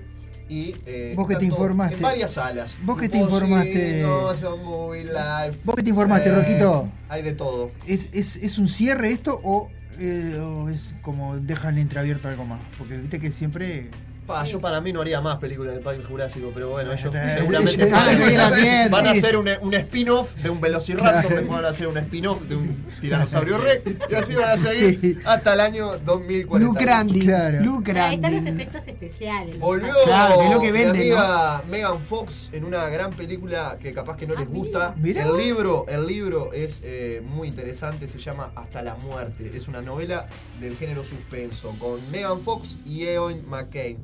y. 0.50 0.76
eh, 0.86 1.14
Vos 1.16 1.28
que 1.28 1.36
te 1.36 1.46
informaste. 1.46 1.96
En 1.96 2.02
varias 2.02 2.32
salas. 2.34 2.76
Vos 2.84 2.98
que 2.98 3.10
te 3.10 3.18
informaste. 3.18 4.02
No, 4.04 4.36
son 4.36 4.64
muy 4.64 5.04
live. 5.04 5.58
Vos 5.64 5.76
que 5.76 5.84
te 5.84 5.90
informaste, 5.90 6.30
Eh, 6.30 6.34
Roquito. 6.36 6.92
Hay 7.10 7.24
de 7.24 7.34
todo. 7.34 7.72
¿Es, 7.88 8.10
es, 8.14 8.36
es 8.38 8.58
un 8.58 8.68
cierre 8.68 9.12
esto 9.12 9.40
o, 9.44 9.70
eh, 10.00 10.40
o 10.40 10.70
es 10.70 10.96
como 11.02 11.40
dejan 11.40 11.78
entreabierto 11.78 12.28
algo 12.28 12.46
más? 12.46 12.62
Porque 12.78 12.98
viste 12.98 13.20
que 13.20 13.32
siempre. 13.32 13.90
Pa, 14.26 14.44
yo 14.46 14.60
para 14.60 14.80
mí 14.82 14.94
no 14.94 15.02
haría 15.02 15.20
más 15.22 15.38
películas 15.38 15.76
de 15.76 15.82
Parque 15.82 16.04
Jurásico, 16.04 16.52
pero 16.54 16.70
bueno, 16.70 16.94
ellos 16.94 17.14
Eh, 17.14 17.36
seguramente 17.40 17.74
ellos 17.84 17.92
van 17.92 18.10
a 18.10 18.90
van 18.90 19.08
a 19.08 19.12
hacer 19.12 19.38
un, 19.38 19.50
un 19.62 19.74
spin-off 19.74 20.36
de 20.36 20.50
un 20.50 20.62
Velociraptor, 20.62 21.30
después 21.30 21.48
van 21.48 21.66
a 21.66 21.70
hacer 21.70 21.88
un 21.88 21.98
spin-off 21.98 22.42
de 22.44 22.56
un 22.56 22.84
Tiranosaurio 23.02 23.58
Rex, 23.58 24.12
y 24.12 24.16
así 24.16 24.34
van 24.36 24.50
a 24.50 24.58
seguir 24.58 25.20
hasta 25.26 25.54
el 25.54 25.60
año 25.60 25.98
2040. 26.00 26.66
Lucrandi. 26.66 27.22
Claro. 27.22 27.60
Ahí 27.60 27.66
Lucrandi. 27.66 28.16
están 28.16 28.36
los 28.36 28.46
efectos 28.46 28.88
especiales. 28.88 29.60
Volvió 29.60 29.94
Claro, 30.06 30.40
que 30.40 30.46
es 30.46 30.52
lo 30.52 30.60
que 30.60 30.72
mi 30.72 30.80
venden, 30.80 31.02
amiga 31.02 31.64
Megan 31.70 32.00
Fox 32.02 32.50
en 32.54 32.64
una 32.66 32.88
gran 32.90 33.12
película 33.14 33.78
que 33.80 33.94
capaz 33.94 34.18
que 34.18 34.28
no 34.28 34.36
les 34.36 34.48
gusta. 34.48 34.96
El 35.04 35.38
libro, 35.38 35.86
el 35.88 36.08
libro 36.08 36.52
es 36.54 36.82
eh, 36.84 37.22
muy 37.26 37.48
interesante, 37.48 38.08
se 38.08 38.20
llama 38.20 38.52
Hasta 38.56 38.82
la 38.82 38.96
muerte. 38.96 39.52
Es 39.56 39.68
una 39.68 39.82
novela 39.82 40.28
del 40.60 40.78
género 40.78 41.04
suspenso 41.04 41.76
con 41.80 42.00
Megan 42.12 42.42
Fox 42.42 42.78
y 42.86 43.04
Eoin 43.06 43.48
McCain. 43.48 43.98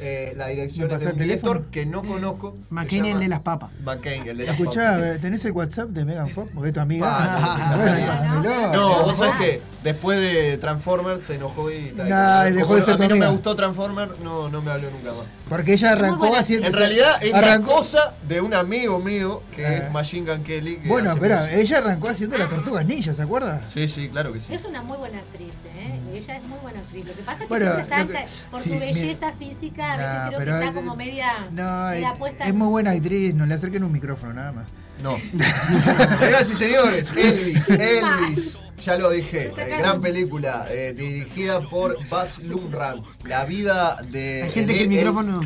Eh, 0.00 0.34
la 0.36 0.48
dirección 0.48 0.88
¿Me 0.88 0.94
es 0.94 1.00
de 1.00 1.04
pasás 1.06 1.14
un 1.16 1.22
el 1.22 1.28
director 1.28 1.52
teléfono? 1.52 1.70
que 1.70 1.86
no 1.86 2.02
conozco. 2.02 2.56
se 2.68 2.74
McCain, 2.74 3.04
el 3.06 3.20
de 3.20 3.28
las 3.28 3.40
papas. 3.40 3.70
McCain, 3.84 4.28
el 4.28 4.36
de 4.38 4.44
las 4.46 4.54
Escuchá, 4.58 4.92
papas. 4.92 5.02
eh, 5.06 5.18
¿tenés 5.20 5.44
el 5.44 5.52
WhatsApp 5.52 5.88
de 5.90 6.04
Megan 6.04 6.28
Fox? 6.30 6.50
Porque 6.54 6.68
es 6.68 6.74
tu 6.74 6.80
amiga. 6.80 7.06
Ah, 7.10 7.74
bueno, 7.76 7.92
ahí 7.92 8.04
pásamelo. 8.06 8.72
No, 8.74 9.04
vos 9.06 9.16
sabés 9.16 9.34
que 9.36 9.62
después 9.86 10.20
de 10.20 10.58
Transformers 10.58 11.24
se 11.24 11.36
enojó 11.36 11.70
y 11.70 11.92
tal. 11.96 12.08
Nah, 12.08 12.44
Como 12.44 12.56
dejó 12.56 12.76
de 12.76 12.82
ser 12.82 12.94
A 12.94 12.98
mí 12.98 13.06
no 13.08 13.16
me 13.16 13.28
gustó 13.28 13.54
Transformers, 13.56 14.12
no, 14.22 14.48
no 14.48 14.60
me 14.62 14.70
habló 14.72 14.90
nunca 14.90 15.10
más. 15.12 15.26
Porque 15.48 15.74
ella 15.74 15.92
arrancó 15.92 16.34
haciendo. 16.34 16.66
En 16.66 16.72
realidad 16.72 17.22
es 17.22 17.30
la 17.30 17.38
arrancó, 17.38 17.76
cosa 17.76 18.14
de 18.26 18.40
un 18.40 18.52
amigo 18.52 18.98
mío 18.98 19.42
que 19.54 19.64
Ah. 19.64 19.72
es 19.86 19.92
Machine 19.92 20.30
Gun 20.30 20.42
Kelly. 20.42 20.76
que 20.78 20.88
Bueno, 20.88 21.12
espera, 21.12 21.38
música. 21.42 21.56
ella 21.58 21.78
arrancó 21.78 22.08
haciendo 22.08 22.36
las 22.36 22.48
tortugas 22.48 22.84
ninja, 22.84 23.14
¿se 23.14 23.22
acuerda? 23.22 23.60
Sí, 23.66 23.86
sí, 23.88 24.08
claro 24.08 24.32
que 24.32 24.40
sí. 24.40 24.52
Es 24.52 24.64
una 24.64 24.82
muy 24.82 24.96
buena 24.98 25.18
actriz, 25.18 25.54
¿eh? 25.78 26.00
Ella 26.14 26.36
es 26.36 26.42
muy 26.44 26.58
buena 26.58 26.80
actriz. 26.80 27.04
Lo 27.06 27.12
que 27.12 27.22
pasa 27.22 27.36
es 27.36 27.42
que 27.42 27.48
Bueno, 27.48 27.64
siempre 27.74 27.82
está 28.00 28.06
que- 28.20 28.26
por 28.50 28.60
sí, 28.60 28.68
su 28.70 28.74
mira. 28.74 28.86
belleza 28.86 29.32
física, 29.34 29.92
a 29.92 29.96
veces 29.96 30.12
Nah, 30.12 30.26
creo 30.28 30.38
pero 30.40 30.52
que 30.52 30.58
está 30.58 30.68
es- 30.68 30.74
como 30.84 30.96
media, 30.96 31.32
No, 31.52 31.88
media 31.90 32.10
es, 32.12 32.18
puesta 32.18 32.44
es 32.46 32.54
muy 32.54 32.68
buena 32.68 32.90
actriz, 32.90 33.34
no 33.34 33.46
le 33.46 33.54
acerquen 33.54 33.84
un 33.84 33.92
micrófono 33.92 34.32
nada 34.34 34.50
más. 34.52 34.66
No. 35.02 35.16
Señoras 36.18 36.50
y 36.50 36.54
señores, 36.54 37.08
Elvis, 37.16 37.68
Elvis. 37.68 38.58
Ya 38.80 38.96
lo 38.96 39.10
dije, 39.10 39.48
eh, 39.56 39.76
gran 39.78 40.00
película 40.00 40.66
eh, 40.70 40.92
dirigida 40.96 41.60
por 41.60 41.96
Baz 42.08 42.38
Luhrmann. 42.40 43.02
La 43.24 43.44
vida 43.44 44.00
de. 44.10 44.42
Hay 44.44 44.50
gente 44.50 44.74
que 44.74 44.80
el 44.84 44.92
el- 44.92 44.96
micrófono. 44.96 45.40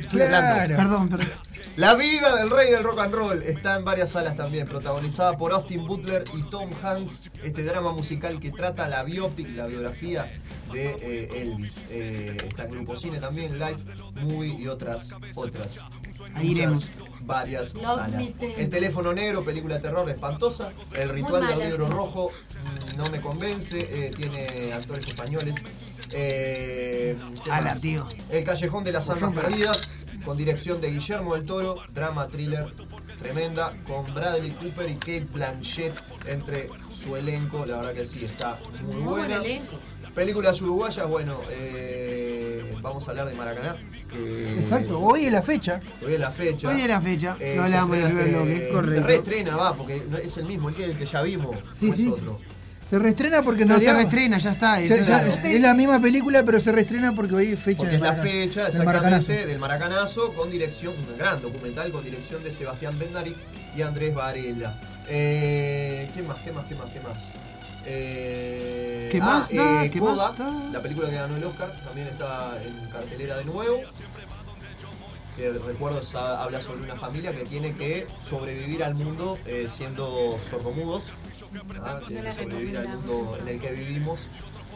Estoy 0.00 0.22
hablando. 0.22 0.76
Perdón, 0.76 1.08
perdón. 1.08 1.26
La 1.76 1.94
vida 1.94 2.36
del 2.36 2.50
rey 2.50 2.70
del 2.70 2.82
rock 2.82 2.98
and 2.98 3.14
roll 3.14 3.42
está 3.42 3.76
en 3.76 3.84
varias 3.84 4.10
salas 4.10 4.36
también, 4.36 4.66
protagonizada 4.68 5.36
por 5.36 5.52
Austin 5.52 5.86
Butler 5.86 6.24
y 6.34 6.42
Tom 6.50 6.68
Hanks. 6.82 7.30
Este 7.42 7.62
drama 7.62 7.92
musical 7.92 8.38
que 8.40 8.50
trata 8.50 8.88
la 8.88 9.02
biopic, 9.04 9.56
la 9.56 9.66
biografía 9.66 10.30
de 10.72 10.90
eh, 11.00 11.42
Elvis. 11.42 11.86
Eh, 11.90 12.36
está 12.48 12.64
en 12.64 12.72
Grupo 12.72 12.96
Cine 12.96 13.18
también, 13.18 13.54
Live 13.58 13.78
Movie 14.16 14.56
y 14.58 14.66
otras 14.68 15.14
otras. 15.34 15.76
Ahí 16.34 16.52
iremos. 16.52 16.92
Varias 17.22 17.74
Love 17.74 17.84
salas. 17.84 18.32
El 18.56 18.70
teléfono 18.70 19.12
negro, 19.12 19.44
película 19.44 19.76
de 19.76 19.80
terror 19.82 20.08
espantosa. 20.10 20.72
El 20.92 21.10
ritual 21.10 21.46
del 21.46 21.58
libro 21.68 21.88
rojo 21.88 22.30
mm, 22.32 22.96
no 22.96 23.04
me 23.12 23.20
convence. 23.20 23.78
eh, 23.78 24.10
tiene 24.16 24.72
actores 24.72 25.06
españoles. 25.06 25.54
Eh, 26.12 27.16
tío. 27.80 28.06
El 28.30 28.44
Callejón 28.44 28.84
de 28.84 28.92
las 28.92 29.08
Almas 29.10 29.32
Perdidas, 29.34 29.96
con 30.24 30.36
dirección 30.36 30.80
de 30.80 30.90
Guillermo 30.90 31.34
del 31.34 31.44
Toro, 31.46 31.76
drama 31.92 32.26
thriller 32.28 32.72
tremenda, 33.20 33.74
con 33.86 34.12
Bradley 34.14 34.50
Cooper 34.52 34.88
y 34.88 34.94
Kate 34.94 35.26
Blanchett 35.32 35.92
entre 36.26 36.70
su 36.92 37.16
elenco. 37.16 37.66
La 37.66 37.76
verdad 37.76 37.92
que 37.92 38.06
sí, 38.06 38.24
está 38.24 38.58
muy 38.82 38.94
Muy 38.94 39.02
buen 39.02 39.26
buena. 39.28 39.36
elenco. 39.44 39.78
Películas 40.14 40.60
uruguayas, 40.62 41.06
bueno, 41.06 41.38
eh, 41.50 42.74
vamos 42.82 43.06
a 43.06 43.10
hablar 43.12 43.28
de 43.28 43.34
Maracaná. 43.34 43.76
Exacto, 44.14 44.98
hoy 44.98 45.24
es 45.26 45.32
la 45.32 45.42
fecha. 45.42 45.80
Hoy 46.04 46.14
es 46.14 46.20
la 46.20 46.30
fecha. 46.30 46.68
Hoy 46.68 46.80
es 46.80 46.88
la 46.88 47.00
fecha, 47.00 47.36
Eh, 47.40 47.54
lo 47.56 47.62
se 47.62 47.66
hablábamos 47.66 47.96
en 47.96 48.02
el 48.06 48.12
primer 48.12 48.28
bloque, 48.30 48.68
correcto. 48.72 49.00
Se 49.00 49.06
reestrena, 49.06 49.56
va, 49.56 49.74
porque 49.74 50.02
no- 50.08 50.18
es 50.18 50.36
el 50.36 50.44
mismo, 50.46 50.68
el 50.68 50.74
que, 50.74 50.84
el 50.84 50.96
que 50.96 51.06
ya 51.06 51.22
vimos. 51.22 51.56
Sí, 51.74 51.90
o 51.90 51.94
sí. 51.94 52.02
es 52.06 52.12
otro. 52.12 52.38
Se 52.88 52.98
reestrena 52.98 53.42
porque 53.42 53.64
No 53.64 53.78
se 53.78 53.92
reestrena, 53.92 54.38
ya 54.38 54.50
está. 54.50 54.76
Se- 54.78 55.54
es 55.54 55.60
la 55.60 55.74
misma 55.74 56.00
película, 56.00 56.42
pero 56.44 56.60
se 56.60 56.72
reestrena 56.72 57.14
porque 57.14 57.34
hoy 57.36 57.46
es 57.52 57.60
fecha 57.60 57.78
Porque 57.78 57.94
es 57.94 58.00
la 58.00 58.14
fecha 58.14 58.68
del 58.68 58.84
Maracanazo. 58.84 59.16
exactamente 59.20 59.46
del 59.46 59.58
Maracanazo 59.60 60.34
con 60.34 60.50
dirección, 60.50 60.94
un 60.98 61.16
gran 61.16 61.40
documental 61.40 61.92
con 61.92 62.02
dirección 62.02 62.42
de 62.42 62.50
Sebastián 62.50 62.98
Bendaric 62.98 63.36
y 63.76 63.82
Andrés 63.82 64.12
Varela. 64.12 64.76
Eh, 65.08 66.10
¿Qué 66.14 66.22
más? 66.24 66.38
¿Qué 66.40 66.50
más? 66.52 66.66
¿Qué 66.66 66.74
más? 66.74 66.90
¿Qué 66.92 67.00
más? 67.00 67.20
Eh, 67.86 69.08
¿Qué 69.10 69.20
más 69.20 69.54
da? 69.54 69.88
¿Qué 69.88 69.98
Coda, 70.00 70.14
más 70.28 70.36
da? 70.38 70.52
La 70.72 70.82
película 70.82 71.08
que 71.08 71.14
ganó 71.14 71.36
el 71.36 71.44
Oscar 71.44 71.74
también 71.84 72.08
está 72.08 72.58
en 72.62 72.88
cartelera 72.90 73.36
de 73.38 73.44
nuevo. 73.44 73.80
Que 75.40 75.48
recuerdo 75.48 76.02
sa- 76.02 76.42
habla 76.42 76.60
sobre 76.60 76.82
una 76.82 76.96
familia 76.96 77.32
que 77.32 77.44
tiene 77.46 77.74
que 77.74 78.06
sobrevivir 78.22 78.84
al 78.84 78.94
mundo 78.94 79.38
eh, 79.46 79.68
siendo 79.70 80.38
sordomudos. 80.38 81.04
¿ah? 81.82 81.98
Tiene 82.06 82.24
que 82.24 82.32
sobrevivir 82.32 82.76
al 82.76 82.88
mundo 82.88 83.38
en 83.40 83.48
el 83.48 83.58
que 83.58 83.70
vivimos. 83.72 84.28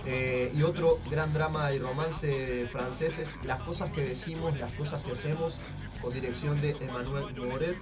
Eh, 0.07 0.51
y 0.55 0.62
otro 0.62 1.01
gran 1.10 1.34
drama 1.34 1.70
y 1.73 1.78
romance 1.78 2.67
franceses, 2.73 3.36
Las 3.44 3.60
cosas 3.60 3.91
que 3.91 4.02
decimos, 4.02 4.59
las 4.59 4.73
cosas 4.73 5.02
que 5.02 5.12
hacemos, 5.12 5.60
con 6.01 6.15
dirección 6.15 6.59
de 6.62 6.70
Emmanuel 6.81 7.34
Moret, 7.36 7.76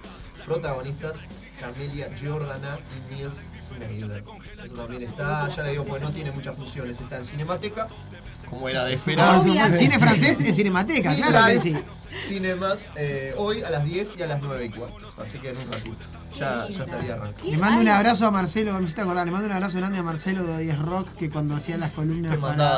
protagonistas 0.45 1.27
Camelia 1.61 2.13
Giordana 2.17 2.79
y 3.11 3.15
Niels 3.15 3.47
Schneider. 3.57 4.23
Eso 4.61 4.75
también 4.75 5.03
está, 5.03 5.47
ya 5.47 5.63
le 5.63 5.71
digo, 5.71 5.85
pues 5.85 6.01
no 6.01 6.11
tiene 6.11 6.31
muchas 6.31 6.55
funciones, 6.55 6.99
está 6.99 7.17
en 7.17 7.23
Cinemateca, 7.25 7.87
como 8.49 8.69
era 8.69 8.85
de 8.85 8.93
esperar. 8.93 9.39
Obvio. 9.39 9.75
Cine 9.75 9.99
francés 9.99 10.39
en 10.39 10.53
Cinemateca, 10.53 11.15
claro 11.15 11.47
que 11.47 11.59
sí. 11.59 11.77
Cinemas 12.11 12.91
eh, 12.95 13.33
hoy 13.37 13.63
a 13.63 13.69
las 13.69 13.83
10 13.85 14.17
y 14.17 14.23
a 14.23 14.27
las 14.27 14.41
9 14.41 14.65
y 14.65 14.69
cuarto, 14.69 15.09
así 15.21 15.39
que 15.39 15.49
en 15.49 15.57
un 15.57 15.71
ratito. 15.71 16.22
Ya, 16.35 16.67
ya 16.69 16.83
estaría 16.83 17.13
arrancando. 17.13 17.51
Le 17.51 17.57
mando 17.57 17.81
un 17.81 17.87
abrazo 17.89 18.25
a 18.27 18.31
Marcelo, 18.31 18.73
me 18.73 18.81
hiciste 18.83 19.01
acordar, 19.01 19.25
le 19.25 19.31
mando 19.31 19.47
un 19.47 19.53
abrazo 19.53 19.77
grande 19.77 19.97
a 19.99 20.03
Marcelo 20.03 20.43
de 20.43 20.57
Diez 20.63 20.79
Rock, 20.79 21.09
que 21.15 21.29
cuando 21.29 21.55
hacía 21.55 21.77
las 21.77 21.91
columnas 21.91 22.35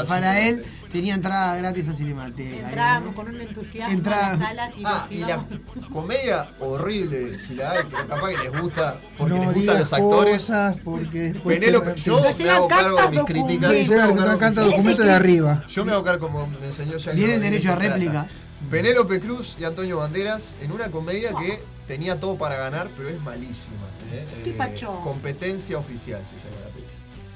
para, 0.07 0.39
él, 0.41 0.65
tenía 0.91 1.13
entrada 1.15 1.55
gratis 1.57 1.87
a 1.89 1.93
Cinemateca. 1.93 2.67
Entrábamos 2.67 3.15
con 3.15 3.27
un 3.27 3.41
entusiasmo 3.41 4.01
las 4.09 4.39
salas 4.39 4.71
y 4.77 4.83
Ah, 4.85 5.05
y 5.09 5.17
la 5.19 5.45
comedia 5.91 6.49
horrible, 6.59 7.37
si 7.37 7.55
la 7.55 7.71
hay, 7.71 7.79
pero 7.89 8.07
capaz 8.07 8.29
que 8.29 8.49
les 8.49 8.61
gusta, 8.61 8.97
porque 9.17 9.33
no 9.35 9.43
les 9.45 9.53
gustan 9.53 9.79
los 9.79 9.93
actores. 9.93 10.51
porque 10.83 11.19
después 11.19 11.59
Penélope, 11.59 11.91
te- 11.93 11.99
yo 12.01 12.21
me 12.43 12.49
hago 12.49 12.67
cargo 12.67 12.97
de 13.01 13.09
mis 13.09 13.23
críticas. 13.23 13.71
Sí, 13.71 13.85
yo 13.85 13.95
me 13.95 14.01
hago 14.01 14.11
sí, 14.17 14.23
cargo- 14.23 14.39
canta 14.39 14.61
documento 14.61 15.03
de 15.03 15.11
arriba. 15.11 15.63
Yo 15.67 15.85
me 15.85 15.91
hago 15.91 16.03
cargo 16.03 16.27
como 16.27 16.47
me 16.47 16.65
enseñó 16.65 16.97
ya 16.97 17.11
Viene 17.11 17.35
el 17.35 17.41
derecho 17.41 17.71
a 17.71 17.75
réplica. 17.75 18.27
Penélope 18.69 19.19
Cruz 19.19 19.57
y 19.59 19.63
Antonio 19.63 19.97
Banderas 19.97 20.55
en 20.59 20.71
una 20.71 20.89
comedia 20.89 21.29
que 21.39 21.61
tenía 21.87 22.19
todo 22.19 22.37
para 22.37 22.55
ganar, 22.57 22.89
pero 22.97 23.09
es 23.09 23.21
malísima. 23.21 23.75
¿eh? 24.11 24.25
Qué 24.43 24.49
Eh, 24.51 24.53
pachón. 24.57 25.01
competencia 25.01 25.77
oficial 25.77 26.21
se 26.25 26.35
llama 26.37 26.61
la 26.63 26.67
película. 26.69 26.85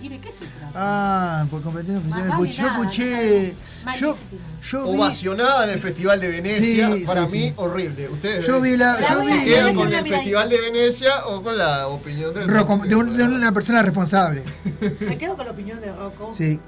¿Y 0.02 0.08
de 0.08 0.20
qué 0.20 0.32
se 0.32 0.46
trata? 0.46 0.72
Ah, 0.76 1.46
por 1.52 1.62
competencia 1.62 2.00
oficial. 2.00 2.30
Más 2.30 2.38
vale 2.38 2.50
Escuché- 2.50 2.62
yo 2.62 2.68
escuché. 2.70 3.56
Yo, 4.00 4.18
yo 4.64 4.92
vi. 4.94 4.98
Ovacionada 4.98 5.64
en 5.66 5.70
el 5.72 5.80
Festival 5.82 6.22
de 6.22 6.28
Venecia, 6.30 6.96
Sí, 6.96 7.04
para 7.06 7.26
sí, 7.28 7.32
mí 7.34 7.42
sí. 7.50 7.54
horrible. 7.58 8.08
Ustedes 8.08 8.48
Yo 8.48 8.62
vi 8.62 8.78
la- 8.78 8.96
se 8.96 9.04
yo 9.04 9.20
vi- 9.20 9.44
quedan 9.46 9.76
con 9.76 9.94
el 9.94 10.08
Festival 10.08 10.50
de 10.50 10.62
Venecia 10.62 11.26
o 11.28 11.44
con 11.44 11.58
la 11.58 11.88
opinión 11.90 12.34
del 12.34 12.48
de, 12.48 12.96
un- 12.96 13.14
de 13.18 13.24
una 13.26 13.52
persona 13.52 13.82
responsable. 13.84 14.44
Me 15.02 15.18
quedo 15.18 15.36
con 15.36 15.46
la 15.46 15.52
opinión 15.52 15.82
de 15.82 15.92
Rocco. 15.92 16.32
Sí. 16.34 16.60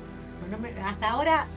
No 0.49 0.57
me- 0.57 0.71
hasta 0.83 1.11
ahora 1.11 1.47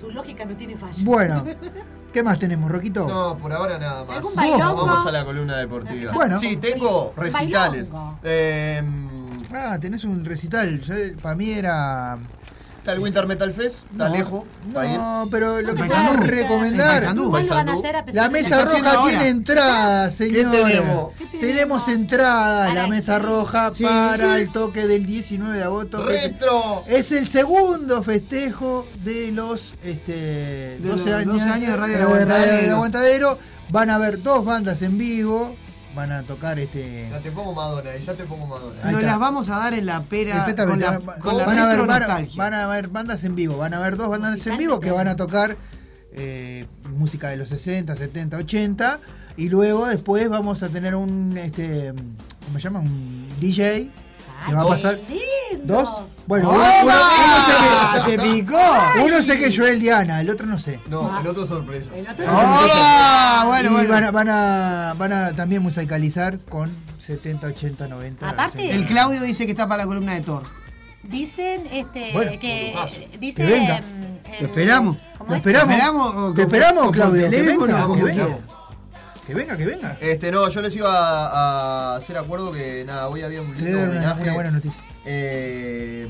su 0.00 0.10
lógica 0.10 0.44
no 0.44 0.56
tiene 0.56 0.76
falla. 0.76 1.04
Bueno, 1.04 1.44
¿qué 2.12 2.22
más 2.22 2.38
tenemos, 2.38 2.70
Roquito? 2.70 3.08
No, 3.08 3.36
por 3.38 3.52
ahora 3.52 3.78
nada 3.78 4.04
más. 4.04 4.22
Vamos 4.22 5.06
a 5.06 5.10
la 5.10 5.24
columna 5.24 5.56
deportiva. 5.56 6.12
Bueno. 6.12 6.38
sí, 6.38 6.56
tengo 6.56 7.12
recitales. 7.16 7.90
Eh, 8.22 8.82
Ah, 9.54 9.78
tenés 9.78 10.04
un 10.04 10.24
recital. 10.24 10.80
Yo- 10.80 10.94
para 11.20 11.34
mí 11.34 11.50
era. 11.50 12.18
Está 12.82 12.94
el 12.94 12.98
Winter 12.98 13.28
Metal 13.28 13.52
Fest, 13.52 13.84
está 13.92 14.08
No, 14.08 14.14
lejos. 14.16 14.42
No, 14.74 15.28
pero 15.30 15.62
lo 15.62 15.72
que 15.72 15.84
podemos 15.84 16.16
recomendar. 16.26 17.04
¿Cuándo 17.04 17.30
van 17.30 17.44
a 17.44 17.48
Paysandú. 17.48 17.78
hacer 17.78 17.94
a 17.96 18.04
pesar 18.04 18.14
La 18.16 18.22
de- 18.24 18.30
mesa 18.42 18.64
roja 18.64 18.90
ahora. 18.94 19.08
tiene 19.08 19.28
entradas, 19.28 20.14
señores. 20.16 20.50
tenemos? 20.64 21.12
Tenemos 21.40 21.86
entradas, 21.88 22.74
la 22.74 22.88
mesa 22.88 23.20
roja 23.20 23.70
Sí, 23.72 23.84
para 23.84 24.34
sí. 24.34 24.42
el 24.42 24.50
toque 24.50 24.88
del 24.88 25.06
19 25.06 25.56
de 25.58 25.62
agosto. 25.62 26.04
¡Retro! 26.04 26.82
Es 26.88 27.12
el 27.12 27.28
segundo 27.28 28.02
festejo 28.02 28.88
de 29.04 29.30
los 29.30 29.74
este, 29.84 30.12
De 30.12 30.78
12, 30.80 31.04
los 31.10 31.14
años, 31.20 31.34
12 31.34 31.48
años 31.50 31.68
de 31.70 31.76
Radio 31.76 31.94
eh, 31.94 31.98
El 31.98 32.02
Aguantadero. 32.02 32.58
El 32.64 32.70
Aguantadero. 32.72 33.38
Van 33.70 33.90
a 33.90 33.94
haber 33.94 34.20
dos 34.24 34.44
bandas 34.44 34.82
en 34.82 34.98
vivo. 34.98 35.54
Van 35.94 36.10
a 36.10 36.22
tocar 36.22 36.58
este. 36.58 37.08
Ya 37.10 37.20
te 37.20 37.30
pongo 37.30 37.52
Madonna, 37.54 37.90
eh, 37.94 38.00
ya 38.00 38.14
te 38.14 38.24
pongo 38.24 38.46
Madonna. 38.46 38.80
Ahí 38.82 38.92
Nos 38.92 39.00
está. 39.02 39.12
las 39.12 39.20
vamos 39.20 39.48
a 39.50 39.58
dar 39.58 39.74
en 39.74 39.84
la 39.86 40.00
pera 40.02 40.30
con 40.32 40.40
Exactamente. 40.40 40.84
la, 40.86 40.98
va- 41.00 41.16
con 41.18 41.36
la 41.36 41.44
van, 41.46 41.58
a 41.58 41.62
haber, 41.64 41.76
retro 41.76 41.86
van, 41.86 42.02
a- 42.02 42.06
nostalgia. 42.06 42.42
van 42.42 42.54
a 42.54 42.64
haber 42.64 42.88
bandas 42.88 43.24
en 43.24 43.34
vivo. 43.36 43.58
Van 43.58 43.74
a 43.74 43.76
haber 43.76 43.96
dos 43.96 44.08
bandas 44.08 44.46
en 44.46 44.56
vivo 44.56 44.80
que 44.80 44.90
van 44.90 45.08
a 45.08 45.16
tocar 45.16 45.56
eh, 46.12 46.66
música 46.96 47.28
de 47.28 47.36
los 47.36 47.48
60, 47.50 47.94
70, 47.94 48.36
80. 48.38 49.00
Y 49.36 49.48
luego 49.50 49.86
después 49.86 50.28
vamos 50.28 50.62
a 50.62 50.68
tener 50.70 50.94
un 50.94 51.36
este 51.36 51.92
¿cómo 52.46 52.58
se 52.58 52.64
llama? 52.64 52.80
un 52.80 53.26
DJ 53.40 53.90
que 54.46 54.54
va 54.54 54.62
a 54.62 54.68
pasar. 54.68 54.98
¿Dos? 55.64 56.00
Bueno, 56.26 56.50
uno, 56.50 56.58
uno- 56.58 56.82
uno 56.84 57.44
sé 57.44 57.52
que 58.04 58.10
¡Se 58.10 58.18
picó! 58.18 58.58
Uno 59.04 59.22
sé 59.22 59.38
que 59.38 59.54
Joel 59.56 59.80
Diana, 59.80 60.20
el 60.20 60.30
otro 60.30 60.46
no 60.46 60.58
sé. 60.58 60.80
No, 60.88 61.20
el 61.20 61.26
otro 61.26 61.44
sorpresa. 61.46 61.90
¡Ah! 62.28 63.44
Bueno, 63.46 63.70
y 63.70 63.72
bueno. 63.74 63.88
Van, 63.92 64.04
a, 64.04 64.10
van, 64.10 64.28
a, 64.28 64.94
van 64.96 65.12
a 65.12 65.32
también 65.32 65.62
musicalizar 65.62 66.38
con 66.38 66.70
70, 67.04 67.48
80, 67.48 67.88
90. 67.88 68.28
Aparte- 68.30 68.70
El 68.70 68.86
Claudio 68.86 69.20
dice 69.22 69.46
que 69.46 69.52
está 69.52 69.66
para 69.68 69.82
la 69.82 69.86
columna 69.86 70.14
de 70.14 70.20
Thor. 70.22 70.44
Dicen 71.02 71.66
este 71.72 72.10
Bueno, 72.12 72.30
que 72.40 72.72
dicen 73.18 73.46
Que 73.46 73.52
venga. 73.52 73.80
mm, 73.80 74.40
Lo 74.42 74.46
esperamos. 74.46 74.96
¿Cómo 75.18 75.30
Lo 75.30 75.34
es? 75.36 75.38
esperamos. 75.44 75.64
¿Lo 75.66 75.70
esperamos 75.72 76.14
o 76.14 76.32
Te 76.34 76.42
esperamos, 76.42 76.92
Claudio. 76.92 77.30
Venga, 77.30 77.94
que 77.96 78.02
venga. 78.04 78.28
Que 79.32 79.38
venga, 79.38 79.56
que 79.56 79.64
venga. 79.66 79.96
Este, 80.00 80.30
no, 80.30 80.46
yo 80.48 80.60
les 80.60 80.76
iba 80.76 80.90
a, 80.90 81.92
a 81.94 81.96
hacer 81.96 82.18
acuerdo 82.18 82.52
que 82.52 82.84
nada, 82.84 83.08
hoy 83.08 83.22
había 83.22 83.40
un 83.40 83.54
lindo 83.56 83.64
voy 83.64 83.72
a 83.72 83.76
dar 83.80 83.88
una, 83.88 83.96
homenaje. 83.98 84.22
una 84.24 84.34
buena 84.34 84.50
noticia. 84.50 84.82
eh, 85.06 86.08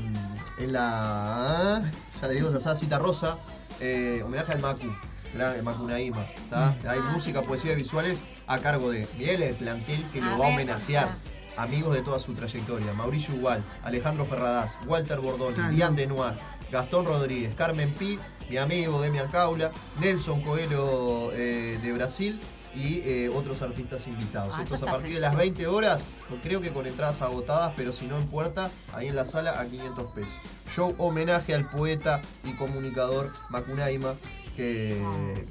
en 0.59 0.73
la. 0.73 1.81
Ya 2.21 2.27
le 2.27 2.33
digo, 2.35 2.49
la 2.49 2.59
sala 2.59 2.75
Cita 2.75 2.99
Rosa. 2.99 3.37
eh, 3.79 4.21
homenaje 4.25 4.51
al 4.51 4.59
Macu. 4.59 4.87
gran- 5.33 5.63
Macu 5.63 5.87
Naima. 5.87 6.25
¿tá? 6.49 6.75
Hay 6.87 6.99
música, 6.99 7.41
poesía 7.41 7.71
y 7.73 7.75
visuales 7.75 8.21
a 8.47 8.59
cargo 8.59 8.91
de 8.91 9.07
Miguel, 9.17 9.41
el 9.41 9.55
plantel 9.55 10.05
que 10.11 10.19
A 10.21 10.25
lo 10.25 10.37
va 10.37 10.45
a 10.45 10.49
ver, 10.49 10.53
homenajear. 10.55 11.09
Amigos 11.55 11.93
de 11.93 12.01
toda 12.01 12.17
su 12.19 12.33
trayectoria. 12.33 12.93
Mauricio 12.93 13.33
Igual, 13.35 13.63
Alejandro 13.83 14.25
Ferradás, 14.25 14.77
Walter 14.87 15.19
Bordoni, 15.19 15.51
Está 15.55 15.69
Diane 15.69 15.95
Denoir, 15.95 16.33
Gastón 16.71 17.05
Rodríguez, 17.05 17.53
Carmen 17.55 17.93
Pi, 17.93 18.17
mi 18.49 18.57
amigo 18.57 19.01
Demian 19.01 19.29
Caula, 19.29 19.71
Nelson 19.99 20.41
Coelho 20.41 21.31
eh, 21.33 21.79
de 21.81 21.93
Brasil 21.93 22.41
y 22.75 23.01
eh, 23.05 23.29
otros 23.29 23.61
artistas 23.61 24.07
invitados. 24.07 24.53
Ah, 24.57 24.63
Esto 24.63 24.75
es 24.75 24.81
eso 24.81 24.89
a 24.89 24.93
partir 24.93 25.13
de 25.15 25.19
las 25.21 25.35
precioso. 25.35 25.57
20 25.59 25.67
horas, 25.75 26.05
creo 26.41 26.61
que 26.61 26.71
con 26.71 26.85
entradas 26.85 27.21
agotadas, 27.21 27.73
pero 27.77 27.91
si 27.91 28.05
no 28.07 28.17
en 28.17 28.27
puerta, 28.27 28.71
ahí 28.93 29.07
en 29.07 29.15
la 29.15 29.25
sala 29.25 29.59
a 29.59 29.65
500 29.65 30.11
pesos. 30.11 30.37
Show 30.69 30.95
homenaje 30.97 31.53
al 31.53 31.69
poeta 31.69 32.21
y 32.43 32.53
comunicador 32.53 33.31
Macunaima, 33.49 34.15
que 34.55 35.01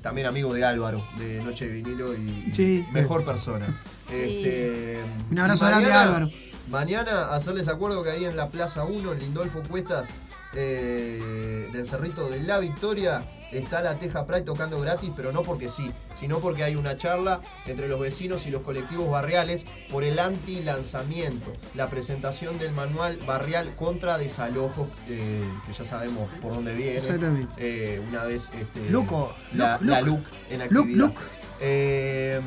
también 0.03 0.27
amigo 0.27 0.53
de 0.55 0.65
Álvaro, 0.65 1.05
de 1.19 1.43
Noche 1.43 1.67
de 1.69 1.73
Vinilo 1.73 2.15
y 2.17 2.45
y 2.49 2.53
Sí. 2.55 2.87
mejor 2.93 3.25
persona. 3.25 3.67
Sí. 4.09 4.17
Este, 4.17 5.05
Un 5.31 5.39
abrazo 5.39 5.67
grande 5.67 5.93
a 5.93 6.03
Álvaro. 6.03 6.29
Mañana 6.69 7.33
hacerles 7.35 7.69
acuerdo 7.69 8.03
que 8.03 8.11
ahí 8.11 8.25
en 8.25 8.37
la 8.37 8.49
Plaza 8.49 8.85
1, 8.85 9.13
en 9.13 9.19
Lindolfo 9.19 9.63
Cuestas, 9.69 10.09
eh, 10.55 11.69
del 11.73 11.87
Cerrito 11.87 12.29
de 12.29 12.41
la 12.41 12.59
Victoria, 12.59 13.23
está 13.53 13.83
la 13.83 13.99
Teja 13.99 14.27
Pride 14.27 14.43
tocando 14.43 14.81
gratis, 14.81 15.11
pero 15.15 15.33
no 15.33 15.43
porque 15.43 15.69
sí, 15.69 15.93
sino 16.15 16.41
porque 16.41 16.65
hay 16.65 16.75
una 16.75 16.97
charla 16.97 17.41
entre 17.67 17.89
los 17.89 18.01
vecinos 18.01 18.47
y 18.47 18.51
los 18.51 18.63
colectivos 18.63 19.11
barriales 19.11 19.67
por 19.91 20.05
el 20.05 20.19
anti-lanzamiento, 20.19 21.53
la 21.75 21.89
presentación 21.89 22.59
del 22.59 22.73
manual 22.73 23.19
barrial 23.27 23.75
contra 23.77 24.19
desalojos, 24.19 24.89
eh, 25.09 25.45
que 25.67 25.73
ya 25.73 25.85
sabemos 25.85 26.29
por 26.41 26.55
dónde 26.55 26.75
viene. 26.75 26.97
Exactamente. 26.97 27.55
Eh, 27.59 28.01
una 28.09 28.25
vez 28.25 28.51
este, 28.59 28.91
Luco, 28.91 29.35
la. 29.55 29.79
LUC 29.79 30.25
en 30.51 30.63
actividad. 30.63 31.13
Eh, 31.61 32.41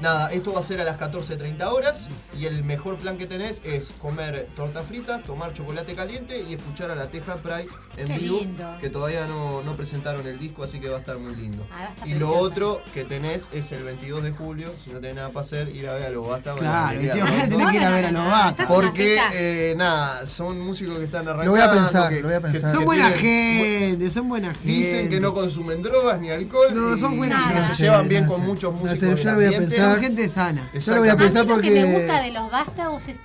Nada, 0.00 0.32
esto 0.32 0.52
va 0.54 0.60
a 0.60 0.62
ser 0.62 0.80
a 0.80 0.84
las 0.84 0.98
14.30 0.98 1.62
horas 1.66 2.08
y 2.38 2.46
el 2.46 2.64
mejor 2.64 2.96
plan 2.96 3.18
que 3.18 3.26
tenés 3.26 3.60
es 3.64 3.92
comer 4.00 4.46
tortas 4.56 4.86
fritas, 4.86 5.22
tomar 5.22 5.52
chocolate 5.52 5.94
caliente 5.94 6.42
y 6.48 6.54
escuchar 6.54 6.90
a 6.90 6.94
la 6.94 7.08
Teja 7.08 7.36
Pride 7.36 7.66
en 7.98 8.06
Qué 8.06 8.18
vivo, 8.18 8.38
lindo. 8.40 8.78
que 8.80 8.88
todavía 8.88 9.26
no, 9.26 9.62
no 9.62 9.76
presentaron 9.76 10.26
el 10.26 10.38
disco, 10.38 10.62
así 10.64 10.80
que 10.80 10.88
va 10.88 10.96
a 10.96 11.00
estar 11.00 11.18
muy 11.18 11.34
lindo. 11.36 11.66
Ah, 11.72 11.90
y 12.06 12.14
lo 12.14 12.32
otro 12.34 12.80
que 12.94 13.04
tenés 13.04 13.48
es 13.52 13.72
el 13.72 13.82
22 13.82 14.22
de 14.22 14.30
julio, 14.30 14.72
si 14.82 14.90
no 14.90 15.00
tenés 15.00 15.16
nada 15.16 15.28
para 15.28 15.40
hacer, 15.44 15.68
ir 15.74 15.86
a 15.88 15.94
ver 15.94 16.04
a 16.06 16.10
los 16.10 16.26
Basta. 16.26 16.54
Claro, 16.54 16.98
tío, 16.98 17.10
que 17.12 17.76
ir 17.76 17.84
a 17.84 17.90
ver 17.90 18.06
a 18.06 18.10
los 18.12 18.24
Basta. 18.26 18.66
Porque, 18.68 19.18
eh, 19.34 19.74
nada, 19.76 20.26
son 20.26 20.58
músicos 20.60 20.96
que 20.98 21.04
están 21.04 21.28
arrancando. 21.28 21.44
Lo 21.44 21.50
voy 21.50 21.60
a 21.60 21.70
pensar, 21.72 22.08
que- 22.08 22.20
lo 22.22 22.28
voy 22.28 22.36
a 22.36 22.40
pensar. 22.40 22.70
que 22.70 22.76
Son 22.76 22.84
buena 22.86 23.12
tienen- 23.12 23.90
gente, 23.90 24.10
son 24.10 24.28
buena 24.30 24.54
gente. 24.54 24.66
Dicen 24.70 25.10
que 25.10 25.20
no 25.20 25.34
consumen 25.34 25.82
drogas 25.82 26.18
ni 26.20 26.30
alcohol. 26.30 26.68
No, 26.72 26.96
son 26.96 27.18
buena 27.18 27.36
que 27.48 27.54
gente. 27.60 27.74
se 27.74 27.82
llevan 27.82 28.08
bien 28.08 28.24
No 28.24 28.30
con 28.32 28.40
sé, 28.40 28.46
muchos 28.46 28.72
no 28.72 28.78
músicos. 28.80 29.22
yo 29.22 29.30
lo 29.30 29.36
voy 29.36 29.44
a 29.44 29.48
ambiente. 29.48 29.76
Pensar. 29.94 29.98
Son 29.98 30.04
gente 30.04 30.28
sana. 30.28 30.70
Yo 30.74 30.94
lo 30.94 31.00
voy 31.00 31.08
a 31.08 31.12
A 31.12 31.16
mí 31.16 31.22
pensar 31.22 31.46
lo 31.46 31.52
porque. 31.54 31.68
que 31.74 31.82
me 31.82 31.92
gusta 31.98 32.22
de 32.22 32.30
los 32.32 32.50
vástagos 32.50 33.08
es 33.08 33.18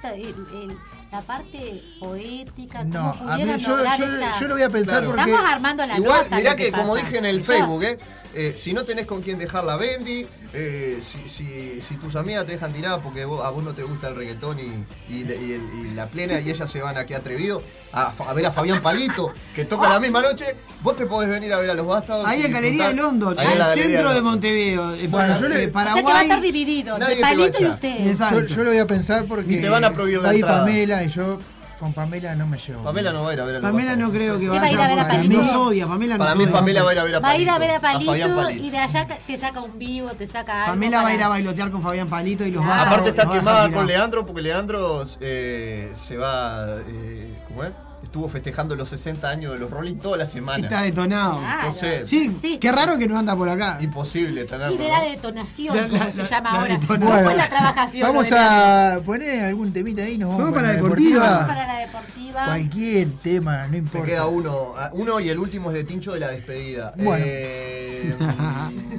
la 1.11 1.21
parte 1.21 1.81
poética, 1.99 2.83
No, 2.83 3.11
a 3.11 3.37
mí 3.37 3.45
yo, 3.57 3.77
lograr 3.77 3.97
yo, 3.99 4.05
esa- 4.05 4.39
yo 4.39 4.47
lo 4.47 4.53
voy 4.55 4.63
a 4.63 4.69
pensar 4.69 4.99
Claro. 5.03 5.07
porque. 5.15 5.31
Estamos 5.31 5.51
armando 5.51 5.85
la 5.85 5.97
Igual, 5.97 6.23
nota. 6.25 6.35
mirá 6.35 6.51
lo 6.51 6.57
que, 6.57 6.71
como 6.71 6.95
dije 6.95 7.17
en 7.17 7.25
el 7.25 7.41
Facebook, 7.41 7.83
eh, 7.83 7.97
eh, 8.33 8.53
si 8.57 8.73
no 8.73 8.83
tenés 8.83 9.05
con 9.05 9.21
quién 9.21 9.39
dejar 9.39 9.63
la 9.63 9.77
Bendy, 9.77 10.27
eh, 10.57 10.99
si, 11.01 11.27
si, 11.27 11.81
si 11.81 11.97
tus 11.97 12.15
amigas 12.15 12.45
te 12.45 12.53
dejan 12.53 12.71
tirada 12.71 13.01
porque 13.01 13.25
vos- 13.25 13.43
a 13.45 13.49
vos 13.49 13.63
no 13.63 13.73
te 13.73 13.83
gusta 13.83 14.07
el 14.07 14.15
reggaetón 14.15 14.57
y, 14.59 14.85
y, 15.13 15.21
y 15.23 15.61
y 15.91 15.93
la 15.95 16.07
plena 16.07 16.39
y 16.39 16.49
ellas 16.49 16.71
se 16.71 16.81
van 16.81 16.97
a 16.97 17.05
qué 17.05 17.15
atrevido 17.15 17.61
a, 17.91 18.13
ver 18.33 18.45
a 18.45 18.51
Fabián 18.51 18.81
Palito 18.81 19.33
que 19.53 19.65
toca 19.65 19.89
la 19.89 19.99
misma 19.99 20.21
noche, 20.21 20.55
vos 20.81 20.95
te 20.95 21.05
podés 21.05 21.29
venir 21.29 21.51
a 21.53 21.57
ver 21.59 21.69
a 21.69 21.73
los 21.73 21.85
Bastardos. 21.85 22.25
Ahí 22.27 22.41
y 22.41 22.45
en 22.45 22.51
Galería 22.53 22.87
de. 22.89 22.93
London, 22.95 23.37
Ahí 23.39 23.47
al 23.59 23.77
centro 23.77 24.13
de. 24.13 24.21
Montevideo. 24.21 24.93
Eh, 24.95 25.07
Bueno, 25.09 25.33
para- 25.33 25.39
yo 25.39 25.47
le- 25.49 25.63
eh, 25.63 25.67
O 25.67 25.71
sea 25.71 25.71
que 25.71 25.71
va 25.73 25.81
a 25.81 25.85
Paraguay. 25.93 26.23
estar 26.25 26.41
dividido, 26.41 26.97
de 26.97 27.15
Palito 27.17 27.63
y 27.63 27.65
usted. 27.67 27.97
Yo, 27.99 28.09
Exacto. 28.09 28.45
yo 28.47 28.63
lo 28.63 28.69
voy 28.71 28.79
a 28.79 28.87
pensar 28.87 29.25
porque. 29.25 29.55
Ni 29.55 29.61
te 29.61 29.69
van 29.69 29.83
a 29.83 29.91
prohibir 29.93 30.17
la 30.17 30.23
va 30.23 30.29
a 30.29 30.33
ir 30.33 30.39
entrada. 30.41 30.59
Pamela 30.61 31.03
y 31.03 31.09
yo 31.09 31.39
con 31.79 31.93
Pamela 31.93 32.35
no 32.35 32.47
me 32.47 32.57
llevo. 32.57 32.83
Pamela 32.83 33.11
no 33.11 33.23
va 33.23 33.29
a 33.29 33.33
ir 33.33 33.41
a 33.41 33.45
ver 33.45 33.55
a 33.57 33.61
Pamela 33.61 33.95
no 33.95 34.11
creo 34.11 34.35
que 34.37 34.41
¿Qué 34.43 34.49
va 34.49 34.61
a 34.61 34.71
ir 34.71 34.77
vaya 34.77 34.85
a 34.85 34.87
ver 34.89 34.99
a 34.99 35.07
Palito? 35.07 35.37
nos 35.37 35.53
odia. 35.55 35.87
Pamela 35.87 36.17
nos 36.17 36.25
Para 36.27 36.35
mí. 36.37 36.45
Pamela 36.47 36.83
va 36.83 36.89
a 36.89 36.93
ir 36.93 36.99
a 36.99 37.03
ver 37.03 37.15
a 37.15 37.19
Va 37.19 37.29
a 37.29 37.37
ir 37.37 37.49
a 37.49 37.57
ver 37.59 37.71
a 37.71 37.79
Palito, 37.79 38.11
Palito. 38.11 38.49
y 38.65 38.69
de 38.69 38.77
allá 38.77 39.07
te 39.07 39.37
saca 39.37 39.61
un 39.61 39.77
vivo, 39.77 40.09
te 40.11 40.25
saca 40.27 40.63
algo. 40.65 40.73
Pamela 40.73 41.01
va 41.03 41.09
a 41.09 41.13
ir 41.13 41.23
a 41.23 41.27
bailotear 41.27 41.71
con 41.71 41.81
Fabián 41.81 42.07
Palito 42.09 42.45
y 42.45 42.51
los 42.51 42.63
Ah. 42.63 42.67
va 42.67 42.75
a 42.77 42.81
Aparte 42.87 43.09
está 43.09 43.29
quemada 43.29 43.71
con. 43.71 43.85
Leandro 43.87 44.25
porque 44.25 44.41
Leandro 44.41 45.03
eh, 45.21 45.91
se 45.95 46.17
va. 46.17 46.77
Eh, 46.87 47.33
¿Cómo 47.47 47.63
es? 47.63 47.71
Estuvo 48.05 48.29
festejando 48.29 48.75
los 48.77 48.87
60 48.89 49.27
años 49.29 49.51
de 49.51 49.57
los 49.59 49.69
Rolling 49.69 49.95
toda 49.95 50.15
la 50.17 50.25
semana. 50.27 50.63
Está 50.63 50.83
detonado. 50.83 51.39
Claro. 51.39 51.57
Entonces, 51.59 52.07
Sí, 52.07 52.31
Sí. 52.31 52.57
qué 52.59 52.71
raro 52.71 52.97
que 52.97 53.07
no 53.07 53.17
anda 53.19 53.35
por 53.35 53.49
acá. 53.49 53.77
imposible 53.81 54.45
tenerlo. 54.45 54.73
Y 54.75 54.77
de 54.77 54.87
la 54.87 54.99
¿no? 55.03 55.09
detonación, 55.09 55.75
La- 55.75 55.83
como 55.89 55.97
la- 55.97 56.11
se 56.11 56.17
la- 56.23 56.29
llama 56.29 56.51
la 56.53 56.59
ahora. 56.61 56.79
¿Cómo 56.87 57.17
fue 57.17 57.35
la 57.35 57.49
trabajación? 57.49 58.07
Vamos 58.07 58.31
a 58.31 58.99
poner 59.03 59.43
algún 59.45 59.73
temita 59.73 60.03
ahí, 60.03 60.17
nos 60.17 60.29
vamos, 60.29 60.43
Vamos 60.45 60.55
para 60.55 60.67
para 60.67 60.77
la 60.77 60.81
deportiva. 60.83 61.29
Vamos 61.29 61.47
para 61.47 61.67
la 61.67 61.79
deportiva. 61.79 62.45
Cualquier 62.45 63.11
tema, 63.21 63.63
no 63.63 63.69
Me 63.69 63.77
importa. 63.79 64.07
queda 64.07 64.25
uno. 64.27 64.73
ah, 64.77 64.89
Uno 64.93 65.19
y 65.19 65.29
el 65.29 65.39
último 65.39 65.69
es 65.71 65.75
de 65.75 65.83
Tincho 65.83 66.13
de 66.13 66.19
la 66.21 66.27
despedida. 66.29 66.93
Bueno. 66.97 67.25
Eh, 67.27 68.15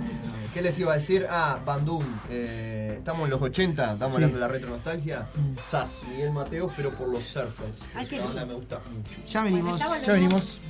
¿Qué 0.57 0.62
les 0.62 0.78
iba 0.78 0.93
a 0.93 0.94
decir? 0.94 1.26
Ah, 1.28 1.60
Bandung. 1.67 2.02
eh, 2.31 2.94
estamos 2.97 3.25
en 3.25 3.31
los 3.31 3.43
80, 3.43 3.93
estamos 3.93 4.15
hablando 4.15 4.36
de 4.39 4.41
la 4.41 4.49
retro 4.49 4.70
nostalgia. 4.70 5.28
SAS, 5.62 6.05
Miguel 6.09 6.33
Mateos, 6.33 6.73
pero 6.75 6.94
por 6.94 7.10
los 7.10 7.26
surfers. 7.26 7.85
Ay, 7.94 8.05
Es 8.05 8.09
qué 8.09 8.15
una 8.15 8.25
banda 8.25 8.41
que 8.41 8.47
lindo. 8.47 8.55
me 8.55 8.55
gusta 8.55 8.81
mucho. 8.91 9.20
Ya 9.31 9.43
venimos. 9.43 9.78
Bueno, 9.78 10.01
Ya 10.07 10.12
venimos. 10.15 10.60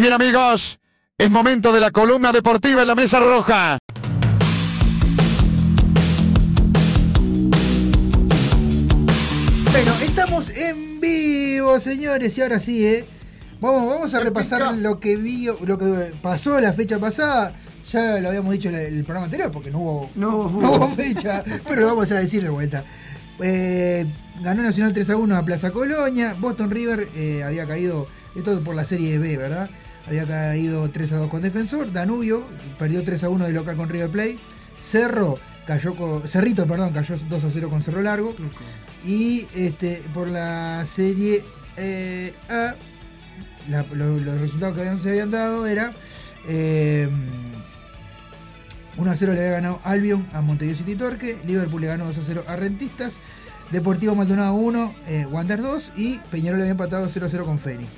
Y 0.00 0.02
bien 0.02 0.14
amigos, 0.14 0.80
es 1.18 1.30
momento 1.30 1.74
de 1.74 1.78
la 1.78 1.90
columna 1.90 2.32
deportiva 2.32 2.80
en 2.80 2.88
la 2.88 2.94
Mesa 2.94 3.20
Roja. 3.20 3.76
Bueno, 9.70 9.92
estamos 10.00 10.56
en 10.56 11.00
vivo, 11.02 11.78
señores, 11.80 12.38
y 12.38 12.40
ahora 12.40 12.58
sí, 12.58 12.86
¿eh? 12.86 13.04
Vamos, 13.60 13.90
vamos 13.90 14.14
a 14.14 14.20
repasar 14.20 14.74
lo 14.78 14.96
que 14.96 15.16
vi, 15.16 15.48
lo 15.66 15.76
que 15.76 16.14
pasó 16.22 16.58
la 16.60 16.72
fecha 16.72 16.98
pasada. 16.98 17.52
Ya 17.92 18.20
lo 18.20 18.28
habíamos 18.28 18.52
dicho 18.52 18.70
en 18.70 18.76
el, 18.76 19.04
programa 19.04 19.26
anterior, 19.26 19.50
porque 19.50 19.70
no 19.70 19.80
hubo, 19.80 20.10
No 20.14 20.28
hubo 20.28 20.62
no 20.62 20.70
hubo 20.70 20.88
fútbol. 20.88 21.04
fecha, 21.04 21.44
pero 21.68 21.82
lo 21.82 21.88
vamos 21.88 22.10
a 22.10 22.14
decir 22.14 22.42
de 22.42 22.48
vuelta. 22.48 22.86
Eh, 23.42 24.06
ganó 24.40 24.62
Nacional 24.62 24.94
3 24.94 25.10
a 25.10 25.16
1 25.18 25.36
a 25.36 25.44
Plaza 25.44 25.72
Colonia. 25.72 26.34
Boston 26.40 26.70
River 26.70 27.06
eh, 27.16 27.42
había 27.44 27.66
caído, 27.66 28.08
esto 28.34 28.64
por 28.64 28.74
la 28.74 28.86
serie 28.86 29.18
B, 29.18 29.36
¿verdad? 29.36 29.68
Había 30.06 30.26
caído 30.26 30.88
3 30.90 31.12
a 31.12 31.16
2 31.18 31.28
con 31.28 31.42
Defensor. 31.42 31.92
Danubio 31.92 32.44
perdió 32.78 33.04
3 33.04 33.24
a 33.24 33.28
1 33.28 33.46
de 33.46 33.52
local 33.52 33.76
con 33.76 33.88
River 33.88 34.10
Plate. 34.10 34.38
Cerro 34.80 35.38
cayó 35.66 35.94
con, 35.94 36.26
Cerrito, 36.28 36.66
perdón, 36.66 36.92
cayó 36.92 37.16
2 37.28 37.44
a 37.44 37.50
0 37.50 37.70
con 37.70 37.82
Cerro 37.82 38.02
Largo. 38.02 38.34
Y 39.04 39.46
este, 39.54 40.02
por 40.12 40.28
la 40.28 40.84
serie 40.86 41.44
eh, 41.76 42.34
A, 42.48 42.74
la- 43.68 43.84
lo- 43.94 44.18
los 44.18 44.40
resultados 44.40 44.74
que 44.74 44.80
habían- 44.80 44.98
se 44.98 45.10
habían 45.10 45.30
dado 45.30 45.66
era 45.66 45.90
eh, 46.48 47.08
1 48.98 49.10
a 49.10 49.16
0 49.16 49.32
le 49.32 49.40
había 49.40 49.52
ganado 49.52 49.80
Albion 49.84 50.26
a 50.32 50.40
Montevideo 50.40 50.76
City 50.78 50.96
Torque, 50.96 51.38
Liverpool 51.46 51.80
le 51.82 51.86
ganó 51.86 52.06
2 52.06 52.18
a 52.18 52.22
0 52.24 52.44
a 52.46 52.56
Rentistas, 52.56 53.14
Deportivo 53.70 54.14
Maldonado 54.14 54.54
1, 54.54 54.94
eh, 55.06 55.26
Wander 55.30 55.62
2 55.62 55.92
y 55.96 56.18
Peñarol 56.30 56.60
había 56.60 56.72
empatado 56.72 57.08
0 57.08 57.26
a 57.26 57.28
0 57.30 57.44
con 57.46 57.58
Fénix. 57.58 57.88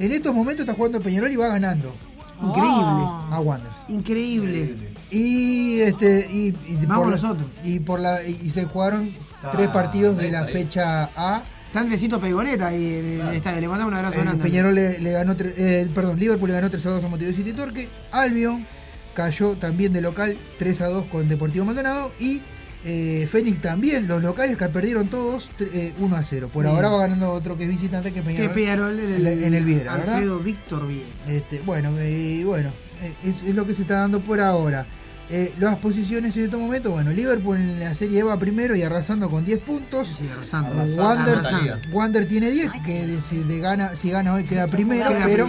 En 0.00 0.12
estos 0.12 0.34
momentos 0.34 0.64
está 0.64 0.74
jugando 0.74 1.00
Peñarol 1.00 1.30
y 1.30 1.36
va 1.36 1.48
ganando. 1.48 1.94
Increíble. 2.42 3.04
A 3.30 3.40
Wanderers. 3.40 3.76
Increíble. 3.88 4.94
Y 5.10 5.80
este 5.80 6.26
y, 6.30 6.56
y 6.66 6.76
Vamos 6.86 7.04
por, 7.04 7.10
nosotros. 7.12 7.48
Y 7.64 7.80
por 7.80 8.00
la 8.00 8.22
y, 8.24 8.50
se 8.50 8.64
jugaron 8.64 9.10
Ah, 9.42 9.50
tres 9.52 9.68
partidos 9.68 10.18
de 10.18 10.30
la 10.30 10.40
ahí. 10.42 10.52
fecha 10.52 11.04
A. 11.16 11.42
Está 11.66 11.80
Andresito 11.80 12.20
Pegoreta 12.20 12.66
ahí 12.66 12.94
en 12.94 13.20
el 13.22 13.34
estadio. 13.36 13.60
Le 13.60 13.68
mandamos 13.68 13.92
un 13.92 13.98
abrazo 13.98 14.18
Eh, 14.18 14.22
grande. 14.24 14.42
Peñarol 14.44 14.74
le, 14.74 14.98
le 14.98 15.12
ganó, 15.12 15.34
tre- 15.36 15.54
eh, 15.56 15.88
perdón, 15.94 16.18
Liverpool 16.18 16.48
le 16.48 16.54
ganó 16.56 16.68
3 16.70 16.84
a 16.86 16.90
2 16.90 17.04
a 17.04 17.08
Montevideo 17.08 17.36
City 17.36 17.52
Torque. 17.54 17.88
Albion 18.12 18.66
cayó 19.14 19.56
también 19.56 19.92
de 19.94 20.00
local 20.02 20.36
3 20.58 20.80
a 20.82 20.88
2 20.88 21.04
con 21.06 21.26
Deportivo 21.28 21.64
Maldonado. 21.64 22.12
Y 22.18 22.42
eh, 22.84 23.28
Fénix 23.30 23.60
también, 23.60 24.08
los 24.08 24.22
locales 24.22 24.56
que 24.56 24.68
perdieron 24.68 25.08
todos 25.08 25.50
eh, 25.60 25.92
1 25.98 26.16
a 26.16 26.22
0. 26.22 26.50
Por 26.52 26.64
Bien. 26.64 26.74
ahora 26.74 26.88
va 26.88 26.98
ganando 27.00 27.30
otro 27.32 27.56
que 27.56 27.64
es 27.64 27.70
visitante 27.70 28.12
que 28.12 28.20
es 28.20 28.24
Peñarol. 28.24 28.54
Peñarol 28.54 29.00
en 29.00 29.12
el, 29.14 29.26
en 29.44 29.54
el 29.54 29.64
Viera, 29.64 29.96
¿verdad? 29.96 30.14
Alfredo 30.14 30.38
Víctor 30.38 30.86
Viera. 30.88 31.08
Este, 31.26 31.60
bueno, 31.60 31.92
eh, 31.98 32.42
bueno 32.44 32.72
eh, 33.02 33.14
es, 33.24 33.42
es 33.48 33.54
lo 33.54 33.66
que 33.66 33.74
se 33.74 33.82
está 33.82 34.00
dando 34.00 34.20
por 34.20 34.40
ahora. 34.40 34.86
Eh, 35.32 35.54
las 35.60 35.76
posiciones 35.76 36.36
en 36.36 36.44
este 36.46 36.56
momento, 36.56 36.90
bueno, 36.90 37.12
Liverpool 37.12 37.56
en 37.56 37.78
la 37.78 37.94
serie 37.94 38.22
va 38.24 38.36
primero 38.36 38.74
y 38.74 38.82
arrasando 38.82 39.30
con 39.30 39.44
10 39.44 39.60
puntos. 39.60 40.16
arrasando. 40.34 40.74
Wander, 41.00 41.36
Arrasando. 41.36 41.76
Wander 41.92 42.26
tiene 42.26 42.50
10, 42.50 42.70
que 42.84 43.06
de- 43.06 43.20
si, 43.20 43.44
de 43.44 43.60
gana, 43.60 43.94
si 43.94 44.10
gana 44.10 44.32
hoy 44.34 44.42
queda 44.42 44.66
primero, 44.68 45.08
pero 45.24 45.46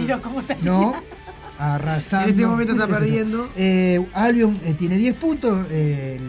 no, 0.62 0.94
arrasando. 1.58 2.28
En 2.28 2.34
este 2.34 2.46
momento 2.46 2.72
está 2.74 2.86
perdiendo. 2.86 3.48
Eh, 3.56 4.06
Albion 4.12 4.56
tiene 4.78 4.96
10 4.96 5.14
puntos, 5.14 5.68
el, 5.72 6.20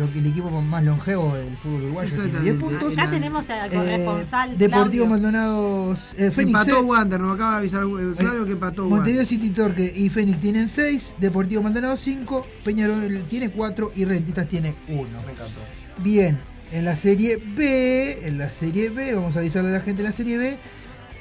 lo 0.00 0.12
que- 0.12 0.18
el 0.18 0.26
equipo 0.26 0.50
más 0.62 0.82
longevo 0.82 1.34
del 1.34 1.56
fútbol 1.56 1.82
uruguayo 1.84 2.10
tiene 2.22 2.40
10 2.40 2.56
puntos. 2.56 2.92
Acá 2.98 3.10
tenemos 3.10 3.48
al 3.50 3.72
Eh, 3.72 3.76
corresponsal. 3.76 4.58
Deportivo 4.58 5.04
Claudio. 5.04 5.06
Maldonado, 5.06 5.92
eh, 6.16 6.30
Fénix 6.30 6.58
Empató 6.60 6.80
eh, 6.80 6.82
Wander, 6.84 7.20
nos 7.20 7.34
acaba 7.34 7.50
de 7.52 7.56
avisar 7.58 7.82
eh, 7.82 8.14
Claudio 8.16 8.46
que 8.46 8.52
empató 8.52 8.88
Montevideo. 8.88 9.26
City 9.26 9.50
Torque 9.50 9.92
y 9.94 10.08
Fénix 10.08 10.40
tienen 10.40 10.68
6, 10.68 11.14
Deportivo 11.20 11.62
Maldonado 11.62 11.96
5, 11.96 12.46
Peñarol 12.64 13.24
tiene 13.28 13.50
4 13.50 13.92
y 13.94 14.04
Rentistas 14.04 14.48
tiene 14.48 14.74
1. 14.88 15.06
Bien, 15.98 16.40
en 16.72 16.84
la 16.84 16.96
serie 16.96 17.36
B, 17.36 18.26
en 18.26 18.38
la 18.38 18.48
serie 18.48 18.88
B, 18.90 19.14
vamos 19.14 19.36
a 19.36 19.40
avisarle 19.40 19.70
a 19.70 19.72
la 19.74 19.80
gente 19.80 20.02
en 20.02 20.06
la 20.06 20.12
serie 20.12 20.38
B. 20.38 20.58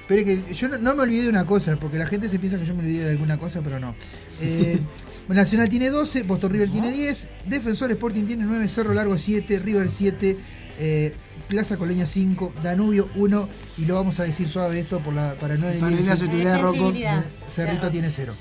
Pero 0.09 0.25
que 0.25 0.55
yo 0.55 0.67
no, 0.67 0.79
no 0.79 0.95
me 0.95 1.03
olvidé 1.03 1.23
de 1.23 1.29
una 1.29 1.45
cosa, 1.45 1.75
porque 1.75 1.99
la 1.99 2.07
gente 2.07 2.29
se 2.29 2.39
piensa 2.39 2.57
que 2.57 2.65
yo 2.65 2.73
me 2.73 2.79
olvidé 2.79 3.05
de 3.05 3.11
alguna 3.11 3.37
cosa, 3.37 3.61
pero 3.61 3.79
no. 3.79 3.93
Eh, 4.41 4.81
Nacional 5.29 5.69
tiene 5.69 5.91
12, 5.91 6.23
Boston 6.23 6.51
River 6.51 6.71
tiene 6.71 6.91
10, 6.91 7.29
Defensor 7.45 7.91
Sporting 7.91 8.23
tiene 8.25 8.43
9, 8.45 8.67
Cerro 8.69 8.95
Largo 8.95 9.19
7, 9.19 9.59
River 9.59 9.91
7, 9.91 10.35
eh, 10.79 11.15
Plaza 11.47 11.77
Colonia 11.77 12.07
5, 12.07 12.55
Danubio 12.63 13.07
1, 13.13 13.49
y 13.77 13.85
lo 13.85 13.93
vamos 13.93 14.19
a 14.19 14.23
decir 14.23 14.49
suave 14.49 14.79
esto 14.79 14.99
por 14.99 15.13
la, 15.13 15.35
para 15.35 15.57
no 15.57 15.69
la 15.69 15.89
susceptibilidad 16.15 16.55
de 16.55 16.61
Rocco. 16.63 16.73
Sensibilidad. 16.73 17.25
Cerrito 17.47 17.91
tiene 17.91 18.09
0. 18.09 18.33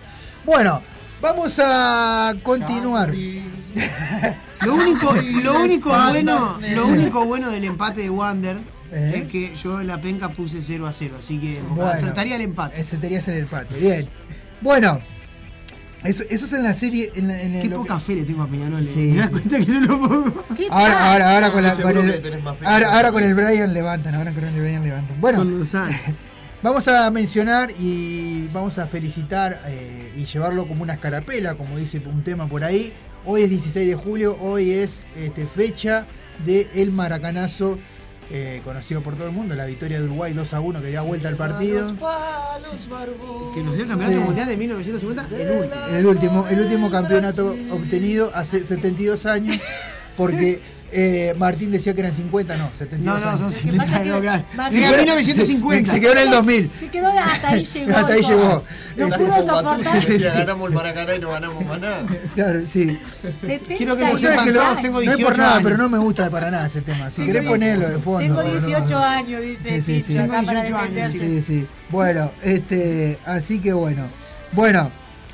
Bueno, 0.46 0.80
vamos 1.20 1.60
a 1.62 2.32
continuar. 2.42 3.14
Lo 4.62 4.74
único, 4.74 5.14
lo 5.44 5.60
único 5.60 5.88
bueno, 5.88 6.58
lo 6.74 6.88
único 6.88 7.24
bueno 7.26 7.48
del 7.48 7.62
empate 7.62 8.02
de 8.02 8.10
Wander 8.10 8.58
¿Eh? 8.92 9.12
es 9.16 9.22
que 9.30 9.54
yo 9.54 9.80
en 9.80 9.86
la 9.86 10.00
penca 10.00 10.30
puse 10.32 10.62
0 10.62 10.86
a 10.86 10.92
0, 10.92 11.16
así 11.18 11.38
que 11.38 11.60
Bueno, 11.70 11.86
acertaría 11.90 12.36
el 12.36 12.42
empate. 12.42 12.80
Acertaría 12.80 13.20
el 13.20 13.38
empate, 13.38 13.78
bien. 13.78 14.08
Bueno, 14.60 15.00
eso, 16.04 16.22
eso 16.30 16.46
es 16.46 16.52
en 16.52 16.62
la 16.62 16.74
serie. 16.74 17.10
En 17.16 17.28
la- 17.28 17.42
en 17.42 17.54
el- 17.56 17.62
Qué 17.62 17.68
lo 17.68 17.82
que- 17.82 17.88
poca 17.88 18.00
fe 18.00 18.14
le 18.16 18.24
tengo 18.24 18.42
a 18.42 18.48
Peñarol. 18.48 18.82
¿eh? 18.84 18.86
Sí. 18.92 19.10
¿Te 19.12 19.16
das 19.18 19.30
cuenta 19.30 19.58
que 19.60 19.66
no 19.72 19.80
lo 19.80 20.00
pongo? 20.00 20.44
Ahora, 20.70 21.12
ahora, 21.12 21.34
ahora 21.34 21.52
con, 21.52 21.62
la, 21.62 21.72
el, 21.72 22.42
ahora, 22.64 22.94
ahora 22.96 23.12
con 23.12 23.36
Brian 23.36 23.72
levantan, 23.74 24.14
ahora 24.14 24.32
con 24.32 24.44
el 24.44 24.60
Brian 24.60 24.82
levantan. 24.82 25.20
Bueno, 25.20 25.44
vamos 26.62 26.88
a 26.88 27.10
mencionar 27.10 27.70
y 27.78 28.48
vamos 28.52 28.78
a 28.78 28.86
felicitar 28.86 29.60
eh, 29.66 30.12
y 30.16 30.24
llevarlo 30.24 30.66
como 30.66 30.82
una 30.82 30.94
escarapela, 30.94 31.56
como 31.56 31.78
dice 31.78 31.98
un 32.04 32.22
tema 32.24 32.48
por 32.48 32.64
ahí. 32.64 32.92
Hoy 33.24 33.42
es 33.42 33.50
16 33.50 33.86
de 33.88 33.94
julio, 33.94 34.36
hoy 34.40 34.70
es 34.72 35.04
este, 35.16 35.46
fecha 35.46 36.06
del 36.46 36.66
el 36.74 36.92
maracanazo 36.92 37.78
eh, 38.30 38.60
conocido 38.64 39.02
por 39.02 39.14
todo 39.16 39.26
el 39.26 39.32
mundo, 39.32 39.54
la 39.54 39.64
victoria 39.64 39.98
de 39.98 40.04
Uruguay 40.04 40.32
2 40.32 40.54
a 40.54 40.60
1 40.60 40.80
que 40.82 40.88
dio 40.88 41.04
vuelta 41.04 41.28
al 41.28 41.36
partido. 41.36 41.86
Que 43.54 43.62
nos 43.62 43.74
dio 43.74 43.82
el 43.84 43.88
campeonato 43.88 44.18
Sí. 44.20 44.24
mundial 44.24 44.48
de 44.48 44.56
1950, 44.56 45.28
el 45.36 45.50
último. 45.60 45.86
El 45.96 46.06
último, 46.06 46.48
el 46.48 46.60
último 46.60 46.90
campeonato 46.90 47.56
obtenido 47.70 48.30
hace 48.34 48.64
72 48.64 49.26
años, 49.26 49.60
porque 50.16 50.60
eh, 50.90 51.34
Martín 51.36 51.70
decía 51.70 51.94
que 51.94 52.00
eran 52.00 52.14
50, 52.14 52.56
no, 52.56 52.70
72 52.74 53.20
No, 53.20 53.32
no, 53.32 53.38
son 53.38 53.52
72, 53.52 54.20
claro. 54.20 54.44
En 54.70 54.96
1950. 54.98 55.90
Se, 55.90 55.96
se 55.96 56.00
quedó 56.00 56.12
en 56.12 56.18
el 56.18 56.30
2000. 56.30 56.70
Se 56.80 56.88
quedó 56.88 57.08
hasta 57.08 57.48
ahí 57.48 57.64
llegó. 57.74 57.96
Hasta 57.96 58.12
ahí 58.12 58.22
llegó. 58.22 58.64
No 58.96 59.08
pudo 59.08 59.46
soportar. 59.46 60.06
Decía, 60.06 60.32
ganamos 60.34 60.68
el 60.68 60.74
Maracaná 60.74 61.14
y 61.14 61.18
no 61.18 61.30
ganamos 61.30 61.64
más 61.66 61.80
nada. 61.80 62.06
Claro, 62.34 62.60
sí. 62.66 62.98
Quiero 63.76 63.96
que 63.96 64.04
lo 64.04 64.16
sepan 64.16 64.46
que 64.46 64.52
todos, 64.52 64.80
tengo 64.80 65.00
no 65.02 65.10
es 65.10 65.16
18 65.16 65.24
por 65.26 65.38
nada, 65.38 65.50
años. 65.54 65.62
pero 65.64 65.76
no 65.76 65.88
me 65.88 65.98
gusta 65.98 66.30
para 66.30 66.50
nada 66.50 66.66
ese 66.66 66.80
tema. 66.80 67.10
Si 67.10 67.24
querés 67.26 67.44
ponerlo 67.44 67.88
de 67.88 67.98
fondo. 67.98 68.20
Tengo 68.20 68.42
no, 68.42 68.60
no. 68.60 68.66
18 68.66 68.98
años, 68.98 69.42
dice 69.42 69.82
Sí, 69.82 70.02
sí, 70.02 70.14
Tengo 70.14 70.32
para 70.44 70.62
18 70.62 70.76
años. 70.78 71.12
Sí, 71.12 71.42
sí. 71.42 71.66
Bueno, 71.90 72.32
este, 72.42 73.18
así 73.24 73.58
que 73.58 73.72
bueno. 73.72 74.08
Bueno, 74.52 74.90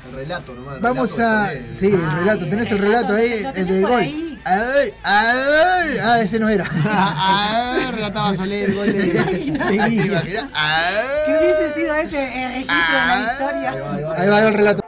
El 0.07 0.13
relato 0.13 0.53
nomás. 0.53 0.75
el 0.75 0.81
Vamos 0.81 1.11
relato 1.17 1.33
a. 1.33 1.73
Sí, 1.73 1.87
el 1.87 2.11
relato. 2.11 2.47
¿Tenés 2.47 2.71
el 2.71 2.79
relato 2.79 3.15
ahí? 3.15 3.31
El 3.33 3.53
tenés 3.53 3.67
del 3.67 3.81
por 3.81 3.91
gol. 3.91 4.01
ahí. 4.01 4.41
A 4.45 4.55
ver, 4.55 4.93
a 5.03 5.23
ver. 5.85 5.99
Ah, 6.03 6.21
ese 6.21 6.39
no 6.39 6.49
era. 6.49 6.65
Ah, 6.85 7.91
relataba 7.93 8.33
Soler 8.35 8.69
el 8.69 8.75
gol 8.75 8.85
de. 8.93 9.11
¿Qué 11.25 11.37
hubiese 11.39 11.73
sido 11.73 11.95
ese 11.95 12.45
el 12.45 12.51
registro 12.53 12.99
de 12.99 13.05
la 13.07 13.19
historia? 13.31 13.71
Ahí 14.17 14.29
va 14.29 14.39
el 14.47 14.53
relato. 14.53 14.81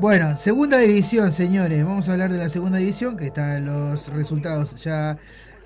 Bueno, 0.00 0.36
segunda 0.36 0.78
división, 0.78 1.32
señores. 1.32 1.84
Vamos 1.84 2.08
a 2.08 2.12
hablar 2.12 2.30
de 2.32 2.38
la 2.38 2.48
segunda 2.48 2.78
división, 2.78 3.16
que 3.16 3.26
están 3.26 3.64
los 3.66 4.08
resultados 4.12 4.76
ya 4.82 5.18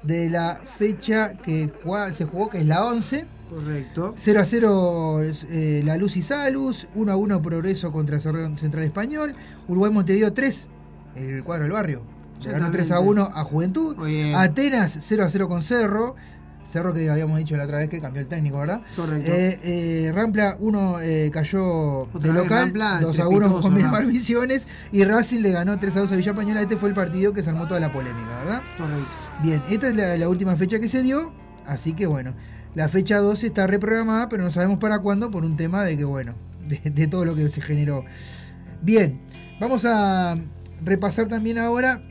de 0.02 0.30
la 0.30 0.60
fecha 0.78 1.34
que 1.34 1.70
jugá- 1.84 2.12
se 2.14 2.24
jugó, 2.24 2.48
que 2.48 2.58
es 2.58 2.66
la 2.66 2.84
11. 2.86 3.26
Correcto. 3.50 4.14
0 4.16 4.40
a 4.40 4.46
0 4.46 5.22
es, 5.22 5.44
eh, 5.50 5.82
La 5.84 5.98
Luz 5.98 6.16
y 6.16 6.22
Salus, 6.22 6.88
1 6.94 7.12
a 7.12 7.16
1 7.16 7.42
Progreso 7.42 7.92
contra 7.92 8.18
Cerro- 8.18 8.56
Central 8.56 8.84
Español, 8.84 9.34
Uruguay 9.68 9.92
Montevideo 9.92 10.32
3, 10.32 10.68
el 11.14 11.44
cuadro 11.44 11.64
del 11.64 11.72
barrio. 11.72 12.02
Ganó 12.42 12.70
3 12.72 12.90
a 12.90 13.00
1 13.00 13.30
a 13.34 13.44
Juventud. 13.44 13.94
Atenas 14.34 14.96
0 15.00 15.24
a 15.24 15.30
0 15.30 15.48
con 15.48 15.62
Cerro. 15.62 16.16
Cerro 16.64 16.94
que 16.94 17.10
habíamos 17.10 17.38
dicho 17.38 17.56
la 17.56 17.64
otra 17.64 17.78
vez 17.78 17.88
que 17.88 18.00
cambió 18.00 18.22
el 18.22 18.28
técnico, 18.28 18.58
¿verdad? 18.58 18.82
Correcto. 18.96 19.30
Eh, 19.30 19.58
eh, 19.62 20.12
Rampla 20.14 20.56
1 20.58 21.00
eh, 21.00 21.30
cayó 21.32 22.02
Otra 22.02 22.20
de 22.20 22.32
local, 22.32 22.64
Rampla, 22.66 23.00
2 23.00 23.18
a 23.18 23.28
1 23.28 23.36
estrepitoso, 23.36 23.62
con 23.62 23.74
Miramar. 23.74 24.06
Misiones 24.06 24.66
y 24.92 25.04
Racing 25.04 25.40
le 25.40 25.52
ganó 25.52 25.78
3 25.78 25.96
a 25.96 26.00
2 26.00 26.12
a 26.12 26.16
Villa 26.16 26.34
Pañola. 26.34 26.62
Este 26.62 26.76
fue 26.76 26.88
el 26.88 26.94
partido 26.94 27.32
que 27.32 27.42
se 27.42 27.50
armó 27.50 27.66
toda 27.66 27.80
la 27.80 27.92
polémica, 27.92 28.38
¿verdad? 28.38 28.62
Correcto. 28.78 29.04
Bien, 29.42 29.62
esta 29.68 29.88
es 29.88 29.96
la, 29.96 30.16
la 30.16 30.28
última 30.28 30.56
fecha 30.56 30.78
que 30.78 30.88
se 30.88 31.02
dio, 31.02 31.32
así 31.66 31.92
que 31.94 32.06
bueno, 32.06 32.34
la 32.74 32.88
fecha 32.88 33.18
12 33.18 33.46
está 33.46 33.66
reprogramada, 33.66 34.28
pero 34.28 34.44
no 34.44 34.50
sabemos 34.50 34.78
para 34.78 35.00
cuándo 35.00 35.30
por 35.30 35.44
un 35.44 35.56
tema 35.56 35.84
de 35.84 35.96
que, 35.96 36.04
bueno, 36.04 36.34
de, 36.66 36.78
de 36.90 37.06
todo 37.06 37.24
lo 37.24 37.34
que 37.34 37.48
se 37.48 37.60
generó. 37.60 38.04
Bien, 38.80 39.20
vamos 39.60 39.84
a 39.84 40.36
repasar 40.84 41.28
también 41.28 41.58
ahora 41.58 42.02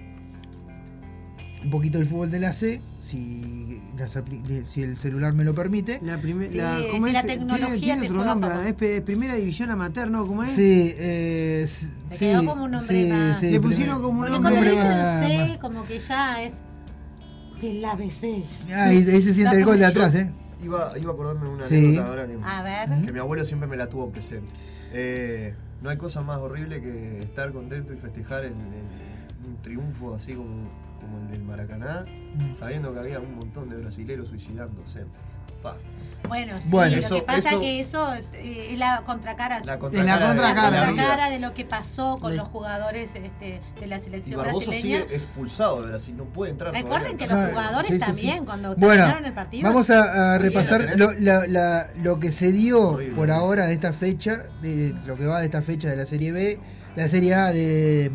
un 1.63 1.69
poquito 1.69 1.99
el 1.99 2.07
fútbol 2.07 2.31
de 2.31 2.39
la 2.39 2.53
C, 2.53 2.81
si, 2.99 3.60
las 4.01 4.17
si 4.67 4.83
el 4.83 4.97
celular 4.97 5.33
me 5.33 5.43
lo 5.43 5.53
permite. 5.55 5.99
La 6.03 6.17
primer- 6.17 6.49
Sí, 6.51 6.57
la- 6.57 6.77
si 6.79 6.89
¿cómo 6.91 7.07
la 7.07 7.19
es? 7.19 7.25
tecnología 7.27 7.67
Tiene, 7.77 8.01
tiene 8.01 8.07
otro 8.09 8.25
nombre, 8.25 8.49
es 8.69 9.01
primera 9.01 9.35
división 9.35 9.69
amateur, 9.69 10.09
¿no? 10.11 10.25
¿Cómo 10.27 10.43
es? 10.43 10.51
Sí, 10.51 10.93
eh, 10.97 11.61
s- 11.63 11.87
Te 12.09 12.15
sí, 12.15 12.25
quedó 12.25 12.45
como 12.45 12.65
un 12.65 12.71
nombre 12.71 13.03
sí, 13.03 13.09
más. 13.09 13.39
sí, 13.39 13.51
Le 13.51 13.59
pusieron 13.61 14.01
como 14.01 14.21
un 14.21 14.29
nombre 14.31 14.51
cuando 14.51 14.61
dicen 14.61 15.51
C, 15.53 15.59
como 15.61 15.85
que 15.85 15.99
ya 15.99 16.43
es 16.43 16.53
el 17.61 17.83
ABC. 17.85 18.43
Ahí, 18.73 18.97
ahí 18.97 19.21
se 19.21 19.33
siente 19.33 19.57
el 19.57 19.65
gol 19.65 19.77
de 19.79 19.85
atrás, 19.85 20.15
¿eh? 20.15 20.29
Iba, 20.63 20.93
iba 20.99 21.11
a 21.11 21.13
acordarme 21.13 21.41
de 21.47 21.49
una 21.53 21.67
Sí. 21.67 21.75
anécdota 21.75 22.07
ahora 22.07 22.27
que, 22.27 22.37
A 22.43 22.63
ver. 22.63 23.05
que 23.05 23.11
mi 23.11 23.19
abuelo 23.19 23.45
siempre 23.45 23.67
me 23.67 23.77
la 23.77 23.87
tuvo 23.87 24.09
presente. 24.11 24.51
Eh, 24.93 25.53
no 25.81 25.89
hay 25.89 25.97
cosa 25.97 26.21
más 26.21 26.37
horrible 26.39 26.81
que 26.81 27.23
estar 27.23 27.51
contento 27.51 27.93
y 27.93 27.97
festejar 27.97 28.43
el- 28.45 28.51
el- 28.51 29.47
un 29.47 29.61
triunfo 29.63 30.13
así 30.15 30.33
como, 30.33 30.69
como 31.11 31.25
el 31.25 31.31
del 31.31 31.43
Maracaná, 31.43 32.05
Mm. 32.35 32.55
sabiendo 32.55 32.93
que 32.93 32.99
había 32.99 33.19
un 33.19 33.35
montón 33.35 33.69
de 33.69 33.77
brasileros 33.77 34.29
suicidándose. 34.29 35.05
Pa. 35.61 35.75
Bueno, 36.27 36.59
sí, 36.59 36.69
Bueno, 36.71 36.93
lo 36.95 36.99
eso- 36.99 37.15
que 37.15 37.21
pasa 37.21 37.49
eso- 37.49 37.59
que 37.59 37.79
eso 37.79 38.13
eh, 38.33 38.69
es 38.71 38.79
la 38.79 39.03
contracara. 39.05 39.59
La 39.63 39.73
Es 39.73 39.79
contracara, 39.79 40.19
la 40.19 40.25
contracara, 40.27 40.65
de 40.65 40.71
la 40.71 40.71
la 40.71 40.71
vida. 40.71 40.85
contracara 41.03 41.29
de 41.29 41.39
lo 41.39 41.53
que 41.53 41.65
pasó 41.65 42.17
con 42.19 42.31
Le- 42.31 42.37
los 42.37 42.47
jugadores 42.47 43.11
este, 43.13 43.61
de 43.79 43.87
la 43.87 43.97
Y 43.97 44.01
selección 44.01 44.39
Barboso 44.41 44.71
brasileña. 44.71 45.03
sigue 45.03 45.15
expulsado 45.17 45.81
de 45.83 45.89
Brasil, 45.89 46.17
no 46.17 46.25
puede 46.25 46.51
entrar. 46.51 46.73
Recuerden 46.73 47.15
que 47.17 47.27
los 47.27 47.49
jugadores 47.49 47.87
sí, 47.89 47.93
sí, 47.93 47.99
sí. 47.99 48.05
también, 48.05 48.45
cuando 48.45 48.69
Bueno, 48.75 49.03
terminaron 49.03 49.25
el 49.25 49.33
partido. 49.33 49.67
Vamos 49.69 49.89
a, 49.91 50.37
repasar 50.39 50.97
lo, 50.97 51.11
la- 51.13 51.45
la- 51.47 51.87
lo 51.97 52.19
que 52.19 52.31
se 52.31 52.51
dio 52.51 52.91
Horrible. 52.93 53.15
por 53.15 53.29
ahora 53.29 53.67
de 53.67 53.73
esta 53.73 53.93
fecha, 53.93 54.43
de 54.63 54.95
lo 55.05 55.15
que 55.17 55.25
va 55.27 55.39
de 55.41 55.45
esta 55.45 55.61
fecha 55.61 55.89
de 55.89 55.95
la 55.97 56.05
Serie 56.07 56.31
B, 56.31 56.59
la 56.95 57.07
Serie 57.07 57.35
A 57.35 57.51
de, 57.51 58.11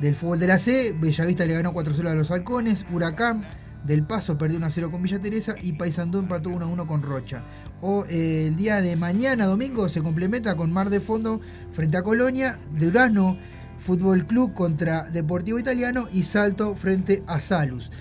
del 0.00 0.14
fútbol 0.14 0.38
de 0.38 0.46
la 0.46 0.58
C. 0.58 0.96
Bellavista 0.98 1.44
le 1.44 1.54
ganó 1.54 1.72
4-0 1.72 2.06
a 2.08 2.14
los 2.14 2.30
Halcones, 2.30 2.84
Huracán 2.90 3.46
del 3.84 4.02
Paso 4.04 4.38
perdió 4.38 4.58
1-0 4.58 4.90
con 4.90 5.02
Villa 5.02 5.20
Teresa 5.20 5.54
y 5.60 5.74
Paysandú 5.74 6.18
empató 6.18 6.50
1-1 6.50 6.86
con 6.86 7.02
Rocha. 7.02 7.44
O 7.80 8.04
eh, 8.06 8.46
el 8.48 8.56
día 8.56 8.80
de 8.80 8.96
mañana, 8.96 9.44
domingo, 9.44 9.88
se 9.88 10.02
complementa 10.02 10.56
con 10.56 10.72
Mar 10.72 10.90
de 10.90 11.00
Fondo 11.00 11.40
frente 11.72 11.98
a 11.98 12.02
Colonia, 12.02 12.58
Durazno 12.78 13.36
Fútbol 13.78 14.26
Club 14.26 14.54
contra 14.54 15.02
Deportivo 15.02 15.58
Italiano 15.58 16.06
y 16.12 16.22
Salto 16.22 16.74
frente 16.76 17.22
a 17.26 17.40
Salus. 17.40 17.92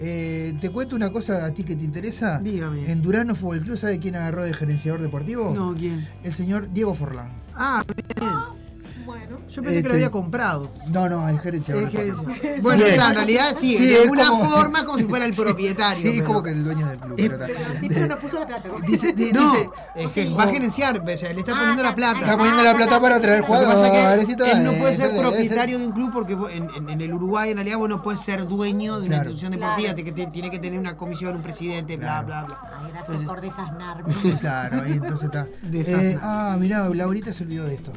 Eh, 0.00 0.56
te 0.60 0.70
cuento 0.70 0.94
una 0.94 1.10
cosa 1.10 1.44
a 1.44 1.52
ti 1.52 1.64
que 1.64 1.76
te 1.76 1.84
interesa. 1.84 2.38
Dígame. 2.38 2.90
En 2.90 3.02
Durano 3.02 3.34
Fútbol 3.34 3.60
Club, 3.60 3.76
¿sabe 3.76 3.98
quién 3.98 4.16
agarró 4.16 4.44
de 4.44 4.54
gerenciador 4.54 5.00
deportivo? 5.00 5.52
No, 5.54 5.74
¿quién? 5.74 6.06
El 6.22 6.32
señor 6.32 6.72
Diego 6.72 6.94
Forlán. 6.94 7.32
Ah, 7.54 7.84
bien. 7.84 8.67
Bueno. 9.08 9.38
Yo 9.48 9.62
pensé 9.62 9.70
que 9.72 9.76
Este- 9.78 9.88
lo 9.88 9.94
había 9.94 10.10
comprado. 10.10 10.70
No, 10.88 11.08
no, 11.08 11.26
es 11.30 11.40
gerencia. 11.40 11.74
Bueno, 12.60 12.84
Bien. 12.84 12.94
está, 12.94 13.08
en 13.08 13.14
realidad 13.14 13.54
sí, 13.58 13.76
Sí, 13.78 13.86
de 13.86 13.94
es 13.94 14.00
alguna 14.02 14.28
como- 14.28 14.50
forma 14.50 14.84
como 14.84 14.98
si 14.98 15.04
fuera 15.04 15.24
el 15.24 15.32
propietario. 15.34 15.96
Sí, 16.02 16.08
es 16.08 16.14
pero- 16.16 16.26
como 16.26 16.42
que 16.42 16.50
el 16.50 16.62
dueño 16.64 16.86
del 16.88 16.98
club. 16.98 17.14
pero 17.16 17.34
está. 17.34 17.80
Sí, 17.80 17.88
pero 17.88 18.06
no 18.06 18.18
puso 18.18 18.38
la 18.38 18.46
plata. 18.46 18.68
Dice, 18.86 19.12
di- 19.14 19.32
No, 19.32 19.50
dice- 19.52 19.70
es 19.96 20.08
que 20.12 20.28
va 20.34 20.44
a 20.44 20.48
gerenciar, 20.48 21.00
o 21.00 21.16
sea, 21.16 21.32
le 21.32 21.40
está 21.40 21.52
Ah, 21.56 21.58
poniendo 21.60 21.82
la 21.82 21.94
plata. 21.94 22.20
está 22.20 22.36
poniendo 22.36 22.62
la 22.62 22.74
plata 22.74 23.00
para 23.00 23.18
traer 23.20 23.40
Lo 23.40 23.46
que 23.46 23.52
pasa 23.52 23.64
jugadores. 23.88 24.28
es 24.28 24.36
que 24.36 24.50
él 24.52 24.64
no 24.64 24.72
puede 24.74 24.94
ser 24.94 25.16
propietario 25.16 25.78
de 25.78 25.86
un 25.86 25.92
club 25.92 26.10
porque 26.12 26.34
vos- 26.34 26.50
en, 26.52 26.68
en- 26.76 26.90
en 26.90 27.00
el 27.00 27.14
Uruguay 27.14 27.50
en 27.50 27.56
realidad 27.56 27.78
vos 27.78 27.88
no 27.88 28.02
puedes 28.02 28.20
ser 28.20 28.46
dueño 28.46 29.00
de 29.00 29.06
una 29.06 29.16
Claro. 29.16 29.30
institución 29.30 29.52
deportiva, 29.52 29.94
te- 29.94 30.04
que 30.04 30.12
te- 30.12 30.26
tiene 30.26 30.50
que 30.50 30.58
tener 30.58 30.78
una 30.78 30.96
comisión, 30.98 31.34
un 31.34 31.42
presidente, 31.42 31.96
bla, 31.96 32.20
bla, 32.22 32.44
bla. 32.44 32.60
Ay, 32.84 32.92
gracias 32.92 33.22
por 33.24 33.40
desasnarme. 33.40 34.12
Claro, 34.40 34.82
ahí 34.82 34.92
entonces 34.92 35.22
está. 35.24 35.46
Eh, 35.72 36.18
ah, 36.20 36.56
mirá, 36.60 36.86
Laurita 36.90 37.32
se 37.32 37.44
olvidó 37.44 37.64
de 37.64 37.74
esto. 37.76 37.92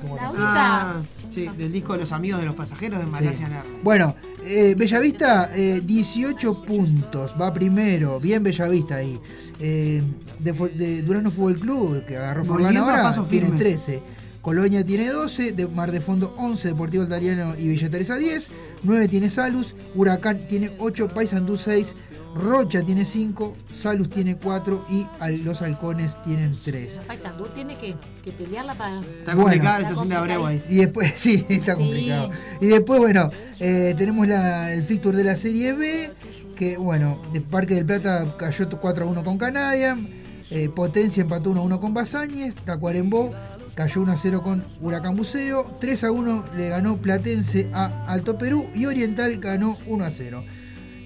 ¿Cómo 0.00 0.16
La 0.16 0.28
que- 0.28 0.36
Ah, 0.38 1.02
sí, 1.34 1.48
del 1.56 1.72
disco 1.72 1.92
de 1.94 2.00
los 2.00 2.12
amigos 2.12 2.40
de 2.40 2.46
los 2.46 2.54
pasajeros 2.54 2.98
de 2.98 3.06
Malasia 3.06 3.48
Nerd. 3.48 3.64
Bueno, 3.82 4.14
eh, 4.44 4.74
Bellavista, 4.76 5.50
eh, 5.54 5.80
18 5.84 6.62
puntos, 6.62 7.34
va 7.40 7.52
primero, 7.52 8.20
bien 8.20 8.42
Bellavista 8.42 8.96
ahí. 8.96 9.18
Eh, 9.60 10.02
de, 10.38 11.02
Durano 11.02 11.30
Fútbol 11.30 11.58
Club, 11.58 12.04
que 12.06 12.16
agarró 12.16 12.44
Forlán 12.44 12.76
ahora, 12.76 13.12
tiene 13.28 13.46
firme. 13.46 13.58
13. 13.58 14.02
Colonia 14.40 14.86
tiene 14.86 15.08
12, 15.08 15.52
de 15.52 15.66
Mar 15.66 15.90
de 15.90 16.00
Fondo 16.00 16.32
11, 16.38 16.68
Deportivo 16.68 17.02
Italiano 17.04 17.54
y 17.58 17.68
Villa 17.68 17.90
Teresa 17.90 18.16
10, 18.16 18.48
9 18.82 19.08
tiene 19.08 19.28
Salus, 19.30 19.74
Huracán 19.94 20.46
tiene 20.48 20.70
8, 20.78 21.08
Paysandú 21.08 21.58
6, 21.58 21.94
Rocha 22.34 22.82
tiene 22.82 23.04
5, 23.04 23.56
Salus 23.72 24.10
tiene 24.10 24.36
4 24.36 24.84
y 24.90 25.06
al- 25.20 25.42
los 25.44 25.62
Halcones 25.62 26.16
tienen 26.24 26.54
3. 26.64 27.00
Paysandú 27.06 27.46
tiene 27.54 27.76
que, 27.78 27.96
que 28.22 28.32
pelearla 28.32 28.74
para. 28.74 29.00
Está 29.00 29.34
Bueno. 29.34 29.42
complicada 29.42 29.78
la 29.80 29.88
situación 29.88 30.08
de 30.08 30.14
Abreu 30.16 30.46
ahí. 30.46 30.62
Y 30.68 30.76
después, 30.76 31.12
sí, 31.16 31.44
está 31.48 31.74
Sí. 31.74 31.78
complicado. 31.80 32.30
Y 32.60 32.66
después, 32.66 32.98
bueno, 33.00 33.30
eh, 33.58 33.94
tenemos 33.98 34.26
la- 34.28 34.72
el 34.72 34.82
fixture 34.84 35.16
de 35.16 35.24
la 35.24 35.36
Serie 35.36 35.72
B, 35.72 36.12
que, 36.54 36.76
bueno, 36.76 37.20
de 37.32 37.40
Parque 37.40 37.74
del 37.74 37.86
Plata 37.86 38.36
cayó 38.36 38.68
4 38.68 39.04
a 39.06 39.08
1 39.08 39.24
con 39.24 39.38
Canadian, 39.38 40.08
eh, 40.50 40.68
Potencia 40.68 41.22
empató 41.22 41.50
1 41.50 41.60
a 41.60 41.64
1 41.64 41.80
con 41.80 41.94
Basáñez, 41.94 42.54
Tacuarembó 42.64 43.32
cayó 43.74 44.00
1 44.02 44.12
a 44.12 44.16
0 44.16 44.42
con 44.42 44.64
Huracán 44.80 45.16
Buceo, 45.16 45.76
3 45.80 46.02
a 46.04 46.10
1 46.10 46.44
le 46.56 46.68
ganó 46.68 46.96
Platense 46.98 47.70
a 47.72 48.06
Alto 48.08 48.36
Perú 48.36 48.66
y 48.74 48.86
Oriental 48.86 49.38
ganó 49.38 49.78
1 49.86 50.04
a 50.04 50.10
0. 50.10 50.44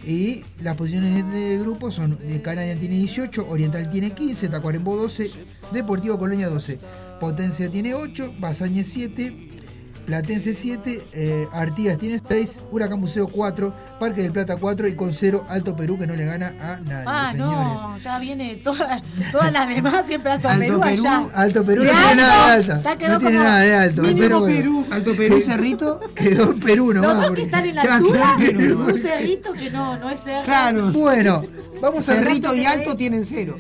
Y 0.05 0.44
las 0.60 0.76
posiciones 0.76 1.31
de 1.32 1.58
grupo 1.58 1.90
son 1.90 2.18
de 2.18 2.42
tiene 2.42 2.97
18, 2.97 3.48
Oriental 3.48 3.89
tiene 3.89 4.10
15, 4.10 4.48
Tacuarembó 4.48 4.97
12, 4.97 5.31
Deportivo 5.72 6.18
Colonia 6.18 6.48
12, 6.48 6.78
Potencia 7.20 7.70
tiene 7.70 7.94
8, 7.94 8.34
Basañez 8.39 8.89
7, 8.89 9.61
Platense 10.06 10.56
7, 10.56 11.00
eh, 11.12 11.47
Artigas 11.52 11.97
tiene 11.98 12.20
6, 12.28 12.60
Huracán 12.70 12.98
Museo 13.00 13.28
4, 13.28 13.72
Parque 14.00 14.22
del 14.22 14.32
Plata 14.32 14.56
4 14.56 14.89
y 14.89 14.94
con 14.94 15.12
0 15.12 15.44
Alto 15.48 15.76
Perú 15.76 15.98
que 15.98 16.06
no 16.06 16.16
le 16.16 16.24
gana 16.24 16.48
a 16.60 16.76
nadie, 16.81 17.05
Ah, 17.06 17.28
señores. 17.32 17.56
no, 17.74 17.98
ya 17.98 18.18
viene 18.18 18.56
toda- 18.56 19.00
todas 19.31 19.52
las 19.52 19.68
demás 19.68 20.05
siempre 20.06 20.32
Alto, 20.32 20.48
Alto 20.48 20.60
Perú, 20.60 20.81
Perú, 20.81 21.02
allá. 21.02 21.26
Alto 21.34 21.64
Perú 21.64 21.82
no 21.84 21.90
tiene 21.90 22.02
alto, 22.02 22.22
nada 22.22 22.56
de 22.56 22.98
quedó 22.98 23.12
No 23.12 23.18
tiene 23.20 23.39
nada 23.39 23.60
de 23.60 23.74
alto. 23.76 24.02
mínimo 24.02 24.18
pero 24.20 24.40
bueno, 24.40 24.56
Perú. 24.56 24.86
Alto 24.90 25.16
Perú, 25.16 25.40
Cerrito. 25.40 26.00
Quedó 26.14 26.50
en 26.52 26.60
Perú 26.60 26.92
Los 26.92 27.02
nomás. 27.02 27.26
dos 27.28 27.36
que 27.36 27.42
están 27.42 27.66
en 27.66 27.74
la 27.76 27.82
Claro, 27.82 27.97
altura, 28.06 28.34
quedó 28.39 28.50
en 28.50 28.56
Perú. 28.58 28.84
un 28.86 28.98
cerrito 29.02 29.52
que 29.52 29.70
no, 29.70 29.97
no 29.98 30.10
es 30.10 30.20
cerro. 30.20 30.44
Claro. 30.44 30.92
Bueno, 30.92 31.44
vamos 31.81 32.08
a 32.08 32.14
Cerrito 32.16 32.55
y 32.55 32.64
alto 32.64 32.97
tienen 32.97 33.24
cero. 33.24 33.58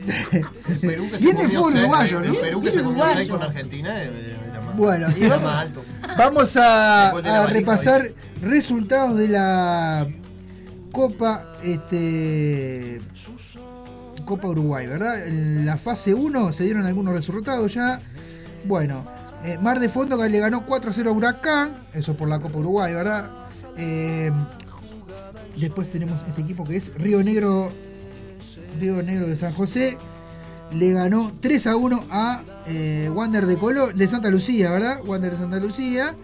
Perú 0.80 1.08
que 1.10 1.18
se 1.18 1.24
Viene 1.24 1.40
seis- 1.46 1.58
uruguayo, 1.58 2.20
¿no? 2.20 2.34
Perú 2.34 2.60
que 2.62 2.72
se 2.72 2.82
con 3.28 3.42
Argentina 3.42 3.94
eh, 4.02 4.36
Bueno, 4.76 5.08
y 5.16 5.26
vamos- 6.16 6.56
a, 6.56 7.12
repasar 7.48 8.10
resultados 8.40 9.16
de 9.16 9.28
la 9.28 10.08
Copa 10.90 11.46
este 11.62 13.00
Copa 14.24 14.48
Uruguay, 14.48 14.86
¿verdad? 14.86 15.26
En 15.26 15.66
la 15.66 15.76
fase 15.76 16.14
1 16.14 16.52
se 16.52 16.64
dieron 16.64 16.86
algunos 16.86 17.14
resultados 17.14 17.74
ya. 17.74 18.00
Bueno, 18.64 19.04
eh, 19.44 19.58
Mar 19.60 19.80
de 19.80 19.88
Fondo 19.88 20.18
que 20.18 20.28
le 20.28 20.38
ganó 20.38 20.64
4-0 20.66 21.08
a 21.08 21.12
Huracán, 21.12 21.86
eso 21.92 22.16
por 22.16 22.28
la 22.28 22.38
Copa 22.38 22.58
Uruguay, 22.58 22.94
¿verdad? 22.94 23.30
Eh, 23.76 24.30
después 25.56 25.90
tenemos 25.90 26.22
este 26.26 26.42
equipo 26.42 26.64
que 26.64 26.76
es 26.76 26.94
Río 26.96 27.22
Negro 27.22 27.72
Río 28.78 29.02
Negro 29.02 29.26
de 29.26 29.36
San 29.36 29.52
José 29.52 29.98
le 30.74 30.92
ganó 30.92 31.30
3 31.40 31.66
a 31.66 31.76
1 31.76 32.04
a 32.10 32.42
eh, 32.66 33.10
Wander 33.12 33.46
de 33.46 33.56
Colo 33.58 33.92
de 33.92 34.08
Santa 34.08 34.30
Lucía, 34.30 34.70
¿verdad? 34.70 35.00
Wander 35.04 35.32
de 35.32 35.38
Santa 35.38 35.58
Lucía. 35.58 36.14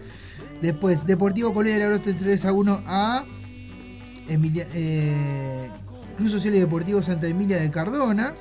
Después, 0.61 1.05
Deportivo 1.05 1.53
Colonia 1.53 1.77
le 1.77 1.85
ganó 1.85 2.01
3 2.01 2.45
a 2.45 2.53
1 2.53 2.81
a 2.85 3.23
Emilia, 4.27 4.67
eh, 4.73 5.69
Club 6.17 6.29
Social 6.29 6.55
y 6.55 6.59
Deportivo 6.59 7.01
Santa 7.01 7.27
Emilia 7.27 7.57
de 7.57 7.71
Cardona. 7.71 8.33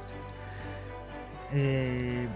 Eh, 1.52 2.28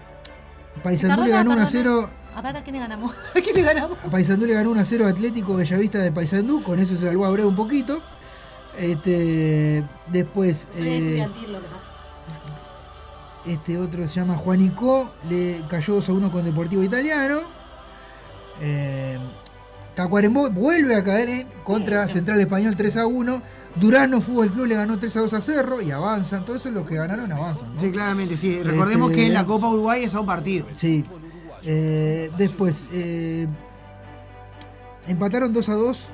Paysandú 0.81 1.23
le 1.23 1.31
ganó 1.31 1.51
1 1.51 1.61
a 1.61 1.67
0 1.67 2.09
A 2.35 2.41
ver, 2.41 2.57
¿a 2.57 2.63
quién 2.63 2.75
le 2.75 2.81
ganamos? 2.81 3.13
¿A 3.35 3.41
quién 3.41 3.55
le 3.55 3.61
ganamos? 3.61 3.97
Paysandú 4.09 4.45
le 4.45 4.53
ganó 4.53 4.71
1 4.71 4.81
a 4.81 4.85
0 4.85 5.05
a 5.05 5.09
Atlético 5.09 5.55
Bellavista 5.55 5.99
de 5.99 6.11
Paysandú, 6.11 6.63
con 6.63 6.79
eso 6.79 6.97
se 6.97 7.05
salvó 7.05 7.25
a 7.25 7.27
Abreu 7.29 7.47
un 7.47 7.55
poquito. 7.55 8.01
Este, 8.77 9.83
después, 10.07 10.67
eh, 10.75 11.27
lo 11.47 11.61
que 11.61 11.67
pasa. 11.67 11.92
Este 13.45 13.77
otro 13.77 14.07
se 14.07 14.15
llama 14.15 14.35
Juanico, 14.35 15.11
le 15.29 15.63
cayó 15.69 15.95
2 15.95 16.09
a 16.09 16.13
1 16.13 16.31
con 16.31 16.43
Deportivo 16.45 16.83
Italiano. 16.83 17.39
Eh, 18.61 19.17
Tacuarembó 19.95 20.49
vuelve 20.49 20.95
a 20.95 21.03
caer 21.03 21.29
en 21.29 21.47
contra 21.63 22.07
Central 22.07 22.39
Español 22.39 22.75
3 22.75 22.97
a 22.97 23.07
1. 23.07 23.41
Durano 23.75 24.21
Fútbol 24.21 24.51
Club 24.51 24.67
le 24.67 24.75
ganó 24.75 24.99
3 24.99 25.17
a 25.17 25.19
2 25.21 25.33
a 25.33 25.41
Cerro 25.41 25.81
y 25.81 25.91
avanzan. 25.91 26.45
Todos 26.45 26.61
esos 26.61 26.71
los 26.73 26.87
que 26.87 26.95
ganaron 26.95 27.31
avanzan. 27.31 27.73
¿no? 27.75 27.81
Sí, 27.81 27.91
claramente, 27.91 28.37
sí. 28.37 28.61
Recordemos 28.61 29.09
Este, 29.11 29.21
que 29.21 29.27
en 29.27 29.33
la 29.33 29.45
Copa 29.45 29.67
Uruguay 29.67 30.03
es 30.03 30.13
a 30.15 30.19
un 30.19 30.25
partido. 30.27 30.67
Sí. 30.75 31.05
Eh, 31.63 32.29
después, 32.37 32.85
eh, 32.91 33.47
empataron 35.07 35.53
2 35.53 35.69
a 35.69 35.73
2. 35.73 36.07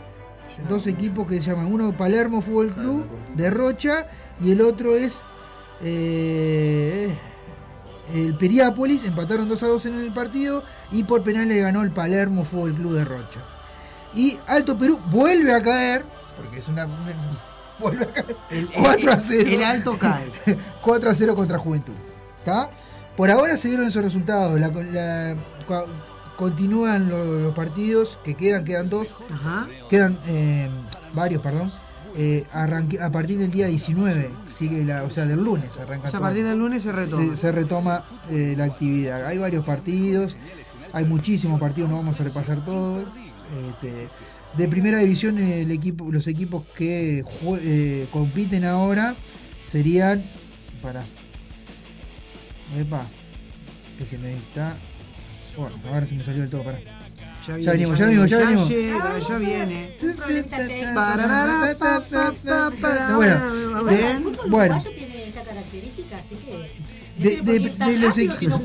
Dos 0.68 0.88
equipos 0.88 1.26
que 1.28 1.36
se 1.36 1.52
llaman 1.52 1.72
uno 1.72 1.96
Palermo 1.96 2.42
Fútbol 2.42 2.70
Club 2.72 3.06
de 3.36 3.50
Rocha 3.50 4.08
y 4.42 4.52
el 4.52 4.62
otro 4.62 4.94
es 4.96 5.22
eh, 5.82 7.18
el 8.14 8.36
Periápolis. 8.38 9.06
Empataron 9.06 9.48
2 9.50 9.64
a 9.64 9.68
2 9.68 9.86
en 9.88 9.94
el 10.02 10.14
partido 10.14 10.64
y 10.92 11.04
por 11.04 11.24
penal 11.24 11.48
le 11.48 11.60
ganó 11.60 11.82
el 11.84 11.92
Palermo 11.92 12.46
Fútbol 12.46 12.74
Club 12.76 12.94
de 12.94 13.06
Rocha. 13.06 13.42
Y 14.14 14.38
Alto 14.48 14.78
Perú 14.78 15.00
vuelve 15.12 15.54
a 15.54 15.62
caer, 15.62 16.06
porque 16.36 16.60
es 16.60 16.68
una. 16.68 16.86
vuelve 17.80 18.04
a 18.04 18.08
caer. 18.08 18.36
4 18.76 19.12
a 19.12 19.20
0. 19.20 19.50
el 19.54 19.64
Alto 19.64 19.98
cae. 20.00 20.32
4 20.82 21.10
a 21.10 21.14
0 21.16 21.36
contra 21.36 21.58
Juventud. 21.60 21.94
¿Está? 22.40 22.70
Por 23.16 23.30
ahora 23.30 23.58
se 23.58 23.68
dieron 23.68 23.86
esos 23.88 24.04
resultados. 24.04 24.60
La- 24.60 24.70
la- 24.70 25.36
continúan 26.38 27.10
lo- 27.10 27.40
los, 27.40 27.54
partidos 27.54 28.18
que 28.24 28.34
quedan, 28.36 28.64
quedan 28.64 28.90
dos. 28.90 29.10
Quedan 29.90 30.18
eh, 30.26 30.70
varios, 31.14 31.42
perdón. 31.42 31.72
Eh, 32.16 32.46
arranque- 32.54 33.00
a 33.02 33.12
partir 33.12 33.38
del 33.38 33.52
día 33.52 33.68
19, 33.68 34.32
sigue 34.50 34.84
la, 34.86 35.04
o 35.04 35.10
sea, 35.10 35.26
del 35.26 35.44
lunes 35.44 35.78
arranca. 35.78 36.08
O 36.08 36.12
sea, 36.12 36.18
a 36.18 36.22
todo. 36.22 36.22
partir 36.22 36.44
del 36.44 36.58
lunes 36.58 36.84
se 36.84 36.92
retoma. 36.92 37.24
Se, 37.32 37.38
se 37.38 37.52
retoma 37.52 38.06
eh, 38.30 38.56
la 38.58 38.66
actividad. 38.66 39.26
Hay 39.26 39.38
varios 39.38 39.64
partidos, 39.66 40.36
hay 40.92 41.06
muchísimos 41.06 41.60
partidos, 41.60 41.90
no 41.90 41.98
vamos 41.98 42.20
a 42.20 42.24
repasar 42.24 42.66
todos. 42.66 43.08
Este, 43.72 44.08
de 44.58 44.68
primera 44.68 45.00
división, 45.00 45.38
el 45.40 45.72
equipo, 45.72 46.12
los 46.12 46.26
equipos 46.28 46.66
que 46.76 47.24
eh, 47.62 48.08
compiten 48.12 48.66
ahora 48.66 49.16
serían. 49.68 50.24
Para. 50.82 51.04
Epa, 52.78 53.06
que 53.98 54.06
se 54.06 54.18
me 54.18 54.34
está. 54.34 54.76
Bueno, 55.58 55.76
ahora 55.92 56.06
se 56.06 56.16
me 56.16 56.24
salió 56.24 56.42
del 56.42 56.50
todo, 56.52 56.64
para. 56.64 56.80
Ya 57.48 57.58
Ya 57.58 57.72
venimos, 57.72 57.98
ya 57.98 58.06
venimos, 58.06 58.30
ya 58.30 58.38
venimos. 58.40 58.70
ya 59.28 59.38
viene. 59.38 59.96
Bueno, 63.16 63.36
El 63.90 64.50
bueno. 64.50 64.76
uruguayo 64.78 64.92
tiene 64.96 65.28
esta 65.28 65.44
característica, 65.44 66.18
así 66.18 66.36
que. 66.36 66.90
De- 67.24 67.42
los 67.98 68.16
si 68.40 68.48
no. 68.48 68.60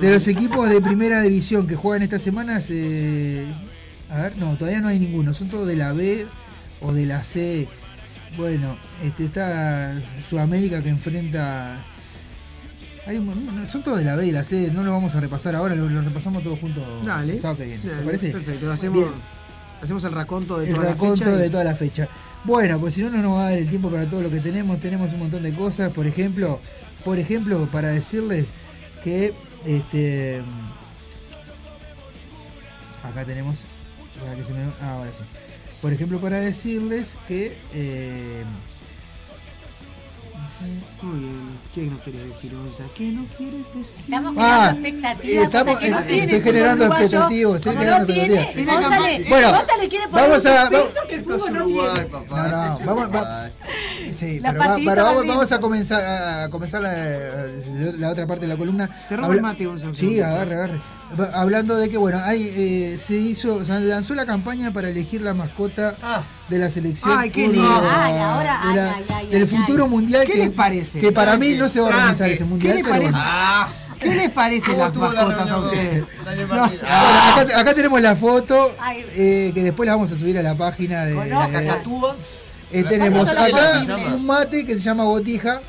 De 0.00 0.10
equipos 0.28 0.68
de 0.70 0.80
primera 0.80 1.22
división 1.22 1.66
que 1.66 1.76
juegan 1.76 2.02
esta 2.02 2.18
semana, 2.18 2.60
se- 2.60 3.44
a 4.10 4.18
ver, 4.22 4.36
no, 4.38 4.56
todavía 4.56 4.80
no 4.80 4.88
hay 4.88 4.98
ninguno. 4.98 5.34
Son 5.34 5.48
todos 5.50 5.66
de 5.66 5.76
la 5.76 5.92
B 5.92 6.26
o 6.80 6.92
de 6.92 7.06
la 7.06 7.22
C. 7.24 7.68
Bueno, 8.36 8.76
este 9.02 9.24
está 9.26 10.00
Sudamérica 10.28 10.82
que 10.82 10.88
enfrenta. 10.90 11.84
Hay 13.08 13.16
un- 13.18 13.56
no, 13.56 13.66
son 13.66 13.82
todos 13.82 13.98
de 13.98 14.04
la 14.04 14.14
B 14.16 14.26
y 14.26 14.32
la 14.32 14.44
C, 14.44 14.70
no 14.72 14.82
lo 14.84 14.92
vamos 14.92 15.14
a 15.14 15.20
repasar 15.20 15.54
ahora, 15.56 15.74
lo, 15.74 15.88
lo 15.88 16.00
repasamos 16.02 16.42
todos 16.42 16.58
juntos 16.60 16.84
Dale. 17.04 17.34
el 17.34 17.40
sábado 17.40 17.58
que 17.58 17.64
viene. 17.64 17.82
¿Te 17.82 18.04
parece? 18.04 18.30
Perfecto, 18.30 18.70
hacemos, 18.70 18.98
Bien. 18.98 19.10
hacemos 19.82 20.04
el 20.04 20.12
raconto 20.12 20.58
de 20.58 20.68
el 20.68 20.74
toda 20.74 20.88
raconto 20.90 21.24
la 21.24 21.30
fecha. 21.30 21.36
y- 21.36 21.42
de 21.42 21.50
toda 21.50 21.64
la 21.64 21.74
fecha. 21.74 22.08
Bueno, 22.44 22.78
pues 22.78 22.94
si 22.94 23.02
no, 23.02 23.10
no 23.10 23.22
nos 23.22 23.32
va 23.36 23.46
a 23.46 23.50
dar 23.50 23.58
el 23.58 23.68
tiempo 23.68 23.90
para 23.90 24.08
todo 24.08 24.22
lo 24.22 24.30
que 24.30 24.40
tenemos. 24.40 24.78
Tenemos 24.78 25.12
un 25.12 25.18
montón 25.20 25.42
de 25.42 25.52
cosas. 25.54 25.90
Por 25.92 26.06
ejemplo, 26.06 26.60
por 27.04 27.18
ejemplo, 27.18 27.68
para 27.72 27.88
decirles 27.88 28.46
que 29.02 29.34
este 29.66 30.42
acá 33.02 33.24
tenemos. 33.24 33.60
para 34.20 34.34
que 34.36 34.44
se 34.44 34.52
me- 34.52 34.64
ah, 34.82 34.92
ahora 34.94 35.10
sí. 35.12 35.22
Por 35.80 35.92
ejemplo, 35.92 36.20
para 36.20 36.40
decirles 36.40 37.16
que 37.28 37.56
eh, 37.72 38.44
Muy 41.02 41.20
bien. 41.20 41.58
¿Qué 41.72 41.82
nos 41.82 42.00
quieres 42.00 42.28
decir, 42.28 42.52
Onza? 42.54 42.82
¿Qué 42.94 43.12
no 43.12 43.24
quieres 43.36 43.66
decir? 43.72 44.00
Estamos 44.04 44.34
Ah, 44.38 44.72
generando 44.74 44.88
expectativas. 44.88 45.44
estamos- 45.44 45.74
no 45.74 45.80
eh, 45.98 46.02
tiene 46.08 46.22
estoy 46.24 46.40
generando 46.42 46.84
expectativas, 46.86 47.56
estoy 47.56 47.72
Como 47.72 47.80
generando 47.84 48.12
expectativas. 48.12 49.28
Bueno, 49.28 49.50
González 49.52 49.88
quiere 49.88 50.08
poner 50.08 50.28
vamos 50.28 50.44
un 50.44 50.50
a- 50.50 50.60
suspenso 50.62 51.06
que 51.08 51.14
el 51.14 51.20
Esto 51.20 51.34
es 51.36 51.42
fútbol 51.42 51.52
no 51.54 51.64
Uruguay, 51.64 51.90
tiene. 51.94 52.08
papá. 52.08 52.36
No, 52.36 52.42
no, 52.56 52.62
Esto 52.72 52.80
es 52.80 52.86
vamos- 52.86 53.08
Uruguay. 53.08 53.52
Sí, 54.18 54.40
La 54.40 54.50
pero, 54.52 54.60
va- 54.64 54.66
patita 54.68 54.90
pero 54.90 55.04
vamos, 55.04 55.52
a 55.52 55.60
comenzar 55.60 56.04
a 56.44 56.48
comenzar 56.50 56.82
la, 56.82 56.92
la 57.98 58.08
otra 58.10 58.26
parte 58.26 58.46
de 58.46 58.52
la 58.52 58.56
columna. 58.58 58.88
Te 59.08 59.16
robo 59.16 59.26
Habla- 59.26 59.36
el 59.36 59.42
mate, 59.42 59.66
Gonzalo. 59.66 59.94
Sí, 59.94 60.20
agarre, 60.20 60.54
agarre. 60.56 60.80
Hablando 61.34 61.76
de 61.76 61.88
que, 61.88 61.96
bueno, 61.96 62.20
hay, 62.22 62.42
eh, 62.54 62.98
se 62.98 63.14
hizo, 63.14 63.56
o 63.56 63.64
sea, 63.64 63.80
lanzó 63.80 64.14
la 64.14 64.26
campaña 64.26 64.72
para 64.72 64.90
elegir 64.90 65.22
la 65.22 65.32
mascota 65.34 65.96
de 66.48 66.58
la 66.58 66.70
selección. 66.70 67.10
Ay, 67.16 67.30
qué 67.30 67.48
lindo. 67.48 67.82
Ay, 67.90 68.18
ahora, 68.18 68.60
de 68.68 68.74
la- 68.74 68.90
ay, 68.94 69.04
ay, 69.08 69.14
ay, 69.20 69.26
del 69.30 69.48
futuro 69.48 69.84
ay. 69.84 69.90
mundial 69.90 70.24
¿Qué 70.26 70.32
que, 70.32 70.38
les 70.38 70.50
parece? 70.50 71.00
que 71.00 71.10
para 71.12 71.36
mí 71.38 71.54
no 71.54 71.68
se 71.68 71.80
va 71.80 71.86
a 71.86 71.90
organizar 71.90 72.28
ese 72.28 72.38
¿Qué 72.38 72.44
mundial. 72.44 72.74
les 72.74 72.82
pero 72.84 72.94
parece? 72.94 73.12
bueno. 73.12 73.24
Ah, 73.26 73.68
¿Qué 73.98 74.14
les 74.14 74.28
parece 74.30 74.66
¿Cómo 74.70 74.78
las 74.78 74.86
estuvo 74.88 75.12
la 75.12 75.24
mascotas 75.24 75.50
a 75.50 75.58
ustedes? 75.58 76.00
No. 76.02 76.46
Bueno, 76.46 76.70
Ah, 76.86 77.36
acá, 77.40 77.58
acá 77.60 77.74
tenemos 77.74 78.00
la 78.00 78.14
foto 78.14 78.76
eh, 79.16 79.50
que 79.54 79.62
después 79.64 79.86
la 79.88 79.96
vamos 79.96 80.12
a 80.12 80.16
subir 80.16 80.38
a 80.38 80.42
la 80.42 80.54
página 80.54 81.04
de. 81.04 81.14
De- 81.14 81.30
Cacatúa. 81.30 82.16
eh, 82.70 82.84
tenemos 82.84 83.28
acá 83.28 83.84
un 84.14 84.24
mate 84.26 84.64
que 84.66 84.74
se 84.74 84.80
llama 84.80 85.04
botija. 85.04 85.62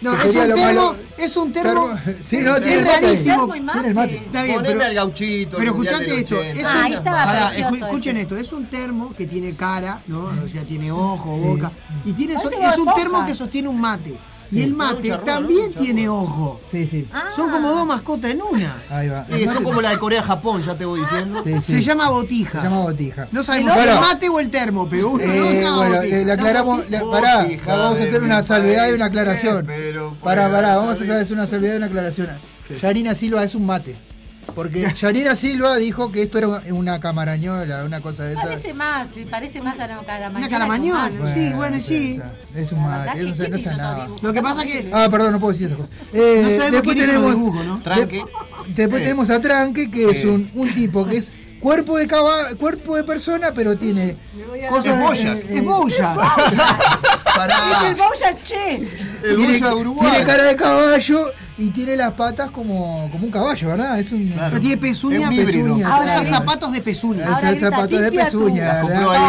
No, 0.00 0.14
es 0.14 0.34
un 0.34 0.54
termo, 0.54 0.94
es 1.18 1.36
un 1.36 1.52
termo. 1.52 1.90
Sí, 2.22 2.38
no, 2.38 2.56
es 2.56 2.86
rarísimo. 2.86 3.36
Termo 3.36 3.56
y 3.56 3.60
mate. 3.60 3.72
Tiene 3.80 3.88
el 3.88 3.94
mate. 3.94 4.16
Está 4.16 4.42
bien, 4.44 4.60
pero, 4.62 4.84
al 4.84 4.94
gauchito. 4.94 5.56
pero 5.58 5.70
escuchate 5.72 6.20
esto. 6.20 6.36
80. 6.36 6.60
Es 6.60 6.64
Ah, 6.64 6.70
un, 6.78 6.84
ahí 6.84 6.92
estaba 6.94 7.24
pará, 7.24 7.56
escuchen 7.56 8.16
esto. 8.16 8.36
Es 8.36 8.52
un 8.52 8.66
termo 8.66 9.14
que 9.14 9.26
tiene 9.26 9.54
cara, 9.54 10.00
¿no? 10.06 10.30
O 10.42 10.48
sea, 10.48 10.62
tiene 10.62 10.90
ojo, 10.90 11.36
boca. 11.36 11.70
Y 12.04 12.12
tiene 12.14 12.34
es 12.34 12.78
un 12.78 12.94
termo 12.94 13.24
que 13.26 13.34
sostiene 13.34 13.68
un 13.68 13.80
mate. 13.80 14.16
Y 14.52 14.62
el 14.62 14.74
mate 14.74 15.10
también 15.24 15.70
¿no? 15.74 15.80
Tiene 15.80 16.08
ojo. 16.08 16.60
Sí, 16.70 16.86
sí. 16.86 17.08
Ah. 17.12 17.24
Son 17.34 17.50
como 17.50 17.70
dos 17.70 17.86
mascotas 17.86 18.32
en 18.32 18.42
una. 18.42 18.82
Ahí 18.90 19.08
va. 19.08 19.24
Eh, 19.28 19.46
son 19.52 19.62
como 19.62 19.80
la 19.80 19.90
de 19.90 19.98
Corea-Japón, 19.98 20.62
ya 20.64 20.76
te 20.76 20.84
voy 20.84 21.00
diciendo. 21.00 21.42
Sí, 21.44 21.54
sí. 21.60 21.74
Se 21.74 21.82
llama 21.82 22.08
botija. 22.10 22.58
Se 22.60 22.64
llama 22.66 22.80
botija. 22.82 23.28
No 23.32 23.44
sabemos 23.44 23.74
si 23.74 23.80
el 23.88 24.00
mate 24.00 24.28
o 24.28 24.40
el 24.40 24.50
termo, 24.50 24.88
pero 24.88 25.10
uno 25.10 25.24
no 25.24 25.32
Eh, 25.32 25.54
se 25.54 25.62
llama 25.62 25.76
bueno, 25.76 25.96
botija. 25.96 26.16
eh, 26.16 26.24
le 26.24 26.32
aclaramos, 26.32 26.78
Botija 26.78 27.10
pará, 27.10 27.46
vamos 27.66 28.00
a 28.00 28.02
hacer 28.02 28.22
una 28.22 28.42
salvedad 28.42 28.88
y 28.90 28.92
una 28.92 29.04
aclaración. 29.06 29.64
pero 29.66 30.14
Pará, 30.22 30.50
pará, 30.50 30.76
vamos 30.76 31.00
a 31.00 31.02
hacer 31.04 31.32
una 31.32 31.46
salvedad 31.46 31.74
y 31.74 31.76
una 31.76 31.86
aclaración. 31.86 32.28
Yanina 32.80 33.14
Silva 33.14 33.42
es 33.44 33.54
un 33.54 33.66
mate. 33.66 33.96
Porque 34.54 34.92
Yanina 34.94 35.36
Silva 35.36 35.76
dijo 35.76 36.10
que 36.12 36.22
esto 36.22 36.38
era 36.38 36.48
una 36.70 37.00
camarañola, 37.00 37.84
una 37.84 38.00
cosa 38.00 38.24
de 38.24 38.32
esas. 38.32 38.44
Parece 38.46 38.74
más, 38.74 39.06
parece 39.30 39.60
más 39.60 39.78
a 39.80 39.84
una 39.86 40.04
caramañola. 40.04 40.38
Una 40.38 40.48
caramañola. 40.48 41.26
Sí, 41.32 41.52
bueno, 41.54 41.76
sí. 41.80 42.20
Es 42.54 42.72
un 42.72 42.84
verdad 42.84 43.16
es 43.16 43.24
no 43.24 43.32
¿quién 43.32 43.34
sé 43.34 43.60
hizo 43.60 43.76
nada. 43.76 44.08
Lo 44.22 44.32
que 44.32 44.42
pasa 44.42 44.64
que 44.64 44.90
Ah, 44.92 45.08
perdón, 45.10 45.32
no 45.32 45.40
puedo 45.40 45.52
decir 45.52 45.66
esas 45.66 45.78
cosas. 45.78 45.92
Eh, 46.12 46.40
No 46.42 46.48
sabemos 46.48 46.70
después 46.72 46.96
quién 46.96 46.98
hizo 46.98 47.12
los 47.12 47.22
tenemos, 47.22 47.36
después 48.76 49.00
Eh. 49.00 49.04
tenemos 49.04 49.30
a 49.30 49.40
Tranque, 49.40 49.90
que 49.90 50.10
es 50.10 50.24
Eh. 50.24 50.28
un, 50.28 50.50
un 50.54 50.74
tipo 50.74 51.06
que 51.06 51.16
es 51.18 51.32
cuerpo 51.60 51.98
de 51.98 52.06
caba- 52.06 52.54
cuerpo 52.58 52.96
de 52.96 53.04
persona, 53.04 53.52
pero 53.54 53.76
tiene 53.76 54.16
cosas. 54.68 54.86
Es 54.86 54.98
Boyac. 55.00 55.36
eh, 55.36 55.44
es 55.50 55.64
Boya. 55.64 56.14
Es 56.14 57.34
Pará. 57.36 57.86
el 57.88 57.94
Boya 57.94 58.34
Che. 58.42 58.76
El 58.76 59.36
tiene, 59.36 59.52
Boya 59.58 59.74
Uruguay. 59.74 60.10
tiene 60.10 60.26
cara 60.26 60.44
de 60.44 60.56
caballo 60.56 61.32
y 61.60 61.70
tiene 61.70 61.94
las 61.94 62.12
patas 62.12 62.50
como, 62.50 63.08
como 63.12 63.24
un 63.26 63.30
caballo, 63.30 63.68
¿verdad? 63.68 63.98
Es 64.00 64.10
un. 64.12 64.26
Claro. 64.28 64.54
No 64.54 64.60
tiene 64.60 64.76
pezuña, 64.78 65.28
Es 65.30 65.30
un 65.30 65.36
pezuña. 65.46 65.88
Ahora 65.94 66.04
Usa 66.04 66.24
zapatos 66.24 66.72
de 66.72 66.80
pezuña. 66.80 67.24
Usa 67.30 67.56
zapatos 67.56 68.00
de 68.00 68.12
pezuña, 68.12 68.80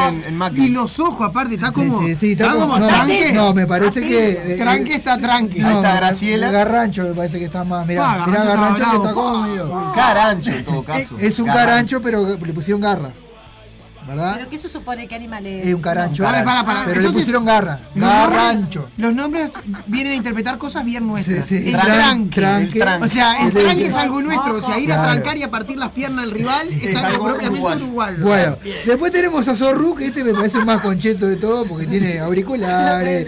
en, 0.07 0.41
en. 0.41 0.57
Y 0.57 0.69
los 0.69 0.99
ojos, 0.99 1.27
aparte, 1.27 1.55
está 1.55 1.71
como. 1.71 2.01
Sí, 2.01 2.07
sí, 2.09 2.15
sí, 2.15 2.31
está 2.31 2.53
como 2.53 2.79
no, 2.79 2.87
tranque. 2.87 3.33
No, 3.33 3.53
me 3.53 3.67
parece 3.67 4.01
que. 4.01 4.31
eh, 4.53 4.57
Tranque 4.57 4.95
está 4.95 5.17
tranque. 5.17 5.63
Ahí 5.63 5.75
está 5.75 5.95
Graciela. 5.95 6.51
Garrancho 6.51 7.03
me 7.03 7.13
parece 7.13 7.37
que 7.39 7.45
está 7.45 7.63
más. 7.63 7.85
Mirá, 7.85 8.01
Ah, 8.03 8.25
mirá 8.27 8.43
Garrancho 8.43 8.61
Garrancho 8.61 8.77
está 8.83 8.91
que 8.91 8.97
está 8.97 9.13
como 9.13 9.41
medio. 9.43 9.91
Carancho, 9.93 10.51
en 10.51 10.65
todo 10.65 10.83
caso. 10.83 11.17
Es 11.19 11.39
un 11.39 11.47
carancho, 11.47 12.01
pero 12.01 12.37
le 12.37 12.53
pusieron 12.53 12.81
garra. 12.81 13.11
¿Verdad? 14.07 14.33
¿Pero 14.35 14.49
qué 14.49 14.57
se 14.57 14.67
supone? 14.67 15.07
¿Qué 15.07 15.15
animal 15.15 15.45
es? 15.45 15.67
Es 15.67 15.73
un 15.75 15.81
carancho. 15.81 16.27
A 16.27 16.31
ver, 16.31 16.43
para, 16.43 16.65
para. 16.65 16.79
Pero 16.85 16.97
Entonces, 16.97 17.13
le 17.13 17.19
pusieron 17.19 17.45
garra. 17.45 17.79
Los 17.93 18.09
Garrancho. 18.09 18.89
los 18.97 19.13
nombres 19.13 19.51
vienen 19.87 20.13
a 20.13 20.15
interpretar 20.15 20.57
cosas 20.57 20.83
bien 20.83 21.05
nuestras. 21.05 21.45
Sí, 21.47 21.59
sí. 21.59 21.69
El 21.69 21.75
Tran- 21.79 21.93
tranque. 21.93 22.35
tranque. 22.41 22.73
El 22.77 22.83
tranque. 22.83 23.05
O 23.05 23.07
sea, 23.07 23.45
el 23.45 23.51
tranque 23.53 23.83
es 23.87 23.93
algo 23.93 24.21
nuestro. 24.23 24.55
O 24.55 24.61
sea, 24.61 24.79
ir 24.79 24.91
a 24.91 25.01
trancar 25.03 25.37
y 25.37 25.43
a 25.43 25.51
partir 25.51 25.77
las 25.77 25.89
piernas 25.91 26.25
del 26.25 26.31
rival 26.33 26.67
es 26.69 26.95
algo 26.95 27.27
propiamente 27.27 27.75
uruguayo. 27.83 28.25
Bueno, 28.25 28.57
después 28.85 29.11
tenemos 29.11 29.47
a 29.47 29.55
Zorru, 29.55 29.95
que 29.95 30.05
este 30.05 30.23
me 30.23 30.33
parece 30.33 30.57
el 30.57 30.65
más 30.65 30.81
concheto 30.81 31.27
de 31.27 31.35
todo 31.35 31.65
porque 31.65 31.85
tiene 31.85 32.19
auriculares, 32.21 33.27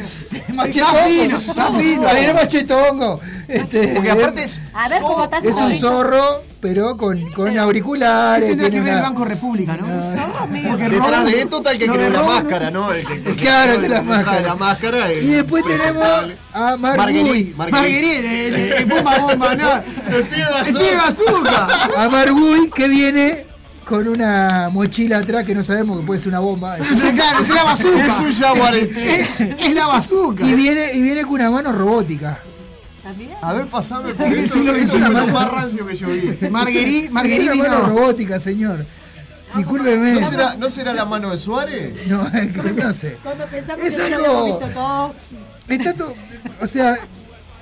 machetongo, 0.53 0.97
fino, 1.05 1.37
está 1.37 1.71
fino, 1.71 2.07
tiene 2.09 2.33
machetongo. 2.33 3.19
Este, 3.47 3.87
Porque 3.89 4.11
aparte 4.11 4.43
es. 4.43 4.61
A 4.73 4.89
ver 4.89 5.01
cómo 5.01 5.29
es 5.43 5.53
un 5.55 5.73
zorro 5.75 6.43
pero 6.63 6.95
con, 6.95 7.19
con 7.33 7.57
auriculares. 7.59 8.51
Tendrá 8.51 8.69
que 8.69 8.79
ver 8.79 8.93
el 8.93 9.01
Banco 9.01 9.25
República, 9.25 9.75
¿no? 9.75 9.85
Porque 10.69 10.87
Detrás 10.89 11.25
de 11.25 11.41
esto 11.41 11.57
está 11.57 11.71
el 11.71 11.77
que 11.77 11.87
de 11.89 12.09
la 12.09 12.23
máscara, 12.23 12.71
¿no? 12.71 12.93
El 12.93 13.05
que- 13.05 13.13
el 13.15 13.23
que 13.23 13.35
Claro, 13.35 13.81
de 13.81 13.89
la 13.89 14.01
máscara. 14.01 14.39
la 14.41 14.55
máscara. 14.55 15.11
el 15.11 15.23
Y 15.25 15.27
después 15.27 15.63
tenemos 15.65 16.07
a 16.53 16.77
Marguerite. 16.77 17.53
Marguerite. 17.57 18.47
El, 18.47 18.55
el 18.55 18.85
bomba 18.85 19.17
bomba, 19.19 19.55
no. 19.55 19.73
El 19.75 20.23
pibe 20.23 20.45
El 20.65 20.73
pibe 20.73 20.95
bazooka. 20.95 21.67
A 21.97 22.07
Marguy 22.09 22.69
que 22.73 22.87
viene 22.87 23.45
con 23.83 24.07
una 24.07 24.69
mochila 24.71 25.17
atrás 25.17 25.43
que 25.43 25.53
no 25.53 25.65
sabemos 25.65 25.99
que 25.99 26.05
puede 26.05 26.21
ser 26.21 26.29
una 26.29 26.39
bomba. 26.39 26.77
Es 26.79 27.01
claro, 27.13 27.39
es 27.41 27.49
la 27.49 27.63
bazooka. 27.65 28.05
Es 28.05 28.19
un 28.21 28.33
jaguarete. 28.33 29.19
Es, 29.39 29.65
es 29.67 29.73
la 29.75 29.87
bazooka. 29.87 30.45
Y 30.45 30.53
viene, 30.53 30.93
y 30.93 31.01
viene 31.01 31.23
con 31.23 31.33
una 31.33 31.51
mano 31.51 31.73
robótica. 31.73 32.39
A 33.41 33.53
ver, 33.53 33.67
pasame, 33.67 34.13
del 34.13 34.33
esto 34.33 34.55
siglo 34.55 34.73
es 34.75 34.87
XXI, 34.89 34.99
lo 34.99 35.11
mano. 35.11 35.33
más 35.33 35.49
rancio 35.51 35.85
que 35.85 35.95
yo 35.95 36.07
vi. 36.07 36.37
Marguerite, 36.49 37.09
Marguerite 37.09 37.51
una 37.53 37.63
mano 37.69 37.75
vino. 37.87 37.89
robótica, 37.99 38.39
señor. 38.39 38.85
Discúlpeme. 39.55 40.13
¿No 40.19 40.27
será, 40.29 40.55
¿No 40.55 40.69
será 40.69 40.93
la 40.93 41.05
mano 41.05 41.29
de 41.31 41.37
Suárez? 41.37 42.07
No, 42.07 42.25
es 42.27 42.47
que 42.51 42.71
no 42.71 42.93
sé. 42.93 43.17
Cuando 43.21 43.45
pensamos 43.45 43.85
Es 43.85 43.95
que 43.95 44.13
algo- 44.15 44.23
todo. 44.25 45.15
Está 45.67 45.93
todo. 45.93 46.13
O 46.61 46.67
sea. 46.67 46.95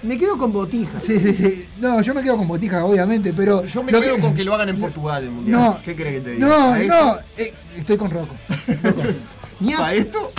Me 0.03 0.18
quedo 0.18 0.36
con 0.36 0.52
botija. 0.52 1.00
Sí, 1.00 1.20
sí, 1.20 1.32
sí. 1.34 1.68
No, 1.78 2.02
yo 2.02 2.16
me 2.16 2.24
quedo 2.24 2.36
con 2.38 2.48
botija, 2.48 2.86
obviamente, 2.86 3.34
pero. 3.34 3.64
Yo 3.66 3.84
me 3.84 3.92
quedo 3.92 4.16
que- 4.16 4.22
con 4.22 4.34
que 4.34 4.44
lo 4.44 4.56
hagan 4.56 4.70
en 4.70 4.80
Portugal 4.80 5.24
el 5.24 5.32
mundial. 5.32 5.60
No. 5.60 5.80
¿Qué 5.84 5.95
crees 5.95 6.16
que 6.16 6.22
te 6.22 6.32
diga? 6.32 6.48
No, 6.48 6.76
no. 6.76 7.18
eh, 7.38 7.53
estoy 7.76 7.98
con 7.98 8.10
Rocco. 8.10 8.36
A- 8.48 9.78
¿Para 9.78 9.94
esto? 9.94 10.32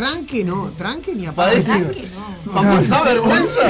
Tranque 0.00 0.44
no, 0.44 0.72
tranque 0.76 1.14
ni 1.14 1.24
a 1.24 1.32
¿Para 1.32 1.54
esto? 1.54 1.72
¿Para 2.52 2.68
No. 2.68 2.76
pasar 2.76 3.02
vergüenza? 3.06 3.62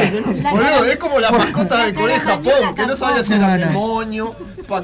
Boludo, 0.51 0.85
es 0.85 0.97
como 0.97 1.21
la 1.21 1.31
mascota 1.31 1.85
de 1.87 1.95
Corea 1.95 2.19
Japón, 2.21 2.75
que 2.75 2.85
no 2.85 2.97
sabía 2.97 3.23
si 3.23 3.35
era 3.35 3.57
demonio, 3.57 4.35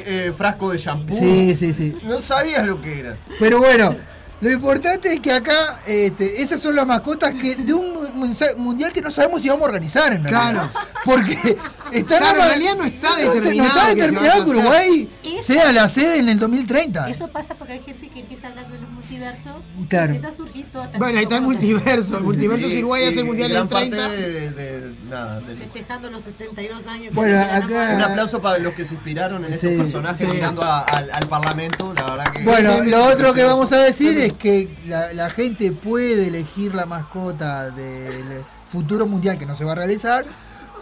eh, 0.06 0.32
frasco 0.36 0.70
de 0.70 0.78
shampoo. 0.78 1.18
Sí, 1.18 1.56
sí, 1.58 1.74
sí. 1.74 1.98
No 2.04 2.20
sabías 2.20 2.64
lo 2.64 2.80
que 2.80 3.00
era. 3.00 3.16
Pero 3.40 3.58
bueno, 3.58 3.96
lo 4.40 4.52
importante 4.52 5.12
es 5.14 5.20
que 5.20 5.32
acá 5.32 5.52
este, 5.88 6.42
esas 6.42 6.60
son 6.60 6.76
las 6.76 6.86
mascotas 6.86 7.34
que 7.34 7.56
de 7.56 7.74
un 7.74 7.92
mu- 7.92 8.28
mundial 8.58 8.92
que 8.92 9.02
no 9.02 9.10
sabemos 9.10 9.42
si 9.42 9.48
vamos 9.48 9.62
a 9.62 9.66
organizar 9.66 10.12
en 10.12 10.22
realidad. 10.22 10.70
Claro. 10.70 10.70
Porque 11.04 11.56
está 11.92 12.18
Claro, 12.18 12.42
en 12.42 12.48
realidad 12.48 12.76
no 12.76 12.84
está 12.84 13.16
determinado 13.16 13.56
No 13.56 13.64
está 13.80 13.88
determinado 13.94 14.44
que. 14.44 14.50
Uruguay 14.50 15.08
Eso- 15.24 15.42
sea 15.42 15.72
la 15.72 15.88
sede 15.88 16.18
en 16.18 16.28
el 16.28 16.38
2030. 16.38 17.10
Eso 17.10 17.28
pasa 17.28 17.54
porque 17.54 17.72
hay 17.74 17.82
gente 17.82 18.08
que 18.08 18.20
empieza 18.20 18.46
a 18.46 18.50
hablar 18.50 18.70
de 18.70 18.78
los 18.78 18.90
multiversos. 18.90 19.52
Claro. 19.88 20.06
Empieza 20.14 20.28
a 20.28 20.32
surgir 20.36 20.66
toda 20.72 20.84
esta 20.86 20.98
Bueno, 20.98 21.18
ahí 21.18 21.24
está 21.24 21.36
el 21.36 21.42
multiverso. 21.42 22.18
El 22.18 22.24
multiverso 22.24 22.68
si 22.68 22.78
Uruguay 22.78 23.04
hace 23.04 23.20
el 23.20 23.24
mundial 23.26 23.50
en 23.50 23.52
gran 23.52 23.62
el 23.64 23.68
parte 23.68 23.90
30. 23.90 24.10
de, 24.10 24.50
de- 24.52 24.94
nada, 25.08 25.40
del- 25.40 25.58
Festejando 25.58 26.10
los 26.10 26.22
72 26.24 26.86
años. 26.86 27.14
Bueno, 27.14 27.40
acá- 27.40 27.92
Un 27.96 28.02
aplauso 28.02 28.40
para 28.40 28.58
los 28.58 28.72
que 28.74 28.84
se 28.84 28.94
inspiraron 28.94 29.44
en 29.44 29.50
Sí, 29.58 29.66
estos 29.66 29.82
personajes 29.82 30.28
sí. 30.28 30.34
mirando 30.34 30.62
a- 30.62 30.80
al, 30.82 31.10
al 31.10 31.28
Parlamento, 31.28 31.92
la 31.94 32.02
verdad 32.04 32.32
que... 32.32 32.44
Bueno, 32.44 32.80
lo 32.84 33.04
otro 33.06 33.34
que 33.34 33.44
vamos 33.44 33.72
a 33.72 33.78
decir 33.78 34.16
es 34.18 34.32
que 34.34 34.74
la, 34.86 35.12
la 35.12 35.30
gente 35.30 35.72
puede 35.72 36.28
elegir 36.28 36.74
la 36.74 36.86
mascota 36.86 37.70
del 37.70 38.44
futuro 38.66 39.06
mundial 39.06 39.36
que 39.36 39.44
no 39.46 39.54
se 39.54 39.64
va 39.64 39.72
a 39.72 39.74
realizar 39.74 40.24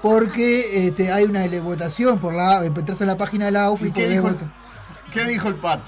porque 0.03 0.87
este, 0.87 1.13
hay 1.13 1.25
una 1.25 1.47
votación 1.61 2.19
por 2.19 2.35
la 2.35 2.65
entras 2.65 3.01
a 3.03 3.07
la 3.07 3.17
página 3.17 3.47
de 3.47 3.53
la 3.53 3.65
AUF 3.65 3.83
y, 3.83 3.87
¿Y 3.89 3.91
qué 3.93 4.03
podés 4.03 4.11
dijo, 4.11 4.29
el, 4.29 4.37
qué 5.13 5.25
dijo 5.27 5.49
el 5.49 5.55
Pat? 5.57 5.81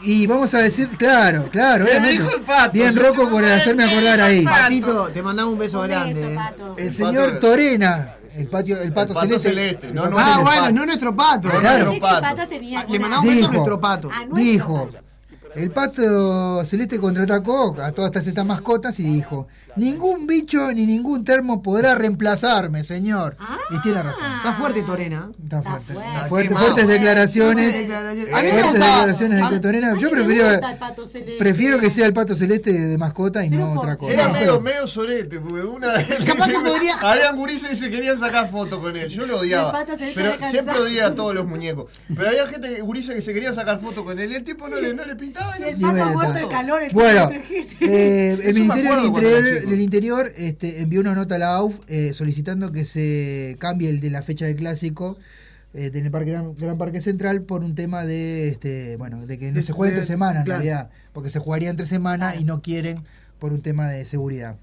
Y 0.00 0.26
vamos 0.28 0.54
a 0.54 0.58
decir, 0.58 0.88
claro, 0.96 1.48
claro, 1.50 1.84
¿Qué 1.84 1.90
obviamente. 1.90 2.22
dijo 2.22 2.36
el 2.36 2.42
pato? 2.42 2.70
Bien, 2.72 2.94
te- 2.94 3.00
por 3.30 3.44
hacerme 3.44 3.84
acordar 3.84 4.20
ahí. 4.20 4.44
Patito, 4.44 5.08
te 5.08 5.22
mandamos 5.22 5.52
un 5.54 5.58
beso 5.58 5.80
Un 5.80 5.88
grande. 5.88 6.14
beso, 6.14 6.28
eh. 6.30 6.34
pato. 6.36 6.74
El 6.78 6.92
señor 6.92 7.28
pato- 7.30 7.40
Torena, 7.40 8.14
el 8.36 8.46
patio, 8.46 8.80
el 8.80 8.92
pato, 8.92 9.14
pato 9.14 9.26
celeste. 9.26 9.48
celeste, 9.48 9.86
el 9.88 9.94
no, 9.94 10.02
pato 10.04 10.14
no, 10.14 10.18
Ah, 10.20 10.38
bueno, 10.40 10.60
pato. 10.62 10.72
no 10.74 10.86
nuestro 10.86 11.16
pato. 11.16 11.48
No, 11.48 11.58
Claro. 11.60 11.90
Que 11.92 12.00
pato. 12.00 12.22
Pato 12.22 12.48
tenía 12.48 12.84
Le 12.88 12.98
mandamos 13.00 13.26
un 13.28 13.34
beso 13.34 13.48
a 13.48 13.50
nuestro 13.52 13.80
pato. 13.80 14.08
a 14.08 14.18
nuestro 14.18 14.36
Dijo, 14.36 14.86
pato. 14.92 15.04
el 15.56 15.70
pato 15.72 16.64
celeste 16.64 17.00
contraatacó 17.00 17.76
a 17.82 17.90
todas 17.90 18.10
estas, 18.10 18.26
estas 18.28 18.46
mascotas 18.46 19.00
y 19.00 19.02
dijo, 19.02 19.48
ningún 19.78 20.26
bicho 20.26 20.72
ni 20.72 20.86
ningún 20.86 21.24
termo 21.24 21.62
podrá 21.62 21.94
reemplazarme, 21.94 22.84
señor. 22.84 23.36
Y 23.70 23.80
tiene 23.82 24.02
razón. 24.02 24.24
Está 24.38 24.52
fuerte 24.54 24.82
Torena. 24.82 25.30
Está 25.42 25.62
fuerte. 25.62 25.92
fuerte. 25.92 26.10
Está 26.14 26.26
fuerte, 26.28 26.54
fuertes 26.56 26.88
declaraciones. 26.88 27.64
Fuertes 27.72 27.80
declaraciones. 27.88 28.34
A 28.34 28.36
mí 28.38 28.42
me 28.42 28.48
Fuertes 28.50 28.70
gustaba. 28.72 28.92
declaraciones 28.96 29.42
A- 29.42 29.50
de 29.50 29.60
Torena. 29.60 29.96
Yo 29.98 30.10
prefiero, 30.10 30.50
gusta 30.50 30.70
el 30.72 30.78
pato 30.78 31.06
celeste. 31.06 31.36
prefiero 31.38 31.78
que 31.78 31.90
sea 31.90 32.06
el 32.06 32.12
pato 32.12 32.34
celeste 32.34 32.72
de 32.72 32.98
mascota 32.98 33.44
y 33.44 33.50
Pero 33.50 33.66
no 33.66 33.74
¿por 33.74 33.84
otra 33.84 33.96
cosa. 33.96 34.12
Era 34.14 34.26
No, 34.28 34.32
medio, 34.32 34.60
medio 34.60 34.86
sorete, 34.86 35.38
porque 35.40 35.62
una 35.64 35.92
Capaz 36.26 36.46
que 36.48 36.58
podría- 36.60 36.96
Habían 37.00 37.36
gurises 37.36 37.68
que 37.70 37.76
se 37.76 37.90
querían 37.90 38.18
sacar 38.18 38.50
fotos 38.50 38.80
con 38.80 38.96
él. 38.96 39.08
Yo 39.08 39.26
lo 39.26 39.38
odiaba. 39.40 39.84
Pero 40.14 40.32
siempre 40.50 40.74
odiaba 40.78 41.08
a 41.10 41.14
todos 41.14 41.34
los 41.34 41.46
muñecos. 41.46 41.90
Pero 42.14 42.28
había 42.28 42.46
gente, 42.48 42.80
gurises 42.80 43.14
que 43.14 43.22
se 43.22 43.32
querían 43.32 43.54
sacar 43.54 43.80
fotos 43.80 44.04
con 44.04 44.18
él 44.18 44.32
y 44.32 44.34
el 44.36 44.44
tipo 44.44 44.68
no 44.68 44.76
le, 44.80 44.94
no 44.94 45.04
le 45.04 45.16
pintaba. 45.16 45.54
Y 45.58 45.62
ni- 45.62 45.68
el 45.70 45.78
Y 45.78 45.82
pato 45.82 46.04
muerto 46.10 46.32
de 46.34 46.48
calor. 46.48 46.82
El 46.82 46.92
Bueno, 46.92 47.30
eh, 47.80 48.38
el 48.42 48.54
Ministerio 48.54 48.96
del 48.96 49.04
Interior. 49.06 49.67
Del 49.70 49.80
Interior 49.80 50.32
este, 50.36 50.80
envió 50.80 51.00
una 51.00 51.14
nota 51.14 51.36
a 51.36 51.38
la 51.38 51.54
AUF 51.56 51.78
eh, 51.88 52.12
solicitando 52.14 52.72
que 52.72 52.84
se 52.84 53.56
cambie 53.58 53.88
el 53.90 54.00
de 54.00 54.10
la 54.10 54.22
fecha 54.22 54.46
del 54.46 54.56
clásico 54.56 55.16
eh, 55.74 55.90
en 55.92 56.04
el 56.06 56.10
parque, 56.10 56.30
Gran, 56.30 56.54
Gran 56.54 56.78
Parque 56.78 57.00
Central 57.00 57.42
por 57.42 57.62
un 57.62 57.74
tema 57.74 58.04
de 58.04 58.48
este 58.48 58.96
bueno 58.96 59.26
de 59.26 59.38
que 59.38 59.48
no 59.50 59.56
De- 59.56 59.62
se 59.62 59.72
juegue 59.72 59.92
entre 59.94 60.06
semanas 60.06 60.44
claro. 60.44 60.60
en 60.60 60.66
realidad 60.66 60.90
porque 61.12 61.30
se 61.30 61.38
jugaría 61.38 61.70
entre 61.70 61.86
semanas 61.86 62.40
y 62.40 62.44
no 62.44 62.62
quieren 62.62 62.98
por 63.38 63.52
un 63.52 63.60
tema 63.62 63.88
de 63.88 64.04
seguridad. 64.06 64.56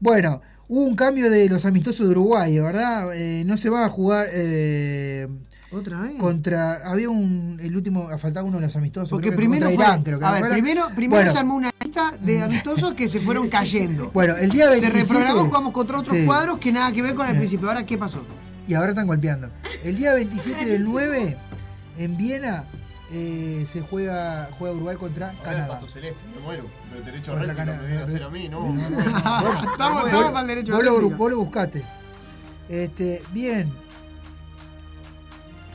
Bueno 0.00 0.42
hubo 0.68 0.84
un 0.86 0.96
cambio 0.96 1.30
de 1.30 1.48
los 1.48 1.64
amistosos 1.64 2.06
de 2.06 2.12
Uruguay 2.12 2.58
verdad 2.58 3.14
Eh, 3.16 3.44
no 3.46 3.56
se 3.56 3.70
va 3.70 3.84
a 3.84 3.88
jugar 3.90 4.28
eh, 4.32 5.28
Otra 5.72 6.02
vez. 6.02 6.16
contra 6.16 6.74
había 6.90 7.10
un 7.10 7.58
el 7.60 7.74
último 7.76 8.08
faltaba 8.18 8.46
uno 8.46 8.58
de 8.58 8.66
los 8.66 8.76
amistosos 8.76 9.10
Porque 9.10 9.28
creo 9.28 9.32
que 9.32 9.36
primero 9.36 9.66
fue, 9.66 9.74
Irán, 9.74 10.02
creo 10.02 10.18
que 10.20 10.24
a 10.24 10.32
ver, 10.32 10.50
primero, 10.50 10.82
primero 10.94 11.16
Bueno. 11.22 11.32
se 11.32 11.38
armó 11.38 11.56
una 11.56 11.70
lista 11.82 12.12
de 12.20 12.42
amistosos 12.42 12.94
que 12.94 13.08
se 13.08 13.20
fueron 13.20 13.48
cayendo. 13.48 14.10
Bueno, 14.14 14.36
el 14.36 14.50
día 14.50 14.66
se 14.66 14.80
27 14.80 15.02
reprogramó, 15.02 15.44
jugamos 15.46 15.72
contra 15.72 15.98
otros 15.98 16.16
Sí. 16.16 16.24
cuadros 16.24 16.58
que 16.58 16.70
nada 16.72 16.92
que 16.92 17.02
ver 17.02 17.14
con 17.16 17.26
el 17.26 17.32
Sí. 17.32 17.38
principio. 17.38 17.68
Ahora, 17.68 17.84
¿qué 17.84 17.98
pasó? 17.98 18.24
Y 18.68 18.74
ahora 18.74 18.90
están 18.90 19.06
golpeando. 19.08 19.50
El 19.84 19.96
día 19.96 20.14
27 20.14 20.64
del 20.66 20.84
9, 20.84 21.36
en 21.98 22.16
Viena, 22.16 22.64
eh, 23.10 23.66
se 23.70 23.80
juega, 23.82 24.48
juega 24.58 24.74
Uruguay 24.74 24.96
contra 24.96 25.28
Ahora 25.28 25.38
el 25.38 25.44
Canadá. 25.44 25.68
pato 25.74 25.88
celeste, 25.88 26.20
me 26.34 26.40
muero. 26.42 26.64
Del 26.92 27.04
derecho 27.04 27.32
a 27.32 27.38
Canadá. 27.40 27.78
me 27.82 27.86
viene 27.88 28.02
a 28.02 28.04
hacer 28.04 28.22
a 28.22 28.30
mí, 28.30 28.48
¿no? 28.48 28.72
estamos, 28.74 29.66
estamos 29.66 30.04
para 30.32 30.40
el 30.40 30.46
derecho 30.46 30.72
a 30.74 30.76
Vos 30.76 30.84
lo, 30.84 31.10
vos 31.10 31.30
lo 31.30 31.38
buscaste. 31.38 31.84
Este, 32.68 33.22
bien. 33.32 33.72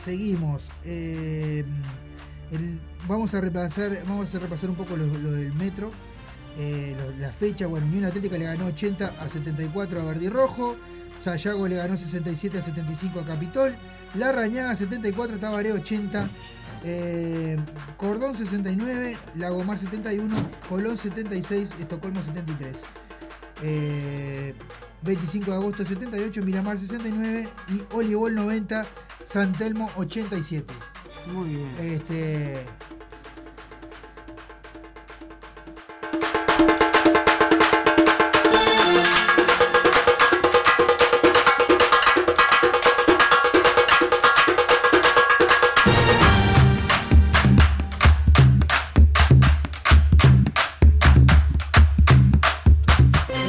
Seguimos. 0.03 0.69
Eh, 0.83 1.63
vamos 3.07 3.33
a 3.33 3.41
repasar, 3.41 4.03
vamos 4.07 4.33
a 4.33 4.39
repasar 4.39 4.69
un 4.69 4.75
poco 4.75 4.97
lo, 4.97 5.05
del 5.31 5.53
metro. 5.53 5.91
Eh, 6.57 6.95
lo- 6.99 7.15
la 7.17 7.31
fecha, 7.31 7.67
bueno, 7.67 7.85
Unión 7.85 8.05
Atlética 8.05 8.37
le 8.37 8.45
ganó 8.45 8.65
80 8.65 9.15
a 9.19 9.29
74 9.29 10.01
a 10.01 10.05
Verdi 10.05 10.29
Rojo. 10.29 10.75
Sayago 11.17 11.67
le 11.67 11.75
ganó 11.75 11.95
67 11.97 12.57
a 12.57 12.61
75 12.61 13.19
a 13.19 13.25
Capitol. 13.25 13.75
La 14.15 14.31
Rañaga 14.31 14.75
74, 14.75 15.37
Tabaré 15.39 15.71
80. 15.71 16.27
eh, 16.83 17.57
Cordón 17.97 18.35
69, 18.35 19.15
Lagomar 19.35 19.77
71, 19.77 20.35
Colón 20.67 20.97
76, 20.97 21.69
Estocolmo 21.79 22.23
73. 22.23 22.75
Eh, 23.61 24.55
25 25.03 25.51
de 25.51 25.57
agosto 25.57 25.85
78, 25.85 26.43
Miramar 26.43 26.79
69 26.79 27.47
y 27.69 27.83
Olivol 27.95 28.33
90, 28.33 28.85
San 29.25 29.53
Telmo 29.53 29.89
87. 29.95 30.73
Muy 31.27 31.49
bien. 31.49 31.75
Este, 31.79 32.65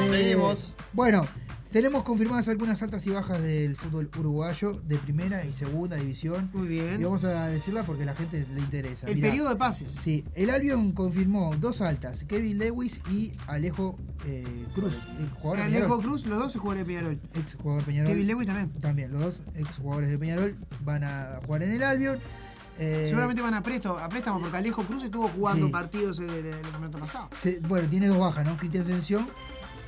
Seguimos. 0.09 0.75
Bueno, 0.93 1.27
tenemos 1.73 2.03
confirmadas 2.05 2.47
algunas 2.49 2.81
altas 2.83 3.07
y 3.07 3.11
bajas 3.11 3.43
del 3.43 3.75
fútbol 3.77 4.11
uruguayo 4.19 4.75
de 4.85 4.99
primera 4.99 5.45
y 5.45 5.53
segunda 5.53 5.97
división. 5.97 6.51
Muy 6.53 6.69
bien. 6.69 7.01
Y 7.01 7.05
vamos 7.05 7.25
a 7.25 7.47
decirla 7.47 7.85
porque 7.85 8.03
a 8.05 8.07
la 8.07 8.15
gente 8.15 8.47
le 8.55 8.61
interesa. 8.61 9.07
El 9.07 9.17
Mirá, 9.17 9.29
periodo 9.31 9.49
de 9.51 9.57
pases. 9.57 9.91
Sí, 9.93 10.25
el 10.35 10.51
Albion 10.51 10.93
confirmó 10.93 11.55
dos 11.59 11.81
altas, 11.81 12.25
Kevin 12.25 12.59
Lewis 12.59 13.01
y 13.11 13.33
Alejo 13.47 13.99
eh, 14.27 14.67
Cruz. 14.75 14.95
el 15.19 15.29
jugador 15.31 15.59
de 15.71 15.77
Alejo 15.77 16.01
Cruz, 16.01 16.27
los 16.27 16.39
dos 16.39 16.55
jugaron 16.57 16.83
en 16.83 16.87
Peñarol. 16.87 17.21
ex 17.35 17.55
jugador 17.55 17.83
Peñarol. 17.85 18.13
Kevin 18.13 18.27
Lewis 18.29 18.47
también. 18.47 18.71
También, 18.81 19.11
los 19.13 19.21
dos 19.21 19.43
ex 19.55 19.77
jugadores 19.79 20.11
de 20.11 20.19
Peñarol 20.19 20.57
van 20.85 21.03
a 21.05 21.41
jugar 21.47 21.63
en 21.63 21.73
el 21.73 21.83
Albion. 21.83 22.19
Eh, 22.79 23.07
Seguramente 23.09 23.43
van 23.43 23.55
a, 23.55 23.63
presto, 23.63 23.99
a 23.99 24.09
préstamo 24.09 24.41
porque 24.41 24.57
Alejo 24.57 24.85
Cruz 24.87 25.05
estuvo 25.05 25.29
jugando 25.29 25.67
Sí. 25.67 25.73
partidos 25.73 26.19
en 26.21 26.31
el, 26.31 26.47
el 26.47 26.61
campeonato 26.63 26.99
pasado. 26.99 27.29
se- 27.37 27.61
bueno, 27.61 27.87
tiene 27.89 28.07
dos 28.09 28.19
bajas, 28.19 28.45
¿no? 28.47 28.57
Cristian 28.57 28.85
Ascensión 28.85 29.27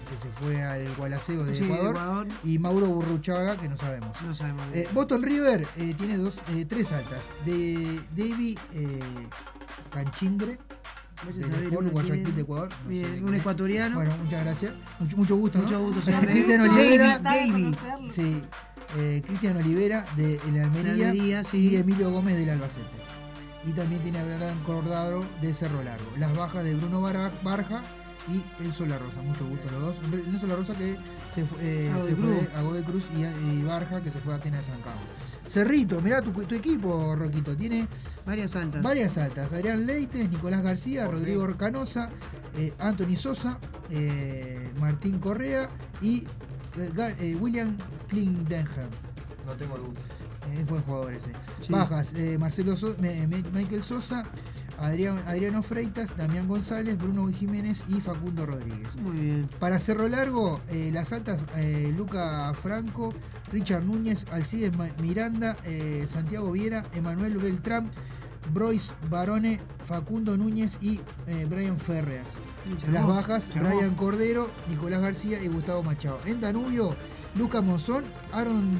que 0.04 0.16
se 0.18 0.28
fue 0.32 0.62
al 0.62 0.94
Gualaceo 0.96 1.44
de 1.44 1.54
Sí, 1.54 1.64
de 1.64 1.74
Ecuador, 1.74 2.28
y 2.42 2.58
Mauro 2.58 2.86
Burruchaga, 2.86 3.56
que 3.56 3.68
no 3.68 3.76
sabemos. 3.76 4.16
No 4.22 4.34
sabemos. 4.34 4.64
Eh, 4.74 4.88
Boston 4.92 5.22
River 5.22 5.66
eh, 5.76 5.94
tiene 5.96 6.16
dos, 6.16 6.40
eh, 6.54 6.64
tres 6.64 6.92
altas. 6.92 7.32
De 7.44 8.00
David 8.16 8.58
eh, 8.72 9.00
Canchingre, 9.90 10.58
uno 11.70 11.90
Guayaquil 11.90 12.34
de 12.34 12.42
Ecuador. 12.42 12.70
no 12.82 12.88
Bien, 12.88 13.14
de 13.16 13.24
un 13.24 13.34
ecuatoriano. 13.34 13.96
Bueno, 13.96 14.16
muchas 14.18 14.44
gracias. 14.44 14.72
Mucho, 14.98 15.16
mucho 15.16 15.36
gusto. 15.36 15.58
Mucho 15.58 15.78
¿no? 15.78 15.84
gusto, 15.84 16.02
señor 16.04 16.26
Cristian 16.26 16.58
David. 16.66 17.54
Olivera. 17.54 17.70
Sí. 18.10 18.42
Cristian 19.26 19.56
Olivera 19.56 20.04
de 20.16 20.36
el 20.46 20.60
Almería, 20.60 20.94
De 20.94 21.04
Almería, 21.06 21.44
sí. 21.44 21.70
y 21.70 21.76
Emilio 21.76 22.10
Gómez 22.10 22.36
del 22.36 22.50
Albacete. 22.50 23.04
Y 23.66 23.72
también 23.72 24.02
tiene 24.02 24.18
a 24.18 24.24
Bernardo 24.24 24.62
Cordado 24.64 25.26
de 25.40 25.54
Cerro 25.54 25.82
Largo. 25.82 26.06
Las 26.18 26.36
bajas 26.36 26.62
de 26.64 26.74
Bruno 26.74 27.00
Barja 27.00 27.82
y 28.28 28.42
Enzo 28.64 28.86
La 28.86 28.98
Rosa. 28.98 29.20
Mucho 29.22 29.46
gusto 29.46 29.70
los 29.70 29.80
dos. 29.82 29.96
Enzo 30.26 30.46
La 30.46 30.56
Rosa 30.56 30.74
que 30.76 30.96
se, 31.34 31.44
fue, 31.46 31.58
eh, 31.60 31.90
A 31.90 31.94
se 31.96 32.00
Godoy 32.00 32.14
fue 32.14 32.38
Cruz. 32.38 32.48
a 32.56 32.62
Godoy 32.62 32.82
Cruz 32.84 33.04
y, 33.16 33.62
Barja 33.62 34.00
que 34.02 34.10
se 34.10 34.18
fue 34.20 34.32
a 34.32 34.36
Atenas 34.36 34.66
de 34.66 34.72
San 34.72 34.80
Carlos. 34.82 35.02
Cerrito, 35.46 36.00
mirá 36.00 36.22
tu, 36.22 36.32
tu 36.32 36.54
equipo, 36.54 37.14
Roquito. 37.16 37.56
Tiene 37.56 37.86
Varias 38.26 38.56
altas. 38.56 38.82
varias 38.82 39.18
altas. 39.18 39.52
Adrián 39.52 39.84
Leites, 39.86 40.28
Nicolás 40.30 40.62
García, 40.62 41.06
Rodrigo 41.06 41.46
Canosa, 41.56 42.10
eh, 42.56 42.72
Anthony 42.78 43.16
Sosa, 43.16 43.58
eh, 43.90 44.72
Martín 44.80 45.18
Correa 45.18 45.68
y 46.00 46.26
William 47.40 47.76
Klindenham. 48.08 48.88
No 49.46 49.52
tengo 49.56 49.76
el 49.76 49.82
gusto. 49.82 50.00
Es 50.58 50.66
buen 50.66 50.82
jugador 50.82 51.12
ese. 51.14 51.30
Sí. 51.60 51.72
Bajas, 51.72 52.14
Marcelo 52.38 52.76
So- 52.76 52.96
Michael 52.98 53.82
Sosa, 53.82 54.24
Adrián, 54.78 55.22
Adriano 55.26 55.62
Freitas, 55.62 56.16
Damián 56.16 56.48
González, 56.48 56.98
Bruno 56.98 57.26
Jiménez 57.28 57.84
y 57.88 58.00
Facundo 58.00 58.46
Rodríguez. 58.46 58.94
Muy 58.96 59.18
bien. 59.18 59.46
Para 59.58 59.78
Cerro 59.78 60.08
Largo, 60.08 60.60
eh, 60.68 60.90
las 60.92 61.12
altas, 61.12 61.40
eh, 61.56 61.92
Luca 61.96 62.52
Franco, 62.54 63.12
Richard 63.52 63.84
Núñez, 63.84 64.26
Alcides 64.30 64.72
Miranda, 65.00 65.56
eh, 65.64 66.06
Santiago 66.08 66.52
Viera, 66.52 66.84
Emanuel 66.94 67.36
Beltrán, 67.38 67.90
Brois 68.52 68.92
Barone, 69.08 69.60
Facundo 69.84 70.36
Núñez 70.36 70.76
y 70.82 71.00
Brian 71.48 71.78
Ferreas. 71.78 72.32
Las 72.90 73.06
bajas. 73.06 73.50
Brian 73.54 73.94
Cordero, 73.94 74.50
Nicolás 74.68 75.00
García 75.00 75.42
y 75.42 75.48
Gustavo 75.48 75.82
Machado. 75.82 76.20
En 76.26 76.42
Danubio, 76.42 76.94
Lucas 77.36 77.64
Monzón, 77.64 78.04
Aaron 78.32 78.78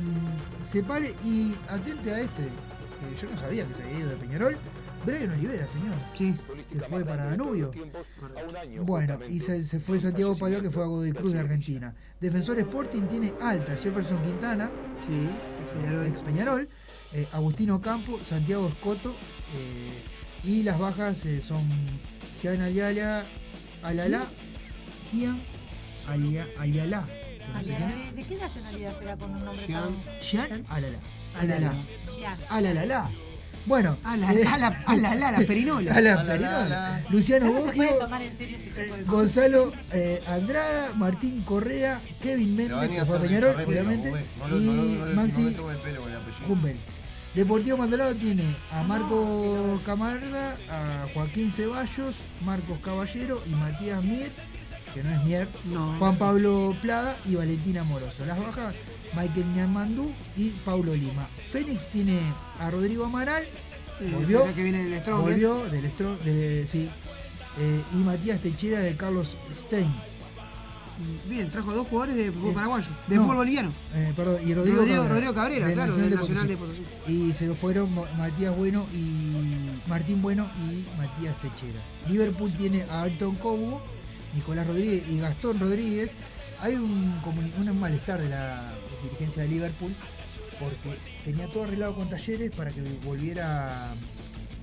Cepale 0.62 1.14
y 1.24 1.54
atente 1.68 2.12
a 2.12 2.20
este, 2.20 2.42
que 2.42 3.20
yo 3.20 3.30
no 3.30 3.38
sabía 3.38 3.66
que 3.66 3.74
se 3.74 3.82
había 3.82 4.00
ido 4.00 4.10
de 4.10 4.16
Peñarol, 4.16 4.58
Brian 5.04 5.30
Olivera, 5.32 5.66
señor. 5.68 5.94
Sí. 6.16 6.36
Se 6.70 6.80
fue 6.80 7.04
para 7.04 7.26
Danubio. 7.26 7.72
Bueno, 8.82 9.18
y 9.28 9.40
se, 9.40 9.64
se 9.64 9.80
fue 9.80 10.00
Santiago 10.00 10.36
Payó 10.36 10.60
que 10.60 10.70
fue 10.70 10.82
a 10.82 10.86
Godoy 10.86 11.12
Cruz 11.12 11.32
de 11.32 11.40
Argentina. 11.40 11.94
Defensor 12.20 12.58
Sporting 12.58 13.02
tiene 13.02 13.32
alta 13.40 13.74
Jefferson 13.76 14.22
Quintana, 14.22 14.70
Sí, 15.06 15.28
Peñarol. 15.74 16.06
ex 16.06 16.22
Peñarol, 16.22 16.68
eh, 17.12 17.26
Agustino 17.32 17.80
Campo, 17.80 18.18
Santiago 18.24 18.68
Escoto, 18.68 19.10
eh, 19.56 20.02
y 20.44 20.62
las 20.62 20.78
bajas 20.78 21.24
eh, 21.26 21.42
son 21.42 21.62
Gian 22.40 22.60
Aliala, 22.62 23.24
Alala, 23.82 24.26
Gian 25.10 25.40
Alia- 26.08 26.46
no 27.54 27.62
sé 27.62 27.72
es. 27.72 28.16
¿De, 28.16 28.22
qué 28.24 28.36
nacionalidad 28.36 28.98
será 28.98 29.16
con 29.16 29.30
un 29.30 29.44
nombre 29.44 29.66
Jean. 29.66 29.82
tan... 30.04 30.20
Gian 30.20 30.64
Alala, 30.68 30.98
Alala, 31.34 31.84
Jean. 32.18 32.44
Bueno, 33.66 33.96
A 34.04 34.16
la, 34.16 34.32
eh, 34.34 34.44
a 34.46 34.58
la, 34.58 34.66
a 34.86 34.96
la, 34.96 35.10
a 35.10 35.14
la, 35.14 35.30
la 35.32 35.38
perinola. 35.46 35.94
a 35.94 36.00
la 36.00 36.12
A 36.12 36.16
la, 36.16 36.32
perinola. 36.32 36.60
la, 36.60 36.68
la. 36.68 37.04
Luciano 37.10 37.46
¿Cómo 37.46 37.58
se 37.60 37.64
Boggio, 37.66 37.82
puede 37.82 37.98
tomar 38.00 38.22
en 38.22 38.36
serio 38.36 38.58
este 38.58 38.86
cosas? 38.88 39.06
Gonzalo 39.06 39.72
eh, 39.92 40.22
Andrada, 40.26 40.94
Martín 40.94 41.42
Correa, 41.44 42.00
Kevin 42.22 42.56
Méndez, 42.56 42.90
que 42.90 43.06
fue 43.06 43.20
Peñarol, 43.20 43.56
obviamente. 43.66 44.10
No 44.38 44.56
y 44.58 44.64
no 44.98 45.06
no 45.06 45.14
Maxi 45.14 45.42
le 45.44 45.50
tome 45.52 45.72
el 45.72 45.78
pelo 45.78 46.00
con 46.02 46.10
el 46.10 46.16
apellido. 46.18 46.46
Humberts. 46.52 46.98
Deportivo 47.34 47.76
Maldonado 47.78 48.14
tiene 48.14 48.44
a 48.70 48.82
Marco 48.84 49.80
Camarda, 49.84 50.56
a 50.68 51.06
Joaquín 51.14 51.50
Ceballos, 51.50 52.16
Marcos 52.44 52.78
Caballero 52.80 53.42
y 53.46 53.50
Matías 53.50 54.04
Mier, 54.04 54.30
que 54.94 55.02
no 55.02 55.10
es 55.10 55.24
Mier, 55.24 55.48
No. 55.64 55.96
Juan 55.98 56.16
Pablo 56.16 56.76
Plada 56.80 57.16
y 57.24 57.34
Valentina 57.34 57.82
Moroso. 57.82 58.24
Las 58.24 58.38
bajas, 58.38 58.74
Michael 59.16 59.52
Ñamandú 59.54 60.12
y 60.36 60.50
Paulo 60.64 60.94
Lima. 60.94 61.28
Fénix 61.48 61.88
tiene 61.90 62.18
a 62.58 62.70
Rodrigo 62.70 63.04
Amaral, 63.04 63.44
Eh, 64.00 64.10
volvió, 64.12 64.52
que 64.54 64.62
viene 64.62 64.84
del 64.88 64.98
Strongest. 65.00 65.30
volvió 65.44 65.64
del 65.70 65.88
Strong, 65.90 66.18
de- 66.20 66.66
sí, 66.66 66.88
eh, 67.58 67.82
y 67.92 67.96
Matías 67.98 68.40
Techera 68.40 68.80
de 68.80 68.96
Carlos 68.96 69.36
Stein. 69.54 69.92
Bien, 71.28 71.50
trajo 71.50 71.72
dos 71.72 71.88
jugadores 71.88 72.14
de 72.14 72.30
fútbol 72.30 72.50
Eh, 72.50 72.54
paraguayo, 72.54 72.88
de 73.08 73.16
no. 73.16 73.22
fútbol 73.22 73.36
boliviano. 73.38 73.72
Eh, 73.94 74.12
perdón, 74.14 74.36
y 74.46 74.54
Rodrigo, 74.54 74.76
Rodrigo- 74.78 74.96
Cabrera, 75.02 75.08
Rodrigo 75.14 75.34
Cabrera, 75.34 75.66
del 75.66 75.74
claro, 75.74 75.96
del 75.96 76.14
Nacional 76.14 76.46
de 76.48 76.56
Potosí. 76.56 76.82
Y 77.08 77.32
se 77.34 77.46
lo 77.46 77.54
fueron 77.56 77.92
Matías 78.16 78.56
Bueno 78.56 78.86
y 78.94 79.88
Martín 79.88 80.22
Bueno 80.22 80.48
y 80.70 80.84
Matías 80.96 81.34
Techera. 81.40 81.80
Liverpool 82.08 82.52
tiene 82.54 82.84
a 82.88 83.02
Alton 83.02 83.34
Cobo, 83.36 83.82
Nicolás 84.36 84.66
Rodríguez 84.68 85.02
y 85.08 85.18
Gastón 85.18 85.58
Rodríguez. 85.58 86.12
Hay 86.60 86.74
un, 86.76 87.12
un 87.58 87.80
malestar 87.80 88.20
de 88.22 88.28
la 88.28 88.72
dirigencia 89.04 89.42
de 89.42 89.48
Liverpool 89.48 89.94
porque 90.58 90.98
tenía 91.24 91.46
todo 91.48 91.64
arreglado 91.64 91.94
con 91.94 92.08
talleres 92.08 92.50
para 92.50 92.70
que 92.70 92.80
volviera. 93.04 93.94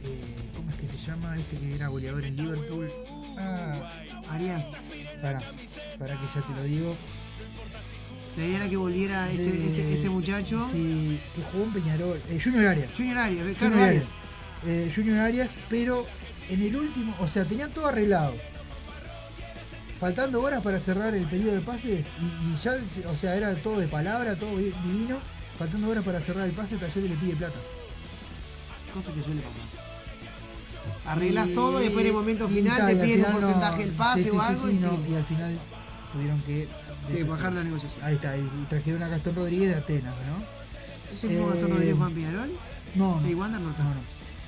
eh, 0.03 0.19
¿Cómo 0.55 0.69
es 0.71 0.75
que 0.77 0.87
se 0.87 0.97
llama? 0.97 1.35
Este 1.37 1.57
que 1.57 1.75
era 1.75 1.87
goleador 1.87 2.23
en 2.25 2.35
Liverpool. 2.35 2.89
Ah, 3.37 3.91
Arián. 4.29 4.63
para, 5.21 5.39
para 5.99 6.15
que 6.15 6.25
ya 6.35 6.47
te 6.47 6.53
lo 6.55 6.63
digo. 6.63 6.95
La 8.37 8.45
idea 8.45 8.57
era 8.57 8.69
que 8.69 8.77
volviera 8.77 9.29
este, 9.29 9.47
este, 9.67 9.93
este 9.95 10.09
muchacho. 10.09 10.67
Sí, 10.71 11.19
que 11.35 11.41
jugó 11.51 11.65
en 11.65 11.73
Peñarol. 11.73 12.21
Eh, 12.29 12.39
Junior 12.41 12.67
Arias. 12.67 12.89
Junior 12.95 13.17
Arias, 13.17 13.45
Junior 13.59 13.81
Arias. 13.81 13.87
Arias. 13.89 14.03
Eh, 14.65 14.91
Junior 14.95 15.19
Arias, 15.19 15.55
pero 15.69 16.05
en 16.49 16.61
el 16.61 16.75
último, 16.75 17.13
o 17.19 17.27
sea, 17.27 17.43
tenían 17.45 17.71
todo 17.71 17.87
arreglado. 17.87 18.35
Faltando 20.01 20.41
horas 20.41 20.61
para 20.63 20.79
cerrar 20.79 21.13
el 21.13 21.25
periodo 21.27 21.53
de 21.53 21.61
pases 21.61 22.05
y, 22.19 22.25
y 22.53 22.57
ya, 22.57 22.73
o 23.07 23.15
sea, 23.15 23.35
era 23.35 23.53
todo 23.55 23.79
de 23.79 23.87
palabra, 23.87 24.35
todo 24.35 24.57
divino. 24.57 25.19
Faltando 25.59 25.89
horas 25.89 26.03
para 26.03 26.19
cerrar 26.19 26.45
el 26.45 26.53
pase, 26.53 26.75
Talleres 26.77 27.09
le 27.11 27.15
pide 27.17 27.35
plata. 27.35 27.59
Cosa 28.93 29.13
que 29.13 29.21
suele 29.21 29.41
pasar. 29.41 29.61
Arreglas 31.05 31.49
Y- 31.49 31.53
todo 31.55 31.79
y 31.79 31.83
después 31.85 32.03
en 32.03 32.09
el 32.09 32.15
momento 32.17 32.49
final 32.49 32.77
ta, 32.79 32.87
te 32.87 32.95
piden 32.95 33.19
un 33.25 33.25
no- 33.27 33.39
porcentaje 33.39 33.85
del 33.85 33.91
pase 33.93 34.23
sí, 34.23 34.29
o 34.29 34.33
sí, 34.33 34.39
algo. 34.41 34.67
sí, 34.67 34.73
y 34.75 34.79
no, 34.79 34.89
al 35.17 35.23
final 35.25 35.59
tuvieron 36.13 36.41
que 36.41 36.67
bajar 37.25 37.53
la 37.53 37.63
negociación. 37.63 38.03
Ahí 38.03 38.15
está, 38.15 38.35
y 38.37 38.49
trajeron 38.67 39.03
a 39.03 39.07
Gastón 39.07 39.35
Rodríguez 39.35 39.69
de 39.69 39.75
Atenas, 39.75 40.15
¿no? 40.15 41.13
¿Ese 41.13 41.27
mismo 41.27 41.47
Gastón 41.47 41.69
Eh, 41.69 41.73
Rodríguez 41.73 41.95
Juan 41.95 42.13
Peñarol? 42.13 42.51
No, 42.95 43.21
no. 43.21 43.29
¿Y 43.29 43.33
Wander 43.35 43.61
no 43.61 43.69
está? 43.69 43.83
No, 43.83 43.89
no. 43.93 44.01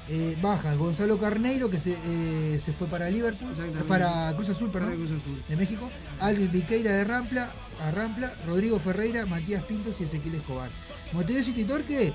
Eh, 0.10 0.38
bajas, 0.42 0.78
Gonzalo 0.78 1.18
Carneiro, 1.18 1.70
que 1.70 1.80
se, 1.80 1.98
eh, 2.06 2.62
se 2.64 2.74
fue 2.74 2.88
para 2.88 3.10
Liverpool, 3.10 3.52
para 3.88 4.34
Cruz 4.36 4.50
Azul, 4.50 4.70
perdón, 4.70 4.90
Para 4.90 4.98
Cruz 5.02 5.12
Azul. 5.12 5.44
de 5.48 5.56
México. 5.56 5.90
Alex 6.20 6.52
Viqueira 6.52 6.92
de 6.92 7.04
Rampla, 7.06 7.50
a 7.82 7.92
Rampla, 7.92 8.34
Rodrigo 8.46 8.80
Ferreira, 8.80 9.26
Matías 9.26 9.64
Pintos 9.64 9.96
y 10.02 10.04
Ezequiel 10.04 10.36
Escobar. 10.36 10.70
Montevideo 11.14 11.46
City 11.46 11.64
Torque, 11.64 12.14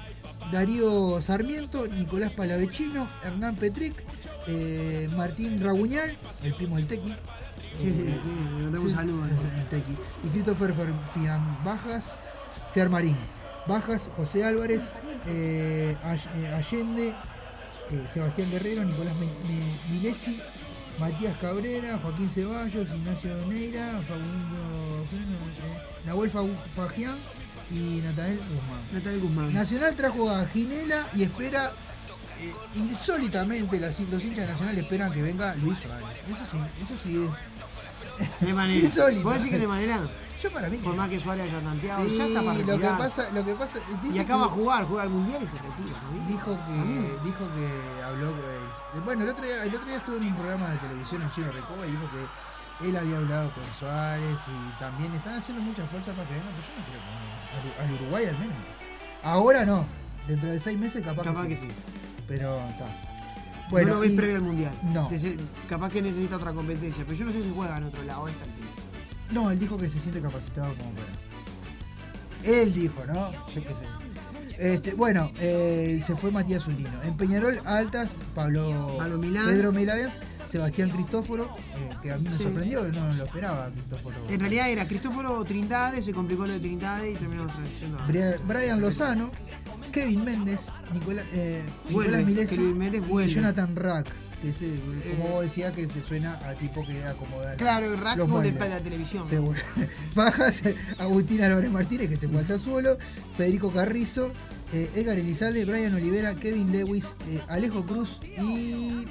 Darío 0.52 1.20
Sarmiento, 1.22 1.86
Nicolás 1.88 2.32
Palavecino, 2.32 3.08
Hernán 3.24 3.56
Petric, 3.56 3.94
eh, 4.48 5.08
Martín 5.16 5.58
Raguñal, 5.62 6.16
el 6.42 6.54
primo 6.54 6.76
del 6.76 6.86
Tequi. 6.86 7.14
Le 7.82 8.62
mandamos 8.64 8.90
un 8.90 8.94
saludo. 8.94 9.24
es 9.26 9.32
el 9.32 9.68
Tequi. 9.68 9.96
Y 10.24 10.28
Christopher 10.28 10.74
Fian 11.14 11.64
Bajas, 11.64 12.18
Fiarmarín. 12.74 13.16
Bajas, 13.66 14.10
José 14.16 14.44
Álvarez, 14.44 14.92
eh, 15.26 15.96
Allende, 16.56 17.14
eh, 17.90 18.06
Sebastián 18.12 18.50
Guerrero, 18.50 18.84
Nicolás 18.84 19.14
Mi- 19.16 19.26
Mi- 19.26 19.92
Milesi, 19.98 20.40
Matías 20.98 21.36
Cabrera, 21.38 21.98
Joaquín 22.02 22.28
Ceballos, 22.28 22.88
Ignacio 22.94 23.46
Neira, 23.46 24.00
Facundo 24.06 25.06
eh, 25.12 25.82
Nahuel 26.06 26.30
Fa- 26.30 26.42
Fagián 26.74 27.16
y 27.70 28.00
Natael 28.02 28.38
Guzmán. 28.38 28.80
Natal 28.92 29.20
Guzmán. 29.20 29.52
Nacional 29.52 29.94
trajo 29.96 30.30
a 30.30 30.46
Ginela 30.46 31.06
y 31.14 31.22
espera, 31.22 31.72
eh, 32.40 32.52
insólitamente, 32.74 33.78
las- 33.80 34.00
los 34.00 34.24
hinchas 34.24 34.46
de 34.46 34.52
Nacional 34.52 34.78
esperan 34.78 35.12
que 35.12 35.22
venga 35.22 35.54
Luis 35.56 35.78
Suárez. 35.78 36.04
Eso 36.26 36.46
sí, 36.50 36.58
eso 36.84 36.94
sí 37.02 37.24
es. 37.26 38.46
De 38.46 38.52
manera. 38.54 38.78
Insólito. 38.84 39.22
¿Puedo 39.22 39.36
decir 39.36 39.52
que 39.52 39.58
de 39.58 39.68
manera? 39.68 40.00
Yo 40.42 40.52
para 40.52 40.68
mí 40.68 40.76
Por 40.78 40.94
más 40.94 41.08
que 41.08 41.18
Suárez 41.18 41.44
haya 41.52 41.60
tanteado, 41.60 42.04
Sí, 42.04 42.16
ya 42.16 42.26
está 42.26 42.42
para 42.42 42.58
lo 42.58 42.78
que 42.78 42.86
pasa, 42.86 43.30
lo 43.32 43.44
que 43.44 43.54
pasa, 43.56 43.78
dice 44.02 44.16
Y 44.16 44.20
acaba 44.20 44.44
a 44.44 44.48
jugar, 44.48 44.84
juega 44.84 45.02
al 45.02 45.10
mundial 45.10 45.42
y 45.42 45.46
se 45.46 45.58
retira. 45.58 46.00
¿no? 46.02 46.26
Dijo 46.28 46.58
que, 46.66 47.18
dijo 47.24 47.54
que 47.54 48.02
habló 48.04 48.32
con- 48.32 49.04
bueno 49.04 49.24
el 49.24 49.30
otro 49.30 49.44
día, 49.44 49.64
el 49.64 49.74
otro 49.74 49.86
día 49.86 49.96
estuve 49.96 50.16
en 50.18 50.24
un 50.28 50.36
programa 50.36 50.68
de 50.70 50.76
televisión 50.78 51.22
en 51.22 51.30
Chino 51.32 51.50
Recoba 51.52 51.86
y 51.86 51.90
dijo 51.90 52.04
que 52.12 52.88
él 52.88 52.96
había 52.96 53.16
hablado 53.16 53.52
con 53.52 53.64
Suárez 53.78 54.38
y 54.46 54.78
también 54.78 55.12
están 55.14 55.34
haciendo 55.34 55.62
mucha 55.62 55.86
fuerza 55.86 56.12
para 56.12 56.28
que 56.28 56.34
venga, 56.34 56.46
pero 56.50 56.62
yo 56.62 56.72
no 56.78 56.86
creo 56.86 57.00
que 57.00 57.68
venga. 57.68 57.82
al, 57.82 57.88
al 57.88 57.94
Uruguay 58.00 58.26
al 58.26 58.38
menos. 58.38 58.56
Ahora 59.24 59.64
no, 59.66 59.86
dentro 60.28 60.50
de 60.52 60.60
seis 60.60 60.78
meses 60.78 61.02
capaz, 61.04 61.24
Capaz 61.24 61.42
que, 61.42 61.48
que 61.48 61.56
sí. 61.56 61.66
sí. 61.66 61.72
Pero 62.28 62.58
está. 62.68 62.86
no 63.70 63.78
lo 63.94 64.00
ves 64.00 64.10
y- 64.12 64.16
previo 64.16 64.36
al 64.36 64.42
mundial. 64.42 64.74
No. 64.84 65.08
Capaz 65.68 65.90
que 65.90 66.00
necesita 66.02 66.36
otra 66.36 66.52
competencia, 66.52 67.04
pero 67.04 67.16
yo 67.18 67.24
no 67.24 67.32
sé 67.32 67.42
si 67.42 67.52
juega 67.54 67.76
en 67.78 67.84
otro 67.84 68.02
lado, 68.04 68.28
está 68.28 68.44
el. 68.44 68.50
No, 69.30 69.50
él 69.50 69.58
dijo 69.58 69.76
que 69.78 69.88
se 69.90 70.00
siente 70.00 70.20
capacitado 70.22 70.74
como 70.76 70.90
para. 70.92 71.06
Él 72.44 72.72
dijo, 72.72 73.04
¿no? 73.06 73.30
Yo 73.52 73.62
qué 73.62 73.68
sé. 73.70 73.86
Este, 74.58 74.94
bueno, 74.94 75.30
eh, 75.38 76.00
se 76.04 76.16
fue 76.16 76.32
Matías 76.32 76.64
Zulino. 76.64 77.00
En 77.04 77.16
Peñarol, 77.16 77.60
altas, 77.64 78.16
Pablo, 78.34 78.96
Pablo 78.98 79.18
Milán. 79.18 79.46
Pedro 79.46 79.70
Milán, 79.70 80.10
Sebastián 80.46 80.90
Cristóforo, 80.90 81.56
eh, 81.76 81.90
que 82.02 82.10
a 82.10 82.18
mí 82.18 82.24
me 82.24 82.36
Sí. 82.36 82.42
sorprendió, 82.42 82.82
no 82.90 83.12
lo 83.14 83.24
esperaba 83.24 83.70
Cristóforo. 83.70 84.16
En 84.28 84.40
realidad 84.40 84.68
era 84.70 84.86
Cristóforo 84.88 85.44
Trindade, 85.44 86.02
se 86.02 86.12
complicó 86.12 86.46
lo 86.46 86.54
de 86.54 86.60
Trindade 86.60 87.12
y 87.12 87.14
terminamos 87.14 87.52
trayendo 87.52 87.98
a- 88.00 88.08
Bri- 88.08 88.38
Brian 88.48 88.80
Lozano, 88.80 89.30
Kevin 89.92 90.24
Méndez, 90.24 90.70
Nicolás, 90.92 91.24
eh, 91.32 91.62
Vuelve, 91.90 92.10
Nicolás 92.18 92.26
Milesi 92.26 92.56
Kevin 92.56 92.78
Méndez 92.78 93.02
y. 93.08 93.34
Jonathan 93.34 93.76
Rack, 93.76 94.06
que 94.40 94.50
es, 94.50 94.62
eh, 94.62 94.80
como 94.80 95.26
Eh, 95.26 95.28
vos 95.32 95.42
decías, 95.42 95.72
que 95.72 95.86
te 95.86 96.02
suena 96.02 96.34
a 96.48 96.54
tipo 96.54 96.86
que 96.86 97.04
acomoda 97.04 97.56
Claro, 97.56 97.92
el 97.92 98.18
como 98.18 98.40
de 98.40 98.52
la 98.52 98.80
televisión. 98.80 99.26
Seguro. 99.28 99.58
Bajas, 100.14 100.62
Agustín 100.98 101.42
Álvarez 101.42 101.70
Martínez, 101.70 102.08
que 102.08 102.16
se 102.16 102.28
fue 102.28 102.38
al 102.38 102.46
Sassuolo, 102.46 102.98
Federico 103.36 103.72
Carrizo, 103.72 104.32
eh, 104.72 104.90
Edgar 104.94 105.18
Elizalde, 105.18 105.64
Brian 105.64 105.94
Olivera, 105.94 106.34
Kevin 106.34 106.70
Lewis, 106.72 107.06
eh, 107.28 107.40
Alejo 107.48 107.84
Cruz 107.86 108.20
y 108.22 109.06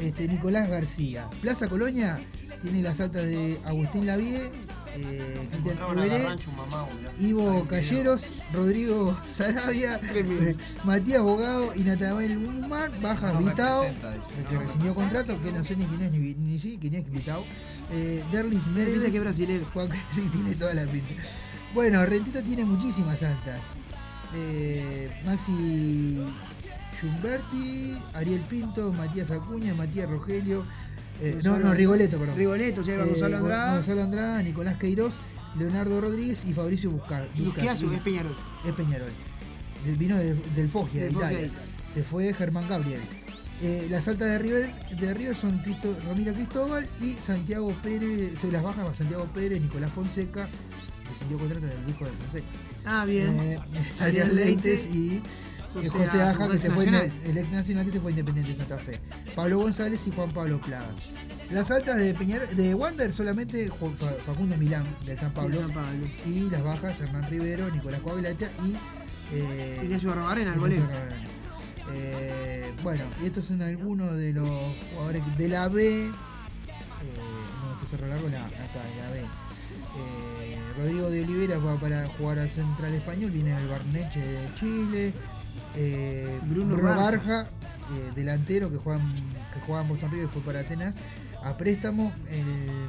este, 0.00 0.28
Nicolás 0.28 0.68
García. 0.68 1.28
Plaza 1.40 1.68
Colonia 1.68 2.20
tiene 2.62 2.82
las 2.82 3.00
altas 3.00 3.24
de 3.24 3.58
Agustín 3.64 4.06
Lavie, 4.06 4.50
eh, 4.96 5.48
Cristian 5.50 5.78
Iberé. 5.98 6.26
Ivo 7.18 7.66
Calleros, 7.68 8.22
Rodrigo 8.52 9.16
Sarabia, 9.26 10.00
Matías 10.84 11.22
Bogado 11.22 11.74
y 11.74 11.82
Natabel 11.84 12.38
Guzmán, 12.38 12.92
bajas 13.00 13.34
No 13.34 13.40
Vitao, 13.40 13.82
dice, 13.82 13.94
que 14.48 14.54
no 14.54 14.60
rescindió 14.60 14.94
contrato, 14.94 15.40
que 15.42 15.52
no 15.52 15.64
sé 15.64 15.76
ni 15.76 15.86
quién 15.86 16.02
es, 16.02 16.12
ni, 16.12 16.34
ni, 16.34 16.58
si- 16.58 16.78
quién 16.78 16.94
es 16.94 17.10
Vitao. 17.10 17.44
Eh, 17.90 18.24
Derlis 18.32 18.66
Merles, 18.68 19.10
que 19.10 19.20
brasilero. 19.20 19.66
Juan- 19.72 19.88
sí, 20.10 20.28
tiene 20.30 20.54
toda 20.54 20.74
la 20.74 20.84
pinta. 20.86 21.14
Bueno, 21.74 22.04
Rentita 22.06 22.42
tiene 22.42 22.64
muchísimas 22.64 23.22
altas. 23.22 23.60
Eh, 24.34 25.10
Maxi 25.24 26.18
Giumberti, 27.00 27.98
Ariel 28.14 28.40
Pinto, 28.42 28.92
Matías 28.92 29.30
Acuña, 29.30 29.74
Matías 29.74 30.08
Rogelio. 30.08 30.64
Eh, 31.20 31.30
no, 31.44 31.52
Gonzalo- 31.52 31.64
no, 31.64 31.74
Rigoletto, 31.74 32.18
perdón. 32.18 32.36
Rigoletto, 32.36 32.80
o 32.80 32.84
sea, 32.84 33.04
Gonzalo 33.04 33.34
Eh, 33.36 33.38
Andrada. 33.38 33.74
Gonzalo 33.76 34.02
Andrada, 34.02 34.42
Nicolás 34.42 34.76
Queiroz, 34.76 35.14
Leonardo 35.58 36.00
Rodríguez 36.00 36.44
y 36.46 36.52
Fabricio 36.52 36.90
Busca. 36.90 37.26
¿Y 37.34 37.42
Busquiazo, 37.42 37.92
es 37.92 38.00
Peñarol. 38.00 38.36
Es 38.64 38.72
Peñarol. 38.72 39.10
Vino 39.98 40.16
de- 40.16 40.34
del 40.54 40.68
Foggia, 40.68 41.04
de 41.04 41.10
Italia. 41.12 41.50
Se 41.92 42.02
fue 42.02 42.32
Germán 42.34 42.68
Gabriel. 42.68 43.00
Eh, 43.62 43.86
las 43.88 44.06
altas 44.08 44.28
de 44.28 44.38
River, 44.38 44.74
de 45.00 45.14
River 45.14 45.34
son 45.36 45.58
Cristo, 45.60 45.96
Ramiro 46.06 46.34
Cristóbal 46.34 46.86
y 47.00 47.12
Santiago 47.14 47.74
Pérez, 47.82 48.32
se 48.38 48.52
las 48.52 48.62
bajas 48.62 48.94
Santiago 48.96 49.24
Pérez, 49.32 49.62
Nicolás 49.62 49.90
Fonseca, 49.92 50.46
rescindió 51.08 51.38
contrato 51.38 51.66
del 51.66 51.88
hijo 51.88 52.04
de 52.04 52.10
Fonseca. 52.10 52.46
Ah, 52.84 53.06
bien. 53.06 53.58
Adrián 54.00 54.34
Leites 54.34 54.94
y 54.94 55.22
José 55.82 55.88
José 55.90 56.22
Aja, 56.22 56.30
Aja, 56.30 56.50
que 56.50 56.58
se 56.58 56.70
fue 56.70 56.86
el 56.86 57.38
ex 57.38 57.50
nacional 57.50 57.84
que 57.84 57.92
se 57.92 58.00
fue 58.00 58.10
Independiente 58.10 58.52
de 58.52 58.56
Santa 58.56 58.78
Fe. 58.78 59.00
Pablo 59.34 59.58
González 59.58 60.06
y 60.06 60.12
Juan 60.12 60.32
Pablo 60.32 60.60
Plaga. 60.60 60.94
Las 61.50 61.70
altas 61.70 61.98
de 61.98 62.12
Peñar, 62.14 62.48
de 62.48 62.74
Wander 62.74 63.12
solamente 63.12 63.70
Facundo 64.24 64.56
Milán 64.56 64.84
del 65.04 65.18
San 65.18 65.32
Pablo. 65.32 65.50
Del 65.50 65.60
San 65.60 65.72
Pablo. 65.72 66.06
Y 66.24 66.50
las 66.50 66.62
bajas 66.62 67.00
Hernán 67.00 67.30
Rivero, 67.30 67.70
Nicolás 67.70 68.00
Coavilata 68.00 68.50
y 68.64 68.76
eh, 69.32 69.80
Ignacio 69.82 70.10
Barbarena, 70.10 70.54
el 70.54 70.60
golero. 70.60 70.88
Eh, 71.92 72.72
bueno, 72.82 73.04
y 73.22 73.26
estos 73.26 73.44
son 73.44 73.62
algunos 73.62 74.16
de 74.16 74.32
los 74.32 74.50
jugadores 74.92 75.22
de 75.36 75.48
la 75.48 75.68
B. 75.68 76.06
Eh, 76.06 76.10
no, 76.10 77.88
cerro 77.88 78.08
largo 78.08 78.28
la, 78.28 78.44
acá, 78.46 78.82
de 78.82 79.02
la 79.02 79.10
B. 79.10 79.20
Eh, 79.20 80.58
Rodrigo 80.76 81.10
de 81.10 81.22
Olivera 81.22 81.58
va 81.58 81.78
para 81.78 82.08
jugar 82.08 82.40
al 82.40 82.50
Central 82.50 82.92
Español, 82.94 83.30
viene 83.30 83.54
del 83.54 83.68
Barneche 83.68 84.20
de 84.20 84.54
Chile. 84.54 85.14
Eh, 85.76 86.40
Bruno 86.44 86.74
Bruno, 86.74 86.88
Barja. 86.88 87.02
Barja, 87.26 87.50
eh, 87.94 88.12
delantero 88.14 88.70
que 88.70 88.76
juega, 88.78 89.00
en- 89.02 89.14
que 89.52 89.60
juega 89.66 89.82
en 89.82 89.88
Boston 89.88 90.10
River, 90.10 90.28
fue 90.28 90.42
para 90.42 90.60
Atenas 90.60 90.96
a 91.44 91.56
préstamo. 91.56 92.12
El 92.28 92.88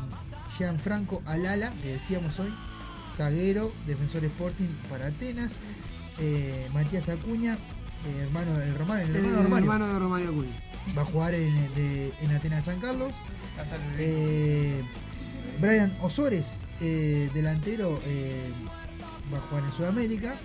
Gianfranco 0.58 1.22
Alala, 1.26 1.72
que 1.82 1.94
decíamos 1.94 2.40
hoy, 2.40 2.54
zaguero, 3.16 3.72
defensor 3.86 4.24
Sporting 4.26 4.70
para 4.90 5.08
Atenas. 5.08 5.58
Eh, 6.20 6.68
Matías 6.74 7.10
Acuña, 7.10 7.54
eh, 8.06 8.22
hermano 8.24 8.60
el 8.60 8.70
hermano 8.70 9.06
Romario. 9.44 9.58
hermano 9.58 9.88
de 9.94 10.00
Romario 10.00 10.30
Acuña. 10.30 10.64
Va 10.98 11.02
a 11.02 11.06
jugar 11.06 11.34
en, 11.36 11.54
de- 11.76 12.14
en 12.22 12.32
Atenas 12.32 12.66
San 12.66 12.80
Carlos. 12.80 13.14
Eh, 14.00 14.82
Brian 15.60 15.96
Osores, 16.02 16.62
eh, 16.80 17.30
delantero, 17.34 18.00
eh, 18.06 18.52
va 19.34 19.40
a 19.40 19.42
jugar 19.42 19.64
en 19.66 19.72
Sudamérica. 19.72 20.36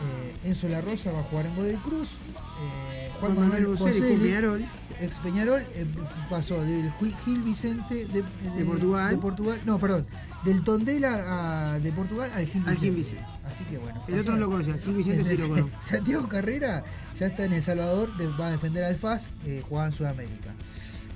Eh, 0.00 0.48
Enzo 0.48 0.68
La 0.68 0.80
Rosa 0.80 1.10
va 1.12 1.20
a 1.20 1.22
jugar 1.24 1.46
en 1.46 1.56
Godoy 1.56 1.76
Cruz. 1.76 2.12
Eh, 2.60 3.10
Juan, 3.20 3.34
Juan 3.34 3.48
Manuel 3.48 3.76
con 3.76 3.90
Peñarol. 3.90 4.64
ex 5.00 5.18
Peñarol, 5.20 5.60
eh, 5.74 5.86
pasó 6.30 6.60
del 6.62 6.92
Gil 7.24 7.42
Vicente 7.42 8.06
de, 8.06 8.22
de- 8.22 8.64
Portugal. 8.64 9.10
de 9.10 9.18
Portugal. 9.18 9.60
No, 9.66 9.78
perdón. 9.80 10.06
Del 10.44 10.62
Tondela 10.62 11.72
a- 11.74 11.78
de 11.80 11.90
Portugal 11.92 12.30
al 12.34 12.46
Gil 12.46 12.62
Al 12.66 12.74
Vicente. 12.74 12.80
Gil 12.86 12.94
Vicente. 12.94 13.24
Así 13.44 13.64
que 13.64 13.78
bueno. 13.78 14.02
El 14.06 14.18
otro 14.20 14.32
no 14.34 14.38
lo 14.38 14.50
conocía, 14.50 14.74
Gil 14.78 14.94
Vicente 14.94 15.24
sí 15.24 15.36
lo 15.36 15.48
conozco. 15.48 15.70
Santiago 15.82 16.28
Carrera 16.28 16.84
ya 17.18 17.26
está 17.26 17.44
en 17.44 17.54
El 17.54 17.62
Salvador, 17.62 18.12
va 18.40 18.46
a 18.46 18.50
defender 18.52 18.84
al 18.84 18.96
FAS, 18.96 19.30
juega 19.68 19.86
en 19.86 19.92
Sudamérica. 19.92 20.54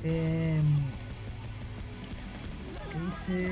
Eh, 0.02 0.60
¿Qué 2.90 2.98
dice? 3.06 3.48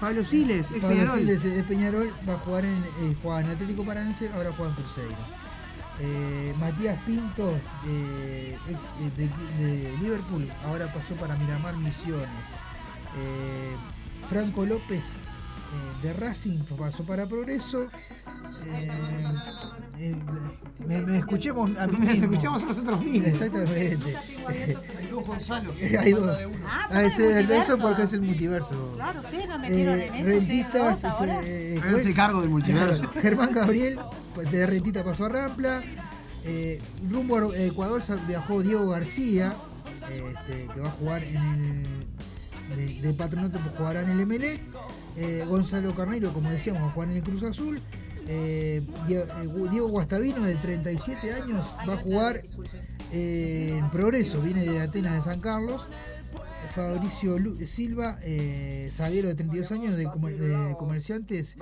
Pablo 0.00 0.24
Siles, 0.24 0.70
ex 0.70 0.80
Pablo 0.80 0.96
Peñarol. 0.96 1.18
Siles, 1.18 1.44
es 1.44 1.62
Peñarol, 1.64 2.12
va 2.28 2.34
a 2.34 2.38
jugar 2.38 2.64
en, 2.64 2.82
eh, 3.00 3.16
juega 3.22 3.40
en 3.40 3.50
Atlético 3.50 3.84
Paranaense, 3.84 4.30
ahora 4.34 4.52
juega 4.56 4.70
en 4.72 4.76
Cruzeiro. 4.76 5.16
Eh, 5.98 6.54
Matías 6.58 6.98
Pintos 7.06 7.62
de, 7.84 8.52
eh, 8.54 8.58
de- 9.16 9.28
de 9.64 9.96
Liverpool, 9.98 10.46
ahora 10.64 10.92
pasó 10.92 11.14
para 11.16 11.36
Miramar 11.36 11.76
Misiones. 11.76 12.28
Eh, 13.16 13.74
Franco 14.28 14.66
López 14.66 15.20
de 16.02 16.12
Racing 16.12 16.58
pasó 16.78 17.04
para 17.04 17.26
Progreso. 17.26 17.82
Eh, 18.66 18.90
eh, 19.98 20.16
me, 20.86 21.00
me 21.02 21.18
escuchemos 21.18 21.70
a 21.78 21.86
mí 21.86 21.92
Nos 21.92 22.00
mismo. 22.00 22.24
escuchamos 22.24 22.62
a 22.62 22.66
nosotros 22.66 23.00
mismos. 23.00 23.28
Exactamente. 23.28 24.16
Hay 24.98 25.06
dos 25.10 25.26
Gonzalo. 25.26 25.72
Hay 26.00 26.12
dos. 26.12 26.38
Ah, 26.66 26.78
Ah, 26.82 26.86
pero 26.90 27.00
ese 27.06 27.40
el 27.40 27.50
es 27.50 27.62
eso 27.62 27.76
multiverso. 27.76 27.78
porque 27.78 28.02
es 28.02 28.12
el 28.12 28.22
multiverso. 28.22 28.92
Claro, 28.96 29.20
ustedes 29.20 29.48
no 29.48 29.58
metieron 29.58 29.98
Eh, 29.98 30.06
en 30.08 30.14
eso. 30.14 30.26
Rentistas, 30.26 31.04
eh, 31.44 31.80
Háganse 31.82 32.14
cargo 32.14 32.40
del 32.40 32.50
multiverso. 32.50 33.10
Germán 33.22 33.52
Gabriel, 33.54 33.98
pues, 34.34 34.50
de 34.50 34.66
Rentita 34.66 35.04
pasó 35.04 35.24
a 35.26 35.28
Rampla. 35.30 35.82
Eh, 36.44 36.80
rumbo 37.10 37.36
a 37.38 37.56
Ecuador 37.56 38.02
viajó 38.28 38.62
Diego 38.62 38.88
García, 38.90 39.54
este, 40.08 40.68
que 40.72 40.80
va 40.80 40.88
a 40.88 40.92
jugar 40.92 41.24
en 41.24 41.36
el. 41.36 41.86
De, 42.76 43.00
de 43.00 43.14
Patronato, 43.14 43.58
pues, 43.60 43.76
jugará 43.76 44.02
en 44.02 44.10
el 44.10 44.26
MLE. 44.26 44.60
Eh, 45.16 45.44
Gonzalo 45.46 45.94
Carneiro, 45.94 46.32
como 46.32 46.50
decíamos, 46.50 46.82
va 46.82 46.86
a 46.88 46.90
jugar 46.90 47.10
en 47.10 47.16
el 47.16 47.22
Cruz 47.22 47.42
Azul. 47.42 47.80
Eh, 48.28 48.82
eh, 49.08 49.48
Diego 49.70 49.88
Guastavino, 49.88 50.42
de 50.42 50.56
37 50.56 51.32
años, 51.32 51.64
va 51.88 51.94
a 51.94 51.96
jugar 51.96 52.42
eh, 53.12 53.76
en 53.78 53.90
Progreso, 53.90 54.40
viene 54.42 54.62
de 54.64 54.80
Atenas 54.80 55.14
de 55.14 55.22
San 55.22 55.40
Carlos. 55.40 55.88
Fabricio 56.74 57.36
Silva, 57.66 58.18
eh, 58.22 58.90
zaguero 58.92 59.28
de 59.28 59.34
32 59.36 59.70
años 59.72 59.96
de, 59.96 60.04
comer- 60.06 60.36
de 60.36 60.76
Comerciantes. 60.76 61.56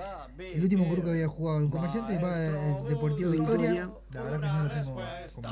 El 0.55 0.63
último 0.63 0.89
club 0.89 1.03
que 1.05 1.11
había 1.11 1.27
jugado 1.27 1.59
en 1.59 1.69
Comerciantes 1.69 2.21
va 2.21 2.33
a 2.33 2.39
Deportivo 2.89 3.29
Victoria. 3.31 3.89
La 4.11 4.23
verdad 4.23 4.39
que 4.41 4.47
no 4.47 4.63
lo 4.63 4.69
tengo 4.69 4.95
como- 5.35 5.47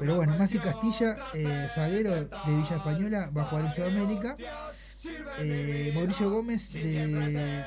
Pero 0.00 0.14
bueno, 0.16 0.36
Masi 0.38 0.58
Castilla, 0.58 1.16
eh, 1.34 1.68
zaguero 1.74 2.14
de 2.14 2.28
Villa 2.56 2.76
Española, 2.76 3.30
va 3.36 3.42
a 3.42 3.44
jugar 3.44 3.64
en 3.66 3.70
Sudamérica. 3.72 4.36
Eh, 5.38 5.92
Mauricio 5.94 6.30
Gómez 6.30 6.72
de 6.72 7.64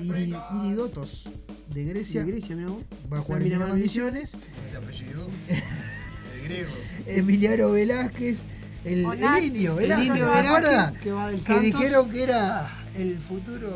Iri- 0.00 0.36
Iridotos 0.58 1.28
de 1.68 1.84
Grecia. 1.84 2.24
De 2.24 2.30
Grecia, 2.30 2.56
vos. 2.56 2.82
Va 3.12 3.18
a 3.18 3.20
jugar 3.22 3.42
en 3.42 3.80
Misiones. 3.80 4.32
¿Qué 4.70 4.76
apellido? 4.76 5.28
El 6.34 6.44
griego. 6.44 6.70
Emiliano 7.06 7.70
Velázquez, 7.72 8.38
el, 8.84 9.04
el 9.04 9.44
indio, 9.44 9.78
el 9.78 9.90
indio 9.90 10.14
¿se 10.14 10.20
Velázquez, 10.22 10.22
acuerda? 10.22 10.92
que 11.02 11.12
va 11.12 11.28
del 11.28 11.40
Que 11.44 11.60
dijeron 11.60 12.10
que 12.10 12.22
era 12.22 12.84
el 12.96 13.20
futuro. 13.20 13.70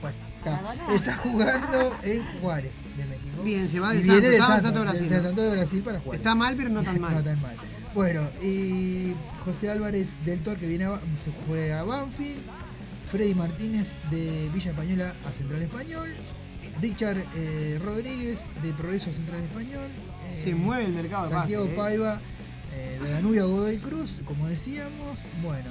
Bueno, 0.00 0.16
está, 0.38 0.94
está 0.94 1.16
jugando 1.16 1.96
en 2.04 2.22
Juárez, 2.40 2.72
de 2.96 3.04
México. 3.06 3.42
Bien, 3.42 3.68
se 3.68 3.80
va 3.80 3.92
del 3.92 4.02
viene 4.02 4.14
Santos, 4.20 4.32
estaba 4.32 4.54
del 4.54 4.62
Santos, 4.62 4.72
Santos 5.22 5.44
de 5.44 5.50
Brasil, 5.50 5.56
Brasil 5.56 5.82
para 5.82 6.00
Juárez. 6.00 6.20
Está 6.20 6.34
mal, 6.36 6.56
pero 6.56 6.70
no 6.70 6.82
tan 6.82 7.00
mal. 7.00 7.14
no 7.14 7.24
tan 7.24 7.42
mal. 7.42 7.56
Bueno, 7.96 8.20
y 8.42 9.14
José 9.44 9.70
Álvarez 9.70 10.18
del 10.24 10.42
Tor 10.42 10.58
que 10.58 10.68
viene 10.68 10.84
a, 10.84 11.00
se 11.24 11.32
fue 11.46 11.72
a 11.72 11.82
Banfield. 11.82 12.42
Freddy 13.10 13.34
Martínez 13.34 13.94
de 14.10 14.50
Villa 14.52 14.72
Española 14.72 15.14
a 15.26 15.32
Central 15.32 15.62
Español. 15.62 16.14
Richard 16.82 17.24
eh, 17.36 17.80
Rodríguez 17.82 18.50
de 18.62 18.72
Progreso 18.74 19.10
Central 19.12 19.42
Español. 19.44 19.88
Se 20.30 20.50
Eh, 20.50 20.54
mueve 20.54 20.84
el 20.84 20.92
mercado 20.92 21.28
de 21.28 21.34
Santiago 21.34 21.64
pase, 21.64 21.74
eh. 21.74 21.78
Paiva 21.78 22.20
Eh, 22.74 22.98
de 23.02 23.10
Danubio 23.12 23.44
a 23.44 23.46
Godoy 23.46 23.78
Cruz, 23.78 24.16
como 24.26 24.46
decíamos. 24.48 25.20
Bueno. 25.42 25.70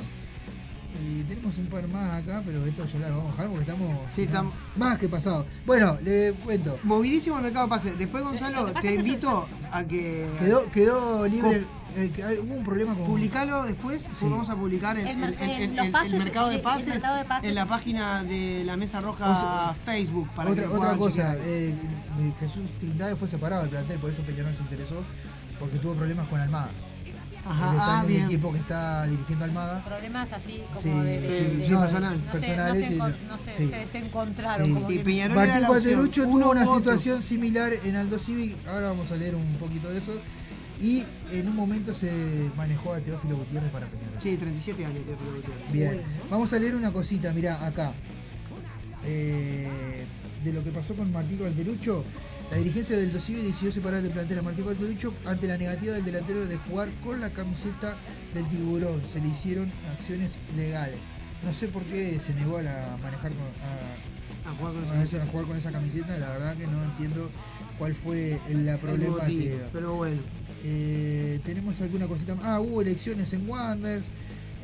Y 1.04 1.24
tenemos 1.24 1.58
un 1.60 1.68
par 1.68 1.88
más 1.90 2.24
acá, 2.24 2.42
pero 2.46 2.66
esto 2.66 2.86
ya 2.86 3.00
las 3.00 3.12
vamos 3.12 3.26
a 3.28 3.32
dejar 3.32 3.48
porque 3.50 3.62
estamos, 3.64 4.00
Sí, 4.12 4.22
estamos- 4.24 4.54
más 4.78 4.98
que 4.98 5.10
pasados. 5.10 5.46
Bueno, 5.66 6.00
le 6.02 6.34
cuento. 6.44 6.80
Movidísimo 6.84 7.36
el 7.38 7.44
mercado 7.44 7.68
pase. 7.70 7.94
Después, 7.96 8.24
Gonzalo, 8.24 8.74
te 8.82 8.96
invito 8.96 9.48
a 9.72 9.84
que. 9.84 10.26
Quedó, 10.40 10.72
quedó 10.72 11.28
libre. 11.28 11.62
Com- 11.62 11.85
eh, 11.96 12.12
que 12.12 12.24
hay- 12.24 12.38
hubo 12.40 12.54
un 12.56 12.64
problema 12.64 12.96
con. 12.96 13.06
Publicalo 13.06 13.64
después, 13.64 14.08
pues 14.20 14.32
vamos 14.32 14.50
a 14.50 14.56
publicar 14.56 14.98
el, 14.98 15.08
El 15.08 15.24
el- 15.24 15.80
el- 15.80 15.92
pases, 15.92 16.14
mercado 16.18 16.48
de 16.50 16.56
el- 16.56 16.60
el 16.60 16.64
pases 16.64 16.88
mercado 16.90 17.18
de 17.18 17.26
pases. 17.26 17.50
en 17.50 17.56
la 17.56 17.66
página 17.66 18.24
de 18.24 18.64
la 18.66 18.78
Mesa 18.78 19.02
Roja 19.02 19.26
O 19.30 19.74
sea, 19.74 19.76
Facebook. 19.76 20.30
Para 20.36 20.50
otra 20.52 20.64
que 20.68 20.74
otra 20.74 20.98
cosa, 20.98 21.36
eh, 21.38 21.76
eh, 22.20 22.34
Jesús 22.40 22.64
Trindade 22.80 23.16
fue 23.16 23.28
separado 23.28 23.62
del 23.64 23.72
plantel, 23.72 24.00
por 24.00 24.10
eso 24.12 24.22
Peñarol 24.24 24.56
se 24.56 24.64
interesó, 24.64 25.04
porque 25.60 25.78
tuvo 25.80 25.96
problemas 25.96 26.28
con 26.28 26.40
Almada. 26.40 26.72
Ajá, 27.48 27.72
está 27.74 27.86
ah, 27.86 28.00
en 28.00 28.02
el 28.02 28.08
bien. 28.08 28.26
equipo 28.26 28.52
que 28.52 28.58
está 28.58 29.06
dirigiendo 29.06 29.46
Almada. 29.46 29.84
Problemas 29.86 30.32
así 30.32 30.64
como 30.74 30.82
Sí, 30.82 30.90
de, 30.90 31.22
de- 31.22 31.28
sí, 31.28 31.58
de- 31.58 31.66
sí, 31.68 31.72
no 31.72 31.80
personal. 31.82 32.16
se- 32.26 32.32
personales 32.40 32.82
No 32.82 32.88
se, 32.88 32.94
y- 32.94 32.98
encon- 33.00 33.28
no 33.28 33.38
se, 33.38 33.58
sí. 33.58 33.68
se 33.68 33.76
desencontraron. 33.78 34.66
Sí. 34.68 34.74
como 34.74 34.90
Sí, 34.90 35.00
Peñarol 35.00 35.38
era 35.38 35.46
Martín 35.46 35.62
la 35.62 35.70
opción. 35.70 35.94
Cuaterucho 35.94 36.24
Uno 36.28 36.40
tuvo 36.46 36.52
una 36.54 36.66
situación 36.76 37.22
similar 37.22 37.72
en 37.84 37.96
Aldo 37.98 38.18
Civic, 38.18 38.68
ahora 38.68 38.88
vamos 38.88 39.12
a 39.12 39.16
leer 39.16 39.36
un 39.36 39.58
poquito 39.58 39.90
de 39.92 40.00
eso. 40.00 40.14
Y 40.80 41.04
en 41.32 41.48
un 41.48 41.56
momento 41.56 41.94
se 41.94 42.12
manejó 42.58 42.94
a 42.94 43.00
Teófilo 43.00 43.38
Gutiérrez 43.38 43.72
para 43.72 43.88
Peñarol. 43.88 44.22
Sí, 44.22 44.36
37 44.38 44.86
años, 44.86 45.06
Teófilo 45.06 45.36
Gutiérrez. 45.36 45.72
Bien, 45.74 46.02
vamos 46.30 46.52
a 46.54 46.60
leer 46.60 46.76
una 46.76 46.92
cosita, 46.92 47.32
mirá, 47.34 47.66
acá. 47.66 47.94
Eh, 49.06 50.06
de 50.44 50.54
lo 50.54 50.64
que 50.64 50.72
pasó 50.72 50.96
con 50.96 51.12
Martín 51.12 51.38
Calderucho, 51.40 52.04
la 52.52 52.58
dirigencia 52.58 52.98
del 52.98 53.12
Dosivi 53.12 53.42
decidió 53.42 53.72
separar 53.72 54.02
del 54.02 54.12
plantel 54.12 54.40
a 54.40 54.42
Martín 54.42 54.66
Calderucho 54.66 55.14
ante 55.26 55.48
la 55.48 55.58
negativa 55.58 55.94
del 55.94 56.06
delantero 56.06 56.46
de 56.46 56.58
jugar 56.58 56.90
con 57.04 57.20
la 57.22 57.30
camiseta 57.32 57.96
del 58.34 58.48
tiburón. 58.50 59.02
Se 59.12 59.20
le 59.22 59.30
hicieron 59.30 59.72
acciones 59.98 60.34
legales. 60.56 60.98
No 61.44 61.54
sé 61.54 61.68
por 61.68 61.84
qué 61.84 62.20
se 62.20 62.34
negó 62.34 62.58
a 62.58 62.64
la- 62.64 62.98
manejar 63.02 63.32
con, 63.34 63.44
a, 63.44 64.50
A 64.50 64.54
jugar 64.56 64.74
con 64.74 64.84
esa 64.84 64.94
a 64.94 65.04
esa- 65.04 65.24
a 65.24 65.26
jugar 65.28 65.46
con 65.48 65.58
esa 65.58 65.72
camiseta, 65.72 66.18
la 66.18 66.30
verdad 66.30 66.56
que 66.58 66.68
no 66.68 66.84
entiendo 66.84 67.30
cuál 67.80 67.96
fue 67.96 68.40
la 68.50 68.78
problemática. 68.78 69.24
motivo, 69.24 69.58
pero 69.74 69.94
bueno. 69.96 70.22
Eh, 70.68 71.40
tenemos 71.46 71.80
alguna 71.80 72.08
cosita 72.08 72.34
más. 72.34 72.46
Ah, 72.46 72.60
hubo 72.60 72.82
elecciones 72.82 73.32
en 73.34 73.48
Wanders. 73.48 74.08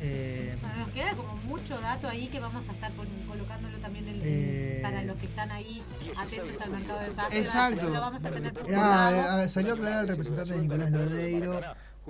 Eh, 0.00 0.56
Bueno, 0.60 0.78
nos 0.78 0.88
queda 0.88 1.14
como 1.14 1.36
mucho 1.36 1.80
dato 1.80 2.08
ahí 2.08 2.26
que 2.26 2.40
vamos 2.40 2.68
a 2.68 2.72
estar 2.72 2.90
colocándolo 3.28 3.78
también 3.78 4.08
en- 4.08 4.20
Eh. 4.24 4.80
para 4.82 5.04
los 5.04 5.16
que 5.18 5.26
están 5.26 5.52
ahí 5.52 5.80
atentos 6.16 6.60
al 6.60 6.70
mercado 6.70 7.00
de 7.02 7.10
pases. 7.12 7.38
Exacto. 7.38 7.88
Lo 7.88 8.00
vamos 8.00 8.24
a 8.24 8.30
tener 8.32 8.52
por 8.52 8.64
ah, 8.74 9.42
ah, 9.44 9.48
salió 9.48 9.74
a 9.74 9.76
aclarar 9.76 10.00
el 10.02 10.08
representante 10.08 10.54
de 10.54 10.60
Nicolás 10.60 10.90
Lodeiro 10.90 11.60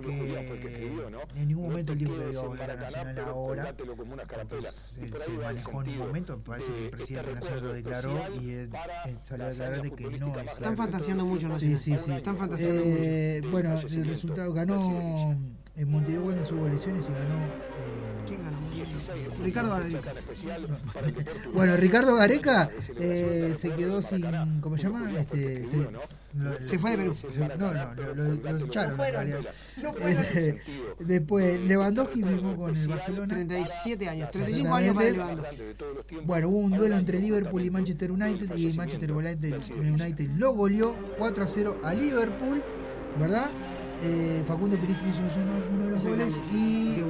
que 0.01 1.41
en 1.41 1.49
ningún 1.49 1.65
momento 1.69 1.93
él 1.93 1.99
dijo 1.99 2.17
que 2.17 2.31
iba 2.31 2.41
a 2.41 2.47
volver 2.47 2.71
a 2.71 2.77
Nacional 2.77 3.19
ahora. 3.21 3.75
Pues, 4.49 4.67
se, 4.75 5.07
se 5.09 5.31
manejó 5.39 5.83
en 5.83 5.89
un 5.91 5.99
momento, 5.99 6.39
parece 6.41 6.73
que 6.73 6.85
el 6.85 6.91
presidente 6.91 7.35
nacional 7.35 7.63
lo 7.65 7.73
declaró 7.73 8.19
y 8.41 8.51
él, 8.51 8.71
él 9.07 9.19
salió 9.23 9.47
a 9.47 9.49
declarar 9.51 9.83
de 9.83 9.91
que 9.91 10.05
no 10.11 10.39
es. 10.41 10.53
Están 10.53 10.77
fantaseando 10.77 11.27
mucho, 11.27 11.49
¿no? 11.49 11.59
Sí, 11.59 11.77
sí, 11.79 11.97
sí. 12.03 12.13
Están 12.13 12.37
fantaseando 12.37 12.83
Eh, 12.87 13.43
Bueno, 13.51 13.79
el 13.81 14.07
resultado 14.09 14.53
ganó 14.53 15.37
en 15.77 15.91
Montevideo 15.91 16.23
Wanderers 16.25 16.53
hubo 16.53 16.67
elecciones 16.67 17.05
y 17.09 17.13
ganó. 17.13 17.45
eh, 17.45 18.25
¿Quién 18.29 18.43
ganó? 18.43 18.59
Ricardo 19.43 19.71
Gareca. 19.71 20.13
Bueno, 21.55 21.77
Ricardo 21.77 22.17
Gareca 22.17 22.71
eh, 22.99 23.55
se 23.59 23.71
quedó 23.75 24.03
sin. 24.03 24.25
¿Cómo 24.61 24.77
se 24.77 24.85
llama? 24.85 25.11
Este, 25.19 25.67
se, 25.67 25.77
lo- 26.35 26.63
Se 26.63 26.79
fue 26.79 26.93
de 26.93 26.97
Perú. 26.99 27.15
se- 27.15 27.49
no, 27.57 27.73
no, 27.73 27.95
lo, 27.95 28.15
lo- 28.15 28.35
lo 28.35 28.67
echaron 28.67 28.89
No 28.89 28.91
en 28.91 28.97
fueron. 28.97 29.27
realidad. 29.27 29.55
Este, 30.03 30.61
después, 31.01 31.61
Lewandowski 31.63 32.23
firmó 32.23 32.57
con 32.57 32.77
el 32.77 32.89
Barcelona. 32.89 33.29
37 33.29 34.09
años, 34.09 34.31
35 34.31 34.75
años 34.75 34.95
para. 34.95 35.11
Lewandowski. 35.11 35.57
Bueno, 36.25 36.49
hubo 36.49 36.59
un 36.59 36.71
duelo 36.73 36.97
entre 36.97 37.19
Liverpool 37.19 37.65
y 37.65 37.71
Manchester 37.71 38.11
United 38.13 38.57
y 38.57 38.73
Manchester 38.73 39.13
United, 39.13 39.61
United 39.79 40.31
lo 40.37 40.53
goleó 40.55 40.97
4 41.19 41.45
a 41.45 41.49
0 41.49 41.81
a 41.85 41.95
Liverpool, 41.95 42.63
¿verdad? 43.19 43.51
Eh, 44.05 44.43
Facundo 44.47 44.77
Piritri 44.79 45.11
hizo 45.11 45.21
uno, 45.21 45.53
uno 45.75 45.85
de 45.85 45.91
los 45.93 46.05
goles 46.05 46.37
y, 46.53 47.01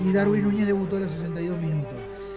y 0.00 0.12
Darwin 0.12 0.44
Núñez 0.44 0.68
debutó 0.68 0.96
a 0.96 1.00
los 1.00 1.10
62 1.10 1.58
minutos. 1.60 1.94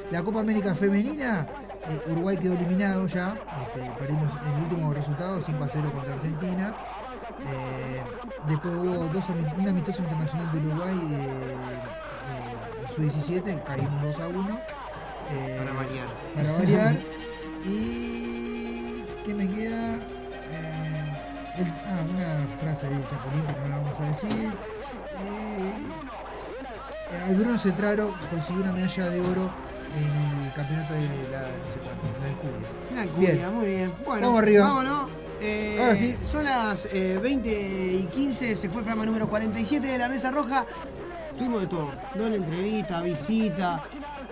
La 0.09 0.23
Copa 0.23 0.39
América 0.39 0.73
Femenina, 0.73 1.47
eh, 1.87 2.01
Uruguay 2.11 2.35
quedó 2.37 2.55
eliminado 2.55 3.07
ya, 3.07 3.37
este, 3.61 3.91
perdimos 3.99 4.31
el 4.45 4.63
último 4.63 4.93
resultado 4.93 5.39
5 5.39 5.63
a 5.63 5.67
0 5.71 5.91
contra 5.93 6.15
Argentina. 6.15 6.75
Eh, 7.45 8.01
después 8.47 8.73
hubo 8.73 9.07
dos, 9.07 9.23
un 9.57 9.69
amistoso 9.69 10.01
internacional 10.01 10.51
de 10.51 10.57
Uruguay, 10.67 10.99
eh, 11.11 12.87
su 12.93 13.01
17, 13.03 13.61
caímos 13.65 14.01
2 14.01 14.19
a 14.19 14.27
1. 14.27 14.59
Eh, 15.31 15.55
Para 15.59 15.73
variar. 15.73 16.07
Para 16.35 16.51
variar. 16.53 16.99
y. 17.65 19.03
¿Qué 19.23 19.35
me 19.35 19.47
queda? 19.47 19.99
El- 21.57 21.67
ah, 21.67 22.03
una 22.09 22.47
frase 22.59 22.87
de 22.87 22.95
Chapulín, 23.07 23.43
pero 23.47 23.61
no 23.61 23.69
la 23.69 23.77
vamos 23.77 23.99
a 23.99 24.03
decir. 24.05 24.53
Eh, 25.23 25.73
el 27.29 27.35
Bruno 27.35 27.57
Cetraro 27.57 28.13
consiguió 28.29 28.61
una 28.63 28.71
medalla 28.73 29.09
de 29.09 29.19
oro 29.19 29.49
en 29.97 30.45
el 30.47 30.53
campeonato 30.53 30.93
de 30.93 31.01
la. 31.29 31.41
no 31.41 31.69
sé 31.71 31.79
cuánto, 31.79 32.07
la 32.21 32.27
Alcudia. 32.29 32.67
La 32.95 33.01
Alcudia, 33.01 33.49
muy 33.49 33.65
bien. 33.65 33.93
Bueno, 34.05 34.27
Vamos 34.27 34.41
arriba. 34.41 34.67
Vámonos. 34.67 35.09
Eh, 35.41 35.77
Ahora 35.81 35.95
sí. 35.95 36.17
Son 36.23 36.43
las 36.45 36.85
eh, 36.93 37.19
20 37.21 37.49
y 37.49 38.05
15, 38.07 38.55
se 38.55 38.69
fue 38.69 38.79
el 38.81 38.85
programa 38.85 39.05
número 39.05 39.27
47 39.27 39.85
de 39.87 39.97
la 39.97 40.07
Mesa 40.07 40.31
Roja. 40.31 40.65
Tuvimos 41.37 41.61
de 41.61 41.67
todo, 41.67 41.91
doble 42.15 42.35
entrevista, 42.35 43.01
visita, 43.01 43.83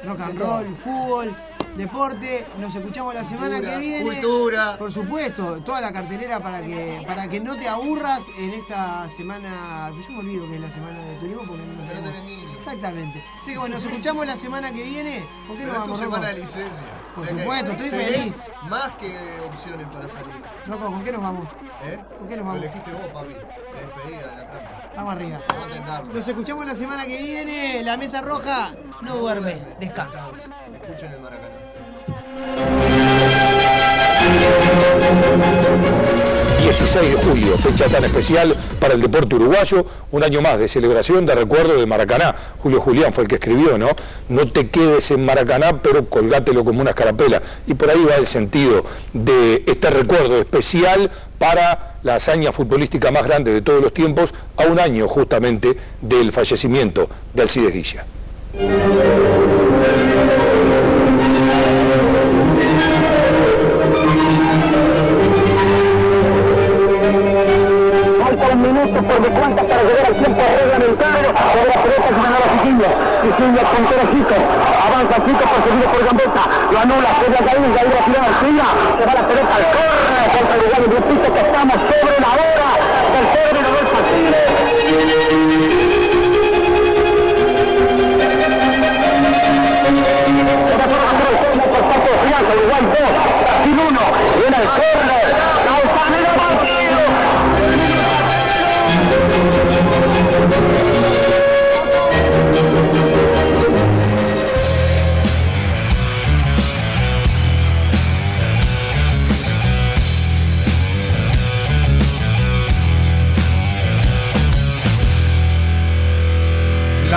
rock 0.04 0.22
and 0.22 0.38
roll, 0.40 0.76
fútbol, 0.76 1.36
deporte. 1.80 2.46
Nos 2.60 2.76
escuchamos 2.76 3.14
la 3.14 3.24
semana 3.24 3.56
Cultura, 3.58 3.72
que 3.74 3.80
viene. 3.80 4.04
cultura. 4.22 4.78
Por 4.78 4.92
supuesto, 4.92 5.62
toda 5.64 5.80
la 5.82 5.92
cartelera 5.92 6.40
para 6.40 6.62
que 6.62 7.04
para 7.08 7.28
que 7.28 7.40
no 7.40 7.56
te 7.56 7.68
aburras 7.68 8.28
en 8.38 8.52
esta 8.52 9.10
semana. 9.10 9.90
Yo 10.00 10.12
me 10.12 10.20
olvido 10.20 10.48
que 10.48 10.56
es 10.56 10.62
la 10.62 10.70
semana 10.72 11.00
de 11.00 11.16
turismo 11.16 11.44
porque 11.48 11.64
no, 11.66 11.86
Pero 11.88 12.02
no 12.02 12.08
tenemos- 12.10 12.26
niños. 12.26 12.56
Exactamente. 12.58 13.24
Así 13.40 13.52
que 13.54 13.58
bueno, 13.58 13.76
nos 13.76 13.86
escuchamos 13.86 14.26
la 14.26 14.36
semana 14.38 14.72
que 14.74 14.84
viene. 14.84 15.26
¿Con 15.48 15.56
qué 15.58 15.64
Pero 15.64 15.68
nos 15.68 15.78
es 15.78 15.84
tu 15.86 15.90
vamos, 15.92 16.00
semana 16.00 16.26
Rocco? 16.28 16.36
de 16.36 16.42
licencia. 16.42 16.88
Por 17.16 17.24
O 17.24 17.28
sea 17.28 17.36
que 17.36 17.42
supuesto, 17.44 17.72
estoy 17.72 17.90
feliz. 17.90 18.52
Más 18.70 18.94
que 18.96 19.18
opciones 19.48 19.88
para 19.88 20.08
salir. 20.10 20.36
Rocco, 20.68 20.86
¿con 20.92 21.04
qué 21.04 21.12
nos 21.14 21.22
vamos? 21.22 21.48
¿Eh? 21.84 22.00
¿Con 22.18 22.28
qué 22.28 22.36
nos 22.36 22.46
Lo 22.46 22.52
vamos? 22.52 22.64
elegiste 22.64 22.92
vos, 22.92 23.08
papi. 23.14 23.34
Te 23.34 23.86
despedida 23.86 24.28
de 24.28 24.36
la 24.36 24.52
trampa. 24.52 24.92
Vamos 24.98 25.14
arriba. 25.14 25.40
Vamos. 25.88 26.14
Nos 26.14 26.28
escuchamos 26.28 26.66
la 26.66 26.76
semana 26.76 27.06
que 27.06 27.18
viene. 27.24 27.82
La 27.84 27.96
mesa 27.96 28.22
roja 28.22 28.72
no 29.02 29.16
duerme, 29.16 29.62
descansa. 29.80 30.28
Escuchen 30.82 31.14
el 31.14 31.22
Maracaná. 31.22 31.56
16 36.70 37.10
de 37.10 37.16
julio, 37.16 37.58
fecha 37.58 37.88
tan 37.88 38.04
especial 38.04 38.56
para 38.80 38.94
el 38.94 39.02
deporte 39.02 39.36
uruguayo, 39.36 39.86
un 40.12 40.24
año 40.24 40.40
más 40.40 40.60
de 40.60 40.68
celebración 40.68 41.26
de 41.26 41.34
recuerdo 41.34 41.76
de 41.80 41.86
Maracaná. 41.88 42.36
Julio 42.62 42.80
Julián 42.80 43.12
fue 43.12 43.24
el 43.24 43.28
que 43.28 43.36
escribió, 43.36 43.78
¿no? 43.80 43.90
No 44.30 44.46
te 44.46 44.70
quedes 44.70 45.10
en 45.10 45.26
Maracaná, 45.26 45.82
pero 45.82 46.06
colgátelo 46.06 46.64
como 46.64 46.82
una 46.82 46.92
escarapela. 46.92 47.42
Y 47.66 47.74
por 47.74 47.90
ahí 47.90 48.06
va 48.08 48.18
el 48.18 48.28
sentido 48.28 48.86
de 49.14 49.64
este 49.66 49.90
recuerdo 49.90 50.38
especial 50.38 51.10
para 51.40 51.96
la 52.04 52.16
hazaña 52.16 52.52
futbolística 52.52 53.10
más 53.10 53.26
grande 53.26 53.52
de 53.52 53.62
todos 53.62 53.82
los 53.82 53.92
tiempos, 53.92 54.32
a 54.56 54.66
un 54.66 54.80
año 54.80 55.08
justamente 55.08 55.76
del 56.02 56.32
fallecimiento 56.32 57.10
de 57.34 57.42
Alcides 57.42 57.74
Guilla. 57.74 58.06
De 69.22 69.30
cuenta 69.30 69.64
para 69.64 69.82
llegar 69.84 70.06
al 70.06 70.16
tiempo 70.16 70.40
reglamentario. 70.40 71.30
Sobre 71.30 71.68
la 71.68 71.78
pelota 71.84 72.08
que 72.08 72.16
ganaba 72.16 72.46
Sicilia. 72.56 72.90
Sicilia 73.24 73.64
con 73.70 73.82
Chico. 74.12 74.36
Avanza 74.86 75.16
Chico 75.26 75.44
perseguido 75.44 75.88
por 75.92 76.02
Gambetta. 76.06 76.44
Lo 76.72 76.78
anula. 76.80 77.10
Se 77.20 77.26
la 77.30 77.42
caída. 77.44 77.80
Ahí 77.80 77.88
la. 78.56 78.68
Se 78.96 79.04
va 79.06 79.14
la 79.14 79.24
pelota 79.28 79.54
al 79.60 79.66
córner. 79.76 80.28
Contra 80.36 80.56
el 80.56 80.62
lugar. 80.64 80.82
Repito 80.90 81.28
que 81.34 81.40
estamos 81.40 81.78
sobre 81.90 82.18
la 82.20 82.30
hora. 82.40 82.70
del 83.10 83.26
término 83.36 83.70
del 83.70 83.88
Uruguay 92.60 92.82
2, 92.82 92.92
Brasil 93.42 93.76
1, 93.76 93.82
viene 94.38 94.58
el 94.58 94.68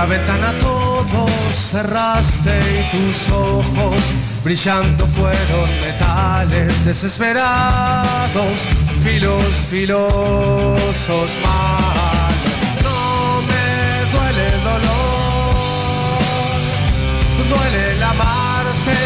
la 0.03 0.09
ventana 0.09 0.53
todo 0.59 1.27
cerraste 1.53 2.59
y 2.59 2.83
tus 2.91 3.29
ojos 3.29 4.03
brillando 4.43 5.07
fueron 5.07 5.71
metales 5.81 6.85
desesperados, 6.85 8.67
filos 9.01 9.45
filosos 9.71 11.39
mal. 11.45 12.35
No 12.83 13.43
me 13.49 13.67
duele 14.11 14.45
el 14.55 14.61
dolor, 14.73 15.55
duele 17.49 17.83
el 17.93 18.03
amarte, 18.03 18.99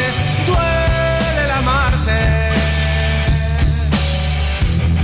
duele 0.47 1.41
el 1.45 1.51
amarte. 1.61 2.21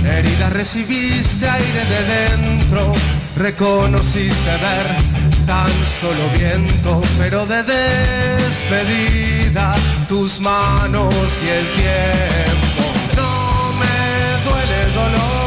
Herida 0.09 0.49
recibiste 0.49 1.47
aire 1.47 1.85
de 1.85 2.01
dentro, 2.15 2.93
reconociste 3.35 4.51
ver 4.57 5.13
tan 5.45 5.71
solo 5.85 6.29
viento, 6.37 7.01
pero 7.17 7.45
de 7.45 7.63
despedida 7.63 9.75
tus 10.07 10.39
manos 10.39 11.13
y 11.43 11.49
el 11.49 11.67
tiempo. 11.73 12.93
No 13.15 13.73
me 13.79 14.41
duele 14.45 14.83
el 14.85 14.93
dolor, 14.93 15.42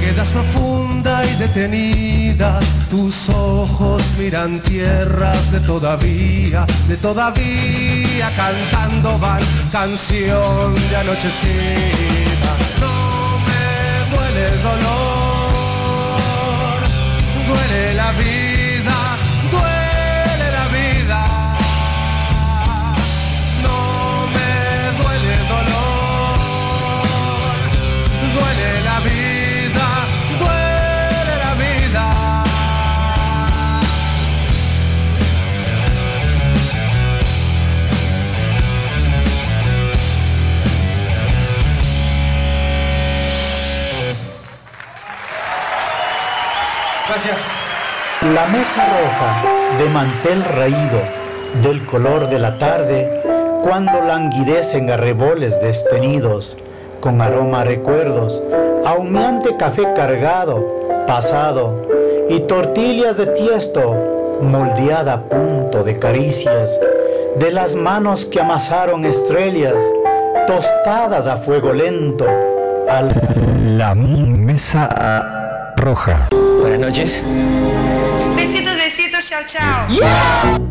quedas 0.00 0.30
profunda 0.32 1.24
y 1.26 1.34
detenida, 1.36 2.60
tus 2.88 3.28
ojos 3.28 4.14
miran 4.18 4.60
tierras 4.60 5.50
de 5.50 5.60
todavía, 5.60 6.66
de 6.88 6.96
todavía 6.96 8.32
cantando 8.36 9.18
van 9.18 9.42
canción 9.72 10.74
de 10.90 10.96
anochecida. 10.96 12.50
No 12.80 13.38
me 13.46 14.16
duele 14.16 14.46
el 14.48 14.62
dolor, 14.62 15.08
duele 17.48 17.94
la 17.94 18.12
vida, 18.12 18.47
Gracias. 47.08 47.38
La 48.34 48.46
mesa 48.48 48.84
roja 48.84 49.78
de 49.82 49.88
mantel 49.88 50.44
raído, 50.44 51.00
del 51.62 51.84
color 51.86 52.28
de 52.28 52.38
la 52.38 52.58
tarde, 52.58 53.22
cuando 53.62 54.02
languidecen 54.02 54.90
arreboles 54.90 55.58
destenidos, 55.62 56.56
con 57.00 57.22
aroma 57.22 57.62
a 57.62 57.64
recuerdos, 57.64 58.42
a 58.84 58.94
humeante 58.94 59.56
café 59.56 59.86
cargado, 59.94 61.06
pasado, 61.06 61.88
y 62.28 62.40
tortillas 62.40 63.16
de 63.16 63.28
tiesto, 63.28 64.38
moldeada 64.42 65.14
a 65.14 65.22
punto 65.22 65.84
de 65.84 65.98
caricias, 65.98 66.78
de 67.38 67.50
las 67.50 67.74
manos 67.74 68.26
que 68.26 68.40
amasaron 68.40 69.06
estrellas, 69.06 69.82
tostadas 70.46 71.26
a 71.26 71.38
fuego 71.38 71.72
lento, 71.72 72.26
al... 72.86 73.08
La 73.78 73.94
mesa 73.94 75.37
roja. 75.78 76.28
Buenas 76.60 76.80
noches. 76.80 77.22
Besitos, 78.36 78.76
besitos, 78.76 79.28
chao, 79.28 79.42
chao. 79.46 79.86
Cletus, 79.88 80.67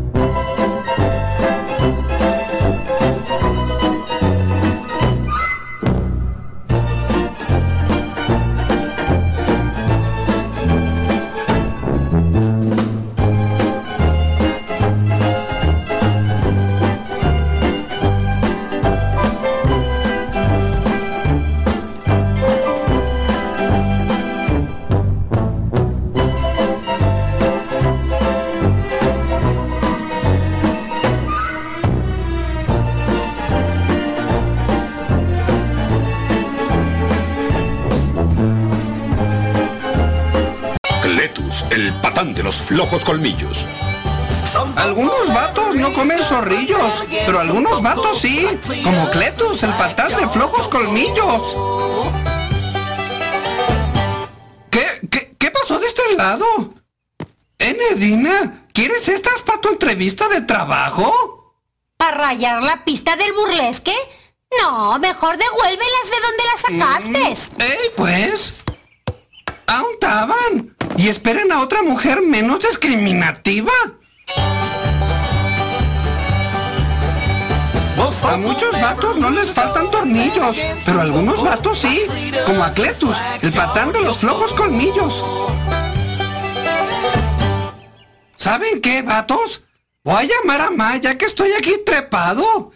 flojos 42.78 43.04
colmillos. 43.04 43.66
Algunos 44.76 45.26
vatos 45.34 45.74
no 45.74 45.92
comen 45.92 46.22
zorrillos, 46.22 47.04
pero 47.26 47.40
algunos 47.40 47.82
vatos 47.82 48.20
sí, 48.20 48.46
como 48.84 49.10
Cletus, 49.10 49.64
el 49.64 49.74
patán 49.74 50.14
de 50.14 50.28
flojos 50.28 50.68
colmillos. 50.68 51.56
¿Qué, 54.70 54.86
qué, 55.10 55.34
qué 55.36 55.50
pasó 55.50 55.80
de 55.80 55.88
este 55.88 56.14
lado? 56.16 56.46
¿Eh, 57.58 57.76
Nedina? 57.76 58.68
¿Quieres 58.72 59.08
estas 59.08 59.42
para 59.42 59.60
tu 59.60 59.70
entrevista 59.70 60.28
de 60.28 60.42
trabajo? 60.42 61.56
¿Para 61.96 62.16
rayar 62.16 62.62
la 62.62 62.84
pista 62.84 63.16
del 63.16 63.32
burlesque? 63.32 63.96
No, 64.62 65.00
mejor 65.00 65.36
devuélvelas 65.36 66.10
de 66.12 66.20
donde 66.20 66.44
las 66.44 66.60
sacaste. 67.10 67.64
¡Ey, 67.64 67.90
pues! 67.96 68.62
Aún 69.66 69.94
estaban. 69.94 70.77
Y 70.98 71.08
esperen 71.08 71.52
a 71.52 71.62
otra 71.62 71.82
mujer 71.82 72.20
menos 72.20 72.58
discriminativa. 72.60 73.72
A 78.22 78.36
muchos 78.36 78.72
vatos 78.80 79.16
no 79.16 79.30
les 79.30 79.52
faltan 79.52 79.90
tornillos, 79.90 80.56
pero 80.84 80.98
a 80.98 81.02
algunos 81.02 81.42
vatos 81.42 81.78
sí, 81.78 82.06
como 82.44 82.62
a 82.62 82.72
Cletus, 82.72 83.16
el 83.40 83.52
patán 83.52 83.92
de 83.92 84.00
los 84.00 84.18
flojos 84.18 84.52
colmillos. 84.52 85.24
¿Saben 88.36 88.80
qué, 88.80 89.02
vatos? 89.02 89.62
Voy 90.04 90.16
a 90.16 90.22
llamar 90.24 90.60
a 90.60 90.70
Ma 90.70 90.96
ya 90.96 91.16
que 91.16 91.26
estoy 91.26 91.52
aquí 91.52 91.76
trepado. 91.86 92.72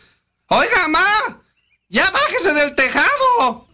Oiga, 0.49 0.89
Ma, 0.89 1.42
ya 1.89 2.10
bájese 2.10 2.55
del 2.55 2.75
tejado. 2.75 3.68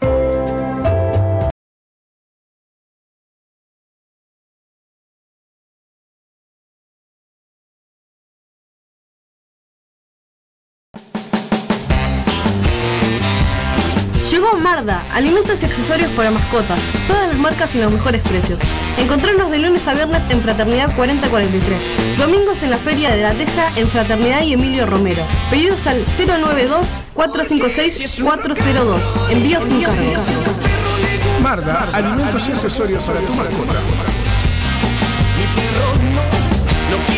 Alimentos 14.88 15.62
y 15.62 15.66
accesorios 15.66 16.10
para 16.12 16.30
mascotas, 16.30 16.80
todas 17.06 17.28
las 17.28 17.36
marcas 17.36 17.74
y 17.74 17.78
los 17.78 17.92
mejores 17.92 18.22
precios. 18.22 18.58
Encontrarnos 18.96 19.50
de 19.50 19.58
lunes 19.58 19.86
a 19.86 19.92
viernes 19.92 20.22
en 20.30 20.40
Fraternidad 20.40 20.96
4043, 20.96 22.16
domingos 22.16 22.62
en 22.62 22.70
la 22.70 22.78
Feria 22.78 23.10
de 23.10 23.20
la 23.20 23.34
Teja 23.34 23.70
en 23.76 23.90
Fraternidad 23.90 24.40
y 24.42 24.54
Emilio 24.54 24.86
Romero. 24.86 25.26
Pedidos 25.50 25.86
al 25.86 26.06
092-456-402. 26.06 28.98
Envío 29.30 29.60
sin 29.60 29.82
cargo. 29.82 30.00
Marda, 31.42 31.90
alimentos 31.92 32.48
y 32.48 32.52
accesorios 32.52 33.02
para 33.02 33.20
tu 33.20 33.34
mascota. 33.34 33.74
No 36.90 36.96
quiere 37.06 37.17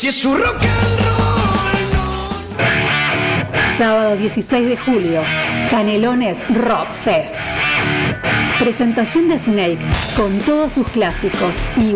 si 0.00 0.08
es 0.08 0.24
rock 0.24 0.56
and 0.62 0.98
Sábado 3.76 4.16
16 4.16 4.68
de 4.70 4.76
julio, 4.78 5.20
Canelones 5.70 6.38
Rock 6.48 6.88
Fest. 7.04 7.34
Presentación 8.58 9.28
de 9.28 9.38
Snake 9.38 9.78
con 10.16 10.38
todos 10.40 10.72
sus 10.72 10.88
clásicos 10.88 11.62
y 11.76 11.92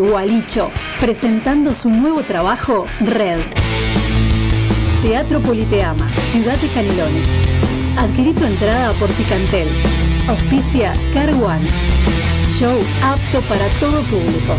presentando 1.01 1.75
su 1.75 1.89
nuevo 1.89 2.21
trabajo 2.21 2.87
Red. 3.01 3.41
Teatro 5.01 5.41
Politeama, 5.41 6.11
Ciudad 6.31 6.59
de 6.59 6.69
Canelones. 6.69 7.27
Adquirí 7.97 8.35
tu 8.35 8.45
entrada 8.45 8.93
por 8.99 9.11
Picantel. 9.13 9.69
Auspicia 10.29 10.93
Car 11.15 11.31
One. 11.31 11.71
Show 12.59 12.79
apto 13.03 13.41
para 13.49 13.67
todo 13.81 14.03
público. 14.03 14.57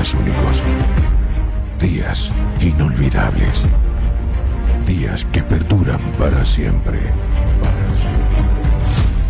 Días 0.00 0.14
únicos, 0.14 0.62
días 1.78 2.32
inolvidables, 2.62 3.66
días 4.86 5.26
que 5.26 5.42
perduran 5.42 6.00
para 6.18 6.42
siempre. 6.42 6.98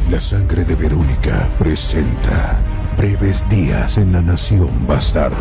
La 0.09 0.21
sangre 0.21 0.65
de 0.65 0.77
Verónica 0.77 1.49
presenta 1.59 2.61
breves 2.97 3.45
días 3.49 3.99
en 3.99 4.13
la 4.13 4.23
nación 4.23 4.71
bastarda. 4.87 5.37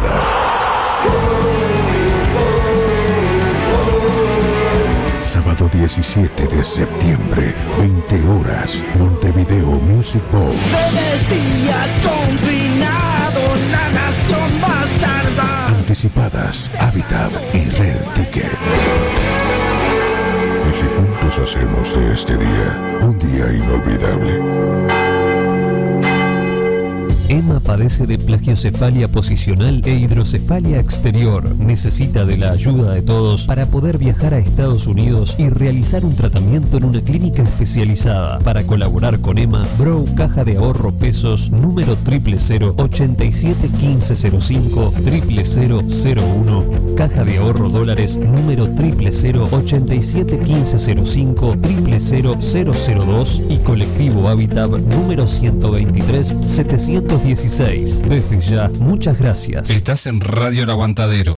Sábado 5.21 5.69
17 5.71 6.47
de 6.47 6.63
septiembre, 6.63 7.53
20 7.77 8.27
horas, 8.29 8.83
Montevideo 8.97 9.73
Music 9.91 10.23
Bowl. 10.31 10.55
Breves 10.71 11.29
días 11.29 12.01
nación 12.01 12.37
bastarda. 12.47 13.18
Anticipadas, 15.99 16.71
Habitat 16.79 17.29
y 17.53 17.69
Red 17.71 17.97
Ticket. 18.15 18.45
Y 20.69 20.73
si 20.73 20.85
juntos 20.85 21.39
hacemos 21.39 21.93
de 21.93 22.13
este 22.13 22.37
día 22.37 22.99
un 23.01 23.19
día 23.19 23.51
inolvidable. 23.51 24.98
Emma 27.29 27.59
padece 27.59 28.07
de 28.07 28.17
plagiocefalia 28.17 29.07
posicional 29.07 29.81
e 29.85 29.93
hidrocefalia 29.93 30.79
exterior. 30.79 31.55
Necesita 31.55 32.25
de 32.25 32.37
la 32.37 32.51
ayuda 32.51 32.93
de 32.93 33.03
todos 33.03 33.45
para 33.45 33.67
poder 33.67 33.99
viajar 33.99 34.33
a 34.33 34.39
Estados 34.39 34.87
Unidos 34.87 35.35
y 35.37 35.47
realizar 35.49 36.03
un 36.03 36.15
tratamiento 36.15 36.77
en 36.77 36.85
una 36.85 37.01
clínica 37.01 37.43
especializada. 37.43 38.39
Para 38.39 38.63
colaborar 38.63 39.19
con 39.19 39.37
Emma, 39.37 39.67
Bro 39.77 40.05
Caja 40.15 40.43
de 40.43 40.57
Ahorro 40.57 40.91
Pesos 40.91 41.51
número 41.51 41.95
000 42.03 42.73
87 42.77 43.69
1505 43.69 44.93
0001 45.05 46.65
Caja 46.95 47.23
de 47.23 47.37
Ahorro 47.37 47.69
Dólares 47.69 48.17
número 48.17 48.65
000 48.65 49.47
87 49.51 50.37
1505 50.39 51.57
00002 51.61 53.43
y 53.49 53.57
Colectivo 53.59 54.27
Habitat 54.29 54.71
número 54.71 55.27
123 55.27 56.33
716. 57.19 58.03
Desde 58.07 58.39
ya, 58.39 58.69
muchas 58.79 59.17
gracias. 59.17 59.69
Estás 59.69 60.07
en 60.07 60.21
Radio 60.21 60.63
El 60.63 60.69
Aguantadero. 60.69 61.35